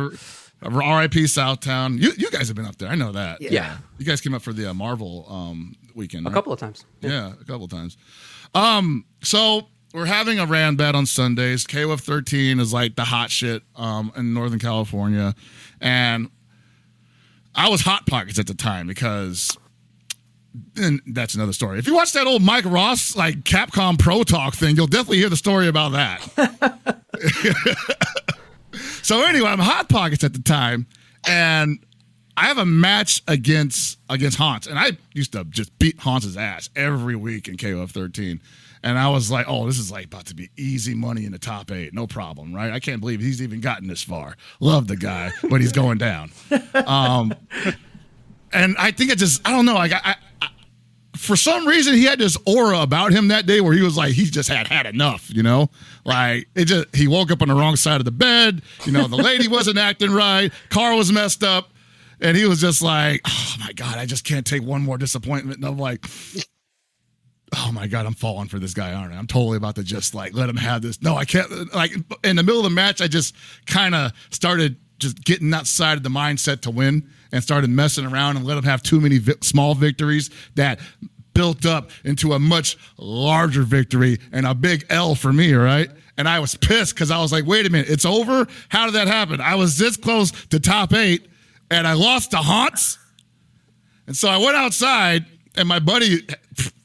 R.I.P. 0.63 1.23
Southtown. 1.23 1.99
You 1.99 2.11
you 2.17 2.29
guys 2.31 2.47
have 2.47 2.55
been 2.55 2.65
up 2.65 2.77
there, 2.77 2.89
I 2.89 2.95
know 2.95 3.11
that. 3.11 3.41
Yeah. 3.41 3.77
You 3.97 4.05
guys 4.05 4.21
came 4.21 4.33
up 4.33 4.41
for 4.43 4.53
the 4.53 4.69
uh, 4.69 4.73
Marvel 4.73 5.25
um, 5.29 5.75
weekend. 5.95 6.25
A 6.25 6.29
right? 6.29 6.33
couple 6.33 6.53
of 6.53 6.59
times. 6.59 6.85
Yeah, 7.01 7.33
a 7.33 7.45
couple 7.45 7.65
of 7.65 7.71
times. 7.71 7.97
Um, 8.53 9.05
so 9.23 9.67
we're 9.93 10.05
having 10.05 10.39
a 10.39 10.45
ranbat 10.45 10.93
on 10.93 11.05
Sundays. 11.05 11.65
KOF 11.65 12.01
13 12.01 12.59
is 12.59 12.73
like 12.73 12.95
the 12.95 13.03
hot 13.03 13.29
shit 13.29 13.63
um, 13.75 14.11
in 14.15 14.33
Northern 14.33 14.59
California, 14.59 15.35
and 15.79 16.29
I 17.55 17.69
was 17.69 17.81
hot 17.81 18.05
pockets 18.05 18.39
at 18.39 18.47
the 18.47 18.53
time 18.53 18.87
because. 18.87 19.57
And 20.75 21.01
that's 21.07 21.33
another 21.33 21.53
story. 21.53 21.79
If 21.79 21.87
you 21.87 21.95
watch 21.95 22.11
that 22.11 22.27
old 22.27 22.41
Mike 22.41 22.65
Ross 22.65 23.15
like 23.15 23.43
Capcom 23.43 23.97
Pro 23.97 24.23
Talk 24.23 24.53
thing, 24.53 24.75
you'll 24.75 24.85
definitely 24.85 25.19
hear 25.19 25.29
the 25.29 25.37
story 25.37 25.69
about 25.69 25.93
that. 25.93 26.99
so 29.01 29.25
anyway, 29.25 29.47
I'm 29.47 29.59
hot 29.59 29.87
pockets 29.87 30.25
at 30.25 30.33
the 30.33 30.41
time, 30.41 30.87
and 31.25 31.79
I 32.35 32.47
have 32.47 32.57
a 32.57 32.65
match 32.65 33.21
against 33.29 33.99
against 34.09 34.37
Hans, 34.37 34.67
and 34.67 34.77
I 34.77 34.97
used 35.13 35.31
to 35.33 35.45
just 35.45 35.77
beat 35.79 35.99
Hans's 35.99 36.35
ass 36.35 36.69
every 36.75 37.15
week 37.15 37.47
in 37.47 37.55
KOF 37.55 37.91
13. 37.91 38.41
And 38.83 38.97
I 38.97 39.09
was 39.09 39.29
like, 39.29 39.45
oh, 39.47 39.65
this 39.65 39.77
is 39.77 39.91
like 39.91 40.05
about 40.05 40.25
to 40.25 40.35
be 40.35 40.49
easy 40.57 40.95
money 40.95 41.25
in 41.25 41.31
the 41.31 41.39
top 41.39 41.71
eight, 41.71 41.93
no 41.93 42.07
problem, 42.07 42.53
right? 42.53 42.71
I 42.71 42.79
can't 42.79 42.99
believe 42.99 43.21
he's 43.21 43.41
even 43.41 43.61
gotten 43.61 43.87
this 43.87 44.01
far. 44.01 44.35
Love 44.59 44.87
the 44.87 44.95
guy, 44.97 45.31
but 45.49 45.61
he's 45.61 45.71
going 45.71 45.99
down. 45.99 46.31
Um, 46.73 47.33
and 48.51 48.75
I 48.79 48.91
think 48.91 49.11
it 49.11 49.19
just, 49.19 49.47
I 49.47 49.51
don't 49.51 49.65
know, 49.65 49.75
like 49.75 49.91
I, 49.91 49.99
I, 50.03 50.15
I, 50.41 50.47
for 51.15 51.35
some 51.35 51.67
reason 51.67 51.93
he 51.93 52.05
had 52.05 52.17
this 52.17 52.37
aura 52.47 52.81
about 52.81 53.11
him 53.11 53.27
that 53.27 53.45
day 53.45 53.61
where 53.61 53.73
he 53.73 53.83
was 53.83 53.97
like, 53.97 54.13
he 54.13 54.25
just 54.25 54.49
had 54.49 54.67
had 54.67 54.87
enough, 54.87 55.29
you 55.29 55.43
know, 55.43 55.69
like 56.03 56.47
it 56.55 56.65
just, 56.65 56.95
he 56.95 57.07
woke 57.07 57.29
up 57.29 57.43
on 57.43 57.49
the 57.49 57.53
wrong 57.53 57.75
side 57.75 58.01
of 58.01 58.05
the 58.05 58.11
bed, 58.11 58.63
you 58.85 58.91
know, 58.91 59.07
the 59.07 59.15
lady 59.15 59.47
wasn't 59.47 59.77
acting 59.77 60.11
right, 60.11 60.51
car 60.69 60.95
was 60.95 61.11
messed 61.11 61.43
up. 61.43 61.69
And 62.23 62.37
he 62.37 62.45
was 62.45 62.61
just 62.61 62.83
like, 62.83 63.21
oh 63.27 63.55
my 63.59 63.73
God, 63.73 63.97
I 63.97 64.05
just 64.05 64.23
can't 64.23 64.45
take 64.45 64.61
one 64.61 64.83
more 64.83 64.99
disappointment. 64.99 65.57
And 65.57 65.65
I'm 65.65 65.79
like, 65.79 66.05
oh 67.55 67.71
my 67.73 67.87
God, 67.87 68.05
I'm 68.05 68.13
falling 68.13 68.47
for 68.47 68.59
this 68.59 68.73
guy, 68.73 68.93
aren't 68.93 69.13
I? 69.13 69.17
I'm 69.17 69.27
totally 69.27 69.57
about 69.57 69.75
to 69.75 69.83
just 69.83 70.15
like 70.15 70.33
let 70.33 70.49
him 70.49 70.57
have 70.57 70.81
this. 70.81 71.01
No, 71.01 71.15
I 71.15 71.25
can't. 71.25 71.73
Like 71.73 71.91
in 72.23 72.35
the 72.35 72.43
middle 72.43 72.59
of 72.59 72.63
the 72.63 72.69
match, 72.69 73.01
I 73.01 73.07
just 73.07 73.35
kind 73.65 73.95
of 73.95 74.13
started 74.29 74.77
just 74.99 75.23
getting 75.23 75.53
outside 75.53 75.97
of 75.97 76.03
the 76.03 76.09
mindset 76.09 76.61
to 76.61 76.71
win 76.71 77.09
and 77.31 77.43
started 77.43 77.69
messing 77.69 78.05
around 78.05 78.37
and 78.37 78.45
let 78.45 78.57
him 78.57 78.63
have 78.63 78.83
too 78.83 79.01
many 79.01 79.17
vi- 79.17 79.33
small 79.41 79.73
victories 79.73 80.29
that 80.55 80.79
built 81.33 81.65
up 81.65 81.89
into 82.03 82.33
a 82.33 82.39
much 82.39 82.77
larger 82.97 83.63
victory 83.63 84.19
and 84.31 84.45
a 84.45 84.53
big 84.53 84.85
L 84.89 85.15
for 85.15 85.33
me, 85.33 85.53
right? 85.53 85.89
And 86.17 86.27
I 86.27 86.39
was 86.39 86.55
pissed 86.55 86.93
because 86.93 87.09
I 87.09 87.19
was 87.19 87.31
like, 87.31 87.45
wait 87.45 87.65
a 87.65 87.69
minute, 87.69 87.89
it's 87.89 88.05
over? 88.05 88.47
How 88.69 88.85
did 88.85 88.95
that 88.95 89.07
happen? 89.07 89.41
I 89.41 89.55
was 89.55 89.77
this 89.77 89.97
close 89.97 90.31
to 90.47 90.59
top 90.59 90.93
eight 90.93 91.27
and 91.69 91.87
I 91.87 91.93
lost 91.93 92.31
to 92.31 92.37
Hans. 92.37 92.99
And 94.07 94.15
so 94.15 94.27
I 94.27 94.37
went 94.37 94.55
outside, 94.55 95.25
and 95.57 95.67
my 95.67 95.79
buddy 95.79 96.25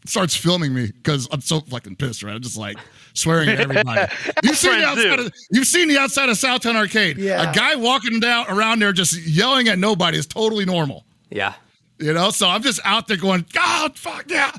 starts 0.05 0.37
filming 0.37 0.75
me 0.75 0.87
because 0.87 1.29
I'm 1.31 1.41
so 1.41 1.61
fucking 1.61 1.97
pissed, 1.97 2.23
right? 2.23 2.35
I'm 2.35 2.43
just 2.43 2.57
like 2.57 2.79
swearing 3.15 3.49
at 3.49 3.61
everybody. 3.61 4.13
You've 4.43 4.57
seen 4.57 4.79
the 4.79 4.87
outside 4.87 5.19
of 5.19 5.33
you've 5.51 5.67
seen 5.67 5.89
the 5.89 5.99
outside 5.99 6.29
of 6.29 6.37
Southtown 6.37 6.77
Arcade. 6.77 7.19
Yeah. 7.19 7.51
A 7.51 7.55
guy 7.55 7.75
walking 7.77 8.21
down 8.21 8.47
around 8.49 8.81
there 8.81 8.93
just 8.93 9.27
yelling 9.27 9.69
at 9.69 9.79
nobody 9.79 10.19
is 10.19 10.27
totally 10.27 10.65
normal. 10.65 11.05
Yeah. 11.31 11.55
You 11.99 12.13
know, 12.13 12.31
so 12.31 12.49
I'm 12.49 12.63
just 12.63 12.81
out 12.85 13.09
there 13.09 13.17
going, 13.17 13.47
God, 13.53 13.97
fuck 13.97 14.27
yeah, 14.29 14.53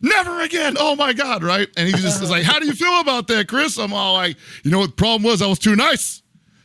never 0.00 0.40
again. 0.40 0.76
Oh 0.78 0.96
my 0.96 1.12
God, 1.12 1.44
right? 1.44 1.68
And 1.76 1.86
he 1.86 1.92
just 1.94 2.20
is 2.20 2.30
like, 2.30 2.42
How 2.42 2.58
do 2.58 2.66
you 2.66 2.72
feel 2.72 3.00
about 3.00 3.28
that, 3.28 3.48
Chris? 3.48 3.78
I'm 3.78 3.92
all 3.92 4.14
like, 4.14 4.36
you 4.64 4.70
know 4.70 4.80
what 4.80 4.90
the 4.90 4.96
problem 4.96 5.22
was? 5.22 5.40
I 5.40 5.46
was 5.46 5.58
too 5.58 5.76
nice. 5.76 6.22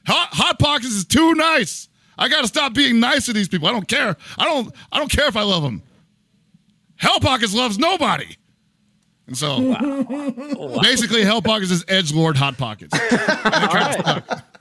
Hot, 0.07 0.29
Hot 0.31 0.59
Pockets 0.59 0.93
is 0.93 1.05
too 1.05 1.33
nice. 1.35 1.89
I 2.17 2.29
gotta 2.29 2.47
stop 2.47 2.73
being 2.73 2.99
nice 2.99 3.25
to 3.25 3.33
these 3.33 3.47
people. 3.47 3.67
I 3.67 3.71
don't 3.71 3.87
care. 3.87 4.15
I 4.37 4.45
don't 4.45 4.73
I 4.91 4.99
don't 4.99 5.11
care 5.11 5.27
if 5.27 5.35
I 5.35 5.43
love 5.43 5.63
them. 5.63 5.83
Hell 6.97 7.19
Pockets 7.19 7.53
loves 7.53 7.77
nobody. 7.77 8.37
And 9.27 9.37
so 9.37 9.59
basically 10.81 11.23
Hell 11.23 11.41
Pockets 11.41 11.71
is 11.71 11.83
Edge 11.87 12.13
Lord 12.13 12.37
Hot 12.37 12.57
Pockets. 12.57 12.97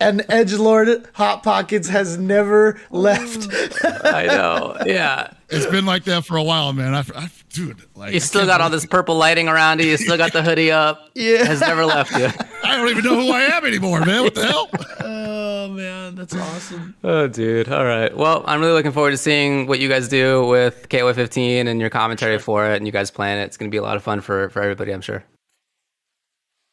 And 0.00 0.20
Edge 0.28 0.50
kinda 0.50 0.56
stuck. 0.56 0.66
And 0.80 1.00
Edgelord 1.00 1.06
Hot 1.14 1.42
Pockets 1.42 1.88
has 1.88 2.18
never 2.18 2.80
left. 2.90 3.48
I 4.04 4.26
know. 4.26 4.76
Yeah. 4.86 5.30
It's 5.50 5.66
been 5.66 5.86
like 5.86 6.04
that 6.04 6.24
for 6.24 6.36
a 6.36 6.42
while, 6.42 6.72
man. 6.72 6.94
I, 6.94 7.00
I 7.16 7.30
dude, 7.50 7.82
like 7.94 8.12
You 8.12 8.20
still 8.20 8.46
got 8.46 8.60
all 8.60 8.68
believe- 8.68 8.82
this 8.82 8.90
purple 8.90 9.16
lighting 9.16 9.48
around 9.48 9.80
you. 9.80 9.86
You 9.86 9.96
still 9.96 10.16
got 10.16 10.32
the 10.32 10.42
hoodie 10.42 10.70
up. 10.70 11.08
Yeah. 11.14 11.44
Has 11.44 11.60
never 11.60 11.84
left 11.86 12.12
you. 12.12 12.26
I 12.64 12.76
don't 12.76 12.88
even 12.90 13.04
know 13.04 13.14
who 13.20 13.32
I 13.32 13.40
am 13.42 13.64
anymore, 13.64 14.04
man. 14.04 14.22
What 14.24 14.34
the 14.34 14.46
hell? 14.46 14.70
Oh 15.00 15.68
man, 15.70 16.14
that's 16.14 16.34
awesome. 16.34 16.94
Oh, 17.02 17.26
dude. 17.26 17.68
All 17.68 17.84
right. 17.84 18.14
Well, 18.16 18.44
I'm 18.46 18.60
really 18.60 18.72
looking 18.72 18.92
forward 18.92 19.10
to 19.12 19.16
seeing 19.16 19.66
what 19.66 19.80
you 19.80 19.88
guys 19.88 20.08
do 20.08 20.46
with 20.46 20.88
KOF 20.88 21.14
15 21.14 21.66
and 21.66 21.80
your 21.80 21.90
commentary 21.90 22.38
for 22.38 22.70
it 22.70 22.76
and 22.76 22.86
you 22.86 22.92
guys 22.92 23.10
playing 23.10 23.38
it. 23.38 23.44
It's 23.44 23.56
going 23.56 23.70
to 23.70 23.74
be 23.74 23.78
a 23.78 23.82
lot 23.82 23.96
of 23.96 24.02
fun 24.02 24.20
for, 24.20 24.48
for 24.50 24.62
everybody, 24.62 24.92
I'm 24.92 25.00
sure. 25.00 25.24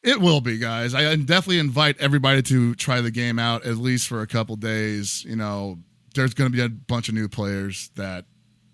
It 0.02 0.20
will 0.20 0.40
be, 0.40 0.58
guys. 0.58 0.94
I 0.94 1.16
definitely 1.16 1.58
invite 1.58 1.96
everybody 1.98 2.42
to 2.42 2.74
try 2.76 3.00
the 3.00 3.10
game 3.10 3.38
out 3.38 3.64
at 3.66 3.76
least 3.76 4.06
for 4.08 4.20
a 4.22 4.26
couple 4.26 4.54
days. 4.56 5.24
You 5.24 5.36
know, 5.36 5.78
there's 6.14 6.32
going 6.34 6.50
to 6.50 6.56
be 6.56 6.62
a 6.62 6.68
bunch 6.68 7.08
of 7.08 7.14
new 7.14 7.28
players 7.28 7.90
that 7.96 8.24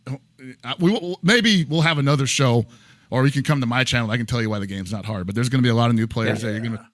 uh, 0.06 0.74
we 0.78 0.90
will, 0.90 1.18
maybe 1.22 1.64
we'll 1.64 1.80
have 1.82 1.98
another 1.98 2.26
show, 2.26 2.66
or 3.10 3.24
you 3.24 3.32
can 3.32 3.44
come 3.44 3.60
to 3.60 3.66
my 3.66 3.82
channel. 3.84 4.10
I 4.10 4.16
can 4.18 4.26
tell 4.26 4.42
you 4.42 4.50
why 4.50 4.58
the 4.58 4.66
game's 4.66 4.92
not 4.92 5.04
hard. 5.06 5.26
But 5.26 5.34
there's 5.34 5.48
going 5.48 5.60
to 5.62 5.66
be 5.66 5.70
a 5.70 5.74
lot 5.74 5.88
of 5.90 5.96
new 5.96 6.06
players 6.06 6.42
Yeah. 6.42 6.48
that 6.50 6.52
you're 6.54 6.66
going 6.68 6.78
to. 6.78 6.86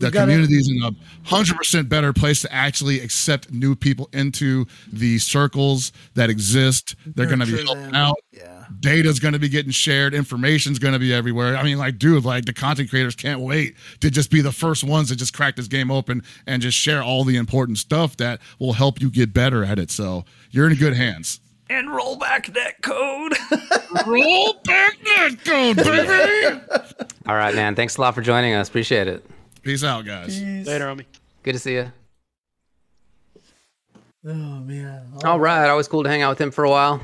The 0.00 0.10
community 0.10 0.54
is 0.54 0.68
in 0.68 0.82
a 0.82 0.90
hundred 1.28 1.56
percent 1.56 1.88
better 1.88 2.12
place 2.12 2.42
to 2.42 2.52
actually 2.52 2.98
accept 3.00 3.52
new 3.52 3.76
people 3.76 4.08
into 4.12 4.66
the 4.92 5.18
circles 5.18 5.92
that 6.14 6.28
exist. 6.28 6.96
They're 7.06 7.26
going 7.26 7.38
to 7.38 7.46
be 7.46 7.62
helping 7.64 7.94
out 7.94 8.16
Yeah. 8.32 8.49
Data's 8.80 9.18
going 9.18 9.32
to 9.34 9.38
be 9.38 9.48
getting 9.48 9.70
shared 9.70 10.14
information's 10.14 10.78
going 10.78 10.92
to 10.94 10.98
be 10.98 11.12
everywhere 11.12 11.56
i 11.56 11.62
mean 11.62 11.78
like 11.78 11.98
dude 11.98 12.24
like 12.24 12.44
the 12.46 12.52
content 12.52 12.88
creators 12.90 13.14
can't 13.14 13.40
wait 13.40 13.74
to 14.00 14.10
just 14.10 14.30
be 14.30 14.40
the 14.40 14.50
first 14.52 14.82
ones 14.82 15.08
to 15.08 15.16
just 15.16 15.34
crack 15.34 15.54
this 15.56 15.68
game 15.68 15.90
open 15.90 16.22
and 16.46 16.62
just 16.62 16.76
share 16.76 17.02
all 17.02 17.22
the 17.24 17.36
important 17.36 17.76
stuff 17.78 18.16
that 18.16 18.40
will 18.58 18.72
help 18.72 19.00
you 19.00 19.10
get 19.10 19.32
better 19.34 19.62
at 19.64 19.78
it 19.78 19.90
so 19.90 20.24
you're 20.50 20.68
in 20.68 20.74
good 20.76 20.94
hands 20.94 21.40
And 21.68 21.94
roll 21.94 22.16
back 22.16 22.46
that 22.54 22.82
code. 22.82 23.32
roll 24.06 24.54
back 24.64 24.98
that 25.04 25.36
code 25.44 25.76
baby 25.76 27.06
All 27.28 27.36
right, 27.36 27.54
man. 27.54 27.76
Thanks 27.76 27.96
a 27.96 28.00
lot 28.00 28.14
for 28.16 28.22
joining 28.22 28.54
us. 28.54 28.68
Appreciate 28.68 29.06
it. 29.06 29.24
peace 29.62 29.84
out 29.84 30.04
guys 30.04 30.40
Later, 30.42 30.86
homie. 30.86 31.04
Good 31.44 31.52
to 31.52 31.58
see 31.60 31.74
you. 31.74 31.92
oh 34.26 34.30
man. 34.60 35.12
All 35.24 35.38
right. 35.38 35.68
Always 35.68 35.86
cool 35.86 36.02
to 36.02 36.08
hang 36.08 36.22
out 36.22 36.30
with 36.30 36.40
him 36.40 36.50
for 36.50 36.64
a 36.64 36.70
while. 36.70 37.00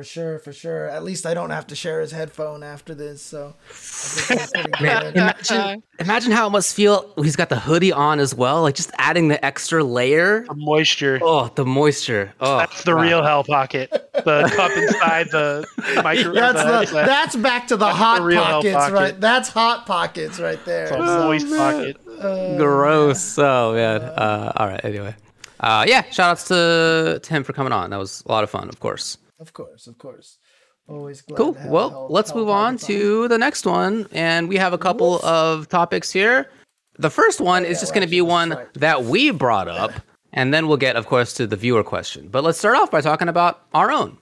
For 0.00 0.04
sure, 0.04 0.38
for 0.38 0.54
sure. 0.54 0.88
At 0.88 1.04
least 1.04 1.26
I 1.26 1.34
don't 1.34 1.50
have 1.50 1.66
to 1.66 1.76
share 1.76 2.00
his 2.00 2.10
headphone 2.10 2.62
after 2.62 2.94
this, 2.94 3.20
so 3.20 3.52
I 3.68 3.72
think 3.74 4.40
that's 4.40 4.52
pretty 4.52 4.70
good. 4.78 5.14
Imagine, 5.14 5.82
imagine 5.98 6.32
how 6.32 6.46
it 6.46 6.50
must 6.50 6.74
feel. 6.74 7.12
He's 7.22 7.36
got 7.36 7.50
the 7.50 7.60
hoodie 7.60 7.92
on 7.92 8.18
as 8.18 8.34
well. 8.34 8.62
Like 8.62 8.74
just 8.76 8.90
adding 8.96 9.28
the 9.28 9.44
extra 9.44 9.84
layer. 9.84 10.46
The 10.46 10.54
moisture. 10.54 11.18
Oh, 11.20 11.50
the 11.54 11.66
moisture. 11.66 12.32
Oh, 12.40 12.56
That's 12.56 12.82
the 12.84 12.96
wow. 12.96 13.02
real 13.02 13.22
hell 13.22 13.44
pocket. 13.44 13.90
The 14.14 14.50
cup 14.56 14.70
inside 14.74 15.26
the 15.32 15.66
micro. 16.02 16.32
That's 16.32 16.62
the, 16.90 16.96
the 16.96 17.04
that's 17.04 17.36
back 17.36 17.66
to 17.68 17.76
the 17.76 17.86
hot 17.90 18.20
the 18.20 18.24
real 18.24 18.42
pockets, 18.42 18.74
pocket. 18.76 18.94
right? 18.94 19.20
That's 19.20 19.50
hot 19.50 19.84
pockets 19.84 20.40
right 20.40 20.64
there. 20.64 20.88
the 20.88 20.96
So- 20.96 21.24
moist 21.26 21.46
pocket. 21.46 22.56
gross. 22.56 23.36
Oh 23.38 23.74
man. 23.74 24.00
Uh, 24.00 24.50
all 24.56 24.66
right. 24.66 24.82
Anyway. 24.82 25.14
Uh, 25.60 25.84
yeah. 25.86 26.04
Shout 26.10 26.30
outs 26.30 26.48
to, 26.48 27.20
to 27.22 27.30
him 27.34 27.44
for 27.44 27.52
coming 27.52 27.74
on. 27.74 27.90
That 27.90 27.98
was 27.98 28.22
a 28.24 28.32
lot 28.32 28.44
of 28.44 28.48
fun, 28.48 28.70
of 28.70 28.80
course. 28.80 29.18
Of 29.40 29.54
course, 29.54 29.86
of 29.86 29.96
course. 29.96 30.38
Always 30.86 31.22
glad 31.22 31.36
Cool. 31.36 31.56
Well, 31.66 31.90
help- 31.90 32.10
let's 32.10 32.30
help 32.30 32.40
move 32.40 32.48
on 32.50 32.76
to 32.78 33.26
the 33.28 33.38
next 33.38 33.64
one, 33.64 34.06
and 34.12 34.48
we 34.48 34.56
have 34.56 34.72
a 34.72 34.78
couple 34.78 35.24
of 35.24 35.68
topics 35.68 36.10
here. 36.12 36.50
The 36.98 37.10
first 37.10 37.40
one 37.40 37.64
is 37.64 37.80
just 37.80 37.92
well, 37.92 38.00
going 38.00 38.06
to 38.06 38.10
be 38.10 38.20
one 38.20 38.50
right. 38.50 38.74
that 38.74 39.04
we 39.04 39.30
brought 39.30 39.68
up, 39.68 39.92
and 40.32 40.52
then 40.52 40.68
we'll 40.68 40.76
get, 40.76 40.96
of 40.96 41.06
course, 41.06 41.32
to 41.34 41.46
the 41.46 41.56
viewer 41.56 41.82
question. 41.82 42.28
But 42.28 42.44
let's 42.44 42.58
start 42.58 42.76
off 42.76 42.90
by 42.90 43.00
talking 43.00 43.28
about 43.28 43.62
our 43.72 43.90
own. 43.90 44.18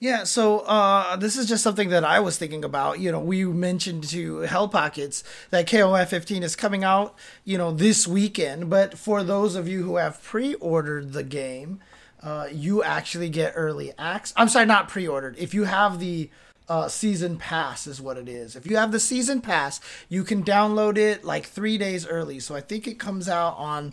Yeah, 0.00 0.24
so 0.24 0.60
uh, 0.60 1.16
this 1.16 1.36
is 1.36 1.46
just 1.46 1.62
something 1.62 1.90
that 1.90 2.04
I 2.04 2.20
was 2.20 2.38
thinking 2.38 2.64
about. 2.64 3.00
You 3.00 3.12
know, 3.12 3.20
we 3.20 3.44
mentioned 3.44 4.04
to 4.04 4.38
Hell 4.40 4.66
Pockets 4.66 5.22
that 5.50 5.66
KOF 5.66 6.08
15 6.08 6.42
is 6.42 6.56
coming 6.56 6.84
out, 6.84 7.14
you 7.44 7.58
know, 7.58 7.70
this 7.70 8.08
weekend. 8.08 8.70
But 8.70 8.96
for 8.96 9.22
those 9.22 9.56
of 9.56 9.68
you 9.68 9.82
who 9.82 9.96
have 9.96 10.22
pre-ordered 10.22 11.12
the 11.12 11.22
game, 11.22 11.80
uh, 12.22 12.48
you 12.52 12.82
actually 12.82 13.28
get 13.28 13.52
early 13.56 13.92
access. 13.98 14.34
I'm 14.36 14.48
sorry, 14.48 14.66
not 14.66 14.88
pre-ordered. 14.88 15.36
If 15.38 15.54
you 15.54 15.64
have 15.64 15.98
the 15.98 16.30
uh, 16.68 16.88
season 16.88 17.36
pass, 17.36 17.88
is 17.88 18.00
what 18.00 18.16
it 18.16 18.28
is. 18.28 18.54
If 18.54 18.64
you 18.64 18.76
have 18.76 18.92
the 18.92 19.00
season 19.00 19.40
pass, 19.40 19.80
you 20.08 20.22
can 20.22 20.44
download 20.44 20.96
it 20.96 21.24
like 21.24 21.46
three 21.46 21.76
days 21.76 22.06
early. 22.06 22.38
So 22.38 22.54
I 22.54 22.60
think 22.60 22.86
it 22.86 22.98
comes 22.98 23.28
out 23.28 23.56
on 23.56 23.92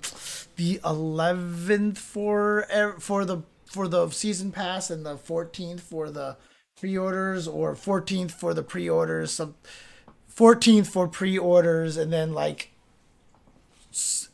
the 0.57 0.79
11th 0.83 1.97
for 1.97 2.67
for 2.99 3.25
the 3.25 3.41
for 3.65 3.87
the 3.87 4.09
season 4.09 4.51
pass 4.51 4.89
and 4.89 5.05
the 5.05 5.15
14th 5.15 5.81
for 5.81 6.09
the 6.09 6.37
pre-orders 6.79 7.47
or 7.47 7.75
14th 7.75 8.31
for 8.31 8.53
the 8.53 8.63
pre-orders 8.63 9.31
some 9.31 9.55
14th 10.33 10.87
for 10.87 11.07
pre-orders 11.07 11.97
and 11.97 12.13
then 12.13 12.31
like 12.31 12.71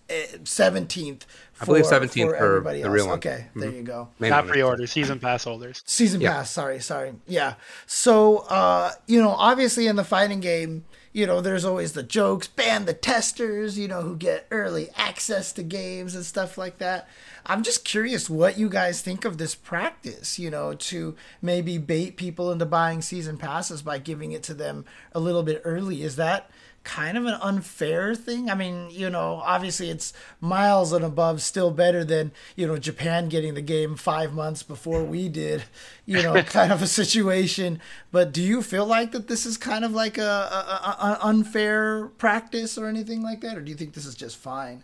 eh, 0.09 0.25
17th 0.43 1.23
for, 1.23 1.27
I 1.63 1.65
believe 1.65 1.85
17th 1.85 2.27
for 2.29 2.35
everybody 2.35 2.79
the 2.81 2.85
else. 2.87 2.93
real 2.93 3.07
one. 3.07 3.17
Okay, 3.17 3.47
there 3.55 3.71
you 3.71 3.81
go. 3.83 4.09
Main 4.19 4.29
Not 4.29 4.47
pre-order. 4.47 4.85
Season 4.87 5.19
pass 5.19 5.43
holders. 5.43 5.81
Season 5.85 6.21
Yeah. 6.21 6.33
pass, 6.33 6.51
sorry, 6.51 6.79
sorry. 6.79 7.13
Yeah. 7.27 7.55
So, 7.87 8.39
uh, 8.49 8.91
you 9.07 9.21
know, 9.21 9.29
obviously 9.31 9.87
in 9.87 9.95
the 9.95 10.03
fighting 10.03 10.39
game, 10.39 10.85
you 11.15 11.27
know, 11.27 11.41
there's 11.41 11.63
always 11.63 11.93
the 11.93 12.01
jokes, 12.01 12.47
ban 12.47 12.85
the 12.85 12.93
testers, 12.93 13.77
you 13.77 13.87
know, 13.87 14.01
who 14.01 14.15
get 14.15 14.47
early 14.49 14.89
access 14.97 15.51
to 15.53 15.61
games 15.61 16.15
and 16.15 16.25
stuff 16.25 16.57
like 16.57 16.79
that. 16.79 17.07
I'm 17.45 17.61
just 17.61 17.85
curious 17.85 18.31
what 18.31 18.57
you 18.57 18.67
guys 18.67 19.01
think 19.01 19.23
of 19.23 19.37
this 19.37 19.53
practice, 19.53 20.39
you 20.39 20.49
know, 20.49 20.73
to 20.73 21.15
maybe 21.39 21.77
bait 21.77 22.17
people 22.17 22.51
into 22.51 22.65
buying 22.65 23.03
season 23.03 23.37
passes 23.37 23.83
by 23.83 23.99
giving 23.99 24.31
it 24.31 24.41
to 24.43 24.55
them 24.55 24.85
a 25.11 25.19
little 25.19 25.43
bit 25.43 25.61
early. 25.65 26.01
Is 26.01 26.15
that 26.15 26.49
kind 26.83 27.17
of 27.17 27.25
an 27.25 27.35
unfair 27.41 28.13
thing? 28.15 28.49
I 28.49 28.55
mean, 28.55 28.89
you 28.89 29.09
know, 29.09 29.41
obviously 29.43 29.89
it's 29.89 30.13
miles 30.41 30.91
and 30.91 31.03
above 31.03 31.41
still 31.41 31.71
better 31.71 32.03
than, 32.03 32.31
you 32.55 32.67
know, 32.67 32.77
Japan 32.77 33.29
getting 33.29 33.53
the 33.53 33.61
game 33.61 33.95
five 33.95 34.33
months 34.33 34.63
before 34.63 35.03
we 35.03 35.29
did, 35.29 35.63
you 36.05 36.21
know, 36.21 36.41
kind 36.43 36.71
of 36.71 36.81
a 36.81 36.87
situation. 36.87 37.79
But 38.11 38.31
do 38.31 38.41
you 38.41 38.61
feel 38.61 38.85
like 38.85 39.11
that 39.11 39.27
this 39.27 39.45
is 39.45 39.57
kind 39.57 39.85
of 39.85 39.93
like 39.93 40.17
a, 40.17 40.21
a, 40.21 40.97
a, 41.01 41.17
unfair 41.21 42.07
practice 42.17 42.77
or 42.77 42.87
anything 42.87 43.21
like 43.21 43.41
that? 43.41 43.57
Or 43.57 43.61
do 43.61 43.71
you 43.71 43.77
think 43.77 43.93
this 43.93 44.05
is 44.05 44.15
just 44.15 44.37
fine? 44.37 44.83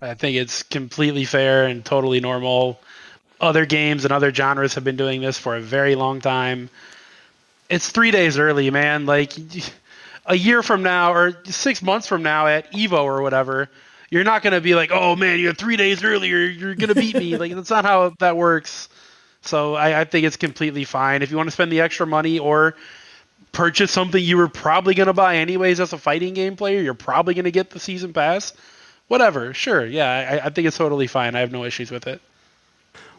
I 0.00 0.14
think 0.14 0.36
it's 0.36 0.62
completely 0.62 1.24
fair 1.24 1.66
and 1.66 1.84
totally 1.84 2.20
normal. 2.20 2.80
Other 3.40 3.66
games 3.66 4.04
and 4.04 4.12
other 4.12 4.32
genres 4.32 4.74
have 4.74 4.84
been 4.84 4.96
doing 4.96 5.20
this 5.20 5.38
for 5.38 5.56
a 5.56 5.60
very 5.60 5.94
long 5.94 6.20
time. 6.20 6.70
It's 7.68 7.90
three 7.90 8.10
days 8.10 8.38
early, 8.38 8.70
man. 8.70 9.06
Like 9.06 9.32
a 10.28 10.36
year 10.36 10.62
from 10.62 10.82
now 10.82 11.12
or 11.12 11.36
six 11.44 11.82
months 11.82 12.06
from 12.06 12.22
now 12.22 12.46
at 12.46 12.72
Evo 12.72 13.02
or 13.02 13.22
whatever, 13.22 13.68
you're 14.10 14.24
not 14.24 14.42
gonna 14.42 14.60
be 14.60 14.74
like, 14.74 14.90
"Oh 14.92 15.16
man, 15.16 15.40
you're 15.40 15.54
three 15.54 15.76
days 15.76 16.04
earlier. 16.04 16.38
You're 16.38 16.74
gonna 16.74 16.94
beat 16.94 17.16
me." 17.16 17.36
like 17.36 17.54
that's 17.54 17.70
not 17.70 17.84
how 17.84 18.14
that 18.20 18.36
works. 18.36 18.88
So 19.42 19.74
I, 19.74 20.02
I 20.02 20.04
think 20.04 20.26
it's 20.26 20.36
completely 20.36 20.84
fine 20.84 21.22
if 21.22 21.30
you 21.30 21.36
want 21.36 21.48
to 21.48 21.52
spend 21.52 21.72
the 21.72 21.80
extra 21.80 22.06
money 22.06 22.38
or 22.38 22.76
purchase 23.52 23.90
something 23.90 24.22
you 24.22 24.36
were 24.36 24.48
probably 24.48 24.94
gonna 24.94 25.12
buy 25.12 25.36
anyways 25.36 25.80
as 25.80 25.92
a 25.92 25.98
fighting 25.98 26.34
game 26.34 26.56
player. 26.56 26.80
You're 26.80 26.94
probably 26.94 27.34
gonna 27.34 27.50
get 27.50 27.70
the 27.70 27.80
season 27.80 28.12
pass 28.12 28.52
whatever. 29.08 29.52
Sure, 29.52 29.84
yeah, 29.84 30.40
I, 30.42 30.46
I 30.46 30.50
think 30.50 30.68
it's 30.68 30.76
totally 30.76 31.06
fine. 31.06 31.34
I 31.34 31.40
have 31.40 31.52
no 31.52 31.64
issues 31.64 31.90
with 31.90 32.06
it. 32.06 32.20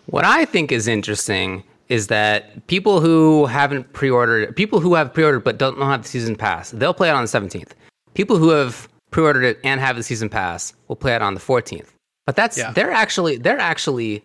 What 0.06 0.24
I 0.24 0.46
think 0.46 0.72
is 0.72 0.88
interesting 0.88 1.64
is 1.90 2.08
that 2.08 2.66
people 2.68 3.02
who 3.02 3.46
haven't 3.48 3.92
pre-ordered, 3.94 4.56
people 4.56 4.80
who 4.80 4.94
have 4.96 5.14
pre-ordered 5.14 5.44
but 5.44 5.58
don't 5.58 5.78
have 5.80 6.04
the 6.04 6.08
season 6.08 6.36
pass, 6.36 6.72
they'll 6.72 6.94
play 6.94 7.10
it 7.10 7.14
on 7.14 7.24
the 7.24 7.28
17th. 7.28 7.72
People 8.14 8.38
who 8.38 8.50
have 8.50 8.88
pre-ordered 9.12 9.44
it 9.44 9.60
and 9.64 9.82
have 9.82 9.96
the 9.96 10.04
season 10.04 10.30
pass 10.30 10.74
will 10.88 10.96
play 10.96 11.16
it 11.16 11.22
on 11.22 11.34
the 11.34 11.40
14th. 11.40 11.88
But 12.26 12.36
that's 12.36 12.58
Yeah. 12.58 12.72
they're 12.72 12.92
actually 12.92 13.38
they're 13.38 13.60
actually 13.60 14.24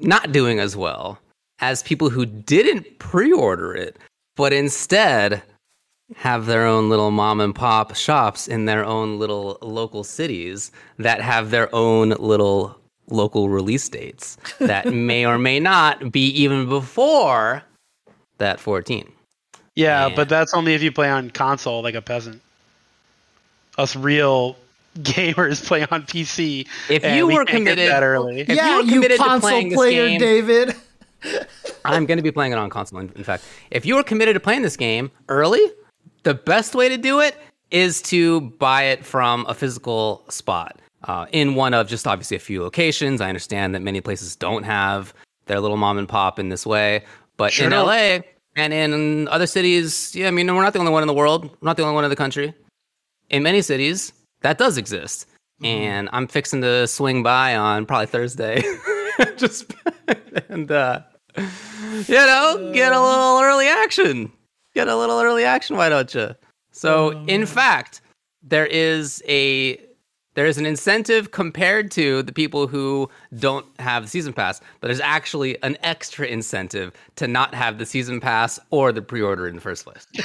not 0.00 0.32
doing 0.32 0.58
as 0.58 0.74
well 0.76 1.18
as 1.60 1.82
people 1.82 2.10
who 2.10 2.26
didn't 2.26 2.98
pre-order 2.98 3.74
it 3.74 3.96
but 4.36 4.52
instead 4.52 5.42
have 6.16 6.46
their 6.46 6.66
own 6.66 6.88
little 6.90 7.10
mom 7.10 7.40
and 7.40 7.54
pop 7.54 7.94
shops 7.94 8.48
in 8.48 8.64
their 8.64 8.84
own 8.84 9.18
little 9.18 9.56
local 9.62 10.02
cities 10.02 10.72
that 10.98 11.20
have 11.20 11.50
their 11.50 11.72
own 11.74 12.10
little 12.18 12.78
local 13.08 13.48
release 13.48 13.88
dates 13.88 14.36
that 14.60 14.86
may 14.92 15.26
or 15.26 15.38
may 15.38 15.60
not 15.60 16.10
be 16.12 16.26
even 16.28 16.68
before 16.68 17.62
that 18.38 18.58
14. 18.60 19.10
Yeah, 19.76 20.08
Yeah. 20.08 20.14
but 20.16 20.28
that's 20.28 20.54
only 20.54 20.74
if 20.74 20.82
you 20.82 20.92
play 20.92 21.10
on 21.10 21.30
console 21.30 21.82
like 21.82 21.94
a 21.94 22.02
peasant. 22.02 22.40
Us 23.76 23.96
real 23.96 24.56
gamers 24.98 25.64
play 25.66 25.82
on 25.90 26.02
PC. 26.04 26.66
If 26.88 27.04
you 27.04 27.26
we 27.26 27.34
were 27.34 27.44
can't 27.44 27.58
committed- 27.58 27.90
that 27.90 28.02
early. 28.02 28.40
If 28.40 28.48
you 28.48 28.54
yeah, 28.54 28.76
were 28.76 28.82
you, 28.84 28.92
committed 28.94 29.18
to 29.18 29.24
console 29.24 29.50
playing 29.50 29.68
this 29.70 29.76
player, 29.76 30.06
game- 30.08 30.20
David. 30.20 30.74
I'm 31.84 32.06
going 32.06 32.18
to 32.18 32.22
be 32.22 32.30
playing 32.30 32.52
it 32.52 32.58
on 32.58 32.70
console. 32.70 33.00
In, 33.00 33.10
in 33.16 33.24
fact, 33.24 33.44
if 33.70 33.84
you 33.86 33.96
are 33.98 34.02
committed 34.02 34.34
to 34.34 34.40
playing 34.40 34.62
this 34.62 34.76
game 34.76 35.10
early, 35.28 35.60
the 36.22 36.34
best 36.34 36.74
way 36.74 36.88
to 36.88 36.96
do 36.98 37.20
it 37.20 37.36
is 37.70 38.00
to 38.02 38.42
buy 38.42 38.84
it 38.84 39.04
from 39.04 39.44
a 39.48 39.54
physical 39.54 40.22
spot 40.28 40.78
uh, 41.04 41.26
in 41.32 41.54
one 41.54 41.74
of 41.74 41.88
just 41.88 42.06
obviously 42.06 42.36
a 42.36 42.40
few 42.40 42.62
locations. 42.62 43.20
I 43.20 43.28
understand 43.28 43.74
that 43.74 43.82
many 43.82 44.00
places 44.00 44.36
don't 44.36 44.64
have 44.64 45.14
their 45.46 45.60
little 45.60 45.76
mom 45.76 45.98
and 45.98 46.08
pop 46.08 46.38
in 46.38 46.48
this 46.48 46.66
way, 46.66 47.04
but 47.36 47.52
Sure 47.52 47.66
in 47.66 47.70
don't. 47.70 47.86
LA 47.86 48.20
and 48.56 48.72
in 48.72 49.28
other 49.28 49.46
cities, 49.46 50.14
yeah, 50.14 50.28
I 50.28 50.30
mean, 50.30 50.46
we're 50.54 50.62
not 50.62 50.72
the 50.72 50.78
only 50.78 50.92
one 50.92 51.02
in 51.02 51.06
the 51.06 51.14
world. 51.14 51.44
We're 51.44 51.66
not 51.66 51.76
the 51.76 51.82
only 51.82 51.94
one 51.94 52.04
in 52.04 52.10
the 52.10 52.16
country. 52.16 52.54
In 53.30 53.42
many 53.42 53.62
cities, 53.62 54.12
that 54.42 54.58
does 54.58 54.76
exist. 54.78 55.26
and 55.62 56.08
I'm 56.12 56.26
fixing 56.26 56.60
to 56.62 56.86
swing 56.86 57.22
by 57.22 57.56
on 57.56 57.86
probably 57.86 58.06
Thursday. 58.06 58.62
Just 59.36 59.72
and 60.48 60.70
uh, 60.70 61.00
you 61.36 62.14
know, 62.14 62.70
get 62.74 62.92
a 62.92 63.00
little 63.00 63.40
early 63.40 63.66
action. 63.66 64.32
Get 64.74 64.88
a 64.88 64.96
little 64.96 65.20
early 65.20 65.44
action. 65.44 65.76
Why 65.76 65.88
don't 65.88 66.12
you? 66.14 66.34
So, 66.72 67.10
in 67.26 67.46
fact, 67.46 68.00
there 68.42 68.66
is 68.66 69.22
a 69.28 69.80
there 70.34 70.46
is 70.46 70.58
an 70.58 70.66
incentive 70.66 71.30
compared 71.30 71.90
to 71.92 72.22
the 72.22 72.32
people 72.32 72.66
who 72.66 73.08
don't 73.38 73.66
have 73.78 74.04
the 74.04 74.08
season 74.08 74.32
pass, 74.32 74.60
but 74.80 74.88
there's 74.88 75.00
actually 75.00 75.60
an 75.62 75.76
extra 75.82 76.26
incentive 76.26 76.92
to 77.16 77.26
not 77.26 77.54
have 77.54 77.78
the 77.78 77.86
season 77.86 78.20
pass 78.20 78.58
or 78.70 78.92
the 78.92 79.02
pre-order 79.02 79.46
in 79.48 79.54
the 79.54 79.60
first 79.60 79.84
place. 79.84 80.06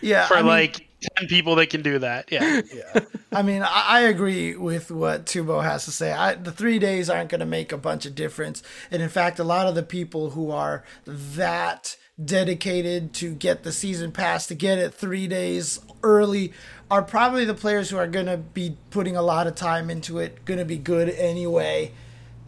Yeah, 0.00 0.26
For 0.26 0.34
I 0.34 0.38
mean, 0.38 0.46
like 0.46 0.88
ten 1.16 1.26
people 1.28 1.56
that 1.56 1.70
can 1.70 1.82
do 1.82 1.98
that. 1.98 2.30
Yeah. 2.30 2.62
Yeah. 2.72 3.00
I 3.32 3.42
mean, 3.42 3.62
I, 3.62 3.84
I 3.86 4.00
agree 4.02 4.54
with 4.56 4.90
what 4.90 5.26
Tubo 5.26 5.62
has 5.62 5.84
to 5.86 5.90
say. 5.90 6.12
I, 6.12 6.34
the 6.34 6.52
three 6.52 6.78
days 6.78 7.10
aren't 7.10 7.30
going 7.30 7.40
to 7.40 7.46
make 7.46 7.72
a 7.72 7.76
bunch 7.76 8.06
of 8.06 8.14
difference, 8.14 8.62
and 8.90 9.02
in 9.02 9.08
fact, 9.08 9.38
a 9.38 9.44
lot 9.44 9.66
of 9.66 9.74
the 9.74 9.82
people 9.82 10.30
who 10.30 10.50
are 10.50 10.84
that 11.06 11.96
dedicated 12.22 13.12
to 13.12 13.34
get 13.34 13.62
the 13.62 13.72
season 13.72 14.10
pass 14.10 14.46
to 14.46 14.54
get 14.54 14.78
it 14.78 14.94
three 14.94 15.26
days 15.26 15.80
early 16.02 16.52
are 16.90 17.02
probably 17.02 17.44
the 17.44 17.54
players 17.54 17.90
who 17.90 17.96
are 17.96 18.06
going 18.06 18.26
to 18.26 18.36
be 18.36 18.76
putting 18.90 19.16
a 19.16 19.22
lot 19.22 19.46
of 19.46 19.54
time 19.54 19.90
into 19.90 20.18
it, 20.18 20.44
going 20.44 20.58
to 20.58 20.64
be 20.64 20.78
good 20.78 21.10
anyway. 21.10 21.92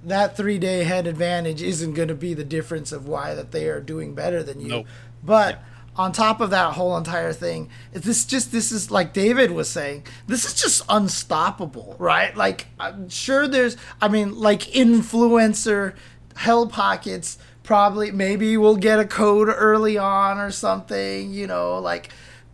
That 0.05 0.37
three 0.37 0.59
day 0.59 0.85
head 0.85 1.07
advantage 1.07 1.61
isn't 1.61 1.95
going 1.95 2.09
to 2.09 2.15
be 2.15 2.33
the 2.33 2.45
difference 2.45 2.93
of 2.93 3.09
why 3.09 3.35
that 3.35 3.51
they 3.51 3.69
are 3.69 3.81
doing 3.81 4.15
better 4.15 4.43
than 4.43 4.61
you. 4.61 4.69
Nope. 4.69 4.87
But 5.23 5.63
on 5.97 6.13
top 6.13 6.41
of 6.41 6.51
that 6.51 6.75
whole 6.75 6.97
entire 6.97 7.33
thing, 7.33 7.69
is 7.93 8.03
this 8.03 8.25
just 8.25 8.53
this 8.53 8.71
is 8.71 8.91
like 8.91 9.13
David 9.13 9.51
was 9.51 9.69
saying, 9.69 10.05
this 10.29 10.45
is 10.45 10.55
just 10.55 10.85
unstoppable, 10.89 11.97
right? 11.99 12.35
Like 12.37 12.69
I'm 12.79 13.09
sure 13.09 13.49
there's 13.49 13.77
I 14.01 14.09
mean 14.09 14.39
like 14.39 14.61
influencer 14.61 15.95
hell 16.37 16.69
pockets 16.69 17.37
probably 17.69 18.11
maybe 18.11 18.57
we'll 18.57 18.77
get 18.77 18.99
a 18.99 19.05
code 19.05 19.47
early 19.47 19.99
on 19.99 20.39
or 20.39 20.51
something, 20.51 21.31
you 21.31 21.47
know, 21.47 21.79
like 21.79 22.09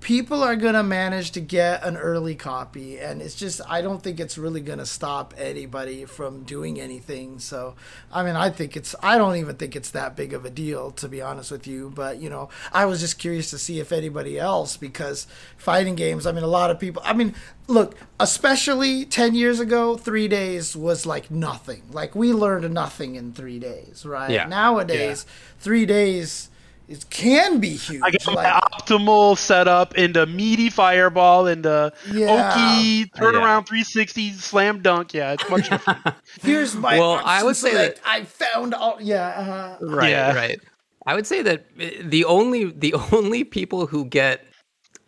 people 0.04 0.42
are 0.44 0.54
going 0.54 0.74
to 0.74 0.82
manage 0.82 1.30
to 1.30 1.40
get 1.40 1.82
an 1.82 1.96
early 1.96 2.34
copy 2.34 2.98
and 2.98 3.22
it's 3.22 3.34
just 3.34 3.58
i 3.70 3.80
don't 3.80 4.02
think 4.02 4.20
it's 4.20 4.36
really 4.36 4.60
going 4.60 4.78
to 4.78 4.84
stop 4.84 5.32
anybody 5.38 6.04
from 6.04 6.42
doing 6.42 6.78
anything. 6.78 7.38
So 7.38 7.74
i 8.12 8.22
mean 8.22 8.36
i 8.36 8.50
think 8.50 8.76
it's 8.76 8.94
i 9.02 9.16
don't 9.16 9.36
even 9.36 9.56
think 9.56 9.74
it's 9.74 9.90
that 9.92 10.14
big 10.14 10.34
of 10.34 10.44
a 10.44 10.50
deal 10.50 10.90
to 10.92 11.08
be 11.08 11.22
honest 11.22 11.50
with 11.50 11.66
you. 11.66 11.90
But 11.94 12.20
you 12.20 12.28
know 12.28 12.50
i 12.70 12.84
was 12.84 13.00
just 13.00 13.18
curious 13.18 13.48
to 13.50 13.58
see 13.58 13.80
if 13.80 13.92
anybody 13.92 14.38
else 14.38 14.76
because 14.76 15.26
fighting 15.56 15.94
games 15.94 16.26
i 16.26 16.32
mean 16.32 16.44
a 16.44 16.54
lot 16.58 16.70
of 16.70 16.78
people 16.78 17.00
i 17.06 17.14
mean 17.14 17.34
look 17.66 17.96
especially 18.20 19.06
10 19.06 19.34
years 19.34 19.58
ago 19.58 19.96
3 19.96 20.28
days 20.28 20.76
was 20.76 21.06
like 21.06 21.30
nothing. 21.30 21.82
Like 21.90 22.14
we 22.14 22.34
learned 22.34 22.72
nothing 22.74 23.14
in 23.14 23.32
3 23.32 23.58
days 23.58 24.04
right? 24.04 24.30
Yeah. 24.30 24.44
nowadays 24.44 25.24
3 25.60 25.86
days 25.86 26.50
it 26.88 27.08
can 27.10 27.60
be 27.60 27.70
huge 27.70 28.02
I 28.04 28.10
get 28.10 28.26
like, 28.26 28.36
my 28.36 28.60
optimal 28.60 29.38
setup 29.38 29.94
into 29.96 30.26
meaty 30.26 30.68
fireball 30.70 31.46
into 31.46 31.92
Yeah. 32.12 32.26
Oki 32.52 33.06
turnaround 33.16 33.66
360 33.66 34.32
slam 34.32 34.82
dunk. 34.82 35.14
Yeah, 35.14 35.32
it's 35.32 35.48
much 35.48 35.70
different. 35.70 36.00
Here's 36.42 36.74
my 36.76 36.98
Well, 36.98 37.20
I 37.24 37.42
would 37.42 37.56
say 37.56 37.72
that- 37.72 37.96
select. 37.96 38.00
I 38.06 38.24
found 38.24 38.74
all 38.74 38.98
yeah. 39.00 39.76
Uh, 39.80 39.86
right 39.86 40.10
Yeah. 40.10 40.34
right 40.34 40.60
i 41.06 41.14
would 41.14 41.26
say 41.26 41.42
that 41.42 41.66
uh, 41.78 41.84
the 42.04 42.24
only 42.24 42.70
the 42.70 42.94
only 43.12 43.44
people 43.44 43.86
who 43.86 44.06
get 44.06 44.46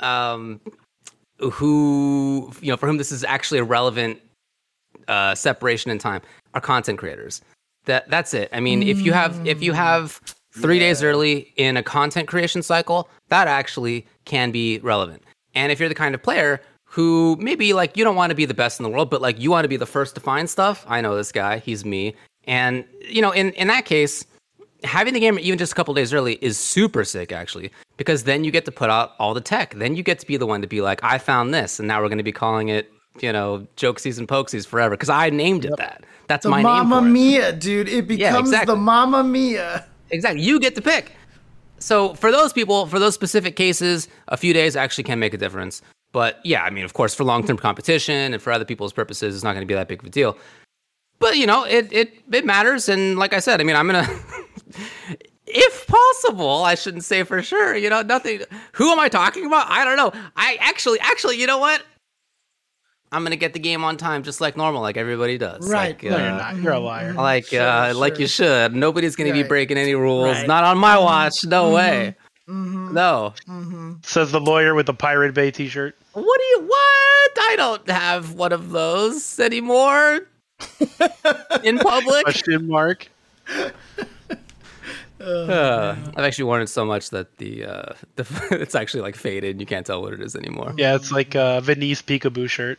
um 0.01 0.61
who 1.39 2.53
you 2.61 2.71
know 2.71 2.77
for 2.77 2.87
whom 2.87 2.97
this 2.99 3.13
is 3.13 3.25
actually 3.25 3.59
a 3.59 3.65
relevant 3.65 4.21
uh 5.09 5.35
separation 5.35 5.91
in 5.91 5.99
time 5.99 6.21
are 6.55 6.61
content 6.61 6.99
creators 6.99 7.41
that 7.85 8.09
that's 8.11 8.35
it 8.35 8.49
i 8.53 8.61
mean 8.61 8.83
if 8.83 9.01
you 9.01 9.13
have 9.13 9.47
if 9.47 9.63
you 9.63 9.73
have 9.73 10.21
three 10.61 10.79
days 10.79 11.03
early 11.03 11.53
in 11.57 11.77
a 11.77 11.83
content 11.83 12.29
creation 12.29 12.63
cycle 12.63 13.09
that 13.29 13.49
actually 13.49 14.07
can 14.25 14.51
be 14.51 14.79
relevant 14.81 15.23
and 15.55 15.73
if 15.73 15.79
you're 15.79 15.89
the 15.89 15.95
kind 15.95 16.15
of 16.15 16.23
player 16.23 16.61
who 16.85 17.37
maybe 17.39 17.73
like 17.73 17.97
you 17.97 18.05
don't 18.05 18.17
want 18.17 18.31
to 18.31 18.37
be 18.37 18.45
the 18.45 18.55
best 18.55 18.81
in 18.81 18.85
the 18.85 18.91
world 18.91 19.11
but 19.11 19.21
like 19.21 19.39
you 19.39 19.51
want 19.51 19.65
to 19.65 19.69
be 19.69 19.77
the 19.77 19.87
first 19.87 20.15
to 20.15 20.21
find 20.21 20.49
stuff 20.49 20.85
i 20.89 21.01
know 21.01 21.17
this 21.17 21.33
guy 21.33 21.59
he's 21.59 21.85
me 21.85 22.15
and 22.45 22.85
you 23.09 23.21
know 23.21 23.31
in 23.31 23.53
in 23.53 23.69
that 23.69 23.85
case 23.85 24.25
having 24.85 25.15
the 25.15 25.21
game 25.21 25.39
even 25.39 25.59
just 25.59 25.73
a 25.73 25.75
couple 25.75 25.93
days 25.95 26.13
early 26.13 26.35
is 26.41 26.59
super 26.59 27.05
sick 27.05 27.33
actually 27.33 27.71
because 27.97 28.25
then 28.25 28.45
you 28.45 28.51
get 28.51 28.65
to 28.65 28.73
put 28.73 28.91
out 28.91 29.13
all 29.19 29.35
the 29.35 29.41
tech 29.41 29.75
then 29.75 29.97
you 29.97 30.03
get 30.03 30.19
to 30.19 30.27
be 30.27 30.37
the 30.37 30.47
one 30.47 30.61
to 30.61 30.69
be 30.69 30.81
like 30.81 31.03
i 31.03 31.19
found 31.19 31.53
this 31.53 31.79
and 31.79 31.89
now 31.89 32.01
we're 32.01 32.09
going 32.09 32.19
to 32.19 32.25
be 32.25 32.33
calling 32.33 32.69
it 32.69 32.91
you 33.21 33.33
know 33.33 33.67
jokesies 33.77 34.19
and 34.19 34.29
pokesies 34.29 34.67
forever 34.67 34.91
because 34.91 35.09
i 35.09 35.31
named 35.31 35.65
it 35.65 35.73
that 35.77 36.05
that's 36.29 36.43
the 36.43 36.51
my 36.51 36.63
Mamma 36.63 37.01
name 37.01 37.09
it. 37.09 37.13
Mia, 37.13 37.53
dude. 37.53 37.89
It 37.89 38.09
becomes 38.09 38.49
exactly. 38.49 38.75
the 38.75 38.81
Mamma 38.81 39.23
Mia. 39.23 39.87
Exactly. 40.11 40.43
You 40.43 40.61
get 40.61 40.75
to 40.77 40.83
pick. 40.83 41.13
So 41.79 42.15
for 42.15 42.31
those 42.31 42.53
people 42.53 42.87
for 42.87 42.99
those 42.99 43.15
specific 43.15 43.57
cases 43.57 44.09
a 44.29 44.37
few 44.37 44.53
days 44.53 44.77
actually 44.77 45.05
can 45.05 45.19
make 45.19 45.35
a 45.35 45.39
difference. 45.39 45.83
But 46.13 46.41
yeah 46.45 46.63
i 46.63 46.71
mean 46.71 46.85
of 46.85 46.95
course 46.95 47.15
for 47.15 47.25
long-term 47.25 47.59
competition 47.59 48.33
and 48.33 48.43
for 48.43 48.53
other 48.53 48.65
people's 48.65 48.93
purposes 48.93 49.35
it's 49.35 49.45
not 49.45 49.53
going 49.53 49.67
to 49.67 49.67
be 49.67 49.75
that 49.75 49.89
big 49.89 50.01
of 50.01 50.07
a 50.07 50.11
deal. 50.11 50.39
But 51.19 51.37
you 51.37 51.47
know 51.47 51.65
it 51.65 51.93
it 51.93 52.15
it 52.33 52.45
matters. 52.45 52.89
And 52.89 53.19
like 53.19 53.35
i 53.35 53.41
said 53.41 53.61
i 53.61 53.65
mean 53.65 53.77
i'm 53.77 53.87
gonna 53.87 54.09
if 55.47 55.87
possible 55.87 56.65
i 56.65 56.75
shouldn't 56.75 57.05
say 57.05 57.23
for 57.23 57.43
sure 57.43 57.77
you 57.77 57.91
know 57.91 58.03
nothing. 58.03 58.41
Who 58.73 58.91
am 58.91 58.99
i 58.99 59.09
talking 59.09 59.45
about? 59.45 59.67
I 59.69 59.85
don't 59.85 59.97
know. 59.97 60.13
I 60.37 60.57
actually 60.61 60.99
actually 61.01 61.39
you 61.39 61.47
know 61.47 61.59
what 61.59 61.83
i'm 63.13 63.23
gonna 63.23 63.37
get 63.37 63.53
the 63.53 63.59
game 63.59 63.85
on 63.85 63.97
time 63.97 64.23
just 64.23 64.41
like 64.41 64.57
normal 64.57 64.83
like 64.83 64.97
everybody 64.97 65.39
does 65.39 65.69
Right. 65.71 65.91
like, 65.91 66.03
no, 66.03 66.17
you're 66.17 66.27
uh, 66.29 66.37
not. 66.37 66.57
You're 66.63 66.73
a 66.73 66.79
liar. 66.81 67.13
like 67.33 67.47
Sure, 67.47 67.63
uh 67.67 67.95
like 67.95 68.19
you 68.19 68.27
should 68.27 68.75
nobody's 68.75 69.17
gonna 69.17 69.33
be 69.33 69.43
breaking 69.43 69.79
any 69.79 69.95
rules 69.95 70.25
Right. 70.27 70.37
Mm-hmm. 70.39 70.47
not 70.49 70.65
on 70.65 70.79
my 70.79 70.99
watch 70.99 71.45
no 71.45 71.73
way 71.73 72.15
no 72.49 73.35
Says 74.03 74.31
the 74.33 74.41
lawyer 74.41 74.75
with 74.75 74.87
the 74.87 74.95
Pirate 74.95 75.35
Bay 75.35 75.51
T-shirt. 75.51 75.97
what 76.13 76.39
do 76.39 76.45
you 76.45 76.61
what 76.67 77.39
i 77.51 77.55
don't 77.57 77.89
have 77.91 78.33
one 78.35 78.53
of 78.53 78.71
those 78.71 79.39
anymore 79.41 80.21
in 81.65 81.79
public 81.79 82.25
Question 82.25 82.67
mark. 82.67 83.09
Uh, 85.21 85.97
I've 86.17 86.25
actually 86.25 86.45
worn 86.45 86.63
it 86.63 86.69
so 86.69 86.85
much 86.85 87.11
that 87.11 87.37
the 87.39 87.65
uh, 87.65 87.93
the 88.17 88.27
it's 88.61 88.75
actually 88.75 89.01
like 89.01 89.17
faded. 89.17 89.61
You 89.61 89.67
can't 89.67 89.85
tell 89.87 90.03
what 90.03 90.13
it 90.13 90.21
is 90.21 90.37
anymore. 90.37 90.75
Yeah, 90.77 90.95
it's 90.95 91.11
like 91.11 91.35
a 91.35 91.61
Venice 91.63 92.03
Peekaboo 92.03 92.49
shirt. 92.49 92.79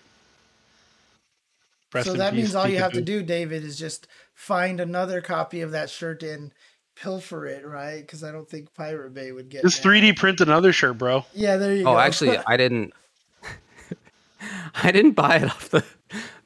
Rest 1.94 2.08
So 2.08 2.14
that 2.14 2.36
means 2.36 2.54
all 2.56 2.68
you 2.68 2.80
have 2.80 2.94
to 2.94 3.02
do, 3.02 3.24
David, 3.24 3.64
is 3.64 3.78
just 3.78 4.08
find 4.34 4.80
another 4.80 5.22
copy 5.22 5.62
of 5.62 5.72
that 5.72 5.90
shirt 5.90 6.22
and 6.24 6.52
pilfer 6.96 7.46
it, 7.46 7.66
right? 7.66 8.02
Because 8.02 8.24
I 8.24 8.32
don't 8.32 8.50
think 8.50 8.74
Pirate 8.74 9.14
Bay 9.14 9.32
would 9.32 9.50
get 9.50 9.64
Just 9.64 9.84
3D 9.84 10.18
print 10.18 10.42
another 10.42 10.74
shirt, 10.74 10.98
bro. 10.98 11.26
Yeah, 11.34 11.58
there 11.58 11.76
you 11.76 11.84
go. 11.84 11.92
Oh, 11.96 11.98
actually, 11.98 12.38
I 12.46 12.58
didn't. 12.58 12.94
I 14.84 14.92
didn't 14.92 15.12
buy 15.14 15.38
it 15.38 15.46
off 15.46 15.70
the 15.70 15.84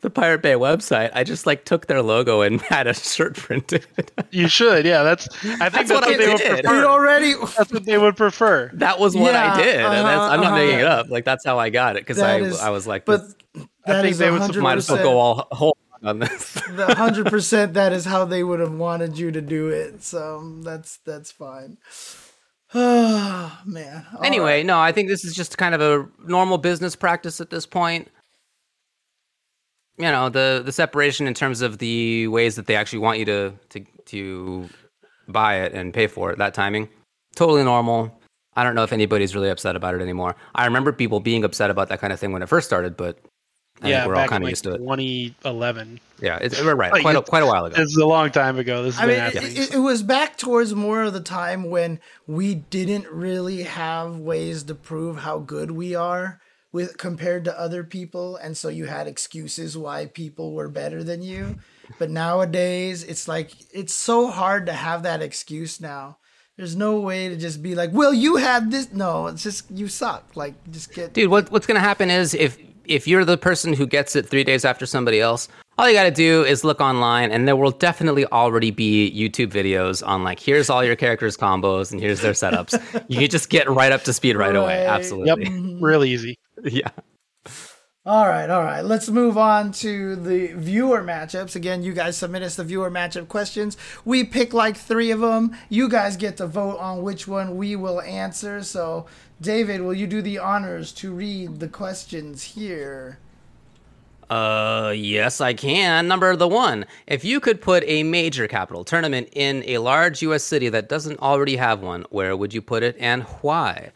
the 0.02 0.10
Pirate 0.10 0.42
Bay 0.42 0.54
website. 0.54 1.12
I 1.14 1.24
just 1.24 1.46
like 1.46 1.66
took 1.66 1.86
their 1.88 2.02
logo 2.02 2.42
and 2.42 2.60
had 2.64 2.88
a 2.88 2.94
shirt 2.94 3.36
printed. 3.36 3.86
You 4.32 4.48
should, 4.48 4.86
yeah. 4.86 5.04
That's 5.04 5.28
I 5.28 5.32
think 5.42 5.60
That's 5.60 5.74
that's, 5.76 5.92
what 5.92 6.02
what, 6.06 6.14
I 6.14 6.18
they 6.18 6.28
would 6.28 6.38
did. 6.38 6.60
It 6.60 6.66
prefer. 6.66 6.86
already. 6.86 7.34
That's 7.34 7.72
what 7.72 7.86
they 7.86 7.98
would 7.98 8.18
prefer. 8.18 8.72
that 8.74 9.00
was 9.00 9.16
what 9.16 9.34
Yeah, 9.34 9.54
I 9.54 9.62
did. 9.62 9.76
and 9.76 9.94
that's, 9.94 10.06
uh-huh, 10.06 10.34
I'm 10.34 10.42
not 10.42 10.48
uh-huh. 10.48 10.56
making 10.56 10.80
it 10.80 10.86
up. 10.86 11.10
Like 11.10 11.26
that's 11.26 11.46
how 11.46 11.60
I 11.60 11.70
got 11.70 11.96
it 11.96 12.02
because 12.02 12.20
I 12.20 12.40
That 12.40 12.48
is- 12.48 12.60
I 12.60 12.70
was 12.70 12.88
like, 12.88 13.06
But 13.06 13.22
that 13.86 14.02
think 14.02 14.12
is 14.12 14.18
they 14.18 14.32
would 14.32 14.56
might 14.58 14.78
as 14.78 14.90
well 14.90 15.04
go 15.04 15.20
all 15.20 15.48
whole 15.52 15.78
on 16.04 16.20
this. 16.20 16.62
The 16.72 16.96
hundred 16.96 17.28
percent 17.28 17.74
that 17.74 17.94
is 17.94 18.06
how 18.06 18.26
they 18.26 18.44
would 18.44 18.60
have 18.60 18.74
wanted 18.74 19.18
you 19.18 19.32
to 19.32 19.42
do 19.42 19.70
it. 19.70 20.04
So 20.04 20.60
that's 20.62 20.98
that's 21.06 21.32
fine. 21.32 21.78
Oh 22.74 23.60
man. 23.66 24.06
All 24.16 24.24
anyway, 24.24 24.58
right. 24.58 24.66
no, 24.66 24.80
I 24.80 24.92
think 24.92 25.10
this 25.10 25.26
is 25.26 25.36
just 25.36 25.58
kind 25.58 25.76
of 25.76 25.82
a 25.82 26.08
normal 26.26 26.58
business 26.58 26.96
practice 26.96 27.42
at 27.42 27.50
this 27.50 27.66
point. 27.66 28.10
You 29.98 30.06
know, 30.06 30.30
the 30.30 30.62
the 30.64 30.72
separation 30.72 31.28
in 31.28 31.34
terms 31.34 31.62
of 31.62 31.78
the 31.78 32.28
ways 32.28 32.56
that 32.56 32.68
they 32.68 32.76
actually 32.76 33.00
want 33.00 33.20
you 33.20 33.26
to 33.26 33.54
to 33.70 33.86
to 34.06 34.70
buy 35.28 35.62
it 35.62 35.74
and 35.74 35.94
pay 35.94 36.08
for 36.08 36.32
it, 36.32 36.38
that 36.40 36.54
timing, 36.54 36.90
totally 37.36 37.64
normal. 37.64 38.18
I 38.54 38.64
don't 38.64 38.76
know 38.76 38.84
if 38.84 38.92
anybody's 38.92 39.34
really 39.34 39.50
upset 39.50 39.78
about 39.78 39.96
it 39.96 40.02
anymore. 40.02 40.36
I 40.54 40.66
remember 40.66 40.92
people 40.92 41.22
being 41.22 41.46
upset 41.46 41.70
about 41.70 41.88
that 41.90 42.02
kind 42.02 42.12
of 42.12 42.20
thing 42.20 42.34
when 42.34 42.42
it 42.42 42.50
first 42.50 42.68
started, 42.68 42.98
but 42.98 43.18
I 43.82 43.90
yeah, 43.90 44.02
think 44.02 44.10
we're 44.10 44.22
all 44.22 44.28
kind 44.28 44.44
of 44.44 44.46
like 44.46 44.52
used 44.52 44.64
to 44.66 44.74
it. 44.74 44.78
2011. 44.78 46.00
Yeah, 46.22 46.38
it's, 46.40 46.62
we're 46.62 46.76
right. 46.76 46.92
Like, 46.92 47.02
Quite 47.02 47.16
a, 47.16 47.22
quite 47.24 47.44
a 47.44 47.48
while 47.48 47.66
ago. 47.66 47.76
This 47.76 47.90
is 47.90 47.98
a 47.98 48.06
long 48.06 48.30
time 48.30 48.60
ago. 48.60 48.84
This 48.84 48.96
has 48.96 49.04
I 49.04 49.08
been 49.08 49.16
mean, 49.16 49.34
happening. 49.34 49.52
it, 49.58 49.70
it, 49.70 49.74
it 49.76 49.80
was 49.80 50.04
back 50.04 50.38
towards 50.38 50.76
more 50.76 51.04
of 51.04 51.14
the 51.14 51.22
time 51.22 51.70
when 51.70 52.00
we 52.28 52.54
didn't 52.54 53.08
really 53.08 53.64
have 53.64 54.18
ways 54.18 54.64
to 54.64 54.76
prove 54.76 55.18
how 55.18 55.40
good 55.40 55.72
we 55.72 55.96
are 55.96 56.40
with 56.72 56.98
compared 56.98 57.44
to 57.46 57.60
other 57.60 57.84
people, 57.84 58.36
and 58.38 58.56
so 58.56 58.70
you 58.70 58.86
had 58.86 59.08
excuses 59.08 59.78
why 59.78 60.06
people 60.06 60.54
were 60.54 60.70
better 60.70 61.04
than 61.04 61.22
you. 61.22 61.58
But 62.00 62.10
nowadays, 62.10 63.04
it's 63.04 63.28
like 63.28 63.52
it's 63.74 63.94
so 63.94 64.28
hard 64.28 64.68
to 64.68 64.74
have 64.74 65.04
that 65.04 65.22
excuse 65.22 65.82
now. 65.82 66.18
There's 66.56 66.76
no 66.76 67.00
way 67.00 67.30
to 67.30 67.36
just 67.36 67.64
be 67.64 67.76
like, 67.76 67.92
well, 67.92 68.14
you 68.14 68.36
have 68.36 68.70
this. 68.70 68.94
No, 68.94 69.28
it's 69.28 69.44
just 69.44 69.70
you 69.72 69.88
suck. 69.88 70.36
Like, 70.36 70.54
just 70.72 70.94
get. 70.94 71.14
Dude, 71.14 71.32
what, 71.32 71.52
what's 71.52 71.66
going 71.66 71.76
to 71.76 71.82
happen 71.82 72.10
is 72.10 72.34
if 72.34 72.58
if 72.86 73.08
you're 73.08 73.26
the 73.26 73.38
person 73.38 73.74
who 73.74 73.86
gets 73.86 74.16
it 74.16 74.28
three 74.28 74.44
days 74.44 74.66
after 74.66 74.86
somebody 74.86 75.20
else, 75.20 75.48
all 75.78 75.88
you 75.88 75.94
got 75.94 76.04
to 76.04 76.12
do 76.12 76.44
is 76.44 76.64
look 76.64 76.82
online, 76.82 77.32
and 77.32 77.48
there 77.48 77.56
will 77.56 77.72
definitely 77.72 78.26
already 78.28 78.72
be 78.72 79.12
YouTube 79.16 79.52
videos 79.52 80.06
on 80.06 80.24
like, 80.24 80.40
here's 80.40 80.70
all 80.70 80.84
your 80.84 80.96
characters' 80.96 81.38
combos, 81.38 81.92
and 81.92 82.00
here's 82.00 82.22
their 82.22 82.34
setups. 82.34 82.74
you 83.08 83.20
can 83.20 83.30
just 83.30 83.50
get 83.50 83.70
right 83.70 83.92
up 83.92 84.04
to 84.04 84.14
speed 84.14 84.36
right, 84.36 84.56
away. 84.56 84.86
Absolutely. 84.86 85.46
Yep, 85.46 85.82
real 85.82 86.04
easy. 86.04 86.38
Yeah. 86.64 86.90
All 88.04 88.28
right, 88.28 88.50
all 88.50 88.64
right. 88.64 88.82
Let's 88.84 89.10
move 89.10 89.38
on 89.38 89.72
to 89.74 90.16
the 90.16 90.54
viewer 90.54 91.04
matchups. 91.04 91.56
Again, 91.56 91.84
you 91.84 91.94
guys 91.94 92.18
submit 92.18 92.42
us 92.42 92.56
the 92.56 92.64
viewer 92.64 92.90
matchup 92.90 93.28
questions. 93.28 93.78
We 94.04 94.24
pick 94.24 94.56
like 94.56 94.76
three 94.76 95.12
of 95.12 95.20
them. 95.20 95.56
You 95.70 95.88
guys 95.88 96.18
get 96.18 96.38
to 96.38 96.48
vote 96.48 96.80
on 96.80 97.04
which 97.04 97.28
one 97.28 97.58
we 97.58 97.76
will 97.76 98.02
answer. 98.02 98.64
So, 98.64 99.06
David, 99.40 99.82
will 99.82 99.94
you 99.94 100.08
do 100.08 100.24
the 100.24 100.40
honors 100.40 100.92
to 100.94 101.14
read 101.14 101.60
the 101.60 101.68
questions 101.68 102.42
here? 102.42 103.20
Uh, 104.32 104.94
yes, 104.96 105.40
I 105.40 105.54
can. 105.54 106.08
Number 106.08 106.36
the 106.36 106.48
one. 106.48 106.88
If 107.06 107.24
you 107.24 107.40
could 107.40 107.62
put 107.62 107.84
a 107.86 108.02
major 108.02 108.48
capital 108.48 108.84
tournament 108.84 109.30
in 109.34 109.64
a 109.68 109.78
large 109.78 110.24
U.S. 110.24 110.44
city 110.44 110.70
that 110.70 110.90
doesn't 110.90 111.20
already 111.20 111.58
have 111.58 111.82
one, 111.82 112.06
where 112.10 112.36
would 112.36 112.52
you 112.52 112.64
put 112.64 112.82
it 112.82 112.96
and 113.00 113.22
why? 113.42 113.92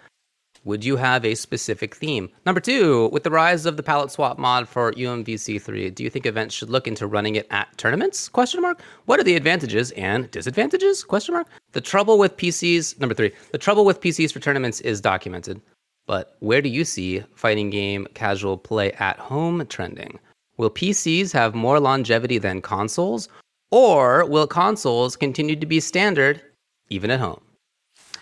Would 0.65 0.83
you 0.83 0.95
have 0.95 1.23
a 1.23 1.35
specific 1.35 1.95
theme? 1.95 2.27
Number 2.43 2.59
two, 2.59 3.09
with 3.09 3.21
the 3.21 3.29
rise 3.29 3.67
of 3.67 3.77
the 3.77 3.83
palette 3.83 4.09
swap 4.09 4.39
mod 4.39 4.67
for 4.67 4.91
UMVC3, 4.93 5.93
do 5.93 6.03
you 6.03 6.09
think 6.09 6.25
events 6.25 6.55
should 6.55 6.71
look 6.71 6.87
into 6.87 7.05
running 7.05 7.35
it 7.35 7.45
at 7.51 7.77
tournaments? 7.77 8.27
Question 8.27 8.63
mark. 8.63 8.81
What 9.05 9.19
are 9.19 9.23
the 9.23 9.35
advantages 9.35 9.91
and 9.91 10.29
disadvantages? 10.31 11.03
Question 11.03 11.35
mark. 11.35 11.47
The 11.73 11.81
trouble 11.81 12.17
with 12.17 12.35
PCs. 12.37 12.99
Number 12.99 13.13
three, 13.13 13.31
the 13.51 13.59
trouble 13.59 13.85
with 13.85 14.01
PCs 14.01 14.33
for 14.33 14.39
tournaments 14.39 14.81
is 14.81 14.99
documented. 14.99 15.61
But 16.07 16.35
where 16.39 16.63
do 16.63 16.69
you 16.69 16.83
see 16.83 17.23
fighting 17.35 17.69
game 17.69 18.07
casual 18.15 18.57
play 18.57 18.91
at 18.93 19.19
home 19.19 19.63
trending? 19.67 20.17
Will 20.57 20.71
PCs 20.71 21.31
have 21.31 21.53
more 21.53 21.79
longevity 21.79 22.39
than 22.39 22.63
consoles, 22.63 23.29
or 23.69 24.25
will 24.25 24.47
consoles 24.47 25.15
continue 25.15 25.55
to 25.57 25.65
be 25.67 25.79
standard 25.79 26.41
even 26.89 27.11
at 27.11 27.19
home? 27.19 27.41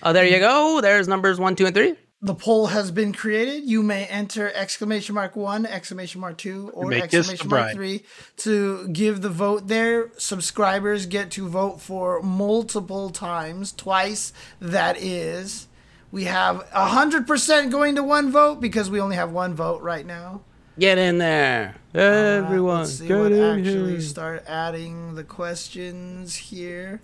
Oh, 0.01 0.11
there 0.11 0.25
you 0.25 0.39
go. 0.39 0.81
There's 0.81 1.07
numbers 1.07 1.39
one, 1.39 1.55
two, 1.55 1.65
and 1.65 1.73
three. 1.73 1.95
The 2.25 2.33
poll 2.35 2.67
has 2.67 2.89
been 2.89 3.11
created. 3.11 3.65
You 3.65 3.83
may 3.83 4.05
enter 4.05 4.49
exclamation 4.53 5.13
mark 5.13 5.35
one, 5.35 5.65
exclamation 5.65 6.21
mark 6.21 6.37
two, 6.37 6.71
or 6.73 6.87
Make 6.87 7.03
exclamation 7.03 7.49
mark 7.49 7.73
three 7.73 8.03
to 8.37 8.87
give 8.87 9.21
the 9.21 9.29
vote 9.29 9.67
there. 9.67 10.09
Subscribers 10.17 11.05
get 11.05 11.31
to 11.31 11.49
vote 11.49 11.81
for 11.81 12.21
multiple 12.21 13.09
times, 13.09 13.73
twice. 13.73 14.31
That 14.61 14.95
is, 14.97 15.67
we 16.13 16.23
have 16.23 16.65
hundred 16.71 17.27
percent 17.27 17.71
going 17.71 17.95
to 17.95 18.03
one 18.03 18.31
vote 18.31 18.61
because 18.61 18.89
we 18.89 19.01
only 19.01 19.17
have 19.17 19.33
one 19.33 19.53
vote 19.53 19.81
right 19.81 20.05
now. 20.05 20.43
Get 20.79 20.97
in 20.97 21.17
there, 21.17 21.75
Uh, 21.93 21.99
everyone. 21.99 22.79
let's 22.79 22.93
see 22.99 23.07
get 23.09 23.19
what 23.19 23.31
in 23.33 23.59
actually 23.59 23.91
here. 23.91 24.01
start 24.01 24.43
adding 24.47 25.15
the 25.15 25.25
questions 25.25 26.35
here. 26.35 27.01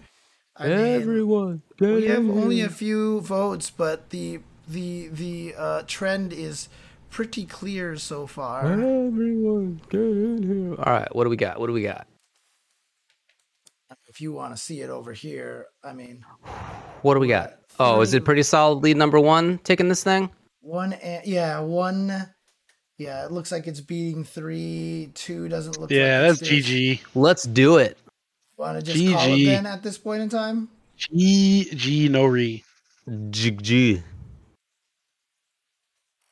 I 0.56 0.68
mean, 0.68 0.78
Everyone, 1.02 1.62
get 1.78 1.94
we 1.94 2.06
have 2.08 2.20
in 2.20 2.32
only 2.32 2.62
a 2.62 2.70
few 2.70 3.20
votes, 3.22 3.70
but 3.70 4.10
the 4.12 4.40
the 4.70 5.08
the 5.10 5.54
uh, 5.58 5.82
trend 5.88 6.32
is 6.32 6.70
pretty 7.10 7.46
clear 7.46 7.98
so 7.98 8.28
far. 8.28 8.66
Everyone, 8.72 9.82
get 9.90 10.00
in 10.00 10.44
here. 10.44 10.76
All 10.84 10.94
right, 10.94 11.14
what 11.16 11.24
do 11.26 11.30
we 11.30 11.36
got? 11.38 11.60
What 11.60 11.68
do 11.68 11.74
we 11.74 11.82
got? 11.84 12.08
If 14.08 14.22
you 14.22 14.32
want 14.34 14.56
to 14.56 14.62
see 14.62 14.82
it 14.82 14.90
over 14.90 15.14
here, 15.14 15.68
I 15.84 15.94
mean, 15.94 16.26
What 17.04 17.14
do 17.14 17.20
we 17.20 17.28
got? 17.28 17.54
Oh, 17.80 18.02
is 18.02 18.14
it 18.14 18.26
pretty 18.26 18.44
solid 18.44 18.84
lead 18.84 18.98
number 18.98 19.20
one 19.20 19.60
taking 19.60 19.88
this 19.88 20.04
thing? 20.04 20.30
one, 20.62 20.94
a- 21.02 21.22
yeah, 21.26 21.60
one, 21.60 22.28
yeah, 22.98 23.26
it 23.26 23.32
looks 23.32 23.52
like 23.52 23.66
it's 23.68 23.80
beating 23.82 24.24
three. 24.24 25.12
Two 25.14 25.48
doesn't 25.48 25.80
look. 25.80 25.90
Yeah, 25.90 26.22
like 26.22 26.40
that's 26.40 26.50
GG. 26.50 27.02
Let's 27.16 27.44
do 27.44 27.78
it. 27.78 27.98
Want 28.58 28.78
to 28.78 28.84
just 28.84 28.98
call 29.14 29.24
it 29.32 29.38
GG. 29.38 29.46
then 29.46 29.66
at 29.66 29.84
this 29.84 29.98
point 29.98 30.22
in 30.22 30.30
time? 30.30 30.68
GG 31.00 32.10
no 32.10 32.26
re. 32.26 32.64
GG. 33.08 34.04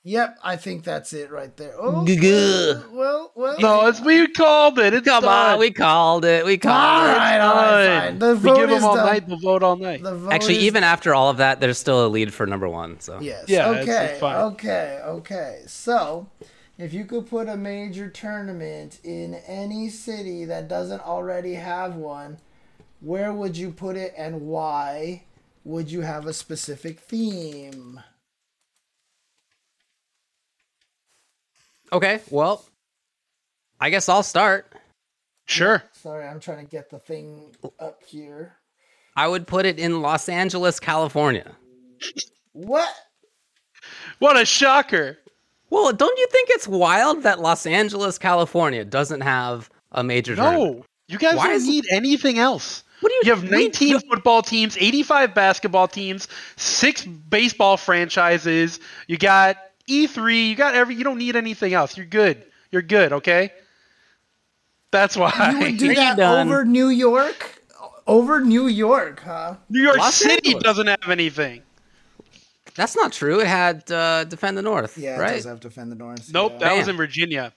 Yep, 0.07 0.39
I 0.41 0.55
think 0.55 0.85
that's 0.85 1.11
it 1.11 1.31
right 1.31 1.53
there. 1.57 1.73
Oh, 1.77 2.05
G-g. 2.05 2.21
well, 2.93 3.33
well. 3.35 3.57
No, 3.59 3.87
it's 3.87 3.99
we 3.99 4.25
called 4.29 4.79
it. 4.79 4.93
It's 4.93 5.05
Come 5.05 5.23
done. 5.25 5.53
on, 5.55 5.59
we 5.59 5.69
called 5.71 6.23
it. 6.23 6.45
We 6.45 6.53
all 6.53 6.57
called 6.59 7.09
it. 7.09 7.17
right, 7.17 7.39
all 7.39 7.55
right, 7.55 7.85
Done. 7.85 8.19
fine. 8.19 8.19
The 8.19 8.35
we 8.49 8.55
give 8.57 8.69
is 8.71 8.75
them 8.79 8.83
all 8.85 8.95
done. 8.95 9.05
night. 9.05 9.27
They'll 9.27 9.37
vote 9.39 9.63
all 9.63 9.75
night. 9.75 9.99
Vote 10.01 10.31
Actually, 10.31 10.59
is 10.59 10.63
even 10.63 10.85
after 10.85 11.13
all 11.13 11.29
of 11.29 11.37
that, 11.37 11.59
there's 11.59 11.77
still 11.77 12.05
a 12.05 12.07
lead 12.07 12.33
for 12.33 12.47
number 12.47 12.69
one. 12.69 13.01
So 13.01 13.19
Yes. 13.19 13.45
Yeah, 13.49 13.69
it's- 13.71 13.83
okay. 13.83 14.05
it's 14.11 14.19
fine. 14.21 14.35
Okay. 14.53 15.01
Okay. 15.03 15.61
So, 15.67 16.27
if 16.77 16.93
you 16.93 17.03
could 17.03 17.29
put 17.29 17.49
a 17.49 17.57
major 17.57 18.07
tournament 18.09 18.99
in 19.03 19.33
any 19.45 19.89
city 19.89 20.45
that 20.45 20.69
doesn't 20.69 21.01
already 21.05 21.55
have 21.55 21.95
one, 21.97 22.37
where 23.01 23.33
would 23.33 23.57
you 23.57 23.71
put 23.71 23.97
it 23.97 24.13
and 24.17 24.43
why? 24.43 25.23
Would 25.65 25.91
you 25.91 25.99
have 25.99 26.25
a 26.27 26.33
specific 26.33 27.01
theme? 27.01 27.99
Okay, 31.91 32.19
well, 32.29 32.65
I 33.79 33.89
guess 33.89 34.09
I'll 34.09 34.23
start. 34.23 34.73
Sure. 35.45 35.83
Sorry, 35.93 36.27
I'm 36.27 36.39
trying 36.39 36.65
to 36.65 36.69
get 36.69 36.89
the 36.89 36.99
thing 36.99 37.55
up 37.79 38.01
here. 38.05 38.53
I 39.15 39.27
would 39.27 39.47
put 39.47 39.65
it 39.65 39.79
in 39.79 40.01
Los 40.01 40.27
Angeles, 40.29 40.79
California. 40.79 41.55
What? 42.53 42.89
What 44.19 44.39
a 44.39 44.45
shocker. 44.45 45.17
Well, 45.69 45.91
don't 45.93 46.17
you 46.17 46.27
think 46.31 46.49
it's 46.51 46.67
wild 46.67 47.23
that 47.23 47.39
Los 47.39 47.65
Angeles, 47.65 48.17
California 48.17 48.83
doesn't 48.85 49.21
have 49.21 49.69
a 49.91 50.03
major 50.03 50.35
tournament? 50.35 50.77
No, 50.79 50.85
you 51.07 51.17
guys 51.17 51.35
Why 51.35 51.47
don't 51.47 51.55
is- 51.55 51.67
need 51.67 51.85
anything 51.91 52.39
else. 52.39 52.83
What 52.99 53.09
do 53.09 53.15
you 53.15 53.21
You 53.25 53.35
have 53.35 53.43
19 53.49 53.93
no- 53.93 53.99
football 54.09 54.41
teams, 54.41 54.75
85 54.79 55.33
basketball 55.35 55.87
teams, 55.87 56.27
six 56.55 57.05
baseball 57.05 57.77
franchises. 57.77 58.79
You 59.07 59.17
got 59.17 59.57
E3. 59.87 60.49
You 60.49 60.55
got 60.55 60.75
every. 60.75 60.95
You 60.95 61.03
don't 61.03 61.17
need 61.17 61.35
anything 61.35 61.73
else. 61.73 61.95
You're 61.97 62.05
good. 62.05 62.43
You're 62.71 62.81
good. 62.81 63.13
Okay. 63.13 63.51
That's 64.91 65.15
why. 65.17 65.51
You 65.51 65.59
would 65.59 65.77
do 65.77 65.95
that 65.95 66.19
over 66.19 66.65
New 66.65 66.87
York? 66.89 67.61
Over 68.05 68.39
New 68.39 68.67
York, 68.67 69.19
huh? 69.21 69.55
New 69.69 69.81
York 69.81 69.97
Los 69.97 70.15
City 70.15 70.49
Angeles. 70.51 70.63
doesn't 70.63 70.87
have 70.87 71.09
anything. 71.09 71.61
That's 72.75 72.95
not 72.95 73.11
true. 73.11 73.41
It 73.41 73.47
had 73.47 73.91
uh, 73.91 74.23
Defend 74.23 74.57
the 74.57 74.61
North, 74.61 74.97
Yeah, 74.97 75.17
right? 75.17 75.31
it 75.31 75.35
does 75.37 75.45
have 75.45 75.59
Defend 75.59 75.91
the 75.91 75.95
North. 75.95 76.31
Nope, 76.31 76.53
yeah. 76.53 76.69
that 76.69 76.77
was 76.77 76.87
in 76.87 76.95
Virginia. 76.95 77.51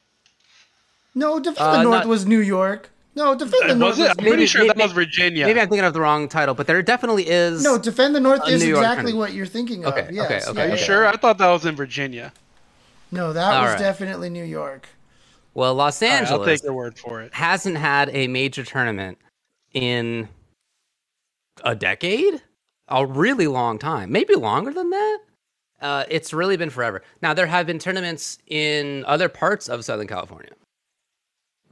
No, 1.15 1.39
Defend 1.39 1.59
Uh, 1.59 1.73
the 1.77 1.82
North 1.85 1.94
not- 1.98 2.07
was 2.07 2.27
New 2.27 2.40
York. 2.40 2.90
No, 3.16 3.34
Defend 3.34 3.68
the 3.70 3.74
North 3.74 3.98
Was 3.98 3.98
it? 3.98 4.02
I'm 4.02 4.08
was 4.08 4.16
pretty 4.16 4.30
Maybe- 4.30 4.46
sure 4.46 4.66
that 4.66 4.76
was 4.76 4.92
Virginia. 4.92 5.44
Maybe 5.46 5.60
I'm 5.60 5.68
thinking 5.68 5.84
of 5.84 5.92
the 5.92 6.00
wrong 6.00 6.28
title, 6.28 6.54
but 6.54 6.66
there 6.68 6.80
definitely 6.82 7.28
is. 7.28 7.62
No, 7.62 7.76
Defend 7.76 8.14
the 8.14 8.20
North 8.20 8.48
is 8.48 8.62
exactly 8.62 9.12
what 9.12 9.32
you're 9.32 9.46
thinking 9.46 9.84
of. 9.84 9.92
Okay, 9.92 10.02
okay, 10.04 10.14
yes, 10.14 10.46
okay, 10.48 10.62
Are 10.62 10.66
you 10.68 10.72
okay. 10.74 10.82
sure? 10.82 11.06
I 11.06 11.16
thought 11.16 11.38
that 11.38 11.48
was 11.48 11.66
in 11.66 11.74
Virginia. 11.74 12.32
No, 13.10 13.32
that 13.32 13.52
All 13.52 13.62
was 13.62 13.72
right. 13.72 13.78
definitely 13.80 14.30
New 14.30 14.44
York. 14.44 14.88
well, 15.54 15.74
Los 15.74 16.00
All 16.00 16.08
right, 16.08 16.14
Angeles 16.18 16.38
I'll 16.38 16.44
take 16.46 16.62
your 16.62 16.72
word 16.72 16.96
for 16.96 17.20
it. 17.22 17.34
hasn't 17.34 17.76
had 17.76 18.08
a 18.14 18.28
major 18.28 18.62
tournament 18.64 19.18
in 19.72 20.28
a 21.64 21.74
decade, 21.74 22.40
a 22.88 23.04
really 23.04 23.48
long 23.48 23.78
time, 23.78 24.12
maybe 24.12 24.34
longer 24.34 24.72
than 24.72 24.90
that. 24.90 25.18
Uh, 25.80 26.04
it's 26.08 26.32
really 26.32 26.56
been 26.56 26.70
forever. 26.70 27.02
Now 27.22 27.34
there 27.34 27.46
have 27.46 27.66
been 27.66 27.78
tournaments 27.80 28.38
in 28.46 29.04
other 29.06 29.28
parts 29.28 29.68
of 29.68 29.84
Southern 29.84 30.06
California, 30.06 30.50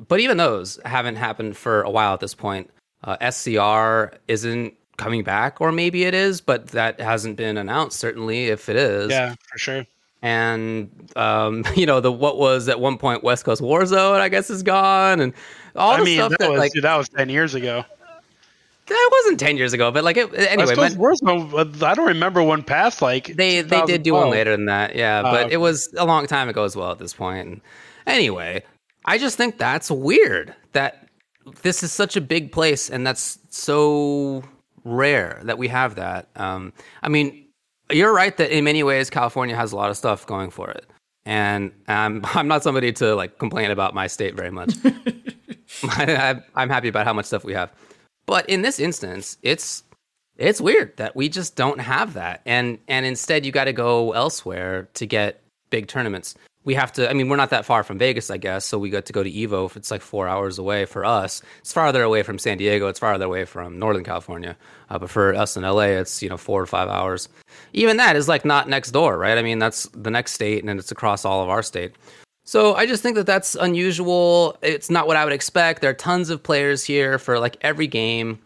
but 0.07 0.21
even 0.21 0.37
those 0.37 0.79
haven't 0.85 1.17
happened 1.17 1.57
for 1.57 1.83
a 1.83 1.91
while 1.91 2.15
at 2.15 2.21
this 2.21 2.35
point. 2.35 2.71
Uh, 3.05 3.17
SCR 3.31 4.13
isn't 4.29 4.75
coming 4.97 5.23
back, 5.23 5.61
or 5.61 5.71
maybe 5.73 6.05
it 6.05 6.15
is, 6.15 6.41
but 6.41 6.69
that 6.69 7.01
hasn't 7.01 7.37
been 7.37 7.57
announced. 7.57 7.99
Certainly, 7.99 8.47
if 8.47 8.69
it 8.69 8.77
is, 8.77 9.11
Yeah, 9.11 9.35
for 9.51 9.59
sure. 9.59 9.87
and 10.23 10.91
um, 11.17 11.65
you 11.77 11.87
know 11.87 12.01
the 12.01 12.11
what 12.13 12.39
was 12.39 12.69
at 12.69 12.81
one 12.81 12.99
point 12.99 13.23
West 13.23 13.45
Coast 13.45 13.63
Warzone, 13.63 14.21
I 14.21 14.29
guess, 14.29 14.51
is 14.51 14.63
gone, 14.63 15.21
and 15.21 15.33
all 15.77 15.93
I 15.93 15.99
the 15.99 16.05
mean, 16.05 16.17
stuff 16.19 16.31
that, 16.31 16.39
that, 16.41 16.51
was 16.51 16.59
like 16.59 16.73
dude, 16.73 16.85
that 16.85 16.97
was 16.97 17.09
ten 17.09 17.29
years 17.29 17.55
ago. 17.55 17.85
that 18.87 19.11
wasn't 19.13 19.39
ten 19.39 19.57
years 19.57 19.73
ago, 19.73 19.91
but 19.93 20.03
like 20.03 20.17
it, 20.17 20.33
anyway, 20.35 20.75
West 20.75 20.97
Coast 20.99 21.23
Warzone, 21.23 21.83
I 21.83 21.95
don't 21.95 22.09
remember 22.09 22.43
one 22.43 22.63
past 22.65 23.01
like 23.01 23.27
they 23.37 23.61
they 23.63 23.83
did 23.87 24.03
do 24.03 24.15
one 24.15 24.31
later 24.31 24.51
than 24.51 24.67
that, 24.67 24.97
yeah, 24.97 25.21
Oh, 25.25 25.31
but 25.31 25.45
okay. 25.47 25.55
it 25.55 25.59
was 25.59 25.93
a 25.97 26.05
long 26.05 26.27
time 26.27 26.49
ago 26.49 26.65
as 26.65 26.75
well 26.75 26.91
at 26.91 26.99
this 26.99 27.15
point. 27.15 27.47
And 27.47 27.61
anyway, 28.07 28.65
I 29.05 29.19
just 29.19 29.37
think 29.37 29.59
that's 29.59 29.91
weird 29.91 30.55
that 30.73 31.09
this 31.63 31.83
is 31.83 31.93
such 31.93 32.17
a 32.17 32.21
big 32.21 32.53
place 32.53 32.91
and 32.91 33.07
that's 33.07 33.39
so 33.51 34.43
rare 34.85 35.41
that 35.45 35.59
we 35.59 35.69
have 35.69 35.95
that. 35.97 36.29
Um, 36.37 36.73
I 37.03 37.09
mean, 37.09 37.47
you're 37.91 38.15
right 38.15 38.37
that 38.37 38.57
in 38.57 38.65
many 38.65 38.83
ways 38.83 39.11
California 39.11 39.57
has 39.57 39.73
a 39.73 39.77
lot 39.77 39.91
of 39.91 39.97
stuff 39.97 40.27
going 40.27 40.51
for 40.51 40.71
it. 40.71 40.87
And 41.25 41.73
um, 41.89 42.23
I'm 42.35 42.49
not 42.49 42.63
somebody 42.63 42.93
to 42.95 43.15
like 43.15 43.39
complain 43.39 43.71
about 43.71 43.95
my 43.95 44.07
state 44.07 44.35
very 44.35 44.51
much. 44.51 44.75
I, 45.85 46.41
I'm 46.55 46.69
happy 46.69 46.89
about 46.89 47.07
how 47.07 47.13
much 47.13 47.27
stuff 47.27 47.45
we 47.45 47.55
have. 47.55 47.73
But 48.27 48.49
in 48.49 48.63
this 48.63 48.79
instance, 48.79 49.39
it's 49.43 49.85
It's 50.39 50.61
weird 50.61 50.97
that 50.99 51.17
we 51.17 51.29
just 51.29 51.57
don't 51.57 51.81
have 51.81 52.15
that, 52.15 52.43
and 52.47 52.79
and 52.87 53.05
instead 53.05 53.45
you 53.45 53.53
got 53.53 53.65
to 53.65 53.73
go 53.73 54.13
elsewhere 54.13 54.89
to 54.95 55.07
get 55.07 55.43
big 55.71 55.89
tournaments. 55.89 56.37
We 56.69 56.75
have 56.75 56.93
to. 56.93 57.09
I 57.09 57.15
mean, 57.15 57.31
we're 57.31 57.37
not 57.37 57.49
that 57.49 57.65
far 57.65 57.83
from 57.83 57.97
Vegas, 57.97 58.31
I 58.31 58.37
guess, 58.37 58.67
so 58.67 58.79
we 58.79 58.91
got 58.91 59.07
to 59.07 59.13
go 59.15 59.23
to 59.23 59.31
Evo. 59.31 59.65
If 59.65 59.75
it's 59.75 59.91
like 59.91 60.03
four 60.03 60.29
hours 60.29 60.59
away 60.59 60.85
for 60.85 61.03
us, 61.03 61.41
it's 61.61 61.73
farther 61.73 62.03
away 62.03 62.23
from 62.23 62.39
San 62.39 62.59
Diego. 62.59 62.89
It's 62.89 62.99
farther 62.99 63.25
away 63.25 63.47
from 63.47 63.79
Northern 63.79 64.05
California. 64.05 64.55
Uh, 64.91 64.99
but 64.99 65.09
for 65.09 65.35
us 65.35 65.57
in 65.57 65.63
LA, 65.63 65.97
it's 66.03 66.23
you 66.23 66.29
know 66.29 66.37
four 66.37 66.61
or 66.61 66.67
five 66.67 66.91
hours. 66.91 67.31
Even 67.73 67.97
that 67.97 68.17
is 68.17 68.29
like 68.29 68.45
not 68.45 68.69
next 68.69 68.91
door, 68.91 69.17
right? 69.17 69.39
I 69.39 69.43
mean, 69.43 69.59
that's 69.59 69.85
the 69.95 70.11
next 70.11 70.33
state, 70.33 70.63
and 70.63 70.79
it's 70.79 70.93
across 70.93 71.25
all 71.25 71.43
of 71.43 71.49
our 71.49 71.63
state. 71.63 71.95
So 72.45 72.75
I 72.75 72.85
just 72.85 73.03
think 73.03 73.17
that 73.17 73.25
that's 73.25 73.55
unusual. 73.55 74.59
It's 74.61 74.91
not 74.91 75.07
what 75.07 75.17
I 75.17 75.25
would 75.25 75.33
expect. 75.33 75.81
There 75.81 75.89
are 75.89 75.95
tons 75.95 76.29
of 76.29 76.43
players 76.43 76.85
here 76.85 77.19
for 77.19 77.39
like 77.41 77.57
every 77.63 77.87
game. 77.87 78.41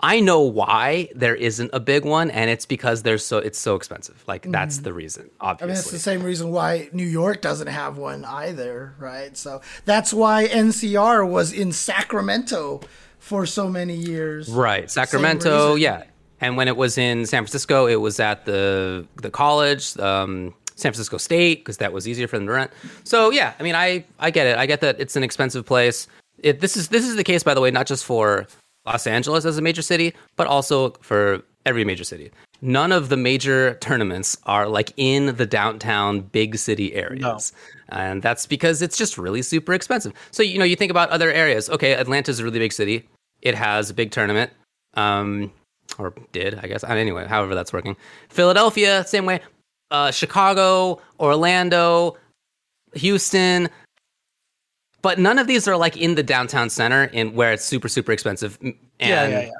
I 0.00 0.20
know 0.20 0.40
why 0.40 1.08
there 1.14 1.34
isn't 1.34 1.70
a 1.72 1.80
big 1.80 2.04
one, 2.04 2.30
and 2.30 2.48
it's 2.48 2.66
because 2.66 3.02
there's 3.02 3.26
so 3.26 3.38
it's 3.38 3.58
so 3.58 3.74
expensive. 3.74 4.22
Like 4.28 4.50
that's 4.50 4.78
the 4.78 4.92
reason, 4.92 5.30
I 5.40 5.56
mean, 5.60 5.70
it's 5.70 5.90
the 5.90 5.98
same 5.98 6.22
reason 6.22 6.52
why 6.52 6.88
New 6.92 7.06
York 7.06 7.40
doesn't 7.40 7.66
have 7.66 7.98
one 7.98 8.24
either, 8.24 8.94
right? 8.98 9.36
So 9.36 9.60
that's 9.84 10.12
why 10.12 10.46
NCR 10.46 11.28
was 11.28 11.52
in 11.52 11.72
Sacramento 11.72 12.80
for 13.18 13.44
so 13.44 13.68
many 13.68 13.94
years. 13.94 14.48
Right, 14.48 14.88
Sacramento, 14.90 15.74
yeah. 15.74 16.04
And 16.40 16.56
when 16.56 16.68
it 16.68 16.76
was 16.76 16.96
in 16.96 17.26
San 17.26 17.42
Francisco, 17.42 17.86
it 17.86 17.96
was 17.96 18.20
at 18.20 18.44
the 18.44 19.04
the 19.20 19.30
college, 19.30 19.98
um, 19.98 20.54
San 20.76 20.92
Francisco 20.92 21.16
State, 21.16 21.58
because 21.58 21.78
that 21.78 21.92
was 21.92 22.06
easier 22.06 22.28
for 22.28 22.38
them 22.38 22.46
to 22.46 22.52
rent. 22.52 22.70
So 23.02 23.30
yeah, 23.30 23.54
I 23.58 23.64
mean, 23.64 23.74
I 23.74 24.04
I 24.20 24.30
get 24.30 24.46
it. 24.46 24.56
I 24.56 24.66
get 24.66 24.80
that 24.82 25.00
it's 25.00 25.16
an 25.16 25.24
expensive 25.24 25.66
place. 25.66 26.06
It, 26.38 26.60
this 26.60 26.76
is 26.76 26.86
this 26.86 27.04
is 27.04 27.16
the 27.16 27.24
case, 27.24 27.42
by 27.42 27.54
the 27.54 27.60
way, 27.60 27.72
not 27.72 27.88
just 27.88 28.04
for 28.04 28.46
Los 28.88 29.06
Angeles 29.06 29.44
as 29.44 29.58
a 29.58 29.62
major 29.62 29.82
city, 29.82 30.14
but 30.36 30.46
also 30.46 30.90
for 31.00 31.42
every 31.66 31.84
major 31.84 32.04
city. 32.04 32.30
None 32.60 32.90
of 32.90 33.08
the 33.08 33.16
major 33.16 33.74
tournaments 33.80 34.36
are 34.46 34.66
like 34.66 34.92
in 34.96 35.36
the 35.36 35.46
downtown 35.46 36.20
big 36.20 36.56
city 36.56 36.94
areas. 36.94 37.52
And 37.90 38.22
that's 38.22 38.46
because 38.46 38.82
it's 38.82 38.96
just 38.96 39.18
really 39.18 39.42
super 39.42 39.74
expensive. 39.74 40.12
So, 40.30 40.42
you 40.42 40.58
know, 40.58 40.64
you 40.64 40.74
think 40.74 40.90
about 40.90 41.10
other 41.10 41.30
areas. 41.30 41.68
Okay, 41.70 41.92
Atlanta's 41.94 42.40
a 42.40 42.44
really 42.44 42.58
big 42.58 42.72
city. 42.72 43.06
It 43.42 43.54
has 43.54 43.90
a 43.90 43.94
big 43.94 44.10
tournament. 44.10 44.50
Um, 44.94 45.52
or 45.98 46.14
did, 46.32 46.58
I 46.62 46.66
guess. 46.66 46.82
Anyway, 46.82 47.26
however 47.26 47.54
that's 47.54 47.72
working. 47.72 47.96
Philadelphia, 48.30 49.04
same 49.06 49.26
way. 49.26 49.40
Uh, 49.90 50.10
Chicago, 50.10 51.00
Orlando, 51.20 52.16
Houston. 52.94 53.68
But 55.02 55.18
none 55.18 55.38
of 55.38 55.46
these 55.46 55.68
are 55.68 55.76
like 55.76 55.96
in 55.96 56.14
the 56.14 56.22
downtown 56.22 56.70
center 56.70 57.04
in 57.04 57.34
where 57.34 57.52
it's 57.52 57.64
super, 57.64 57.88
super 57.88 58.12
expensive. 58.12 58.58
And, 58.60 58.74
Yeah, 58.98 59.28
yeah, 59.28 59.40
yeah. 59.42 59.50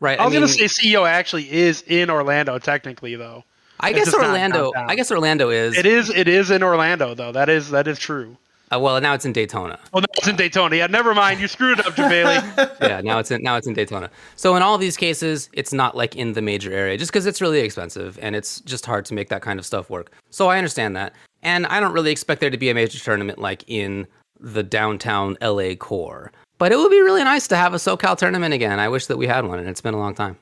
Right. 0.00 0.18
I 0.18 0.24
was 0.24 0.32
mean, 0.32 0.42
gonna 0.42 0.52
say 0.52 0.64
CEO 0.66 1.08
actually 1.08 1.50
is 1.50 1.82
in 1.86 2.10
Orlando 2.10 2.58
technically 2.58 3.16
though. 3.16 3.44
I 3.80 3.90
it's 3.90 4.06
guess 4.06 4.14
Orlando. 4.14 4.72
I 4.76 4.94
guess 4.94 5.10
Orlando 5.10 5.50
is. 5.50 5.76
It 5.76 5.86
is 5.86 6.10
it 6.10 6.28
is 6.28 6.50
in 6.50 6.62
Orlando 6.62 7.14
though. 7.14 7.32
That 7.32 7.48
is 7.48 7.70
that 7.70 7.86
is 7.86 7.98
true. 7.98 8.36
Uh, 8.70 8.78
well, 8.78 9.00
now 9.00 9.14
it's 9.14 9.24
in 9.24 9.32
Daytona. 9.32 9.78
Well, 9.92 10.02
no, 10.02 10.06
it's 10.18 10.28
in 10.28 10.36
Daytona. 10.36 10.76
Yeah, 10.76 10.86
never 10.88 11.14
mind. 11.14 11.40
You 11.40 11.48
screwed 11.48 11.78
it 11.78 11.86
up, 11.86 11.94
Javali. 11.94 12.76
yeah, 12.82 13.00
now 13.00 13.18
it's 13.18 13.30
in 13.30 13.42
now 13.42 13.56
it's 13.56 13.66
in 13.66 13.72
Daytona. 13.74 14.10
So 14.36 14.56
in 14.56 14.62
all 14.62 14.78
these 14.78 14.96
cases, 14.96 15.48
it's 15.52 15.72
not 15.72 15.96
like 15.96 16.16
in 16.16 16.34
the 16.34 16.42
major 16.42 16.72
area, 16.72 16.98
just 16.98 17.10
because 17.10 17.24
it's 17.24 17.40
really 17.40 17.60
expensive 17.60 18.18
and 18.20 18.36
it's 18.36 18.60
just 18.60 18.84
hard 18.84 19.04
to 19.06 19.14
make 19.14 19.30
that 19.30 19.42
kind 19.42 19.58
of 19.58 19.64
stuff 19.64 19.88
work. 19.88 20.12
So 20.30 20.48
I 20.48 20.58
understand 20.58 20.94
that, 20.96 21.14
and 21.42 21.66
I 21.66 21.80
don't 21.80 21.92
really 21.92 22.10
expect 22.10 22.40
there 22.40 22.50
to 22.50 22.58
be 22.58 22.68
a 22.68 22.74
major 22.74 22.98
tournament 22.98 23.38
like 23.38 23.64
in 23.68 24.06
the 24.40 24.62
downtown 24.62 25.36
LA 25.40 25.74
core. 25.74 26.32
But 26.58 26.72
it 26.72 26.76
would 26.76 26.90
be 26.90 27.00
really 27.00 27.22
nice 27.24 27.46
to 27.48 27.56
have 27.56 27.72
a 27.72 27.76
SoCal 27.76 28.16
tournament 28.16 28.52
again. 28.52 28.80
I 28.80 28.88
wish 28.88 29.06
that 29.06 29.16
we 29.16 29.26
had 29.26 29.44
one, 29.46 29.58
and 29.58 29.68
it's 29.68 29.80
been 29.80 29.94
a 29.94 29.98
long 29.98 30.14
time. 30.14 30.38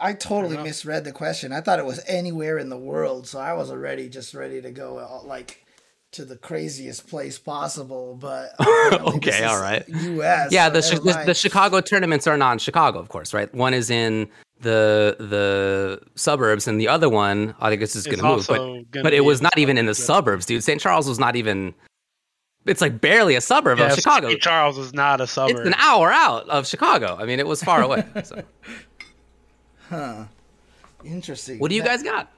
I 0.00 0.14
totally 0.14 0.56
misread 0.56 1.04
the 1.04 1.12
question. 1.12 1.52
I 1.52 1.60
thought 1.60 1.78
it 1.78 1.84
was 1.84 2.00
anywhere 2.06 2.58
in 2.58 2.70
the 2.70 2.78
world, 2.78 3.26
so 3.26 3.38
I 3.38 3.52
was 3.52 3.70
already 3.70 4.08
just 4.08 4.32
ready 4.32 4.62
to 4.62 4.70
go 4.70 4.98
uh, 4.98 5.26
like 5.26 5.64
to 6.12 6.24
the 6.24 6.36
craziest 6.36 7.08
place 7.08 7.38
possible. 7.38 8.16
But 8.18 8.52
Okay, 8.60 9.44
all 9.44 9.60
right. 9.60 9.86
U.S. 9.88 10.52
Yeah, 10.52 10.70
the, 10.70 10.80
never 10.80 11.12
Chi- 11.12 11.20
the 11.20 11.26
the 11.26 11.34
Chicago 11.34 11.80
tournaments 11.80 12.26
are 12.26 12.36
non-Chicago, 12.36 12.98
of 12.98 13.08
course, 13.08 13.34
right? 13.34 13.52
One 13.54 13.74
is 13.74 13.90
in 13.90 14.28
the 14.60 15.16
the 15.18 16.00
suburbs, 16.14 16.66
and 16.66 16.80
the 16.80 16.88
other 16.88 17.10
one, 17.10 17.54
I 17.60 17.68
think 17.68 17.80
this 17.80 17.96
is 17.96 18.06
going 18.06 18.18
to 18.18 18.24
move, 18.24 18.46
but 18.46 19.02
but 19.02 19.12
it 19.12 19.24
was 19.24 19.42
not 19.42 19.58
even 19.58 19.76
in 19.76 19.86
the 19.86 19.94
suburbs, 19.94 20.46
dude. 20.46 20.64
St. 20.64 20.80
Charles 20.80 21.08
was 21.08 21.18
not 21.18 21.36
even. 21.36 21.74
It's 22.66 22.80
like 22.80 23.00
barely 23.00 23.34
a 23.34 23.40
suburb 23.40 23.78
Yeah, 23.78 23.86
of 23.86 23.94
Chicago. 23.94 24.28
St. 24.28 24.40
Charles 24.40 24.78
is 24.78 24.94
not 24.94 25.20
a 25.20 25.26
suburb. 25.26 25.50
It's 25.50 25.58
suburb. 25.60 25.74
an 25.74 25.74
hour 25.78 26.10
out 26.12 26.48
of 26.48 26.66
Chicago. 26.66 27.16
I 27.20 27.26
mean, 27.26 27.38
it 27.38 27.46
was 27.46 27.62
far 27.62 27.82
away. 27.82 28.04
So, 28.24 28.42
huh. 29.90 30.24
Interesting. 31.04 31.58
what 31.58 31.68
do 31.68 31.74
you 31.76 31.82
That- 31.82 31.88
guys 31.98 32.02
got? 32.02 32.30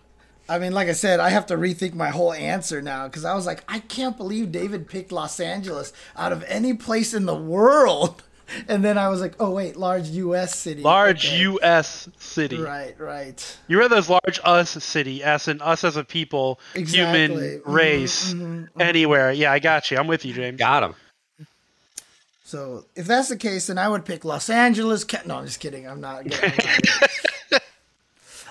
I 0.49 0.61
mean, 0.61 0.73
like 0.73 0.89
I 0.89 0.93
said, 0.93 1.19
I 1.19 1.31
have 1.31 1.47
to 1.47 1.57
rethink 1.57 1.95
my 1.95 2.11
whole 2.11 2.33
answer 2.33 2.81
now 2.81 3.09
because 3.09 3.25
I 3.25 3.35
was 3.35 3.47
like, 3.47 3.65
I 3.69 3.81
can't 3.81 4.17
believe 4.17 4.53
David 4.53 4.89
picked 4.89 5.11
Los 5.11 5.41
Angeles 5.41 5.93
out 6.17 6.31
of 6.33 6.45
any 6.47 6.73
place 6.75 7.13
in 7.15 7.27
the 7.27 7.35
world. 7.35 8.23
And 8.69 8.85
then 8.85 8.97
I 8.99 9.09
was 9.09 9.21
like, 9.21 9.35
oh 9.41 9.51
wait, 9.51 9.77
large 9.77 10.09
U.S. 10.09 10.57
city. 10.57 10.83
large 10.83 11.27
Okay. 11.27 11.39
U.S. 11.41 12.09
city. 12.19 12.59
Right, 12.59 12.99
right. 13.01 13.59
You 13.69 13.79
read 13.79 13.91
those 13.91 14.09
large 14.09 14.39
us 14.45 14.71
city, 14.83 15.23
as 15.25 15.49
in 15.49 15.61
us 15.61 15.83
as 15.85 15.97
a 15.97 16.05
people, 16.05 16.61
Exactly. 16.75 17.27
human 17.29 17.61
Mhm, 17.61 17.63
race, 17.67 18.35
anywhere. 18.79 19.33
Yeah, 19.33 19.53
I 19.53 19.59
got 19.59 19.91
you. 19.91 19.99
I'm 19.99 20.07
with 20.07 20.25
you, 20.25 20.33
James. 20.33 20.59
Got 20.59 20.83
him. 20.85 20.95
So 22.45 22.85
if 22.95 23.07
that's 23.07 23.29
the 23.29 23.37
case, 23.37 23.67
then 23.67 23.79
I 23.79 23.89
would 23.89 24.05
pick 24.05 24.25
Los 24.25 24.49
Angeles. 24.49 25.05
No, 25.27 25.39
I'm 25.39 25.47
just 25.47 25.59
kidding. 25.59 25.89
I'm 25.89 26.01
not- 26.01 26.23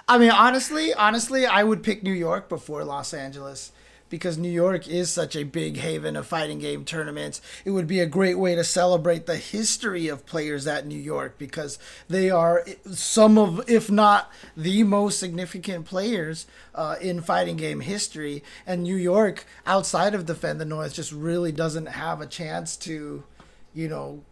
I 0.07 0.17
mean, 0.19 0.29
honestly, 0.31 0.93
honestly, 0.93 1.45
I 1.45 1.63
would 1.63 1.81
pick 1.81 2.03
New 2.03 2.11
York 2.13 2.47
before 2.49 2.83
Los 2.83 3.13
Angeles 3.13 3.71
because 4.15 4.37
New 4.37 4.47
York 4.49 4.87
is 4.87 5.11
such 5.11 5.35
a 5.35 5.43
big 5.43 5.75
haven 5.75 6.15
of 6.15 6.25
fighting 6.25 6.59
game 6.59 6.85
tournaments. 6.85 7.41
It 7.65 7.71
would 7.71 7.85
be 7.85 7.99
a 7.99 8.05
great 8.05 8.39
way 8.39 8.55
to 8.55 8.63
celebrate 8.63 9.25
the 9.25 9.35
history 9.35 10.07
of 10.07 10.25
players 10.25 10.65
at 10.67 10.87
New 10.87 10.97
York 10.97 11.37
because 11.37 11.77
they 12.07 12.29
are 12.29 12.65
some 12.89 13.37
of, 13.37 13.69
if 13.69 13.91
not 13.91 14.31
the 14.55 14.83
most 14.83 15.19
significant 15.19 15.85
players 15.85 16.47
uh, 16.73 16.95
in 17.01 17.19
fighting 17.19 17.57
game 17.57 17.81
history. 17.81 18.41
And 18.65 18.83
New 18.83 18.95
York, 18.95 19.45
outside 19.65 20.15
of 20.15 20.25
Defend 20.25 20.61
the 20.61 20.65
North, 20.65 20.93
just 20.93 21.11
really 21.11 21.51
doesn't 21.51 21.87
have 21.87 22.21
a 22.21 22.25
chance 22.25 22.77
to, 22.77 23.25
you 23.73 23.89
know, 23.89 24.23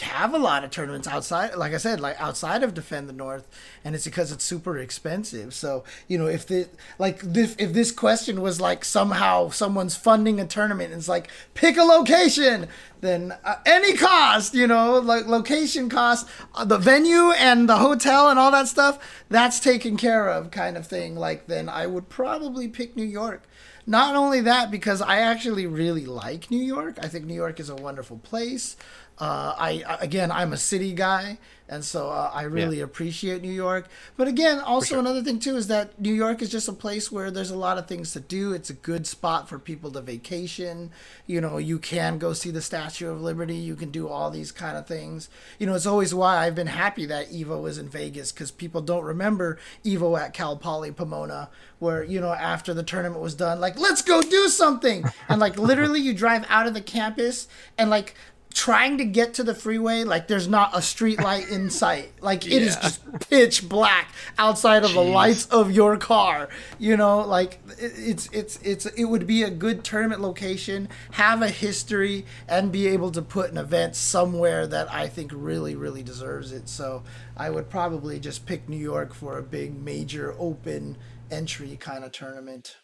have 0.00 0.34
a 0.34 0.38
lot 0.38 0.62
of 0.64 0.70
tournaments 0.70 1.08
outside 1.08 1.54
like 1.56 1.72
i 1.72 1.76
said 1.76 2.00
like 2.00 2.20
outside 2.20 2.62
of 2.62 2.74
defend 2.74 3.08
the 3.08 3.12
north 3.12 3.48
and 3.84 3.94
it's 3.94 4.04
because 4.04 4.30
it's 4.30 4.44
super 4.44 4.78
expensive 4.78 5.52
so 5.52 5.82
you 6.08 6.18
know 6.18 6.26
if 6.26 6.46
the 6.46 6.68
like 6.98 7.20
this 7.20 7.56
if 7.58 7.72
this 7.72 7.90
question 7.90 8.40
was 8.40 8.60
like 8.60 8.84
somehow 8.84 9.48
someone's 9.48 9.96
funding 9.96 10.40
a 10.40 10.46
tournament 10.46 10.92
and 10.92 10.98
it's 10.98 11.08
like 11.08 11.28
pick 11.54 11.76
a 11.76 11.82
location 11.82 12.68
then 13.00 13.34
uh, 13.44 13.56
any 13.66 13.94
cost 13.96 14.54
you 14.54 14.66
know 14.66 14.98
like 14.98 15.26
location 15.26 15.88
cost 15.88 16.28
uh, 16.54 16.64
the 16.64 16.78
venue 16.78 17.32
and 17.32 17.68
the 17.68 17.78
hotel 17.78 18.28
and 18.28 18.38
all 18.38 18.50
that 18.50 18.68
stuff 18.68 19.24
that's 19.28 19.58
taken 19.58 19.96
care 19.96 20.28
of 20.28 20.50
kind 20.50 20.76
of 20.76 20.86
thing 20.86 21.16
like 21.16 21.46
then 21.46 21.68
i 21.68 21.86
would 21.86 22.08
probably 22.08 22.68
pick 22.68 22.96
new 22.96 23.04
york 23.04 23.42
not 23.86 24.16
only 24.16 24.40
that, 24.40 24.70
because 24.70 25.02
I 25.02 25.18
actually 25.18 25.66
really 25.66 26.06
like 26.06 26.50
New 26.50 26.62
York. 26.62 26.98
I 27.02 27.08
think 27.08 27.26
New 27.26 27.34
York 27.34 27.60
is 27.60 27.68
a 27.68 27.76
wonderful 27.76 28.18
place. 28.18 28.76
Uh, 29.18 29.54
I 29.56 29.98
again, 30.00 30.32
I'm 30.32 30.52
a 30.52 30.56
city 30.56 30.92
guy, 30.92 31.38
and 31.68 31.84
so 31.84 32.10
uh, 32.10 32.30
I 32.34 32.42
really 32.42 32.80
appreciate 32.80 33.42
New 33.42 33.52
York. 33.52 33.86
But 34.16 34.26
again, 34.26 34.58
also 34.58 34.98
another 34.98 35.22
thing 35.22 35.38
too 35.38 35.56
is 35.56 35.68
that 35.68 36.00
New 36.00 36.12
York 36.12 36.42
is 36.42 36.50
just 36.50 36.68
a 36.68 36.72
place 36.72 37.12
where 37.12 37.30
there's 37.30 37.52
a 37.52 37.56
lot 37.56 37.78
of 37.78 37.86
things 37.86 38.12
to 38.12 38.20
do. 38.20 38.52
It's 38.52 38.70
a 38.70 38.74
good 38.74 39.06
spot 39.06 39.48
for 39.48 39.58
people 39.60 39.92
to 39.92 40.00
vacation. 40.00 40.90
You 41.26 41.40
know, 41.40 41.58
you 41.58 41.78
can 41.78 42.18
go 42.18 42.32
see 42.32 42.50
the 42.50 42.60
Statue 42.60 43.08
of 43.08 43.22
Liberty. 43.22 43.54
You 43.54 43.76
can 43.76 43.90
do 43.90 44.08
all 44.08 44.30
these 44.30 44.50
kind 44.50 44.76
of 44.76 44.86
things. 44.86 45.28
You 45.60 45.66
know, 45.68 45.74
it's 45.74 45.86
always 45.86 46.12
why 46.12 46.44
I've 46.44 46.56
been 46.56 46.66
happy 46.66 47.06
that 47.06 47.30
Evo 47.30 47.68
is 47.68 47.78
in 47.78 47.88
Vegas 47.88 48.32
because 48.32 48.50
people 48.50 48.80
don't 48.80 49.04
remember 49.04 49.58
Evo 49.84 50.18
at 50.20 50.34
Cal 50.34 50.56
Poly 50.56 50.90
Pomona, 50.90 51.50
where 51.78 52.02
you 52.02 52.20
know 52.20 52.32
after 52.32 52.74
the 52.74 52.82
tournament 52.82 53.22
was 53.22 53.36
done, 53.36 53.60
like 53.60 53.78
let's 53.78 54.02
go 54.02 54.20
do 54.20 54.48
something, 54.48 55.04
and 55.28 55.40
like 55.40 55.56
literally 55.56 56.00
you 56.00 56.12
drive 56.12 56.44
out 56.48 56.66
of 56.66 56.74
the 56.74 56.80
campus 56.80 57.46
and 57.78 57.90
like 57.90 58.16
trying 58.54 58.96
to 58.98 59.04
get 59.04 59.34
to 59.34 59.42
the 59.42 59.54
freeway 59.54 60.04
like 60.04 60.28
there's 60.28 60.48
not 60.48 60.70
a 60.72 60.80
street 60.80 61.20
light 61.20 61.48
in 61.50 61.68
sight. 61.82 62.12
Like 62.20 62.46
it 62.46 62.62
is 62.62 62.76
just 62.76 63.02
pitch 63.28 63.68
black 63.68 64.12
outside 64.38 64.84
of 64.84 64.94
the 64.94 65.02
lights 65.02 65.46
of 65.46 65.70
your 65.70 65.96
car 65.96 66.48
you 66.78 66.96
know? 66.96 67.20
Like 67.20 67.58
it's 67.78 68.28
it's 68.32 68.58
it's 68.62 68.86
it 68.86 69.04
would 69.04 69.26
be 69.26 69.42
a 69.42 69.50
good 69.50 69.84
tournament 69.84 70.20
location 70.20 70.88
have 71.12 71.42
a 71.42 71.48
history 71.48 72.24
and 72.48 72.70
be 72.70 72.86
able 72.86 73.10
to 73.12 73.22
put 73.22 73.50
an 73.50 73.58
event 73.58 73.96
somewhere 73.96 74.66
that 74.66 74.90
i 74.92 75.08
think 75.08 75.30
really 75.34 75.74
really 75.74 76.02
deserves 76.02 76.52
it. 76.52 76.68
So 76.68 77.02
i 77.36 77.50
would 77.50 77.68
probably 77.68 78.20
just 78.20 78.46
pick 78.46 78.68
new 78.68 78.76
york 78.76 79.14
for 79.14 79.38
a 79.38 79.42
big 79.42 79.74
major 79.82 80.34
open 80.38 80.96
entry 81.30 81.76
kind 81.80 82.04
of 82.04 82.12
tournament. 82.12 82.76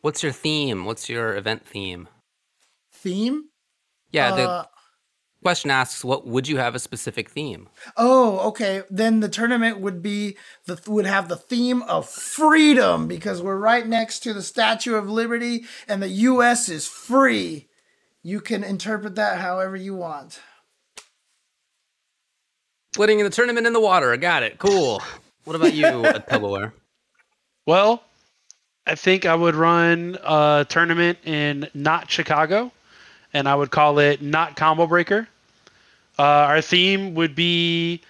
What's 0.00 0.22
your 0.22 0.32
theme? 0.32 0.84
What's 0.84 1.08
your 1.08 1.34
event 1.36 1.66
theme? 1.66 2.08
theme? 2.92 3.44
Yeah, 4.10 4.34
the, 4.36 4.48
Uh, 4.48 4.64
question 5.44 5.70
asks, 5.70 6.02
what 6.02 6.26
would 6.26 6.48
you 6.48 6.56
have 6.56 6.74
a 6.74 6.78
specific 6.78 7.28
theme? 7.28 7.68
Oh, 7.98 8.38
okay. 8.48 8.82
Then 8.88 9.20
the 9.20 9.28
tournament 9.28 9.78
would 9.78 10.00
be 10.00 10.38
the 10.64 10.80
would 10.86 11.04
have 11.04 11.28
the 11.28 11.36
theme 11.36 11.82
of 11.82 12.08
freedom 12.08 13.06
because 13.06 13.42
we're 13.42 13.58
right 13.58 13.86
next 13.86 14.20
to 14.20 14.32
the 14.32 14.40
Statue 14.40 14.94
of 14.94 15.06
Liberty 15.06 15.66
and 15.86 16.00
the 16.00 16.08
US 16.08 16.70
is 16.70 16.88
free. 16.88 17.68
You 18.22 18.40
can 18.40 18.64
interpret 18.64 19.16
that 19.16 19.38
however 19.38 19.76
you 19.76 19.94
want. 19.94 20.40
Splitting 22.94 23.22
the 23.22 23.28
tournament 23.28 23.66
in 23.66 23.74
the 23.74 23.80
water. 23.80 24.14
I 24.14 24.16
got 24.16 24.42
it. 24.42 24.58
Cool. 24.58 25.02
What 25.44 25.56
about 25.56 25.74
you, 25.74 25.84
Tupperware? 25.84 26.72
Well, 27.66 28.02
I 28.86 28.94
think 28.94 29.26
I 29.26 29.34
would 29.34 29.56
run 29.56 30.16
a 30.24 30.64
tournament 30.66 31.18
in 31.22 31.68
not 31.74 32.10
Chicago, 32.10 32.72
and 33.34 33.46
I 33.46 33.54
would 33.54 33.70
call 33.70 33.98
it 33.98 34.22
not 34.22 34.56
Combo 34.56 34.86
Breaker. 34.86 35.28
Uh, 36.18 36.22
our 36.22 36.60
theme 36.60 37.14
would 37.14 37.34
be 37.34 38.00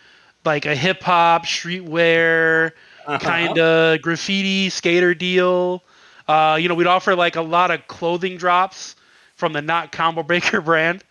like 0.45 0.67
a 0.67 0.75
hip 0.75 1.03
hop, 1.03 1.47
streetwear, 1.47 2.73
Uh-huh. 3.07 3.19
kind 3.19 3.59
of 3.59 4.01
graffiti 4.03 4.71
skater 4.71 5.15
deal. 5.15 5.83
Uh, 6.29 6.59
you 6.61 6.69
know, 6.69 6.75
we'd 6.75 6.87
offer 6.87 7.15
like 7.15 7.37
a 7.37 7.43
lot 7.43 7.71
of 7.71 7.87
clothing 7.87 8.37
drops 8.37 8.97
from 9.37 9.53
the 9.53 9.61
not 9.63 9.93
Combo 9.93 10.23
Breaker 10.23 10.61
brand. 10.63 11.03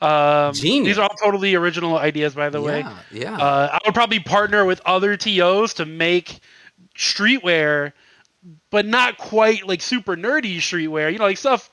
Um, 0.00 0.52
Genius. 0.54 0.86
These 0.86 0.98
are 0.98 1.02
all 1.02 1.16
totally 1.22 1.54
original 1.56 1.98
ideas, 1.98 2.34
by 2.34 2.50
the 2.50 2.60
way. 2.62 2.80
Yeah, 2.80 2.96
yeah. 3.10 3.36
Uh, 3.36 3.68
I 3.72 3.78
would 3.84 3.94
probably 3.94 4.20
partner 4.20 4.64
with 4.64 4.80
other 4.86 5.16
TOs 5.16 5.74
to 5.74 5.84
make 5.86 6.38
streetwear, 6.96 7.92
but 8.70 8.86
not 8.86 9.18
quite 9.18 9.66
like 9.66 9.82
super 9.82 10.16
nerdy 10.16 10.56
streetwear. 10.58 11.12
You 11.12 11.18
know, 11.18 11.24
like 11.24 11.38
stuff 11.38 11.68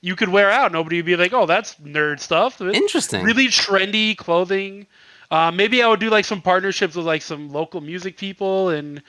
you 0.00 0.16
could 0.16 0.28
wear 0.28 0.50
out. 0.50 0.72
Nobody 0.72 0.96
would 0.96 1.06
be 1.06 1.16
like, 1.16 1.32
"Oh, 1.32 1.46
that's 1.46 1.74
nerd 1.76 2.20
stuff." 2.20 2.60
Interesting. 2.60 3.24
Really 3.24 3.48
trendy 3.48 4.16
clothing. 4.16 4.86
Uh, 5.30 5.50
maybe 5.50 5.82
I 5.82 5.88
would 5.88 6.00
do 6.00 6.08
like 6.08 6.24
some 6.24 6.40
partnerships 6.40 6.94
with 6.96 7.04
like 7.04 7.20
some 7.22 7.50
local 7.50 7.80
music 7.82 8.16
people 8.16 8.70
and 8.70 9.02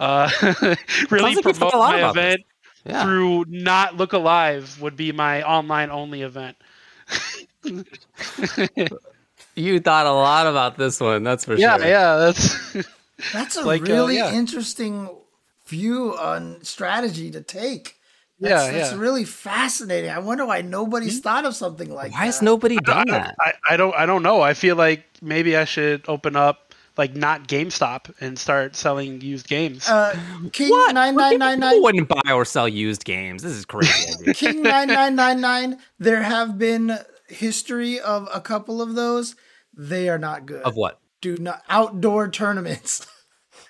uh, 0.00 0.30
really 1.10 1.34
like 1.34 1.42
promote 1.42 1.74
my 1.74 2.08
event 2.08 2.40
Yeah. 2.86 3.02
through 3.04 3.44
not 3.48 3.94
look 3.96 4.14
alive 4.14 4.80
would 4.80 4.96
be 4.96 5.12
my 5.12 5.42
online 5.42 5.90
only 5.90 6.22
event. 6.22 6.56
You 9.54 9.80
thought 9.80 10.06
a 10.06 10.12
lot 10.12 10.46
about 10.46 10.76
this 10.76 11.00
one, 11.00 11.22
that's 11.22 11.44
for 11.44 11.56
Yeah, 11.56 11.76
sure. 11.78 11.86
yeah, 11.86 11.90
yeah, 11.90 12.16
that's 12.16 12.76
That's 13.32 13.56
a 13.58 13.62
Like, 13.62 13.82
uh, 13.82 13.92
really 13.92 14.16
yeah. 14.16 14.32
interesting 14.32 15.08
view 15.66 16.16
on 16.16 16.62
strategy 16.62 17.30
to 17.30 17.40
take. 17.42 17.96
Yeah, 18.38 18.70
That's, 18.70 18.92
yeah. 18.92 18.98
really 18.98 19.24
fascinating. 19.24 20.10
I 20.10 20.18
wonder 20.18 20.44
why 20.44 20.60
nobody's 20.62 21.20
thought 21.20 21.44
of 21.44 21.54
something 21.54 21.88
like 21.88 22.12
Why 22.12 22.18
that. 22.18 22.20
Why 22.20 22.26
has 22.26 22.42
nobody 22.42 22.76
I, 22.76 22.80
done 22.80 23.06
that? 23.08 23.34
I, 23.40 23.52
I 23.70 23.76
don't 23.76 23.94
I 23.94 24.06
don't 24.06 24.22
know. 24.22 24.40
I 24.40 24.54
feel 24.54 24.76
like 24.76 25.04
maybe 25.22 25.56
I 25.56 25.64
should 25.64 26.04
open 26.08 26.36
up 26.36 26.74
like 26.98 27.14
not 27.14 27.46
GameStop 27.46 28.12
and 28.20 28.38
start 28.38 28.74
selling 28.74 29.20
used 29.20 29.48
games. 29.48 29.88
uh, 29.88 30.18
King 30.52 30.70
What? 30.70 30.94
nine 30.94 31.14
Well, 31.14 31.30
people 31.30 31.46
nine 31.46 31.60
nine 31.60 31.82
wouldn't 31.82 32.08
buy 32.08 32.32
or 32.32 32.44
sell 32.44 32.68
used 32.68 33.04
games. 33.04 33.42
This 33.42 33.52
is 33.52 33.64
crazy. 33.64 34.32
King 34.34 34.62
nine 34.62 34.88
nine 34.88 35.14
nine 35.16 35.40
nine. 35.40 35.78
There 35.98 36.22
have 36.22 36.58
been 36.58 36.98
history 37.28 38.00
of 38.00 38.28
a 38.32 38.40
couple 38.40 38.80
of 38.82 38.94
those. 38.94 39.36
They 39.74 40.08
are 40.08 40.18
not 40.18 40.46
good. 40.46 40.62
of 40.62 40.74
what? 40.76 41.00
Do 41.20 41.36
not 41.38 41.62
outdoor 41.68 42.28
tournaments. 42.30 43.06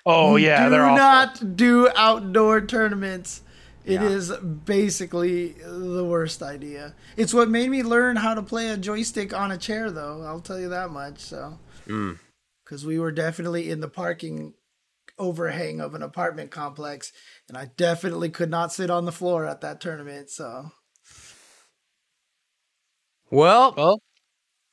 oh 0.05 0.35
yeah, 0.37 0.65
do 0.65 0.69
they're 0.71 0.85
all 0.85 0.95
not 0.97 1.55
do 1.55 1.89
outdoor 1.95 2.61
tournaments. 2.61 3.41
It 3.87 4.01
Yeah. 4.01 4.09
is 4.09 4.31
basically 4.65 5.53
the 5.53 6.03
worst 6.03 6.43
idea. 6.43 6.93
It's 7.15 7.33
what 7.33 7.49
made 7.49 7.69
me 7.71 7.83
learn 7.83 8.17
how 8.17 8.33
to 8.33 8.43
play 8.43 8.67
a 8.69 8.75
joystick 8.77 9.33
on 9.33 9.49
a 9.49 9.57
chair, 9.57 9.89
though. 9.89 10.23
I'll 10.23 10.41
tell 10.41 10.59
you 10.59 10.67
that 10.69 10.89
much. 10.91 11.19
So, 11.21 11.57
Mm. 11.87 12.19
because 12.65 12.85
we 12.85 12.99
were 12.99 13.13
definitely 13.13 13.69
in 13.71 13.79
the 13.79 13.87
parking 13.87 14.55
overhang 15.17 15.79
of 15.79 15.95
an 15.95 16.03
apartment 16.03 16.51
complex, 16.51 17.13
and 17.47 17.57
I 17.57 17.71
definitely 17.77 18.29
could 18.29 18.49
not 18.49 18.73
sit 18.73 18.89
on 18.89 19.05
the 19.05 19.11
floor 19.13 19.45
at 19.45 19.61
that 19.61 19.79
tournament. 19.79 20.29
So, 20.29 20.71
Well, 23.31 23.73
well. 23.77 24.01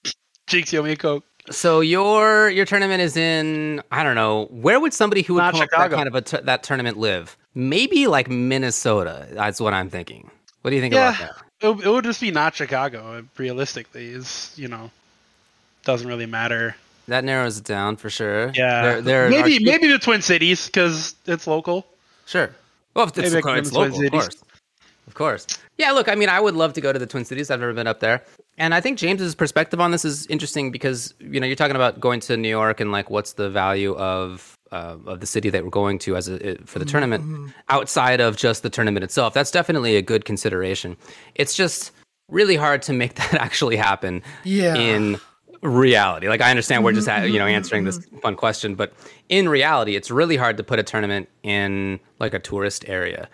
Jinx, 0.49 0.73
you 0.73 0.81
owe 0.81 0.83
me 0.83 0.93
a 0.93 0.97
coke. 0.97 1.25
so 1.51 1.81
your 1.81 2.49
your 2.51 2.65
tournament 2.65 3.01
is 3.01 3.17
in 3.17 3.81
I 3.93 4.03
don't 4.03 4.15
know 4.17 4.47
where 4.51 4.81
would 4.81 4.93
somebody 4.93 5.23
who 5.23 5.35
would 5.35 5.41
Not 5.41 5.53
come 5.55 5.63
up 5.63 5.71
that 5.71 5.91
kind 5.93 6.09
of 6.09 6.15
a 6.15 6.21
t- 6.23 6.41
that 6.43 6.63
tournament 6.65 6.97
live? 6.99 7.37
Maybe 7.55 8.07
like 8.07 8.29
Minnesota. 8.29 9.27
That's 9.31 9.61
what 9.61 9.75
I'm 9.75 9.91
thinking. 9.91 10.31
What 10.63 10.71
do 10.71 10.77
you 10.77 10.83
think 10.83 10.95
Yeah, 10.95 11.15
about 11.15 11.37
that? 11.61 11.79
it, 11.81 11.87
it 11.87 11.89
would 11.89 12.05
just 12.05 12.21
be 12.21 12.31
not 12.31 12.55
Chicago. 12.55 13.19
Uh, 13.19 13.23
realistically, 13.37 14.07
is 14.09 14.53
you 14.57 14.69
know 14.69 14.91
doesn't 15.85 16.09
really 16.09 16.27
matter. 16.27 16.75
That 17.09 17.23
narrows 17.25 17.59
it 17.59 17.65
down 17.65 17.97
for 17.97 18.09
sure. 18.09 18.51
Yeah, 18.55 19.01
There- 19.01 19.29
maybe 19.29 19.59
are- 19.59 19.61
maybe 19.61 19.89
the 19.93 19.99
Twin 19.99 20.23
Cities 20.23 20.67
because 20.67 21.15
it's 21.27 21.47
local. 21.47 21.87
Sure. 22.27 22.51
Well, 22.95 23.05
if 23.05 23.11
it's, 23.11 23.19
Maybe 23.19 23.37
it's 23.37 23.45
go 23.47 23.55
to 23.55 23.61
the 23.61 23.79
local, 23.79 23.97
Twin 23.97 24.07
of 24.07 24.13
course. 24.13 24.37
Of 25.07 25.15
course. 25.15 25.47
Yeah, 25.77 25.91
look, 25.91 26.09
I 26.09 26.15
mean, 26.15 26.31
I 26.31 26.41
would 26.41 26.55
love 26.55 26.73
to 26.75 26.81
go 26.81 26.93
to 26.93 26.99
the 26.99 27.07
Twin 27.07 27.27
Cities. 27.27 27.51
I've 27.51 27.61
never 27.61 27.75
been 27.75 27.87
up 27.87 28.01
there. 28.01 28.23
And 28.57 28.73
I 28.75 28.81
think 28.81 28.97
James's 28.99 29.35
perspective 29.35 29.81
on 29.81 29.91
this 29.91 30.05
is 30.05 30.27
interesting 30.29 30.71
because, 30.71 31.13
you 31.19 31.41
know, 31.41 31.47
you're 31.47 31.57
talking 31.57 31.77
about 31.77 32.01
going 32.01 32.21
to 32.21 32.37
New 32.39 32.49
York 32.49 32.81
and 32.81 32.91
like 32.91 33.11
what's 33.11 33.35
the 33.35 33.51
value 33.51 33.95
of 33.97 34.54
uh, 34.75 34.97
of 35.07 35.21
the 35.21 35.27
city 35.27 35.51
that 35.51 35.63
we're 35.65 35.71
going 35.71 35.99
to 36.01 36.17
as 36.17 36.29
a, 36.29 36.57
for 36.67 36.79
the 36.79 36.85
tournament 36.85 37.53
outside 37.69 38.21
of 38.21 38.37
just 38.37 38.63
the 38.63 38.71
tournament 38.71 39.05
itself. 39.05 39.33
That's 39.35 39.51
definitely 39.51 39.97
a 39.97 40.03
good 40.03 40.25
consideration. 40.25 40.97
It's 41.35 41.55
just 41.55 41.93
really 42.29 42.57
hard 42.57 42.83
to 42.83 42.93
make 42.93 43.15
that 43.21 43.35
actually 43.35 43.77
happen 43.77 44.23
Yeah. 44.45 44.75
in 44.75 45.19
reality. 45.63 46.29
Like 46.29 46.41
I 46.43 46.51
understand 46.51 46.85
we're 46.85 46.93
just 46.93 47.09
uh, 47.09 47.23
you 47.23 47.39
know 47.39 47.47
answering 47.47 47.85
this 47.85 47.99
fun 48.23 48.35
question, 48.37 48.75
but 48.75 48.93
in 49.29 49.49
reality, 49.49 49.97
it's 49.97 50.11
really 50.11 50.37
hard 50.37 50.57
to 50.59 50.65
put 50.65 50.79
a 50.79 50.83
tournament 50.83 51.29
in 51.43 52.01
like 52.19 52.35
a 52.35 52.39
tourist 52.41 52.85
area. 52.89 53.29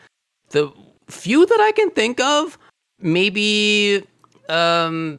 The 0.51 0.71
few 1.09 1.47
that 1.47 1.61
I 1.61 1.73
can 1.73 1.91
think 1.91 2.21
of, 2.21 2.59
maybe 3.01 4.05
um, 4.49 5.19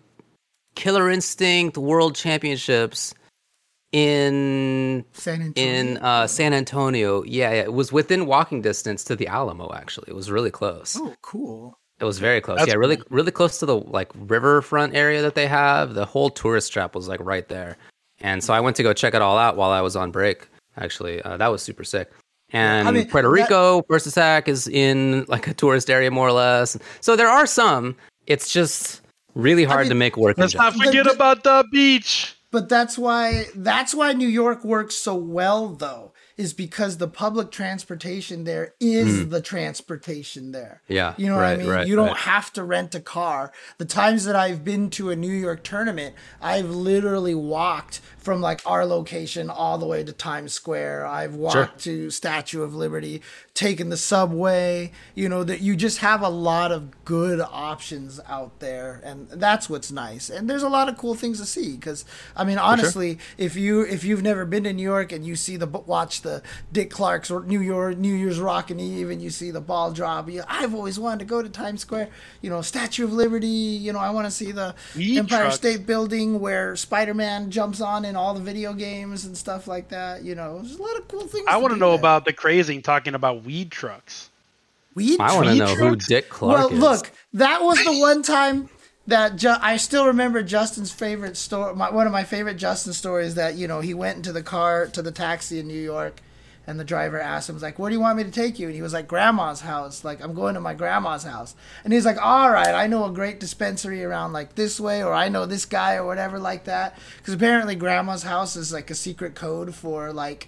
Killer 0.76 1.10
Instinct 1.10 1.78
World 1.78 2.16
Championships 2.16 3.14
in 3.92 5.06
San 5.14 5.42
Antonio. 5.42 5.54
in 5.72 5.98
uh, 5.98 6.28
San 6.28 6.54
Antonio. 6.54 7.24
Yeah, 7.24 7.52
yeah, 7.52 7.62
it 7.64 7.74
was 7.74 7.92
within 7.92 8.26
walking 8.26 8.62
distance 8.62 9.04
to 9.06 9.16
the 9.16 9.28
Alamo. 9.28 9.72
Actually, 9.74 10.06
it 10.10 10.16
was 10.16 10.32
really 10.32 10.52
close. 10.52 10.98
oh, 11.00 11.14
cool. 11.22 11.78
It 12.00 12.06
was 12.06 12.18
very 12.18 12.42
close. 12.42 12.58
That's 12.58 12.70
yeah, 12.70 12.76
really, 12.76 13.00
really 13.10 13.32
close 13.32 13.60
to 13.60 13.66
the 13.66 13.78
like 13.78 14.10
riverfront 14.16 14.96
area 14.96 15.22
that 15.22 15.36
they 15.36 15.48
have. 15.48 15.94
The 15.94 16.06
whole 16.06 16.30
tourist 16.32 16.74
trap 16.74 16.96
was 16.96 17.08
like 17.08 17.20
right 17.22 17.48
there, 17.48 17.78
and 18.22 18.44
so 18.44 18.54
I 18.54 18.60
went 18.60 18.76
to 18.78 18.84
go 18.84 18.92
check 18.94 19.14
it 19.14 19.22
all 19.22 19.38
out 19.38 19.56
while 19.56 19.70
I 19.70 19.82
was 19.82 19.96
on 19.96 20.12
break. 20.12 20.48
Actually, 20.78 21.22
uh, 21.22 21.38
that 21.38 21.50
was 21.50 21.62
super 21.62 21.84
sick. 21.84 22.10
And 22.54 22.88
I 22.88 22.92
mean, 22.92 23.08
Puerto 23.08 23.28
that- 23.28 23.34
Rico, 23.34 23.84
First 23.84 24.08
Attack 24.08 24.48
is 24.48 24.68
in 24.68 25.26
like 25.28 25.48
a 25.48 25.54
tourist 25.54 25.90
area 25.90 26.10
more 26.12 26.28
or 26.28 26.32
less. 26.34 26.78
So 27.02 27.16
there 27.16 27.30
are 27.30 27.46
some. 27.46 27.96
It's 28.28 28.52
just 28.52 29.02
really 29.36 29.64
hard 29.64 29.82
mean, 29.84 29.90
to 29.90 29.96
make 29.96 30.18
work. 30.18 30.38
Let's 30.38 30.56
not 30.56 30.74
general. 30.74 30.92
forget 30.92 31.06
the- 31.06 31.12
about 31.12 31.44
the 31.44 31.66
beach. 31.72 32.36
But 32.52 32.68
that's 32.68 32.98
why 32.98 33.46
that's 33.56 33.96
why 33.96 34.14
New 34.14 34.28
York 34.28 34.64
works 34.64 34.96
so 34.96 35.16
well 35.16 35.70
though 35.70 36.12
is 36.38 36.54
because 36.54 36.98
the 36.98 37.08
public 37.08 37.52
transportation 37.52 38.44
there 38.44 38.74
is 38.80 39.24
hmm. 39.24 39.30
the 39.30 39.42
transportation 39.42 40.52
there. 40.52 40.82
Yeah, 40.88 41.14
You 41.18 41.28
know 41.28 41.38
right, 41.38 41.52
what 41.52 41.54
I 41.54 41.58
mean? 41.58 41.68
right, 41.68 41.88
you 41.88 41.96
don't 41.96 42.08
right. 42.08 42.18
have 42.18 42.52
to 42.54 42.64
rent 42.64 42.96
a 42.96 43.00
car. 43.00 43.52
The 43.78 43.86
times 43.86 44.26
that 44.26 44.36
I've 44.36 44.64
been 44.64 44.90
to 44.92 45.12
a 45.12 45.16
New 45.16 45.32
York 45.32 45.64
tournament, 45.64 46.16
I've 46.42 46.70
literally 46.70 47.36
walked 47.36 48.02
from 48.22 48.40
like 48.40 48.62
our 48.66 48.86
location 48.86 49.50
all 49.50 49.78
the 49.80 49.86
way 49.86 50.04
to 50.04 50.14
Times 50.14 50.54
Square. 50.54 51.08
I've 51.08 51.34
walked 51.34 51.80
to 51.82 52.12
Statue 52.12 52.62
of 52.62 52.76
Liberty, 52.76 53.22
taken 53.56 53.90
the 53.90 53.98
subway, 53.98 54.92
you 55.16 55.28
know, 55.28 55.44
that 55.44 55.62
you 55.62 55.76
just 55.76 55.98
have 55.98 56.22
a 56.22 56.30
lot 56.30 56.72
of 56.72 57.04
good 57.04 57.42
options 57.42 58.20
out 58.30 58.60
there 58.60 59.02
and 59.04 59.28
that's 59.30 59.70
what's 59.70 59.92
nice. 59.92 60.30
And 60.30 60.48
there's 60.50 60.64
a 60.64 60.70
lot 60.70 60.88
of 60.88 60.98
cool 60.98 61.16
things 61.16 61.40
to 61.40 61.46
see 61.46 61.78
cuz 61.78 62.06
I 62.36 62.44
mean 62.44 62.60
honestly, 62.60 63.18
if 63.38 63.56
you 63.56 63.82
if 63.82 64.04
you've 64.04 64.22
never 64.22 64.46
been 64.46 64.64
to 64.66 64.74
New 64.74 64.84
York 64.84 65.12
and 65.12 65.26
you 65.26 65.36
see 65.36 65.58
the 65.58 65.68
watch 65.68 66.22
the 66.22 66.44
Dick 66.72 66.92
Clark's 66.92 67.32
or 67.32 67.42
New 67.44 67.60
York 67.60 67.98
New 67.98 68.14
Year's 68.14 68.40
Rockin' 68.40 68.80
Eve 68.80 69.10
and 69.10 69.22
you 69.22 69.32
see 69.32 69.50
the 69.50 69.62
ball 69.62 69.92
drop, 69.92 70.30
you, 70.30 70.44
I've 70.48 70.76
always 70.76 71.00
wanted 71.00 71.20
to 71.20 71.26
go 71.26 71.42
to 71.42 71.50
Times 71.50 71.82
Square, 71.82 72.10
you 72.42 72.52
know, 72.52 72.62
Statue 72.62 73.06
of 73.06 73.14
Liberty, 73.14 73.48
you 73.48 73.92
know, 73.92 74.00
I 74.00 74.12
want 74.12 74.28
to 74.28 74.32
see 74.32 74.52
the 74.52 74.76
Weed 74.96 75.18
Empire 75.18 75.46
trucks. 75.46 75.56
State 75.56 75.86
Building 75.88 76.40
where 76.40 76.76
Spider-Man 76.76 77.50
jumps 77.50 77.82
on 77.82 78.06
in 78.12 78.18
all 78.18 78.34
the 78.34 78.42
video 78.42 78.74
games 78.74 79.26
and 79.26 79.36
stuff 79.36 79.68
like 79.68 79.88
that, 79.90 80.24
you 80.24 80.36
know. 80.36 80.60
There's 80.60 80.76
a 80.76 80.82
lot 80.82 80.98
of 80.98 81.08
cool 81.08 81.22
things. 81.22 81.46
I 81.48 81.58
want 81.58 81.74
to 81.74 81.80
know 81.80 81.92
there. 81.92 82.00
about 82.00 82.26
the 82.26 82.34
crazing 82.34 82.82
talking 82.82 83.16
about 83.16 83.44
weed 83.44 83.72
trucks. 83.72 84.30
weed 84.94 85.20
I 85.20 85.34
want 85.34 85.48
to 85.48 85.54
Weed 85.54 85.60
know 85.60 85.76
who 85.76 85.90
trucks? 85.92 86.08
Dick 86.08 86.30
Clark 86.30 86.58
well, 86.58 86.74
is. 86.74 86.80
look, 86.80 87.12
that 87.34 87.64
was 87.64 87.84
the 87.84 87.98
one 87.98 88.22
time 88.22 88.70
that 89.08 89.38
Ju- 89.38 89.56
I 89.60 89.78
still 89.78 90.08
remember 90.08 90.44
Justin's 90.44 90.92
favorite 90.92 91.38
story. 91.38 91.74
One 91.74 92.06
of 92.06 92.12
my 92.12 92.26
favorite 92.26 92.58
Justin 92.58 92.94
stories 92.94 93.36
that 93.36 93.56
you 93.56 93.68
know 93.68 93.80
he 93.80 93.94
went 93.94 94.18
into 94.18 94.34
the 94.34 94.44
car 94.44 94.88
to 94.88 95.02
the 95.02 95.12
taxi 95.12 95.60
in 95.60 95.68
New 95.68 95.74
York, 95.82 96.20
and 96.72 96.80
the 96.80 96.86
driver 96.86 97.20
asked 97.20 97.50
him, 97.50 97.56
was 97.56 97.62
like, 97.62 97.78
where 97.78 97.90
do 97.90 97.96
you 97.96 98.00
want 98.00 98.18
me 98.18 98.24
to 98.24 98.32
take 98.32 98.58
you? 98.58 98.68
And 98.68 98.76
he 98.76 98.82
was 98.82 98.94
like, 98.94 99.08
grandma's 99.08 99.62
house. 99.62 100.06
Like, 100.06 100.24
I'm 100.24 100.34
going 100.34 100.56
to 100.56 100.62
my 100.62 100.74
grandma's 100.74 101.24
house. 101.24 101.54
And 101.84 101.92
he's 101.92 102.06
like, 102.06 102.18
all 102.20 102.50
right, 102.50 102.74
I 102.74 102.88
know 102.88 103.06
a 103.06 103.12
great 103.12 103.40
dispensary 103.40 104.04
around 104.04 104.32
like 104.32 104.56
this 104.56 104.80
way, 104.80 105.04
or 105.04 105.14
I 105.14 105.28
know 105.28 105.46
this 105.46 105.66
guy 105.66 105.96
or 105.96 106.06
whatever 106.06 106.40
like 106.40 106.64
that. 106.64 106.98
Because 107.18 107.34
apparently 107.34 107.76
grandma's 107.76 108.24
house 108.24 108.56
is 108.56 108.72
like 108.72 108.90
a 108.90 108.96
secret 108.96 109.36
code 109.36 109.76
for 109.76 110.14
like, 110.14 110.48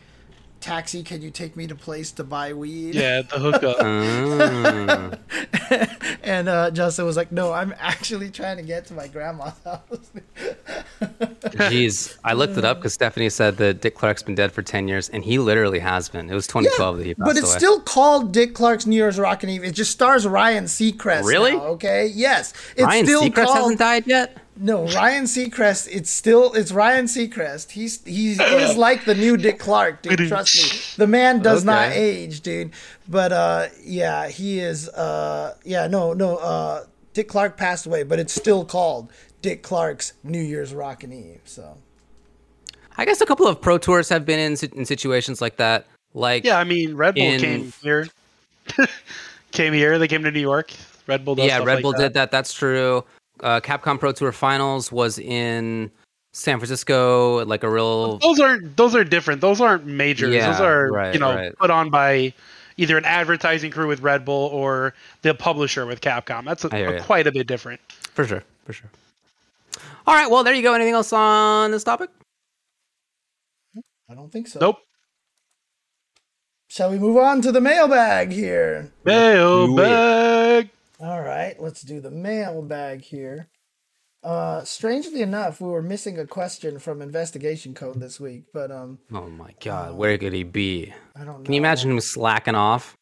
taxi, 0.64 1.03
can 1.03 1.22
you 1.22 1.30
take 1.30 1.56
me 1.57 1.68
to 1.68 1.76
place 1.76 2.11
to 2.14 2.23
buy 2.23 2.53
weed? 2.53 2.95
Yeah, 2.95 3.22
the 3.22 3.38
hookup. 3.38 3.81
and 6.23 6.48
uh, 6.48 6.72
Justin 6.72 7.06
was 7.06 7.18
like, 7.18 7.31
no, 7.31 7.52
I'm 7.52 7.76
actually 7.77 8.31
trying 8.31 8.57
to 8.57 8.64
get 8.64 8.85
to 8.88 8.94
my 8.94 9.07
grandma's 9.07 9.53
house. 9.65 10.11
Jeez, 11.02 12.18
I 12.23 12.34
looked 12.34 12.57
it 12.57 12.64
up 12.64 12.77
because 12.77 12.94
Stephanie 12.94 13.30
said 13.30 13.57
that 13.57 13.81
Dick 13.81 13.95
Clark's 13.95 14.23
been 14.23 14.35
dead 14.35 14.52
for 14.53 14.61
10 14.61 14.88
years, 14.88 15.10
and 15.10 15.23
he 15.23 15.38
literally 15.38 15.80
has 15.80 16.07
been. 16.07 16.30
It 16.30 16.34
was 16.34 16.48
2012 16.48 16.98
that 16.98 17.06
he 17.06 17.14
passed 17.14 17.26
but 17.27 17.38
it's 17.38 17.49
away. 17.49 17.57
still 17.57 17.81
called 17.81 18.31
Dick 18.31 18.56
Clark's 18.56 18.85
New 18.85 18.95
Year's 18.95 19.19
Rockin' 19.19 19.49
Eve. 19.49 19.65
It 19.65 19.73
just 19.73 19.91
stars 19.91 20.26
Ryan 20.26 20.65
Seacrest. 20.65 21.26
Really? 21.26 21.52
now, 21.53 21.64
okay. 21.64 22.07
Yes. 22.07 22.53
It's 22.76 22.84
Ryan 22.84 23.06
still 23.06 23.23
Seacrest 23.23 23.45
called. 23.45 23.57
hasn't 23.57 23.80
died 23.80 24.07
yet? 24.07 24.38
No, 24.56 24.86
Ryan 24.88 25.24
Seacrest. 25.24 25.90
It's 25.92 26.10
still 26.10 26.54
it's 26.54 26.72
Ryan 26.72 27.06
Seacrest. 27.06 27.72
He's 27.72 28.04
he 28.06 28.32
is 28.34 28.78
like 28.78 29.06
the 29.06 29.16
new 29.16 29.36
Dick 29.38 29.60
Clark, 29.60 30.02
dude. 30.02 30.28
Trust 30.28 30.56
me, 30.56 31.04
the 31.04 31.08
man 31.08 31.42
does 31.42 31.66
not 31.66 31.92
age, 31.92 32.42
dude. 32.42 32.72
But 33.08 33.32
uh, 33.32 33.68
yeah, 33.84 34.28
he 34.28 34.60
is. 34.60 34.90
Uh, 34.90 35.56
yeah, 35.64 35.88
no, 35.88 36.14
no. 36.14 36.38
Uh, 36.38 36.86
Dick 37.14 37.28
Clark 37.28 37.58
passed 37.58 37.86
away, 37.86 38.04
but 38.04 38.20
it's 38.20 38.34
still 38.34 38.64
called 38.66 39.12
Dick 39.42 39.64
Clark's 39.64 40.14
New 40.24 40.42
Year's 40.42 40.74
Rockin' 40.74 41.12
Eve. 41.12 41.42
So 41.46 41.78
I 42.98 43.06
guess 43.06 43.22
a 43.22 43.26
couple 43.26 43.48
of 43.48 43.60
pro 43.62 43.78
tours 43.78 44.10
have 44.10 44.26
been 44.26 44.40
in, 44.40 44.58
in 44.78 44.86
situations 44.86 45.42
like 45.42 45.58
that. 45.58 45.88
Like, 46.14 46.44
Yeah, 46.44 46.60
I 46.60 46.64
mean, 46.64 46.96
Red 46.96 47.16
Bull 47.16 47.24
In- 47.24 47.40
came 47.40 47.74
here. 47.82 48.08
came 49.52 49.74
here. 49.74 49.98
They 49.98 50.08
came 50.08 50.24
to 50.24 50.32
New 50.32 50.40
York. 50.40 50.72
Red 51.08 51.26
Bull 51.26 51.36
does 51.36 51.48
yeah, 51.48 51.56
stuff 51.56 51.68
Red 51.68 51.74
like 51.76 51.82
Bull 51.82 51.92
that. 51.94 51.98
did 52.00 52.14
that. 52.14 52.32
That's 52.32 52.54
true. 52.54 53.04
Uh, 53.44 53.60
Capcom 53.60 53.99
Pro 53.99 54.14
Tour 54.14 54.32
Finals 54.32 54.91
was 54.91 55.20
in 55.20 55.91
San 56.32 56.60
Francisco, 56.60 57.45
like 57.45 57.64
a 57.64 57.70
real. 57.70 58.18
Those 58.18 58.40
aren't 58.40 58.78
those 58.78 58.95
are 58.95 59.03
different. 59.03 59.41
Those 59.41 59.60
aren't 59.60 59.86
majors. 59.86 60.34
Yeah, 60.34 60.52
those 60.52 60.61
are 60.61 60.88
right, 60.88 61.14
you 61.14 61.20
know 61.20 61.36
right. 61.36 61.57
put 61.57 61.70
on 61.70 61.90
by 61.90 62.34
either 62.78 62.98
an 62.98 63.03
advertising 63.06 63.70
crew 63.70 63.88
with 63.88 63.99
Red 63.99 64.24
Bull 64.24 64.48
or 64.48 64.94
the 65.24 65.36
publisher 65.36 65.86
with 65.86 65.99
Capcom. 65.99 66.45
That's 66.45 66.64
a, 66.64 66.74
I 66.74 66.78
hear 66.78 66.95
a 66.95 67.02
quite 67.02 67.28
a 67.28 67.34
bit 67.34 67.45
different. 67.45 67.82
For 68.14 68.26
sure, 68.26 68.44
for 68.64 68.72
sure. 68.72 68.90
All 70.07 70.15
right, 70.15 70.32
well, 70.32 70.44
there 70.45 70.53
you 70.53 70.64
go. 70.64 70.74
Anything 70.74 70.94
else 70.94 71.11
on 71.11 71.72
this 71.72 71.84
topic? 71.84 72.10
I 74.10 74.15
don't 74.15 74.32
think 74.32 74.48
so. 74.48 74.60
Nope. 74.60 74.78
Shall 76.68 76.90
we 76.90 76.98
move 76.98 77.18
on 77.18 77.41
to 77.41 77.52
the 77.52 77.61
mailbag 77.61 78.32
here? 78.32 78.91
Mailbag. 79.03 80.70
All 81.04 81.22
right, 81.22 81.62
let's 81.62 81.82
do 81.82 82.00
the 82.00 82.12
mailbag 82.12 83.02
here. 83.02 83.50
Uh, 84.24 84.64
strangely 84.64 85.22
enough, 85.22 85.60
we 85.60 85.68
were 85.68 85.82
missing 85.82 86.18
a 86.18 86.26
question 86.26 86.80
from 86.80 87.02
Investigation 87.02 87.74
Code 87.74 88.00
this 88.00 88.22
week, 88.22 88.46
but 88.54 88.72
um, 88.72 89.00
Oh 89.12 89.28
my 89.28 89.54
God, 89.62 89.96
where 89.98 90.18
could 90.18 90.32
he 90.32 90.44
be? 90.44 90.94
I 91.14 91.26
don't 91.26 91.40
know. 91.40 91.44
Can 91.44 91.56
you 91.56 91.60
imagine 91.60 91.92
him 91.92 92.00
slacking 92.00 92.56
off? 92.56 92.96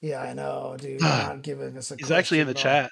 Yeah, 0.00 0.20
I 0.20 0.32
know, 0.32 0.76
dude. 0.76 1.00
Not 1.00 1.42
giving 1.42 1.78
us 1.78 1.92
a. 1.92 1.96
He's 1.96 2.10
actually 2.10 2.40
in 2.40 2.48
the 2.48 2.54
question 2.54 2.72
at 2.72 2.82
all. 2.82 2.90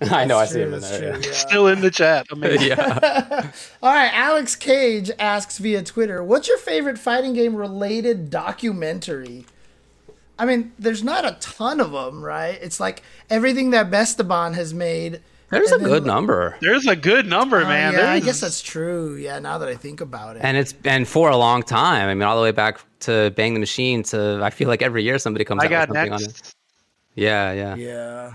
chat. 0.00 0.12
I 0.12 0.24
know, 0.24 0.38
I 0.38 0.46
see 0.46 0.62
him 0.62 0.74
in 0.74 0.80
there. 0.80 0.98
true, 0.98 1.20
yeah. 1.20 1.26
yeah. 1.28 1.32
Still 1.32 1.68
in 1.68 1.80
the 1.80 1.90
chat. 1.92 2.26
Amazing. 2.32 2.70
yeah. 2.70 3.52
All 3.82 3.94
right, 3.94 4.12
Alex 4.12 4.56
Cage 4.56 5.12
asks 5.20 5.58
via 5.58 5.84
Twitter, 5.84 6.24
"What's 6.24 6.48
your 6.48 6.58
favorite 6.58 6.98
fighting 6.98 7.32
game 7.32 7.54
related 7.54 8.28
documentary?" 8.28 9.46
I 10.38 10.46
mean, 10.46 10.72
there's 10.78 11.04
not 11.04 11.24
a 11.24 11.36
ton 11.40 11.80
of 11.80 11.92
them, 11.92 12.22
right? 12.22 12.58
It's 12.60 12.80
like 12.80 13.02
everything 13.30 13.70
that 13.70 13.92
Esteban 13.92 14.54
has 14.54 14.74
made. 14.74 15.20
There's 15.50 15.70
a 15.70 15.74
and 15.76 15.84
then- 15.84 15.90
good 15.90 16.06
number. 16.06 16.56
There's 16.60 16.86
a 16.86 16.96
good 16.96 17.26
number, 17.26 17.62
Oh, 17.62 17.68
man. 17.68 17.92
yeah, 17.92 18.10
I 18.10 18.18
guess 18.20 18.40
that's 18.40 18.60
true. 18.60 19.14
Yeah, 19.14 19.38
now 19.38 19.58
that 19.58 19.68
I 19.68 19.76
think 19.76 20.00
about 20.00 20.34
it. 20.36 20.40
And 20.42 20.56
it's 20.56 20.72
been 20.72 21.04
for 21.04 21.30
a 21.30 21.36
long 21.36 21.62
time. 21.62 22.08
I 22.08 22.14
mean, 22.14 22.22
all 22.22 22.36
the 22.36 22.42
way 22.42 22.50
back 22.50 22.80
to 23.00 23.30
Bang 23.36 23.54
the 23.54 23.60
Machine 23.60 24.02
to 24.04 24.40
I 24.42 24.50
feel 24.50 24.66
like 24.68 24.82
every 24.82 25.04
year 25.04 25.18
somebody 25.18 25.44
comes 25.44 25.62
I 25.62 25.66
out 25.66 25.70
got 25.70 25.88
with 25.90 25.96
something 25.98 26.12
on 26.14 26.22
it. 26.22 26.54
Yeah, 27.14 27.52
yeah. 27.52 27.74
yeah. 27.76 28.32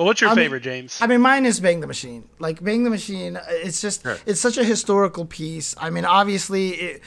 Well, 0.00 0.06
what's 0.06 0.22
your 0.22 0.30
I 0.30 0.34
mean- 0.34 0.44
favorite, 0.46 0.62
James? 0.62 0.98
I 1.02 1.06
mean, 1.06 1.20
mine 1.20 1.44
is 1.44 1.60
Bang 1.60 1.80
the 1.80 1.86
Machine. 1.86 2.26
Like 2.38 2.64
Bang 2.64 2.84
the 2.84 2.88
Machine, 2.90 3.38
it's 3.50 3.82
just 3.82 4.06
it's 4.24 4.40
such 4.40 4.56
a 4.56 4.64
historical 4.64 5.26
piece. 5.26 5.74
I 5.76 5.90
mean, 5.90 6.06
obviously, 6.06 6.70
it, 6.70 7.02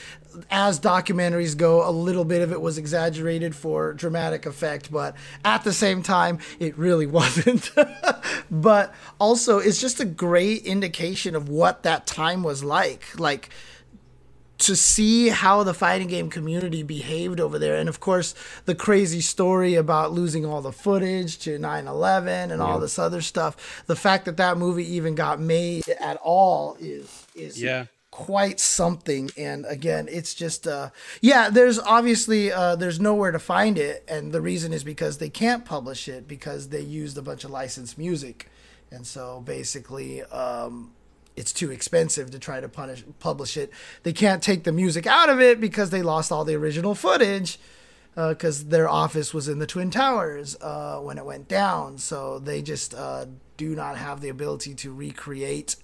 as 0.51 0.79
documentaries 0.79 1.57
go, 1.57 1.89
a 1.89 1.89
little 1.89 2.23
bit 2.23 2.43
of 2.43 2.51
it 2.51 2.61
was 2.61 2.77
exaggerated 2.77 3.55
for 3.55 3.93
dramatic 3.93 4.45
effect, 4.45 4.91
but 4.91 5.15
at 5.43 5.63
the 5.63 5.73
same 5.73 6.03
time, 6.03 6.37
it 6.59 6.77
really 6.77 7.07
wasn't. 7.19 7.71
but 8.51 8.93
also, 9.19 9.57
it's 9.57 9.81
just 9.81 9.99
a 9.99 10.05
great 10.05 10.63
indication 10.63 11.35
of 11.35 11.49
what 11.49 11.81
that 11.81 12.05
time 12.05 12.43
was 12.43 12.63
like. 12.63 13.19
Like 13.19 13.49
to 14.59 14.75
see 14.75 15.29
how 15.29 15.63
the 15.63 15.73
fighting 15.73 16.07
game 16.07 16.29
community 16.29 16.83
behaved 16.83 17.39
over 17.39 17.57
there. 17.59 17.75
And 17.75 17.89
of 17.89 17.99
course, 17.99 18.33
the 18.65 18.75
crazy 18.75 19.19
story 19.21 19.75
about 19.75 20.11
losing 20.11 20.45
all 20.45 20.61
the 20.61 20.71
footage 20.71 21.37
to 21.39 21.57
9 21.57 21.87
11 21.87 22.51
and 22.51 22.61
all 22.61 22.79
this 22.79 22.97
other 22.99 23.21
stuff. 23.21 23.83
The 23.87 23.95
fact 23.95 24.25
that 24.25 24.37
that 24.37 24.57
movie 24.57 24.87
even 24.95 25.15
got 25.15 25.39
made 25.39 25.87
at 25.99 26.17
all 26.17 26.77
is, 26.79 27.25
is 27.35 27.61
Yeah. 27.61 27.85
quite 28.11 28.59
something. 28.59 29.31
And 29.35 29.65
again, 29.67 30.07
it's 30.09 30.35
just, 30.35 30.67
uh, 30.67 30.91
yeah, 31.19 31.49
there's 31.49 31.79
obviously, 31.79 32.51
uh, 32.51 32.75
there's 32.75 32.99
nowhere 32.99 33.31
to 33.31 33.39
find 33.39 33.77
it. 33.77 34.03
And 34.07 34.31
the 34.31 34.39
reason 34.41 34.71
is 34.71 34.83
because 34.83 35.17
they 35.17 35.29
can't 35.29 35.65
publish 35.65 36.07
it 36.07 36.27
because 36.27 36.69
they 36.69 36.81
used 36.81 37.17
a 37.17 37.21
bunch 37.23 37.43
of 37.43 37.49
licensed 37.49 37.97
music. 37.97 38.49
And 38.91 39.05
so 39.07 39.41
basically, 39.43 40.21
um, 40.25 40.91
it's 41.35 41.53
too 41.53 41.71
expensive 41.71 42.31
to 42.31 42.39
try 42.39 42.59
to 42.59 42.69
punish, 42.69 43.03
publish 43.19 43.57
it. 43.57 43.71
They 44.03 44.13
can't 44.13 44.43
take 44.43 44.63
the 44.63 44.71
music 44.71 45.07
out 45.07 45.29
of 45.29 45.41
it 45.41 45.59
because 45.59 45.89
they 45.89 46.01
lost 46.01 46.31
all 46.31 46.45
the 46.45 46.55
original 46.55 46.95
footage 46.95 47.59
because 48.15 48.65
their 48.65 48.87
office 48.87 49.33
was 49.33 49.47
in 49.47 49.59
the 49.59 49.65
Twin 49.65 49.89
Towers 49.89 50.55
uh, 50.61 50.99
when 50.99 51.17
it 51.17 51.25
went 51.25 51.47
down. 51.47 51.97
So 51.97 52.39
they 52.39 52.61
just 52.61 52.93
uh, 52.93 53.25
do 53.57 53.75
not 53.75 53.97
have 53.97 54.21
the 54.21 54.29
ability 54.29 54.75
to 54.75 54.93
recreate 54.93 55.75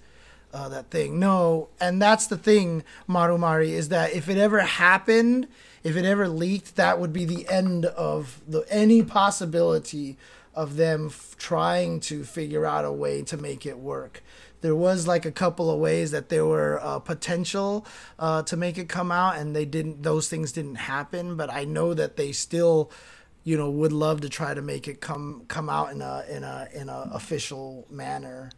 uh, 0.54 0.70
that 0.70 0.90
thing. 0.90 1.20
No, 1.20 1.70
and 1.80 2.02
that's 2.02 2.28
the 2.28 2.38
thing, 2.38 2.84
Marumari, 3.08 3.70
is 3.70 3.90
that 3.90 4.14
if 4.14 4.30
it 4.30 4.38
ever 4.38 4.62
happened, 4.62 5.48
if 5.84 5.96
it 5.96 6.06
ever 6.06 6.28
leaked, 6.28 6.76
that 6.76 7.00
would 7.00 7.14
be 7.14 7.26
the 7.26 7.48
end 7.50 7.86
of 7.86 8.42
the 8.48 8.66
any 8.70 9.04
possibility 9.04 10.18
of 10.56 10.76
them 10.76 11.08
f- 11.08 11.36
trying 11.38 12.00
to 12.00 12.24
figure 12.24 12.66
out 12.66 12.84
a 12.84 12.92
way 12.92 13.22
to 13.22 13.38
make 13.38 13.66
it 13.66 13.78
work. 13.78 14.24
There 14.62 14.76
was 14.76 15.08
like 15.08 15.26
a 15.26 15.32
couple 15.32 15.70
of 15.72 15.80
ways 15.80 16.12
that 16.12 16.30
there 16.30 16.46
were 16.46 16.80
uh, 16.82 17.00
potential 17.00 17.86
uh, 18.18 18.44
to 18.44 18.58
make 18.58 18.78
it 18.78 18.90
come 18.90 19.12
out, 19.12 19.38
and 19.38 19.56
they 19.56 19.66
didn't. 19.66 20.04
Those 20.04 20.30
things 20.30 20.52
didn't 20.52 20.76
happen. 20.76 21.36
But 21.36 21.52
I 21.52 21.66
know 21.66 21.94
that 21.94 22.18
they 22.18 22.32
still, 22.32 22.92
you 23.44 23.58
know, 23.58 23.70
would 23.70 23.94
love 23.94 24.22
to 24.22 24.30
try 24.30 24.54
to 24.54 24.62
make 24.62 24.88
it 24.88 25.02
come 25.02 25.44
come 25.48 25.70
out 25.70 25.92
in 25.92 26.02
a 26.02 26.26
in 26.30 26.44
a 26.44 26.68
in 26.74 26.90
a 26.90 27.10
official 27.14 27.88
manner, 27.90 28.52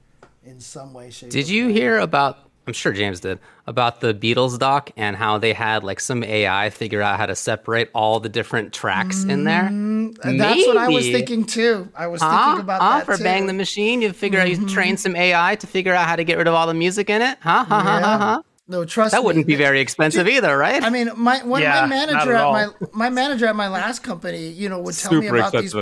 in 0.43 0.59
some 0.59 0.93
way, 0.93 1.11
shape. 1.11 1.31
Did 1.31 1.49
you 1.49 1.67
hear 1.67 1.97
about? 1.99 2.50
I'm 2.67 2.73
sure 2.73 2.93
James 2.93 3.19
did 3.19 3.39
about 3.65 4.01
the 4.01 4.13
Beatles 4.13 4.59
doc 4.59 4.91
and 4.95 5.15
how 5.15 5.37
they 5.37 5.53
had 5.53 5.83
like 5.83 5.99
some 5.99 6.23
AI 6.23 6.69
figure 6.69 7.01
out 7.01 7.17
how 7.17 7.25
to 7.25 7.35
separate 7.35 7.89
all 7.95 8.19
the 8.19 8.29
different 8.29 8.71
tracks 8.73 9.23
in 9.23 9.45
there. 9.45 9.65
And 9.67 10.15
That's 10.39 10.67
what 10.67 10.77
I 10.77 10.89
was 10.89 11.07
thinking 11.07 11.45
too. 11.45 11.89
I 11.95 12.07
was 12.07 12.21
Huh? 12.21 12.45
thinking 12.45 12.61
about 12.61 12.81
Huh? 12.81 12.97
that 12.99 13.05
for 13.05 13.17
too. 13.17 13.23
Bang 13.23 13.47
the 13.47 13.53
Machine, 13.53 14.01
you 14.01 14.13
figure 14.13 14.39
out 14.39 14.49
you 14.49 14.57
mm-hmm. 14.57 14.67
train 14.67 14.97
some 14.97 15.15
AI 15.15 15.55
to 15.55 15.67
figure 15.67 15.93
out 15.93 16.07
how 16.07 16.15
to 16.15 16.23
get 16.23 16.37
rid 16.37 16.47
of 16.47 16.53
all 16.53 16.67
the 16.67 16.73
music 16.73 17.09
in 17.09 17.21
it. 17.21 17.37
Huh? 17.41 17.63
Huh? 17.63 17.79
Huh? 17.79 17.99
Huh? 17.99 18.17
Huh? 18.17 18.41
No, 18.67 18.85
trust 18.85 19.11
That 19.11 19.21
me. 19.21 19.25
wouldn't 19.25 19.47
be 19.47 19.55
very 19.55 19.81
expensive 19.81 20.27
either, 20.29 20.57
right? 20.57 20.81
I 20.81 20.89
mean, 20.89 21.11
my 21.17 21.39
when 21.43 21.61
Yeah, 21.61 21.81
my 21.81 21.87
manager 21.87 22.33
at 22.33 22.45
at 22.47 22.51
my 22.51 22.67
my 22.93 23.09
manager 23.09 23.45
at 23.47 23.55
my 23.55 23.67
last 23.67 23.99
company, 23.99 24.47
you 24.49 24.69
know, 24.69 24.79
would 24.79 24.95
tell 24.95 25.13
me 25.13 25.27
about 25.27 25.51
these 25.51 25.73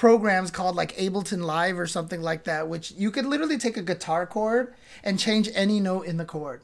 programs 0.00 0.50
called 0.50 0.74
like 0.74 0.96
Ableton 0.96 1.44
Live 1.44 1.78
or 1.78 1.86
something 1.86 2.22
like 2.22 2.44
that, 2.44 2.68
which 2.68 2.90
you 2.92 3.10
could 3.10 3.26
literally 3.26 3.58
take 3.58 3.76
a 3.76 3.82
guitar 3.82 4.26
chord 4.26 4.72
and 5.04 5.18
change 5.18 5.50
any 5.54 5.78
note 5.78 6.06
in 6.06 6.16
the 6.16 6.24
chord. 6.24 6.62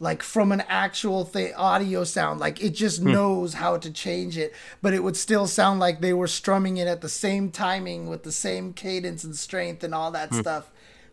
Like 0.00 0.22
from 0.22 0.52
an 0.52 0.62
actual 0.70 1.26
th- 1.26 1.52
audio 1.54 2.04
sound, 2.04 2.40
like 2.40 2.62
it 2.62 2.70
just 2.70 3.02
hmm. 3.02 3.12
knows 3.12 3.52
how 3.52 3.76
to 3.76 3.90
change 3.90 4.38
it, 4.38 4.54
but 4.80 4.94
it 4.94 5.02
would 5.04 5.18
still 5.18 5.46
sound 5.46 5.80
like 5.80 6.00
they 6.00 6.14
were 6.14 6.26
strumming 6.26 6.78
it 6.78 6.88
at 6.88 7.02
the 7.02 7.10
same 7.10 7.50
timing 7.50 8.08
with 8.08 8.22
the 8.22 8.32
same 8.32 8.72
cadence 8.72 9.22
and 9.22 9.36
strength 9.36 9.84
and 9.84 9.94
all 9.94 10.10
that 10.12 10.30
hmm. 10.30 10.40
stuff. 10.40 10.70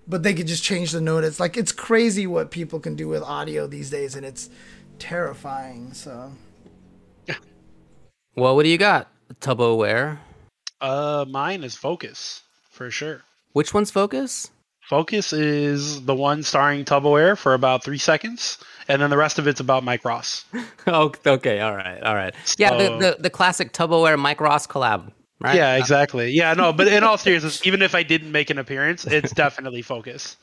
But 0.07 0.23
they 0.23 0.33
could 0.33 0.47
just 0.47 0.63
change 0.63 0.93
the 0.93 1.01
note. 1.01 1.25
It's 1.25 1.41
like 1.41 1.57
it's 1.57 1.73
crazy 1.73 2.25
what 2.25 2.51
people 2.51 2.79
can 2.79 2.95
do 2.95 3.09
with 3.09 3.21
audio 3.21 3.67
these 3.67 3.89
days, 3.89 4.15
and 4.15 4.25
it's 4.25 4.49
terrifying. 4.97 5.91
So 5.91 6.31
well, 8.33 8.55
what 8.55 8.63
do 8.63 8.69
you 8.69 8.77
got? 8.77 9.11
Tupperware. 9.41 10.19
Uh, 10.81 11.25
mine 11.27 11.63
is 11.63 11.75
Focus 11.75 12.43
for 12.69 12.89
sure. 12.89 13.21
Which 13.53 13.73
one's 13.73 13.91
Focus? 13.91 14.51
Focus 14.81 15.33
is 15.33 16.03
the 16.05 16.15
one 16.15 16.41
starring 16.41 16.83
Air 16.89 17.35
for 17.35 17.53
about 17.53 17.83
three 17.83 17.99
seconds, 17.99 18.57
and 18.87 18.99
then 19.01 19.11
the 19.11 19.17
rest 19.17 19.37
of 19.37 19.47
it's 19.47 19.59
about 19.59 19.83
Mike 19.83 20.03
Ross. 20.03 20.45
oh, 20.87 21.11
okay, 21.27 21.59
all 21.59 21.75
right, 21.75 22.01
all 22.01 22.15
right. 22.15 22.33
Yeah, 22.57 22.75
the, 22.75 22.97
the, 22.97 23.17
the 23.19 23.29
classic 23.29 23.71
Tupperware 23.71 24.17
Mike 24.17 24.41
Ross 24.41 24.65
collab, 24.65 25.11
right? 25.39 25.55
Yeah, 25.55 25.75
exactly. 25.75 26.31
Yeah, 26.31 26.55
no, 26.55 26.73
but 26.73 26.87
in 26.87 27.03
all 27.03 27.17
seriousness, 27.19 27.65
even 27.67 27.83
if 27.83 27.93
I 27.93 28.01
didn't 28.01 28.31
make 28.31 28.49
an 28.49 28.57
appearance, 28.57 29.05
it's 29.05 29.31
definitely 29.31 29.83
Focus. 29.83 30.37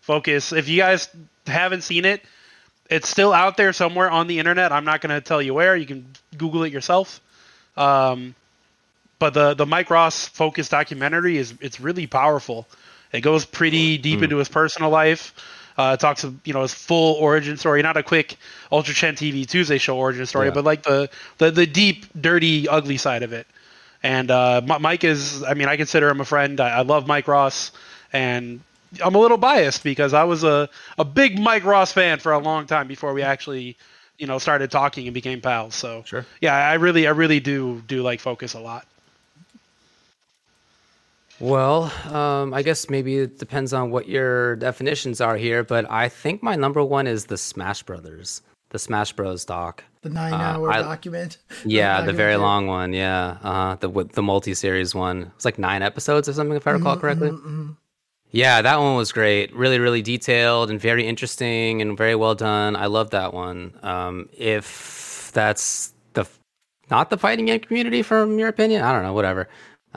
Focus. 0.00 0.52
If 0.52 0.68
you 0.68 0.78
guys 0.78 1.08
haven't 1.46 1.82
seen 1.82 2.04
it, 2.04 2.22
it's 2.90 3.08
still 3.08 3.32
out 3.32 3.56
there 3.56 3.72
somewhere 3.72 4.10
on 4.10 4.26
the 4.26 4.40
internet. 4.40 4.72
I'm 4.72 4.84
not 4.84 5.02
going 5.02 5.14
to 5.14 5.20
tell 5.20 5.40
you 5.40 5.54
where. 5.54 5.76
You 5.76 5.86
can 5.86 6.06
Google 6.36 6.64
it 6.64 6.72
yourself. 6.72 7.20
Um, 7.76 8.34
but 9.24 9.32
the 9.32 9.54
the 9.54 9.64
Mike 9.66 9.88
Ross 9.88 10.28
focused 10.28 10.70
documentary 10.70 11.38
is 11.38 11.54
it's 11.60 11.80
really 11.80 12.06
powerful. 12.06 12.66
It 13.10 13.22
goes 13.22 13.46
pretty 13.46 13.96
deep 13.96 14.22
into 14.22 14.36
his 14.36 14.48
personal 14.50 14.90
life. 14.90 15.32
Uh, 15.78 15.92
it 15.94 16.00
talks 16.00 16.24
of 16.24 16.34
you 16.44 16.52
know 16.52 16.60
his 16.62 16.74
full 16.74 17.14
origin 17.14 17.56
story, 17.56 17.80
not 17.82 17.96
a 17.96 18.02
quick 18.02 18.36
Ultra 18.70 18.92
Chen 18.94 19.14
TV 19.16 19.46
Tuesday 19.46 19.78
show 19.78 19.96
origin 19.96 20.26
story, 20.26 20.48
Yeah. 20.48 20.54
but 20.54 20.64
like 20.64 20.82
the, 20.82 21.08
the 21.38 21.50
the 21.50 21.66
deep, 21.66 22.04
dirty, 22.20 22.68
ugly 22.68 22.98
side 22.98 23.22
of 23.22 23.32
it. 23.32 23.46
And 24.02 24.30
uh, 24.30 24.60
Mike 24.80 25.04
is, 25.04 25.42
I 25.42 25.54
mean, 25.54 25.68
I 25.68 25.76
consider 25.78 26.10
him 26.10 26.20
a 26.20 26.24
friend. 26.26 26.60
I, 26.60 26.80
I 26.80 26.82
love 26.82 27.06
Mike 27.06 27.26
Ross, 27.26 27.72
and 28.12 28.60
I'm 29.02 29.14
a 29.14 29.18
little 29.18 29.38
biased 29.38 29.82
because 29.82 30.12
I 30.12 30.24
was 30.24 30.44
a, 30.44 30.68
a 30.98 31.04
big 31.04 31.38
Mike 31.38 31.64
Ross 31.64 31.92
fan 31.92 32.18
for 32.18 32.32
a 32.32 32.38
long 32.38 32.66
time 32.66 32.86
before 32.86 33.14
we 33.14 33.22
actually, 33.22 33.76
you 34.18 34.26
know, 34.26 34.38
started 34.38 34.70
talking 34.70 35.06
and 35.06 35.14
became 35.14 35.40
pals. 35.40 35.74
So 35.74 36.02
Sure. 36.04 36.26
yeah, 36.42 36.54
I 36.54 36.74
really, 36.74 37.06
I 37.06 37.12
really 37.12 37.40
do 37.40 37.82
do 37.88 38.02
like 38.02 38.20
Focus 38.20 38.52
a 38.52 38.60
lot. 38.60 38.84
Well, 41.44 41.92
um, 42.10 42.54
I 42.54 42.62
guess 42.62 42.88
maybe 42.88 43.18
it 43.18 43.38
depends 43.38 43.74
on 43.74 43.90
what 43.90 44.08
your 44.08 44.56
definitions 44.56 45.20
are 45.20 45.36
here, 45.36 45.62
but 45.62 45.84
I 45.90 46.08
think 46.08 46.42
my 46.42 46.56
number 46.56 46.82
one 46.82 47.06
is 47.06 47.26
the 47.26 47.36
Smash 47.36 47.82
Brothers, 47.82 48.40
the 48.70 48.78
Smash 48.78 49.12
Bros. 49.12 49.44
doc. 49.44 49.84
The 50.00 50.08
nine-hour 50.08 50.70
I- 50.72 50.80
document. 50.80 51.36
Yeah, 51.66 52.00
the 52.00 52.14
very 52.14 52.36
long 52.36 52.66
one. 52.66 52.94
Yeah, 52.94 53.36
uh, 53.42 53.74
the 53.74 53.88
the 54.12 54.22
multi 54.22 54.54
series 54.54 54.94
one. 54.94 55.32
It's 55.36 55.44
like 55.44 55.58
nine 55.58 55.82
episodes 55.82 56.30
or 56.30 56.32
something, 56.32 56.56
if 56.56 56.66
I 56.66 56.70
recall 56.70 56.96
correctly. 56.96 57.32
Yeah, 58.30 58.62
that 58.62 58.80
one 58.80 58.96
was 58.96 59.12
great. 59.12 59.54
Really, 59.54 59.78
really 59.78 60.00
detailed 60.00 60.70
and 60.70 60.80
very 60.80 61.06
interesting 61.06 61.82
and 61.82 61.94
very 61.96 62.14
well 62.14 62.34
done. 62.34 62.74
I 62.74 62.86
love 62.86 63.10
that 63.10 63.34
one. 63.34 63.74
Um, 63.82 64.30
if 64.36 65.30
that's 65.34 65.92
the 66.14 66.24
not 66.90 67.10
the 67.10 67.18
fighting 67.18 67.44
game 67.46 67.60
community, 67.60 68.00
from 68.02 68.38
your 68.38 68.48
opinion, 68.48 68.80
I 68.82 68.92
don't 68.94 69.02
know. 69.02 69.12
Whatever. 69.12 69.48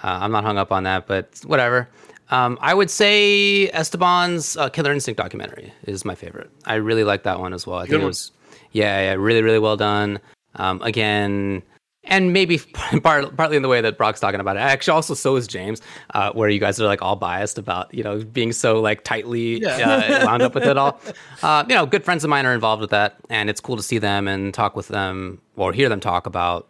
Uh, 0.04 0.20
I'm 0.22 0.32
not 0.32 0.44
hung 0.44 0.58
up 0.58 0.72
on 0.72 0.84
that, 0.84 1.08
but 1.08 1.42
whatever. 1.46 1.90
Um, 2.30 2.58
I 2.62 2.74
would 2.74 2.90
say 2.90 3.70
Esteban's 3.70 4.58
uh, 4.58 4.70
Killer 4.70 4.92
Instinct 4.92 5.18
documentary 5.18 5.74
is 5.84 6.04
my 6.04 6.16
favorite. 6.16 6.50
I 6.66 6.76
really 6.76 7.04
like 7.04 7.24
that 7.24 7.40
one 7.40 7.54
as 7.54 7.66
well. 7.66 7.78
I 7.78 7.84
think 7.84 7.92
Good 7.92 8.02
it 8.02 8.06
was, 8.06 8.32
yeah, 8.72 9.02
yeah, 9.02 9.14
really, 9.14 9.42
really 9.42 9.60
well 9.60 9.78
done. 9.78 10.20
Um, 10.56 10.82
again, 10.82 11.64
and 12.04 12.34
maybe 12.34 12.58
part, 13.04 13.36
partly 13.38 13.56
in 13.56 13.64
the 13.64 13.70
way 13.70 13.80
that 13.80 13.98
Brock's 13.98 14.20
talking 14.20 14.40
about 14.40 14.58
it. 14.58 14.60
Actually, 14.60 14.96
also 14.96 15.14
so 15.14 15.36
is 15.38 15.48
James, 15.48 15.82
uh, 16.14 16.32
where 16.34 16.50
you 16.50 16.60
guys 16.60 16.82
are 16.82 16.86
like 16.86 17.02
all 17.02 17.16
biased 17.16 17.58
about 17.58 17.94
you 17.94 18.04
know 18.04 18.24
being 18.24 18.52
so 18.52 18.82
like 18.82 19.04
tightly 19.04 19.66
uh, 19.66 20.26
wound 20.26 20.42
up 20.42 20.54
with 20.54 20.66
it 20.66 20.78
all. 20.78 21.00
Uh, 21.42 21.64
you 21.68 21.76
know, 21.76 21.86
good 21.86 22.04
friends 22.04 22.24
of 22.24 22.30
mine 22.30 22.46
are 22.46 22.54
involved 22.54 22.82
with 22.82 22.92
that, 22.92 23.16
and 23.30 23.50
it's 23.50 23.62
cool 23.62 23.78
to 23.78 23.84
see 23.84 24.00
them 24.00 24.28
and 24.28 24.54
talk 24.54 24.76
with 24.76 24.90
them 24.90 25.42
or 25.56 25.72
hear 25.72 25.88
them 25.88 26.00
talk 26.00 26.26
about 26.26 26.68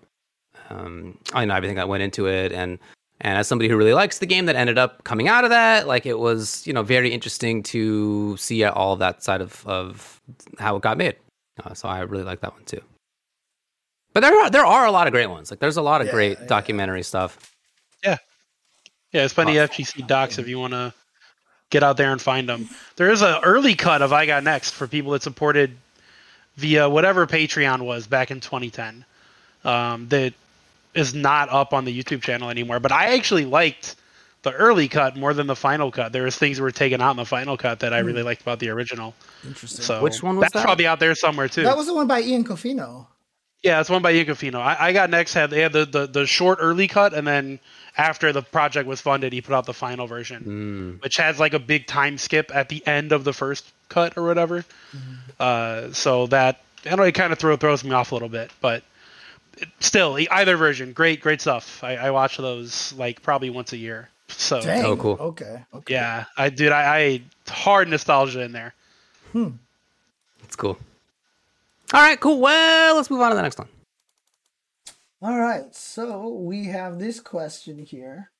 um, 0.70 1.18
I 1.34 1.46
know 1.46 1.56
everything 1.56 1.78
that 1.78 1.88
went 1.88 2.04
into 2.04 2.28
it, 2.28 2.52
and 2.52 2.80
and 3.22 3.38
as 3.38 3.48
somebody 3.48 3.70
who 3.70 3.78
really 3.78 3.94
likes 3.94 4.20
the 4.20 4.26
game 4.26 4.46
that 4.46 4.56
ended 4.56 4.78
up 4.78 5.04
coming 5.04 5.28
out 5.28 5.44
of 5.44 5.50
that, 5.50 5.88
like 5.88 6.06
it 6.06 6.20
was 6.20 6.66
you 6.68 6.74
know 6.74 6.84
very 6.84 7.12
interesting 7.12 7.64
to 7.64 8.38
see 8.38 8.64
all 8.64 8.94
of 8.94 9.00
that 9.00 9.24
side 9.24 9.42
of 9.42 9.66
of 9.66 10.22
how 10.60 10.76
it 10.76 10.84
got 10.84 10.98
made. 10.98 11.16
Uh, 11.64 11.74
so 11.74 11.88
I 11.88 12.02
really 12.02 12.24
like 12.24 12.42
that 12.42 12.54
one 12.54 12.64
too. 12.66 12.82
But 14.14 14.22
there 14.22 14.38
are 14.40 14.50
there 14.50 14.66
are 14.66 14.86
a 14.86 14.92
lot 14.92 15.08
of 15.08 15.14
great 15.14 15.30
ones. 15.30 15.52
Like 15.52 15.60
there's 15.60 15.78
a 15.78 15.82
lot 15.82 16.02
of 16.02 16.10
great 16.10 16.48
documentary 16.48 17.04
stuff. 17.04 17.56
Yeah, 18.04 18.18
Yeah, 19.12 19.22
there's 19.22 19.34
plenty 19.34 19.58
of 19.58 19.70
FGC 19.70 20.06
docs 20.08 20.38
if 20.38 20.48
you 20.48 20.60
want 20.60 20.74
to 20.74 20.94
get 21.70 21.84
out 21.84 21.98
there 21.98 22.12
and 22.12 22.22
find 22.22 22.48
them. 22.48 22.70
There 22.96 23.12
is 23.12 23.22
an 23.22 23.40
early 23.44 23.76
cut 23.76 24.02
of 24.02 24.14
I 24.14 24.26
Got 24.26 24.44
Next 24.44 24.72
for 24.72 24.88
people 24.88 25.12
that 25.12 25.24
supported 25.24 25.76
via 26.56 26.90
whatever 26.90 27.28
Patreon 27.28 27.82
was 27.82 28.08
back 28.08 28.32
in 28.32 28.40
2010. 28.40 29.06
Um, 29.64 30.08
that 30.10 30.34
is 30.98 31.14
not 31.14 31.50
up 31.50 31.74
on 31.74 31.86
the 31.86 32.04
YouTube 32.04 32.22
channel 32.22 32.50
anymore. 32.50 32.80
But 32.80 32.92
I 32.92 33.16
actually 33.16 33.46
liked 33.46 33.96
the 34.44 34.52
early 34.54 34.88
cut 34.88 35.16
more 35.16 35.34
than 35.34 35.48
the 35.48 35.56
final 35.56 35.92
cut. 35.92 36.12
There 36.12 36.24
was 36.24 36.38
things 36.38 36.58
that 36.58 36.64
were 36.64 36.72
taken 36.72 37.02
out 37.02 37.12
in 37.12 37.18
the 37.18 37.26
final 37.26 37.58
cut 37.58 37.80
that 37.82 37.94
I 37.94 38.00
really 38.00 38.22
hmm. 38.22 38.28
liked 38.28 38.42
about 38.42 38.60
the 38.60 38.70
original. 38.70 39.14
Interesting. 39.46 39.84
So 39.84 40.02
Which 40.02 40.24
one 40.24 40.36
was 40.36 40.44
that's 40.44 40.54
that? 40.54 40.64
probably 40.64 40.88
out 40.88 41.00
there 41.00 41.16
somewhere 41.16 41.48
too. 41.48 41.64
that 41.64 41.78
was 41.78 41.88
the 41.88 41.94
one 41.94 42.08
by 42.08 42.22
Ian 42.22 42.44
Cofino. 42.44 43.08
Yeah, 43.64 43.82
it's 43.82 43.90
one 43.90 44.02
by 44.02 44.14
Ian 44.14 44.28
Cofino. 44.28 44.60
I, 44.60 44.78
I 44.80 44.94
got 44.94 45.10
next 45.10 45.34
had 45.34 45.50
they 45.50 45.62
had 45.62 45.74
the, 45.74 45.86
the, 45.86 46.08
the 46.08 46.26
short 46.28 46.60
early 46.62 46.88
cut, 46.88 47.14
and 47.14 47.28
then 47.28 47.60
after 47.98 48.32
the 48.32 48.44
project 48.44 48.88
was 48.88 49.02
funded, 49.02 49.34
he 49.34 49.42
put 49.42 49.54
out 49.54 49.66
the 49.66 49.74
final 49.74 50.08
version, 50.08 50.44
hmm. 50.44 50.92
which 51.04 51.18
has 51.18 51.40
like 51.40 51.54
a 51.54 51.60
big 51.60 51.88
time 51.88 52.18
skip 52.18 52.52
at 52.54 52.70
the 52.70 52.86
end 52.86 53.12
of 53.12 53.24
the 53.24 53.34
first 53.34 53.72
cut 53.90 54.18
or 54.18 54.24
whatever. 54.24 54.64
Mm-hmm. 54.96 55.14
Uh, 55.40 55.94
so 55.94 56.28
that 56.28 56.62
I 56.90 56.96
know 56.96 57.04
it 57.04 57.14
kind 57.14 57.34
of 57.34 57.40
throw, 57.40 57.56
throws 57.58 57.84
me 57.84 57.92
off 57.92 58.12
a 58.12 58.16
little 58.16 58.30
bit, 58.30 58.52
but 58.62 58.78
it- 58.78 58.84
still, 59.80 60.18
either 60.32 60.58
version, 60.58 60.94
great, 60.94 61.22
great 61.22 61.42
stuff. 61.42 61.84
I, 61.84 61.96
I 61.96 62.12
watch 62.12 62.38
those 62.38 62.94
like 62.94 63.22
probably 63.22 63.50
once 63.50 63.74
a 63.74 63.78
year. 63.78 64.10
So 64.28 64.62
Dang. 64.62 64.86
Oh, 64.86 64.98
cool. 64.98 65.18
Okay. 65.20 65.64
Okay. 65.74 65.94
yeah, 65.94 66.26
I 66.38 66.50
dude, 66.50 66.72
I, 66.72 66.98
I 66.98 67.22
hard 67.48 67.88
nostalgia 67.88 68.42
in 68.42 68.52
there. 68.52 68.74
Hmm. 69.32 69.52
It's 70.44 70.56
cool. 70.56 70.78
All 71.94 72.02
right, 72.02 72.20
cool. 72.20 72.40
Well, 72.40 72.96
let's 72.96 73.10
move 73.10 73.22
on 73.22 73.30
to 73.30 73.36
the 73.36 73.42
next 73.42 73.58
one. 73.58 73.70
All 75.22 75.40
right, 75.40 75.74
so 75.74 76.30
we 76.30 76.66
have 76.66 77.00
this 77.00 77.20
question 77.20 77.80
here. 77.80 78.32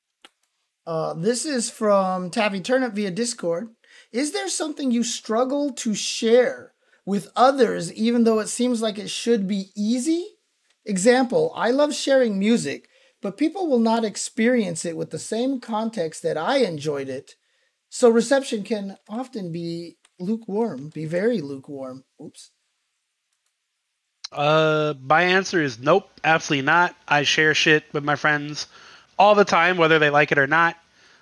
Uh, 0.86 1.12
this 1.14 1.44
is 1.44 1.70
from 1.70 2.30
Taffy 2.30 2.60
Turnip 2.60 2.92
via 2.92 3.10
Discord. 3.10 3.70
Is 4.12 4.32
there 4.32 4.48
something 4.48 4.90
you 4.90 5.02
struggle 5.02 5.72
to 5.72 5.94
share 5.94 6.72
with 7.04 7.32
others, 7.34 7.92
even 7.92 8.24
though 8.24 8.38
it 8.38 8.48
seems 8.48 8.80
like 8.80 8.98
it 8.98 9.10
should 9.10 9.48
be 9.48 9.70
easy? 9.74 10.37
Example: 10.88 11.52
I 11.54 11.70
love 11.70 11.94
sharing 11.94 12.38
music, 12.38 12.88
but 13.22 13.36
people 13.36 13.68
will 13.68 13.78
not 13.78 14.04
experience 14.04 14.84
it 14.84 14.96
with 14.96 15.10
the 15.10 15.18
same 15.18 15.60
context 15.60 16.22
that 16.22 16.36
I 16.36 16.58
enjoyed 16.58 17.08
it. 17.08 17.34
So 17.90 18.08
reception 18.08 18.64
can 18.64 18.96
often 19.08 19.52
be 19.52 19.98
lukewarm, 20.18 20.88
be 20.88 21.04
very 21.04 21.40
lukewarm. 21.40 22.04
Oops. 22.22 22.50
Uh, 24.30 24.94
my 25.00 25.22
answer 25.22 25.62
is 25.62 25.78
nope, 25.78 26.10
absolutely 26.24 26.66
not. 26.66 26.94
I 27.06 27.22
share 27.22 27.54
shit 27.54 27.84
with 27.92 28.04
my 28.04 28.16
friends 28.16 28.66
all 29.18 29.34
the 29.34 29.44
time, 29.44 29.76
whether 29.76 29.98
they 29.98 30.10
like 30.10 30.32
it 30.32 30.38
or 30.38 30.46
not. 30.46 30.76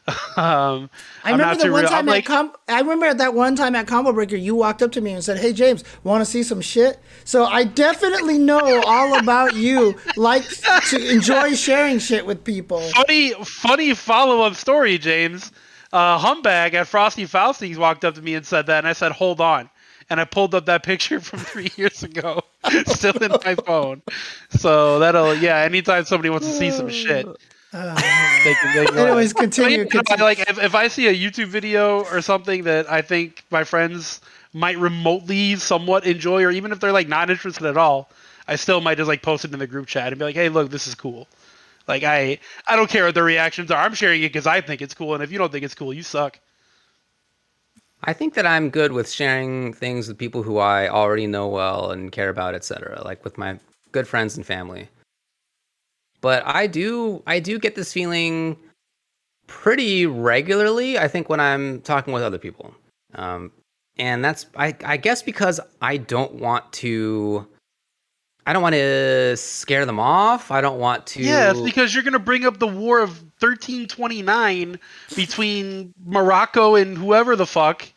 um, 0.36 0.88
I 1.24 1.32
remember 1.32 1.64
the 1.64 1.72
one 1.72 1.80
real- 1.82 1.90
time 1.90 1.98
I'm 1.98 2.08
at 2.08 2.12
like, 2.12 2.24
Com- 2.26 2.52
I 2.68 2.80
remember 2.80 3.12
that 3.14 3.34
one 3.34 3.56
time 3.56 3.74
at 3.74 3.88
Combo 3.88 4.12
Breaker, 4.12 4.36
you 4.36 4.54
walked 4.54 4.80
up 4.82 4.92
to 4.92 5.00
me 5.00 5.12
and 5.12 5.24
said, 5.24 5.38
"Hey 5.38 5.52
James, 5.52 5.82
want 6.04 6.20
to 6.20 6.24
see 6.24 6.44
some 6.44 6.60
shit?" 6.60 7.00
So 7.24 7.44
I 7.44 7.64
definitely 7.64 8.38
know 8.38 8.82
all 8.86 9.18
about 9.18 9.54
you. 9.56 9.96
Like 10.16 10.44
to 10.90 11.10
enjoy 11.10 11.54
sharing 11.54 11.98
shit 11.98 12.24
with 12.24 12.44
people. 12.44 12.80
funny, 12.94 13.32
funny 13.44 13.94
follow 13.94 14.42
up 14.42 14.54
story, 14.54 14.98
James. 14.98 15.50
Uh, 15.92 16.18
Humbag 16.18 16.74
at 16.74 16.86
Frosty 16.86 17.24
Faustings 17.26 17.76
walked 17.76 18.04
up 18.04 18.14
to 18.14 18.22
me 18.22 18.34
and 18.34 18.46
said 18.46 18.66
that, 18.66 18.78
and 18.78 18.86
I 18.88 18.92
said, 18.92 19.10
"Hold 19.12 19.40
on." 19.40 19.70
And 20.08 20.20
I 20.20 20.24
pulled 20.24 20.54
up 20.54 20.66
that 20.66 20.82
picture 20.84 21.18
from 21.20 21.40
three 21.40 21.70
years 21.76 22.04
ago, 22.04 22.42
still 22.86 23.16
in 23.18 23.32
my 23.44 23.56
phone. 23.56 24.02
So 24.50 25.00
that'll, 25.00 25.34
yeah. 25.34 25.58
Anytime 25.58 26.04
somebody 26.04 26.30
wants 26.30 26.46
to 26.46 26.52
see 26.52 26.70
some 26.70 26.90
shit, 26.90 27.26
they 28.44 28.54
can. 28.54 28.74
They 28.76 28.86
can 28.86 28.98
Anyways, 28.98 29.32
But, 29.32 29.40
continue. 29.40 29.78
you 29.80 29.86
continue. 29.86 30.24
like 30.24 30.38
if, 30.40 30.62
if 30.62 30.74
I 30.74 30.88
see 30.88 31.06
a 31.08 31.14
YouTube 31.14 31.46
video 31.48 32.04
or 32.04 32.20
something 32.22 32.64
that 32.64 32.90
I 32.90 33.02
think 33.02 33.44
my 33.50 33.64
friends 33.64 34.20
might 34.52 34.78
remotely 34.78 35.56
somewhat 35.56 36.04
enjoy, 36.06 36.42
or 36.44 36.50
even 36.50 36.72
if 36.72 36.80
they're 36.80 36.92
like 36.92 37.08
not 37.08 37.30
interested 37.30 37.66
at 37.66 37.76
all, 37.76 38.08
I 38.48 38.56
still 38.56 38.80
might 38.80 38.96
just 38.96 39.08
like 39.08 39.22
post 39.22 39.44
it 39.44 39.52
in 39.52 39.58
the 39.58 39.66
group 39.66 39.86
chat 39.86 40.08
and 40.12 40.18
be 40.18 40.24
like, 40.24 40.34
"Hey, 40.34 40.48
look, 40.48 40.70
this 40.70 40.86
is 40.86 40.94
cool." 40.94 41.28
Like 41.88 42.02
I, 42.04 42.38
I 42.66 42.76
don't 42.76 42.88
care 42.88 43.04
what 43.04 43.14
the 43.14 43.22
reactions 43.22 43.70
are. 43.70 43.82
I'm 43.84 43.94
sharing 43.94 44.22
it 44.22 44.28
because 44.28 44.46
I 44.46 44.60
think 44.60 44.80
it's 44.82 44.94
cool, 44.94 45.14
and 45.14 45.22
if 45.22 45.30
you 45.32 45.38
don't 45.38 45.52
think 45.52 45.64
it's 45.64 45.74
cool, 45.74 45.92
you 45.92 46.02
suck. 46.02 46.38
I 48.04 48.12
think 48.12 48.34
that 48.34 48.46
I'm 48.46 48.70
good 48.70 48.92
with 48.92 49.10
sharing 49.10 49.72
things 49.72 50.06
with 50.08 50.18
people 50.18 50.42
who 50.42 50.58
I 50.58 50.88
already 50.88 51.26
know 51.26 51.48
well 51.48 51.90
and 51.90 52.12
care 52.12 52.28
about, 52.28 52.54
etc. 52.54 53.02
Like 53.04 53.24
with 53.24 53.36
my 53.38 53.58
good 53.92 54.06
friends 54.06 54.36
and 54.36 54.46
family. 54.46 54.88
But 56.20 56.46
I 56.46 56.66
do, 56.66 57.22
I 57.26 57.40
do 57.40 57.58
get 57.58 57.74
this 57.74 57.92
feeling 57.92 58.56
pretty 59.46 60.06
regularly. 60.06 60.98
I 60.98 61.08
think 61.08 61.28
when 61.28 61.40
I'm 61.40 61.80
talking 61.82 62.12
with 62.12 62.22
other 62.22 62.38
people, 62.38 62.74
um, 63.14 63.52
and 63.98 64.24
that's 64.24 64.46
I, 64.56 64.74
I 64.84 64.96
guess 64.96 65.22
because 65.22 65.60
I 65.80 65.96
don't 65.96 66.34
want 66.34 66.70
to 66.74 67.46
I 68.46 68.52
don't 68.52 68.62
want 68.62 68.76
to 68.76 69.36
scare 69.36 69.84
them 69.84 69.98
off. 69.98 70.52
I 70.52 70.60
don't 70.60 70.78
want 70.78 71.04
to. 71.08 71.22
Yeah, 71.22 71.52
because 71.52 71.92
you're 71.92 72.04
going 72.04 72.12
to 72.12 72.20
bring 72.20 72.44
up 72.44 72.58
the 72.58 72.68
war 72.68 73.00
of 73.00 73.10
1329 73.40 74.78
between 75.16 75.92
Morocco 76.04 76.76
and 76.76 76.96
whoever 76.96 77.34
the 77.34 77.46
fuck. 77.46 77.88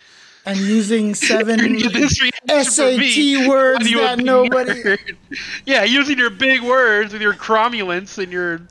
And 0.49 0.57
using 0.59 1.15
seven 1.15 1.59
This 1.77 2.21
reaction 2.21 2.39
from 2.49 2.63
SAT 2.63 3.47
words 3.47 3.79
why 3.79 3.83
do 3.83 3.89
you 3.89 3.97
that 3.97 4.17
want 4.17 4.23
nobody. 4.23 4.73
murdered? 4.83 5.17
Yeah, 5.65 5.83
using 5.83 6.17
your 6.17 6.29
big 6.29 6.61
words 6.61 7.13
with 7.13 7.21
your 7.21 7.33
cromulence 7.33 8.17
and 8.21 8.31
your 8.31 8.61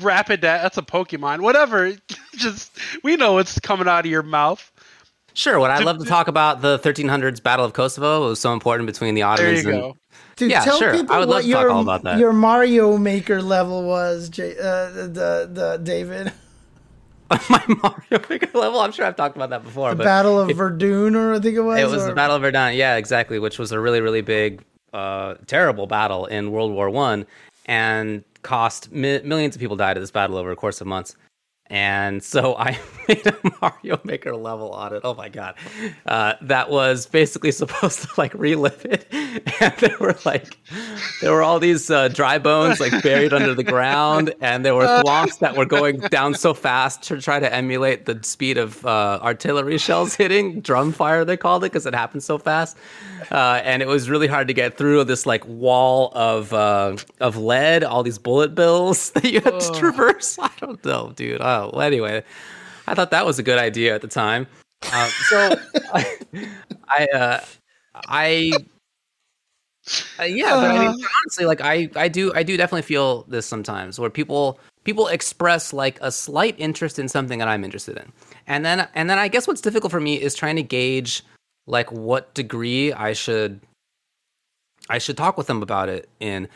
rapid. 0.00 0.40
That's 0.40 0.78
a 0.78 0.82
Pokemon. 0.82 1.40
Whatever. 1.40 1.92
Just 2.36 2.72
we 3.02 3.16
know 3.16 3.34
what's 3.34 3.58
coming 3.60 3.88
out 3.88 4.04
of 4.04 4.10
your 4.10 4.22
mouth. 4.22 4.70
Sure. 5.34 5.60
What 5.60 5.70
I 5.70 5.78
love 5.78 5.98
to 5.98 6.04
talk 6.04 6.26
about 6.26 6.62
the 6.62 6.78
1300s 6.80 7.40
Battle 7.42 7.64
of 7.64 7.72
Kosovo? 7.72 8.26
It 8.26 8.30
was 8.30 8.40
so 8.40 8.52
important 8.52 8.86
between 8.86 9.14
the 9.14 9.20
There 9.20 9.28
Ottomans 9.30 9.62
you 9.64 9.70
and 9.70 9.80
go. 9.80 9.96
Dude, 10.34 10.50
Yeah, 10.50 10.64
tell 10.64 10.78
sure. 10.78 10.92
people 10.92 11.14
I 11.14 11.18
would 11.20 11.28
what 11.28 11.34
love 11.36 11.44
to 11.44 11.52
talk 11.52 11.62
your, 11.62 11.70
all 11.70 11.82
about 11.82 12.02
that. 12.04 12.18
your 12.18 12.32
Mario 12.32 12.96
Maker 12.96 13.40
level 13.42 13.84
was, 13.84 14.28
J- 14.28 14.56
uh, 14.58 14.90
the, 14.90 15.48
the 15.52 15.80
David. 15.82 16.32
my 17.50 17.62
Mario 17.68 18.26
Maker 18.28 18.58
level. 18.58 18.80
I'm 18.80 18.92
sure 18.92 19.04
I've 19.04 19.16
talked 19.16 19.36
about 19.36 19.50
that 19.50 19.62
before. 19.62 19.94
The 19.94 20.04
Battle 20.04 20.40
of 20.40 20.56
Verdun, 20.56 21.14
or 21.14 21.34
I 21.34 21.40
think 21.40 21.56
it 21.56 21.60
was. 21.60 21.78
It 21.78 21.88
was 21.88 22.04
or- 22.04 22.08
the 22.08 22.14
Battle 22.14 22.36
of 22.36 22.42
Verdun. 22.42 22.74
Yeah, 22.74 22.96
exactly. 22.96 23.38
Which 23.38 23.58
was 23.58 23.72
a 23.72 23.78
really, 23.80 24.00
really 24.00 24.22
big, 24.22 24.62
uh, 24.92 25.34
terrible 25.46 25.86
battle 25.86 26.26
in 26.26 26.50
World 26.52 26.72
War 26.72 26.88
One, 26.90 27.26
and 27.66 28.24
cost 28.42 28.90
mi- 28.92 29.20
millions 29.22 29.54
of 29.56 29.60
people 29.60 29.76
died 29.76 29.96
at 29.96 30.00
this 30.00 30.10
battle 30.10 30.36
over 30.36 30.50
a 30.50 30.56
course 30.56 30.80
of 30.80 30.86
months. 30.86 31.16
And 31.70 32.22
so 32.22 32.56
I 32.56 32.78
made 33.08 33.26
a 33.26 33.36
Mario 33.60 34.00
Maker 34.04 34.34
level 34.34 34.70
on 34.72 34.94
it. 34.94 35.02
Oh 35.04 35.14
my 35.14 35.28
god, 35.28 35.54
uh, 36.06 36.34
that 36.42 36.70
was 36.70 37.06
basically 37.06 37.52
supposed 37.58 38.02
to 38.02 38.08
like 38.16 38.32
relive 38.34 38.84
it. 38.84 39.06
And 39.60 39.74
there 39.78 39.96
were 40.00 40.16
like, 40.24 40.56
there 41.20 41.32
were 41.32 41.42
all 41.42 41.58
these 41.58 41.90
uh, 41.90 42.08
dry 42.08 42.38
bones 42.38 42.80
like 42.80 43.02
buried 43.02 43.32
under 43.32 43.54
the 43.54 43.64
ground, 43.64 44.34
and 44.40 44.64
there 44.64 44.74
were 44.74 44.86
thwomps 45.04 45.38
that 45.40 45.56
were 45.56 45.66
going 45.66 45.98
down 46.00 46.34
so 46.34 46.54
fast 46.54 47.02
to 47.04 47.20
try 47.20 47.38
to 47.38 47.52
emulate 47.52 48.06
the 48.06 48.18
speed 48.22 48.56
of 48.56 48.84
uh, 48.86 49.18
artillery 49.22 49.78
shells 49.78 50.14
hitting 50.14 50.60
drum 50.60 50.92
fire. 50.92 51.24
They 51.24 51.36
called 51.36 51.64
it 51.64 51.72
because 51.72 51.86
it 51.86 51.94
happened 51.94 52.22
so 52.22 52.38
fast, 52.38 52.78
uh, 53.30 53.60
and 53.62 53.82
it 53.82 53.88
was 53.88 54.08
really 54.08 54.26
hard 54.26 54.48
to 54.48 54.54
get 54.54 54.78
through 54.78 55.04
this 55.04 55.26
like 55.26 55.46
wall 55.46 56.12
of 56.14 56.52
uh, 56.54 56.96
of 57.20 57.36
lead, 57.36 57.84
all 57.84 58.02
these 58.02 58.18
bullet 58.18 58.54
bills 58.54 59.10
that 59.10 59.24
you 59.24 59.40
had 59.40 59.60
to 59.60 59.72
traverse. 59.74 60.38
I 60.38 60.50
don't 60.60 60.82
know, 60.84 61.12
dude. 61.14 61.42
Oh, 61.58 61.70
well, 61.72 61.80
anyway, 61.80 62.22
I 62.86 62.94
thought 62.94 63.10
that 63.10 63.26
was 63.26 63.38
a 63.38 63.42
good 63.42 63.58
idea 63.58 63.94
at 63.94 64.00
the 64.00 64.08
time. 64.08 64.46
Uh, 64.92 65.08
so 65.28 65.56
I, 65.92 66.18
I, 66.88 67.06
uh, 67.06 67.40
I, 67.94 68.52
uh, 70.20 70.22
yeah, 70.22 70.54
but 70.54 70.70
I 70.70 70.78
mean, 70.78 71.04
honestly, 71.24 71.46
like 71.46 71.60
I, 71.60 71.90
I 71.96 72.06
do, 72.08 72.32
I 72.34 72.44
do 72.44 72.56
definitely 72.56 72.82
feel 72.82 73.24
this 73.24 73.44
sometimes 73.44 73.98
where 73.98 74.10
people, 74.10 74.60
people 74.84 75.08
express 75.08 75.72
like 75.72 75.98
a 76.00 76.12
slight 76.12 76.54
interest 76.58 76.98
in 76.98 77.08
something 77.08 77.40
that 77.40 77.48
I'm 77.48 77.64
interested 77.64 77.96
in, 77.96 78.12
and 78.46 78.64
then, 78.64 78.86
and 78.94 79.10
then 79.10 79.18
I 79.18 79.26
guess 79.26 79.48
what's 79.48 79.60
difficult 79.60 79.90
for 79.90 80.00
me 80.00 80.14
is 80.20 80.34
trying 80.34 80.56
to 80.56 80.62
gauge 80.62 81.24
like 81.66 81.90
what 81.90 82.34
degree 82.34 82.92
I 82.92 83.14
should, 83.14 83.60
I 84.88 84.98
should 84.98 85.16
talk 85.16 85.36
with 85.36 85.48
them 85.48 85.60
about 85.62 85.88
it 85.88 86.08
in, 86.20 86.48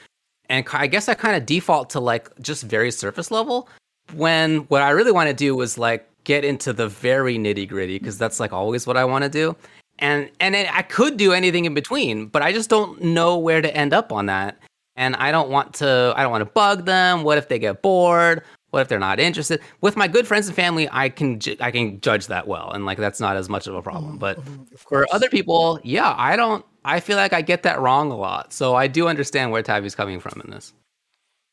and 0.49 0.65
I 0.73 0.87
guess 0.87 1.09
I 1.09 1.15
kind 1.15 1.35
of 1.35 1.45
default 1.45 1.91
to 1.91 2.01
like 2.01 2.31
just 2.41 2.63
very 2.63 2.93
surface 2.93 3.33
level 3.33 3.69
when 4.15 4.59
what 4.69 4.83
I 4.83 4.91
really 4.91 5.13
want 5.13 5.29
to 5.29 5.35
do 5.35 5.61
is 5.61 5.79
like 5.79 6.09
get 6.25 6.45
into 6.45 6.73
the 6.73 6.89
very 6.89 7.37
nitty 7.37 7.69
gritty 7.69 7.99
because 7.99 8.19
that's 8.19 8.41
like 8.41 8.53
always 8.53 8.87
what 8.87 8.97
I 8.97 9.05
want 9.05 9.25
to 9.25 9.31
do. 9.31 9.57
And 9.99 10.31
and 10.41 10.55
it, 10.55 10.75
I 10.75 10.83
could 10.83 11.17
do 11.17 11.33
anything 11.33 11.65
in 11.65 11.75
between, 11.75 12.27
but 12.27 12.43
I 12.43 12.53
just 12.53 12.71
don't 12.71 13.01
know 13.03 13.39
where 13.39 13.61
to 13.61 13.77
end 13.77 13.93
up 13.93 14.13
on 14.13 14.27
that. 14.27 14.59
And 14.97 15.17
I 15.17 15.31
don't 15.31 15.51
want 15.51 15.75
to 15.75 16.13
I 16.17 16.23
don't 16.23 16.33
want 16.33 16.43
to 16.43 16.51
bug 16.51 16.87
them. 16.87 17.23
What 17.25 17.39
if 17.39 17.49
they 17.49 17.59
get 17.59 17.83
bored? 17.83 18.43
What 18.71 18.81
if 18.81 18.89
they're 18.89 18.99
not 18.99 19.21
interested? 19.21 19.61
With 19.83 19.97
my 19.97 20.09
good 20.09 20.27
friends 20.27 20.47
and 20.47 20.57
family, 20.57 20.89
I 20.91 21.11
can 21.11 21.41
ju- 21.41 21.57
I 21.61 21.71
can 21.71 22.01
judge 22.01 22.29
that 22.29 22.49
well, 22.49 22.71
and 22.71 22.87
like 22.87 22.97
that's 22.97 23.21
not 23.21 23.37
as 23.37 23.49
much 23.51 23.67
of 23.67 23.75
a 23.75 23.83
problem. 23.83 24.17
But 24.17 24.41
mm-hmm. 24.41 24.55
Mm-hmm. 24.55 24.75
for 24.77 25.07
other 25.13 25.29
people, 25.29 25.79
yeah, 25.83 26.15
I 26.17 26.37
don't. 26.37 26.65
I 26.85 27.01
feel 27.01 27.17
like 27.17 27.35
I 27.35 27.43
get 27.43 27.63
that 27.65 27.81
wrong 27.81 28.11
a 28.11 28.17
lot. 28.17 28.53
So 28.53 28.75
I 28.75 28.89
do 28.89 29.09
understand 29.09 29.53
where 29.53 29.63
Tabby's 29.63 29.95
coming 29.95 30.21
from 30.21 30.41
in 30.43 30.51
this. 30.51 30.73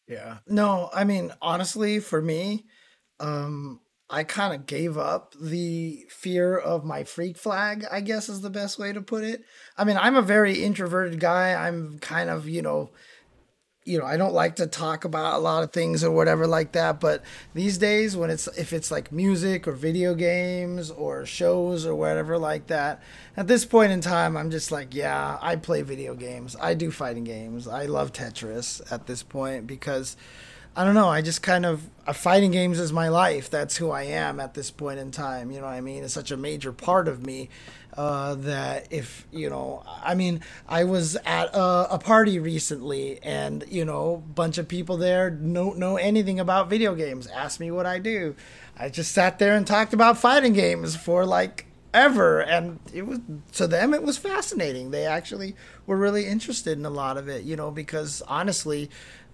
Yeah. 0.09 0.39
No, 0.47 0.89
I 0.93 1.03
mean, 1.03 1.31
honestly, 1.41 1.99
for 1.99 2.21
me, 2.21 2.65
um, 3.19 3.79
I 4.09 4.23
kind 4.23 4.55
of 4.55 4.65
gave 4.65 4.97
up 4.97 5.35
the 5.39 6.03
fear 6.09 6.57
of 6.57 6.83
my 6.83 7.03
freak 7.03 7.37
flag, 7.37 7.85
I 7.91 8.01
guess 8.01 8.27
is 8.27 8.41
the 8.41 8.49
best 8.49 8.79
way 8.79 8.91
to 8.91 9.01
put 9.01 9.23
it. 9.23 9.43
I 9.77 9.83
mean, 9.83 9.97
I'm 9.97 10.15
a 10.15 10.23
very 10.23 10.63
introverted 10.63 11.19
guy. 11.19 11.53
I'm 11.53 11.99
kind 11.99 12.31
of, 12.31 12.49
you 12.49 12.63
know, 12.63 12.89
you 13.85 13.97
know, 13.97 14.05
I 14.05 14.17
don't 14.17 14.33
like 14.33 14.57
to 14.57 14.67
talk 14.67 15.05
about 15.05 15.35
a 15.35 15.39
lot 15.39 15.63
of 15.63 15.71
things 15.71 16.03
or 16.03 16.11
whatever 16.11 16.45
like 16.45 16.73
that, 16.73 16.99
but 16.99 17.23
these 17.53 17.77
days 17.77 18.15
when 18.15 18.29
it's 18.29 18.47
if 18.57 18.73
it's 18.73 18.91
like 18.91 19.11
music 19.11 19.67
or 19.67 19.71
video 19.71 20.13
games 20.13 20.91
or 20.91 21.25
shows 21.25 21.85
or 21.85 21.95
whatever 21.95 22.37
like 22.37 22.67
that, 22.67 23.01
at 23.37 23.47
this 23.47 23.65
point 23.65 23.91
in 23.91 24.01
time 24.01 24.35
I'm 24.35 24.51
just 24.51 24.71
like, 24.71 24.93
yeah, 24.93 25.39
I 25.41 25.55
play 25.55 25.81
video 25.81 26.13
games. 26.13 26.55
I 26.59 26.73
do 26.73 26.91
fighting 26.91 27.23
games. 27.23 27.67
I 27.67 27.85
love 27.85 28.11
Tetris 28.11 28.81
at 28.91 29.07
this 29.07 29.23
point 29.23 29.65
because 29.65 30.17
I 30.75 30.83
don't 30.83 30.93
know. 30.93 31.09
I 31.09 31.21
just 31.21 31.41
kind 31.41 31.65
of 31.65 31.89
uh, 32.05 32.13
fighting 32.13 32.51
games 32.51 32.79
is 32.79 32.93
my 32.93 33.09
life. 33.09 33.49
That's 33.49 33.77
who 33.77 33.91
I 33.91 34.03
am 34.03 34.39
at 34.39 34.53
this 34.53 34.71
point 34.71 34.99
in 34.99 35.11
time. 35.11 35.51
You 35.51 35.59
know 35.59 35.65
what 35.65 35.73
I 35.73 35.81
mean? 35.81 36.03
It's 36.03 36.13
such 36.13 36.31
a 36.31 36.37
major 36.37 36.71
part 36.71 37.07
of 37.07 37.25
me 37.25 37.49
uh, 37.99 38.33
that 38.35 38.87
if 38.91 39.27
you 39.29 39.49
know, 39.49 39.83
I 39.85 40.15
mean, 40.15 40.39
I 40.69 40.85
was 40.85 41.17
at 41.25 41.53
a, 41.53 41.95
a 41.95 41.99
party 41.99 42.39
recently, 42.39 43.21
and 43.21 43.65
you 43.67 43.83
know, 43.83 44.23
bunch 44.35 44.57
of 44.57 44.69
people 44.69 44.95
there 44.95 45.29
don't 45.29 45.77
know 45.77 45.97
anything 45.97 46.39
about 46.39 46.69
video 46.69 46.95
games. 46.95 47.27
Asked 47.27 47.59
me 47.59 47.71
what 47.71 47.85
I 47.85 47.99
do. 47.99 48.37
I 48.77 48.87
just 48.87 49.11
sat 49.11 49.37
there 49.37 49.53
and 49.53 49.67
talked 49.67 49.93
about 49.93 50.17
fighting 50.17 50.53
games 50.53 50.95
for 50.95 51.25
like 51.25 51.65
ever 51.93 52.39
and 52.39 52.79
it 52.93 53.01
was 53.01 53.19
to 53.51 53.65
them 53.65 53.95
it 53.95 54.03
was 54.03 54.15
fascinating 54.15 54.91
they 54.91 55.07
actually 55.07 55.55
were 55.87 55.97
really 55.97 56.23
interested 56.27 56.77
in 56.77 56.85
a 56.85 56.89
lot 56.89 57.17
of 57.17 57.27
it 57.27 57.43
you 57.43 57.55
know 57.55 57.71
because 57.71 58.21
honestly 58.27 58.87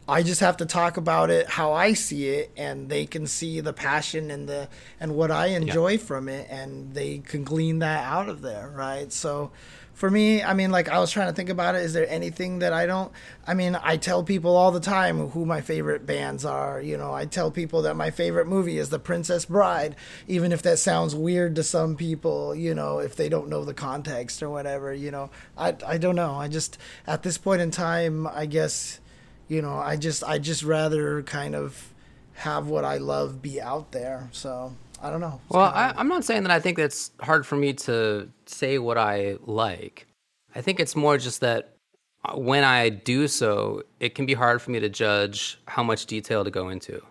I 0.07 0.22
just 0.22 0.41
have 0.41 0.57
to 0.57 0.65
talk 0.65 0.98
about 0.98 1.32
it 1.32 1.48
how 1.48 1.73
I 1.73 1.94
see 1.94 2.30
it, 2.30 2.52
and 2.56 2.90
they 2.90 3.06
can 3.06 3.26
see 3.26 3.60
the 3.60 3.73
passion 3.73 4.30
and 4.30 4.48
the 4.48 4.69
and 4.99 5.15
what 5.15 5.32
I 5.32 5.48
enjoy 5.48 5.98
from 5.98 6.30
it, 6.30 6.48
and 6.49 6.94
they 6.94 7.19
can 7.19 7.44
glean 7.44 7.80
that 7.80 8.03
out 8.03 8.30
of 8.30 8.41
there, 8.41 8.72
right? 8.76 9.11
So, 9.11 9.52
for 9.95 10.11
me, 10.11 10.44
I 10.44 10.53
mean, 10.53 10.72
like 10.72 10.90
I 10.90 10.99
was 10.99 11.10
trying 11.10 11.30
to 11.30 11.34
think 11.34 11.49
about 11.49 11.73
it. 11.73 11.82
Is 11.82 11.94
there 11.94 12.07
anything 12.07 12.60
that 12.60 12.72
I 12.72 12.86
don't? 12.86 13.11
I 13.48 13.56
mean, 13.56 13.76
I 13.82 13.98
tell 13.98 14.23
people 14.23 14.56
all 14.56 14.72
the 14.72 14.80
time 14.80 15.30
who 15.30 15.44
my 15.44 15.61
favorite 15.61 16.06
bands 16.06 16.45
are. 16.45 16.80
You 16.80 16.98
know, 16.98 17.11
I 17.11 17.26
tell 17.26 17.49
people 17.49 17.82
that 17.84 17.95
my 17.95 18.11
favorite 18.11 18.45
movie 18.45 18.77
is 18.77 18.90
The 18.90 18.99
Princess 18.99 19.45
Bride, 19.45 19.95
even 20.27 20.52
if 20.52 20.61
that 20.61 20.77
sounds 20.77 21.15
weird 21.15 21.56
to 21.56 21.64
some 21.64 21.95
people. 21.95 22.53
You 22.53 22.76
know, 22.76 22.99
if 22.99 23.15
they 23.15 23.30
don't 23.30 23.49
know 23.49 23.65
the 23.65 23.73
context 23.73 24.44
or 24.44 24.52
whatever. 24.52 24.94
You 24.94 25.10
know, 25.10 25.32
I 25.57 25.76
I 25.88 25.98
don't 25.98 26.15
know. 26.15 26.36
I 26.36 26.48
just 26.48 26.77
at 27.07 27.23
this 27.23 27.40
point 27.40 27.61
in 27.61 27.72
time, 27.72 28.27
I 28.27 28.45
guess 28.45 28.99
you 29.48 29.62
know 29.62 29.76
i 29.76 29.96
just 29.96 30.24
i 30.24 30.38
just 30.38 30.64
rather 30.64 31.22
kind 31.24 31.56
of 31.56 31.94
have 32.34 32.68
what 32.68 32.84
i 32.84 32.98
love 32.98 33.42
be 33.42 33.62
out 33.62 33.92
there 33.92 34.28
so 34.32 34.74
i 35.02 35.10
don't 35.10 35.22
know 35.22 35.40
It's 35.46 35.54
Well, 35.56 35.72
I, 35.74 35.94
I'm 35.96 36.08
not 36.08 36.26
saying 36.26 36.44
that 36.44 36.52
I 36.52 36.60
think 36.60 36.80
it's 36.80 37.12
hard 37.22 37.46
for 37.46 37.56
me 37.56 37.74
to 37.74 38.30
say 38.46 38.78
what 38.80 38.98
I 38.98 39.38
like. 39.46 40.08
I 40.56 40.62
think 40.62 40.80
it's 40.80 40.96
more 40.96 41.18
just 41.18 41.42
that 41.42 41.76
uh, 42.24 42.38
when 42.38 42.64
I 42.64 42.90
do 42.90 43.28
so, 43.28 43.84
it 44.00 44.16
can 44.16 44.26
be 44.26 44.34
hard 44.34 44.62
for 44.62 44.72
me 44.72 44.80
to 44.80 44.90
judge 44.90 45.60
how 45.68 45.84
much 45.84 46.06
detail 46.06 46.44
to 46.44 46.52
go 46.52 46.70
into. 46.70 47.02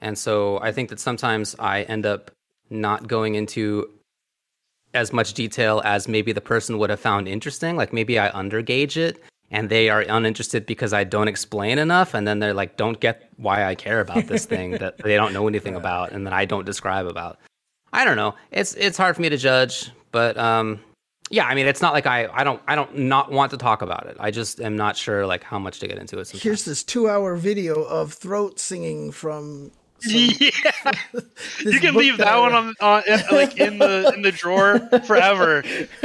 And 0.00 0.16
so 0.18 0.60
I 0.60 0.72
think 0.72 0.90
that 0.90 1.00
sometimes 1.00 1.56
I 1.58 1.82
end 1.82 2.06
up 2.06 2.30
not 2.70 3.08
going 3.08 3.34
into 3.34 3.88
as 4.94 5.12
much 5.12 5.32
detail 5.32 5.80
as 5.84 6.06
maybe 6.06 6.32
the 6.32 6.40
person 6.40 6.78
would 6.78 6.90
have 6.90 7.00
found 7.00 7.28
interesting. 7.28 7.76
Like 7.76 7.92
maybe 7.92 8.18
I 8.18 8.30
undergauge 8.30 8.96
it 8.96 9.22
and 9.52 9.68
they 9.68 9.90
are 9.90 10.00
uninterested 10.00 10.64
because 10.64 10.94
I 10.94 11.04
don't 11.04 11.28
explain 11.28 11.78
enough. 11.78 12.14
And 12.14 12.26
then 12.26 12.38
they're 12.38 12.54
like, 12.54 12.78
don't 12.78 12.98
get 12.98 13.30
why 13.36 13.64
I 13.64 13.74
care 13.74 14.00
about 14.00 14.26
this 14.26 14.46
thing 14.46 14.70
that 14.78 14.98
they 14.98 15.14
don't 15.14 15.34
know 15.34 15.46
anything 15.46 15.76
about 15.76 16.10
and 16.10 16.26
that 16.26 16.32
I 16.32 16.46
don't 16.46 16.64
describe 16.64 17.06
about. 17.06 17.38
I 17.92 18.06
don't 18.06 18.16
know. 18.16 18.34
It's 18.50 18.72
it's 18.74 18.96
hard 18.96 19.14
for 19.14 19.20
me 19.20 19.28
to 19.28 19.36
judge, 19.36 19.90
but 20.10 20.38
um, 20.38 20.80
yeah. 21.28 21.44
I 21.44 21.54
mean, 21.54 21.66
it's 21.66 21.82
not 21.82 21.92
like 21.92 22.06
I 22.06 22.26
I 22.32 22.42
don't 22.42 22.62
I 22.66 22.74
don't 22.74 22.96
not 22.96 23.30
want 23.30 23.50
to 23.50 23.58
talk 23.58 23.82
about 23.82 24.06
it. 24.06 24.16
I 24.18 24.30
just 24.30 24.58
am 24.58 24.76
not 24.76 24.96
sure 24.96 25.26
like 25.26 25.44
how 25.44 25.58
much 25.58 25.78
to 25.80 25.86
get 25.86 25.98
into 25.98 26.18
it. 26.18 26.24
Sometimes. 26.24 26.42
here's 26.42 26.64
this 26.64 26.82
two 26.82 27.10
hour 27.10 27.36
video 27.36 27.82
of 27.82 28.14
throat 28.14 28.58
singing 28.58 29.12
from 29.12 29.70
some, 30.00 30.14
Yeah, 30.14 30.92
you 31.60 31.78
can 31.78 31.94
leave 31.94 32.16
that 32.16 32.24
that 32.24 32.40
one 32.40 32.54
on, 32.54 32.74
on 32.80 33.02
like 33.30 33.58
in 33.58 33.76
the 33.76 34.10
in 34.14 34.22
the 34.22 34.32
drawer 34.32 34.78
forever. 35.06 35.62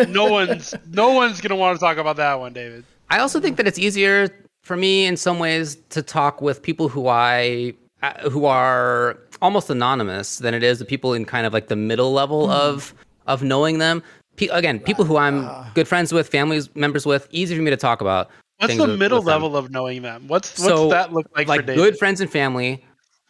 No 0.09 0.25
one's 0.25 0.75
no 0.89 1.13
one's 1.13 1.39
gonna 1.39 1.55
want 1.55 1.79
to 1.79 1.79
talk 1.79 1.97
about 1.97 2.17
that 2.17 2.41
one, 2.41 2.51
David. 2.51 2.83
I 3.09 3.19
also 3.19 3.39
think 3.39 3.57
that 3.57 3.67
it's 3.67 3.79
easier 3.79 4.29
for 4.63 4.75
me 4.77 5.05
in 5.05 5.15
some 5.17 5.39
ways 5.39 5.77
to 5.89 6.01
talk 6.01 6.41
with 6.41 6.61
people 6.61 6.89
who 6.89 7.07
I 7.07 7.73
uh, 8.03 8.29
who 8.29 8.45
are 8.45 9.17
almost 9.41 9.69
anonymous 9.69 10.37
than 10.37 10.53
it 10.53 10.63
is 10.63 10.79
the 10.79 10.85
people 10.85 11.13
in 11.13 11.25
kind 11.25 11.45
of 11.47 11.53
like 11.53 11.67
the 11.67 11.75
middle 11.75 12.11
level 12.13 12.49
of 12.49 12.93
of 13.27 13.43
knowing 13.43 13.77
them. 13.79 14.03
Pe- 14.35 14.47
again, 14.47 14.79
people 14.79 15.03
who 15.03 15.17
I'm 15.17 15.49
good 15.73 15.87
friends 15.87 16.13
with, 16.13 16.27
families 16.29 16.73
members 16.75 17.05
with, 17.05 17.27
easy 17.31 17.55
for 17.55 17.61
me 17.61 17.71
to 17.71 17.77
talk 17.77 18.01
about. 18.01 18.29
What's 18.59 18.77
the 18.77 18.87
middle 18.87 19.21
level 19.21 19.55
of 19.55 19.71
knowing 19.71 20.01
them? 20.03 20.27
What's 20.27 20.59
what's 20.59 20.67
So, 20.67 20.89
that 20.89 21.13
look 21.13 21.27
like, 21.35 21.47
like 21.47 21.61
for 21.61 21.67
David? 21.67 21.81
good 21.81 21.97
friends 21.97 22.21
and 22.21 22.29
family, 22.29 22.83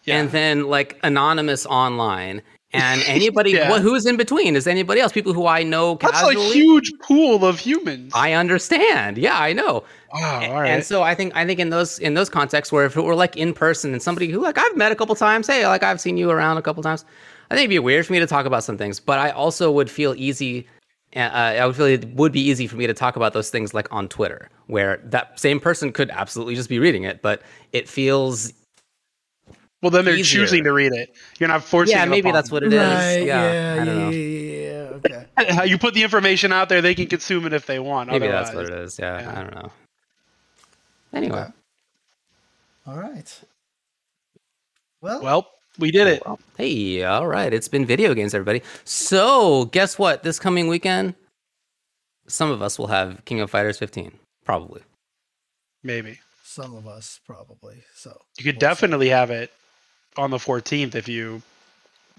Yeah. 0.06 0.18
and 0.20 0.32
then 0.32 0.68
like 0.68 0.99
anonymous 1.04 1.66
online, 1.66 2.41
and 2.73 3.02
anybody 3.07 3.52
Yeah. 3.52 3.69
what, 3.69 3.81
who's 3.81 4.06
in 4.06 4.18
between 4.18 4.56
is 4.56 4.68
anybody 4.68 4.99
else. 5.02 5.11
People 5.11 5.34
who 5.34 5.48
I 5.48 5.64
know 5.64 5.95
That's 6.02 6.14
casually. 6.22 6.35
a 6.35 6.53
huge 6.53 6.91
pool 7.02 7.45
of 7.45 7.60
humans. 7.60 8.11
I 8.15 8.34
understand. 8.34 9.18
Yeah, 9.18 9.39
I 9.39 9.53
know. 9.53 9.84
wow, 10.14 10.39
A- 10.41 10.48
all 10.49 10.61
right. 10.61 10.69
And 10.69 10.84
so 10.84 11.03
I 11.03 11.15
think 11.15 11.35
I 11.35 11.45
think 11.45 11.60
in 11.60 11.69
those 11.69 11.99
in 11.99 12.14
those 12.14 12.30
contexts 12.30 12.72
where 12.72 12.85
if 12.85 12.95
it 12.98 13.02
were 13.02 13.15
like 13.15 13.38
in 13.38 13.53
person 13.53 13.94
and 13.94 14.02
somebody 14.02 14.30
who 14.30 14.41
like 14.41 14.57
I've 14.57 14.76
met 14.76 14.91
a 14.91 14.95
couple 14.95 15.15
times, 15.15 15.48
hey, 15.48 15.65
like 15.68 15.84
I've 15.84 16.02
seen 16.02 16.18
you 16.18 16.30
around 16.30 16.57
a 16.57 16.61
couple 16.61 16.84
times, 16.84 17.06
I 17.49 17.56
think 17.56 17.65
it'd 17.65 17.69
be 17.69 17.80
weird 17.80 18.06
for 18.06 18.14
me 18.14 18.19
to 18.19 18.27
talk 18.27 18.45
about 18.45 18.64
some 18.64 18.77
things, 18.77 18.99
but 18.99 19.19
I 19.19 19.30
also 19.31 19.72
would 19.72 19.89
feel 19.89 20.14
easy. 20.18 20.68
Uh, 21.15 21.19
I 21.19 21.65
would 21.65 21.76
feel 21.76 21.85
it 21.85 22.06
would 22.15 22.34
be 22.34 22.41
easy 22.41 22.68
for 22.68 22.76
me 22.76 22.85
to 22.85 22.94
talk 22.94 23.15
about 23.15 23.31
those 23.31 23.49
things 23.49 23.73
like 23.73 23.88
on 23.94 24.10
Twitter, 24.10 24.49
where 24.68 24.98
that 25.06 25.39
same 25.39 25.57
person 25.60 25.94
could 25.94 26.10
absolutely 26.11 26.53
just 26.53 26.68
be 26.68 26.80
reading 26.80 27.03
it, 27.06 27.22
but 27.22 27.41
it 27.72 27.88
feels 27.88 28.52
well, 29.82 29.91
then 29.91 30.06
they're 30.06 30.16
easier. 30.16 30.41
choosing 30.41 30.64
to 30.64 30.74
read 30.74 30.91
it. 30.94 31.16
You're 31.40 31.49
not 31.49 31.64
forcing. 31.64 31.95
yeah, 31.95 32.04
it 32.04 32.10
maybe 32.10 32.30
upon 32.30 32.34
that's 32.34 32.52
what 32.52 32.64
it 32.64 32.74
is. 32.74 32.80
Right? 32.80 33.18
Yeah, 33.26 33.74
Yeah. 33.76 33.82
I 33.82 33.86
don't 33.86 33.88
Yeah. 33.98 34.04
know. 34.04 34.10
Yeah. 34.10 35.20
yeah, 35.40 35.56
Okay. 35.60 35.68
you 35.70 35.78
put 35.78 35.94
the 35.94 36.04
information 36.04 36.52
out 36.52 36.70
there, 36.70 36.82
they 36.82 36.95
can 36.95 37.08
consume 37.08 37.45
it 37.45 37.54
if 37.54 37.66
they 37.66 37.80
want. 37.80 38.10
Maybe 38.10 38.28
that's 38.28 38.54
what 38.54 38.66
it 38.66 38.74
is. 38.74 38.98
Yeah, 38.98 39.22
yeah. 39.22 39.32
I 39.40 39.44
don't 39.44 39.54
know. 39.56 39.72
Anyway, 41.14 41.40
Okay. 41.40 41.52
All 42.88 42.98
right. 42.98 43.41
Well, 45.02 45.22
Well, 45.22 45.52
we 45.78 45.91
did 45.91 46.08
it. 46.08 46.24
Hey, 46.58 47.04
all 47.04 47.28
right. 47.28 47.54
It's 47.54 47.68
been 47.68 47.86
video 47.86 48.14
games, 48.14 48.34
everybody. 48.34 48.62
So, 48.84 49.66
guess 49.66 49.99
what? 49.99 50.24
This 50.24 50.40
coming 50.40 50.68
weekend, 50.68 51.14
some 52.28 52.49
of 52.49 52.62
us 52.62 52.80
will 52.80 52.88
have 52.88 53.24
King 53.26 53.40
of 53.41 53.52
Fighters 53.52 53.78
15. 53.78 54.12
Probably. 54.44 54.82
Maybe 55.84 56.20
some 56.44 56.76
of 56.76 56.88
us 56.88 57.20
probably. 57.26 57.84
So 57.95 58.10
you 58.38 58.44
could 58.44 58.56
we'll 58.56 58.60
see. 58.60 58.60
definitely 58.60 59.10
have 59.10 59.30
it 59.30 59.52
on 60.18 60.31
the 60.31 60.38
14th 60.38 60.95
if 60.95 61.07
you 61.07 61.41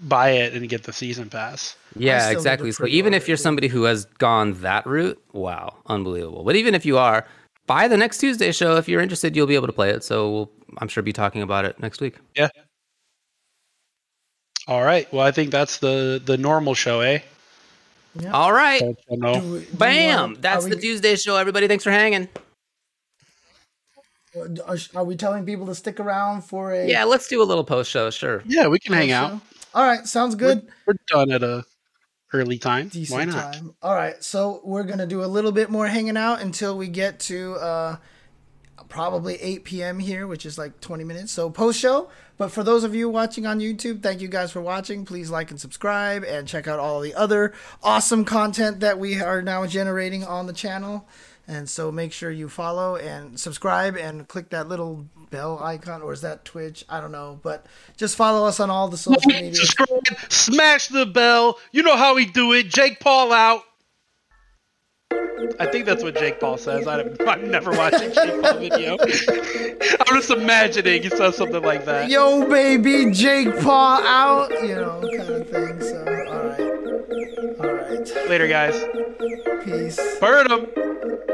buy 0.01 0.29
it 0.29 0.53
and 0.53 0.67
get 0.69 0.83
the 0.83 0.93
season 0.93 1.29
pass. 1.29 1.75
Yeah, 1.95 2.29
exactly. 2.29 2.71
So, 2.71 2.85
even 2.87 3.13
if 3.13 3.27
you're 3.27 3.37
somebody 3.37 3.67
who 3.67 3.83
has 3.83 4.05
gone 4.05 4.53
that 4.61 4.85
route, 4.85 5.21
wow, 5.33 5.75
unbelievable. 5.87 6.43
But 6.43 6.55
even 6.55 6.75
if 6.75 6.85
you 6.85 6.97
are, 6.97 7.25
by 7.67 7.87
the 7.87 7.97
next 7.97 8.19
Tuesday 8.19 8.51
show, 8.51 8.77
if 8.77 8.87
you're 8.87 9.01
interested, 9.01 9.35
you'll 9.35 9.47
be 9.47 9.55
able 9.55 9.67
to 9.67 9.73
play 9.73 9.89
it. 9.89 10.03
So, 10.03 10.31
we'll, 10.31 10.51
I'm 10.77 10.87
sure 10.87 11.03
be 11.03 11.13
talking 11.13 11.41
about 11.41 11.65
it 11.65 11.79
next 11.79 11.99
week. 12.01 12.15
Yeah. 12.35 12.49
All 14.67 14.83
right. 14.83 15.11
Well, 15.11 15.25
I 15.25 15.31
think 15.31 15.51
that's 15.51 15.79
the 15.79 16.21
the 16.23 16.37
normal 16.37 16.75
show, 16.75 16.99
eh? 17.01 17.19
Yeah. 18.19 18.31
All 18.31 18.53
right. 18.53 18.81
Don't 18.81 18.99
you 19.09 19.17
know? 19.17 19.41
Do 19.41 19.51
we- 19.51 19.59
do 19.61 19.77
Bam. 19.77 20.37
That's 20.39 20.65
are 20.65 20.69
the 20.69 20.75
Tuesday 20.75 21.15
show, 21.15 21.37
everybody. 21.37 21.67
Thanks 21.67 21.83
for 21.83 21.91
hanging. 21.91 22.27
Are, 24.65 24.77
are 24.95 25.03
we 25.03 25.15
telling 25.15 25.45
people 25.45 25.65
to 25.67 25.75
stick 25.75 25.99
around 25.99 26.43
for 26.43 26.71
a 26.71 26.87
Yeah, 26.87 27.03
let's 27.03 27.27
do 27.27 27.41
a 27.41 27.45
little 27.45 27.63
post 27.63 27.89
show. 27.91 28.09
Sure. 28.09 28.43
Yeah, 28.45 28.67
we 28.67 28.79
can 28.79 28.93
hang 28.93 29.09
show? 29.09 29.15
out. 29.15 29.41
All 29.73 29.83
right, 29.85 30.05
sounds 30.05 30.35
good. 30.35 30.67
We're 30.85 30.95
done 31.07 31.31
at 31.31 31.43
a 31.43 31.65
early 32.33 32.57
time. 32.57 32.87
Decent 32.89 33.17
Why 33.19 33.25
not? 33.25 33.53
time. 33.53 33.75
All 33.81 33.95
right, 33.95 34.23
so 34.23 34.61
we're 34.63 34.83
gonna 34.83 35.07
do 35.07 35.23
a 35.23 35.25
little 35.27 35.51
bit 35.51 35.69
more 35.69 35.87
hanging 35.87 36.17
out 36.17 36.41
until 36.41 36.77
we 36.77 36.87
get 36.87 37.19
to 37.21 37.55
uh, 37.55 37.97
probably 38.87 39.35
8 39.35 39.63
p.m. 39.63 39.99
here, 39.99 40.25
which 40.27 40.45
is 40.45 40.57
like 40.57 40.79
20 40.81 41.03
minutes. 41.03 41.31
So 41.31 41.49
post 41.49 41.79
show. 41.79 42.09
But 42.37 42.51
for 42.51 42.63
those 42.63 42.83
of 42.85 42.95
you 42.95 43.09
watching 43.09 43.45
on 43.45 43.59
YouTube, 43.59 44.01
thank 44.01 44.21
you 44.21 44.29
guys 44.29 44.51
for 44.51 44.61
watching. 44.61 45.03
Please 45.05 45.29
like 45.29 45.51
and 45.51 45.59
subscribe 45.59 46.23
and 46.23 46.47
check 46.47 46.67
out 46.67 46.79
all 46.79 47.01
the 47.01 47.13
other 47.13 47.53
awesome 47.83 48.23
content 48.23 48.79
that 48.79 48.97
we 48.97 49.19
are 49.21 49.41
now 49.41 49.65
generating 49.65 50.23
on 50.23 50.47
the 50.47 50.53
channel. 50.53 51.05
And 51.49 51.67
so 51.67 51.91
make 51.91 52.13
sure 52.13 52.29
you 52.29 52.47
follow 52.47 52.95
and 52.95 53.39
subscribe 53.39 53.97
and 53.97 54.27
click 54.27 54.51
that 54.51 54.69
little 54.69 55.07
bell 55.31 55.57
icon, 55.63 56.03
or 56.03 56.13
is 56.13 56.21
that 56.21 56.45
Twitch? 56.45 56.85
I 56.87 57.01
don't 57.01 57.11
know, 57.11 57.39
but 57.41 57.65
just 57.97 58.15
follow 58.15 58.47
us 58.47 58.59
on 58.59 58.69
all 58.69 58.87
the 58.87 58.97
social 58.97 59.31
media. 59.31 59.55
Subscribe, 59.55 59.89
smash 60.29 60.89
the 60.89 61.07
bell. 61.07 61.57
You 61.71 61.81
know 61.81 61.97
how 61.97 62.13
we 62.13 62.27
do 62.27 62.53
it. 62.53 62.69
Jake 62.69 62.99
Paul 62.99 63.33
out. 63.33 63.63
I 65.59 65.65
think 65.71 65.85
that's 65.85 66.03
what 66.03 66.15
Jake 66.15 66.39
Paul 66.39 66.57
says. 66.57 66.87
I 66.87 66.97
don't, 66.97 67.27
I've 67.27 67.43
never 67.43 67.71
watching 67.71 68.11
Jake 68.13 68.41
Paul 68.41 68.59
video. 68.59 68.97
I'm 70.07 70.15
just 70.15 70.29
imagining 70.29 71.01
he 71.03 71.09
says 71.09 71.35
something 71.35 71.61
like 71.63 71.85
that. 71.85 72.09
yo 72.09 72.47
baby 72.49 73.11
jake 73.11 73.47
paul 73.61 74.01
out 74.05 74.51
you 74.61 74.75
know 74.75 75.01
kind 75.01 75.29
of 75.29 75.49
thing 75.49 75.81
so 75.81 75.99
all 75.99 76.43
right 76.43 77.59
all 77.59 77.73
right 77.75 78.29
Later, 78.29 78.47
guys. 78.47 78.75
peace 79.63 79.99
Burn 80.19 80.47
them. 80.47 80.67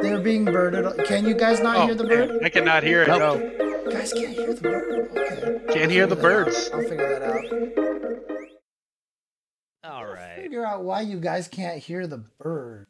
they're 0.02 0.20
being 0.20 0.46
birded 0.46 1.06
can 1.06 1.26
you 1.26 1.34
guys 1.34 1.60
not 1.62 1.78
Oh, 1.78 1.86
hear 1.86 1.96
the 1.96 2.04
bird 2.04 2.44
I 2.44 2.50
cannot 2.50 2.84
hear 2.84 3.02
it. 3.04 3.08
Nope. 3.08 3.20
No. 3.42 3.92
guys 3.92 4.14
can't 4.14 4.30
hear 4.34 4.54
the 4.54 4.62
bird 4.62 5.10
okay 5.18 5.74
Can't 5.74 5.92
hear 5.92 6.08
the 6.08 6.16
birds. 6.16 6.70
out. 6.74 6.80
i'll 6.80 6.88
figure 6.90 7.20
that 7.20 7.24
out 7.24 7.46
All 9.92 10.06
right. 10.06 10.42
figure 10.44 10.66
out 10.66 10.84
why 10.84 11.02
you 11.02 11.20
guys 11.20 11.48
can't 11.48 11.80
hear 11.80 12.06
the 12.08 12.18
birds 12.40 12.90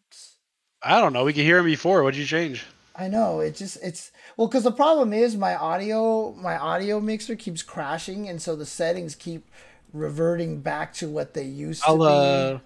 I 0.86 1.02
don't 1.02 1.14
know. 1.14 1.26
We 1.26 1.34
could 1.34 1.44
hear 1.44 1.58
him 1.60 1.66
before. 1.66 2.04
What'd 2.04 2.18
you 2.20 2.26
change? 2.26 2.66
I 2.96 3.08
know 3.10 3.40
it 3.42 3.56
just 3.56 3.78
it's 3.84 4.12
well 4.38 4.48
because 4.48 4.64
the 4.64 4.72
problem 4.72 5.14
is 5.14 5.36
my 5.36 5.56
audio 5.56 6.32
my 6.34 6.58
audio 6.58 7.00
mixer 7.02 7.36
keeps 7.36 7.62
crashing 7.64 8.30
and 8.30 8.42
so 8.42 8.56
the 8.56 8.66
settings 8.66 9.16
keep 9.16 9.50
reverting 9.94 10.62
back 10.62 10.94
to 10.96 11.10
what 11.10 11.34
they 11.34 11.44
used 11.44 11.90
to 11.90 11.92
I'll 11.92 12.04
be. 12.04 12.56
uh, 12.56 12.60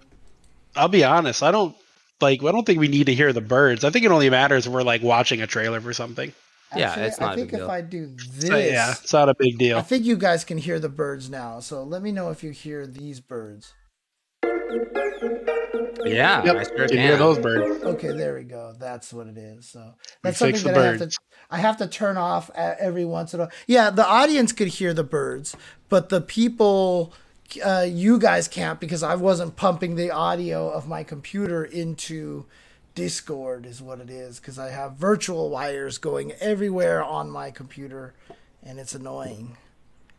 I'll 0.76 0.88
be 0.88 1.04
honest. 1.04 1.42
I 1.42 1.50
don't 1.50 1.76
like. 2.20 2.42
I 2.42 2.52
don't 2.52 2.64
think 2.66 2.78
we 2.80 2.88
need 2.88 3.06
to 3.06 3.14
hear 3.14 3.32
the 3.32 3.40
birds. 3.40 3.84
I 3.84 3.90
think 3.90 4.04
it 4.04 4.10
only 4.10 4.30
matters 4.30 4.66
if 4.66 4.72
we're 4.72 4.82
like 4.82 5.02
watching 5.02 5.42
a 5.42 5.46
trailer 5.46 5.80
for 5.80 5.92
something. 5.92 6.32
Yeah, 6.74 6.90
Actually, 6.90 7.06
it's 7.06 7.20
not 7.20 7.30
I 7.30 7.32
a 7.32 7.36
think 7.36 7.50
big 7.50 7.54
if 7.54 7.58
deal. 7.58 7.70
I 7.70 7.80
do 7.82 8.06
this, 8.16 8.48
So, 8.48 8.56
yeah, 8.56 8.92
it's 9.02 9.12
not 9.12 9.28
a 9.28 9.34
big 9.34 9.58
deal. 9.58 9.78
I 9.78 9.82
think 9.82 10.04
you 10.04 10.16
guys 10.16 10.44
can 10.44 10.58
hear 10.58 10.78
the 10.78 10.88
birds 10.88 11.28
now. 11.30 11.60
So 11.60 11.82
let 11.82 12.02
me 12.02 12.12
know 12.12 12.30
if 12.30 12.42
you 12.42 12.50
hear 12.50 12.86
these 12.86 13.20
birds. 13.20 13.74
Yeah, 16.04 16.44
Yep, 16.44 16.56
I 16.56 16.62
sure 16.64 16.88
can 16.88 16.98
hear 16.98 17.16
those 17.16 17.38
birds. 17.38 17.84
Okay, 17.84 18.12
there 18.12 18.34
we 18.34 18.44
go. 18.44 18.74
That's 18.78 19.12
what 19.12 19.26
it 19.26 19.36
is. 19.36 19.68
So 19.68 19.94
that's 20.22 20.38
fixed 20.38 20.62
something 20.62 20.74
the 20.74 20.80
that 20.80 20.86
I 20.86 20.90
have 20.90 20.98
birds. 20.98 21.16
to 21.16 21.22
I 21.50 21.58
have 21.58 21.76
to 21.78 21.86
turn 21.86 22.16
off 22.16 22.50
every 22.54 23.04
once 23.04 23.34
in 23.34 23.40
a 23.40 23.44
while. 23.44 23.52
Yeah, 23.66 23.90
the 23.90 24.06
audience 24.06 24.52
could 24.52 24.68
hear 24.68 24.94
the 24.94 25.04
birds, 25.04 25.56
but 25.88 26.08
the 26.08 26.20
people 26.20 27.12
uh, 27.64 27.86
you 27.88 28.18
guys 28.18 28.48
can't 28.48 28.80
because 28.80 29.02
I 29.02 29.14
wasn't 29.16 29.56
pumping 29.56 29.96
the 29.96 30.10
audio 30.10 30.70
of 30.70 30.88
my 30.88 31.02
computer 31.02 31.64
into 31.64 32.46
Discord 32.94 33.66
is 33.66 33.82
what 33.82 34.00
it 34.00 34.10
is 34.10 34.38
because 34.40 34.58
I 34.58 34.70
have 34.70 34.94
virtual 34.94 35.50
wires 35.50 35.98
going 35.98 36.32
everywhere 36.40 37.02
on 37.02 37.30
my 37.30 37.50
computer 37.50 38.14
and 38.62 38.78
it's 38.78 38.94
annoying. 38.94 39.56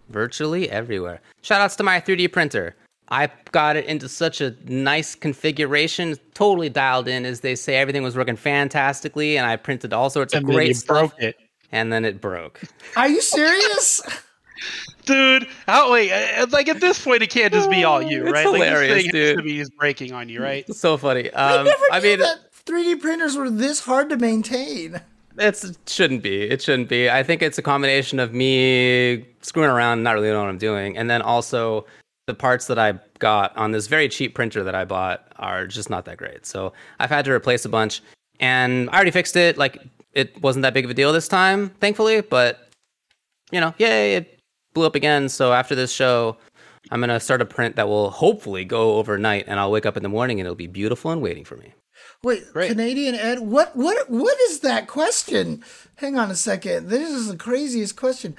Virtually 0.10 0.70
everywhere. 0.70 1.22
Shout 1.42 1.62
outs 1.62 1.76
to 1.78 1.84
my 1.84 2.02
3D 2.02 2.32
printer. 2.32 2.76
I 3.12 3.30
got 3.52 3.76
it 3.76 3.86
into 3.86 4.08
such 4.10 4.40
a 4.42 4.56
nice 4.66 5.16
configuration, 5.16 6.16
totally 6.34 6.70
dialed 6.70 7.08
in, 7.10 7.26
as 7.26 7.42
they 7.42 7.56
say. 7.56 7.76
Everything 7.76 8.04
was 8.04 8.16
working 8.16 8.38
fantastically, 8.38 9.38
and 9.38 9.46
I 9.46 9.58
printed 9.58 9.92
all 9.94 10.10
sorts 10.10 10.34
of 10.34 10.40
And 10.40 10.48
then 10.48 10.56
great 10.56 10.76
stuff. 10.78 11.12
broke 11.12 11.22
it, 11.22 11.36
And 11.74 11.92
then 11.92 12.06
it 12.06 12.22
broke. 12.22 12.62
Are 12.96 13.10
you 13.10 13.22
serious? 13.22 14.02
dude. 15.06 15.48
How 15.68 15.92
wait? 15.92 16.12
uh, 16.12 16.48
Like 16.52 16.70
at 16.70 16.80
this 16.80 17.04
point, 17.04 17.22
it 17.22 17.30
can't 17.30 17.52
just 17.54 17.70
be 17.70 17.84
all 17.84 18.02
you, 18.02 18.24
It's 18.24 18.32
right? 18.32 18.46
hilarious, 18.46 19.04
like 19.04 19.04
this 19.04 19.04
thing 19.04 19.12
dude. 19.12 19.38
to 19.38 19.44
be 19.44 19.58
just 19.58 19.76
breaking 19.78 20.14
on 20.14 20.30
you, 20.30 20.42
right? 20.42 20.66
So 20.74 20.96
funny. 20.98 21.32
I 21.34 21.58
Um, 21.58 21.66
never 21.66 21.84
I 21.92 22.00
knew 22.00 22.08
mean, 22.10 22.20
that 22.20 22.38
3D 22.66 23.02
printers 23.02 23.36
were 23.36 23.50
this 23.50 23.82
hard 23.82 24.10
to 24.10 24.18
maintain. 24.18 25.02
it's, 25.38 25.64
it 25.66 25.78
shouldn't 25.88 26.24
be. 26.24 26.44
It 26.44 26.62
shouldn't 26.62 26.88
be. 26.90 27.10
I 27.10 27.24
think 27.24 27.42
it's 27.42 27.58
a 27.58 27.62
combination 27.62 28.20
of 28.20 28.34
me 28.34 29.26
screwing 29.42 29.70
around, 29.70 30.04
not 30.04 30.14
really 30.14 30.30
knowing 30.30 30.44
what 30.44 30.50
I'm 30.50 30.58
doing, 30.58 30.98
and 30.98 31.10
then 31.10 31.22
also 31.22 31.86
the 32.32 32.38
parts 32.38 32.68
that 32.68 32.80
I 32.80 32.94
got 33.20 33.56
on 33.58 33.72
this 33.72 33.88
very 33.88 34.08
cheap 34.08 34.34
printer 34.34 34.64
that 34.64 34.74
I 34.74 34.86
bought 34.86 35.32
are 35.38 35.68
just 35.68 35.90
not 35.90 36.06
that 36.06 36.16
great. 36.16 36.46
So 36.46 36.72
I've 36.98 37.10
had 37.10 37.26
to 37.26 37.32
replace 37.32 37.66
a 37.66 37.70
bunch, 37.70 38.02
and 38.40 38.90
I 38.90 38.94
already 38.96 39.12
fixed 39.12 39.36
it. 39.36 39.58
Like 39.58 39.78
it 40.14 40.42
wasn't 40.42 40.64
that 40.64 40.74
big 40.74 40.86
of 40.86 40.92
a 40.92 40.94
deal 40.94 41.12
this 41.12 41.28
time, 41.28 41.70
thankfully. 41.82 42.22
But 42.22 42.70
you 43.52 43.60
know, 43.60 43.74
yay, 43.78 44.16
it 44.16 44.40
blew 44.74 44.86
up 44.86 44.96
again. 44.96 45.30
So 45.30 45.54
after 45.54 45.76
this 45.76 45.92
show. 45.92 46.38
I'm 46.90 47.00
gonna 47.00 47.20
start 47.20 47.42
a 47.42 47.46
print 47.46 47.76
that 47.76 47.88
will 47.88 48.10
hopefully 48.10 48.66
go 48.66 48.96
overnight, 48.96 49.46
and 49.48 49.60
I'll 49.60 49.72
wake 49.72 49.86
up 49.86 49.96
in 49.96 50.04
the 50.04 50.10
morning 50.10 50.40
and 50.40 50.48
it'll 50.48 50.56
be 50.56 50.68
beautiful 50.68 51.12
and 51.12 51.22
waiting 51.22 51.46
for 51.46 51.56
me. 51.56 51.74
Wait, 52.24 52.44
Great. 52.54 52.70
Canadian 52.70 53.16
Ed, 53.16 53.40
what 53.40 53.76
what 53.76 54.10
what 54.10 54.40
is 54.42 54.60
that 54.60 54.88
question? 54.88 55.64
Hang 55.96 56.18
on 56.18 56.32
a 56.32 56.36
second. 56.36 56.90
This 56.90 57.10
is 57.10 57.28
the 57.28 57.38
craziest 57.38 57.96
question. 57.96 58.36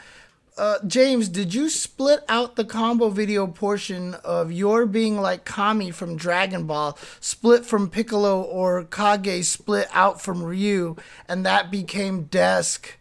Uh, 0.59 0.79
James, 0.87 1.29
did 1.31 1.55
you 1.55 1.71
split 1.71 2.25
out 2.29 2.57
the 2.57 2.65
combo 2.65 3.09
video 3.09 3.47
portion 3.47 4.15
of 4.17 4.53
your 4.53 4.85
being 4.85 5.19
like 5.19 5.47
Kami 5.47 5.91
from 5.91 6.17
Dragon 6.17 6.67
Ball, 6.67 6.99
split 7.21 7.65
from 7.65 7.89
Piccolo 7.89 8.43
or 8.43 8.85
Kage, 8.85 9.45
split 9.45 9.89
out 9.93 10.21
from 10.21 10.43
Ryu, 10.43 10.97
and 11.27 11.47
that 11.47 11.71
became 11.71 12.25
Desk? 12.25 12.99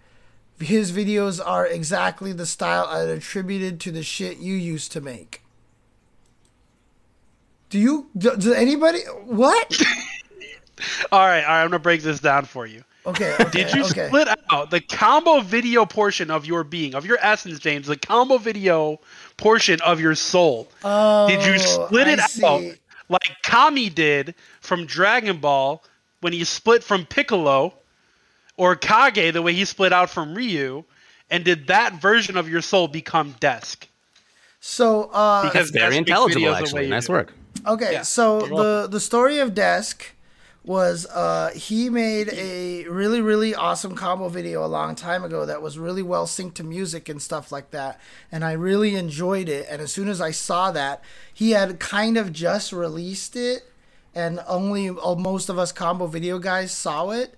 His 0.60 0.92
videos 0.94 1.46
are 1.46 1.68
exactly 1.68 2.32
the 2.32 2.46
style 2.46 2.86
I 2.86 3.02
attributed 3.02 3.80
to 3.82 3.92
the 3.92 4.04
shit 4.04 4.38
you 4.38 4.54
used 4.54 4.92
to 4.94 5.02
make. 5.02 5.42
Do 7.70 7.80
you? 7.80 8.10
Does 8.18 8.48
anybody? 8.48 9.00
What? 9.26 9.82
All 11.12 11.20
right, 11.20 11.44
all 11.44 11.50
right. 11.50 11.62
I'm 11.62 11.68
gonna 11.68 11.80
break 11.80 12.02
this 12.02 12.20
down 12.20 12.46
for 12.46 12.66
you. 12.66 12.84
Okay. 13.06 13.36
okay 13.40 13.64
Did 13.64 13.74
you 13.74 13.84
okay. 13.86 14.08
split 14.08 14.28
out 14.52 14.70
the 14.70 14.80
combo 14.82 15.42
video 15.42 15.86
portion 15.86 16.30
of 16.30 16.46
your 16.46 16.64
being, 16.64 16.96
of 16.96 17.06
your 17.06 17.18
essence, 17.22 17.60
James, 17.60 17.88
the 17.88 17.98
combo 17.98 18.38
video 18.38 19.00
portion 19.38 19.80
of 19.82 20.00
your 20.00 20.16
soul? 20.16 20.70
Oh, 20.84 21.28
Did 21.28 21.46
you 21.46 21.58
split 21.60 22.08
I 22.08 22.14
it 22.14 22.20
see. 22.22 22.46
out 22.46 22.62
like 23.10 23.38
Kami 23.44 23.90
did 23.90 24.36
from 24.62 24.86
Dragon 24.86 25.38
Ball 25.38 25.84
when 26.22 26.34
he 26.34 26.44
split 26.44 26.84
from 26.84 27.06
Piccolo, 27.06 27.74
or 28.58 28.76
Kage 28.76 29.34
the 29.34 29.42
way 29.42 29.54
he 29.54 29.66
split 29.66 29.92
out 29.92 30.10
from 30.10 30.34
Ryu? 30.36 30.84
And 31.30 31.44
did 31.46 31.68
that 31.68 31.94
version 32.02 32.36
of 32.38 32.50
your 32.50 32.62
soul 32.62 32.88
become 32.88 33.36
Desk? 33.40 33.88
So, 34.60 35.06
uh, 35.06 35.44
Because 35.44 35.72
Very 35.72 35.90
Desk 35.92 35.98
intelligible, 35.98 36.42
videos 36.48 36.70
the 36.70 36.76
way 36.76 36.86
actually. 36.86 36.88
Nice 36.88 37.08
do. 37.08 37.14
work. 37.14 37.34
Okay, 37.66 37.94
Yeah, 37.94 38.02
so 38.04 38.42
the 38.42 38.88
the 38.88 39.00
story 39.00 39.40
of 39.40 39.54
Desk 39.54 40.06
was 40.64 41.08
uh, 41.08 41.50
he 41.56 41.90
made 41.90 42.30
a 42.34 42.84
really 42.88 43.20
really 43.22 43.56
awesome 43.56 43.96
combo 43.96 44.30
video 44.30 44.64
a 44.64 44.68
long 44.68 44.94
time 44.94 45.24
ago 45.24 45.46
that 45.46 45.62
was 45.62 45.80
really 45.80 46.04
well 46.04 46.28
synced 46.28 46.54
to 46.54 46.64
music 46.64 47.10
and 47.10 47.22
stuff 47.22 47.52
like 47.52 47.72
that, 47.72 48.00
and 48.32 48.46
I 48.46 48.52
really 48.54 48.96
enjoyed 48.96 49.50
it. 49.50 49.66
And 49.70 49.82
as 49.82 49.92
soon 49.92 50.08
as 50.08 50.22
I 50.22 50.32
saw 50.32 50.72
that, 50.72 51.04
he 51.34 51.52
had 51.52 51.80
kind 51.80 52.18
of 52.18 52.32
just 52.32 52.72
released 52.72 53.36
it, 53.36 53.72
and 54.14 54.40
only 54.48 54.90
uh, 54.90 55.16
most 55.16 55.50
of 55.50 55.58
us 55.58 55.72
combo 55.72 56.06
video 56.06 56.38
guys 56.38 56.72
saw 56.72 57.10
it, 57.10 57.36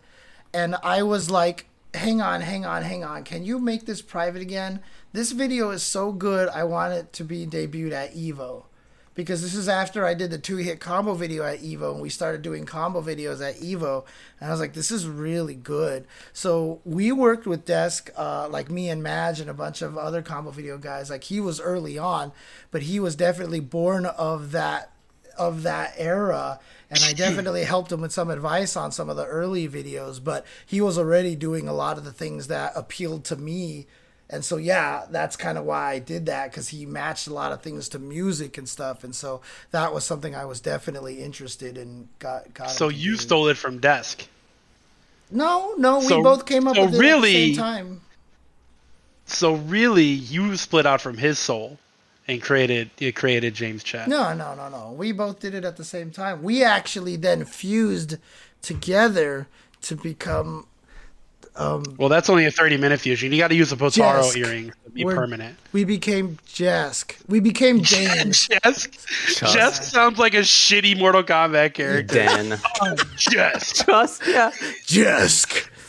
and 0.53 0.75
I 0.83 1.03
was 1.03 1.31
like, 1.31 1.67
"Hang 1.93 2.21
on, 2.21 2.41
hang 2.41 2.65
on, 2.65 2.83
hang 2.83 3.05
on! 3.05 3.23
Can 3.23 3.45
you 3.45 3.57
make 3.57 3.85
this 3.85 4.01
private 4.01 4.41
again? 4.41 4.81
This 5.13 5.31
video 5.31 5.69
is 5.69 5.83
so 5.83 6.11
good. 6.11 6.49
I 6.49 6.65
want 6.65 6.93
it 6.93 7.13
to 7.13 7.23
be 7.23 7.47
debuted 7.47 7.93
at 7.93 8.13
Evo." 8.13 8.65
Because 9.15 9.41
this 9.41 9.55
is 9.55 9.69
after 9.69 10.05
I 10.05 10.13
did 10.13 10.31
the 10.31 10.37
two 10.37 10.57
hit 10.57 10.79
combo 10.79 11.13
video 11.13 11.43
at 11.43 11.59
Evo 11.59 11.93
and 11.93 12.01
we 12.01 12.09
started 12.09 12.41
doing 12.41 12.65
combo 12.65 13.01
videos 13.01 13.47
at 13.47 13.55
Evo 13.57 14.05
and 14.39 14.49
I 14.49 14.51
was 14.51 14.59
like 14.59 14.73
this 14.73 14.91
is 14.91 15.07
really 15.07 15.55
good. 15.55 16.05
So 16.31 16.81
we 16.85 17.11
worked 17.11 17.45
with 17.45 17.65
Desk 17.65 18.09
uh, 18.17 18.47
like 18.49 18.69
me 18.69 18.89
and 18.89 19.03
Madge 19.03 19.39
and 19.39 19.49
a 19.49 19.53
bunch 19.53 19.81
of 19.81 19.97
other 19.97 20.21
combo 20.21 20.51
video 20.51 20.77
guys 20.77 21.09
like 21.09 21.25
he 21.25 21.39
was 21.39 21.59
early 21.59 21.97
on 21.97 22.31
but 22.71 22.83
he 22.83 22.99
was 22.99 23.15
definitely 23.15 23.59
born 23.59 24.05
of 24.05 24.51
that 24.51 24.91
of 25.37 25.63
that 25.63 25.93
era 25.97 26.59
and 26.89 26.99
I 27.03 27.13
definitely 27.13 27.63
helped 27.65 27.91
him 27.91 28.01
with 28.01 28.11
some 28.11 28.29
advice 28.29 28.75
on 28.75 28.91
some 28.91 29.09
of 29.09 29.17
the 29.17 29.25
early 29.25 29.67
videos 29.67 30.23
but 30.23 30.45
he 30.65 30.81
was 30.81 30.97
already 30.97 31.35
doing 31.35 31.67
a 31.67 31.73
lot 31.73 31.97
of 31.97 32.05
the 32.05 32.11
things 32.11 32.47
that 32.47 32.71
appealed 32.75 33.25
to 33.25 33.35
me 33.35 33.87
and 34.29 34.43
so 34.45 34.57
yeah 34.57 35.05
that's 35.11 35.35
kind 35.35 35.57
of 35.57 35.65
why 35.65 35.91
i 35.91 35.99
did 35.99 36.25
that 36.25 36.49
because 36.49 36.69
he 36.69 36.85
matched 36.85 37.27
a 37.27 37.33
lot 37.33 37.51
of 37.51 37.61
things 37.61 37.89
to 37.89 37.99
music 37.99 38.57
and 38.57 38.67
stuff 38.69 39.03
and 39.03 39.13
so 39.15 39.41
that 39.71 39.93
was 39.93 40.03
something 40.05 40.33
i 40.35 40.45
was 40.45 40.59
definitely 40.61 41.21
interested 41.21 41.77
in 41.77 42.07
got, 42.19 42.51
got 42.53 42.69
So 42.71 42.87
you 42.89 43.17
stole 43.17 43.47
it 43.49 43.57
from 43.57 43.79
Desk. 43.79 44.27
no 45.31 45.73
no 45.77 45.99
we 45.99 46.07
both 46.21 46.45
came 46.45 46.67
up 46.67 46.75
so 46.75 46.85
with 46.85 46.91
it 46.91 46.95
at 46.95 46.97
the 46.97 46.99
really- 46.99 47.53
same 47.53 47.55
time 47.57 48.01
So 49.25 49.55
really, 49.55 50.03
you 50.05 50.57
split 50.57 50.85
out 50.85 50.99
from 51.01 51.17
his 51.17 51.39
soul 51.39 51.77
and 52.27 52.41
created 52.41 52.89
you 52.99 53.11
created 53.13 53.53
James 53.53 53.83
Chat. 53.83 54.07
no 54.07 54.33
no 54.33 54.55
no 54.55 54.69
no 54.69 54.91
we 54.93 55.11
both 55.11 55.39
did 55.39 55.53
it 55.53 55.65
at 55.65 55.75
the 55.77 55.83
same 55.83 56.11
time 56.11 56.41
we 56.43 56.63
actually 56.63 57.15
then 57.17 57.43
fused 57.45 58.17
together 58.61 59.47
to 59.81 59.95
become 59.97 60.65
Um, 61.55 61.83
well, 61.97 62.09
that's 62.09 62.29
only 62.29 62.45
a 62.45 62.51
thirty-minute 62.51 62.99
fusion. 62.99 63.31
You 63.31 63.37
got 63.37 63.49
to 63.49 63.55
use 63.55 63.71
a 63.71 63.75
Potara 63.75 64.23
Jesk. 64.23 64.37
earring 64.37 64.71
to 64.85 64.89
be 64.91 65.05
We're- 65.05 65.15
permanent. 65.15 65.55
we 65.71 65.83
became 65.83 66.39
Jask. 66.47 67.15
we 67.27 67.39
became 67.39 67.81
James 67.83 68.47
Jask. 68.63 68.91
Jesk 69.53 69.83
sounds 69.83 70.17
like 70.17 70.33
a 70.33 70.39
shitty 70.39 70.97
Mortal 70.97 71.21
Kombat 71.23 71.75
character. 71.75 72.15
Den. 72.15 72.59
Jask. 73.17 73.85
Just 73.85 74.23
yeah. 74.27 74.51
Jask. 74.85 75.69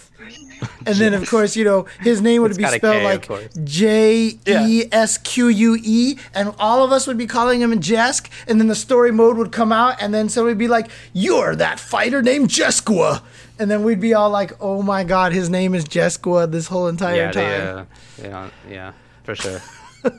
And 0.86 0.96
then, 0.96 1.12
of 1.14 1.28
course, 1.28 1.56
you 1.56 1.64
know 1.64 1.86
his 2.00 2.22
name 2.22 2.40
would 2.42 2.52
It's 2.52 2.58
be 2.58 2.64
spelled 2.64 2.80
K, 2.80 3.04
like. 3.04 3.64
J 3.64 4.38
E 4.46 4.84
S 4.92 5.18
Q 5.18 5.48
U 5.48 5.78
E, 5.82 6.18
and 6.34 6.54
all 6.58 6.82
of 6.84 6.92
us 6.92 7.06
would 7.06 7.18
be 7.18 7.26
calling 7.26 7.60
him 7.60 7.78
Jesk. 7.80 8.30
And 8.46 8.58
then 8.60 8.68
the 8.68 8.74
story 8.74 9.10
mode 9.12 9.36
would 9.36 9.52
come 9.52 9.72
out, 9.72 10.00
and 10.00 10.14
then 10.14 10.28
somebody 10.30 10.52
would 10.52 10.58
be 10.58 10.68
like, 10.68 10.88
"You're 11.12 11.54
that 11.56 11.80
fighter 11.80 12.22
named 12.22 12.48
Jeskua," 12.48 13.22
and 13.58 13.70
then 13.70 13.82
we'd 13.84 14.00
be 14.00 14.14
all 14.14 14.30
like, 14.30 14.52
"Oh 14.60 14.82
my 14.82 15.04
God, 15.04 15.32
his 15.32 15.48
name 15.50 15.74
is 15.74 15.84
Jeskua 15.84 16.50
this 16.50 16.66
whole 16.68 16.88
entire 16.88 17.16
Yeah, 17.16 17.30
time." 17.32 17.86
they, 18.18 18.30
uh, 18.30 18.30
yeah, 18.30 18.50
yeah, 18.70 18.92
for 19.24 19.34
sure. 19.34 19.60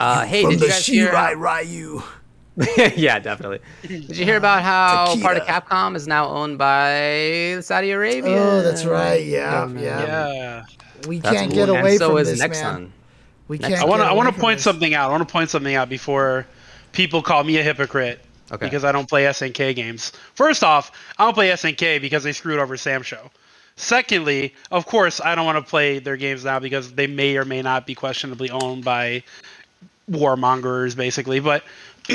Uh, 0.00 0.24
hey, 0.24 0.42
From 0.42 0.52
did 0.52 0.60
the 0.60 0.66
you 0.66 0.70
guys 0.70 0.86
hear? 0.86 1.10
Shirai 1.10 1.34
Ryu. 1.36 2.02
yeah, 2.96 3.18
definitely. 3.18 3.58
Did 3.82 4.16
you 4.16 4.24
hear 4.24 4.36
about 4.36 4.62
how 4.62 5.20
part 5.20 5.36
of 5.36 5.42
Capcom 5.44 5.96
is 5.96 6.06
now 6.06 6.28
owned 6.28 6.56
by 6.56 7.58
Saudi 7.62 7.90
Arabia? 7.90 8.38
Oh, 8.40 8.62
that's 8.62 8.84
right. 8.84 9.24
Yeah, 9.24 9.68
yeah. 9.70 10.02
Yeah. 10.32 10.64
We 11.08 11.18
That's 11.18 11.36
can't 11.36 11.50
cool. 11.50 11.56
get 11.66 11.68
away 11.68 11.90
and 11.90 11.98
so 11.98 12.10
from 12.10 12.18
is 12.18 12.30
this, 12.30 12.40
Nexon. 12.40 12.62
man. 12.62 12.92
We 13.48 13.58
can't. 13.58 13.74
I 13.80 13.84
want 13.86 14.02
to. 14.02 14.06
I 14.06 14.12
want 14.12 14.32
to 14.32 14.40
point 14.40 14.58
this. 14.58 14.64
something 14.64 14.94
out. 14.94 15.08
I 15.08 15.12
want 15.12 15.26
to 15.26 15.32
point 15.32 15.50
something 15.50 15.74
out 15.74 15.88
before 15.88 16.46
people 16.92 17.20
call 17.22 17.42
me 17.42 17.58
a 17.58 17.62
hypocrite 17.64 18.20
Okay. 18.50 18.66
because 18.66 18.84
I 18.84 18.92
don't 18.92 19.08
play 19.08 19.24
SNK 19.24 19.74
games. 19.74 20.12
First 20.34 20.64
off, 20.64 20.90
I 21.18 21.24
don't 21.24 21.34
play 21.34 21.50
SNK 21.50 22.00
because 22.00 22.22
they 22.22 22.32
screwed 22.32 22.58
over 22.58 22.76
SamSho. 22.76 23.30
Secondly, 23.76 24.54
of 24.70 24.86
course, 24.86 25.20
I 25.20 25.34
don't 25.34 25.46
want 25.46 25.64
to 25.64 25.68
play 25.68 25.98
their 25.98 26.16
games 26.16 26.44
now 26.44 26.58
because 26.58 26.92
they 26.92 27.06
may 27.06 27.36
or 27.36 27.44
may 27.44 27.62
not 27.62 27.86
be 27.86 27.94
questionably 27.94 28.50
owned 28.50 28.84
by 28.84 29.22
warmongers, 30.10 30.96
basically. 30.96 31.40
But 31.40 31.62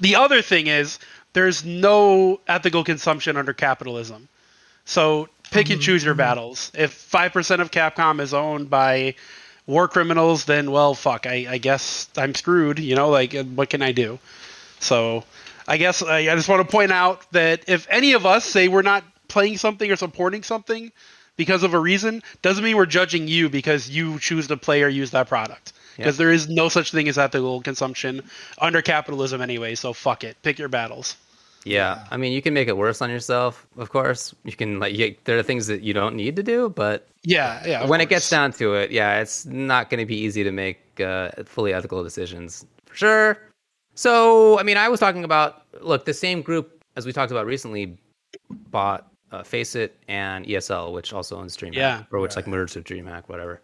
the 0.00 0.16
other 0.16 0.42
thing 0.42 0.66
is, 0.66 0.98
there's 1.32 1.64
no 1.64 2.40
ethical 2.48 2.84
consumption 2.84 3.36
under 3.36 3.52
capitalism. 3.52 4.28
So 4.84 5.28
pick 5.50 5.70
and 5.70 5.80
choose 5.80 6.04
your 6.04 6.14
mm-hmm. 6.14 6.18
battles. 6.18 6.72
If 6.74 6.92
five 6.92 7.32
percent 7.32 7.62
of 7.62 7.70
Capcom 7.70 8.20
is 8.20 8.34
owned 8.34 8.68
by 8.68 9.14
war 9.66 9.88
criminals, 9.88 10.44
then 10.46 10.70
well, 10.70 10.94
fuck. 10.94 11.26
I, 11.26 11.46
I 11.48 11.58
guess 11.58 12.08
I'm 12.16 12.34
screwed. 12.34 12.78
You 12.78 12.96
know, 12.96 13.08
like 13.08 13.34
what 13.54 13.70
can 13.70 13.82
I 13.82 13.92
do? 13.92 14.18
So 14.80 15.24
I 15.66 15.76
guess 15.76 16.02
I, 16.02 16.18
I 16.18 16.34
just 16.34 16.48
want 16.48 16.66
to 16.66 16.70
point 16.70 16.92
out 16.92 17.30
that 17.32 17.64
if 17.68 17.86
any 17.90 18.12
of 18.12 18.26
us 18.26 18.44
say 18.44 18.68
we're 18.68 18.82
not 18.82 19.04
playing 19.28 19.58
something 19.58 19.90
or 19.90 19.96
supporting 19.96 20.42
something 20.42 20.90
because 21.36 21.62
of 21.62 21.74
a 21.74 21.78
reason, 21.78 22.22
doesn't 22.42 22.64
mean 22.64 22.76
we're 22.76 22.86
judging 22.86 23.28
you 23.28 23.48
because 23.48 23.88
you 23.88 24.18
choose 24.18 24.46
to 24.48 24.56
play 24.56 24.82
or 24.82 24.88
use 24.88 25.10
that 25.12 25.28
product. 25.28 25.72
Because 25.96 26.14
Yeah. 26.14 26.24
there 26.24 26.32
is 26.32 26.48
no 26.48 26.68
such 26.68 26.90
thing 26.92 27.08
as 27.08 27.18
ethical 27.18 27.60
consumption 27.60 28.22
under 28.60 28.82
capitalism 28.82 29.40
anyway. 29.40 29.74
So 29.74 29.92
fuck 29.92 30.24
it. 30.24 30.36
Pick 30.42 30.58
your 30.58 30.68
battles. 30.68 31.16
Yeah, 31.64 32.04
I 32.10 32.16
mean, 32.16 32.32
you 32.32 32.40
can 32.40 32.54
make 32.54 32.68
it 32.68 32.76
worse 32.76 33.02
on 33.02 33.10
yourself, 33.10 33.66
of 33.76 33.90
course. 33.90 34.34
You 34.44 34.52
can 34.52 34.78
like, 34.78 34.96
you, 34.96 35.16
there 35.24 35.36
are 35.38 35.42
things 35.42 35.66
that 35.66 35.82
you 35.82 35.92
don't 35.92 36.14
need 36.14 36.36
to 36.36 36.42
do, 36.42 36.70
but 36.70 37.06
Yeah, 37.24 37.60
yeah. 37.66 37.86
when 37.86 38.00
it 38.00 38.08
gets 38.08 38.30
down 38.30 38.52
to 38.52 38.74
it, 38.74 38.90
yeah, 38.92 39.20
it's 39.20 39.44
not 39.44 39.90
going 39.90 39.98
to 39.98 40.06
be 40.06 40.16
easy 40.16 40.44
to 40.44 40.52
make 40.52 40.78
uh, 41.00 41.30
fully 41.44 41.74
ethical 41.74 42.02
decisions 42.04 42.64
for 42.86 42.94
sure. 42.94 43.38
So, 43.98 44.56
I 44.60 44.62
mean, 44.62 44.76
I 44.76 44.88
was 44.88 45.00
talking 45.00 45.24
about 45.24 45.64
look, 45.80 46.04
the 46.04 46.14
same 46.14 46.40
group 46.40 46.84
as 46.94 47.04
we 47.04 47.12
talked 47.12 47.32
about 47.32 47.46
recently 47.46 47.98
bought 48.70 49.10
uh, 49.32 49.42
Faceit 49.42 49.96
and 50.06 50.46
ESL, 50.46 50.92
which 50.92 51.12
also 51.12 51.36
owns 51.36 51.56
DreamHack, 51.56 51.74
Yeah. 51.74 52.04
or 52.12 52.20
which 52.20 52.36
like 52.36 52.46
merged 52.46 52.76
with 52.76 52.84
DreamHack, 52.84 53.24
whatever. 53.28 53.60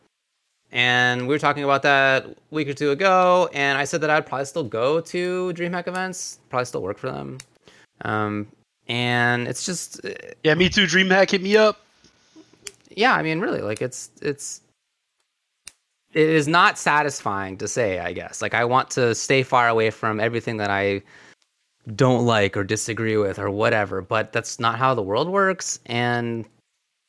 And 0.73 1.23
we 1.29 1.29
were 1.29 1.39
talking 1.39 1.63
about 1.63 1.83
that 1.83 2.25
a 2.27 2.35
week 2.51 2.67
or 2.69 2.73
two 2.75 2.91
ago, 2.91 3.49
and 3.55 3.79
I 3.79 3.85
said 3.85 4.01
that 4.01 4.11
I'd 4.11 4.27
probably 4.27 4.47
still 4.47 4.65
go 4.65 5.01
to 5.01 5.53
DreamHack 5.55 5.87
events, 5.87 6.41
probably 6.51 6.65
still 6.65 6.83
work 6.83 6.99
for 6.99 7.13
them. 7.13 7.39
Um, 8.05 8.49
and 8.89 9.47
it's 9.47 9.65
just, 9.65 10.05
uh, 10.05 10.11
Yeah, 10.43 10.55
me 10.55 10.69
too. 10.69 10.87
DreamHack 10.87 11.31
hit 11.31 11.43
me 11.43 11.57
up. 11.57 11.81
yeah, 12.91 13.15
I 13.15 13.23
mean, 13.23 13.39
really, 13.39 13.61
like 13.61 13.81
it's 13.81 14.11
it's 14.21 14.63
it 16.15 16.29
is 16.29 16.47
not 16.47 16.79
satisfying 16.79 17.59
to 17.59 17.69
say, 17.69 17.99
I 17.99 18.13
guess. 18.13 18.41
Like 18.41 18.55
I 18.55 18.65
want 18.65 18.91
to 18.91 19.15
stay 19.15 19.43
far 19.43 19.69
away 19.69 19.91
from 19.91 20.21
everything 20.21 20.57
that 20.59 20.71
I 20.71 21.03
don't 21.97 22.25
like 22.25 22.57
or 22.57 22.65
disagree 22.65 23.17
with 23.17 23.39
or 23.39 23.51
whatever, 23.51 24.01
but 24.01 24.33
that's 24.33 24.59
not 24.59 24.79
how 24.79 24.95
the 24.95 25.03
world 25.03 25.29
works 25.29 25.81
and 25.87 26.47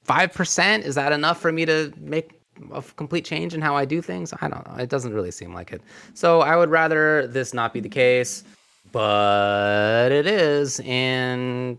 5% 0.06 0.82
is 0.82 0.96
that 0.96 1.12
enough 1.12 1.40
for 1.40 1.52
me 1.52 1.66
to 1.66 1.92
make 1.98 2.40
a 2.72 2.82
complete 2.96 3.26
change 3.26 3.54
in 3.54 3.62
how 3.62 3.76
I 3.76 3.86
do 3.86 4.02
things? 4.02 4.34
I 4.42 4.48
don't 4.48 4.68
know. 4.68 4.76
It 4.76 4.90
doesn't 4.90 5.14
really 5.14 5.32
seem 5.32 5.54
like 5.54 5.72
it. 5.72 5.82
So 6.14 6.42
I 6.42 6.56
would 6.56 6.70
rather 6.70 7.28
this 7.28 7.54
not 7.54 7.74
be 7.74 7.80
the 7.80 7.90
case, 7.90 8.44
but 8.92 10.12
it 10.12 10.28
is 10.28 10.80
and 10.86 11.78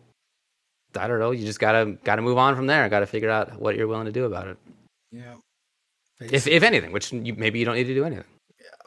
I 0.98 1.06
don't 1.06 1.18
know. 1.18 1.30
You 1.30 1.44
just 1.44 1.60
gotta 1.60 1.96
gotta 2.04 2.22
move 2.22 2.38
on 2.38 2.56
from 2.56 2.66
there. 2.66 2.88
Got 2.88 3.00
to 3.00 3.06
figure 3.06 3.30
out 3.30 3.60
what 3.60 3.76
you're 3.76 3.88
willing 3.88 4.06
to 4.06 4.12
do 4.12 4.24
about 4.24 4.48
it, 4.48 4.56
Yeah. 5.12 5.34
If 6.20 6.46
if 6.46 6.62
anything. 6.62 6.92
Which 6.92 7.12
you, 7.12 7.34
maybe 7.34 7.58
you 7.58 7.64
don't 7.64 7.74
need 7.76 7.84
to 7.84 7.94
do 7.94 8.04
anything. 8.04 8.24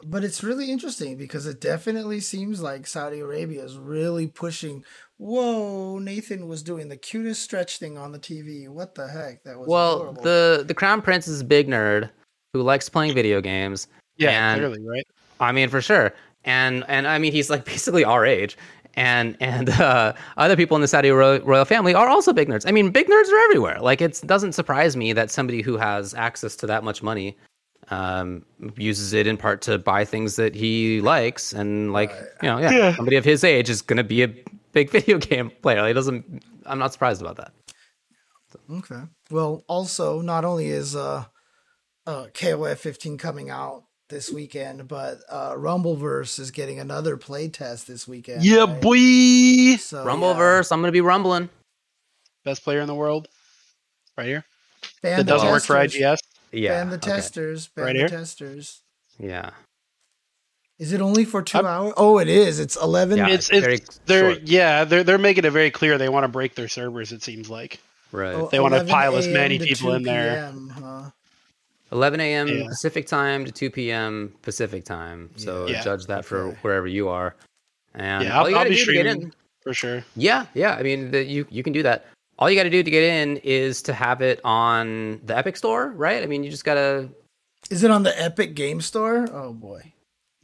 but 0.04 0.24
it's 0.24 0.42
really 0.42 0.70
interesting 0.70 1.16
because 1.16 1.46
it 1.46 1.60
definitely 1.60 2.20
seems 2.20 2.60
like 2.62 2.86
Saudi 2.86 3.20
Arabia 3.20 3.64
is 3.64 3.76
really 3.78 4.26
pushing. 4.26 4.84
Whoa, 5.18 5.98
Nathan 5.98 6.48
was 6.48 6.62
doing 6.62 6.88
the 6.88 6.96
cutest 6.96 7.42
stretch 7.42 7.78
thing 7.78 7.98
on 7.98 8.12
the 8.12 8.18
TV. 8.18 8.68
What 8.68 8.94
the 8.94 9.06
heck? 9.08 9.42
That 9.44 9.58
was 9.58 9.68
Well, 9.68 9.96
adorable. 10.00 10.22
the 10.22 10.64
the 10.66 10.74
crown 10.74 11.02
prince 11.02 11.28
is 11.28 11.42
a 11.42 11.44
big 11.44 11.68
nerd 11.68 12.10
who 12.54 12.62
likes 12.62 12.88
playing 12.88 13.14
video 13.14 13.40
games. 13.40 13.86
Yeah, 14.16 14.52
and, 14.52 14.60
clearly, 14.60 14.80
right? 14.86 15.06
I 15.38 15.52
mean, 15.52 15.68
for 15.68 15.80
sure. 15.82 16.14
And 16.44 16.84
and 16.88 17.06
I 17.06 17.18
mean, 17.18 17.32
he's 17.32 17.50
like 17.50 17.64
basically 17.74 18.04
our 18.04 18.24
age. 18.24 18.56
And 18.94 19.36
and 19.40 19.68
uh, 19.80 20.12
other 20.36 20.56
people 20.56 20.76
in 20.76 20.80
the 20.80 20.88
Saudi 20.88 21.10
ro- 21.10 21.40
royal 21.40 21.64
family 21.64 21.94
are 21.94 22.08
also 22.08 22.32
big 22.32 22.48
nerds. 22.48 22.66
I 22.66 22.72
mean, 22.72 22.90
big 22.90 23.06
nerds 23.08 23.28
are 23.30 23.44
everywhere. 23.46 23.78
Like 23.80 24.00
it 24.00 24.20
doesn't 24.26 24.52
surprise 24.52 24.96
me 24.96 25.12
that 25.12 25.30
somebody 25.30 25.62
who 25.62 25.76
has 25.76 26.14
access 26.14 26.56
to 26.56 26.66
that 26.66 26.84
much 26.84 27.02
money 27.02 27.36
um, 27.88 28.44
uses 28.76 29.12
it 29.12 29.26
in 29.26 29.36
part 29.36 29.62
to 29.62 29.78
buy 29.78 30.04
things 30.04 30.36
that 30.36 30.54
he 30.54 31.00
likes, 31.00 31.52
and 31.52 31.92
like 31.92 32.12
you 32.42 32.48
know, 32.48 32.58
yeah, 32.58 32.70
Yeah. 32.70 32.94
somebody 32.96 33.16
of 33.16 33.24
his 33.24 33.42
age 33.44 33.68
is 33.68 33.82
going 33.82 33.96
to 33.96 34.04
be 34.04 34.22
a 34.22 34.28
big 34.72 34.90
video 34.96 35.18
game 35.18 35.50
player. 35.62 35.82
Like, 35.82 35.90
it 35.90 35.94
doesn't. 35.94 36.44
I'm 36.66 36.78
not 36.78 36.92
surprised 36.92 37.20
about 37.20 37.36
that. 37.36 37.52
Okay. 38.70 39.02
Well, 39.30 39.64
also, 39.68 40.20
not 40.20 40.44
only 40.44 40.68
is 40.68 40.94
uh, 40.96 41.24
uh, 42.06 42.26
KOF 42.34 42.78
15 42.78 43.18
coming 43.18 43.50
out 43.50 43.84
this 44.10 44.30
weekend, 44.30 44.86
but 44.88 45.20
uh, 45.30 45.54
Rumbleverse 45.54 46.38
is 46.38 46.50
getting 46.50 46.78
another 46.78 47.16
playtest 47.16 47.86
this 47.86 48.06
weekend. 48.06 48.44
Yeah, 48.44 48.64
right? 48.64 48.80
boy. 48.80 49.76
So, 49.80 50.04
Rumbleverse, 50.04 50.70
I'm 50.72 50.80
going 50.80 50.88
to 50.88 50.92
be 50.92 51.00
rumbling. 51.00 51.48
Best 52.44 52.62
player 52.64 52.80
in 52.80 52.86
the 52.86 52.94
world. 52.94 53.28
Right 54.18 54.26
here. 54.26 54.44
Yeah. 54.82 54.88
Ban 55.02 55.16
That 55.18 55.26
doesn't 55.26 55.48
work 55.50 55.62
for. 55.62 55.76
IGS. 55.76 56.18
Yeah. 56.52 56.72
Ban 56.72 56.90
the 56.90 56.96
okay. 56.96 57.10
testers. 57.12 57.68
Ban 57.68 57.84
Right 57.86 57.92
the 57.94 57.98
here? 58.00 58.08
testers. 58.08 58.82
Yeah. 59.18 59.50
Is 60.78 60.92
it 60.92 61.00
only 61.00 61.24
for 61.24 61.42
2 61.42 61.58
I'm- 61.58 61.66
hours? 61.66 61.92
Oh, 61.96 62.18
it 62.18 62.28
is. 62.28 62.58
It's 62.58 62.76
11. 62.76 63.18
Yeah. 63.18 63.28
It's 63.28 63.48
very 63.48 63.74
it's 63.74 64.00
they're 64.06 64.34
short. 64.34 64.48
yeah, 64.48 64.84
they're 64.84 65.04
they're 65.04 65.18
making 65.18 65.44
it 65.44 65.50
very 65.50 65.70
clear 65.70 65.98
they 65.98 66.08
want 66.08 66.24
to 66.24 66.28
break 66.28 66.54
their 66.54 66.68
servers, 66.68 67.12
it 67.12 67.22
seems 67.22 67.50
like. 67.50 67.80
Right. 68.12 68.34
Oh, 68.34 68.48
They 68.50 68.58
wanna 68.60 68.84
pile 68.84 69.14
as 69.16 69.28
many 69.28 69.58
people 69.58 69.90
2 69.90 69.96
in 69.96 70.02
there. 70.02 70.50
huh? 70.72 71.10
11 71.92 72.20
a.m. 72.20 72.48
Yeah. 72.48 72.66
Pacific 72.68 73.06
time 73.06 73.44
to 73.44 73.52
2 73.52 73.70
p.m. 73.70 74.34
Pacific 74.42 74.84
time. 74.84 75.30
So 75.36 75.66
Yeah. 75.66 75.82
judge 75.82 76.06
that 76.06 76.24
for 76.24 76.38
Okay. 76.48 76.58
wherever 76.62 76.86
you 76.86 77.08
are. 77.08 77.34
And 77.94 78.24
Yeah, 78.24 78.38
all 78.38 78.44
I'll, 78.44 78.50
you 78.50 78.56
I'll 78.56 78.64
be 78.64 78.70
get 78.76 78.78
streaming 78.82 79.06
in. 79.22 79.32
for 79.62 79.74
sure. 79.74 80.04
Yeah, 80.16 80.46
yeah. 80.54 80.74
I 80.74 80.82
mean, 80.82 81.10
the, 81.10 81.24
you 81.24 81.46
you 81.50 81.62
can 81.62 81.72
do 81.72 81.82
that. 81.82 82.06
All 82.38 82.48
you 82.48 82.56
got 82.56 82.62
to 82.62 82.70
do 82.70 82.82
to 82.82 82.90
get 82.90 83.02
in 83.02 83.36
is 83.38 83.82
to 83.82 83.92
have 83.92 84.22
it 84.22 84.40
on 84.44 85.20
the 85.26 85.36
Epic 85.36 85.56
Store, 85.58 85.90
right? 85.90 86.22
I 86.22 86.26
mean, 86.26 86.42
you 86.44 86.50
just 86.50 86.64
gotta. 86.64 87.08
Is 87.70 87.84
it 87.84 87.90
on 87.90 88.02
the 88.02 88.18
Epic 88.20 88.54
Game 88.54 88.80
Store? 88.80 89.28
Oh, 89.32 89.52
boy. 89.52 89.92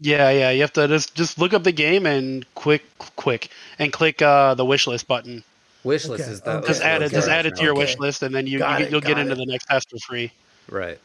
Yeah, 0.01 0.29
yeah. 0.31 0.51
You 0.51 0.61
have 0.61 0.75
to 0.75 0.87
just 0.89 1.15
just 1.15 1.39
look 1.39 1.55
up 1.55 1.63
the 1.65 1.73
game 1.73 2.05
and 2.05 2.45
quick 2.55 2.83
quick 3.17 3.49
and 3.79 3.93
click 3.93 4.21
uh, 4.21 4.55
the 4.55 4.65
wish 4.65 4.87
list 4.87 5.09
button. 5.09 5.43
Wish 5.85 6.05
list 6.07 6.25
Okay, 6.25 6.33
is 6.33 6.41
the 6.43 6.57
okay, 6.59 6.67
Just 6.67 6.83
add 6.83 7.01
it. 7.03 7.13
Just 7.13 7.29
add 7.29 7.47
it 7.47 7.55
to 7.57 7.63
your 7.63 7.73
okay. 7.73 7.79
wish 7.79 7.99
list, 7.99 8.23
and 8.23 8.35
then 8.35 8.47
you, 8.47 8.59
Got 8.59 8.81
you 8.81 8.87
it, 8.87 8.91
you'll 8.91 9.01
get 9.01 9.15
got 9.15 9.21
into 9.21 9.35
the 9.37 9.47
next 9.47 9.67
test 9.67 9.89
for 9.89 9.97
free. 9.99 10.33
right. 10.69 10.99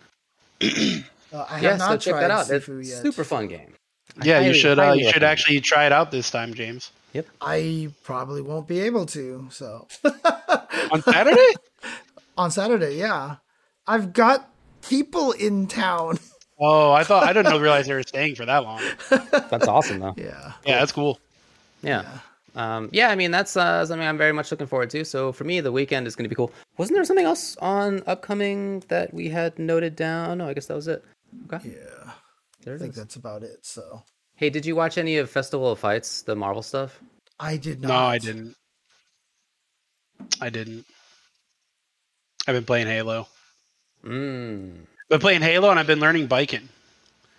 Uh, 1.34 1.46
I 1.50 1.54
have 1.56 1.64
Yeah, 1.64 1.78
so 1.78 1.86
not 1.90 2.02
check 2.02 2.12
tried 2.14 2.22
that 2.24 2.32
out. 2.32 2.46
Sifu 2.46 2.80
It's 2.82 2.90
yet. 2.90 3.02
super 3.02 3.24
fun 3.24 3.48
game. 3.48 3.74
I 4.22 4.26
Yeah, 4.26 4.40
you 4.42 4.54
should. 4.54 4.78
Uh, 4.80 4.92
you 4.92 5.00
should 5.06 5.08
recommend. 5.08 5.24
actually 5.32 5.62
try 5.62 5.86
it 5.86 5.92
out 5.92 6.12
this 6.12 6.30
time, 6.30 6.54
James. 6.54 6.92
Yep. 7.14 7.28
I 7.42 7.90
probably 8.04 8.42
won't 8.42 8.68
be 8.68 8.82
able 8.82 9.06
to. 9.08 9.48
So 9.52 9.88
On 10.92 11.02
Saturday? 11.02 11.54
on 12.38 12.52
Saturday, 12.52 12.98
yeah, 12.98 13.38
I've 13.88 14.14
got 14.14 14.50
people 14.88 15.32
in 15.34 15.68
town. 15.68 16.20
oh, 16.60 16.92
I 16.92 17.04
thought 17.04 17.24
I 17.24 17.34
didn't 17.34 17.52
know, 17.52 17.60
realize 17.60 17.88
they 17.88 17.94
were 17.94 18.04
staying 18.04 18.36
for 18.36 18.46
that 18.46 18.64
long. 18.64 18.82
That's 19.50 19.68
awesome, 19.68 20.00
though. 20.00 20.14
Yeah, 20.18 20.54
Yeah, 20.66 20.80
that's 20.80 20.92
cool. 20.92 21.20
Yeah. 21.82 22.04
Um, 22.56 22.90
yeah, 22.92 23.10
I 23.10 23.16
mean 23.16 23.32
that's 23.32 23.56
uh, 23.56 23.86
something 23.86 24.06
I'm 24.08 24.18
very 24.18 24.34
much 24.34 24.52
looking 24.52 24.68
forward 24.68 24.90
to. 24.92 25.06
So 25.06 25.32
for 25.32 25.44
me, 25.46 25.62
the 25.62 25.72
weekend 25.72 26.08
is 26.08 26.16
going 26.16 26.26
to 26.26 26.30
be 26.30 26.36
cool. 26.36 26.52
Wasn't 26.78 26.96
there 26.96 27.06
something 27.06 27.26
else 27.26 27.56
on 27.58 28.04
upcoming 28.08 28.84
that 28.90 29.14
we 29.14 29.30
had 29.30 29.58
noted 29.58 29.96
down? 29.96 30.40
No, 30.40 30.48
I 30.50 30.54
guess 30.54 30.66
that 30.66 30.76
was 30.76 30.88
it. 30.88 31.04
Okay, 31.52 31.70
yeah. 31.70 32.12
there 32.64 32.76
I 32.76 32.78
think 32.78 32.92
is. 32.92 32.98
that's 32.98 33.16
about 33.16 33.44
it. 33.44 33.66
So 33.66 34.04
Hey, 34.42 34.50
did 34.50 34.66
you 34.66 34.76
watch 34.76 34.98
any 34.98 35.18
of 35.18 35.30
Festival 35.30 35.72
of 35.72 35.78
Fights, 35.78 36.24
the 36.24 36.36
Marvel 36.36 36.64
stuff? 36.64 37.00
I 37.40 37.58
did 37.58 37.80
not. 37.80 37.90
No, 37.90 37.96
I 37.96 38.18
didn't. 38.18 38.56
I 40.42 40.50
didn't. 40.50 40.84
I've 42.48 42.56
been 42.56 42.66
playing 42.66 42.88
Halo. 42.88 43.28
Mm. 44.04 44.82
I've 44.82 45.10
been 45.10 45.20
playing 45.20 45.42
Halo, 45.44 45.70
and 45.70 45.80
I've 45.80 45.86
been 45.86 46.00
learning 46.00 46.28
Baiken, 46.28 46.64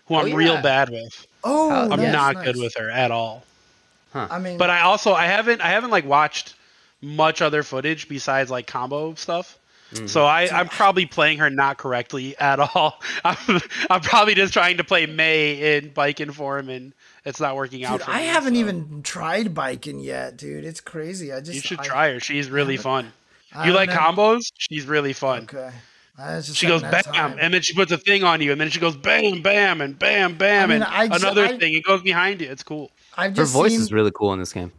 who 0.07 0.15
Oh, 0.15 0.19
I'm 0.19 0.33
real 0.33 0.63
bad 0.63 0.91
with. 0.91 1.27
Oh, 1.43 1.71
I'm 1.73 1.93
I'm 1.93 2.13
not 2.13 2.37
nice. 2.37 2.45
good 2.45 2.57
with 2.57 2.75
her 2.77 2.89
at 2.89 3.11
all. 3.11 3.43
I 4.15 4.39
mean, 4.39 4.59
But 4.59 4.71
I 4.71 4.81
also 4.83 5.13
I 5.13 5.27
haven't 5.27 5.61
I 5.61 5.69
haven't 5.69 5.91
like 5.91 6.05
watched 6.07 6.55
much 7.01 7.43
other 7.43 7.63
footage 7.63 8.09
besides 8.09 8.51
like 8.51 8.67
combo 8.67 9.15
stuff. 9.15 9.59
Mm. 9.95 10.09
So 10.09 10.25
I, 10.25 10.49
I'm 10.49 10.69
probably 10.69 11.05
playing 11.05 11.39
her 11.39 11.51
not 11.51 11.77
correctly 11.77 12.35
at 12.39 12.59
all. 12.61 12.99
I'm, 13.25 13.61
I'm 13.91 14.01
probably 14.01 14.35
just 14.35 14.53
trying 14.55 14.79
to 14.79 14.85
play 14.85 15.05
May 15.05 15.77
in 15.77 15.91
Baiken 15.91 16.33
form, 16.33 16.71
and 16.71 16.95
it's 17.27 17.41
not 17.41 17.57
working 17.57 17.85
out. 17.85 17.99
dude, 17.99 18.07
for 18.07 18.11
I 18.11 18.21
me, 18.21 18.27
haven't 18.29 18.55
so. 18.55 18.61
even 18.61 19.03
tried 19.03 19.55
Baiken 19.55 20.03
yet, 20.03 20.39
dude. 20.39 20.65
It's 20.65 20.81
crazy. 20.81 21.31
I 21.31 21.41
just 21.41 21.55
You 21.57 21.61
should 21.61 21.81
I- 21.81 21.85
try 21.85 22.13
her. 22.13 22.21
She's 22.21 22.49
really 22.51 22.79
fun. 22.79 23.13
You 23.67 23.73
like 23.73 23.91
haven't 23.91 24.17
combos? 24.17 24.41
She's 24.57 24.87
really 24.87 25.13
fun. 25.13 25.43
Okay. 25.43 25.71
Just 26.17 26.57
She 26.57 26.67
goes 26.67 26.81
haven't 26.81 27.05
bam, 27.13 27.15
time. 27.33 27.39
and 27.39 27.53
then 27.53 27.61
she 27.61 27.75
puts 27.75 27.93
a 27.93 27.99
thing 27.99 28.25
on 28.25 28.41
you, 28.41 28.53
and 28.53 28.59
then 28.61 28.71
she 28.71 28.81
goes 28.81 28.97
bam, 28.97 29.43
bam, 29.43 29.83
and 29.83 29.99
bam, 29.99 30.37
bam, 30.39 30.63
I 30.63 30.67
mean, 30.67 30.83
and 30.83 30.85
I 30.85 31.05
another 31.05 31.45
I- 31.45 31.59
thing. 31.59 31.75
It 31.75 31.85
goes 31.85 32.01
behind 32.01 32.41
you. 32.41 32.49
It's 32.51 32.63
cool. 32.63 32.91
I've 33.17 33.33
Her 33.33 33.43
just 33.43 33.53
voice 33.53 33.73
seen, 33.73 33.81
is 33.81 33.93
really 33.93 34.13
cool 34.15 34.33
in 34.33 34.39
this 34.39 34.53
game. 34.53 34.73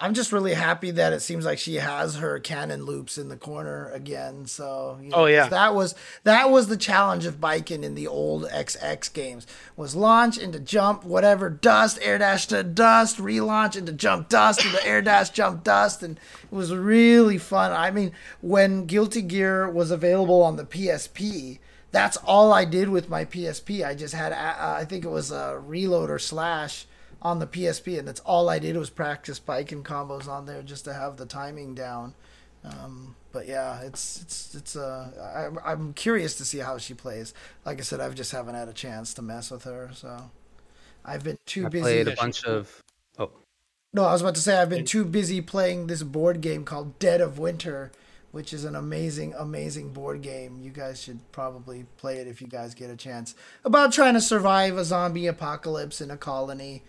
I'm 0.00 0.14
just 0.14 0.30
really 0.30 0.54
happy 0.54 0.92
that 0.92 1.12
it 1.12 1.22
seems 1.22 1.44
like 1.44 1.58
she 1.58 1.74
has 1.76 2.16
her 2.18 2.38
cannon 2.38 2.84
loops 2.84 3.18
in 3.18 3.30
the 3.30 3.36
corner 3.36 3.90
again. 3.90 4.46
So 4.46 4.96
you 5.02 5.08
know, 5.08 5.16
Oh, 5.16 5.26
yeah, 5.26 5.48
that 5.48 5.74
was 5.74 5.96
that 6.22 6.50
was 6.50 6.68
the 6.68 6.76
challenge 6.76 7.26
of 7.26 7.40
Baiken 7.40 7.82
in 7.82 7.96
the 7.96 8.06
old 8.06 8.44
XX 8.44 9.12
games 9.12 9.44
was 9.76 9.96
launch 9.96 10.38
into 10.38 10.60
jump 10.60 11.02
whatever 11.02 11.50
dust 11.50 11.98
air 12.00 12.16
dash 12.18 12.46
to 12.46 12.62
dust 12.62 13.16
relaunch 13.18 13.74
into 13.74 13.92
jump 13.92 14.28
dust 14.28 14.64
into 14.64 14.86
air 14.86 15.02
dash 15.02 15.30
jump 15.30 15.64
dust 15.64 16.00
and 16.04 16.20
it 16.44 16.54
was 16.54 16.72
really 16.72 17.38
fun. 17.38 17.72
I 17.72 17.90
mean 17.90 18.12
when 18.40 18.86
Guilty 18.86 19.22
Gear 19.22 19.68
was 19.68 19.90
available 19.90 20.42
on 20.42 20.54
the 20.56 20.64
PSP. 20.64 21.58
That's 21.90 22.18
all 22.18 22.52
I 22.52 22.66
did 22.66 22.90
with 22.90 23.08
my 23.08 23.24
PSP. 23.24 23.82
I 23.84 23.94
just 23.94 24.12
had, 24.12 24.30
uh, 24.30 24.54
I 24.58 24.84
think 24.84 25.06
it 25.06 25.08
was 25.08 25.30
a 25.30 25.58
reload 25.58 26.10
or 26.10 26.18
slash 26.18 26.86
on 27.20 27.38
the 27.38 27.46
PSP, 27.46 27.98
and 27.98 28.06
that's 28.06 28.20
all 28.20 28.48
I 28.48 28.58
did 28.58 28.76
was 28.76 28.90
practice 28.90 29.40
Baiken 29.40 29.82
combos 29.82 30.28
on 30.28 30.46
there 30.46 30.62
just 30.62 30.84
to 30.84 30.94
have 30.94 31.16
the 31.16 31.26
timing 31.26 31.74
down. 31.74 32.14
Um, 32.64 33.16
but 33.32 33.46
yeah, 33.46 33.80
it's 33.82 34.20
it's 34.22 34.54
it's 34.54 34.76
uh, 34.76 35.50
I, 35.64 35.72
I'm 35.72 35.92
curious 35.94 36.36
to 36.36 36.44
see 36.44 36.58
how 36.58 36.78
she 36.78 36.94
plays. 36.94 37.34
Like 37.64 37.78
I 37.78 37.82
said, 37.82 38.00
I've 38.00 38.14
just 38.14 38.32
haven't 38.32 38.54
had 38.54 38.68
a 38.68 38.72
chance 38.72 39.14
to 39.14 39.22
mess 39.22 39.50
with 39.50 39.64
her, 39.64 39.90
so 39.94 40.30
I've 41.04 41.24
been 41.24 41.38
too 41.46 41.66
I 41.66 41.68
busy. 41.68 41.82
played 41.82 42.08
a 42.08 42.14
bunch 42.16 42.44
of. 42.44 42.82
Oh, 43.18 43.30
No, 43.92 44.04
I 44.04 44.12
was 44.12 44.22
about 44.22 44.34
to 44.36 44.40
say 44.40 44.58
I've 44.58 44.68
been 44.70 44.84
too 44.84 45.04
busy 45.04 45.40
playing 45.40 45.86
this 45.86 46.02
board 46.02 46.40
game 46.40 46.64
called 46.64 46.98
Dead 46.98 47.20
of 47.20 47.38
Winter, 47.38 47.92
which 48.32 48.52
is 48.52 48.64
an 48.64 48.74
amazing, 48.74 49.34
amazing 49.38 49.92
board 49.92 50.22
game. 50.22 50.60
You 50.60 50.70
guys 50.70 51.00
should 51.02 51.20
probably 51.32 51.86
play 51.96 52.18
it 52.18 52.26
if 52.26 52.40
you 52.40 52.48
guys 52.48 52.74
get 52.74 52.90
a 52.90 52.96
chance. 52.96 53.34
About 53.64 53.92
trying 53.92 54.14
to 54.14 54.20
survive 54.20 54.76
a 54.76 54.84
zombie 54.84 55.26
apocalypse 55.26 56.00
in 56.00 56.10
a 56.10 56.16
colony, 56.16 56.82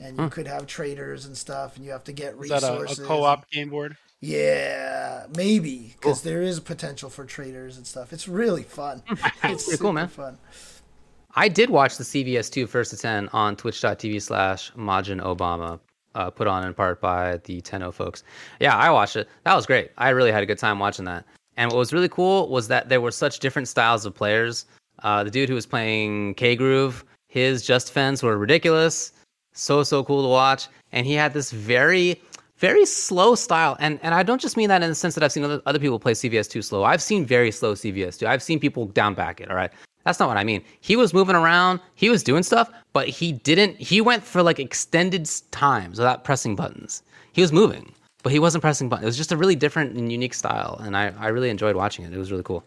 and 0.00 0.18
you 0.18 0.28
could 0.28 0.46
have 0.46 0.66
traders 0.66 1.26
and 1.26 1.36
stuff, 1.36 1.76
and 1.76 1.84
you 1.84 1.90
have 1.90 2.04
to 2.04 2.12
get 2.12 2.34
Is 2.34 2.48
that 2.50 2.62
a, 2.62 2.72
resources. 2.72 2.98
a 2.98 3.06
co-op 3.06 3.50
game 3.50 3.70
board? 3.70 3.96
Yeah, 4.20 5.26
maybe 5.36 5.94
because 5.94 6.22
there 6.22 6.42
is 6.42 6.58
potential 6.60 7.10
for 7.10 7.24
traders 7.24 7.76
and 7.76 7.86
stuff. 7.86 8.12
It's 8.12 8.26
really 8.28 8.62
fun. 8.62 9.02
it's 9.44 9.64
pretty 9.64 9.80
cool, 9.80 9.92
man. 9.92 10.08
Fun. 10.08 10.38
I 11.34 11.48
did 11.48 11.68
watch 11.68 11.98
the 11.98 12.04
CVS 12.04 12.50
2 12.50 12.66
first 12.66 12.90
to 12.92 12.96
10 12.96 13.28
on 13.34 13.56
twitch.tv 13.56 14.22
slash 14.22 14.72
Majin 14.72 15.20
Obama, 15.20 15.78
uh, 16.14 16.30
put 16.30 16.46
on 16.46 16.66
in 16.66 16.72
part 16.72 17.00
by 17.00 17.36
the 17.44 17.60
Tenno 17.60 17.92
folks. 17.92 18.24
Yeah, 18.58 18.74
I 18.74 18.90
watched 18.90 19.16
it. 19.16 19.28
That 19.44 19.54
was 19.54 19.66
great. 19.66 19.90
I 19.98 20.08
really 20.10 20.32
had 20.32 20.42
a 20.42 20.46
good 20.46 20.58
time 20.58 20.78
watching 20.78 21.04
that. 21.04 21.26
And 21.58 21.70
what 21.70 21.78
was 21.78 21.92
really 21.92 22.08
cool 22.08 22.48
was 22.48 22.68
that 22.68 22.88
there 22.88 23.02
were 23.02 23.10
such 23.10 23.38
different 23.38 23.68
styles 23.68 24.06
of 24.06 24.14
players. 24.14 24.64
Uh, 25.02 25.24
the 25.24 25.30
dude 25.30 25.50
who 25.50 25.54
was 25.54 25.66
playing 25.66 26.34
K 26.34 26.56
Groove, 26.56 27.04
his 27.28 27.62
Just 27.66 27.88
Defends 27.88 28.22
were 28.22 28.38
ridiculous. 28.38 29.12
So, 29.56 29.82
so 29.82 30.04
cool 30.04 30.22
to 30.22 30.28
watch. 30.28 30.68
And 30.92 31.06
he 31.06 31.14
had 31.14 31.32
this 31.32 31.50
very, 31.50 32.20
very 32.58 32.86
slow 32.86 33.34
style. 33.34 33.76
And 33.80 33.98
and 34.02 34.14
I 34.14 34.22
don't 34.22 34.40
just 34.40 34.56
mean 34.56 34.68
that 34.68 34.82
in 34.82 34.88
the 34.88 34.94
sense 34.94 35.14
that 35.14 35.24
I've 35.24 35.32
seen 35.32 35.44
other, 35.44 35.60
other 35.66 35.78
people 35.78 35.98
play 35.98 36.12
CVS 36.12 36.48
too 36.48 36.62
slow. 36.62 36.84
I've 36.84 37.02
seen 37.02 37.24
very 37.26 37.50
slow 37.50 37.74
CVS 37.74 38.18
too. 38.18 38.26
I've 38.26 38.42
seen 38.42 38.60
people 38.60 38.86
down 38.86 39.14
back 39.14 39.40
it, 39.40 39.50
all 39.50 39.56
right? 39.56 39.72
That's 40.04 40.20
not 40.20 40.28
what 40.28 40.36
I 40.36 40.44
mean. 40.44 40.62
He 40.80 40.94
was 40.94 41.12
moving 41.12 41.34
around, 41.34 41.80
he 41.96 42.10
was 42.10 42.22
doing 42.22 42.44
stuff, 42.44 42.70
but 42.92 43.08
he 43.08 43.32
didn't, 43.32 43.76
he 43.76 44.00
went 44.00 44.22
for 44.22 44.40
like 44.40 44.60
extended 44.60 45.28
times 45.50 45.98
without 45.98 46.22
pressing 46.22 46.54
buttons. 46.54 47.02
He 47.32 47.40
was 47.40 47.52
moving, 47.52 47.92
but 48.22 48.30
he 48.30 48.38
wasn't 48.38 48.62
pressing 48.62 48.88
buttons. 48.88 49.04
It 49.04 49.08
was 49.08 49.16
just 49.16 49.32
a 49.32 49.36
really 49.36 49.56
different 49.56 49.96
and 49.96 50.12
unique 50.12 50.32
style. 50.32 50.80
And 50.84 50.96
I, 50.96 51.12
I 51.18 51.26
really 51.28 51.50
enjoyed 51.50 51.74
watching 51.74 52.04
it. 52.04 52.12
It 52.12 52.18
was 52.18 52.30
really 52.30 52.44
cool. 52.44 52.62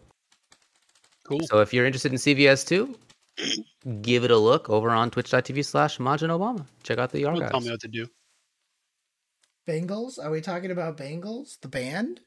Cool. 1.24 1.40
So 1.44 1.60
if 1.60 1.72
you're 1.72 1.86
interested 1.86 2.12
in 2.12 2.18
CVS 2.18 2.66
2, 2.66 2.94
give 4.02 4.24
it 4.24 4.30
a 4.30 4.36
look 4.38 4.68
over 4.70 4.90
on 4.90 5.10
twitch.tv 5.10 5.64
slash 5.64 5.98
Majin 5.98 6.28
Obama. 6.30 6.66
Check 6.82 6.98
out 6.98 7.10
the 7.12 7.22
Don't 7.22 7.38
tell 7.48 7.60
me 7.60 7.70
what 7.70 7.80
to 7.80 7.88
do. 7.88 8.06
Bengals? 9.68 10.18
Are 10.22 10.30
we 10.30 10.40
talking 10.40 10.70
about 10.70 10.96
Bengals? 10.96 11.58
The 11.60 11.68
band? 11.68 12.20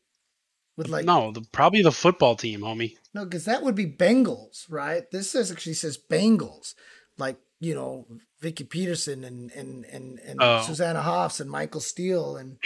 With 0.76 0.88
like 0.88 1.06
no, 1.06 1.32
the, 1.32 1.42
probably 1.52 1.84
the 1.84 1.92
football 1.92 2.36
team, 2.36 2.62
homie. 2.62 2.96
No, 3.14 3.26
because 3.26 3.46
that 3.46 3.62
would 3.62 3.76
be 3.76 3.86
Bengals, 3.86 4.66
right? 4.70 5.04
This 5.12 5.30
says 5.30 5.52
actually 5.52 5.74
says 5.76 6.00
Bengals, 6.10 6.74
like 7.18 7.38
you 7.60 7.76
know 7.76 8.08
Vicki 8.42 8.64
Peterson 8.64 9.24
and 9.24 9.52
and 9.52 9.86
and, 9.86 10.20
and 10.20 10.40
Oh. 10.42 10.64
Susanna 10.66 11.02
Hoffs 11.02 11.40
and 11.40 11.50
Michael 11.50 11.80
Steele 11.82 12.38
and 12.38 12.58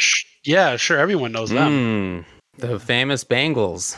Yeah, 0.45 0.77
sure. 0.77 0.97
Everyone 0.97 1.33
knows 1.33 1.49
them. 1.49 2.25
Mm, 2.55 2.59
the 2.61 2.79
famous 2.79 3.25
Bengals. 3.25 3.97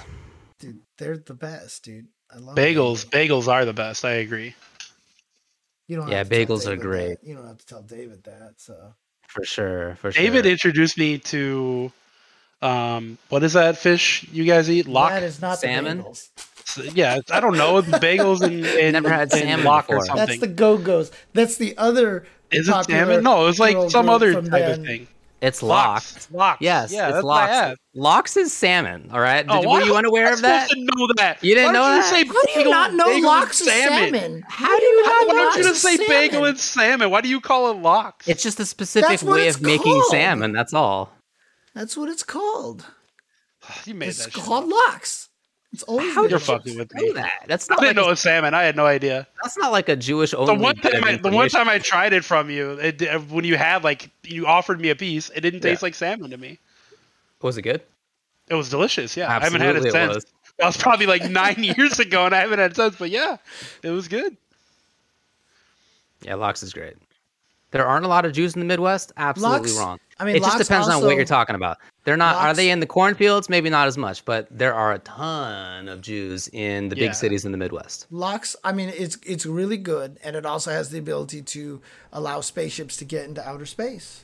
dude, 0.59 0.79
they're 0.97 1.17
the 1.17 1.35
best, 1.35 1.83
dude. 1.83 2.07
I 2.33 2.37
love 2.37 2.55
Bagels, 2.55 3.05
bagels 3.05 3.47
are 3.47 3.65
the 3.65 3.73
best. 3.73 4.05
I 4.05 4.13
agree. 4.13 4.55
You 5.87 5.97
don't 5.97 6.09
Yeah, 6.09 6.17
have 6.19 6.29
to 6.29 6.35
tell 6.45 6.57
bagels 6.57 6.67
are 6.67 6.75
great. 6.77 7.19
that. 7.21 7.27
You 7.27 7.35
don't 7.35 7.47
have 7.47 7.57
to 7.57 7.65
tell 7.65 7.81
David 7.81 8.23
that. 8.25 8.53
So 8.57 8.93
For 9.27 9.43
sure. 9.43 9.95
For 9.95 10.11
sure. 10.11 10.21
David 10.23 10.45
introduced 10.45 10.97
me 10.97 11.17
to, 11.19 11.91
um, 12.61 13.17
what 13.29 13.43
is 13.43 13.53
that 13.53 13.77
fish 13.77 14.25
you 14.31 14.43
guys 14.45 14.69
eat? 14.69 14.87
Lock. 14.87 15.09
that 15.11 15.23
is 15.23 15.41
not 15.41 15.59
Salmon? 15.59 15.97
the 15.99 16.03
bagels. 16.03 16.95
yeah, 16.95 17.19
I 17.31 17.39
don't 17.39 17.57
know. 17.57 17.81
Bagels 17.81 18.41
and, 18.41 18.63
and 18.65 18.93
Never 18.93 19.09
had 19.09 19.21
and 19.23 19.31
salmon 19.31 19.65
lock 19.65 19.89
or 19.89 20.05
something. 20.05 20.27
That's 20.27 20.39
the 20.39 20.47
Go 20.47 20.77
Go's. 20.77 21.11
That's 21.33 21.57
the 21.57 21.75
other. 21.77 22.25
is 22.51 22.69
it 22.69 22.83
salmon? 22.85 23.23
No, 23.23 23.43
it 23.43 23.45
was 23.47 23.59
like 23.59 23.89
some 23.89 24.07
other 24.09 24.33
type 24.35 24.43
then. 24.51 24.79
of 24.81 24.85
thing. 24.85 25.07
It's 25.41 25.63
locked. 25.63 26.13
Locks. 26.13 26.31
Locks. 26.31 26.61
Yes, 26.61 26.91
yeah, 26.91 27.07
it's 27.07 27.13
that's 27.15 27.23
what 27.23 27.49
locks. 27.49 27.79
Lox 27.95 28.37
is 28.37 28.51
salmon. 28.53 29.09
All 29.13 29.19
right. 29.21 29.45
Oh, 29.47 29.59
Did, 29.61 29.67
Oh, 29.67 29.71
were 29.73 29.81
you 29.81 29.95
unaware 29.95 30.33
of 30.33 30.41
that? 30.41 30.69
supposed 30.69 30.87
to 30.89 30.97
know 30.97 31.07
that. 31.15 31.43
You 31.43 31.55
didn't 31.55 31.73
know 31.73 31.79
don't 31.79 31.99
that? 32.01 32.11
You 32.11 32.25
say 32.25 32.27
How 32.27 32.43
do 32.43 32.59
you 32.59 32.69
not 32.69 32.93
know 32.93 33.27
lox 33.27 33.61
is 33.61 33.67
salmon? 33.67 34.43
How 34.47 34.77
do 34.77 34.85
you 34.85 35.03
not 35.03 35.09
Why 35.11 35.23
know 35.23 35.27
don't 35.27 35.37
you 35.37 35.45
locks 35.45 35.57
just 35.57 35.81
say 35.81 35.93
is 35.93 36.07
bagel 36.09 36.45
and 36.45 36.57
salmon? 36.59 37.09
Why 37.09 37.21
do 37.21 37.29
you 37.29 37.39
call 37.39 37.71
it 37.71 37.77
lox? 37.77 38.27
It's 38.27 38.43
just 38.43 38.59
a 38.59 38.65
specific 38.65 39.21
way 39.23 39.47
it's 39.47 39.57
of 39.57 39.63
making 39.63 40.01
salmon. 40.09 40.51
That's 40.51 40.73
all. 40.73 41.11
That's 41.73 41.95
what 41.95 42.09
it's 42.09 42.23
called. 42.23 42.85
you 43.85 43.93
made 43.93 44.09
It's 44.09 44.25
that 44.25 44.33
shit 44.33 44.43
called 44.43 44.65
up. 44.65 44.71
locks. 44.71 45.28
It's 45.71 45.83
always 45.83 46.13
How 46.15 46.25
You're 46.25 46.39
fucking 46.39 46.77
with 46.79 46.91
me. 46.95 47.11
that. 47.11 47.43
That's 47.47 47.69
I 47.69 47.75
not 47.75 47.81
didn't 47.81 47.89
like 47.89 47.95
know 47.97 48.03
a, 48.05 48.07
it 48.07 48.11
was 48.11 48.19
salmon. 48.21 48.53
I 48.55 48.63
had 48.63 48.75
no 48.75 48.87
idea. 48.87 49.27
that's 49.43 49.55
not 49.57 49.71
like 49.71 49.87
a 49.87 49.95
Jewish 49.95 50.33
only. 50.33 50.55
The 50.55 50.59
one 50.61 50.75
time, 50.77 51.03
I, 51.03 51.17
the 51.17 51.29
one 51.29 51.47
time 51.49 51.69
I 51.69 51.77
tried 51.77 52.11
it 52.13 52.25
from 52.25 52.49
you, 52.49 52.71
it, 52.79 53.01
uh, 53.03 53.19
when 53.19 53.45
you 53.45 53.55
had 53.55 53.83
like 53.83 54.09
you 54.23 54.47
offered 54.47 54.81
me 54.81 54.89
a 54.89 54.95
piece, 54.95 55.29
it 55.29 55.41
didn't 55.41 55.59
taste 55.61 55.81
Yeah. 55.81 55.85
like 55.85 55.93
salmon 55.95 56.31
to 56.31 56.37
me. 56.37 56.57
was 57.41 57.57
it 57.57 57.61
good? 57.61 57.81
It 58.49 58.55
was 58.55 58.67
delicious. 58.69 59.15
Yeah, 59.15 59.29
I 59.29 59.33
haven't 59.33 59.61
had 59.61 59.75
Absolutely 59.75 59.89
it 59.89 59.89
it 59.89 59.93
since. 59.93 60.15
was. 60.15 60.25
That 60.57 60.65
was 60.65 60.77
probably 60.77 61.05
like 61.05 61.29
nine 61.29 61.63
years 61.77 61.99
ago, 61.99 62.25
and 62.25 62.33
I 62.33 62.39
haven't 62.39 62.57
had 62.57 62.71
it 62.71 62.75
since. 62.75 62.95
But 62.95 63.11
yeah, 63.11 63.37
it 63.83 63.91
was 63.91 64.07
good. 64.07 64.35
Yeah, 66.23 66.33
lox 66.35 66.63
is 66.63 66.73
great. 66.73 66.95
There 67.71 67.85
aren't 67.85 68.05
a 68.05 68.07
lot 68.09 68.25
of 68.25 68.33
Jews 68.33 68.55
in 68.55 68.59
the 68.59 68.65
Midwest. 68.65 69.11
Absolutely 69.17 69.69
Lox- 69.69 69.77
wrong. 69.77 69.99
I 70.19 70.25
mean, 70.25 70.35
it 70.35 70.39
just 70.39 70.53
lox 70.55 70.67
depends 70.67 70.87
on 70.87 71.03
what 71.03 71.15
you're 71.15 71.25
talking 71.25 71.55
about. 71.55 71.77
They're 72.05 72.17
not. 72.17 72.35
are 72.37 72.53
they 72.53 72.71
in 72.71 72.79
the 72.79 72.85
cornfields? 72.87 73.49
Maybe 73.49 73.69
not 73.69 73.87
as 73.87 73.97
much, 73.97 74.25
but 74.25 74.47
there 74.49 74.73
are 74.73 74.93
a 74.93 74.99
ton 74.99 75.87
of 75.89 76.01
Jews 76.01 76.47
in 76.53 76.89
the 76.89 76.95
Yeah. 76.95 77.07
big 77.07 77.13
cities 77.15 77.45
in 77.45 77.51
the 77.51 77.57
Midwest. 77.57 78.07
Locks, 78.09 78.55
I 78.63 78.71
mean, 78.71 78.89
it's 78.89 79.17
it's 79.25 79.45
really 79.45 79.77
good, 79.77 80.17
and 80.23 80.35
it 80.35 80.45
also 80.45 80.71
has 80.71 80.89
the 80.89 80.97
ability 80.97 81.41
to 81.43 81.81
allow 82.11 82.41
spaceships 82.41 82.97
to 82.97 83.05
get 83.05 83.25
into 83.25 83.47
outer 83.47 83.65
space. 83.65 84.23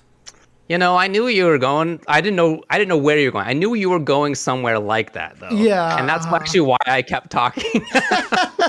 You 0.68 0.80
know, 0.80 0.98
I 0.98 1.08
knew 1.08 1.28
you 1.28 1.46
were 1.46 1.60
going. 1.60 2.00
I 2.08 2.22
didn't 2.22 2.38
know. 2.38 2.64
I 2.72 2.80
didn't 2.80 2.90
know 2.90 2.98
where 2.98 3.20
you 3.20 3.28
were 3.28 3.34
going. 3.34 3.46
I 3.46 3.54
knew 3.54 3.76
you 3.76 3.92
were 3.92 4.00
going 4.00 4.34
somewhere 4.34 4.80
like 4.80 5.14
that, 5.14 5.40
though. 5.40 5.52
Yeah, 5.52 6.00
and 6.00 6.10
that's 6.10 6.26
uh-huh. 6.26 6.38
actually 6.38 6.62
why 6.62 6.78
I 6.88 7.04
kept 7.04 7.30
talking. 7.30 7.86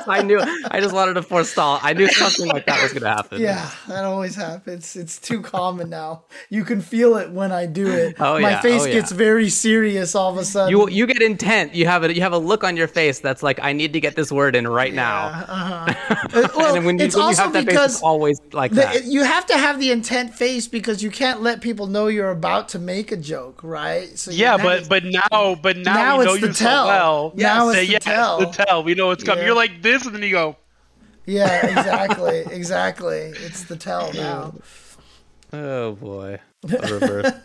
I 0.07 0.23
knew. 0.23 0.39
I 0.71 0.79
just 0.81 0.95
wanted 0.95 1.15
to 1.15 1.23
forestall. 1.23 1.79
I 1.83 1.95
knew 1.95 2.07
something 2.09 2.49
like 2.49 2.67
that 2.67 2.83
was 2.83 2.93
going 2.93 3.03
to 3.03 3.09
happen. 3.09 3.41
Yeah, 3.41 3.71
that 3.89 4.05
always 4.05 4.37
happens. 4.37 4.95
It's 4.95 5.19
too 5.19 5.41
common 5.41 5.89
now. 5.89 6.25
You 6.51 6.65
can 6.65 6.83
feel 6.83 7.17
it 7.17 7.31
when 7.31 7.51
I 7.51 7.65
do 7.65 7.91
it. 7.91 8.17
Oh, 8.21 8.39
My 8.41 8.51
yeah, 8.51 8.61
face 8.61 8.83
oh, 8.83 8.87
yeah. 8.87 8.93
gets 8.93 9.13
very 9.13 9.49
serious 9.49 10.15
all 10.15 10.31
of 10.31 10.37
a 10.37 10.45
sudden. 10.45 10.71
You 10.71 10.91
you 10.91 11.07
get 11.07 11.23
intent. 11.23 11.75
You 11.75 11.87
have 11.87 12.05
a 12.05 12.15
you 12.15 12.21
have 12.21 12.35
a 12.35 12.39
look 12.39 12.63
on 12.63 12.77
your 12.77 12.89
face 12.89 13.21
that's 13.21 13.43
like 13.43 13.59
I 13.63 13.73
need 13.73 13.95
to 13.95 14.01
get 14.01 14.17
this 14.17 14.31
word 14.31 14.55
in 14.55 14.69
right 14.69 14.93
now. 14.93 15.95
Uh, 16.37 16.49
well, 16.57 16.67
and 16.67 16.77
then 16.77 16.85
when 16.85 16.99
you, 16.99 17.05
it's 17.05 17.15
when 17.15 17.23
you 17.23 17.29
also 17.29 17.43
have 17.45 17.53
that 17.53 17.67
face, 17.67 17.79
it's 17.79 18.03
always 18.03 18.41
like 18.53 18.71
the, 18.71 18.77
that. 18.77 19.05
you 19.05 19.23
have 19.23 19.47
to 19.47 19.57
have 19.57 19.79
the 19.79 19.91
intent 19.91 20.35
face 20.35 20.67
because 20.67 21.03
you 21.03 21.11
can't 21.11 21.41
let 21.41 21.61
people 21.61 21.86
know 21.89 22.07
you're 22.09 22.31
about 22.31 22.69
to 22.71 22.79
make 22.79 23.13
a 23.13 23.17
joke, 23.17 23.63
right? 23.63 24.17
So 24.19 24.31
Yeah, 24.31 24.57
have 24.57 24.63
but 24.63 24.89
but 24.89 25.05
now 25.05 25.55
but 25.57 25.77
now, 25.79 25.95
Now 25.95 26.19
we 26.19 26.25
know 26.25 26.35
it's 26.35 26.41
the 26.41 26.49
you 26.49 26.53
tell. 26.53 26.85
so 26.85 26.87
well. 26.87 27.33
Now 27.35 27.69
it's 27.71 27.79
that, 27.81 27.87
the 27.87 27.93
yeah, 27.93 27.99
tell. 27.99 28.39
the 28.39 28.47
tell. 28.47 28.83
We 28.85 28.95
know 28.95 29.11
it's 29.11 29.25
coming. 29.25 29.41
Yeah. 29.43 29.47
You're 29.47 29.57
like 29.57 29.83
this, 29.83 30.05
and 30.07 30.15
then 30.15 30.23
you 30.23 30.31
go. 30.33 30.57
yeah, 31.27 31.67
exactly, 31.79 32.41
exactly. 32.51 33.19
It's 33.37 33.65
the 33.65 33.77
tell 33.77 34.13
now. 34.13 34.55
oh 35.53 35.93
boy, 35.95 36.41
a 36.69 36.95
reverse 36.95 37.33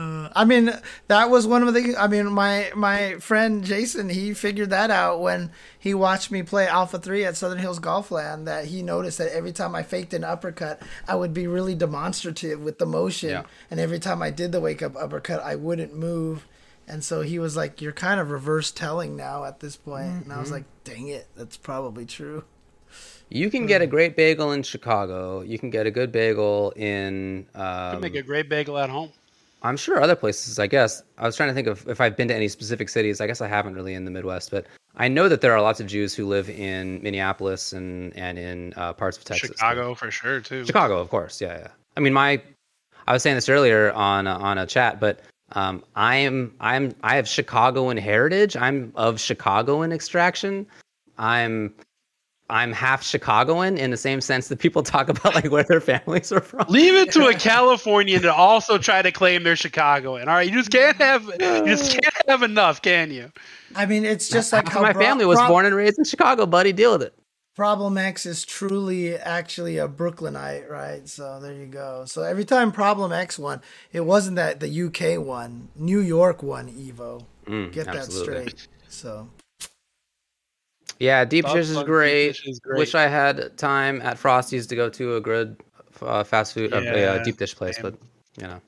spell. 0.00 0.32
I 0.34 0.44
mean, 0.44 0.70
that 1.08 1.30
was 1.30 1.46
one 1.46 1.66
of 1.66 1.74
the. 1.74 1.96
I 1.96 2.06
mean, 2.06 2.26
my 2.32 2.70
my 2.74 3.14
friend 3.20 3.64
Jason, 3.64 4.08
he 4.08 4.34
figured 4.34 4.70
that 4.70 4.90
out 4.90 5.20
when 5.20 5.50
he 5.78 5.94
watched 5.94 6.30
me 6.30 6.42
play 6.42 6.66
Alpha 6.66 6.98
Three 6.98 7.24
at 7.24 7.36
Southern 7.36 7.58
Hills 7.58 7.80
Golfland. 7.80 8.44
That 8.46 8.66
he 8.66 8.82
noticed 8.82 9.18
that 9.18 9.34
every 9.34 9.52
time 9.52 9.74
I 9.74 9.82
faked 9.82 10.14
an 10.14 10.24
uppercut, 10.24 10.82
I 11.08 11.14
would 11.14 11.34
be 11.34 11.46
really 11.46 11.74
demonstrative 11.74 12.60
with 12.60 12.78
the 12.78 12.86
motion, 12.86 13.30
Yeah. 13.30 13.42
and 13.70 13.78
every 13.80 13.98
time 13.98 14.22
I 14.22 14.30
did 14.30 14.52
the 14.52 14.60
wake 14.60 14.82
up 14.82 14.96
uppercut, 14.96 15.42
I 15.42 15.56
wouldn't 15.56 15.94
move. 15.94 16.46
And 16.88 17.04
so 17.04 17.20
he 17.22 17.38
was 17.38 17.56
like, 17.56 17.80
"You're 17.80 17.92
kind 17.92 18.18
of 18.20 18.30
reverse 18.30 18.72
telling 18.72 19.14
now 19.16 19.44
at 19.44 19.60
this 19.60 19.76
point." 19.76 20.24
And 20.24 20.32
I 20.32 20.40
was 20.40 20.50
like, 20.50 20.64
"Dang 20.82 21.06
it, 21.08 21.28
that's 21.36 21.56
probably 21.56 22.04
true." 22.04 22.44
You 23.28 23.48
can 23.48 23.66
get 23.66 23.80
a 23.80 23.86
great 23.86 24.16
bagel 24.16 24.50
in 24.50 24.64
Chicago. 24.64 25.40
You 25.42 25.56
can 25.56 25.70
get 25.70 25.86
a 25.86 25.92
good 25.92 26.10
bagel 26.10 26.72
in. 26.74 27.46
You 27.54 27.60
Um, 27.62 28.00
make 28.00 28.16
a 28.16 28.22
great 28.22 28.48
bagel 28.48 28.76
at 28.76 28.90
home. 28.90 29.12
I'm 29.62 29.76
sure 29.76 30.00
other 30.00 30.16
places. 30.16 30.58
I 30.58 30.66
guess 30.66 31.02
I 31.18 31.26
was 31.26 31.36
trying 31.36 31.50
to 31.50 31.54
think 31.54 31.66
of 31.66 31.86
if 31.88 32.00
I've 32.00 32.16
been 32.16 32.28
to 32.28 32.34
any 32.34 32.48
specific 32.48 32.88
cities. 32.88 33.20
I 33.20 33.26
guess 33.26 33.40
I 33.40 33.48
haven't 33.48 33.74
really 33.74 33.94
in 33.94 34.04
the 34.04 34.10
Midwest, 34.10 34.50
but 34.50 34.66
I 34.96 35.08
know 35.08 35.28
that 35.28 35.40
there 35.40 35.52
are 35.52 35.60
lots 35.60 35.80
of 35.80 35.86
Jews 35.86 36.14
who 36.14 36.26
live 36.26 36.48
in 36.48 37.02
Minneapolis 37.02 37.72
and 37.72 38.16
and 38.16 38.38
in 38.38 38.74
uh, 38.76 38.92
parts 38.92 39.18
of 39.18 39.24
Texas. 39.24 39.50
Chicago 39.50 39.94
for 39.94 40.10
sure 40.10 40.40
too. 40.40 40.64
Chicago, 40.64 40.98
of 40.98 41.10
course. 41.10 41.40
Yeah, 41.40 41.58
yeah. 41.58 41.68
I 41.96 42.00
mean, 42.00 42.12
my, 42.12 42.40
I 43.06 43.12
was 43.12 43.22
saying 43.22 43.36
this 43.36 43.48
earlier 43.48 43.92
on 43.92 44.26
a, 44.26 44.30
on 44.30 44.58
a 44.58 44.66
chat, 44.66 45.00
but 45.00 45.20
um, 45.52 45.84
I 45.96 46.16
am 46.16 46.54
I'm 46.60 46.94
I 47.02 47.16
have 47.16 47.28
Chicagoan 47.28 47.96
heritage. 47.96 48.56
I'm 48.56 48.92
of 48.94 49.20
Chicagoan 49.20 49.92
extraction. 49.92 50.66
I'm 51.18 51.74
I'm 52.50 52.72
half 52.72 53.02
Chicagoan 53.02 53.78
in 53.78 53.90
the 53.90 53.96
same 53.96 54.20
sense 54.20 54.48
that 54.48 54.58
people 54.58 54.82
talk 54.82 55.08
about 55.08 55.34
like 55.34 55.50
where 55.50 55.64
their 55.64 55.80
families 55.80 56.32
are 56.32 56.40
from. 56.40 56.66
Leave 56.68 56.94
it 56.94 57.12
to 57.12 57.26
a 57.26 57.34
Californian 57.50 58.22
to 58.22 58.32
also 58.34 58.76
try 58.78 59.02
to 59.02 59.12
claim 59.12 59.42
they're 59.42 59.56
Chicagoan. 59.56 60.28
All 60.28 60.34
right, 60.34 60.48
you 60.48 60.54
just 60.54 60.70
can't 60.70 60.96
have 60.96 61.24
you 61.24 61.66
just 61.66 61.92
can't 61.92 62.28
have 62.28 62.42
enough, 62.42 62.82
can 62.82 63.10
you? 63.10 63.30
I 63.74 63.86
mean, 63.86 64.04
it's 64.04 64.28
just 64.28 64.52
like 64.52 64.68
how 64.68 64.82
my 64.82 64.92
Bro- 64.92 65.02
family 65.02 65.24
was 65.26 65.38
Bro- 65.38 65.48
born 65.48 65.66
and 65.66 65.74
raised 65.74 65.98
in 65.98 66.04
Chicago, 66.04 66.46
buddy. 66.46 66.72
Deal 66.72 66.92
with 66.92 67.02
it. 67.02 67.14
Problem 67.56 67.98
X 67.98 68.24
is 68.26 68.44
truly 68.44 69.16
actually 69.16 69.76
a 69.76 69.86
Brooklynite, 69.86 70.70
right? 70.70 71.06
So 71.08 71.40
there 71.40 71.52
you 71.52 71.66
go. 71.66 72.04
So 72.06 72.22
every 72.22 72.44
time 72.44 72.72
Problem 72.72 73.12
X 73.12 73.38
won, 73.38 73.60
it 73.92 74.00
wasn't 74.00 74.36
that 74.36 74.60
the 74.60 74.68
UK 74.84 75.22
won, 75.24 75.68
New 75.76 76.00
York 76.00 76.42
won 76.42 76.68
Evo. 76.68 77.24
Mm, 77.46 77.70
Get 77.72 77.86
that 77.86 78.10
straight. 78.10 78.66
So 78.88 79.28
Yeah, 81.00 81.24
deep 81.24 81.46
dish 81.46 81.56
is 81.70 81.74
fun, 81.74 81.84
deep 81.84 81.86
great. 81.86 82.26
dish 82.28 82.46
is 82.46 82.60
great. 82.60 82.78
Wish 82.78 82.94
I 82.94 83.08
had 83.08 83.56
time 83.56 84.02
at 84.02 84.18
Frosty's 84.18 84.66
to 84.68 84.76
go 84.76 84.90
to 84.90 85.16
a 85.16 85.20
good 85.20 85.56
uh, 86.02 86.22
fast 86.24 86.52
food, 86.54 86.72
uh, 86.72 86.76
a 86.76 87.06
uh, 87.06 87.22
deep 87.24 87.38
dish 87.38 87.56
place, 87.56 87.82
man. 87.82 87.92
but 87.92 88.42
you 88.42 88.46
know, 88.48 88.60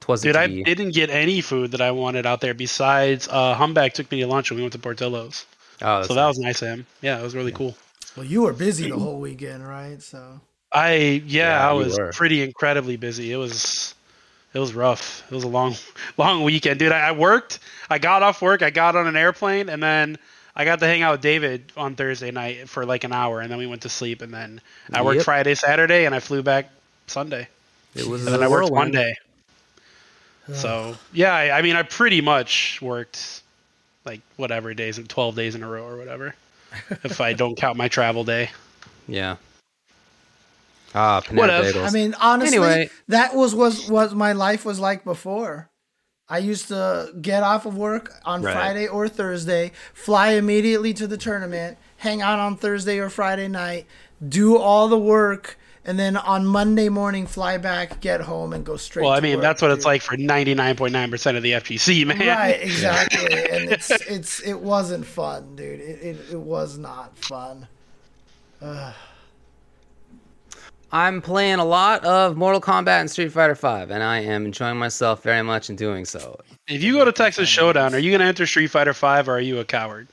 twas 0.00 0.22
a 0.22 0.28
Dude, 0.28 0.36
I 0.36 0.46
didn't 0.48 0.90
get 0.90 1.08
any 1.08 1.40
food 1.40 1.70
that 1.72 1.80
I 1.80 1.90
wanted 1.90 2.26
out 2.26 2.40
there 2.42 2.54
besides 2.54 3.26
uh 3.30 3.54
Humback 3.56 3.94
took 3.94 4.10
me 4.10 4.20
to 4.20 4.26
lunch 4.26 4.50
when 4.50 4.56
we 4.58 4.62
went 4.62 4.74
to 4.74 4.78
Portillo's. 4.78 5.46
Oh, 5.82 5.96
that's 5.96 6.08
So 6.08 6.14
that 6.14 6.26
was 6.26 6.38
nice 6.38 6.62
of 6.62 6.68
him. 6.68 6.86
Yeah, 7.00 7.18
it 7.18 7.22
was 7.22 7.34
really 7.34 7.52
cool. 7.52 7.74
well, 8.16 8.26
you 8.26 8.42
were 8.42 8.52
busy 8.52 8.90
the 8.90 8.98
whole 8.98 9.18
weekend, 9.18 9.66
right? 9.66 10.00
So 10.02 10.40
I 10.72 11.22
yeah, 11.26 11.58
Yeah, 11.60 11.70
I 11.70 11.72
was 11.72 11.98
were. 11.98 12.12
pretty 12.12 12.42
incredibly 12.42 12.96
busy. 12.96 13.32
It 13.32 13.36
was 13.36 13.94
it 14.52 14.58
was 14.58 14.74
rough. 14.74 15.24
It 15.30 15.34
was 15.34 15.44
a 15.44 15.48
long 15.48 15.74
long 16.18 16.44
weekend, 16.44 16.80
dude. 16.80 16.92
I, 16.92 17.08
I 17.08 17.12
worked. 17.12 17.60
I 17.88 17.98
got 17.98 18.22
off 18.22 18.42
work. 18.42 18.60
I 18.62 18.68
got 18.68 18.94
on 18.94 19.06
an 19.06 19.16
airplane, 19.16 19.70
and 19.70 19.82
then 19.82 20.18
I 20.58 20.64
got 20.64 20.78
to 20.80 20.86
hang 20.86 21.02
out 21.02 21.12
with 21.12 21.20
David 21.20 21.70
on 21.76 21.94
Thursday 21.96 22.30
night 22.30 22.68
for 22.68 22.86
like 22.86 23.04
an 23.04 23.12
hour, 23.12 23.40
and 23.40 23.50
then 23.50 23.58
we 23.58 23.66
went 23.66 23.82
to 23.82 23.88
sleep. 23.90 24.22
And 24.22 24.32
then 24.32 24.60
I 24.92 25.02
worked 25.02 25.16
Yep. 25.16 25.24
Friday, 25.26 25.54
Saturday, 25.54 26.06
and 26.06 26.14
I 26.14 26.20
flew 26.20 26.42
back 26.42 26.70
Sunday. 27.06 27.48
It 27.94 28.06
was 28.06 28.24
And 28.24 28.34
then 28.34 28.42
I 28.42 28.48
worked 28.48 28.70
whirlwind. 28.70 28.94
one 28.94 29.02
day. 29.02 29.14
So 30.54 30.96
yeah, 31.12 31.34
I, 31.34 31.58
I 31.58 31.62
mean, 31.62 31.74
I 31.76 31.82
pretty 31.82 32.20
much 32.20 32.80
worked 32.80 33.42
like 34.04 34.20
whatever 34.36 34.72
days, 34.74 34.96
and 34.98 35.08
twelve 35.08 35.34
days 35.34 35.54
in 35.56 35.62
a 35.62 35.68
row 35.68 35.84
or 35.84 35.96
whatever, 35.96 36.34
if 37.04 37.20
I 37.20 37.32
don't 37.32 37.56
count 37.56 37.76
my 37.76 37.88
travel 37.88 38.22
day. 38.24 38.50
Yeah. 39.08 39.36
Ah, 40.94 41.20
Panera 41.20 41.36
What? 41.36 41.50
Bagels. 41.50 41.88
I 41.88 41.90
mean, 41.90 42.14
honestly, 42.20 42.56
Anyway. 42.58 42.90
that 43.08 43.34
was 43.34 43.54
was 43.54 43.90
what 43.90 44.12
my 44.14 44.32
life 44.32 44.64
was 44.64 44.78
like 44.78 45.04
before. 45.04 45.68
I 46.28 46.38
used 46.38 46.68
to 46.68 47.12
get 47.20 47.42
off 47.42 47.66
of 47.66 47.76
work 47.76 48.14
on 48.24 48.42
Right. 48.42 48.52
Friday 48.52 48.88
or 48.88 49.08
Thursday, 49.08 49.72
fly 49.94 50.30
immediately 50.30 50.92
to 50.94 51.06
the 51.06 51.16
tournament, 51.16 51.78
hang 51.98 52.20
out 52.20 52.38
on 52.38 52.56
Thursday 52.56 52.98
or 52.98 53.08
Friday 53.08 53.46
night, 53.48 53.86
do 54.26 54.58
all 54.58 54.88
the 54.88 54.98
work, 54.98 55.56
and 55.84 56.00
then 56.00 56.16
on 56.16 56.44
Monday 56.44 56.88
morning 56.88 57.28
fly 57.28 57.58
back, 57.58 58.00
get 58.00 58.22
home, 58.22 58.52
and 58.52 58.66
go 58.66 58.76
straight. 58.76 59.04
Well, 59.04 59.12
I 59.12 59.20
mean, 59.20 59.38
that's 59.40 59.62
what 59.62 59.70
it's 59.70 59.84
like 59.84 60.02
for 60.02 60.16
ninety 60.16 60.52
nine 60.54 60.74
point 60.74 60.92
nine 60.92 61.12
percent 61.12 61.36
of 61.36 61.44
the 61.44 61.52
FGC, 61.52 62.04
man. 62.04 62.18
Right, 62.18 62.60
exactly, 62.60 63.32
and 63.32 63.70
it's 63.70 63.90
it's 63.90 64.40
it 64.40 64.60
wasn't 64.60 65.06
fun, 65.06 65.54
dude. 65.54 65.78
It 65.78 66.02
it, 66.02 66.16
it 66.32 66.40
was 66.40 66.76
not 66.76 67.16
fun. 67.16 67.68
Ugh. 68.60 68.94
I'm 70.92 71.20
playing 71.20 71.58
a 71.58 71.64
lot 71.64 72.04
of 72.04 72.36
Mortal 72.36 72.60
Kombat 72.60 73.00
and 73.00 73.10
Street 73.10 73.32
Fighter 73.32 73.54
Five, 73.54 73.90
and 73.90 74.02
I 74.02 74.20
am 74.20 74.46
enjoying 74.46 74.76
myself 74.78 75.22
very 75.22 75.42
much 75.42 75.68
in 75.68 75.76
doing 75.76 76.04
so. 76.04 76.40
If 76.68 76.82
you 76.82 76.92
go 76.94 77.04
to 77.04 77.12
Texas 77.12 77.48
Showdown, 77.48 77.94
are 77.94 77.98
you 77.98 78.10
going 78.10 78.20
to 78.20 78.26
enter 78.26 78.46
Street 78.46 78.68
Fighter 78.68 78.94
Five, 78.94 79.28
or 79.28 79.32
are 79.32 79.40
you 79.40 79.58
a 79.58 79.64
coward? 79.64 80.06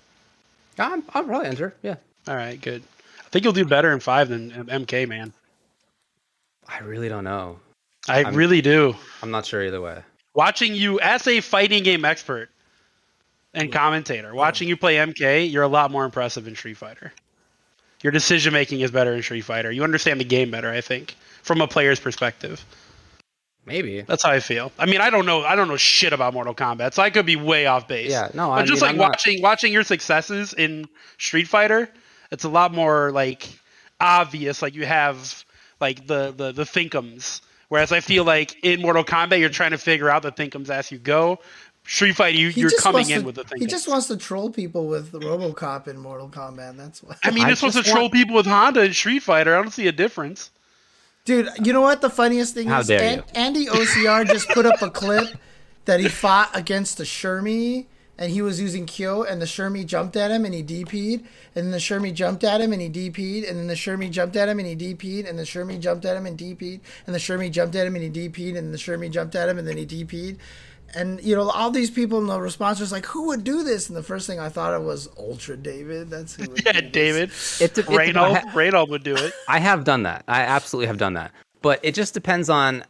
I'm, 0.80 1.04
I'll 1.14 1.24
probably 1.24 1.48
enter. 1.48 1.76
Yeah, 1.84 1.96
All 2.28 2.36
right, 2.36 2.60
good. 2.60 2.82
I 3.20 3.30
think 3.30 3.44
you'll 3.44 3.54
do 3.54 3.66
better 3.66 3.92
in 3.92 4.00
five 4.00 4.30
than 4.30 4.52
MK, 4.52 5.08
man. 5.08 5.32
I 6.68 6.80
really 6.80 7.10
don't 7.10 7.24
know. 7.24 7.60
I 8.08 8.24
I'm- 8.24 8.36
really 8.36 8.62
do. 8.62 8.96
I'm 9.22 9.32
not 9.32 9.46
sure 9.46 9.64
either 9.64 9.82
way. 9.82 10.02
Watching 10.34 10.74
you 10.74 11.00
as 11.00 11.28
a 11.28 11.42
fighting 11.42 11.84
game 11.84 12.04
expert 12.06 12.50
and 13.54 13.72
commentator, 13.72 14.34
watching 14.34 14.68
you 14.68 14.76
play 14.76 14.96
MK, 14.96 15.52
you're 15.52 15.62
a 15.64 15.68
lot 15.68 15.92
more 15.92 16.06
impressive 16.06 16.48
in 16.48 16.56
Street 16.56 16.78
Fighter. 16.78 17.14
Your 18.04 18.12
decision 18.12 18.54
making 18.54 18.82
is 18.82 18.92
better 18.92 19.14
in 19.14 19.24
Street 19.24 19.42
Fighter. 19.42 19.72
You 19.72 19.84
understand 19.84 20.20
the 20.20 20.26
game 20.26 20.52
better, 20.52 20.70
I 20.70 20.82
think, 20.82 21.16
from 21.42 21.62
a 21.62 21.68
player's 21.68 22.00
perspective. 22.00 22.64
Maybe. 23.66 24.02
That's 24.02 24.24
how 24.24 24.32
I 24.32 24.42
feel. 24.42 24.74
I 24.78 24.86
mean, 24.86 25.00
I 25.00 25.10
don't 25.10 25.26
know. 25.26 25.44
I 25.44 25.56
don't 25.56 25.70
know 25.70 25.78
shit 25.78 26.12
about 26.12 26.34
Mortal 26.34 26.54
Kombat, 26.54 26.94
so 26.94 27.02
I 27.02 27.10
could 27.10 27.26
be 27.26 27.38
way 27.38 27.66
off 27.66 27.88
base. 27.88 28.12
Yeah, 28.12 28.28
no, 28.34 28.48
But 28.50 28.52
I 28.54 28.64
just 28.66 28.74
mean, 28.74 28.82
like 28.82 28.90
I'm 28.92 28.98
not- 28.98 29.10
watching 29.12 29.42
watching 29.42 29.72
your 29.72 29.84
successes 29.84 30.54
in 30.54 30.88
Street 31.18 31.48
Fighter, 31.48 31.90
it's 32.30 32.44
a 32.44 32.50
lot 32.50 32.74
more 32.74 33.12
like 33.12 33.48
obvious. 34.02 34.62
Like 34.62 34.76
you 34.76 34.86
have 34.86 35.46
like 35.80 36.06
the 36.08 36.34
the 36.36 36.52
the 36.52 36.64
thinkums. 36.64 37.40
Whereas 37.70 37.92
I 37.94 38.02
feel 38.02 38.24
like 38.26 38.54
in 38.64 38.82
Mortal 38.82 39.04
Kombat, 39.06 39.40
you're 39.40 39.50
trying 39.50 39.72
to 39.72 39.78
figure 39.80 40.10
out 40.10 40.22
the 40.24 40.32
thinkums 40.32 40.70
as 40.70 40.92
you 40.92 41.00
go. 41.00 41.40
Street 41.86 42.14
Fighter, 42.16 42.38
you, 42.38 42.48
you're 42.50 42.72
coming 42.80 43.10
in 43.10 43.20
to- 43.22 43.26
with 43.26 43.36
the 43.36 43.44
thinkums. 43.44 43.60
He 43.60 43.66
just 43.68 43.88
wants 43.88 44.08
to 44.08 44.18
troll 44.18 44.50
people 44.50 44.88
with 44.88 45.12
the 45.12 45.20
RoboCop 45.20 45.88
in 45.88 45.98
Mortal 45.98 46.30
Kombat. 46.30 46.78
That's 46.78 47.04
why. 47.04 47.16
I 47.24 47.32
mean, 47.32 47.46
I 47.46 47.50
this 47.50 47.62
wants 47.62 47.76
to 47.76 47.84
just 47.84 47.92
troll 47.94 48.06
want- 48.06 48.14
people 48.14 48.36
with 48.36 48.46
Honda 48.46 48.82
and 48.82 48.96
Street 48.96 49.20
Fighter. 49.24 49.56
I 49.58 49.62
don't 49.62 49.72
see 49.72 49.88
a 49.88 49.92
difference. 49.92 50.52
Dude, 51.26 51.50
you 51.64 51.72
know 51.74 51.82
what 51.82 52.02
the 52.02 52.10
funniest 52.10 52.54
thing 52.54 52.68
How 52.68 52.80
is? 52.82 52.88
dare 52.88 53.02
An- 53.02 53.18
you. 53.20 53.24
Andy 53.36 53.66
OCR 53.68 54.26
just 54.28 54.48
put 54.50 54.66
up 54.66 54.82
a 54.82 54.90
clip 54.90 55.28
that 55.86 56.00
he 56.00 56.08
fought 56.10 56.50
against 56.54 56.98
the 56.98 57.04
Shermie 57.06 57.86
and 58.18 58.32
he 58.32 58.42
was 58.42 58.62
using 58.62 58.86
Kyo 58.86 59.24
and 59.24 59.42
the 59.42 59.46
Shermie 59.46 59.86
jumped 59.86 60.16
at 60.16 60.32
him 60.32 60.46
and 60.46 60.54
he 60.54 60.62
DP'd 60.64 61.26
and 61.56 61.74
the 61.74 61.78
Shermie 61.78 62.14
jumped 62.14 62.44
at 62.44 62.62
him 62.62 62.72
and 62.74 62.82
he 62.82 62.90
DP'd 62.90 63.46
and 63.46 63.58
then 63.58 63.68
the 63.68 63.74
Shermie 63.74 64.12
jumped 64.12 64.36
at 64.36 64.50
him 64.50 64.60
and 64.60 64.68
he 64.68 64.76
DP'd 64.76 65.26
and 65.26 65.40
the 65.40 65.44
Shermie 65.44 65.80
jumped 65.80 66.06
at 66.06 66.16
him 66.18 66.26
and 66.26 66.38
DP'd 66.38 66.82
and 67.08 67.16
the 67.16 67.20
Shermie 67.20 67.52
jumped 67.52 67.76
at 67.76 67.88
him 67.88 67.96
and 67.96 68.04
he 68.16 68.30
DP'd 68.30 68.56
and 68.58 68.74
the 68.74 68.78
Shermie 68.78 69.10
jumped 69.12 69.36
at 69.36 69.50
him 69.50 69.58
and 69.58 69.68
then 69.68 69.78
he 69.78 69.86
DP'd. 69.86 70.38
And 70.96 71.22
you 71.24 71.36
know, 71.36 71.50
all 71.50 71.72
these 71.72 71.90
people 71.90 72.20
in 72.20 72.28
the 72.28 72.40
response 72.40 72.80
was 72.80 72.92
like, 72.92 73.06
"Who 73.08 73.28
would 73.28 73.44
do 73.44 73.64
this?" 73.64 73.88
And 73.90 73.98
the 73.98 74.04
first 74.04 74.28
thing 74.28 74.40
I 74.40 74.50
thought 74.50 74.74
of 74.74 74.84
was 74.84 75.10
Ultra 75.18 75.58
David. 75.58 76.10
That's 76.10 76.36
who. 76.36 76.50
Would 76.50 76.64
Yeah, 76.66 76.82
do 76.82 76.82
this. 76.82 76.92
David. 76.92 77.32
It, 77.62 77.74
de- 77.74 77.82
it 77.82 77.86
de- 77.86 77.92
I, 77.92 77.96
Reynold, 77.98 78.38
ha- 78.38 78.52
Reynold 78.54 78.90
would 78.90 79.04
do 79.04 79.16
it. 79.16 79.34
I 79.48 79.60
have 79.60 79.84
done 79.84 80.04
that. 80.04 80.24
I 80.28 80.42
absolutely 80.42 80.88
have 80.88 80.98
done 80.98 81.14
that. 81.14 81.32
But 81.62 81.80
it 81.84 81.96
just 81.96 82.14
depends 82.14 82.50
on. 82.50 82.84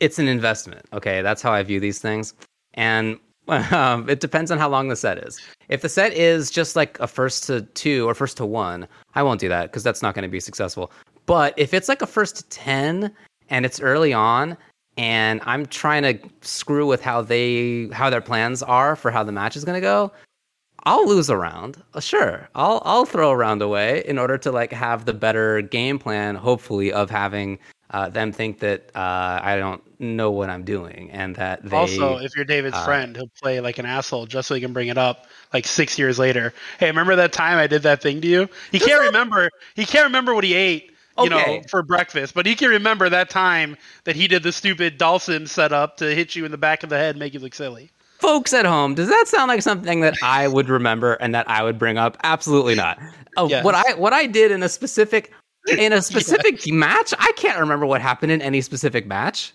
It's 0.00 0.18
an 0.18 0.28
investment. 0.28 0.86
Okay, 0.92 1.22
that's 1.22 1.42
how 1.42 1.52
I 1.52 1.62
view 1.64 1.80
these 1.80 1.98
things, 1.98 2.34
and 2.74 3.18
um, 3.48 4.08
it 4.08 4.20
depends 4.20 4.50
on 4.50 4.58
how 4.58 4.68
long 4.68 4.88
the 4.88 4.96
set 4.96 5.18
is. 5.18 5.40
If 5.68 5.82
the 5.82 5.88
set 5.88 6.12
is 6.12 6.50
just 6.50 6.76
like 6.76 6.98
a 7.00 7.06
first 7.08 7.44
to 7.48 7.62
two 7.74 8.08
or 8.08 8.14
first 8.14 8.36
to 8.36 8.46
one, 8.46 8.86
I 9.14 9.22
won't 9.22 9.40
do 9.40 9.48
that 9.48 9.70
because 9.70 9.82
that's 9.82 10.02
not 10.02 10.14
going 10.14 10.22
to 10.22 10.28
be 10.28 10.40
successful. 10.40 10.92
But 11.26 11.54
if 11.56 11.74
it's 11.74 11.88
like 11.88 12.02
a 12.02 12.06
first 12.06 12.36
to 12.36 12.42
ten 12.44 13.12
and 13.50 13.66
it's 13.66 13.80
early 13.80 14.12
on, 14.12 14.56
and 14.98 15.40
I'm 15.46 15.64
trying 15.66 16.02
to 16.02 16.18
screw 16.42 16.86
with 16.86 17.00
how 17.00 17.22
they 17.22 17.88
how 17.92 18.10
their 18.10 18.20
plans 18.20 18.62
are 18.62 18.96
for 18.96 19.10
how 19.10 19.22
the 19.22 19.32
match 19.32 19.56
is 19.56 19.64
going 19.64 19.76
to 19.76 19.80
go, 19.80 20.12
I'll 20.84 21.08
lose 21.08 21.30
a 21.30 21.36
round. 21.36 21.82
Uh, 21.94 22.00
Sure, 22.00 22.48
I'll 22.54 22.82
I'll 22.84 23.06
throw 23.06 23.30
a 23.30 23.36
round 23.36 23.62
away 23.62 24.02
in 24.06 24.18
order 24.18 24.36
to 24.38 24.50
like 24.50 24.72
have 24.72 25.04
the 25.04 25.14
better 25.14 25.62
game 25.62 25.98
plan, 25.98 26.34
hopefully, 26.34 26.92
of 26.92 27.10
having 27.10 27.58
uh, 27.90 28.08
them 28.08 28.32
think 28.32 28.58
that 28.58 28.90
uh, 28.94 29.40
I 29.42 29.56
don't 29.56 29.82
know 30.00 30.30
what 30.30 30.50
I'm 30.50 30.62
doing 30.64 31.10
and 31.10 31.34
that 31.36 31.64
they 31.64 31.76
also, 31.76 32.18
if 32.18 32.36
you're 32.36 32.44
David's 32.44 32.76
uh, 32.76 32.84
friend, 32.84 33.16
he'll 33.16 33.30
play 33.40 33.60
like 33.60 33.78
an 33.78 33.86
asshole 33.86 34.26
just 34.26 34.48
so 34.48 34.54
he 34.54 34.60
can 34.60 34.72
bring 34.72 34.88
it 34.88 34.98
up 34.98 35.26
like 35.52 35.66
six 35.66 35.98
years 35.98 36.18
later. 36.18 36.52
Hey, 36.78 36.86
remember 36.86 37.16
that 37.16 37.32
time 37.32 37.58
I 37.58 37.66
did 37.66 37.82
that 37.82 38.02
thing 38.02 38.20
to 38.20 38.28
you? 38.28 38.48
He 38.70 38.78
can't 38.78 39.02
remember. 39.02 39.50
He 39.74 39.84
can't 39.84 40.04
remember 40.04 40.34
what 40.34 40.44
he 40.44 40.54
ate. 40.54 40.92
You 41.24 41.30
know, 41.30 41.62
for 41.70 41.82
breakfast, 41.82 42.34
but 42.34 42.46
he 42.46 42.54
can 42.54 42.68
remember 42.70 43.08
that 43.08 43.30
time 43.30 43.76
that 44.04 44.16
he 44.16 44.28
did 44.28 44.42
the 44.42 44.52
stupid 44.52 44.98
Dawson 44.98 45.46
setup 45.46 45.96
to 45.98 46.14
hit 46.14 46.34
you 46.36 46.44
in 46.44 46.50
the 46.50 46.58
back 46.58 46.82
of 46.82 46.88
the 46.90 46.96
head, 46.98 47.10
and 47.10 47.18
make 47.18 47.34
you 47.34 47.40
look 47.40 47.54
silly. 47.54 47.90
folks 48.20 48.52
at 48.52 48.64
home, 48.66 48.94
does 48.94 49.08
that 49.08 49.24
sound 49.28 49.48
like 49.48 49.62
something 49.62 50.00
that 50.00 50.14
I 50.22 50.48
would 50.48 50.68
remember 50.68 51.14
and 51.14 51.34
that 51.34 51.48
I 51.48 51.62
would 51.62 51.78
bring 51.78 51.98
up? 51.98 52.16
Absolutely 52.24 52.74
not. 52.74 52.98
Oh, 53.36 53.48
Yes. 53.48 53.64
what 53.64 53.74
I 53.74 53.94
what 53.94 54.12
I 54.12 54.26
did 54.26 54.50
in 54.50 54.62
a 54.62 54.68
specific 54.68 55.32
in 55.78 55.92
a 55.92 56.02
specific 56.12 56.60
match, 56.72 57.14
I 57.18 57.32
can't 57.36 57.58
remember 57.60 57.86
what 57.86 58.00
happened 58.00 58.32
in 58.32 58.42
any 58.42 58.60
specific 58.60 59.06
match. 59.06 59.52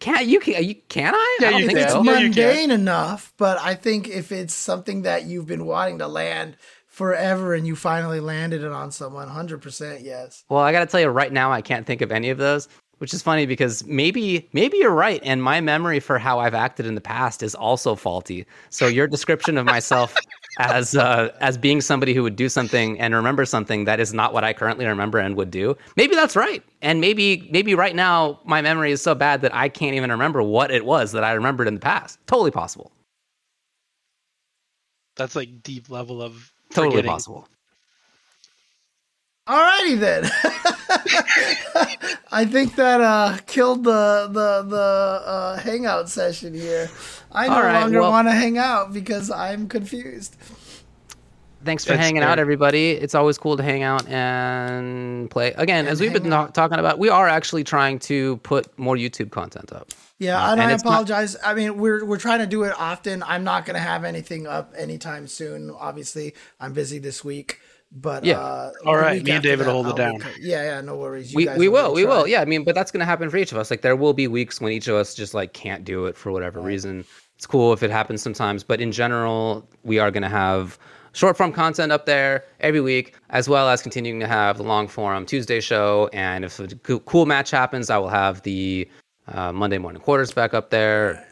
Can 0.00 0.28
you 0.28 0.38
can 0.38 0.62
you 0.62 0.74
can 0.88 1.12
I? 1.14 1.38
Yeah, 1.40 1.48
I 1.48 1.50
don't 1.50 1.60
you 1.62 1.66
think 1.66 1.78
can. 1.78 1.84
it's 1.86 1.92
so. 1.94 2.02
Yeah, 2.04 2.20
mundane 2.20 2.70
enough, 2.70 3.32
but 3.36 3.58
I 3.60 3.74
think 3.74 4.08
if 4.08 4.30
it's 4.30 4.54
something 4.54 5.02
that 5.02 5.24
you've 5.24 5.46
been 5.46 5.64
wanting 5.66 5.98
to 5.98 6.06
land 6.06 6.56
forever 6.98 7.54
and 7.54 7.64
you 7.64 7.76
finally 7.76 8.18
landed 8.18 8.64
it 8.64 8.72
on 8.72 8.90
someone, 8.90 9.28
hundred 9.28 9.62
percent 9.62 10.00
yes. 10.00 10.44
Well, 10.48 10.60
I 10.60 10.72
got 10.72 10.80
to 10.80 10.86
tell 10.86 11.00
you 11.00 11.06
right 11.06 11.32
now, 11.32 11.52
I 11.52 11.62
can't 11.62 11.86
think 11.86 12.02
of 12.02 12.10
any 12.10 12.28
of 12.28 12.38
those, 12.38 12.68
which 12.98 13.14
is 13.14 13.22
funny 13.22 13.46
because 13.46 13.86
maybe 13.86 14.48
maybe 14.52 14.78
you're 14.78 14.90
right, 14.90 15.20
and 15.22 15.40
my 15.40 15.60
memory 15.60 16.00
for 16.00 16.18
how 16.18 16.40
I've 16.40 16.54
acted 16.54 16.86
in 16.86 16.96
the 16.96 17.00
past 17.00 17.44
is 17.44 17.54
also 17.54 17.94
faulty. 17.94 18.44
So 18.70 18.88
your 18.88 19.06
description 19.06 19.56
of 19.56 19.64
myself 19.64 20.12
as 20.58 20.96
uh, 20.96 21.28
as 21.40 21.56
being 21.56 21.80
somebody 21.80 22.14
who 22.14 22.24
would 22.24 22.34
do 22.34 22.48
something 22.48 22.98
and 22.98 23.14
remember 23.14 23.44
something 23.44 23.84
that 23.84 24.00
is 24.00 24.12
not 24.12 24.32
what 24.32 24.42
I 24.42 24.52
currently 24.52 24.84
remember 24.84 25.18
and 25.18 25.36
would 25.36 25.52
do, 25.52 25.76
maybe 25.96 26.16
that's 26.16 26.34
right, 26.34 26.64
and 26.82 27.00
maybe 27.00 27.48
maybe 27.52 27.76
right 27.76 27.94
now 27.94 28.40
my 28.44 28.60
memory 28.60 28.90
is 28.90 29.00
so 29.00 29.14
bad 29.14 29.42
that 29.42 29.54
I 29.54 29.68
can't 29.68 29.94
even 29.94 30.10
remember 30.10 30.42
what 30.42 30.72
it 30.72 30.84
was 30.84 31.12
that 31.12 31.22
I 31.22 31.30
remembered 31.30 31.68
in 31.68 31.74
the 31.74 31.80
past. 31.80 32.18
Totally 32.26 32.50
possible. 32.50 32.90
That's 35.14 35.36
like 35.36 35.62
deep 35.62 35.90
level 35.90 36.20
of 36.20 36.52
Totally 36.72 36.96
forgetting. 36.96 37.10
possible. 37.10 37.48
Alrighty 39.46 39.98
then. 39.98 40.24
I 42.30 42.44
think 42.44 42.76
that 42.76 43.00
uh, 43.00 43.38
killed 43.46 43.84
the 43.84 44.28
the 44.30 44.62
the 44.68 44.76
uh, 45.24 45.56
hangout 45.58 46.10
session 46.10 46.52
here. 46.52 46.90
I 47.32 47.48
no 47.48 47.54
All 47.54 47.62
right, 47.62 47.80
longer 47.80 48.00
well- 48.02 48.10
want 48.10 48.28
to 48.28 48.32
hang 48.32 48.58
out 48.58 48.92
because 48.92 49.30
I'm 49.30 49.68
confused. 49.68 50.36
Thanks 51.64 51.84
for 51.84 51.90
That's 51.94 52.02
hanging 52.04 52.22
fair. 52.22 52.30
out, 52.30 52.38
everybody. 52.38 52.92
It's 52.92 53.16
always 53.16 53.36
cool 53.36 53.56
to 53.56 53.62
hang 53.64 53.82
out 53.82 54.06
and 54.08 55.28
play. 55.28 55.52
Again, 55.56 55.80
And 55.80 55.88
as 55.88 56.00
we've 56.00 56.12
been 56.12 56.30
hang 56.30 56.52
talking 56.52 56.78
about, 56.78 57.00
we 57.00 57.08
are 57.08 57.26
actually 57.26 57.64
trying 57.64 57.98
to 58.00 58.36
put 58.38 58.78
more 58.78 58.94
YouTube 58.94 59.32
content 59.32 59.72
up. 59.72 59.88
Yeah, 60.18 60.42
Uh, 60.42 60.52
and, 60.52 60.60
I 60.62 60.72
it's 60.72 60.84
not- 60.84 60.90
apologize. 60.90 61.36
I 61.44 61.54
mean, 61.54 61.78
we're 61.78 62.04
we're 62.04 62.18
trying 62.18 62.40
to 62.40 62.46
do 62.46 62.64
it 62.64 62.72
often. 62.78 63.22
I'm 63.22 63.44
not 63.44 63.64
going 63.66 63.74
to 63.74 63.80
have 63.80 64.04
anything 64.04 64.46
up 64.46 64.74
anytime 64.76 65.28
soon. 65.28 65.70
Obviously, 65.78 66.34
I'm 66.60 66.72
busy 66.72 66.98
this 66.98 67.24
week. 67.24 67.60
But 67.90 68.22
Yeah. 68.24 68.38
uh, 68.38 68.72
All 68.84 68.96
right, 68.96 69.22
me 69.24 69.30
and 69.30 69.42
David 69.42 69.66
will 69.66 69.72
hold 69.82 69.86
it 69.86 70.00
I'll 70.02 70.12
be 70.12 70.18
down. 70.18 70.30
yeah, 70.40 70.62
yeah, 70.74 70.80
no 70.82 70.96
worries. 70.96 71.32
You 71.32 71.36
we 71.38 71.44
guys 71.46 71.58
we 71.58 71.68
will, 71.68 71.90
really 71.90 72.04
we 72.04 72.04
will. 72.04 72.26
Yeah, 72.28 72.42
I 72.42 72.44
mean, 72.44 72.62
but 72.64 72.74
that's 72.74 72.90
going 72.90 73.00
to 73.00 73.06
happen 73.06 73.30
for 73.30 73.38
each 73.38 73.50
of 73.50 73.56
us. 73.56 73.70
Like 73.70 73.80
there 73.80 73.96
will 73.96 74.12
be 74.12 74.28
weeks 74.28 74.60
when 74.60 74.72
each 74.72 74.88
of 74.88 74.94
us 74.96 75.14
just 75.14 75.32
like 75.32 75.54
can't 75.54 75.84
do 75.84 76.04
it 76.04 76.14
for 76.16 76.30
whatever 76.30 76.60
reason. 76.60 77.04
It's 77.36 77.46
cool 77.46 77.72
if 77.72 77.82
it 77.82 77.90
happens 77.90 78.20
sometimes, 78.20 78.62
but 78.62 78.80
in 78.82 78.92
general, 78.92 79.66
we 79.84 79.98
are 79.98 80.10
going 80.10 80.24
to 80.24 80.28
have 80.28 80.78
short 81.12 81.38
form 81.38 81.50
content 81.52 81.90
up 81.90 82.04
there 82.04 82.44
every 82.60 82.82
week, 82.82 83.14
as 83.30 83.48
well 83.48 83.70
as 83.70 83.80
continuing 83.80 84.20
to 84.20 84.26
have 84.26 84.58
the 84.58 84.64
long 84.64 84.86
form 84.86 85.24
Tuesday 85.24 85.60
show. 85.60 86.10
And 86.12 86.44
if 86.44 86.58
a 86.60 86.66
cool 87.06 87.24
match 87.24 87.50
happens, 87.50 87.88
I 87.88 87.96
will 87.96 88.10
have 88.10 88.42
the 88.42 88.86
uh, 89.32 89.52
Monday 89.52 89.78
morning 89.78 90.00
quarters 90.02 90.32
back 90.32 90.54
up 90.54 90.70
there. 90.70 91.26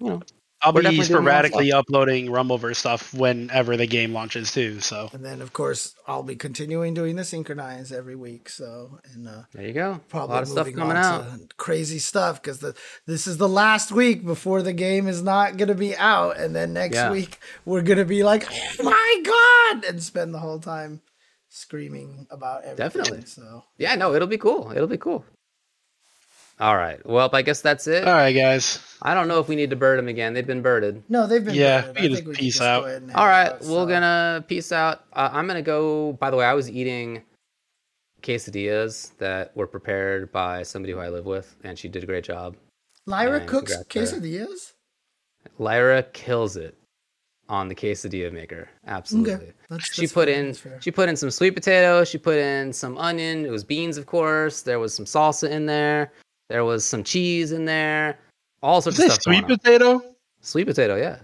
You 0.00 0.08
know, 0.08 0.22
I'll 0.60 0.72
be 0.72 0.82
definitely 0.82 1.06
doing 1.06 1.22
more 1.22 1.22
sporadically 1.22 1.72
uploading 1.72 2.26
Rumbleverse 2.26 2.76
stuff 2.76 3.14
whenever 3.14 3.76
the 3.76 3.86
game 3.86 4.12
launches 4.12 4.52
too. 4.52 4.80
So 4.80 5.08
And 5.12 5.24
then, 5.24 5.40
of 5.40 5.52
course, 5.52 5.94
I'll 6.06 6.24
be 6.24 6.34
continuing 6.34 6.94
doing 6.94 7.14
the 7.16 7.24
synchronize 7.24 7.92
every 7.92 8.16
week. 8.16 8.48
So, 8.48 8.98
and 9.12 9.28
uh, 9.28 9.42
there 9.52 9.66
you 9.66 9.72
go. 9.72 10.00
probably 10.08 10.32
a 10.32 10.34
lot 10.34 10.42
of 10.42 10.48
stuff 10.48 10.66
moving 10.66 10.78
coming 10.80 10.96
on 10.96 11.02
out. 11.04 11.38
to 11.48 11.54
crazy 11.56 12.00
stuff 12.00 12.42
because 12.42 12.58
the 12.58 12.74
this 13.06 13.26
is 13.28 13.36
the 13.36 13.48
last 13.48 13.92
week 13.92 14.24
before 14.24 14.62
the 14.62 14.72
game 14.72 15.06
is 15.06 15.22
not 15.22 15.56
going 15.56 15.68
to 15.68 15.74
be 15.76 15.96
out, 15.96 16.38
and 16.38 16.56
then 16.56 16.72
next 16.72 16.96
Yeah. 16.96 17.12
week 17.12 17.38
we're 17.64 17.82
going 17.82 17.98
to 17.98 18.04
be 18.04 18.24
like, 18.24 18.44
oh 18.50 18.82
my 18.82 19.22
god, 19.24 19.84
and 19.84 20.02
spend 20.02 20.34
the 20.34 20.40
whole 20.40 20.58
time 20.58 21.02
screaming 21.48 22.26
about 22.30 22.64
everything. 22.64 22.76
Definitely. 22.76 23.24
So 23.26 23.64
Yeah, 23.78 23.94
no, 23.94 24.12
it'll 24.14 24.28
be 24.28 24.38
cool. 24.38 24.72
It'll 24.74 24.88
be 24.88 24.98
cool. 24.98 25.24
All 26.60 26.76
right. 26.76 27.04
Well, 27.06 27.30
I 27.32 27.42
guess 27.42 27.60
that's 27.60 27.86
it. 27.86 28.06
all 28.06 28.12
right, 28.14 28.32
guys. 28.32 28.80
I 29.00 29.14
don't 29.14 29.28
know 29.28 29.38
if 29.38 29.46
we 29.48 29.54
need 29.54 29.70
to 29.70 29.76
bird 29.76 29.98
them 29.98 30.08
again. 30.08 30.34
They've 30.34 30.46
been 30.46 30.62
birded. 30.62 31.04
no, 31.08 31.26
they've 31.28 31.44
been 31.44 31.54
Yeah, 31.54 31.82
better. 31.82 31.92
we 31.92 32.08
can 32.16 32.26
just 32.26 32.38
peace 32.40 32.60
out. 32.60 32.80
All 32.80 32.82
right, 32.82 32.88
ahead 32.90 33.02
and 33.02 33.12
All 33.12 33.22
hang 33.24 33.30
right, 33.30 33.48
out, 33.52 33.60
we're 33.60 33.66
so. 33.66 33.86
gonna 33.86 34.44
peace 34.48 34.72
out. 34.72 35.04
Uh, 35.12 35.28
I'm 35.32 35.46
gonna 35.46 35.62
go. 35.62 36.14
By 36.14 36.30
the 36.30 36.36
way, 36.36 36.44
I 36.44 36.54
was 36.54 36.68
eating 36.68 37.22
quesadillas 38.22 39.16
that 39.18 39.56
were 39.56 39.66
prepared 39.66 40.32
by 40.32 40.62
somebody 40.62 40.92
who 40.92 40.98
I 40.98 41.08
live 41.08 41.26
with, 41.26 41.54
and 41.64 41.78
she 41.78 41.88
did 41.88 42.02
a 42.02 42.06
great 42.06 42.24
job. 42.24 42.56
Lyra 43.06 43.38
and 43.40 43.48
cooks 43.48 43.72
congrats 43.86 44.12
to 44.12 44.18
her. 44.18 44.20
quesadillas. 44.20 44.72
Lyra 45.58 46.02
kills 46.02 46.56
it. 46.56 46.74
on 47.50 47.66
the 47.68 47.74
quesadilla 47.74 48.30
maker. 48.30 48.68
Absolutely. 48.86 49.52
That's- 49.70 49.90
she 49.94 50.02
that's 50.02 50.12
put 50.12 50.28
fair, 50.28 50.44
in 50.44 50.80
she 50.80 50.90
put 50.90 51.08
in 51.08 51.16
some 51.16 51.30
sweet 51.30 51.52
potato, 51.52 52.04
she 52.04 52.18
put 52.18 52.36
in 52.36 52.74
some 52.74 52.98
onion, 52.98 53.46
it 53.46 53.50
was 53.50 53.64
beans 53.64 53.96
of 53.96 54.04
course, 54.04 54.60
there 54.60 54.78
was 54.78 54.92
some 54.94 55.06
salsa 55.06 55.48
in 55.48 55.64
there, 55.64 56.12
there 56.48 56.64
was 56.64 56.84
some 56.84 57.04
cheese 57.04 57.52
in 57.52 57.64
there, 57.64 58.18
all 58.62 58.80
sorts 58.80 58.98
Is 58.98 59.04
of 59.06 59.10
stuff. 59.12 59.22
sweet 59.22 59.40
going 59.42 59.52
on. 59.52 59.58
potato? 59.58 60.02
Sweet 60.40 60.64
potato, 60.64 60.96
yeah. 60.96 61.18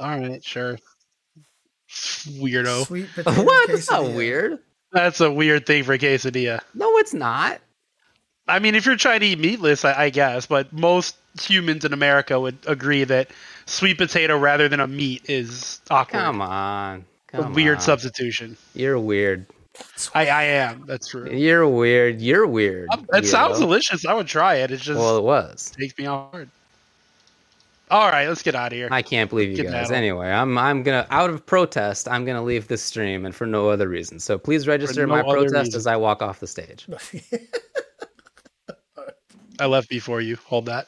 All 0.00 0.18
right, 0.18 0.42
sure. 0.44 0.78
Weirdo. 1.88 2.86
Sweet 2.86 3.08
potato 3.14 3.42
what? 3.42 3.68
That's 3.68 3.90
not 3.90 4.04
weird. 4.12 4.58
That's 4.92 5.20
a 5.20 5.30
weird 5.30 5.66
thing 5.66 5.84
for 5.84 5.96
quesadilla. 5.98 6.60
No, 6.74 6.96
it's 6.98 7.14
not. 7.14 7.60
I 8.46 8.58
mean, 8.58 8.74
if 8.74 8.84
you're 8.84 8.96
trying 8.96 9.20
to 9.20 9.26
eat 9.26 9.38
meatless, 9.38 9.84
I, 9.84 10.04
I 10.04 10.10
guess, 10.10 10.46
but 10.46 10.72
most 10.72 11.16
humans 11.40 11.84
in 11.84 11.92
America 11.92 12.38
would 12.38 12.58
agree 12.66 13.04
that 13.04 13.30
sweet 13.66 13.96
potato 13.98 14.36
rather 14.38 14.68
than 14.68 14.80
a 14.80 14.86
meat 14.86 15.22
is 15.28 15.80
awkward. 15.90 16.20
Come 16.20 16.42
on. 16.42 17.04
a 17.32 17.50
weird 17.50 17.76
on. 17.76 17.80
substitution. 17.82 18.56
You're 18.74 18.98
weird. 18.98 19.46
I, 20.14 20.26
I 20.28 20.42
am. 20.44 20.84
That's 20.86 21.08
true. 21.08 21.28
You're 21.30 21.66
weird. 21.68 22.20
You're 22.20 22.46
weird. 22.46 22.88
Um, 22.92 23.06
it 23.12 23.26
sounds 23.26 23.56
weirdo. 23.56 23.60
delicious. 23.60 24.06
I 24.06 24.14
would 24.14 24.26
try 24.28 24.56
it. 24.56 24.70
It's 24.70 24.82
just 24.84 24.98
Well, 24.98 25.16
it 25.18 25.24
was. 25.24 25.70
takes 25.78 25.96
me 25.98 26.06
off 26.06 26.30
hard. 26.32 26.48
All 27.90 28.08
right, 28.10 28.26
let's 28.26 28.42
get 28.42 28.54
out 28.54 28.72
of 28.72 28.76
here. 28.78 28.88
I 28.90 29.02
can't 29.02 29.28
believe 29.28 29.50
you 29.50 29.56
Get 29.56 29.70
guys. 29.70 29.90
Anyway, 29.90 30.28
I'm 30.30 30.56
I'm 30.56 30.82
gonna 30.82 31.06
out 31.10 31.28
of 31.30 31.44
protest. 31.44 32.08
I'm 32.08 32.24
gonna 32.24 32.42
leave 32.42 32.66
this 32.66 32.82
stream, 32.82 33.26
and 33.26 33.34
for 33.34 33.46
no 33.46 33.68
other 33.68 33.88
reason. 33.88 34.18
So 34.18 34.38
please 34.38 34.66
register 34.66 35.06
no 35.06 35.14
my 35.16 35.22
protest 35.22 35.54
reason. 35.54 35.76
as 35.76 35.86
I 35.86 35.94
walk 35.96 36.22
off 36.22 36.40
the 36.40 36.46
stage. 36.46 36.86
I 39.60 39.66
left 39.66 39.88
before 39.88 40.20
you. 40.20 40.36
Hold 40.46 40.66
that. 40.66 40.86